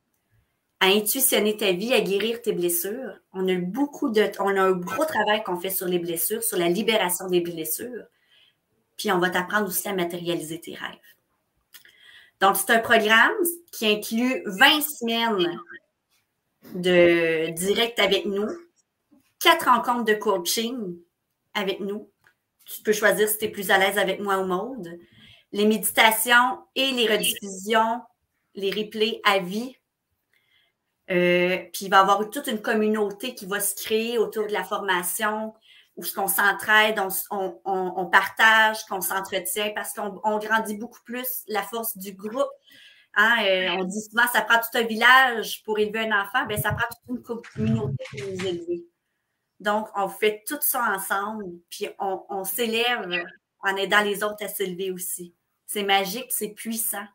à 0.81 0.87
intuitionner 0.87 1.57
ta 1.57 1.73
vie, 1.73 1.95
à 1.95 2.01
guérir 2.01 2.43
tes 2.43 2.53
blessures. 2.53 3.19
On 3.33 3.47
a 3.49 3.55
beaucoup 3.55 4.11
de, 4.11 4.31
on 4.41 4.57
a 4.57 4.63
un 4.63 4.73
gros 4.73 5.05
travail 5.05 5.43
qu'on 5.45 5.59
fait 5.59 5.71
sur 5.71 5.87
les 5.87 5.99
blessures, 5.99 6.43
sur 6.43 6.59
la 6.59 6.69
libération 6.69 7.29
des 7.29 7.41
blessures. 7.41 8.05
Puis 8.97 9.13
on 9.13 9.19
va 9.19 9.31
t'apprendre 9.31 9.69
aussi 9.69 9.89
à 9.89 9.95
matérialiser 9.95 10.61
tes 10.61 10.75
rêves. 10.75 10.99
Donc, 12.41 12.57
c'est 12.57 12.71
un 12.71 12.81
programme 12.81 13.33
qui 13.73 13.87
inclut 13.87 14.43
20 14.47 14.81
semaines 14.83 15.61
de 16.75 17.51
direct 17.51 17.99
avec 17.99 18.27
nous, 18.27 18.49
quatre 19.39 19.67
rencontres 19.67 20.05
de 20.05 20.15
coaching 20.15 20.97
avec 21.55 21.81
nous. 21.81 22.11
Tu 22.67 22.83
peux 22.83 22.93
choisir 22.93 23.29
si 23.29 23.39
tu 23.39 23.45
es 23.45 23.49
plus 23.49 23.71
à 23.71 23.79
l'aise 23.79 23.99
avec 23.99 24.21
moi 24.21 24.39
ou 24.39 24.47
Maude. 24.47 24.99
Les 25.53 25.67
méditations 25.67 26.65
et 26.75 26.91
les 26.93 27.07
rediffusions, 27.07 28.01
les 28.55 28.71
replays 28.71 29.21
à 29.25 29.39
vie. 29.39 29.77
Euh, 31.11 31.59
puis 31.73 31.85
il 31.85 31.91
va 31.91 31.99
y 31.99 32.01
avoir 32.01 32.31
toute 32.31 32.47
une 32.47 32.63
communauté 32.63 33.35
qui 33.35 33.47
va 33.47 33.61
se 33.61 33.75
créer 33.75 34.17
autour 34.17 34.47
de 34.47 34.53
la 34.53 34.65
formation, 34.65 35.53
où 35.97 36.03
qu'on 36.03 36.27
s'entraide, 36.27 36.99
on, 37.31 37.61
on, 37.65 38.07
partage, 38.07 38.85
qu'on 38.87 39.01
s'entretient, 39.01 39.71
parce 39.75 39.93
qu'on 39.93 40.39
grandit 40.39 40.77
beaucoup 40.77 41.03
plus 41.05 41.45
la 41.47 41.63
force 41.63 41.97
du 41.99 42.13
groupe 42.15 42.51
Hein, 43.17 43.45
euh, 43.45 43.69
on 43.79 43.85
dit 43.85 44.01
souvent 44.01 44.27
ça 44.33 44.43
prend 44.43 44.59
tout 44.59 44.77
un 44.77 44.83
village 44.83 45.63
pour 45.63 45.79
élever 45.79 46.11
un 46.11 46.23
enfant, 46.23 46.47
bien, 46.47 46.57
ça 46.57 46.73
prend 46.73 46.87
toute 46.91 47.17
une 47.17 47.23
communauté 47.23 48.05
pour 48.11 48.29
nous 48.29 48.47
élever. 48.47 48.87
Donc, 49.61 49.89
on 49.95 50.09
fait 50.09 50.43
tout 50.47 50.59
ça 50.61 50.83
ensemble, 50.95 51.45
puis 51.71 51.89
on, 51.99 52.45
s'élève 52.45 53.25
en 53.61 53.77
aidant 53.77 54.03
les 54.03 54.25
autres 54.25 54.45
à 54.45 54.49
s'élever 54.49 54.91
aussi. 54.91 55.33
C'est 55.65 55.85
magique, 55.85 56.31
c'est 56.31 56.51
puissant. 56.51 57.07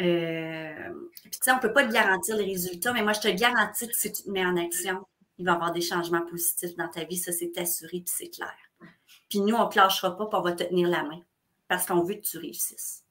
Euh, 0.00 0.92
puis, 1.22 1.30
tu 1.32 1.38
sais, 1.42 1.50
on 1.50 1.56
ne 1.56 1.60
peut 1.60 1.72
pas 1.72 1.84
te 1.84 1.92
garantir 1.92 2.36
les 2.36 2.44
résultats, 2.44 2.92
mais 2.92 3.02
moi, 3.02 3.12
je 3.12 3.20
te 3.20 3.28
garantis 3.28 3.88
que 3.88 3.96
si 3.96 4.12
tu 4.12 4.22
te 4.22 4.30
mets 4.30 4.46
en 4.46 4.56
action, 4.56 5.04
il 5.38 5.44
va 5.44 5.52
y 5.52 5.54
avoir 5.54 5.72
des 5.72 5.80
changements 5.80 6.24
positifs 6.24 6.76
dans 6.76 6.88
ta 6.88 7.04
vie. 7.04 7.16
Ça, 7.16 7.32
c'est 7.32 7.56
assuré, 7.58 8.00
puis 8.00 8.14
c'est 8.16 8.30
clair. 8.30 8.54
Puis 9.28 9.40
nous, 9.40 9.54
on 9.54 9.66
ne 9.66 9.70
te 9.70 10.06
pas, 10.06 10.26
puis 10.26 10.38
on 10.38 10.40
va 10.40 10.52
te 10.52 10.64
tenir 10.64 10.88
la 10.88 11.02
main 11.02 11.20
parce 11.66 11.84
qu'on 11.84 12.02
veut 12.02 12.14
que 12.14 12.20
tu 12.20 12.38
réussisses. 12.38 13.04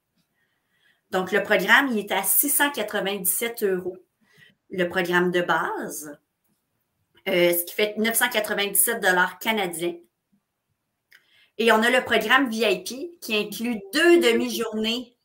Donc, 1.12 1.32
le 1.32 1.42
programme, 1.44 1.90
il 1.90 2.00
est 2.00 2.12
à 2.12 2.24
697 2.24 3.64
euros. 3.64 3.98
Le 4.70 4.90
programme 4.90 5.32
de 5.32 5.42
base, 5.42 6.18
euh, 7.28 7.54
ce 7.54 7.64
qui 7.64 7.74
fait 7.74 7.96
997 7.98 9.02
dollars 9.02 9.40
canadiens. 9.40 9.96
Et 11.58 11.72
on 11.72 11.82
a 11.82 11.90
le 11.90 12.04
programme 12.04 12.50
VIP 12.50 13.20
qui 13.22 13.36
inclut 13.36 13.80
deux 13.94 14.20
demi-journées 14.20 15.16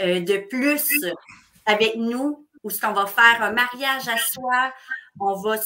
euh, 0.00 0.20
de 0.20 0.38
plus 0.48 0.90
avec 1.66 1.96
nous, 1.96 2.46
où 2.62 2.70
ce 2.70 2.80
qu'on 2.80 2.92
va 2.92 3.06
faire 3.06 3.42
un 3.42 3.52
mariage 3.52 4.08
à 4.08 4.16
soi, 4.16 4.72
on 5.20 5.34
va 5.34 5.56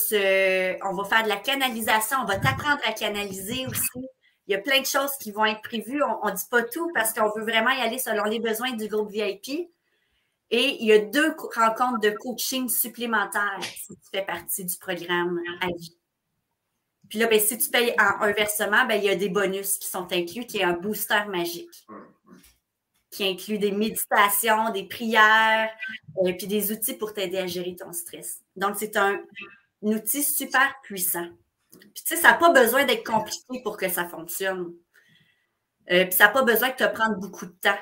on 0.84 0.94
va 0.94 1.04
faire 1.04 1.24
de 1.24 1.28
la 1.28 1.36
canalisation, 1.36 2.18
on 2.22 2.26
va 2.26 2.38
t'apprendre 2.38 2.80
à 2.84 2.92
canaliser 2.92 3.66
aussi. 3.66 4.06
Il 4.50 4.54
y 4.54 4.56
a 4.56 4.62
plein 4.62 4.80
de 4.80 4.86
choses 4.86 5.12
qui 5.20 5.30
vont 5.30 5.44
être 5.44 5.62
prévues. 5.62 6.02
On 6.02 6.28
ne 6.28 6.34
dit 6.34 6.44
pas 6.50 6.64
tout 6.64 6.90
parce 6.92 7.12
qu'on 7.12 7.30
veut 7.30 7.44
vraiment 7.44 7.70
y 7.70 7.80
aller 7.80 8.00
selon 8.00 8.24
les 8.24 8.40
besoins 8.40 8.72
du 8.72 8.88
groupe 8.88 9.08
VIP. 9.08 9.70
Et 10.50 10.76
il 10.80 10.86
y 10.86 10.92
a 10.92 10.98
deux 10.98 11.36
rencontres 11.54 12.00
de 12.00 12.10
coaching 12.10 12.68
supplémentaires 12.68 13.62
si 13.62 13.94
tu 13.94 14.10
fais 14.12 14.24
partie 14.24 14.64
du 14.64 14.76
programme. 14.76 15.40
Puis 17.08 17.20
là, 17.20 17.28
ben, 17.28 17.38
si 17.38 17.58
tu 17.58 17.70
payes 17.70 17.94
un 17.96 18.32
versement, 18.32 18.86
ben, 18.86 18.96
il 18.96 19.04
y 19.04 19.08
a 19.08 19.14
des 19.14 19.28
bonus 19.28 19.78
qui 19.78 19.86
sont 19.86 20.12
inclus, 20.12 20.46
qui 20.46 20.58
est 20.58 20.64
un 20.64 20.72
booster 20.72 21.26
magique, 21.28 21.86
qui 23.12 23.28
inclut 23.28 23.58
des 23.58 23.70
méditations, 23.70 24.72
des 24.72 24.88
prières, 24.88 25.70
et 26.24 26.28
euh, 26.28 26.36
puis 26.36 26.48
des 26.48 26.72
outils 26.72 26.94
pour 26.94 27.14
t'aider 27.14 27.38
à 27.38 27.46
gérer 27.46 27.76
ton 27.76 27.92
stress. 27.92 28.40
Donc, 28.56 28.74
c'est 28.80 28.96
un, 28.96 29.22
outil 29.80 30.24
super 30.24 30.74
puissant. 30.82 31.28
Puis, 31.78 32.02
tu 32.04 32.14
sais, 32.14 32.16
ça 32.16 32.32
n'a 32.32 32.38
pas 32.38 32.50
besoin 32.52 32.84
d'être 32.84 33.06
compliqué 33.06 33.62
pour 33.62 33.76
que 33.76 33.88
ça 33.88 34.08
fonctionne. 34.08 34.72
Euh, 35.90 36.04
puis, 36.04 36.12
ça 36.12 36.26
n'a 36.26 36.30
pas 36.30 36.42
besoin 36.42 36.70
de 36.70 36.74
te 36.74 36.86
prendre 36.86 37.16
beaucoup 37.16 37.46
de 37.46 37.56
temps. 37.60 37.78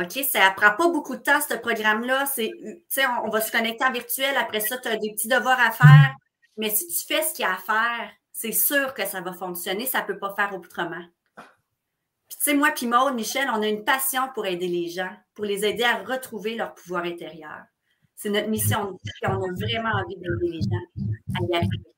OK? 0.00 0.12
Ça 0.24 0.50
ne 0.50 0.54
prend 0.54 0.72
pas 0.76 0.88
beaucoup 0.88 1.16
de 1.16 1.22
temps, 1.22 1.40
ce 1.40 1.54
programme-là. 1.54 2.26
C'est, 2.26 2.50
tu 2.50 2.82
sais, 2.88 3.02
on, 3.24 3.28
va 3.28 3.40
se 3.40 3.52
connecter 3.52 3.84
en 3.84 3.92
virtuel. 3.92 4.36
Après 4.36 4.60
ça, 4.60 4.78
tu 4.78 4.88
as 4.88 4.96
des 4.96 5.12
petits 5.12 5.28
devoirs 5.28 5.60
à 5.60 5.70
faire. 5.70 6.14
Mais 6.56 6.70
si 6.70 6.86
tu 6.86 7.06
fais 7.06 7.22
ce 7.22 7.34
qu'il 7.34 7.44
y 7.44 7.48
a 7.48 7.54
à 7.54 7.58
faire, 7.58 8.10
c'est 8.32 8.52
sûr 8.52 8.94
que 8.94 9.06
ça 9.06 9.20
va 9.20 9.32
fonctionner. 9.32 9.86
Ça 9.86 10.02
ne 10.02 10.06
peut 10.06 10.18
pas 10.18 10.34
faire 10.34 10.54
autrement. 10.54 11.04
Puis, 11.36 12.38
tu 12.38 12.44
sais, 12.50 12.54
moi 12.54 12.70
puis 12.72 12.86
Maud, 12.86 13.14
Michel, 13.14 13.48
on 13.50 13.62
a 13.62 13.68
une 13.68 13.84
passion 13.84 14.22
pour 14.34 14.46
aider 14.46 14.68
les 14.68 14.88
gens, 14.88 15.10
pour 15.34 15.44
les 15.44 15.64
aider 15.64 15.84
à 15.84 16.02
retrouver 16.02 16.56
leur 16.56 16.74
pouvoir 16.74 17.04
intérieur. 17.04 17.64
C'est 18.16 18.30
notre 18.30 18.48
mission. 18.48 18.98
On 19.24 19.28
a 19.28 19.52
vraiment 19.60 19.90
envie 19.90 20.16
d'aider 20.16 20.48
les 20.48 20.60
gens 20.62 21.40
à 21.40 21.52
y 21.52 21.56
arriver. 21.56 21.93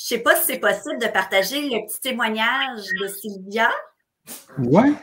Je 0.00 0.14
ne 0.14 0.18
sais 0.18 0.22
pas 0.22 0.34
si 0.36 0.46
c'est 0.46 0.58
possible 0.58 0.98
de 0.98 1.08
partager 1.08 1.60
le 1.68 1.86
petit 1.86 2.00
témoignage 2.00 2.84
de 3.00 3.06
Sylvia. 3.06 3.70
Oui, 4.58 4.94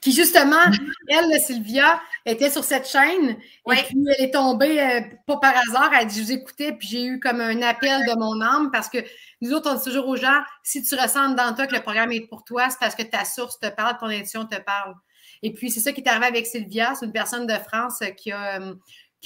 qui 0.00 0.12
justement, 0.12 0.62
elle, 1.08 1.40
Sylvia, 1.40 2.00
était 2.24 2.50
sur 2.50 2.64
cette 2.64 2.86
chaîne. 2.86 3.30
Et 3.30 3.82
puis, 3.86 3.96
elle 4.16 4.26
est 4.26 4.30
tombée, 4.30 4.80
euh, 4.80 5.00
pas 5.26 5.38
par 5.38 5.54
hasard, 5.56 5.90
elle 5.92 6.00
a 6.00 6.04
dit 6.04 6.18
Je 6.18 6.22
vous 6.22 6.32
écoutais, 6.32 6.72
puis 6.72 6.88
j'ai 6.88 7.04
eu 7.04 7.20
comme 7.20 7.40
un 7.40 7.62
appel 7.62 8.06
de 8.06 8.18
mon 8.18 8.40
âme 8.40 8.70
parce 8.70 8.88
que 8.88 8.98
nous 9.40 9.52
autres, 9.52 9.70
on 9.70 9.74
dit 9.74 9.84
toujours 9.84 10.08
aux 10.08 10.16
gens 10.16 10.40
si 10.62 10.82
tu 10.82 10.94
ressens 10.94 11.30
dans 11.30 11.54
toi 11.54 11.66
que 11.66 11.74
le 11.74 11.82
programme 11.82 12.12
est 12.12 12.28
pour 12.28 12.44
toi, 12.44 12.68
c'est 12.70 12.78
parce 12.78 12.94
que 12.94 13.02
ta 13.02 13.24
source 13.24 13.58
te 13.58 13.68
parle, 13.68 13.96
ton 13.98 14.06
intuition 14.06 14.46
te 14.46 14.60
parle. 14.60 14.94
Et 15.42 15.52
puis, 15.52 15.70
c'est 15.70 15.80
ça 15.80 15.92
qui 15.92 16.00
est 16.00 16.08
arrivé 16.08 16.26
avec 16.26 16.46
Sylvia. 16.46 16.94
C'est 16.94 17.06
une 17.06 17.12
personne 17.12 17.46
de 17.46 17.54
France 17.54 18.00
qui 18.16 18.32
a. 18.32 18.60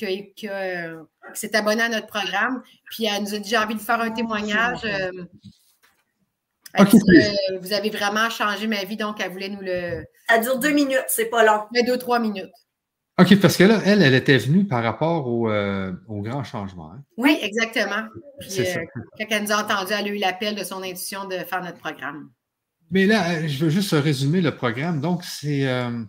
Euh, 0.02 1.02
qui, 1.34 1.40
s'est 1.40 1.54
abonnée 1.54 1.82
à 1.82 1.88
notre 1.88 2.06
programme. 2.06 2.62
Puis 2.90 3.04
elle 3.04 3.22
nous 3.22 3.34
a 3.34 3.38
dit 3.38 3.48
J'ai 3.48 3.58
envie 3.58 3.74
de 3.74 3.80
faire 3.80 4.00
un 4.00 4.10
témoignage. 4.10 4.80
Euh, 4.84 5.10
vous 7.60 7.72
avez 7.72 7.90
vraiment 7.90 8.30
changé 8.30 8.66
ma 8.66 8.84
vie, 8.84 8.96
donc 8.96 9.20
elle 9.20 9.32
voulait 9.32 9.48
nous 9.48 9.60
le. 9.60 10.04
Ça 10.28 10.38
dure 10.38 10.58
deux 10.58 10.72
minutes, 10.72 11.04
c'est 11.08 11.26
pas 11.26 11.44
long. 11.44 11.64
Mais 11.72 11.82
deux, 11.82 11.98
trois 11.98 12.18
minutes. 12.18 12.52
OK, 13.20 13.38
parce 13.38 13.56
que 13.56 13.64
là, 13.64 13.80
elle, 13.84 14.00
elle 14.00 14.14
était 14.14 14.38
venue 14.38 14.64
par 14.64 14.82
rapport 14.82 15.26
au, 15.26 15.50
euh, 15.50 15.92
grand 16.08 16.42
changement. 16.42 16.92
Hein. 16.92 17.02
Oui, 17.18 17.38
exactement. 17.42 18.06
Puis, 18.40 18.60
euh, 18.60 18.76
quand 19.18 19.26
elle 19.28 19.42
nous 19.42 19.52
a 19.52 19.62
entendu, 19.62 19.92
elle 19.92 20.06
a 20.06 20.08
eu 20.08 20.16
l'appel 20.16 20.54
de 20.54 20.64
son 20.64 20.82
intuition 20.82 21.26
de 21.26 21.36
faire 21.36 21.62
notre 21.62 21.78
programme. 21.78 22.30
Mais 22.90 23.04
là, 23.06 23.46
je 23.46 23.64
veux 23.64 23.70
juste 23.70 23.92
résumer 23.92 24.40
le 24.40 24.54
programme. 24.54 25.00
Donc, 25.00 25.22
c'est 25.22 25.68
euh, 25.68 26.02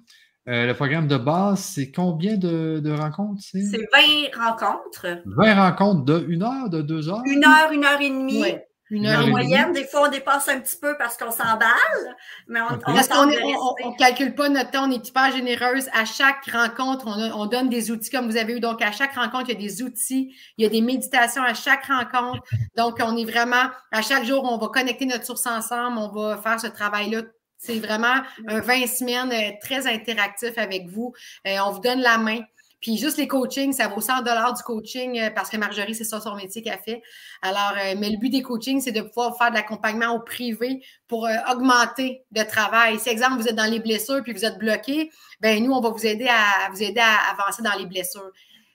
le 0.45 0.73
programme 0.73 1.07
de 1.07 1.17
base, 1.17 1.59
c'est 1.59 1.91
combien 1.91 2.37
de, 2.37 2.91
rencontres? 2.91 3.41
C'est? 3.41 3.59
20 3.59 4.43
rencontres. 4.43 5.21
20 5.25 5.55
rencontres 5.55 6.05
de 6.05 6.25
une 6.27 6.43
heure, 6.43 6.69
de 6.69 6.81
deux 6.81 7.09
heures? 7.09 7.21
Une 7.25 7.45
heure, 7.45 7.71
une 7.71 7.85
heure 7.85 8.01
et 8.01 8.09
demie. 8.09 8.43
Une 8.91 9.07
heure 9.07 9.23
en 9.23 9.29
moyenne, 9.29 9.71
des 9.71 9.85
fois, 9.85 10.07
on 10.07 10.11
dépasse 10.11 10.49
un 10.49 10.59
petit 10.59 10.75
peu 10.75 10.97
parce 10.97 11.15
qu'on 11.15 11.31
s'emballe, 11.31 12.17
mais 12.49 12.59
on, 12.59 12.77
Parce 12.77 13.07
qu'on 13.07 13.25
ne 13.25 13.97
calcule 13.97 14.35
pas 14.35 14.49
notre 14.49 14.71
temps, 14.71 14.85
on 14.85 14.91
est 14.91 15.07
hyper 15.07 15.31
généreuse. 15.31 15.87
À 15.93 16.03
chaque 16.03 16.45
rencontre, 16.51 17.07
on, 17.07 17.45
donne 17.45 17.69
des 17.69 17.89
outils 17.89 18.09
comme 18.09 18.29
vous 18.29 18.35
avez 18.35 18.57
eu. 18.57 18.59
Donc, 18.59 18.81
à 18.81 18.91
chaque 18.91 19.15
rencontre, 19.15 19.45
il 19.47 19.53
y 19.53 19.55
a 19.55 19.59
des 19.59 19.81
outils, 19.81 20.35
il 20.57 20.63
y 20.63 20.67
a 20.67 20.69
des 20.69 20.81
méditations 20.81 21.41
à 21.41 21.53
chaque 21.53 21.85
rencontre. 21.85 22.43
Donc, 22.75 22.97
on 23.01 23.15
est 23.15 23.23
vraiment, 23.23 23.69
à 23.93 24.01
chaque 24.01 24.25
jour, 24.25 24.43
on 24.43 24.57
va 24.57 24.67
connecter 24.67 25.05
notre 25.05 25.25
source 25.25 25.47
ensemble, 25.47 25.97
on 25.97 26.09
va 26.09 26.35
faire 26.35 26.59
ce 26.59 26.67
travail-là 26.67 27.21
c'est 27.61 27.79
vraiment 27.79 28.21
un 28.47 28.59
20 28.59 28.87
semaines 28.87 29.31
euh, 29.31 29.55
très 29.61 29.87
interactif 29.87 30.57
avec 30.57 30.87
vous. 30.87 31.13
Euh, 31.47 31.57
on 31.65 31.71
vous 31.71 31.79
donne 31.79 32.01
la 32.01 32.17
main. 32.17 32.39
Puis 32.81 32.97
juste 32.97 33.17
les 33.17 33.27
coachings, 33.27 33.73
ça 33.73 33.87
vaut 33.87 34.01
100 34.01 34.23
dollars 34.23 34.55
du 34.55 34.63
coaching 34.63 35.19
euh, 35.19 35.29
parce 35.29 35.51
que 35.51 35.57
Marjorie, 35.57 35.93
c'est 35.93 36.03
ça 36.03 36.19
son 36.19 36.35
métier 36.35 36.63
qu'elle 36.63 36.79
fait. 36.79 37.03
Alors, 37.43 37.73
mais 37.99 38.09
le 38.09 38.17
but 38.17 38.31
des 38.31 38.41
coachings, 38.41 38.81
c'est 38.81 38.91
de 38.91 39.01
pouvoir 39.01 39.37
faire 39.37 39.51
de 39.51 39.55
l'accompagnement 39.55 40.15
au 40.15 40.19
privé 40.19 40.83
pour 41.07 41.29
augmenter 41.51 42.23
le 42.35 42.43
travail. 42.45 42.97
Si, 42.97 43.09
exemple, 43.09 43.39
vous 43.39 43.47
êtes 43.47 43.55
dans 43.55 43.69
les 43.71 43.79
blessures 43.79 44.23
puis 44.23 44.33
vous 44.33 44.45
êtes 44.45 44.57
bloqué, 44.57 45.11
ben 45.39 45.63
nous, 45.63 45.71
on 45.71 45.81
va 45.81 45.89
vous 45.89 46.05
aider 46.05 46.27
à 46.27 46.71
vous 46.71 46.81
aider 46.81 46.99
à 46.99 47.31
avancer 47.31 47.61
dans 47.61 47.77
les 47.77 47.85
blessures. 47.85 48.31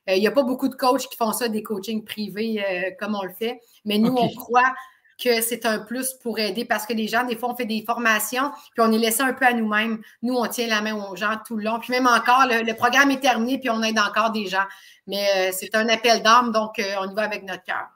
Il 0.07 0.21
n'y 0.21 0.29
a 0.29 0.31
pas 0.31 0.45
beaucoup 0.45 0.69
de 0.69 0.77
coachs 0.77 1.09
qui 1.09 1.17
font 1.17 1.33
ça, 1.33 1.49
des 1.49 1.65
coachings 1.65 2.05
privés 2.05 2.65
comme 3.01 3.17
on 3.17 3.25
le 3.25 3.35
fait, 3.37 3.61
mais 3.85 3.99
nous, 3.99 4.15
on 4.17 4.29
croit 4.35 4.73
que 5.19 5.41
c'est 5.41 5.65
un 5.65 5.79
plus 5.79 6.13
pour 6.23 6.39
aider 6.39 6.65
parce 6.65 6.87
que 6.87 6.93
les 6.93 7.09
gens, 7.09 7.25
des 7.25 7.37
fois, 7.37 7.51
on 7.51 7.57
fait 7.57 7.67
des 7.67 7.83
formations, 7.85 8.51
puis 8.73 8.81
on 8.81 8.93
est 8.93 8.99
laissé 8.99 9.23
un 9.23 9.33
peu 9.33 9.47
à 9.47 9.53
nous-mêmes. 9.53 10.01
Nous, 10.23 10.35
on 10.35 10.47
tient 10.47 10.67
la 10.67 10.83
main 10.83 10.95
aux 10.95 11.17
gens 11.17 11.39
tout 11.47 11.57
le 11.57 11.65
long. 11.65 11.79
Puis 11.81 11.91
même 11.93 12.07
encore, 12.07 12.47
le, 12.47 12.75
programme 12.75 13.11
est 13.11 13.21
terminé, 13.21 13.59
puis 13.59 13.71
on 13.71 13.83
aide 13.83 13.99
encore 13.99 14.31
des 14.31 14.47
gens. 14.47 14.67
Mais 15.07 15.25
euh, 15.37 15.51
c'est 15.53 15.75
un 15.75 15.89
appel 15.89 16.23
d'âme, 16.23 16.53
donc 16.53 16.79
euh, 16.79 16.95
on 17.01 17.11
y 17.11 17.15
va 17.15 17.23
avec 17.23 17.45
notre 17.45 17.65
cœur. 17.65 17.89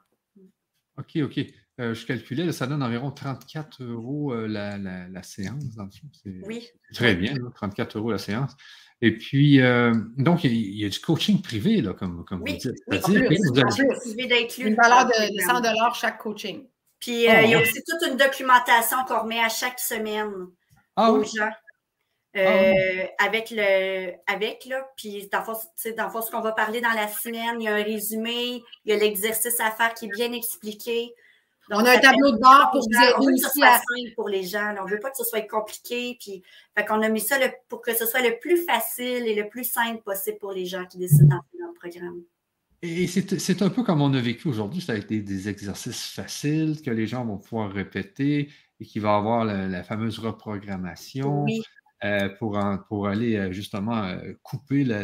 OK, 0.97 1.17
OK. 1.23 1.45
Euh, 1.79 1.93
je 1.93 2.05
calculais, 2.05 2.51
ça 2.51 2.67
donne 2.67 2.83
environ 2.83 3.11
34 3.11 3.83
euros 3.83 4.33
la, 4.35 5.23
séance, 5.23 5.75
dans 5.75 5.85
le 5.85 5.91
fond. 5.91 6.07
Oui. 6.45 6.67
Très 6.93 7.15
bien, 7.15 7.35
34 7.55 7.97
euros 7.97 8.11
la 8.11 8.17
séance. 8.17 8.55
Et 9.03 9.17
puis, 9.17 9.59
donc, 10.17 10.43
il 10.43 10.53
y, 10.53 10.85
a 10.85 10.89
du 10.89 10.99
coaching 10.99 11.41
privé, 11.41 11.81
là, 11.81 11.93
comme, 11.93 12.23
comme 12.23 12.39
vous 12.39 12.45
dites. 12.45 12.69
Oui, 12.87 12.99
plus, 12.99 13.39
Une 14.59 14.75
valeur 14.75 15.05
de 15.05 15.41
100 15.41 15.93
chaque 15.93 16.19
coaching. 16.19 16.67
Puis 17.01 17.27
euh, 17.27 17.41
il 17.41 17.49
y 17.49 17.55
a 17.55 17.59
aussi 17.59 17.83
toute 17.83 18.07
une 18.07 18.15
documentation 18.15 18.97
qu'on 19.07 19.21
remet 19.21 19.39
à 19.39 19.49
chaque 19.49 19.79
semaine 19.79 20.47
ah 20.95 21.11
aux 21.11 21.23
gens. 21.23 21.51
Euh, 22.37 23.03
ah 23.19 23.25
avec 23.25 23.49
le 23.51 24.13
avec 24.25 24.63
là, 24.65 24.87
puis 24.95 25.27
dans 25.29 25.39
le 25.39 25.91
dans 25.93 26.21
ce 26.21 26.31
qu'on 26.31 26.39
va 26.39 26.53
parler 26.53 26.79
dans 26.79 26.93
la 26.93 27.09
semaine, 27.09 27.59
il 27.59 27.65
y 27.65 27.67
a 27.67 27.73
un 27.73 27.83
résumé, 27.83 28.63
il 28.85 28.91
y 28.91 28.93
a 28.93 28.97
l'exercice 28.97 29.59
à 29.59 29.71
faire 29.71 29.93
qui 29.95 30.05
est 30.05 30.15
bien 30.15 30.31
expliqué. 30.31 31.13
on 31.71 31.83
a 31.83 31.91
un 31.91 31.99
tableau 31.99 32.31
de 32.31 32.37
bord 32.37 32.69
pour 32.71 32.81
vous 32.81 33.03
aider 33.03 33.13
on 33.17 33.33
aussi 33.33 33.63
à... 33.63 33.79
simple 33.79 34.15
pour 34.15 34.29
les 34.29 34.43
gens. 34.43 34.75
On 34.79 34.85
ne 34.85 34.91
veut 34.91 34.99
pas 34.99 35.09
que 35.09 35.17
ce 35.17 35.25
soit 35.25 35.41
compliqué. 35.41 36.17
Puis, 36.21 36.43
fait 36.77 36.85
qu'on 36.85 37.01
a 37.01 37.09
mis 37.09 37.19
ça 37.19 37.35
pour 37.67 37.81
que 37.81 37.93
ce 37.93 38.05
soit 38.05 38.21
le 38.21 38.39
plus 38.39 38.63
facile 38.63 39.27
et 39.27 39.35
le 39.35 39.49
plus 39.49 39.65
simple 39.65 40.01
possible 40.03 40.37
pour 40.37 40.53
les 40.53 40.65
gens 40.65 40.85
qui 40.85 40.99
décident 40.99 41.35
d'entrer 41.35 41.57
dans 41.59 41.67
le 41.67 41.73
programme. 41.73 42.21
Et 42.83 43.05
c'est 43.07 43.61
un 43.61 43.69
peu 43.69 43.83
comme 43.83 44.01
on 44.01 44.13
a 44.13 44.19
vécu 44.19 44.47
aujourd'hui. 44.47 44.81
Ça 44.81 44.93
a 44.93 44.95
été 44.95 45.21
des 45.21 45.49
exercices 45.49 46.07
faciles 46.07 46.81
que 46.81 46.89
les 46.89 47.05
gens 47.05 47.23
vont 47.25 47.37
pouvoir 47.37 47.71
répéter 47.71 48.49
et 48.79 48.85
qui 48.85 48.99
va 48.99 49.15
avoir 49.15 49.45
la, 49.45 49.83
fameuse 49.83 50.17
reprogrammation 50.17 51.45
euh, 52.03 52.29
pour, 52.39 52.59
pour 52.87 53.07
aller 53.07 53.35
euh, 53.35 53.51
justement 53.51 54.03
euh, 54.03 54.33
couper 54.41 54.83
la, 54.83 55.03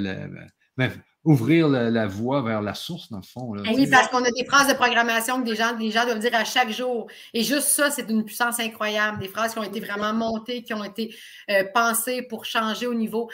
ben, 0.76 0.92
ouvrir 1.28 1.68
la, 1.68 2.08
voie 2.08 2.42
vers 2.42 2.62
la 2.62 2.74
source, 2.74 3.12
dans 3.12 3.18
le 3.18 3.24
fond. 3.24 3.54
Eh 3.66 3.76
oui, 3.76 3.88
parce 3.92 4.08
qu'on 4.08 4.24
a 4.24 4.32
des 4.32 4.46
phrases 4.46 4.70
de 4.70 4.74
programmation 4.74 5.42
que 5.42 5.46
des 5.46 5.58
gens, 5.58 5.76
les 5.78 5.92
gens 5.92 6.06
doivent 6.06 6.20
dire 6.20 6.34
à 6.34 6.46
chaque 6.46 6.72
jour. 6.72 7.08
Et 7.34 7.44
juste 7.44 7.68
ça, 7.68 7.92
c'est 7.92 8.10
une 8.10 8.24
puissance 8.24 8.62
incroyable. 8.62 9.20
Des 9.20 9.28
phrases 9.28 9.52
qui 9.52 9.60
ont 9.60 9.64
été 9.64 9.82
vraiment 9.82 10.14
montées, 10.14 10.64
qui 10.64 10.74
ont 10.74 10.86
été 10.86 11.14
euh, 11.52 11.66
pensées 11.74 12.22
pour 12.22 12.46
changer 12.46 12.88
au 12.88 12.94
niveau. 12.94 13.30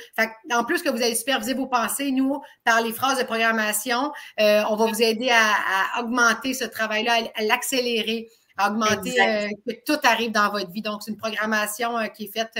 en 0.51 0.63
plus 0.63 0.81
que 0.81 0.89
vous 0.89 1.03
allez 1.03 1.13
superviser 1.13 1.53
vos 1.53 1.67
pensées, 1.67 2.11
nous, 2.11 2.41
par 2.63 2.81
les 2.81 2.91
phrases 2.91 3.19
de 3.19 3.25
programmation, 3.25 4.11
euh, 4.39 4.63
on 4.71 4.75
va 4.75 4.87
vous 4.87 5.01
aider 5.01 5.29
à, 5.29 6.01
augmenter 6.01 6.55
ce 6.55 6.65
travail-là, 6.65 7.19
à, 7.35 7.43
l'accélérer, 7.43 8.27
à 8.57 8.71
augmenter, 8.71 9.21
euh, 9.21 9.49
que 9.67 9.73
tout 9.85 9.99
arrive 10.01 10.31
dans 10.31 10.49
votre 10.49 10.71
vie. 10.71 10.81
Donc, 10.81 11.03
c'est 11.03 11.11
une 11.11 11.17
programmation 11.17 11.91
qui 12.15 12.25
est 12.25 12.33
faite 12.33 12.57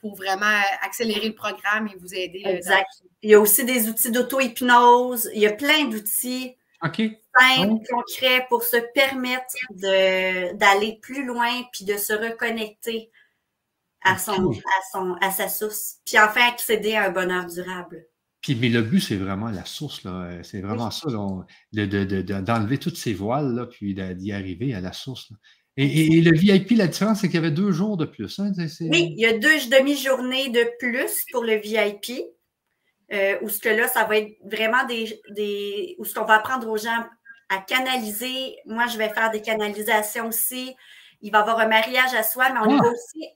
pour 0.00 0.16
vraiment 0.16 0.60
accélérer 0.82 1.28
le 1.28 1.34
programme 1.34 1.88
et 1.88 1.96
vous 1.98 2.14
aider. 2.14 2.42
Exact. 2.44 2.88
Il 3.22 3.30
y 3.30 3.34
a 3.34 3.40
aussi 3.40 3.64
des 3.64 3.88
outils 3.88 4.10
d'auto-hypnose. 4.10 5.30
Il 5.34 5.40
y 5.40 5.46
a 5.46 5.52
plein 5.52 5.86
d'outils 5.86 6.56
simples, 6.82 7.84
concrets 7.90 8.46
pour 8.48 8.62
se 8.62 8.78
permettre 8.94 9.54
d'aller 10.54 10.98
plus 11.02 11.24
loin 11.24 11.50
puis 11.72 11.84
de 11.84 11.96
se 11.96 12.12
reconnecter 12.12 13.10
à, 14.02 14.16
son, 14.16 14.50
à, 14.50 14.80
son, 14.92 15.14
à 15.20 15.30
sa 15.30 15.48
source. 15.48 15.98
Puis 16.06 16.18
enfin 16.18 16.48
accéder 16.48 16.94
à 16.94 17.04
un 17.04 17.10
bonheur 17.10 17.46
durable. 17.46 18.06
Puis, 18.40 18.54
mais 18.54 18.70
le 18.70 18.80
but, 18.80 19.00
c'est 19.00 19.16
vraiment 19.16 19.50
la 19.50 19.66
source. 19.66 20.02
là. 20.04 20.42
C'est 20.42 20.62
vraiment 20.62 20.90
ça, 20.90 21.10
d'enlever 21.72 22.78
toutes 22.78 22.96
ces 22.96 23.12
voiles, 23.12 23.54
là, 23.54 23.66
puis 23.66 23.94
d'y 23.94 24.32
arriver 24.32 24.72
à 24.74 24.80
la 24.80 24.92
source. 24.92 25.30
Et, 25.82 26.20
le 26.20 26.36
VIP, 26.36 26.72
la 26.72 26.86
différence, 26.86 27.20
c'est 27.20 27.28
qu'il 27.28 27.36
y 27.36 27.38
avait 27.38 27.50
deux 27.50 27.72
jours 27.72 27.96
de 27.96 28.04
plus. 28.04 28.38
Hein, 28.38 28.52
oui, 28.80 29.14
il 29.16 29.20
y 29.20 29.26
a 29.26 29.32
deux 29.32 29.68
demi-journées 29.70 30.50
de 30.50 30.64
plus 30.78 31.24
pour 31.32 31.44
le 31.44 31.54
VIP. 31.54 32.22
Euh, 33.12 33.36
où 33.42 33.48
ce 33.48 33.58
que 33.58 33.68
là, 33.68 33.88
ça 33.88 34.04
va 34.04 34.18
être 34.18 34.36
vraiment 34.44 34.84
des, 34.86 35.20
des 35.30 35.96
où 35.98 36.04
ce 36.04 36.14
qu'on 36.14 36.24
va 36.24 36.34
apprendre 36.34 36.68
aux 36.68 36.76
gens 36.76 37.04
à 37.48 37.58
canaliser. 37.58 38.56
Moi, 38.66 38.86
je 38.86 38.96
vais 38.98 39.08
faire 39.08 39.30
des 39.30 39.42
canalisations 39.42 40.28
aussi. 40.28 40.74
Il 41.20 41.32
va 41.32 41.38
y 41.38 41.40
avoir 41.40 41.58
un 41.58 41.66
mariage 41.66 42.14
à 42.14 42.22
soi, 42.22 42.50
mais 42.50 42.60
on 42.60 42.78
ah! 42.78 42.86
a 42.86 42.90
aussi 42.90 43.28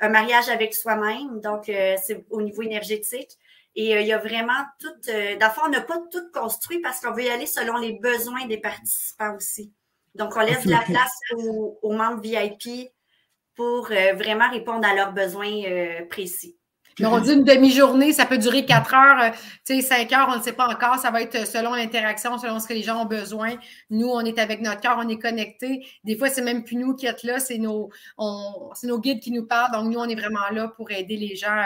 un 0.00 0.08
mariage 0.08 0.48
avec 0.48 0.74
soi-même. 0.74 1.40
Donc, 1.40 1.68
euh, 1.68 1.96
c'est 2.02 2.24
au 2.30 2.42
niveau 2.42 2.62
énergétique. 2.62 3.30
Et 3.76 3.96
euh, 3.96 4.00
il 4.00 4.06
y 4.06 4.12
a 4.12 4.18
vraiment 4.18 4.64
tout. 4.80 5.10
Euh, 5.10 5.36
D'abord, 5.36 5.64
on 5.66 5.70
n'a 5.70 5.80
pas 5.80 5.98
tout 6.10 6.30
construit 6.32 6.80
parce 6.80 7.00
qu'on 7.00 7.12
veut 7.12 7.24
y 7.24 7.28
aller 7.28 7.46
selon 7.46 7.76
les 7.76 7.92
besoins 7.92 8.46
des 8.46 8.58
participants 8.58 9.34
aussi. 9.36 9.72
Donc, 10.14 10.36
on 10.36 10.40
laisse 10.40 10.64
de 10.64 10.70
la 10.70 10.80
place 10.80 11.12
aux, 11.82 11.92
membres 11.92 12.20
VIP 12.20 12.90
pour 13.56 13.88
euh, 13.90 14.14
vraiment 14.14 14.50
répondre 14.50 14.86
à 14.86 14.94
leurs 14.94 15.12
besoins 15.12 15.62
précis. 16.08 16.56
on 17.00 17.20
dit 17.20 17.32
une 17.32 17.44
demi-journée, 17.44 18.12
ça 18.12 18.24
peut 18.26 18.38
durer 18.38 18.64
quatre 18.64 18.94
heures, 18.94 19.32
tu 19.66 19.74
sais, 19.74 19.80
cinq 19.80 20.12
heures, 20.12 20.28
on 20.32 20.38
ne 20.38 20.42
sait 20.42 20.52
pas 20.52 20.68
encore. 20.68 20.98
Ça 20.98 21.10
va 21.10 21.22
être 21.22 21.46
selon 21.46 21.74
l'interaction, 21.74 22.38
selon 22.38 22.60
ce 22.60 22.68
que 22.68 22.74
les 22.74 22.82
gens 22.82 23.02
ont 23.02 23.06
besoin. 23.06 23.56
Nous, 23.90 24.06
on 24.06 24.20
est 24.20 24.38
avec 24.38 24.60
notre 24.60 24.80
cœur, 24.80 24.96
on 24.98 25.08
est 25.08 25.18
connecté. 25.18 25.86
Des 26.04 26.16
fois, 26.16 26.28
c'est 26.28 26.42
même 26.42 26.64
plus 26.64 26.76
nous 26.76 26.94
qui 26.94 27.06
êtes 27.06 27.24
là, 27.24 27.40
c'est 27.40 27.58
nos, 27.58 27.90
nos 28.18 29.00
guides 29.00 29.20
qui 29.20 29.32
nous 29.32 29.46
parlent. 29.46 29.72
Donc, 29.72 29.92
nous, 29.92 29.98
on 29.98 30.08
est 30.08 30.14
vraiment 30.16 30.48
là 30.52 30.68
pour 30.68 30.90
aider 30.90 31.16
les 31.16 31.34
gens 31.34 31.64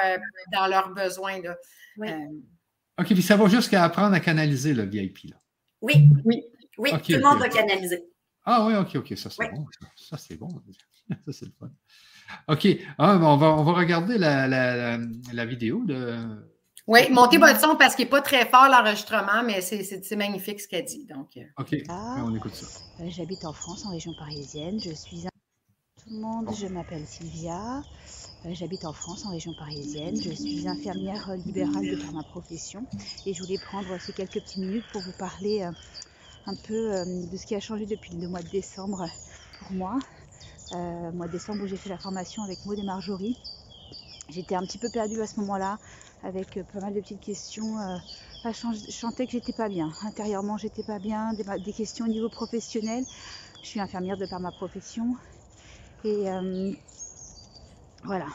dans 0.52 0.66
leurs 0.66 0.90
besoins. 0.90 1.40
Là. 1.42 1.56
Oui. 1.98 2.08
Euh, 2.10 3.00
OK, 3.00 3.06
puis 3.06 3.22
ça 3.22 3.36
va 3.36 3.46
jusqu'à 3.48 3.84
apprendre 3.84 4.14
à 4.14 4.20
canaliser 4.20 4.74
le 4.74 4.84
VIP. 4.84 5.30
Là. 5.30 5.36
Oui, 5.80 6.08
oui, 6.24 6.42
oui. 6.78 6.90
tout 6.90 7.12
le 7.12 7.20
monde 7.20 7.38
va 7.38 7.48
canaliser. 7.48 8.04
Ah 8.50 8.64
oui, 8.64 8.74
OK, 8.76 8.96
OK, 8.96 9.12
ça 9.14 9.28
c'est 9.28 9.50
bon. 9.50 9.66
Ça, 9.94 10.16
c'est 10.16 10.36
bon. 10.36 10.48
ça 11.26 11.32
c'est 11.32 11.44
le 11.44 11.52
fun. 11.60 11.68
OK, 12.48 12.66
ah, 12.96 13.18
on, 13.20 13.36
va, 13.36 13.52
on 13.52 13.62
va 13.62 13.72
regarder 13.72 14.16
la, 14.16 14.48
la, 14.48 14.98
la, 15.32 15.44
vidéo 15.44 15.84
de. 15.84 16.16
Oui, 16.86 17.10
montez 17.10 17.36
votre 17.36 17.60
son 17.60 17.76
parce 17.76 17.94
qu'il 17.94 18.06
n'est 18.06 18.10
pas 18.10 18.22
très 18.22 18.46
fort 18.46 18.68
l'enregistrement, 18.70 19.42
mais 19.44 19.60
c'est 19.60 20.16
magnifique 20.16 20.60
ce 20.62 20.68
qu'elle 20.68 20.86
dit. 20.86 21.04
Donc... 21.04 21.36
Euh. 21.36 21.42
OK, 21.58 21.76
ah, 21.90 22.24
on 22.24 22.34
écoute 22.34 22.54
ça. 22.54 22.66
Euh, 23.00 23.08
j'habite 23.10 23.44
en 23.44 23.52
France, 23.52 23.84
en 23.84 23.90
région 23.90 24.14
parisienne. 24.18 24.80
Je 24.80 24.94
suis 24.94 25.26
un... 25.26 25.30
tout 26.02 26.10
le 26.10 26.20
monde. 26.20 26.48
Je 26.58 26.68
m'appelle 26.68 27.06
Sylvia. 27.06 27.82
Euh, 28.46 28.50
j'habite 28.52 28.86
en 28.86 28.94
France, 28.94 29.26
en 29.26 29.30
région 29.30 29.52
parisienne. 29.58 30.16
Je 30.16 30.30
suis 30.30 30.66
infirmière 30.66 31.34
libérale 31.44 31.86
de 31.86 31.96
par 31.96 32.12
ma 32.12 32.22
profession 32.22 32.86
et 33.26 33.34
je 33.34 33.42
voulais 33.42 33.58
prendre 33.58 34.00
ces 34.00 34.14
quelques 34.14 34.40
petites 34.40 34.56
minutes 34.56 34.84
pour 34.92 35.02
vous 35.02 35.16
parler 35.18 35.64
euh, 35.64 35.72
un 36.48 36.54
peu 36.54 36.92
euh, 36.92 37.04
de 37.04 37.36
ce 37.36 37.44
qui 37.44 37.54
a 37.54 37.60
changé 37.60 37.84
depuis 37.84 38.14
le 38.14 38.26
mois 38.26 38.40
de 38.40 38.48
décembre 38.48 39.06
pour 39.58 39.72
moi. 39.72 39.98
Euh, 40.72 41.12
mois 41.12 41.26
de 41.26 41.32
décembre 41.32 41.64
où 41.64 41.66
j'ai 41.66 41.76
fait 41.76 41.90
la 41.90 41.98
formation 41.98 42.42
avec 42.42 42.64
Maud 42.64 42.78
et 42.78 42.82
Marjorie. 42.82 43.36
J'étais 44.30 44.54
un 44.54 44.62
petit 44.62 44.78
peu 44.78 44.88
perdue 44.88 45.20
à 45.20 45.26
ce 45.26 45.38
moment-là 45.40 45.78
avec 46.22 46.60
pas 46.72 46.80
mal 46.80 46.94
de 46.94 47.00
petites 47.00 47.20
questions. 47.20 47.76
je 48.44 48.90
chantais 48.90 49.26
que 49.26 49.32
j'étais 49.32 49.52
pas 49.52 49.68
bien. 49.68 49.90
Intérieurement, 50.02 50.56
j'étais 50.56 50.82
pas 50.82 50.98
bien. 50.98 51.32
Des, 51.32 51.72
questions 51.72 52.04
au 52.04 52.08
niveau 52.08 52.28
professionnel. 52.28 53.04
Je 53.62 53.68
suis 53.68 53.80
infirmière 53.80 54.18
de 54.18 54.26
par 54.26 54.40
ma 54.40 54.52
profession. 54.52 55.16
Et 56.04 56.26
voilà, 58.04 58.26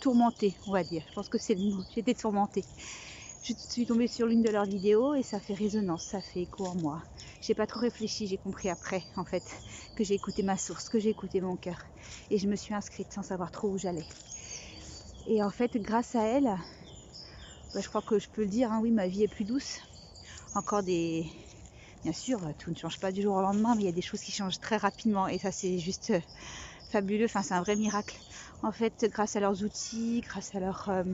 tourmentée, 0.00 0.54
on 0.66 0.72
va 0.72 0.84
dire. 0.84 1.02
Je 1.08 1.14
pense 1.14 1.30
que 1.30 1.38
c'est 1.38 1.54
le 1.54 1.62
mot. 1.62 1.84
J'étais 1.94 2.14
tourmentée. 2.14 2.64
Je 3.44 3.52
suis 3.70 3.86
tombée 3.86 4.08
sur 4.08 4.26
l'une 4.26 4.42
de 4.42 4.50
leurs 4.50 4.64
vidéos 4.66 5.14
et 5.14 5.22
ça 5.22 5.38
fait 5.38 5.54
résonance, 5.54 6.02
ça 6.02 6.20
fait 6.20 6.40
écho 6.40 6.66
en 6.66 6.74
moi. 6.74 7.04
J'ai 7.40 7.54
pas 7.54 7.66
trop 7.68 7.78
réfléchi, 7.78 8.26
j'ai 8.26 8.38
compris 8.38 8.68
après, 8.68 9.04
en 9.14 9.24
fait, 9.24 9.62
que 9.94 10.02
j'ai 10.02 10.14
écouté 10.14 10.42
ma 10.42 10.56
source, 10.56 10.88
que 10.88 10.98
j'ai 10.98 11.10
écouté 11.10 11.40
mon 11.40 11.56
cœur. 11.56 11.78
Et 12.30 12.38
je 12.38 12.48
me 12.48 12.56
suis 12.56 12.74
inscrite 12.74 13.12
sans 13.12 13.22
savoir 13.22 13.52
trop 13.52 13.68
où 13.68 13.78
j'allais. 13.78 14.08
Et 15.26 15.42
en 15.42 15.50
fait, 15.50 15.76
grâce 15.76 16.14
à 16.14 16.22
elle, 16.24 16.56
bah, 17.72 17.80
je 17.80 17.88
crois 17.88 18.02
que 18.02 18.18
je 18.18 18.28
peux 18.28 18.42
le 18.42 18.48
dire, 18.48 18.70
hein, 18.72 18.80
oui, 18.82 18.90
ma 18.90 19.06
vie 19.06 19.22
est 19.22 19.28
plus 19.28 19.44
douce. 19.44 19.80
Encore 20.54 20.82
des. 20.84 21.26
Bien 22.04 22.12
sûr, 22.12 22.40
tout 22.58 22.70
ne 22.70 22.76
change 22.76 22.98
pas 23.00 23.12
du 23.12 23.22
jour 23.22 23.36
au 23.36 23.42
lendemain, 23.42 23.74
mais 23.76 23.82
il 23.84 23.86
y 23.86 23.90
a 23.90 23.92
des 23.92 24.02
choses 24.02 24.20
qui 24.22 24.32
changent 24.32 24.60
très 24.60 24.76
rapidement 24.76 25.28
et 25.28 25.38
ça, 25.38 25.52
c'est 25.52 25.78
juste 25.78 26.10
euh, 26.10 26.20
fabuleux. 26.88 27.26
Enfin, 27.26 27.42
c'est 27.42 27.54
un 27.54 27.62
vrai 27.62 27.76
miracle 27.76 28.20
en 28.62 28.72
fait, 28.72 29.06
grâce 29.10 29.36
à 29.36 29.40
leurs 29.40 29.62
outils, 29.64 30.20
grâce 30.22 30.54
à 30.54 30.60
leur, 30.60 30.88
euh, 30.90 31.04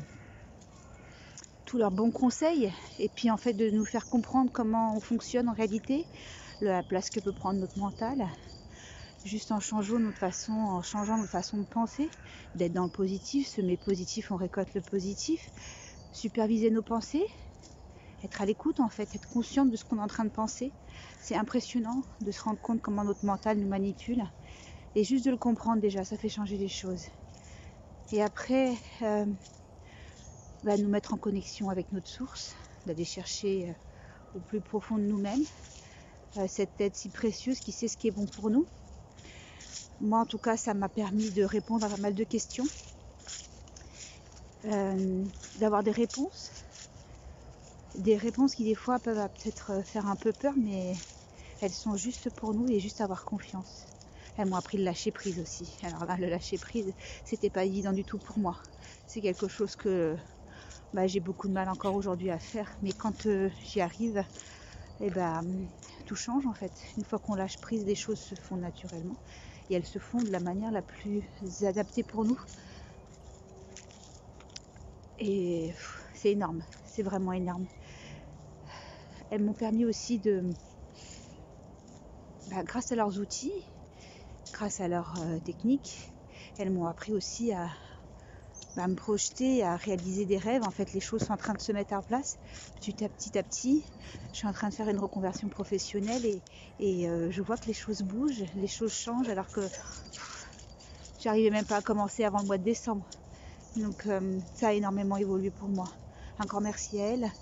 tous 1.71 1.79
leurs 1.79 1.93
bons 1.93 2.11
conseils, 2.11 2.73
et 2.99 3.09
puis 3.09 3.31
en 3.31 3.37
fait 3.37 3.53
de 3.53 3.71
nous 3.71 3.85
faire 3.85 4.09
comprendre 4.09 4.51
comment 4.53 4.97
on 4.97 5.01
fonctionne 5.01 5.49
en 5.49 5.53
réalité, 5.53 6.09
la 6.61 6.83
place 6.83 7.11
que 7.11 7.21
peut 7.21 7.33
prendre 7.33 7.61
notre 7.61 7.79
mental, 7.79 8.27
juste 9.25 9.53
en 9.53 9.61
changeant 9.61 10.01
notre 10.01 10.19
façon, 10.19 10.51
en 10.51 10.83
changeant 10.83 11.17
notre 11.17 11.31
façon 11.31 11.59
de 11.59 11.65
penser, 11.65 12.11
d'être 12.57 12.73
dans 12.73 12.83
le 12.83 12.91
positif, 12.91 13.47
semer 13.47 13.77
positif, 13.77 14.33
on 14.33 14.37
récolte 14.37 14.75
le 14.75 14.81
positif, 14.81 15.49
superviser 16.11 16.73
nos 16.73 16.83
pensées, 16.83 17.25
être 18.25 18.41
à 18.43 18.47
l'écoute 18.47 18.81
en 18.81 18.89
fait, 18.89 19.15
être 19.15 19.29
consciente 19.29 19.71
de 19.71 19.77
ce 19.77 19.85
qu'on 19.85 19.99
est 19.99 20.03
en 20.03 20.09
train 20.09 20.25
de 20.25 20.31
penser. 20.31 20.75
C'est 21.23 21.37
impressionnant 21.37 22.03
de 22.21 22.33
se 22.33 22.43
rendre 22.43 22.61
compte 22.61 22.83
comment 22.83 23.05
notre 23.05 23.25
mental 23.25 23.61
nous 23.61 23.69
manipule. 23.69 24.25
Et 24.97 25.05
juste 25.05 25.25
de 25.25 25.31
le 25.31 25.39
comprendre 25.39 25.81
déjà, 25.81 26.03
ça 26.03 26.17
fait 26.17 26.29
changer 26.29 26.57
les 26.57 26.67
choses. 26.67 27.05
Et 28.11 28.21
après, 28.21 28.75
euh, 29.03 29.25
va 30.63 30.77
nous 30.77 30.89
mettre 30.89 31.15
en 31.15 31.17
connexion 31.17 31.71
avec 31.71 31.91
notre 31.93 32.09
source, 32.09 32.55
d'aller 32.87 33.05
chercher 33.05 33.71
euh, 33.71 34.37
au 34.37 34.41
plus 34.41 34.61
profond 34.61 34.97
de 34.97 35.03
nous-mêmes 35.03 35.45
euh, 36.37 36.47
cette 36.49 36.77
tête 36.77 36.97
si 36.97 37.09
précieuse 37.09 37.61
qui 37.61 37.73
sait 37.73 37.89
ce 37.89 37.97
qui 37.97 38.09
est 38.09 38.13
bon 38.13 38.27
pour 38.27 38.51
nous. 38.51 38.67
Moi, 40.01 40.19
en 40.21 40.27
tout 40.27 40.39
cas, 40.39 40.57
ça 40.57 40.75
m'a 40.75 40.89
permis 40.89 41.31
de 41.31 41.45
répondre 41.45 41.85
à 41.85 41.89
pas 41.89 41.97
mal 41.99 42.15
de 42.15 42.25
questions, 42.25 42.65
d'avoir 45.59 45.83
des 45.83 45.91
réponses, 45.91 46.51
des 47.97 48.17
réponses 48.17 48.55
qui 48.55 48.65
des 48.65 48.75
fois 48.75 48.99
peuvent 48.99 49.29
peut-être 49.29 49.85
faire 49.85 50.07
un 50.07 50.17
peu 50.17 50.33
peur, 50.33 50.55
mais 50.57 50.95
elles 51.61 51.73
sont 51.73 51.97
justes 51.97 52.31
pour 52.31 52.55
nous 52.55 52.71
et 52.71 52.81
juste 52.81 53.01
avoir 53.01 53.25
confiance. 53.25 53.85
Elles 54.37 54.49
m'ont 54.49 54.57
appris 54.57 54.79
le 54.79 54.85
lâcher 54.85 55.11
prise 55.11 55.39
aussi. 55.39 55.77
Alors 55.83 56.07
là, 56.07 56.17
le 56.17 56.29
lâcher 56.29 56.57
prise, 56.57 56.93
c'était 57.25 57.51
pas 57.51 57.65
évident 57.65 57.93
du 57.93 58.05
tout 58.05 58.19
pour 58.19 58.39
moi. 58.39 58.57
C'est 59.07 59.21
quelque 59.21 59.49
chose 59.49 59.77
que 59.77 60.17
bah, 60.93 61.07
j'ai 61.07 61.21
beaucoup 61.21 61.49
de 61.49 61.53
mal 61.53 61.69
encore 61.69 61.95
aujourd'hui 61.95 62.31
à 62.31 62.39
faire. 62.39 62.77
Mais 62.83 62.91
quand 62.93 63.27
euh, 63.27 63.51
j'y 63.63 63.81
arrive, 63.81 64.25
eh 65.01 65.11
ben, 65.11 65.43
tout 66.07 66.17
change 66.17 66.47
en 66.47 66.55
fait. 66.55 66.73
Une 66.97 67.05
fois 67.05 67.19
qu'on 67.19 67.35
lâche 67.35 67.59
prise, 67.59 67.85
des 67.85 67.95
choses 67.95 68.21
se 68.21 68.35
font 68.35 68.57
naturellement. 68.57 69.17
Et 69.69 69.75
elles 69.75 69.87
se 69.87 69.99
font 69.99 70.21
de 70.21 70.31
la 70.31 70.41
manière 70.41 70.73
la 70.73 70.83
plus 70.83 71.25
adaptée 71.63 72.03
pour 72.03 72.25
nous. 72.25 72.39
Et 75.19 75.73
c'est 76.15 76.33
énorme. 76.33 76.65
C'est 76.85 77.03
vraiment 77.03 77.33
énorme. 77.33 77.67
Elles 79.31 79.43
m'ont 79.45 79.55
permis 79.55 79.85
aussi 79.85 80.19
de, 80.19 80.51
bah, 82.49 82.65
grâce 82.65 82.91
à 82.91 82.97
leurs 82.97 83.19
outils, 83.21 83.53
grâce 84.53 84.81
à 84.81 84.89
leur 84.89 85.21
euh, 85.21 85.39
technique, 85.39 86.13
elles 86.59 86.71
m'ont 86.71 86.87
appris 86.87 87.13
aussi 87.13 87.53
à, 87.53 87.71
bah, 88.77 88.87
me 88.89 88.95
projeter, 88.95 89.63
à 89.63 89.77
réaliser 89.77 90.27
des 90.27 90.39
rêves. 90.39 90.63
En 90.63 90.71
fait, 90.71 90.93
les 90.93 91.01
choses 91.01 91.23
sont 91.23 91.33
en 91.33 91.37
train 91.37 91.55
de 91.55 91.61
se 91.61 91.73
mettre 91.73 91.95
en 91.95 92.03
place 92.03 92.39
petit 92.75 93.05
à 93.05 93.09
petit 93.09 93.37
à 93.39 93.43
petit. 93.43 93.87
Je 94.33 94.39
suis 94.39 94.47
en 94.47 94.53
train 94.53 94.69
de 94.69 94.75
faire 94.75 94.89
une 94.89 94.99
reconversion 94.99 95.49
professionnelle 95.49 96.25
et, 96.79 97.09
euh, 97.09 97.31
je 97.31 97.43
vois 97.43 97.59
que 97.59 97.67
les 97.67 97.75
choses 97.75 98.03
bougent, 98.03 98.45
les 98.55 98.69
choses 98.69 98.93
changent 98.93 99.29
alors 99.29 99.51
que 99.51 99.69
j'arrivais 101.19 101.51
même 101.51 101.67
pas 101.67 101.77
à 101.77 101.83
commencer 101.83 102.25
avant 102.25 102.41
le 102.41 102.47
mois 102.47 102.59
de 102.59 102.65
décembre. 102.65 103.09
Donc 103.77 104.07
euh, 104.07 104.41
ça 104.55 104.69
a 104.69 104.73
énormément 104.75 105.17
évolué 105.17 105.51
pour 105.51 105.69
moi. 105.69 105.95
Encore 106.39 106.61
merci 106.63 107.01
à 107.01 107.07
elles. 107.07 107.33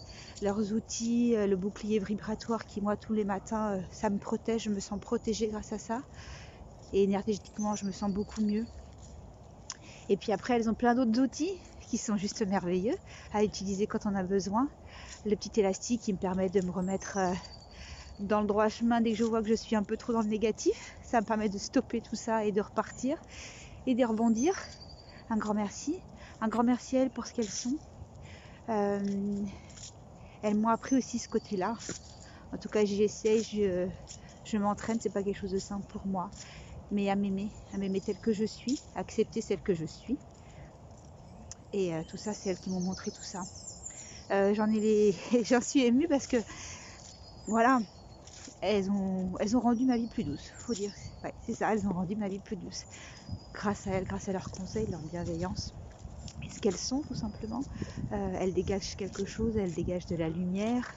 Leurs 0.42 0.72
outils, 0.72 1.34
le 1.36 1.56
bouclier 1.56 2.00
vibratoire 2.00 2.66
qui 2.66 2.80
moi 2.82 2.96
tous 2.96 3.14
les 3.14 3.24
matins, 3.24 3.80
ça 3.90 4.10
me 4.10 4.18
protège, 4.18 4.64
je 4.64 4.70
me 4.70 4.80
sens 4.80 5.00
protégée 5.00 5.48
grâce 5.48 5.72
à 5.72 5.78
ça 5.78 6.02
et 6.92 7.04
énergétiquement 7.04 7.76
je 7.76 7.86
me 7.86 7.92
sens 7.92 8.10
beaucoup 8.12 8.42
mieux. 8.42 8.68
Et 10.08 10.16
puis 10.16 10.32
après 10.32 10.54
elles 10.54 10.68
ont 10.68 10.74
plein 10.74 10.94
d'autres 10.94 11.20
outils 11.20 11.50
qui 11.88 11.98
sont 11.98 12.16
juste 12.16 12.42
merveilleux 12.46 12.96
à 13.32 13.44
utiliser 13.44 13.86
quand 13.86 14.06
on 14.06 14.14
a 14.14 14.22
besoin. 14.22 14.68
Le 15.24 15.36
petit 15.36 15.60
élastique 15.60 16.02
qui 16.02 16.12
me 16.12 16.18
permet 16.18 16.48
de 16.50 16.60
me 16.60 16.70
remettre 16.70 17.18
euh, 17.18 17.32
dans 18.18 18.40
le 18.40 18.46
droit 18.46 18.68
chemin 18.68 19.00
dès 19.00 19.12
que 19.12 19.16
je 19.18 19.24
vois 19.24 19.42
que 19.42 19.48
je 19.48 19.54
suis 19.54 19.76
un 19.76 19.82
peu 19.84 19.96
trop 19.96 20.12
dans 20.12 20.22
le 20.22 20.28
négatif. 20.28 20.96
Ça 21.02 21.20
me 21.20 21.26
permet 21.26 21.48
de 21.48 21.58
stopper 21.58 22.00
tout 22.02 22.16
ça 22.16 22.44
et 22.44 22.52
de 22.52 22.60
repartir 22.60 23.16
et 23.86 23.94
de 23.94 24.04
rebondir. 24.04 24.54
Un 25.30 25.36
grand 25.36 25.54
merci. 25.54 26.02
Un 26.40 26.48
grand 26.48 26.64
merci 26.64 26.96
à 26.96 27.02
elles 27.02 27.10
pour 27.10 27.26
ce 27.26 27.32
qu'elles 27.32 27.50
sont. 27.50 27.78
Euh, 28.68 29.44
elles 30.42 30.56
m'ont 30.56 30.68
appris 30.68 30.96
aussi 30.96 31.18
ce 31.18 31.28
côté-là. 31.28 31.76
En 32.52 32.58
tout 32.58 32.68
cas, 32.68 32.84
j'essaie, 32.84 33.42
je, 33.42 33.88
je 34.44 34.56
m'entraîne, 34.56 34.98
c'est 35.00 35.10
pas 35.10 35.22
quelque 35.22 35.36
chose 35.36 35.52
de 35.52 35.58
simple 35.58 35.86
pour 35.86 36.06
moi. 36.06 36.30
Mais 36.90 37.08
à 37.10 37.16
m'aimer, 37.16 37.52
à 37.72 37.78
m'aimer 37.78 38.00
telle 38.00 38.18
que 38.20 38.32
je 38.32 38.44
suis, 38.44 38.80
à 38.94 39.00
accepter 39.00 39.40
celle 39.40 39.62
que 39.62 39.74
je 39.74 39.84
suis. 39.86 40.20
Et 41.72 41.94
euh, 41.94 42.02
tout 42.08 42.16
ça, 42.16 42.34
c'est 42.34 42.50
elles 42.50 42.58
qui 42.58 42.70
m'ont 42.70 42.80
montré 42.80 43.10
tout 43.10 43.22
ça. 43.22 43.44
Euh, 44.30 44.54
j'en 45.44 45.60
suis 45.60 45.84
émue 45.84 46.08
parce 46.08 46.26
que 46.26 46.36
voilà, 47.46 47.80
elles 48.60 48.90
ont, 48.90 49.36
elles 49.40 49.56
ont 49.56 49.60
rendu 49.60 49.86
ma 49.86 49.96
vie 49.96 50.08
plus 50.08 50.24
douce, 50.24 50.52
faut 50.58 50.74
dire. 50.74 50.92
C'est 51.40 51.54
ça, 51.54 51.72
elles 51.72 51.86
ont 51.86 51.92
rendu 51.92 52.16
ma 52.16 52.28
vie 52.28 52.40
plus 52.40 52.56
douce. 52.56 52.84
Grâce 53.54 53.86
à 53.86 53.92
elles, 53.92 54.04
grâce 54.04 54.28
à 54.28 54.32
leurs 54.32 54.50
conseils, 54.50 54.86
leur 54.88 55.02
bienveillance. 55.02 55.74
Et 56.46 56.50
ce 56.50 56.60
qu'elles 56.60 56.76
sont, 56.78 57.02
tout 57.02 57.14
simplement. 57.14 57.66
Euh, 58.12 58.36
elles 58.38 58.54
dégagent 58.54 58.96
quelque 58.96 59.24
chose, 59.24 59.56
elles 59.56 59.74
dégagent 59.74 60.06
de 60.06 60.16
la 60.16 60.28
lumière. 60.30 60.94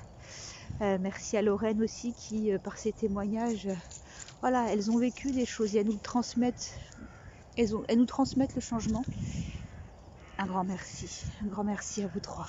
Merci 0.80 1.38
à 1.38 1.44
Lorraine 1.44 1.82
aussi 1.84 2.16
qui, 2.16 2.52
par 2.64 2.80
ses 2.80 2.92
témoignages, 2.92 3.70
voilà, 4.42 4.72
elles 4.72 4.90
ont 4.92 4.98
vécu 4.98 5.32
des 5.32 5.46
choses 5.46 5.76
et 5.76 5.80
elles 5.80 5.88
nous 5.88 6.00
transmettent, 6.02 6.78
elles, 7.58 7.76
ont, 7.76 7.84
elles 7.88 8.00
nous 8.00 8.06
transmettent 8.06 8.56
le 8.56 8.62
changement. 8.62 9.04
Un 10.38 10.46
grand 10.48 10.64
merci, 10.64 11.26
un 11.44 11.48
grand 11.48 11.64
merci 11.64 12.04
à 12.04 12.08
vous 12.08 12.20
trois. 12.20 12.48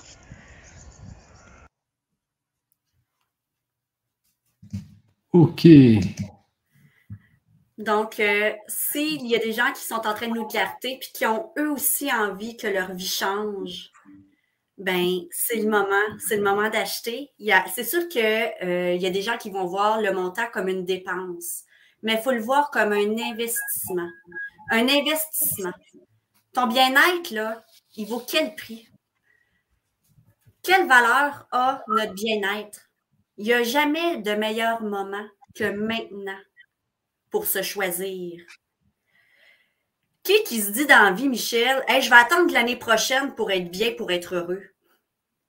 OK. 5.31 5.67
Donc, 7.77 8.19
euh, 8.19 8.51
s'il 8.67 9.27
y 9.27 9.35
a 9.35 9.39
des 9.39 9.51
gens 9.51 9.71
qui 9.73 9.83
sont 9.83 9.95
en 10.07 10.13
train 10.13 10.27
de 10.27 10.33
nous 10.33 10.47
clarter 10.47 10.97
puis 10.99 11.09
qui 11.13 11.25
ont 11.25 11.51
eux 11.57 11.71
aussi 11.71 12.11
envie 12.11 12.55
que 12.55 12.67
leur 12.67 12.93
vie 12.93 13.07
change, 13.07 13.91
ben 14.77 15.21
c'est 15.31 15.57
le 15.57 15.69
moment, 15.69 16.17
c'est 16.19 16.37
le 16.37 16.43
moment 16.43 16.69
d'acheter. 16.69 17.31
C'est 17.73 17.83
sûr 17.83 18.07
qu'il 18.09 18.23
euh, 18.23 18.95
y 18.95 19.05
a 19.05 19.09
des 19.09 19.21
gens 19.21 19.37
qui 19.37 19.49
vont 19.49 19.65
voir 19.65 20.01
le 20.01 20.11
montant 20.13 20.45
comme 20.53 20.67
une 20.67 20.85
dépense, 20.85 21.63
mais 22.03 22.13
il 22.13 22.21
faut 22.21 22.31
le 22.31 22.41
voir 22.41 22.69
comme 22.69 22.91
un 22.91 23.17
investissement. 23.17 24.09
Un 24.69 24.87
investissement. 24.87 25.73
Ton 26.53 26.67
bien-être, 26.67 27.31
là, 27.31 27.65
il 27.95 28.07
vaut 28.07 28.23
quel 28.27 28.55
prix? 28.55 28.87
Quelle 30.61 30.87
valeur 30.87 31.47
a 31.51 31.83
notre 31.87 32.13
bien-être? 32.13 32.89
Il 33.37 33.45
n'y 33.45 33.53
a 33.53 33.63
jamais 33.63 34.17
de 34.17 34.33
meilleur 34.33 34.81
moment 34.83 35.25
que 35.55 35.69
maintenant 35.71 36.39
pour 37.31 37.45
se 37.45 37.63
choisir. 37.63 38.43
Qui 40.23 40.41
qui 40.43 40.61
se 40.61 40.71
dit 40.71 40.85
dans 40.85 41.03
la 41.03 41.11
vie, 41.11 41.27
Michel, 41.27 41.83
je 41.89 42.09
vais 42.09 42.15
attendre 42.15 42.53
l'année 42.53 42.77
prochaine 42.77 43.35
pour 43.35 43.51
être 43.51 43.69
bien, 43.69 43.93
pour 43.95 44.11
être 44.11 44.35
heureux? 44.35 44.63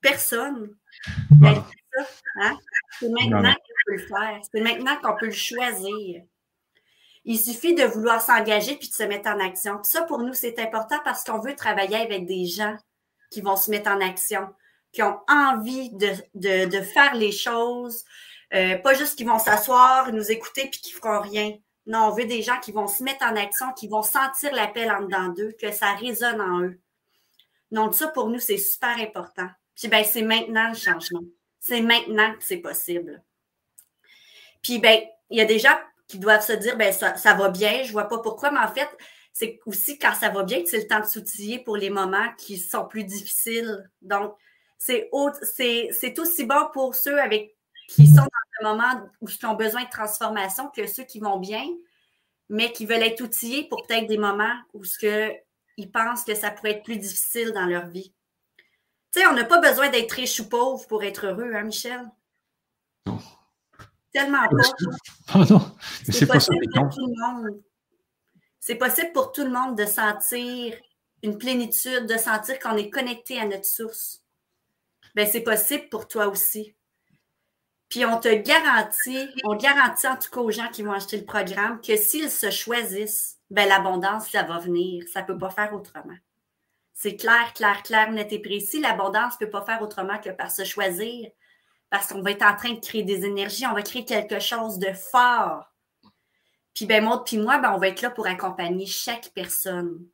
Personne. 0.01 0.75
Ben, 1.31 1.65
hein? 2.41 2.59
C'est 2.99 3.09
maintenant 3.09 3.55
qu'on 3.55 3.75
peut 3.87 3.93
le 3.93 4.07
faire. 4.07 4.41
C'est 4.53 4.61
maintenant 4.61 4.97
qu'on 5.01 5.17
peut 5.17 5.27
le 5.27 5.33
choisir. 5.33 6.23
Il 7.25 7.39
suffit 7.39 7.75
de 7.75 7.85
vouloir 7.85 8.21
s'engager 8.21 8.77
puis 8.77 8.89
de 8.89 8.95
se 8.95 9.03
mettre 9.03 9.29
en 9.29 9.41
action. 9.41 9.83
ça, 9.83 10.03
pour 10.03 10.19
nous, 10.19 10.35
c'est 10.35 10.59
important 10.59 10.99
parce 11.05 11.25
qu'on 11.25 11.39
veut 11.39 11.57
travailler 11.57 11.97
avec 11.97 12.27
des 12.27 12.45
gens 12.45 12.77
qui 13.31 13.41
vont 13.41 13.57
se 13.57 13.71
mettre 13.71 13.91
en 13.91 14.01
action, 14.01 14.49
qui 14.93 15.03
ont 15.03 15.19
envie 15.29 15.91
de, 15.93 16.81
faire 16.83 17.15
les 17.15 17.33
choses, 17.33 18.05
euh, 18.53 18.77
pas 18.79 18.95
juste 18.95 19.17
qui 19.17 19.25
vont 19.25 19.39
s'asseoir, 19.39 20.13
nous 20.13 20.31
écouter 20.31 20.69
puis 20.71 20.81
qui 20.81 20.93
feront 20.93 21.21
rien. 21.21 21.57
Non, 21.87 22.07
on 22.07 22.11
veut 22.11 22.27
des 22.27 22.43
gens 22.43 22.59
qui 22.61 22.73
vont 22.73 22.87
se 22.87 23.03
mettre 23.03 23.25
en 23.25 23.37
action, 23.37 23.73
qui 23.73 23.89
vont 23.89 24.03
sentir 24.03 24.55
l'appel 24.55 24.91
en 24.91 25.03
dedans 25.03 25.29
d'eux, 25.29 25.55
que 25.61 25.73
ça 25.73 25.93
résonne 25.95 26.41
en 26.41 26.61
eux. 26.63 26.81
Donc, 27.71 27.95
ça, 27.95 28.09
pour 28.09 28.29
nous, 28.29 28.39
c'est 28.39 28.59
super 28.59 28.97
important. 28.99 29.49
Puis, 29.75 29.89
ben, 29.89 30.05
c'est 30.05 30.23
maintenant 30.23 30.69
le 30.69 30.75
changement. 30.75 31.25
C'est 31.59 31.81
maintenant 31.81 32.33
que 32.35 32.45
c'est 32.45 32.59
possible. 32.59 33.23
Puis, 34.63 34.79
ben, 34.79 35.01
il 35.31 35.39
y 35.39 35.41
a 35.41 35.59
gens 35.59 35.77
qui 36.07 36.19
doivent 36.19 36.45
se 36.45 36.53
dire, 36.53 36.77
ben, 36.77 36.93
ça, 36.93 37.17
ça 37.17 37.35
va 37.35 37.49
bien, 37.49 37.83
je 37.83 37.93
vois 37.93 38.09
pas 38.09 38.19
pourquoi, 38.19 38.51
mais 38.51 38.61
en 38.61 38.73
fait, 38.73 38.89
c'est 39.33 39.59
aussi 39.67 39.99
quand 39.99 40.15
ça 40.15 40.29
va 40.29 40.45
bien 40.45 40.63
que 40.63 40.69
c'est 40.69 40.79
le 40.79 40.87
temps 40.87 41.01
de 41.01 41.07
s'outiller 41.07 41.59
pour 41.59 41.77
les 41.77 41.91
moments 41.91 42.33
qui 42.39 42.59
sont 42.59 42.87
plus 42.87 43.05
difficiles. 43.05 43.91
Donc, 44.01 44.37
c'est 44.79 45.09
aussi 45.13 46.45
bon 46.45 46.69
pour 46.73 46.95
ceux 46.95 47.19
avec 47.19 47.57
qui 47.89 48.07
sont 48.07 48.17
dans 48.17 48.69
un 48.69 48.75
moment 48.75 49.11
où 49.21 49.29
ils 49.29 49.47
ont 49.47 49.55
besoin 49.55 49.85
de 49.85 49.91
transformation 49.91 50.69
que 50.69 50.87
ceux 50.87 51.05
qui 51.05 51.21
vont 51.21 51.39
bien, 51.39 51.67
mais 52.49 52.71
qui 52.73 52.87
veulent 52.87 53.03
être 53.03 53.23
outillés 53.23 53.69
pour 53.69 53.87
peut-être 53.87 54.07
des 54.07 54.19
moments 54.19 54.55
où 54.73 54.85
ce 54.85 54.99
que 54.99 55.33
ils 55.77 55.91
pensent 55.91 56.25
que 56.25 56.35
ça 56.35 56.51
pourrait 56.51 56.73
être 56.73 56.85
plus 56.85 56.99
difficile 56.99 57.53
dans 57.53 57.67
leur 57.67 57.87
vie. 57.89 58.15
Tu 59.11 59.21
sais, 59.21 59.27
on 59.27 59.33
n'a 59.33 59.45
pas 59.45 59.59
besoin 59.59 59.89
d'être 59.89 60.13
riche 60.13 60.39
ou 60.41 60.49
pauvre 60.49 60.87
pour 60.87 61.03
être 61.03 61.27
heureux, 61.27 61.53
hein, 61.55 61.65
Michel? 61.65 62.01
Non. 63.07 63.19
Tellement 64.15 64.49
pas. 64.49 65.35
Oh 65.35 65.45
non, 65.51 65.77
c'est 66.09 66.27
possible 66.27 66.67
pour 66.73 66.89
tout 66.89 67.07
le 67.07 67.21
monde. 67.21 67.63
C'est 68.61 68.77
possible 68.77 69.13
pour 69.13 69.33
tout 69.33 69.43
le 69.43 69.51
monde 69.51 69.77
de 69.77 69.85
sentir 69.85 70.75
une 71.25 71.37
plénitude, 71.37 72.07
de 72.07 72.17
sentir 72.17 72.59
qu'on 72.61 72.77
est 72.77 72.91
connecté 72.91 73.41
à 73.41 73.47
notre 73.47 73.67
source. 73.67 74.23
Ben, 75.17 75.27
c'est 75.27 75.43
possible 75.43 75.89
pour 75.89 76.07
toi 76.07 76.29
aussi. 76.29 76.75
Puis 77.89 78.05
on 78.07 78.19
te 78.19 78.33
garantit, 78.33 79.29
on 79.45 79.57
garantit 79.57 80.07
en 80.07 80.17
tout 80.17 80.31
cas 80.31 80.41
aux 80.41 80.51
gens 80.51 80.69
qui 80.69 80.83
vont 80.83 80.93
acheter 80.93 81.17
le 81.17 81.25
programme 81.25 81.81
que 81.81 81.97
s'ils 81.97 82.31
se 82.31 82.51
choisissent, 82.51 83.39
ben 83.51 83.69
l'abondance, 83.69 84.31
ça 84.31 84.45
va 84.45 84.59
venir. 84.59 85.05
Ça 85.13 85.23
ne 85.23 85.27
peut 85.27 85.39
pas 85.39 85.51
faire 85.51 85.75
autrement. 85.75 86.17
C'est 86.93 87.17
clair, 87.17 87.53
clair, 87.55 87.83
clair, 87.83 88.13
net 88.13 88.33
et 88.33 88.39
précis. 88.39 88.81
L'abondance 88.81 89.35
ne 89.41 89.47
peut 89.47 89.51
pas 89.51 89.65
faire 89.65 89.83
autrement 89.83 90.19
que 90.19 90.31
par 90.31 90.51
se 90.51 90.65
choisir. 90.65 91.31
Parce 91.95 92.09
qu'on 92.09 92.23
va 92.23 92.33
être 92.33 92.45
en 92.45 92.57
train 92.57 92.73
de 92.73 92.81
créer 92.81 93.05
des 93.05 93.25
énergies, 93.25 93.67
on 93.69 93.73
va 93.73 93.81
créer 93.81 94.05
quelque 94.05 94.41
chose 94.41 94.81
de 94.81 94.93
fort. 94.93 95.73
Puis 96.75 96.87
ben 96.87 97.05
Maud 97.05 97.23
puis 97.25 97.39
moi, 97.39 97.59
ben, 97.59 97.73
on 97.73 97.79
va 97.79 97.87
être 97.87 98.03
là 98.03 98.11
pour 98.11 98.27
accompagner 98.27 98.85
chaque 98.85 99.31
personne. 99.33 100.05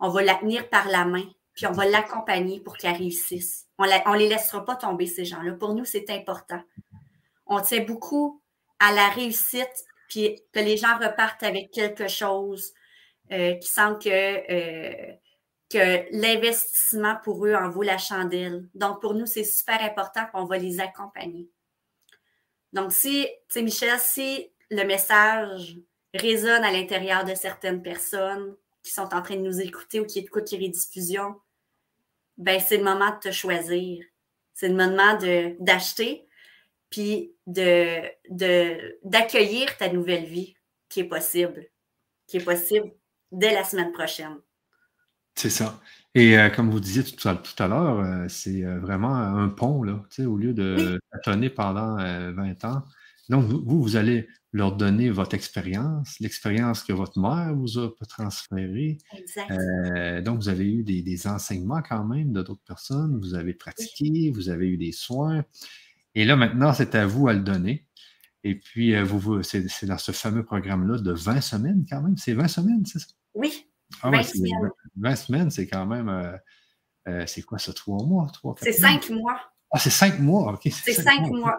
On 0.00 0.08
va 0.08 0.22
la 0.22 0.34
tenir 0.34 0.68
par 0.68 0.88
la 0.88 1.04
main, 1.04 1.22
puis 1.54 1.66
on 1.66 1.70
va 1.70 1.86
l'accompagner 1.86 2.58
pour 2.58 2.76
qu'elle 2.76 2.96
réussisse. 2.96 3.68
On 3.78 3.84
ne 3.84 4.18
les 4.18 4.28
laissera 4.28 4.64
pas 4.64 4.74
tomber, 4.74 5.06
ces 5.06 5.24
gens-là. 5.24 5.52
Pour 5.52 5.72
nous, 5.72 5.84
c'est 5.84 6.10
important. 6.10 6.60
On 7.46 7.60
tient 7.60 7.84
beaucoup 7.84 8.42
à 8.80 8.92
la 8.92 9.08
réussite, 9.10 9.84
puis 10.08 10.42
que 10.52 10.58
les 10.58 10.76
gens 10.76 10.98
repartent 10.98 11.44
avec 11.44 11.70
quelque 11.70 12.08
chose 12.08 12.72
euh, 13.30 13.54
qui 13.54 13.68
sent 13.68 13.92
que, 14.02 14.10
euh, 14.52 15.14
que 15.68 16.06
l'investissement 16.12 17.16
pour 17.22 17.44
eux 17.46 17.54
en 17.54 17.68
vaut 17.68 17.82
la 17.82 17.98
chandelle. 17.98 18.68
Donc, 18.74 19.00
pour 19.00 19.14
nous, 19.14 19.26
c'est 19.26 19.44
super 19.44 19.82
important 19.82 20.26
qu'on 20.32 20.46
va 20.46 20.58
les 20.58 20.80
accompagner. 20.80 21.50
Donc, 22.72 22.92
si, 22.92 23.26
tu 23.48 23.54
sais, 23.54 23.62
Michel, 23.62 23.98
si 23.98 24.50
le 24.70 24.84
message 24.84 25.78
résonne 26.14 26.64
à 26.64 26.72
l'intérieur 26.72 27.24
de 27.24 27.34
certaines 27.34 27.82
personnes 27.82 28.56
qui 28.82 28.92
sont 28.92 29.14
en 29.14 29.22
train 29.22 29.36
de 29.36 29.42
nous 29.42 29.60
écouter 29.60 30.00
ou 30.00 30.06
qui 30.06 30.20
écoutent 30.20 30.50
les 30.50 30.66
rediffusions, 30.66 31.36
ben 32.38 32.60
c'est 32.60 32.78
le 32.78 32.84
moment 32.84 33.10
de 33.10 33.18
te 33.18 33.32
choisir. 33.32 34.04
C'est 34.54 34.68
le 34.68 34.74
moment 34.74 35.18
d'acheter, 35.60 36.26
puis 36.90 37.34
de, 37.46 38.02
d'accueillir 39.04 39.76
ta 39.76 39.88
nouvelle 39.88 40.24
vie 40.24 40.56
qui 40.88 41.00
est 41.00 41.08
possible, 41.08 41.66
qui 42.26 42.38
est 42.38 42.44
possible 42.44 42.90
dès 43.30 43.52
la 43.52 43.64
semaine 43.64 43.92
prochaine. 43.92 44.40
C'est 45.38 45.50
ça. 45.50 45.80
Et 46.16 46.36
euh, 46.36 46.50
comme 46.50 46.68
vous 46.68 46.80
disiez 46.80 47.04
tout 47.04 47.28
à, 47.28 47.68
l'heure, 47.68 48.00
euh, 48.00 48.26
c'est 48.28 48.64
euh, 48.64 48.80
vraiment 48.80 49.14
un 49.14 49.48
pont, 49.48 49.84
là, 49.84 50.02
au 50.26 50.36
lieu 50.36 50.52
de 50.52 50.98
tâtonner 51.12 51.48
pendant 51.48 51.96
20 51.96 52.64
ans. 52.64 52.82
Donc, 53.28 53.44
vous, 53.44 53.80
vous 53.80 53.94
allez 53.94 54.26
leur 54.52 54.74
donner 54.74 55.10
votre 55.10 55.34
expérience, 55.34 56.18
l'expérience 56.18 56.82
que 56.82 56.92
votre 56.92 57.20
mère 57.20 57.54
vous 57.54 57.78
a 57.78 57.88
transférée. 58.08 58.98
Euh, 59.52 60.20
donc, 60.22 60.38
vous 60.40 60.48
avez 60.48 60.64
eu 60.64 60.82
des, 60.82 61.28
enseignements 61.28 61.82
quand 61.82 62.04
même 62.04 62.32
de 62.32 62.42
d'autres 62.42 62.64
personnes, 62.66 63.20
vous 63.20 63.34
avez 63.34 63.54
pratiqué, 63.54 64.32
vous 64.34 64.48
avez 64.48 64.66
eu 64.66 64.76
des 64.76 64.90
soins. 64.90 65.44
Et 66.16 66.24
là, 66.24 66.34
maintenant, 66.34 66.72
c'est 66.72 66.96
à 66.96 67.06
vous 67.06 67.28
à 67.28 67.32
le 67.32 67.42
donner. 67.42 67.86
Et 68.42 68.56
puis, 68.56 68.96
euh, 68.96 69.04
vous, 69.04 69.44
c'est 69.44 69.84
dans 69.84 69.98
ce 69.98 70.10
fameux 70.10 70.44
programme-là 70.44 70.98
de 70.98 71.12
20 71.12 71.40
semaines 71.42 71.86
quand 71.88 72.02
même. 72.02 72.16
C'est 72.16 72.32
20 72.32 72.48
semaines, 72.48 72.86
c'est 72.86 72.98
ça? 72.98 73.06
Oui. 73.34 73.67
20, 74.02 74.22
semaines. 74.22 74.70
20 74.96 75.16
semaines, 75.16 75.50
c'est 75.50 75.66
quand 75.66 75.86
même. 75.86 76.08
Euh, 77.08 77.24
c'est 77.26 77.42
quoi 77.42 77.58
ça, 77.58 77.72
trois 77.72 78.04
mois? 78.04 78.26
C'est 78.60 78.72
cinq 78.72 79.10
mois. 79.10 79.40
Ah, 79.70 79.78
c'est 79.78 79.90
cinq 79.90 80.18
mois, 80.18 80.52
OK. 80.52 80.70
C'est 80.72 80.94
cinq 80.94 81.26
mois. 81.28 81.58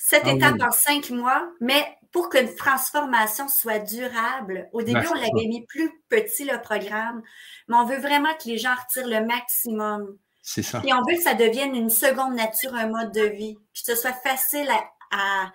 Cette 0.00 0.24
ah 0.24 0.32
étape 0.32 0.60
en 0.60 0.70
cinq 0.70 1.10
mois, 1.10 1.48
mais 1.60 1.84
pour 2.12 2.30
qu'une 2.30 2.54
transformation 2.54 3.48
soit 3.48 3.78
durable, 3.78 4.68
au 4.72 4.82
début, 4.82 5.06
on 5.06 5.14
l'avait 5.14 5.46
mis 5.46 5.66
plus 5.66 5.90
petit, 6.08 6.44
le 6.44 6.60
programme, 6.60 7.22
mais 7.68 7.76
on 7.76 7.84
veut 7.84 7.98
vraiment 7.98 8.34
que 8.34 8.48
les 8.48 8.58
gens 8.58 8.74
retirent 8.74 9.08
le 9.08 9.26
maximum. 9.26 10.16
C'est 10.42 10.62
ça. 10.62 10.82
Et 10.86 10.92
on 10.94 11.02
veut 11.08 11.16
que 11.16 11.22
ça 11.22 11.34
devienne 11.34 11.74
une 11.74 11.90
seconde 11.90 12.34
nature, 12.34 12.74
un 12.74 12.88
mode 12.88 13.12
de 13.12 13.26
vie, 13.26 13.56
puis 13.72 13.82
que 13.84 13.94
ce 13.94 14.00
soit 14.00 14.14
facile 14.14 14.68
à, 15.10 15.52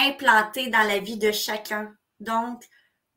implanter 0.00 0.68
dans 0.68 0.86
la 0.86 1.00
vie 1.00 1.18
de 1.18 1.32
chacun. 1.32 1.92
Donc, 2.20 2.62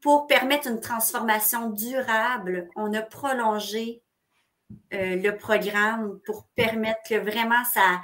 pour 0.01 0.27
permettre 0.27 0.67
une 0.67 0.79
transformation 0.79 1.69
durable, 1.69 2.69
on 2.75 2.93
a 2.93 3.01
prolongé 3.01 4.01
le 4.91 5.31
programme 5.31 6.19
pour 6.25 6.47
permettre 6.55 6.99
que 7.07 7.15
vraiment 7.15 7.63
ça, 7.73 8.01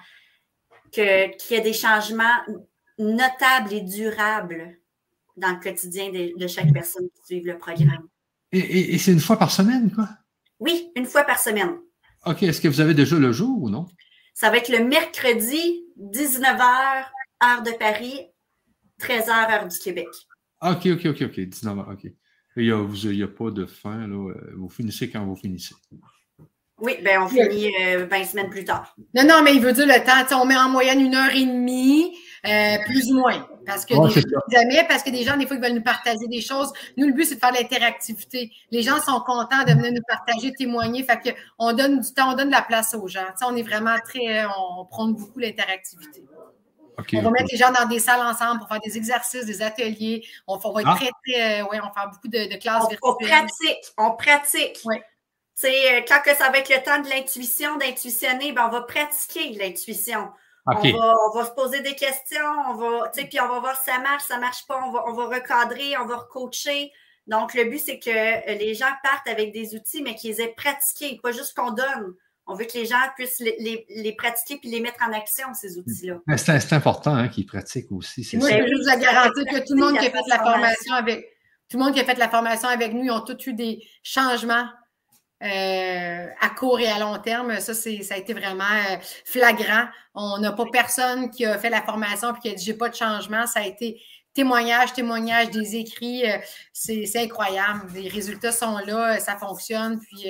que, 0.92 1.36
qu'il 1.38 1.58
y 1.58 1.60
ait 1.60 1.64
des 1.64 1.74
changements 1.74 2.36
notables 2.98 3.74
et 3.74 3.82
durables 3.82 4.78
dans 5.36 5.52
le 5.52 5.60
quotidien 5.60 6.10
de, 6.12 6.48
chaque 6.48 6.74
personne 6.74 7.08
qui 7.10 7.26
suit 7.26 7.42
le 7.42 7.58
programme. 7.58 8.08
Et, 8.52 8.98
c'est 8.98 9.12
une 9.12 9.20
fois 9.20 9.38
par 9.38 9.52
semaine, 9.52 9.92
quoi? 9.92 10.10
Oui, 10.60 10.92
une 10.96 11.06
fois 11.06 11.24
par 11.24 11.40
semaine. 11.40 11.78
OK. 12.26 12.44
Est-ce 12.44 12.60
que 12.60 12.68
vous 12.68 12.82
avez 12.82 12.94
déjà 12.94 13.18
le 13.18 13.32
jour 13.32 13.62
ou 13.62 13.70
non? 13.70 13.86
Ça 14.34 14.50
va 14.50 14.58
être 14.58 14.70
le 14.70 14.84
mercredi, 14.84 15.86
19h, 16.00 17.06
heure 17.44 17.62
de 17.62 17.72
Paris, 17.78 18.20
13h, 19.00 19.52
heure 19.52 19.68
du 19.68 19.78
Québec. 19.78 20.08
OK, 20.62 20.88
OK, 20.88 21.06
OK, 21.06 21.22
OK. 21.22 21.38
19h, 21.38 21.94
OK. 21.94 22.12
Il 22.56 22.64
n'y 22.64 22.72
a, 22.72 23.26
a, 23.26 23.28
pas 23.28 23.52
de 23.52 23.66
fin, 23.66 24.08
là. 24.08 24.34
Vous 24.56 24.70
finissez 24.70 25.10
quand 25.10 25.24
vous 25.26 25.36
finissez. 25.36 25.76
Oui, 26.80 26.94
ben 27.04 27.24
on 27.24 27.28
finit 27.28 27.72
20 27.72 28.12
euh, 28.12 28.24
semaines 28.24 28.50
plus 28.52 28.64
tard. 28.64 28.96
Non, 29.16 29.24
non, 29.24 29.42
mais 29.44 29.56
il 29.56 29.62
veut 29.62 29.74
dire 29.74 29.88
le 29.88 30.06
temps. 30.06 30.42
On 30.42 30.46
met 30.46 30.56
en 30.56 30.70
moyenne 30.70 31.02
une 31.02 31.16
heure 31.16 31.32
et 31.34 31.44
demie, 31.44 32.16
euh, 32.46 32.78
plus 32.86 33.12
ou 33.12 33.16
moins. 33.16 33.48
Parce 33.66 33.84
que, 33.84 33.96
des 33.96 34.22
gens, 34.22 34.86
parce 34.88 35.02
que 35.02 35.10
des 35.10 35.24
gens, 35.24 35.38
des 35.38 35.48
fois, 35.48 35.56
ils 35.56 35.62
veulent 35.62 35.74
nous 35.74 35.82
partager 35.82 36.28
des 36.30 36.40
choses. 36.40 36.72
Nous, 36.96 37.08
le 37.08 37.14
but, 37.14 37.26
c'est 37.26 37.36
de 37.36 37.40
faire 37.40 37.52
l'interactivité. 37.52 38.52
Les 38.70 38.84
gens 38.84 39.02
sont 39.02 39.20
contents 39.22 39.64
de 39.66 39.72
venir 39.72 39.92
nous 39.92 40.04
partager, 40.08 40.52
témoigner. 40.54 41.04
Fait 41.04 41.20
que 41.20 41.36
on 41.58 41.74
donne 41.74 42.00
du 42.00 42.14
temps, 42.14 42.32
on 42.32 42.36
donne 42.36 42.50
de 42.50 42.56
la 42.56 42.62
place 42.62 42.94
aux 42.94 43.08
gens. 43.08 43.26
on 43.44 43.56
est 43.56 43.64
vraiment 43.64 43.96
très, 44.06 44.46
on 44.46 44.86
prend 44.86 45.08
beaucoup 45.08 45.40
l'interactivité. 45.40 46.24
On 46.98 47.22
va 47.22 47.30
mettre 47.30 47.50
les 47.52 47.58
gens 47.58 47.72
dans 47.72 47.86
des 47.86 48.00
salles 48.00 48.22
ensemble 48.22 48.60
pour 48.60 48.68
faire 48.68 48.80
des 48.80 48.98
exercices, 48.98 49.46
des 49.46 49.62
ateliers. 49.62 50.26
On, 50.48 50.58
va 50.58 50.82
être 50.82 50.90
ah. 50.90 50.96
très, 50.96 51.10
très, 51.26 51.62
euh, 51.62 51.66
ouais, 51.66 51.80
on 51.82 51.88
va 51.88 51.94
faire 51.94 52.10
beaucoup 52.12 52.28
de, 52.28 52.58
classes 52.58 52.84
on, 52.86 52.90
virtuelles. 52.90 53.00
On 53.04 53.16
pratique, 53.16 53.94
on 53.98 54.12
pratique. 54.12 54.80
Ouais. 54.86 55.04
Euh, 55.64 56.02
quand 56.08 56.22
que 56.24 56.36
ça 56.36 56.50
va 56.50 56.60
être 56.60 56.70
le 56.70 56.84
temps 56.84 57.02
de 57.02 57.10
l'intuition, 57.10 57.78
d'intuitionner, 57.78 58.52
ben, 58.52 58.68
on 58.68 58.72
va 58.72 58.82
pratiquer 58.82 59.50
l'intuition. 59.54 60.30
On, 60.66 60.74
va, 60.74 61.46
se 61.46 61.52
poser 61.52 61.80
des 61.80 61.96
questions, 61.96 62.46
on 62.68 62.74
va, 62.74 63.10
puis 63.10 63.40
on 63.40 63.48
va 63.48 63.60
voir 63.60 63.78
si 63.78 63.90
ça 63.90 64.00
marche, 64.00 64.24
ça 64.24 64.38
marche 64.38 64.68
pas, 64.68 64.78
on 64.86 64.92
va, 64.92 65.06
on 65.08 65.14
va 65.14 65.28
recadrer, 65.28 65.98
on 65.98 66.06
va 66.06 66.18
recoacher. 66.18 66.92
Donc, 67.26 67.54
le 67.54 67.66
but, 67.66 67.80
c'est 67.80 68.00
que 68.00 68.58
les 68.58 68.74
gens 68.74 68.92
partent 69.02 69.30
avec 69.30 69.54
des 69.54 69.76
outils, 69.76 70.02
mais 70.02 70.16
qu'ils 70.16 70.42
aient 70.42 70.54
pratiqué, 70.58 71.20
pas 71.24 71.32
juste 71.32 71.56
qu'on 71.56 71.72
donne. 71.72 72.16
On 72.48 72.56
veut 72.56 72.66
que 72.66 72.78
les 72.78 72.86
gens 72.86 72.96
puissent 73.16 73.40
les, 73.40 74.16
pratiquer 74.18 74.58
puis 74.58 74.70
les 74.70 74.80
mettre 74.80 75.04
en 75.08 75.14
action, 75.14 75.54
ces 75.54 75.78
outils-là. 75.78 76.20
C'est 76.38 76.74
important 76.74 77.14
hein, 77.14 77.28
qu'ils 77.28 77.46
pratiquent 77.46 77.92
aussi. 77.92 78.28
Moi, 78.38 78.50
je 78.50 78.96
vous 78.96 79.02
garantir 79.02 79.46
que 79.46 79.68
tout 79.68 79.76
le 79.76 79.82
monde 79.82 80.00
qui 80.00 80.08
a 80.08 80.12
fait 80.12 80.30
la 80.30 80.40
formation 80.40 80.94
avec 80.94 81.38
tout 81.70 81.78
le 81.78 81.84
monde 81.84 81.94
qui 81.94 82.00
a 82.00 82.06
fait 82.06 82.18
la 82.18 82.30
formation 82.30 82.70
avec 82.70 82.94
nous, 82.94 83.04
ils 83.04 83.12
ont 83.12 83.22
tous 83.22 83.48
eu 83.48 83.54
des 83.54 83.86
changements 84.02 84.68
euh, 85.44 86.28
à 86.40 86.50
court 86.50 86.80
et 86.80 86.88
à 86.88 86.98
long 86.98 87.18
terme. 87.20 87.60
Ça, 87.60 87.74
c'est, 87.74 88.02
ça 88.04 88.16
a 88.16 88.18
été 88.18 88.34
vraiment 88.34 88.64
euh, 88.64 88.98
flagrant. 89.26 89.86
On 90.16 90.40
n'a 90.40 90.52
pas 90.52 90.66
personne 90.72 91.30
qui 91.30 91.46
a 91.46 91.58
fait 91.58 91.70
la 91.70 91.82
formation 91.82 92.34
et 92.34 92.40
qui 92.40 92.50
a 92.50 92.54
dit 92.54 92.64
j'ai 92.64 92.74
pas 92.74 92.90
de 92.90 92.96
changement. 92.96 93.46
Ça 93.48 93.60
a 93.60 93.66
été 93.66 94.02
témoignage, 94.34 94.94
témoignage, 94.94 95.52
des 95.52 95.76
écrits. 95.76 96.30
Euh, 96.30 96.38
c'est, 96.72 97.06
incroyable. 97.18 97.92
Les 97.94 98.08
résultats 98.08 98.54
sont 98.54 98.78
là, 98.78 99.20
ça 99.20 99.36
fonctionne. 99.36 100.00
Puis, 100.00 100.28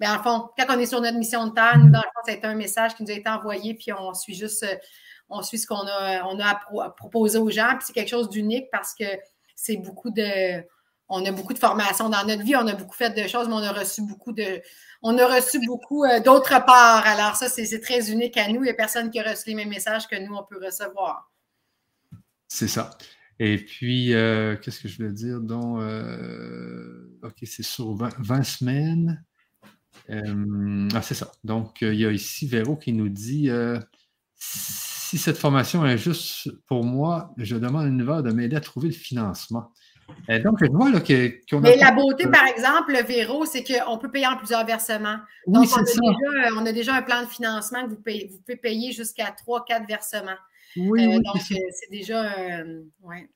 ben, 0.00 0.16
en 0.16 0.22
fond, 0.22 0.48
quand 0.58 0.66
on 0.74 0.78
est 0.78 0.86
sur 0.86 1.00
notre 1.00 1.18
mission 1.18 1.46
de 1.46 1.54
terre, 1.54 1.78
nous, 1.78 1.90
dans 1.90 2.00
le 2.00 2.04
fond, 2.04 2.32
été 2.32 2.46
un 2.46 2.54
message 2.54 2.96
qui 2.96 3.04
nous 3.04 3.10
a 3.10 3.14
été 3.14 3.28
envoyé, 3.28 3.74
puis 3.74 3.92
on 3.92 4.12
suit 4.14 4.34
juste, 4.34 4.66
on 5.28 5.42
suit 5.42 5.58
ce 5.58 5.66
qu'on 5.66 5.86
a, 5.86 6.24
on 6.24 6.40
a 6.40 6.90
proposé 6.96 7.38
aux 7.38 7.50
gens. 7.50 7.70
Puis 7.76 7.86
c'est 7.86 7.92
quelque 7.92 8.08
chose 8.08 8.30
d'unique 8.30 8.68
parce 8.72 8.94
que 8.94 9.04
c'est 9.54 9.76
beaucoup 9.76 10.10
de 10.10 10.64
on 11.10 11.24
a 11.26 11.32
beaucoup 11.32 11.52
de 11.52 11.58
formations 11.58 12.08
dans 12.08 12.24
notre 12.24 12.42
vie, 12.44 12.54
on 12.54 12.66
a 12.68 12.74
beaucoup 12.74 12.94
fait 12.94 13.10
de 13.10 13.28
choses, 13.28 13.48
mais 13.48 13.54
on 13.54 13.62
a 13.62 13.72
reçu 13.72 14.00
beaucoup 14.02 14.32
de. 14.32 14.62
On 15.02 15.18
a 15.18 15.26
reçu 15.26 15.58
beaucoup 15.66 16.04
euh, 16.04 16.20
d'autres 16.20 16.64
parts. 16.64 17.04
Alors, 17.04 17.34
ça, 17.34 17.48
c'est 17.48 17.80
très 17.80 18.12
unique 18.12 18.36
à 18.36 18.46
nous. 18.48 18.60
Il 18.60 18.62
n'y 18.62 18.70
a 18.70 18.74
personne 18.74 19.10
qui 19.10 19.18
a 19.18 19.28
reçu 19.28 19.48
les 19.48 19.56
mêmes 19.56 19.68
messages 19.70 20.06
que 20.06 20.16
nous, 20.16 20.34
on 20.34 20.44
peut 20.44 20.64
recevoir. 20.64 21.32
C'est 22.46 22.68
ça. 22.68 22.90
Et 23.40 23.56
puis, 23.56 24.14
euh, 24.14 24.56
qu'est-ce 24.56 24.80
que 24.80 24.88
je 24.88 25.02
veux 25.02 25.12
dire? 25.12 25.40
Donc, 25.40 25.80
euh, 25.80 27.18
OK, 27.24 27.38
c'est 27.44 27.64
sur 27.64 27.94
20, 27.94 28.42
semaines. 28.44 29.24
Ah, 30.10 31.02
c'est 31.02 31.14
ça. 31.14 31.30
Donc, 31.44 31.78
il 31.82 31.94
y 31.94 32.06
a 32.06 32.10
ici 32.10 32.46
Véro 32.46 32.76
qui 32.76 32.92
nous 32.92 33.08
dit 33.08 33.50
si 34.36 35.18
cette 35.18 35.38
formation 35.38 35.84
est 35.84 35.98
juste 35.98 36.48
pour 36.66 36.84
moi, 36.84 37.32
je 37.36 37.56
demande 37.56 37.82
à 37.82 37.86
l'univers 37.86 38.22
de 38.22 38.30
m'aider 38.30 38.56
à 38.56 38.60
trouver 38.60 38.88
le 38.88 38.94
financement. 38.94 39.72
Euh, 40.28 40.42
donc, 40.42 40.58
je 40.60 40.70
vois 40.70 40.90
là, 40.90 41.00
qu'on 41.00 41.60
Mais 41.60 41.76
la 41.76 41.92
beauté, 41.92 42.26
par 42.26 42.46
exemple, 42.46 42.92
le 42.92 43.02
Véro, 43.02 43.44
c'est 43.44 43.64
qu'on 43.64 43.98
peut 43.98 44.10
payer 44.10 44.26
en 44.26 44.36
plusieurs 44.36 44.64
versements. 44.64 45.18
Donc, 45.46 45.66
on, 45.72 45.76
a 45.76 45.82
Déjà, 45.82 46.00
euh, 46.00 46.54
on 46.56 46.66
a 46.66 46.72
déjà 46.72 46.94
un 46.94 47.02
plan 47.02 47.22
de 47.22 47.28
financement 47.28 47.84
que 47.84 47.90
vous, 47.90 48.00
payez, 48.00 48.28
vous 48.30 48.38
pouvez 48.38 48.56
payer 48.56 48.92
jusqu'à 48.92 49.34
3-4 49.46 49.86
versements. 49.88 50.38
Oui, 50.76 51.06
euh, 51.06 51.18
donc, 51.18 51.42
c'est 51.42 51.90
déjà. 51.90 52.32
ouais. 53.02 53.28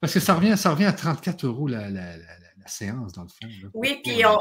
Parce 0.00 0.14
que 0.14 0.20
ça 0.20 0.34
revient, 0.34 0.56
ça 0.56 0.70
revient 0.70 0.86
à 0.86 0.92
34 0.92 1.44
euros 1.44 1.66
la, 1.66 1.90
la, 1.90 2.16
la, 2.16 2.66
séance, 2.66 3.12
dans 3.12 3.22
le 3.22 3.28
fond. 3.28 3.48
Oui, 3.74 4.00
puis, 4.04 4.24
on, 4.24 4.36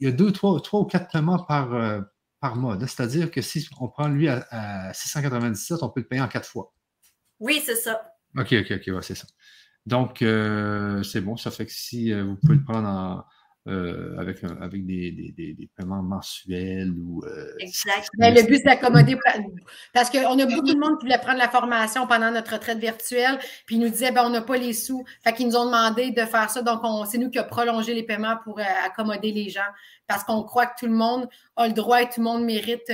y 0.00 0.06
a 0.06 0.12
deux, 0.12 0.32
trois, 0.32 0.60
trois 0.60 0.80
ou 0.80 0.84
quatre 0.84 1.10
paiements 1.10 1.42
par, 1.42 1.74
euh, 1.74 2.00
par 2.40 2.56
mois. 2.56 2.78
C'est-à-dire 2.80 3.30
que 3.30 3.42
si 3.42 3.68
on 3.80 3.88
prend 3.88 4.08
lui 4.08 4.28
à, 4.28 4.92
697, 4.92 5.82
on 5.82 5.90
peut 5.90 6.00
le 6.00 6.06
payer 6.06 6.22
en 6.22 6.28
quatre 6.28 6.48
fois. 6.48 6.72
Oui, 7.40 7.60
c'est 7.64 7.74
ça. 7.74 8.00
OK, 8.36 8.52
OK, 8.52 8.72
OK, 8.88 9.02
c'est 9.02 9.16
ça. 9.16 9.26
Donc, 9.86 10.22
euh, 10.22 11.02
c'est 11.02 11.20
bon. 11.20 11.36
Ça 11.36 11.50
fait 11.50 11.66
que 11.66 11.72
si 11.72 12.12
vous 12.12 12.36
pouvez 12.36 12.56
le 12.56 12.62
prendre 12.64 12.88
en, 12.88 13.24
euh, 13.68 14.16
avec, 14.18 14.42
avec 14.42 14.86
des, 14.86 15.12
des, 15.12 15.52
des, 15.52 15.68
paiements 15.76 16.02
mensuels 16.02 16.94
ou. 16.98 17.22
Euh, 17.26 17.52
exact. 17.58 18.08
Mais 18.18 18.34
le 18.34 18.46
but, 18.46 18.56
c'est 18.56 18.64
d'accommoder. 18.64 19.18
Parce 19.92 20.08
qu'on 20.08 20.38
a 20.38 20.46
beaucoup 20.46 20.72
de 20.72 20.78
monde 20.78 20.98
qui 20.98 21.04
voulait 21.04 21.18
prendre 21.18 21.38
la 21.38 21.48
formation 21.48 22.06
pendant 22.06 22.30
notre 22.30 22.54
retraite 22.54 22.78
virtuelle, 22.78 23.38
puis 23.66 23.76
ils 23.76 23.82
nous 23.82 23.90
disaient, 23.90 24.12
ben, 24.12 24.24
on 24.24 24.30
n'a 24.30 24.40
pas 24.40 24.56
les 24.56 24.72
sous. 24.72 25.04
Fait 25.22 25.34
qu'ils 25.34 25.46
nous 25.46 25.56
ont 25.56 25.66
demandé 25.66 26.10
de 26.10 26.22
faire 26.22 26.48
ça. 26.48 26.62
Donc, 26.62 26.80
c'est 27.10 27.18
nous 27.18 27.28
qui 27.28 27.38
avons 27.38 27.50
prolongé 27.50 27.92
les 27.92 28.02
paiements 28.02 28.36
pour 28.44 28.58
euh, 28.58 28.64
accommoder 28.86 29.30
les 29.30 29.50
gens. 29.50 29.60
Parce 30.06 30.24
qu'on 30.24 30.42
croit 30.42 30.64
que 30.64 30.80
tout 30.80 30.86
le 30.86 30.96
monde 30.96 31.28
a 31.56 31.68
le 31.68 31.74
droit 31.74 32.00
et 32.00 32.06
tout 32.08 32.20
le 32.20 32.24
monde 32.24 32.44
mérite 32.44 32.90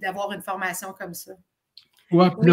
d'avoir 0.00 0.30
une 0.32 0.42
formation 0.42 0.94
comme 0.96 1.14
ça. 1.14 1.32
Ouais, 2.12 2.28
puis 2.40 2.52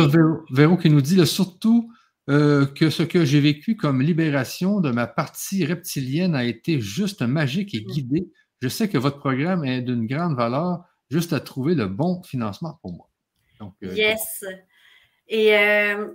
Véro, 0.52 0.76
qui 0.76 0.90
nous 0.90 1.02
dit, 1.02 1.16
là, 1.16 1.28
surtout 1.28 1.92
euh, 2.30 2.68
que 2.68 2.92
ce 2.92 3.02
que 3.02 3.26
j'ai 3.26 3.40
vécu 3.40 3.76
comme 3.76 4.02
libération 4.02 4.82
de 4.82 4.92
ma 4.92 5.08
partie 5.08 5.66
reptilienne 5.66 6.36
a 6.36 6.44
été 6.44 6.80
juste 6.80 7.24
magique 7.24 7.74
et 7.74 7.82
guidé. 7.82 8.30
Je 8.62 8.68
sais 8.68 8.88
que 8.88 9.00
votre 9.00 9.18
programme 9.18 9.66
est 9.66 9.82
d'une 9.82 10.06
grande 10.06 10.36
valeur, 10.36 10.84
juste 11.10 11.34
à 11.34 11.40
trouver 11.40 11.74
le 11.74 11.88
bon 11.88 12.22
financement 12.22 12.78
pour 12.82 12.94
moi. 12.94 13.10
Euh, 13.84 13.94
yes. 13.96 14.46
Et 15.28 15.58
euh, 15.58 16.14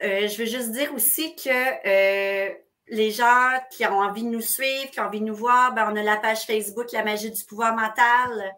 je 0.00 0.36
veux 0.38 0.46
juste 0.46 0.72
dire 0.72 0.92
aussi 0.92 1.36
que 1.36 2.64
les 2.88 3.10
gens 3.12 3.50
qui 3.70 3.86
ont 3.86 4.00
envie 4.00 4.24
de 4.24 4.28
nous 4.28 4.40
suivre, 4.40 4.90
qui 4.90 4.98
ont 4.98 5.04
envie 5.04 5.20
de 5.20 5.26
nous 5.26 5.36
voir, 5.36 5.72
ben, 5.72 5.88
on 5.90 5.96
a 5.96 6.02
la 6.02 6.16
page 6.16 6.46
Facebook 6.46 6.90
La 6.92 7.04
magie 7.04 7.30
du 7.30 7.44
pouvoir 7.44 7.76
mental, 7.76 8.54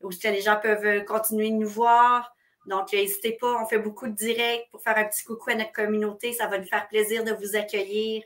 où 0.00 0.10
les 0.22 0.40
gens 0.40 0.58
peuvent 0.62 1.04
continuer 1.04 1.50
de 1.50 1.56
nous 1.56 1.68
voir. 1.68 2.32
Donc, 2.66 2.92
n'hésitez 2.92 3.36
pas, 3.40 3.62
on 3.62 3.66
fait 3.66 3.78
beaucoup 3.78 4.06
de 4.06 4.14
directs 4.14 4.68
pour 4.70 4.82
faire 4.82 4.96
un 4.96 5.04
petit 5.04 5.24
coucou 5.24 5.50
à 5.50 5.54
notre 5.54 5.72
communauté. 5.72 6.32
Ça 6.32 6.46
va 6.46 6.58
nous 6.58 6.66
faire 6.66 6.86
plaisir 6.88 7.24
de 7.24 7.32
vous 7.32 7.56
accueillir. 7.56 8.22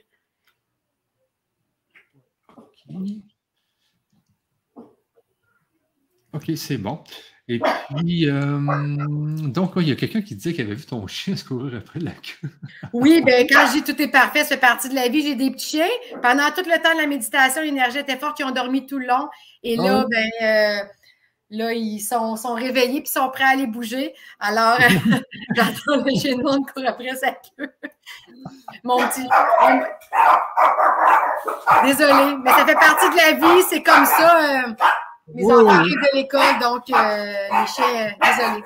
OK, 6.33 6.51
c'est 6.55 6.77
bon. 6.77 7.01
Et 7.47 7.59
puis, 7.59 8.27
euh, 8.27 8.57
donc, 9.43 9.73
il 9.77 9.87
y 9.87 9.91
a 9.91 9.95
quelqu'un 9.95 10.21
qui 10.21 10.35
disait 10.35 10.53
qu'il 10.53 10.65
avait 10.65 10.73
vu 10.73 10.85
ton 10.85 11.05
chien 11.05 11.35
se 11.35 11.45
courir 11.45 11.77
après 11.77 11.99
la 11.99 12.11
queue. 12.11 12.49
oui, 12.93 13.21
bien, 13.23 13.45
quand 13.47 13.67
je 13.67 13.73
dis 13.73 13.83
tout 13.83 14.01
est 14.01 14.07
parfait, 14.07 14.43
c'est 14.43 14.57
partie 14.57 14.89
de 14.89 14.95
la 14.95 15.09
vie, 15.09 15.21
j'ai 15.21 15.35
des 15.35 15.51
petits 15.51 15.77
chiens. 15.77 16.19
Pendant 16.23 16.49
tout 16.49 16.67
le 16.67 16.81
temps 16.81 16.93
de 16.93 17.01
la 17.01 17.07
méditation, 17.07 17.61
l'énergie 17.61 17.99
était 17.99 18.17
forte, 18.17 18.39
ils 18.39 18.45
ont 18.45 18.51
dormi 18.51 18.87
tout 18.87 18.97
le 18.97 19.05
long. 19.05 19.29
Et 19.61 19.75
là, 19.75 20.03
oh. 20.03 20.09
ben, 20.09 20.29
euh, 20.41 20.83
Là, 21.51 21.73
ils 21.73 21.99
sont, 21.99 22.35
sont 22.35 22.55
réveillés 22.55 23.01
puis 23.01 23.11
sont 23.11 23.29
prêts 23.29 23.43
à 23.43 23.49
aller 23.49 23.67
bouger. 23.67 24.15
Alors, 24.39 24.79
j'entends 25.55 26.03
le 26.03 26.19
chien 26.19 26.37
noir 26.37 26.57
courir 26.73 26.89
après 26.89 27.15
sa 27.15 27.31
queue. 27.31 27.71
Mon 28.83 28.97
petit. 28.97 29.27
Désolée, 31.83 32.37
mais 32.43 32.51
ça 32.51 32.65
fait 32.65 32.73
partie 32.73 33.09
de 33.09 33.15
la 33.15 33.33
vie. 33.33 33.63
C'est 33.69 33.83
comme 33.83 34.05
ça. 34.05 34.67
Euh, 34.67 34.73
mes 35.33 35.45
enfants 35.45 35.67
arrivent 35.67 35.93
de 35.93 36.15
l'école, 36.15 36.59
donc 36.61 36.89
euh, 36.89 37.33
les 37.61 37.67
chiens. 37.67 38.07
Euh, 38.07 38.09
désolée. 38.23 38.63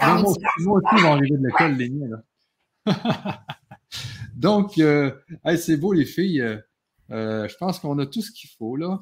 moi, 0.00 0.32
moi, 0.58 0.78
aussi, 0.78 0.88
ils 0.96 1.02
vont 1.02 1.12
arriver 1.12 1.36
de 1.36 1.46
l'école, 1.46 1.72
les 1.74 1.88
miens. 1.88 2.08
Là. 2.86 3.44
donc, 4.34 4.72
c'est 5.56 5.76
beau, 5.76 5.92
les 5.92 6.04
filles. 6.04 6.60
je 7.08 7.56
pense 7.58 7.78
qu'on 7.78 7.98
a 8.00 8.06
tout 8.06 8.22
ce 8.22 8.32
qu'il 8.32 8.50
faut, 8.58 8.74
là. 8.74 8.98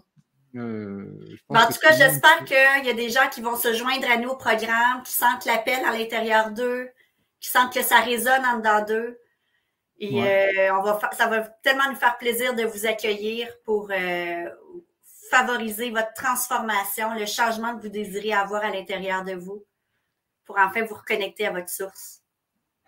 Euh, 0.56 1.36
en 1.48 1.66
tout 1.66 1.78
cas, 1.80 1.92
j'espère 1.92 2.44
qu'il 2.44 2.86
y 2.86 2.90
a 2.90 2.94
des 2.94 3.10
gens 3.10 3.28
qui 3.30 3.40
vont 3.40 3.56
se 3.56 3.74
joindre 3.74 4.10
à 4.10 4.16
nous 4.16 4.30
au 4.30 4.36
programme, 4.36 5.02
qui 5.04 5.12
sentent 5.12 5.44
l'appel 5.44 5.84
à 5.84 5.92
l'intérieur 5.92 6.50
d'eux, 6.50 6.90
qui 7.40 7.50
sentent 7.50 7.72
que 7.72 7.82
ça 7.82 8.00
résonne 8.00 8.44
en 8.44 8.58
dedans 8.58 8.84
d'eux. 8.84 9.20
Et 9.98 10.22
euh, 10.22 10.74
on 10.74 10.82
va 10.82 11.00
ça 11.12 11.26
va 11.26 11.40
tellement 11.40 11.88
nous 11.88 11.96
faire 11.96 12.18
plaisir 12.18 12.54
de 12.54 12.64
vous 12.64 12.86
accueillir 12.86 13.48
pour 13.64 13.90
euh, 13.90 14.50
favoriser 15.30 15.90
votre 15.90 16.12
transformation, 16.12 17.14
le 17.14 17.24
changement 17.24 17.76
que 17.76 17.82
vous 17.82 17.88
désirez 17.88 18.32
avoir 18.32 18.62
à 18.62 18.70
l'intérieur 18.70 19.24
de 19.24 19.32
vous, 19.32 19.64
pour 20.44 20.58
enfin 20.58 20.84
vous 20.84 20.94
reconnecter 20.94 21.46
à 21.46 21.50
votre 21.50 21.70
source. 21.70 22.20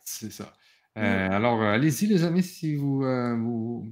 C'est 0.05 0.30
ça. 0.30 0.52
Euh, 0.99 1.28
alors, 1.31 1.62
euh, 1.62 1.73
allez-y, 1.73 2.07
les 2.07 2.25
amis, 2.25 2.43
si 2.43 2.75
vous, 2.75 3.05
euh, 3.05 3.36
vous, 3.36 3.89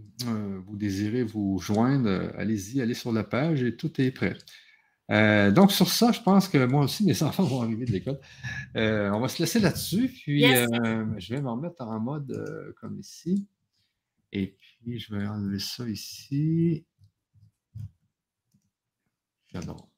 désirez 0.76 1.23
vous 1.23 1.59
joindre, 1.59 2.33
allez-y, 2.36 2.81
allez 2.81 2.94
sur 2.94 3.12
la 3.12 3.23
page 3.23 3.62
et 3.62 3.76
tout 3.76 4.01
est 4.01 4.10
prêt. 4.10 4.36
donc, 5.52 5.70
sur 5.70 5.89
ça, 5.89 6.10
je 6.10 6.20
pense 6.20 6.49
que 6.49 6.65
moi 6.67 6.83
aussi, 6.83 7.05
mes 7.05 7.23
enfants 7.23 7.44
vont 7.44 7.62
arriver 7.62 7.85
de 7.85 7.93
l'école. 7.93 8.18
on 8.75 9.20
va 9.20 9.28
se 9.28 9.41
laisser 9.41 9.60
là-dessus, 9.60 10.09
puis 10.09 10.43
je 10.43 11.35
vais 11.35 11.41
me 11.41 11.49
remettre 11.49 11.83
en 11.83 12.01
mode 12.01 12.75
comme 12.81 12.99
ici. 12.99 13.47
Et 14.33 14.57
puis, 14.59 14.99
je 14.99 15.15
vais 15.15 15.26
enlever 15.26 15.60
ça 15.60 15.89
ici. 15.89 16.85
J'adore. 19.52 19.89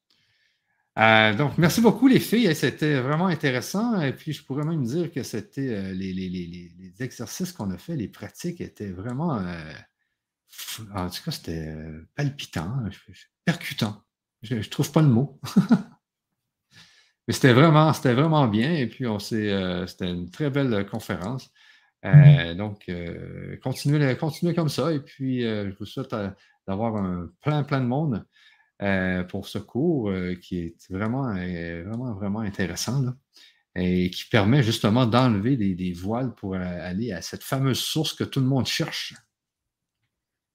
Euh, 0.99 1.33
donc, 1.35 1.59
merci 1.59 1.81
beaucoup, 1.81 2.09
les 2.09 2.18
filles. 2.18 2.55
C'était 2.55 3.01
vraiment 3.01 3.27
intéressant. 3.27 4.01
Et 4.01 4.12
puis, 4.12 4.33
je 4.33 4.43
pourrais 4.43 4.65
même 4.65 4.83
dire 4.85 5.12
que 5.12 5.23
c'était 5.23 5.68
euh, 5.68 5.93
les, 5.93 6.94
exercices 7.01 7.52
qu'on 7.52 7.70
a 7.70 7.78
fait, 7.78 7.94
les 7.94 8.09
pratiques 8.09 8.60
étaient 8.60 8.91
vraiment. 8.91 9.39
Euh, 9.39 9.73
en 10.94 11.09
tout 11.09 11.23
cas, 11.25 11.31
c'était 11.31 11.73
palpitant, 12.17 12.83
percutant. 13.44 14.02
Je 14.43 14.57
ne 14.57 14.62
trouve 14.62 14.91
pas 14.91 15.02
le 15.02 15.09
mot. 15.09 15.41
Mais 17.28 17.35
c'était 17.35 17.52
vraiment, 17.52 17.93
c'était 17.93 18.15
vraiment 18.15 18.49
bien. 18.49 18.73
Et 18.73 18.89
puis, 18.89 19.07
on 19.07 19.18
c'était 19.20 20.10
une 20.10 20.31
très 20.31 20.51
belle 20.51 20.86
conférence. 20.86 21.51
donc, 22.57 22.91
continuez, 23.62 24.17
continuez 24.17 24.55
comme 24.55 24.70
ça. 24.70 24.93
Et 24.93 25.01
puis, 25.01 25.43
je 25.43 25.77
vous 25.78 25.85
souhaite 25.85 26.15
d'avoir 26.67 26.97
un 26.97 27.31
plein, 27.41 27.62
plein 27.62 27.81
de 27.81 27.86
monde. 27.86 28.25
Euh, 28.81 29.24
pour 29.24 29.48
ce 29.48 29.58
cours 29.58 30.08
euh, 30.08 30.36
qui 30.36 30.60
est 30.60 30.76
vraiment, 30.89 31.34
euh, 31.34 31.82
vraiment, 31.84 32.15
vraiment 32.15 32.39
intéressant 32.39 33.02
et 33.74 34.08
qui 34.08 34.24
permet 34.28 34.62
justement 34.62 35.05
d'enlever 35.05 35.57
des, 35.57 35.92
voiles 35.92 36.32
pour 36.32 36.55
aller 36.55 37.12
à 37.12 37.20
cette 37.20 37.42
fameuse 37.42 37.81
source 37.81 38.12
que 38.12 38.23
tout 38.23 38.39
le 38.39 38.47
monde 38.47 38.66
cherche. 38.66 39.15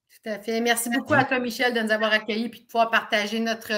Tout 0.10 0.30
à 0.30 0.40
fait. 0.40 0.62
Merci 0.62 0.90
beaucoup 0.90 1.14
à 1.14 1.26
toi, 1.26 1.40
Michel, 1.40 1.74
de 1.74 1.82
nous 1.82 1.92
avoir 1.92 2.14
accueillis 2.14 2.46
et 2.46 2.50
de 2.50 2.66
pouvoir 2.66 2.90
partager 2.90 3.42
notre 3.42 3.72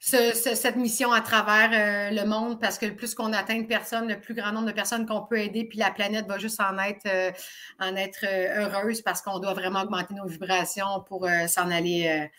cette 0.00 0.76
mission 0.76 1.10
à 1.10 1.20
travers 1.20 2.12
le 2.12 2.24
monde 2.24 2.60
parce 2.60 2.78
que 2.78 2.86
le 2.86 2.94
plus 2.94 3.16
qu'on 3.16 3.32
atteint 3.32 3.60
de 3.60 3.66
personnes, 3.66 4.08
le 4.08 4.20
plus 4.20 4.34
grand 4.34 4.52
nombre 4.52 4.68
de 4.68 4.72
personnes 4.72 5.06
qu'on 5.06 5.26
peut 5.26 5.40
aider, 5.40 5.64
puis 5.64 5.80
la 5.80 5.90
planète 5.90 6.26
va 6.26 6.38
juste 6.38 6.60
en 6.60 6.78
être, 6.78 7.34
en 7.80 7.96
être 7.96 8.24
heureuse 8.24 9.02
parce 9.02 9.20
qu'on 9.22 9.40
doit 9.40 9.54
vraiment 9.54 9.82
augmenter 9.82 10.14
nos 10.14 10.26
vibrations 10.26 11.02
pour 11.08 11.28
s'en 11.48 11.70
aller 11.72 12.30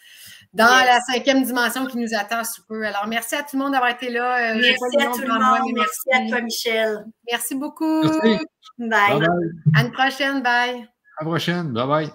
dans 0.53 0.85
la 0.85 0.99
cinquième 1.01 1.43
dimension 1.43 1.85
qui 1.85 1.97
nous 1.97 2.13
attend 2.17 2.43
sous 2.43 2.63
peu. 2.65 2.83
Alors, 2.85 3.07
merci 3.07 3.35
à 3.35 3.43
tout 3.43 3.55
le 3.57 3.63
monde 3.63 3.73
d'avoir 3.73 3.91
été 3.91 4.09
là. 4.09 4.55
merci 4.55 4.97
à 4.99 5.11
tout 5.11 5.21
le 5.21 5.33
monde. 5.33 5.73
merci. 5.75 6.09
à 6.11 6.27
toi, 6.27 6.41
Michel. 6.41 7.05
Merci 7.29 7.55
beaucoup. 7.55 8.01
Bye. 8.79 9.27
À 9.75 9.83
une 9.83 9.91
prochaine. 9.91 10.41
Bye. 10.41 10.87
À 11.17 11.23
la 11.23 11.25
prochaine. 11.25 11.73
Bye 11.73 11.87
bye. 11.87 12.09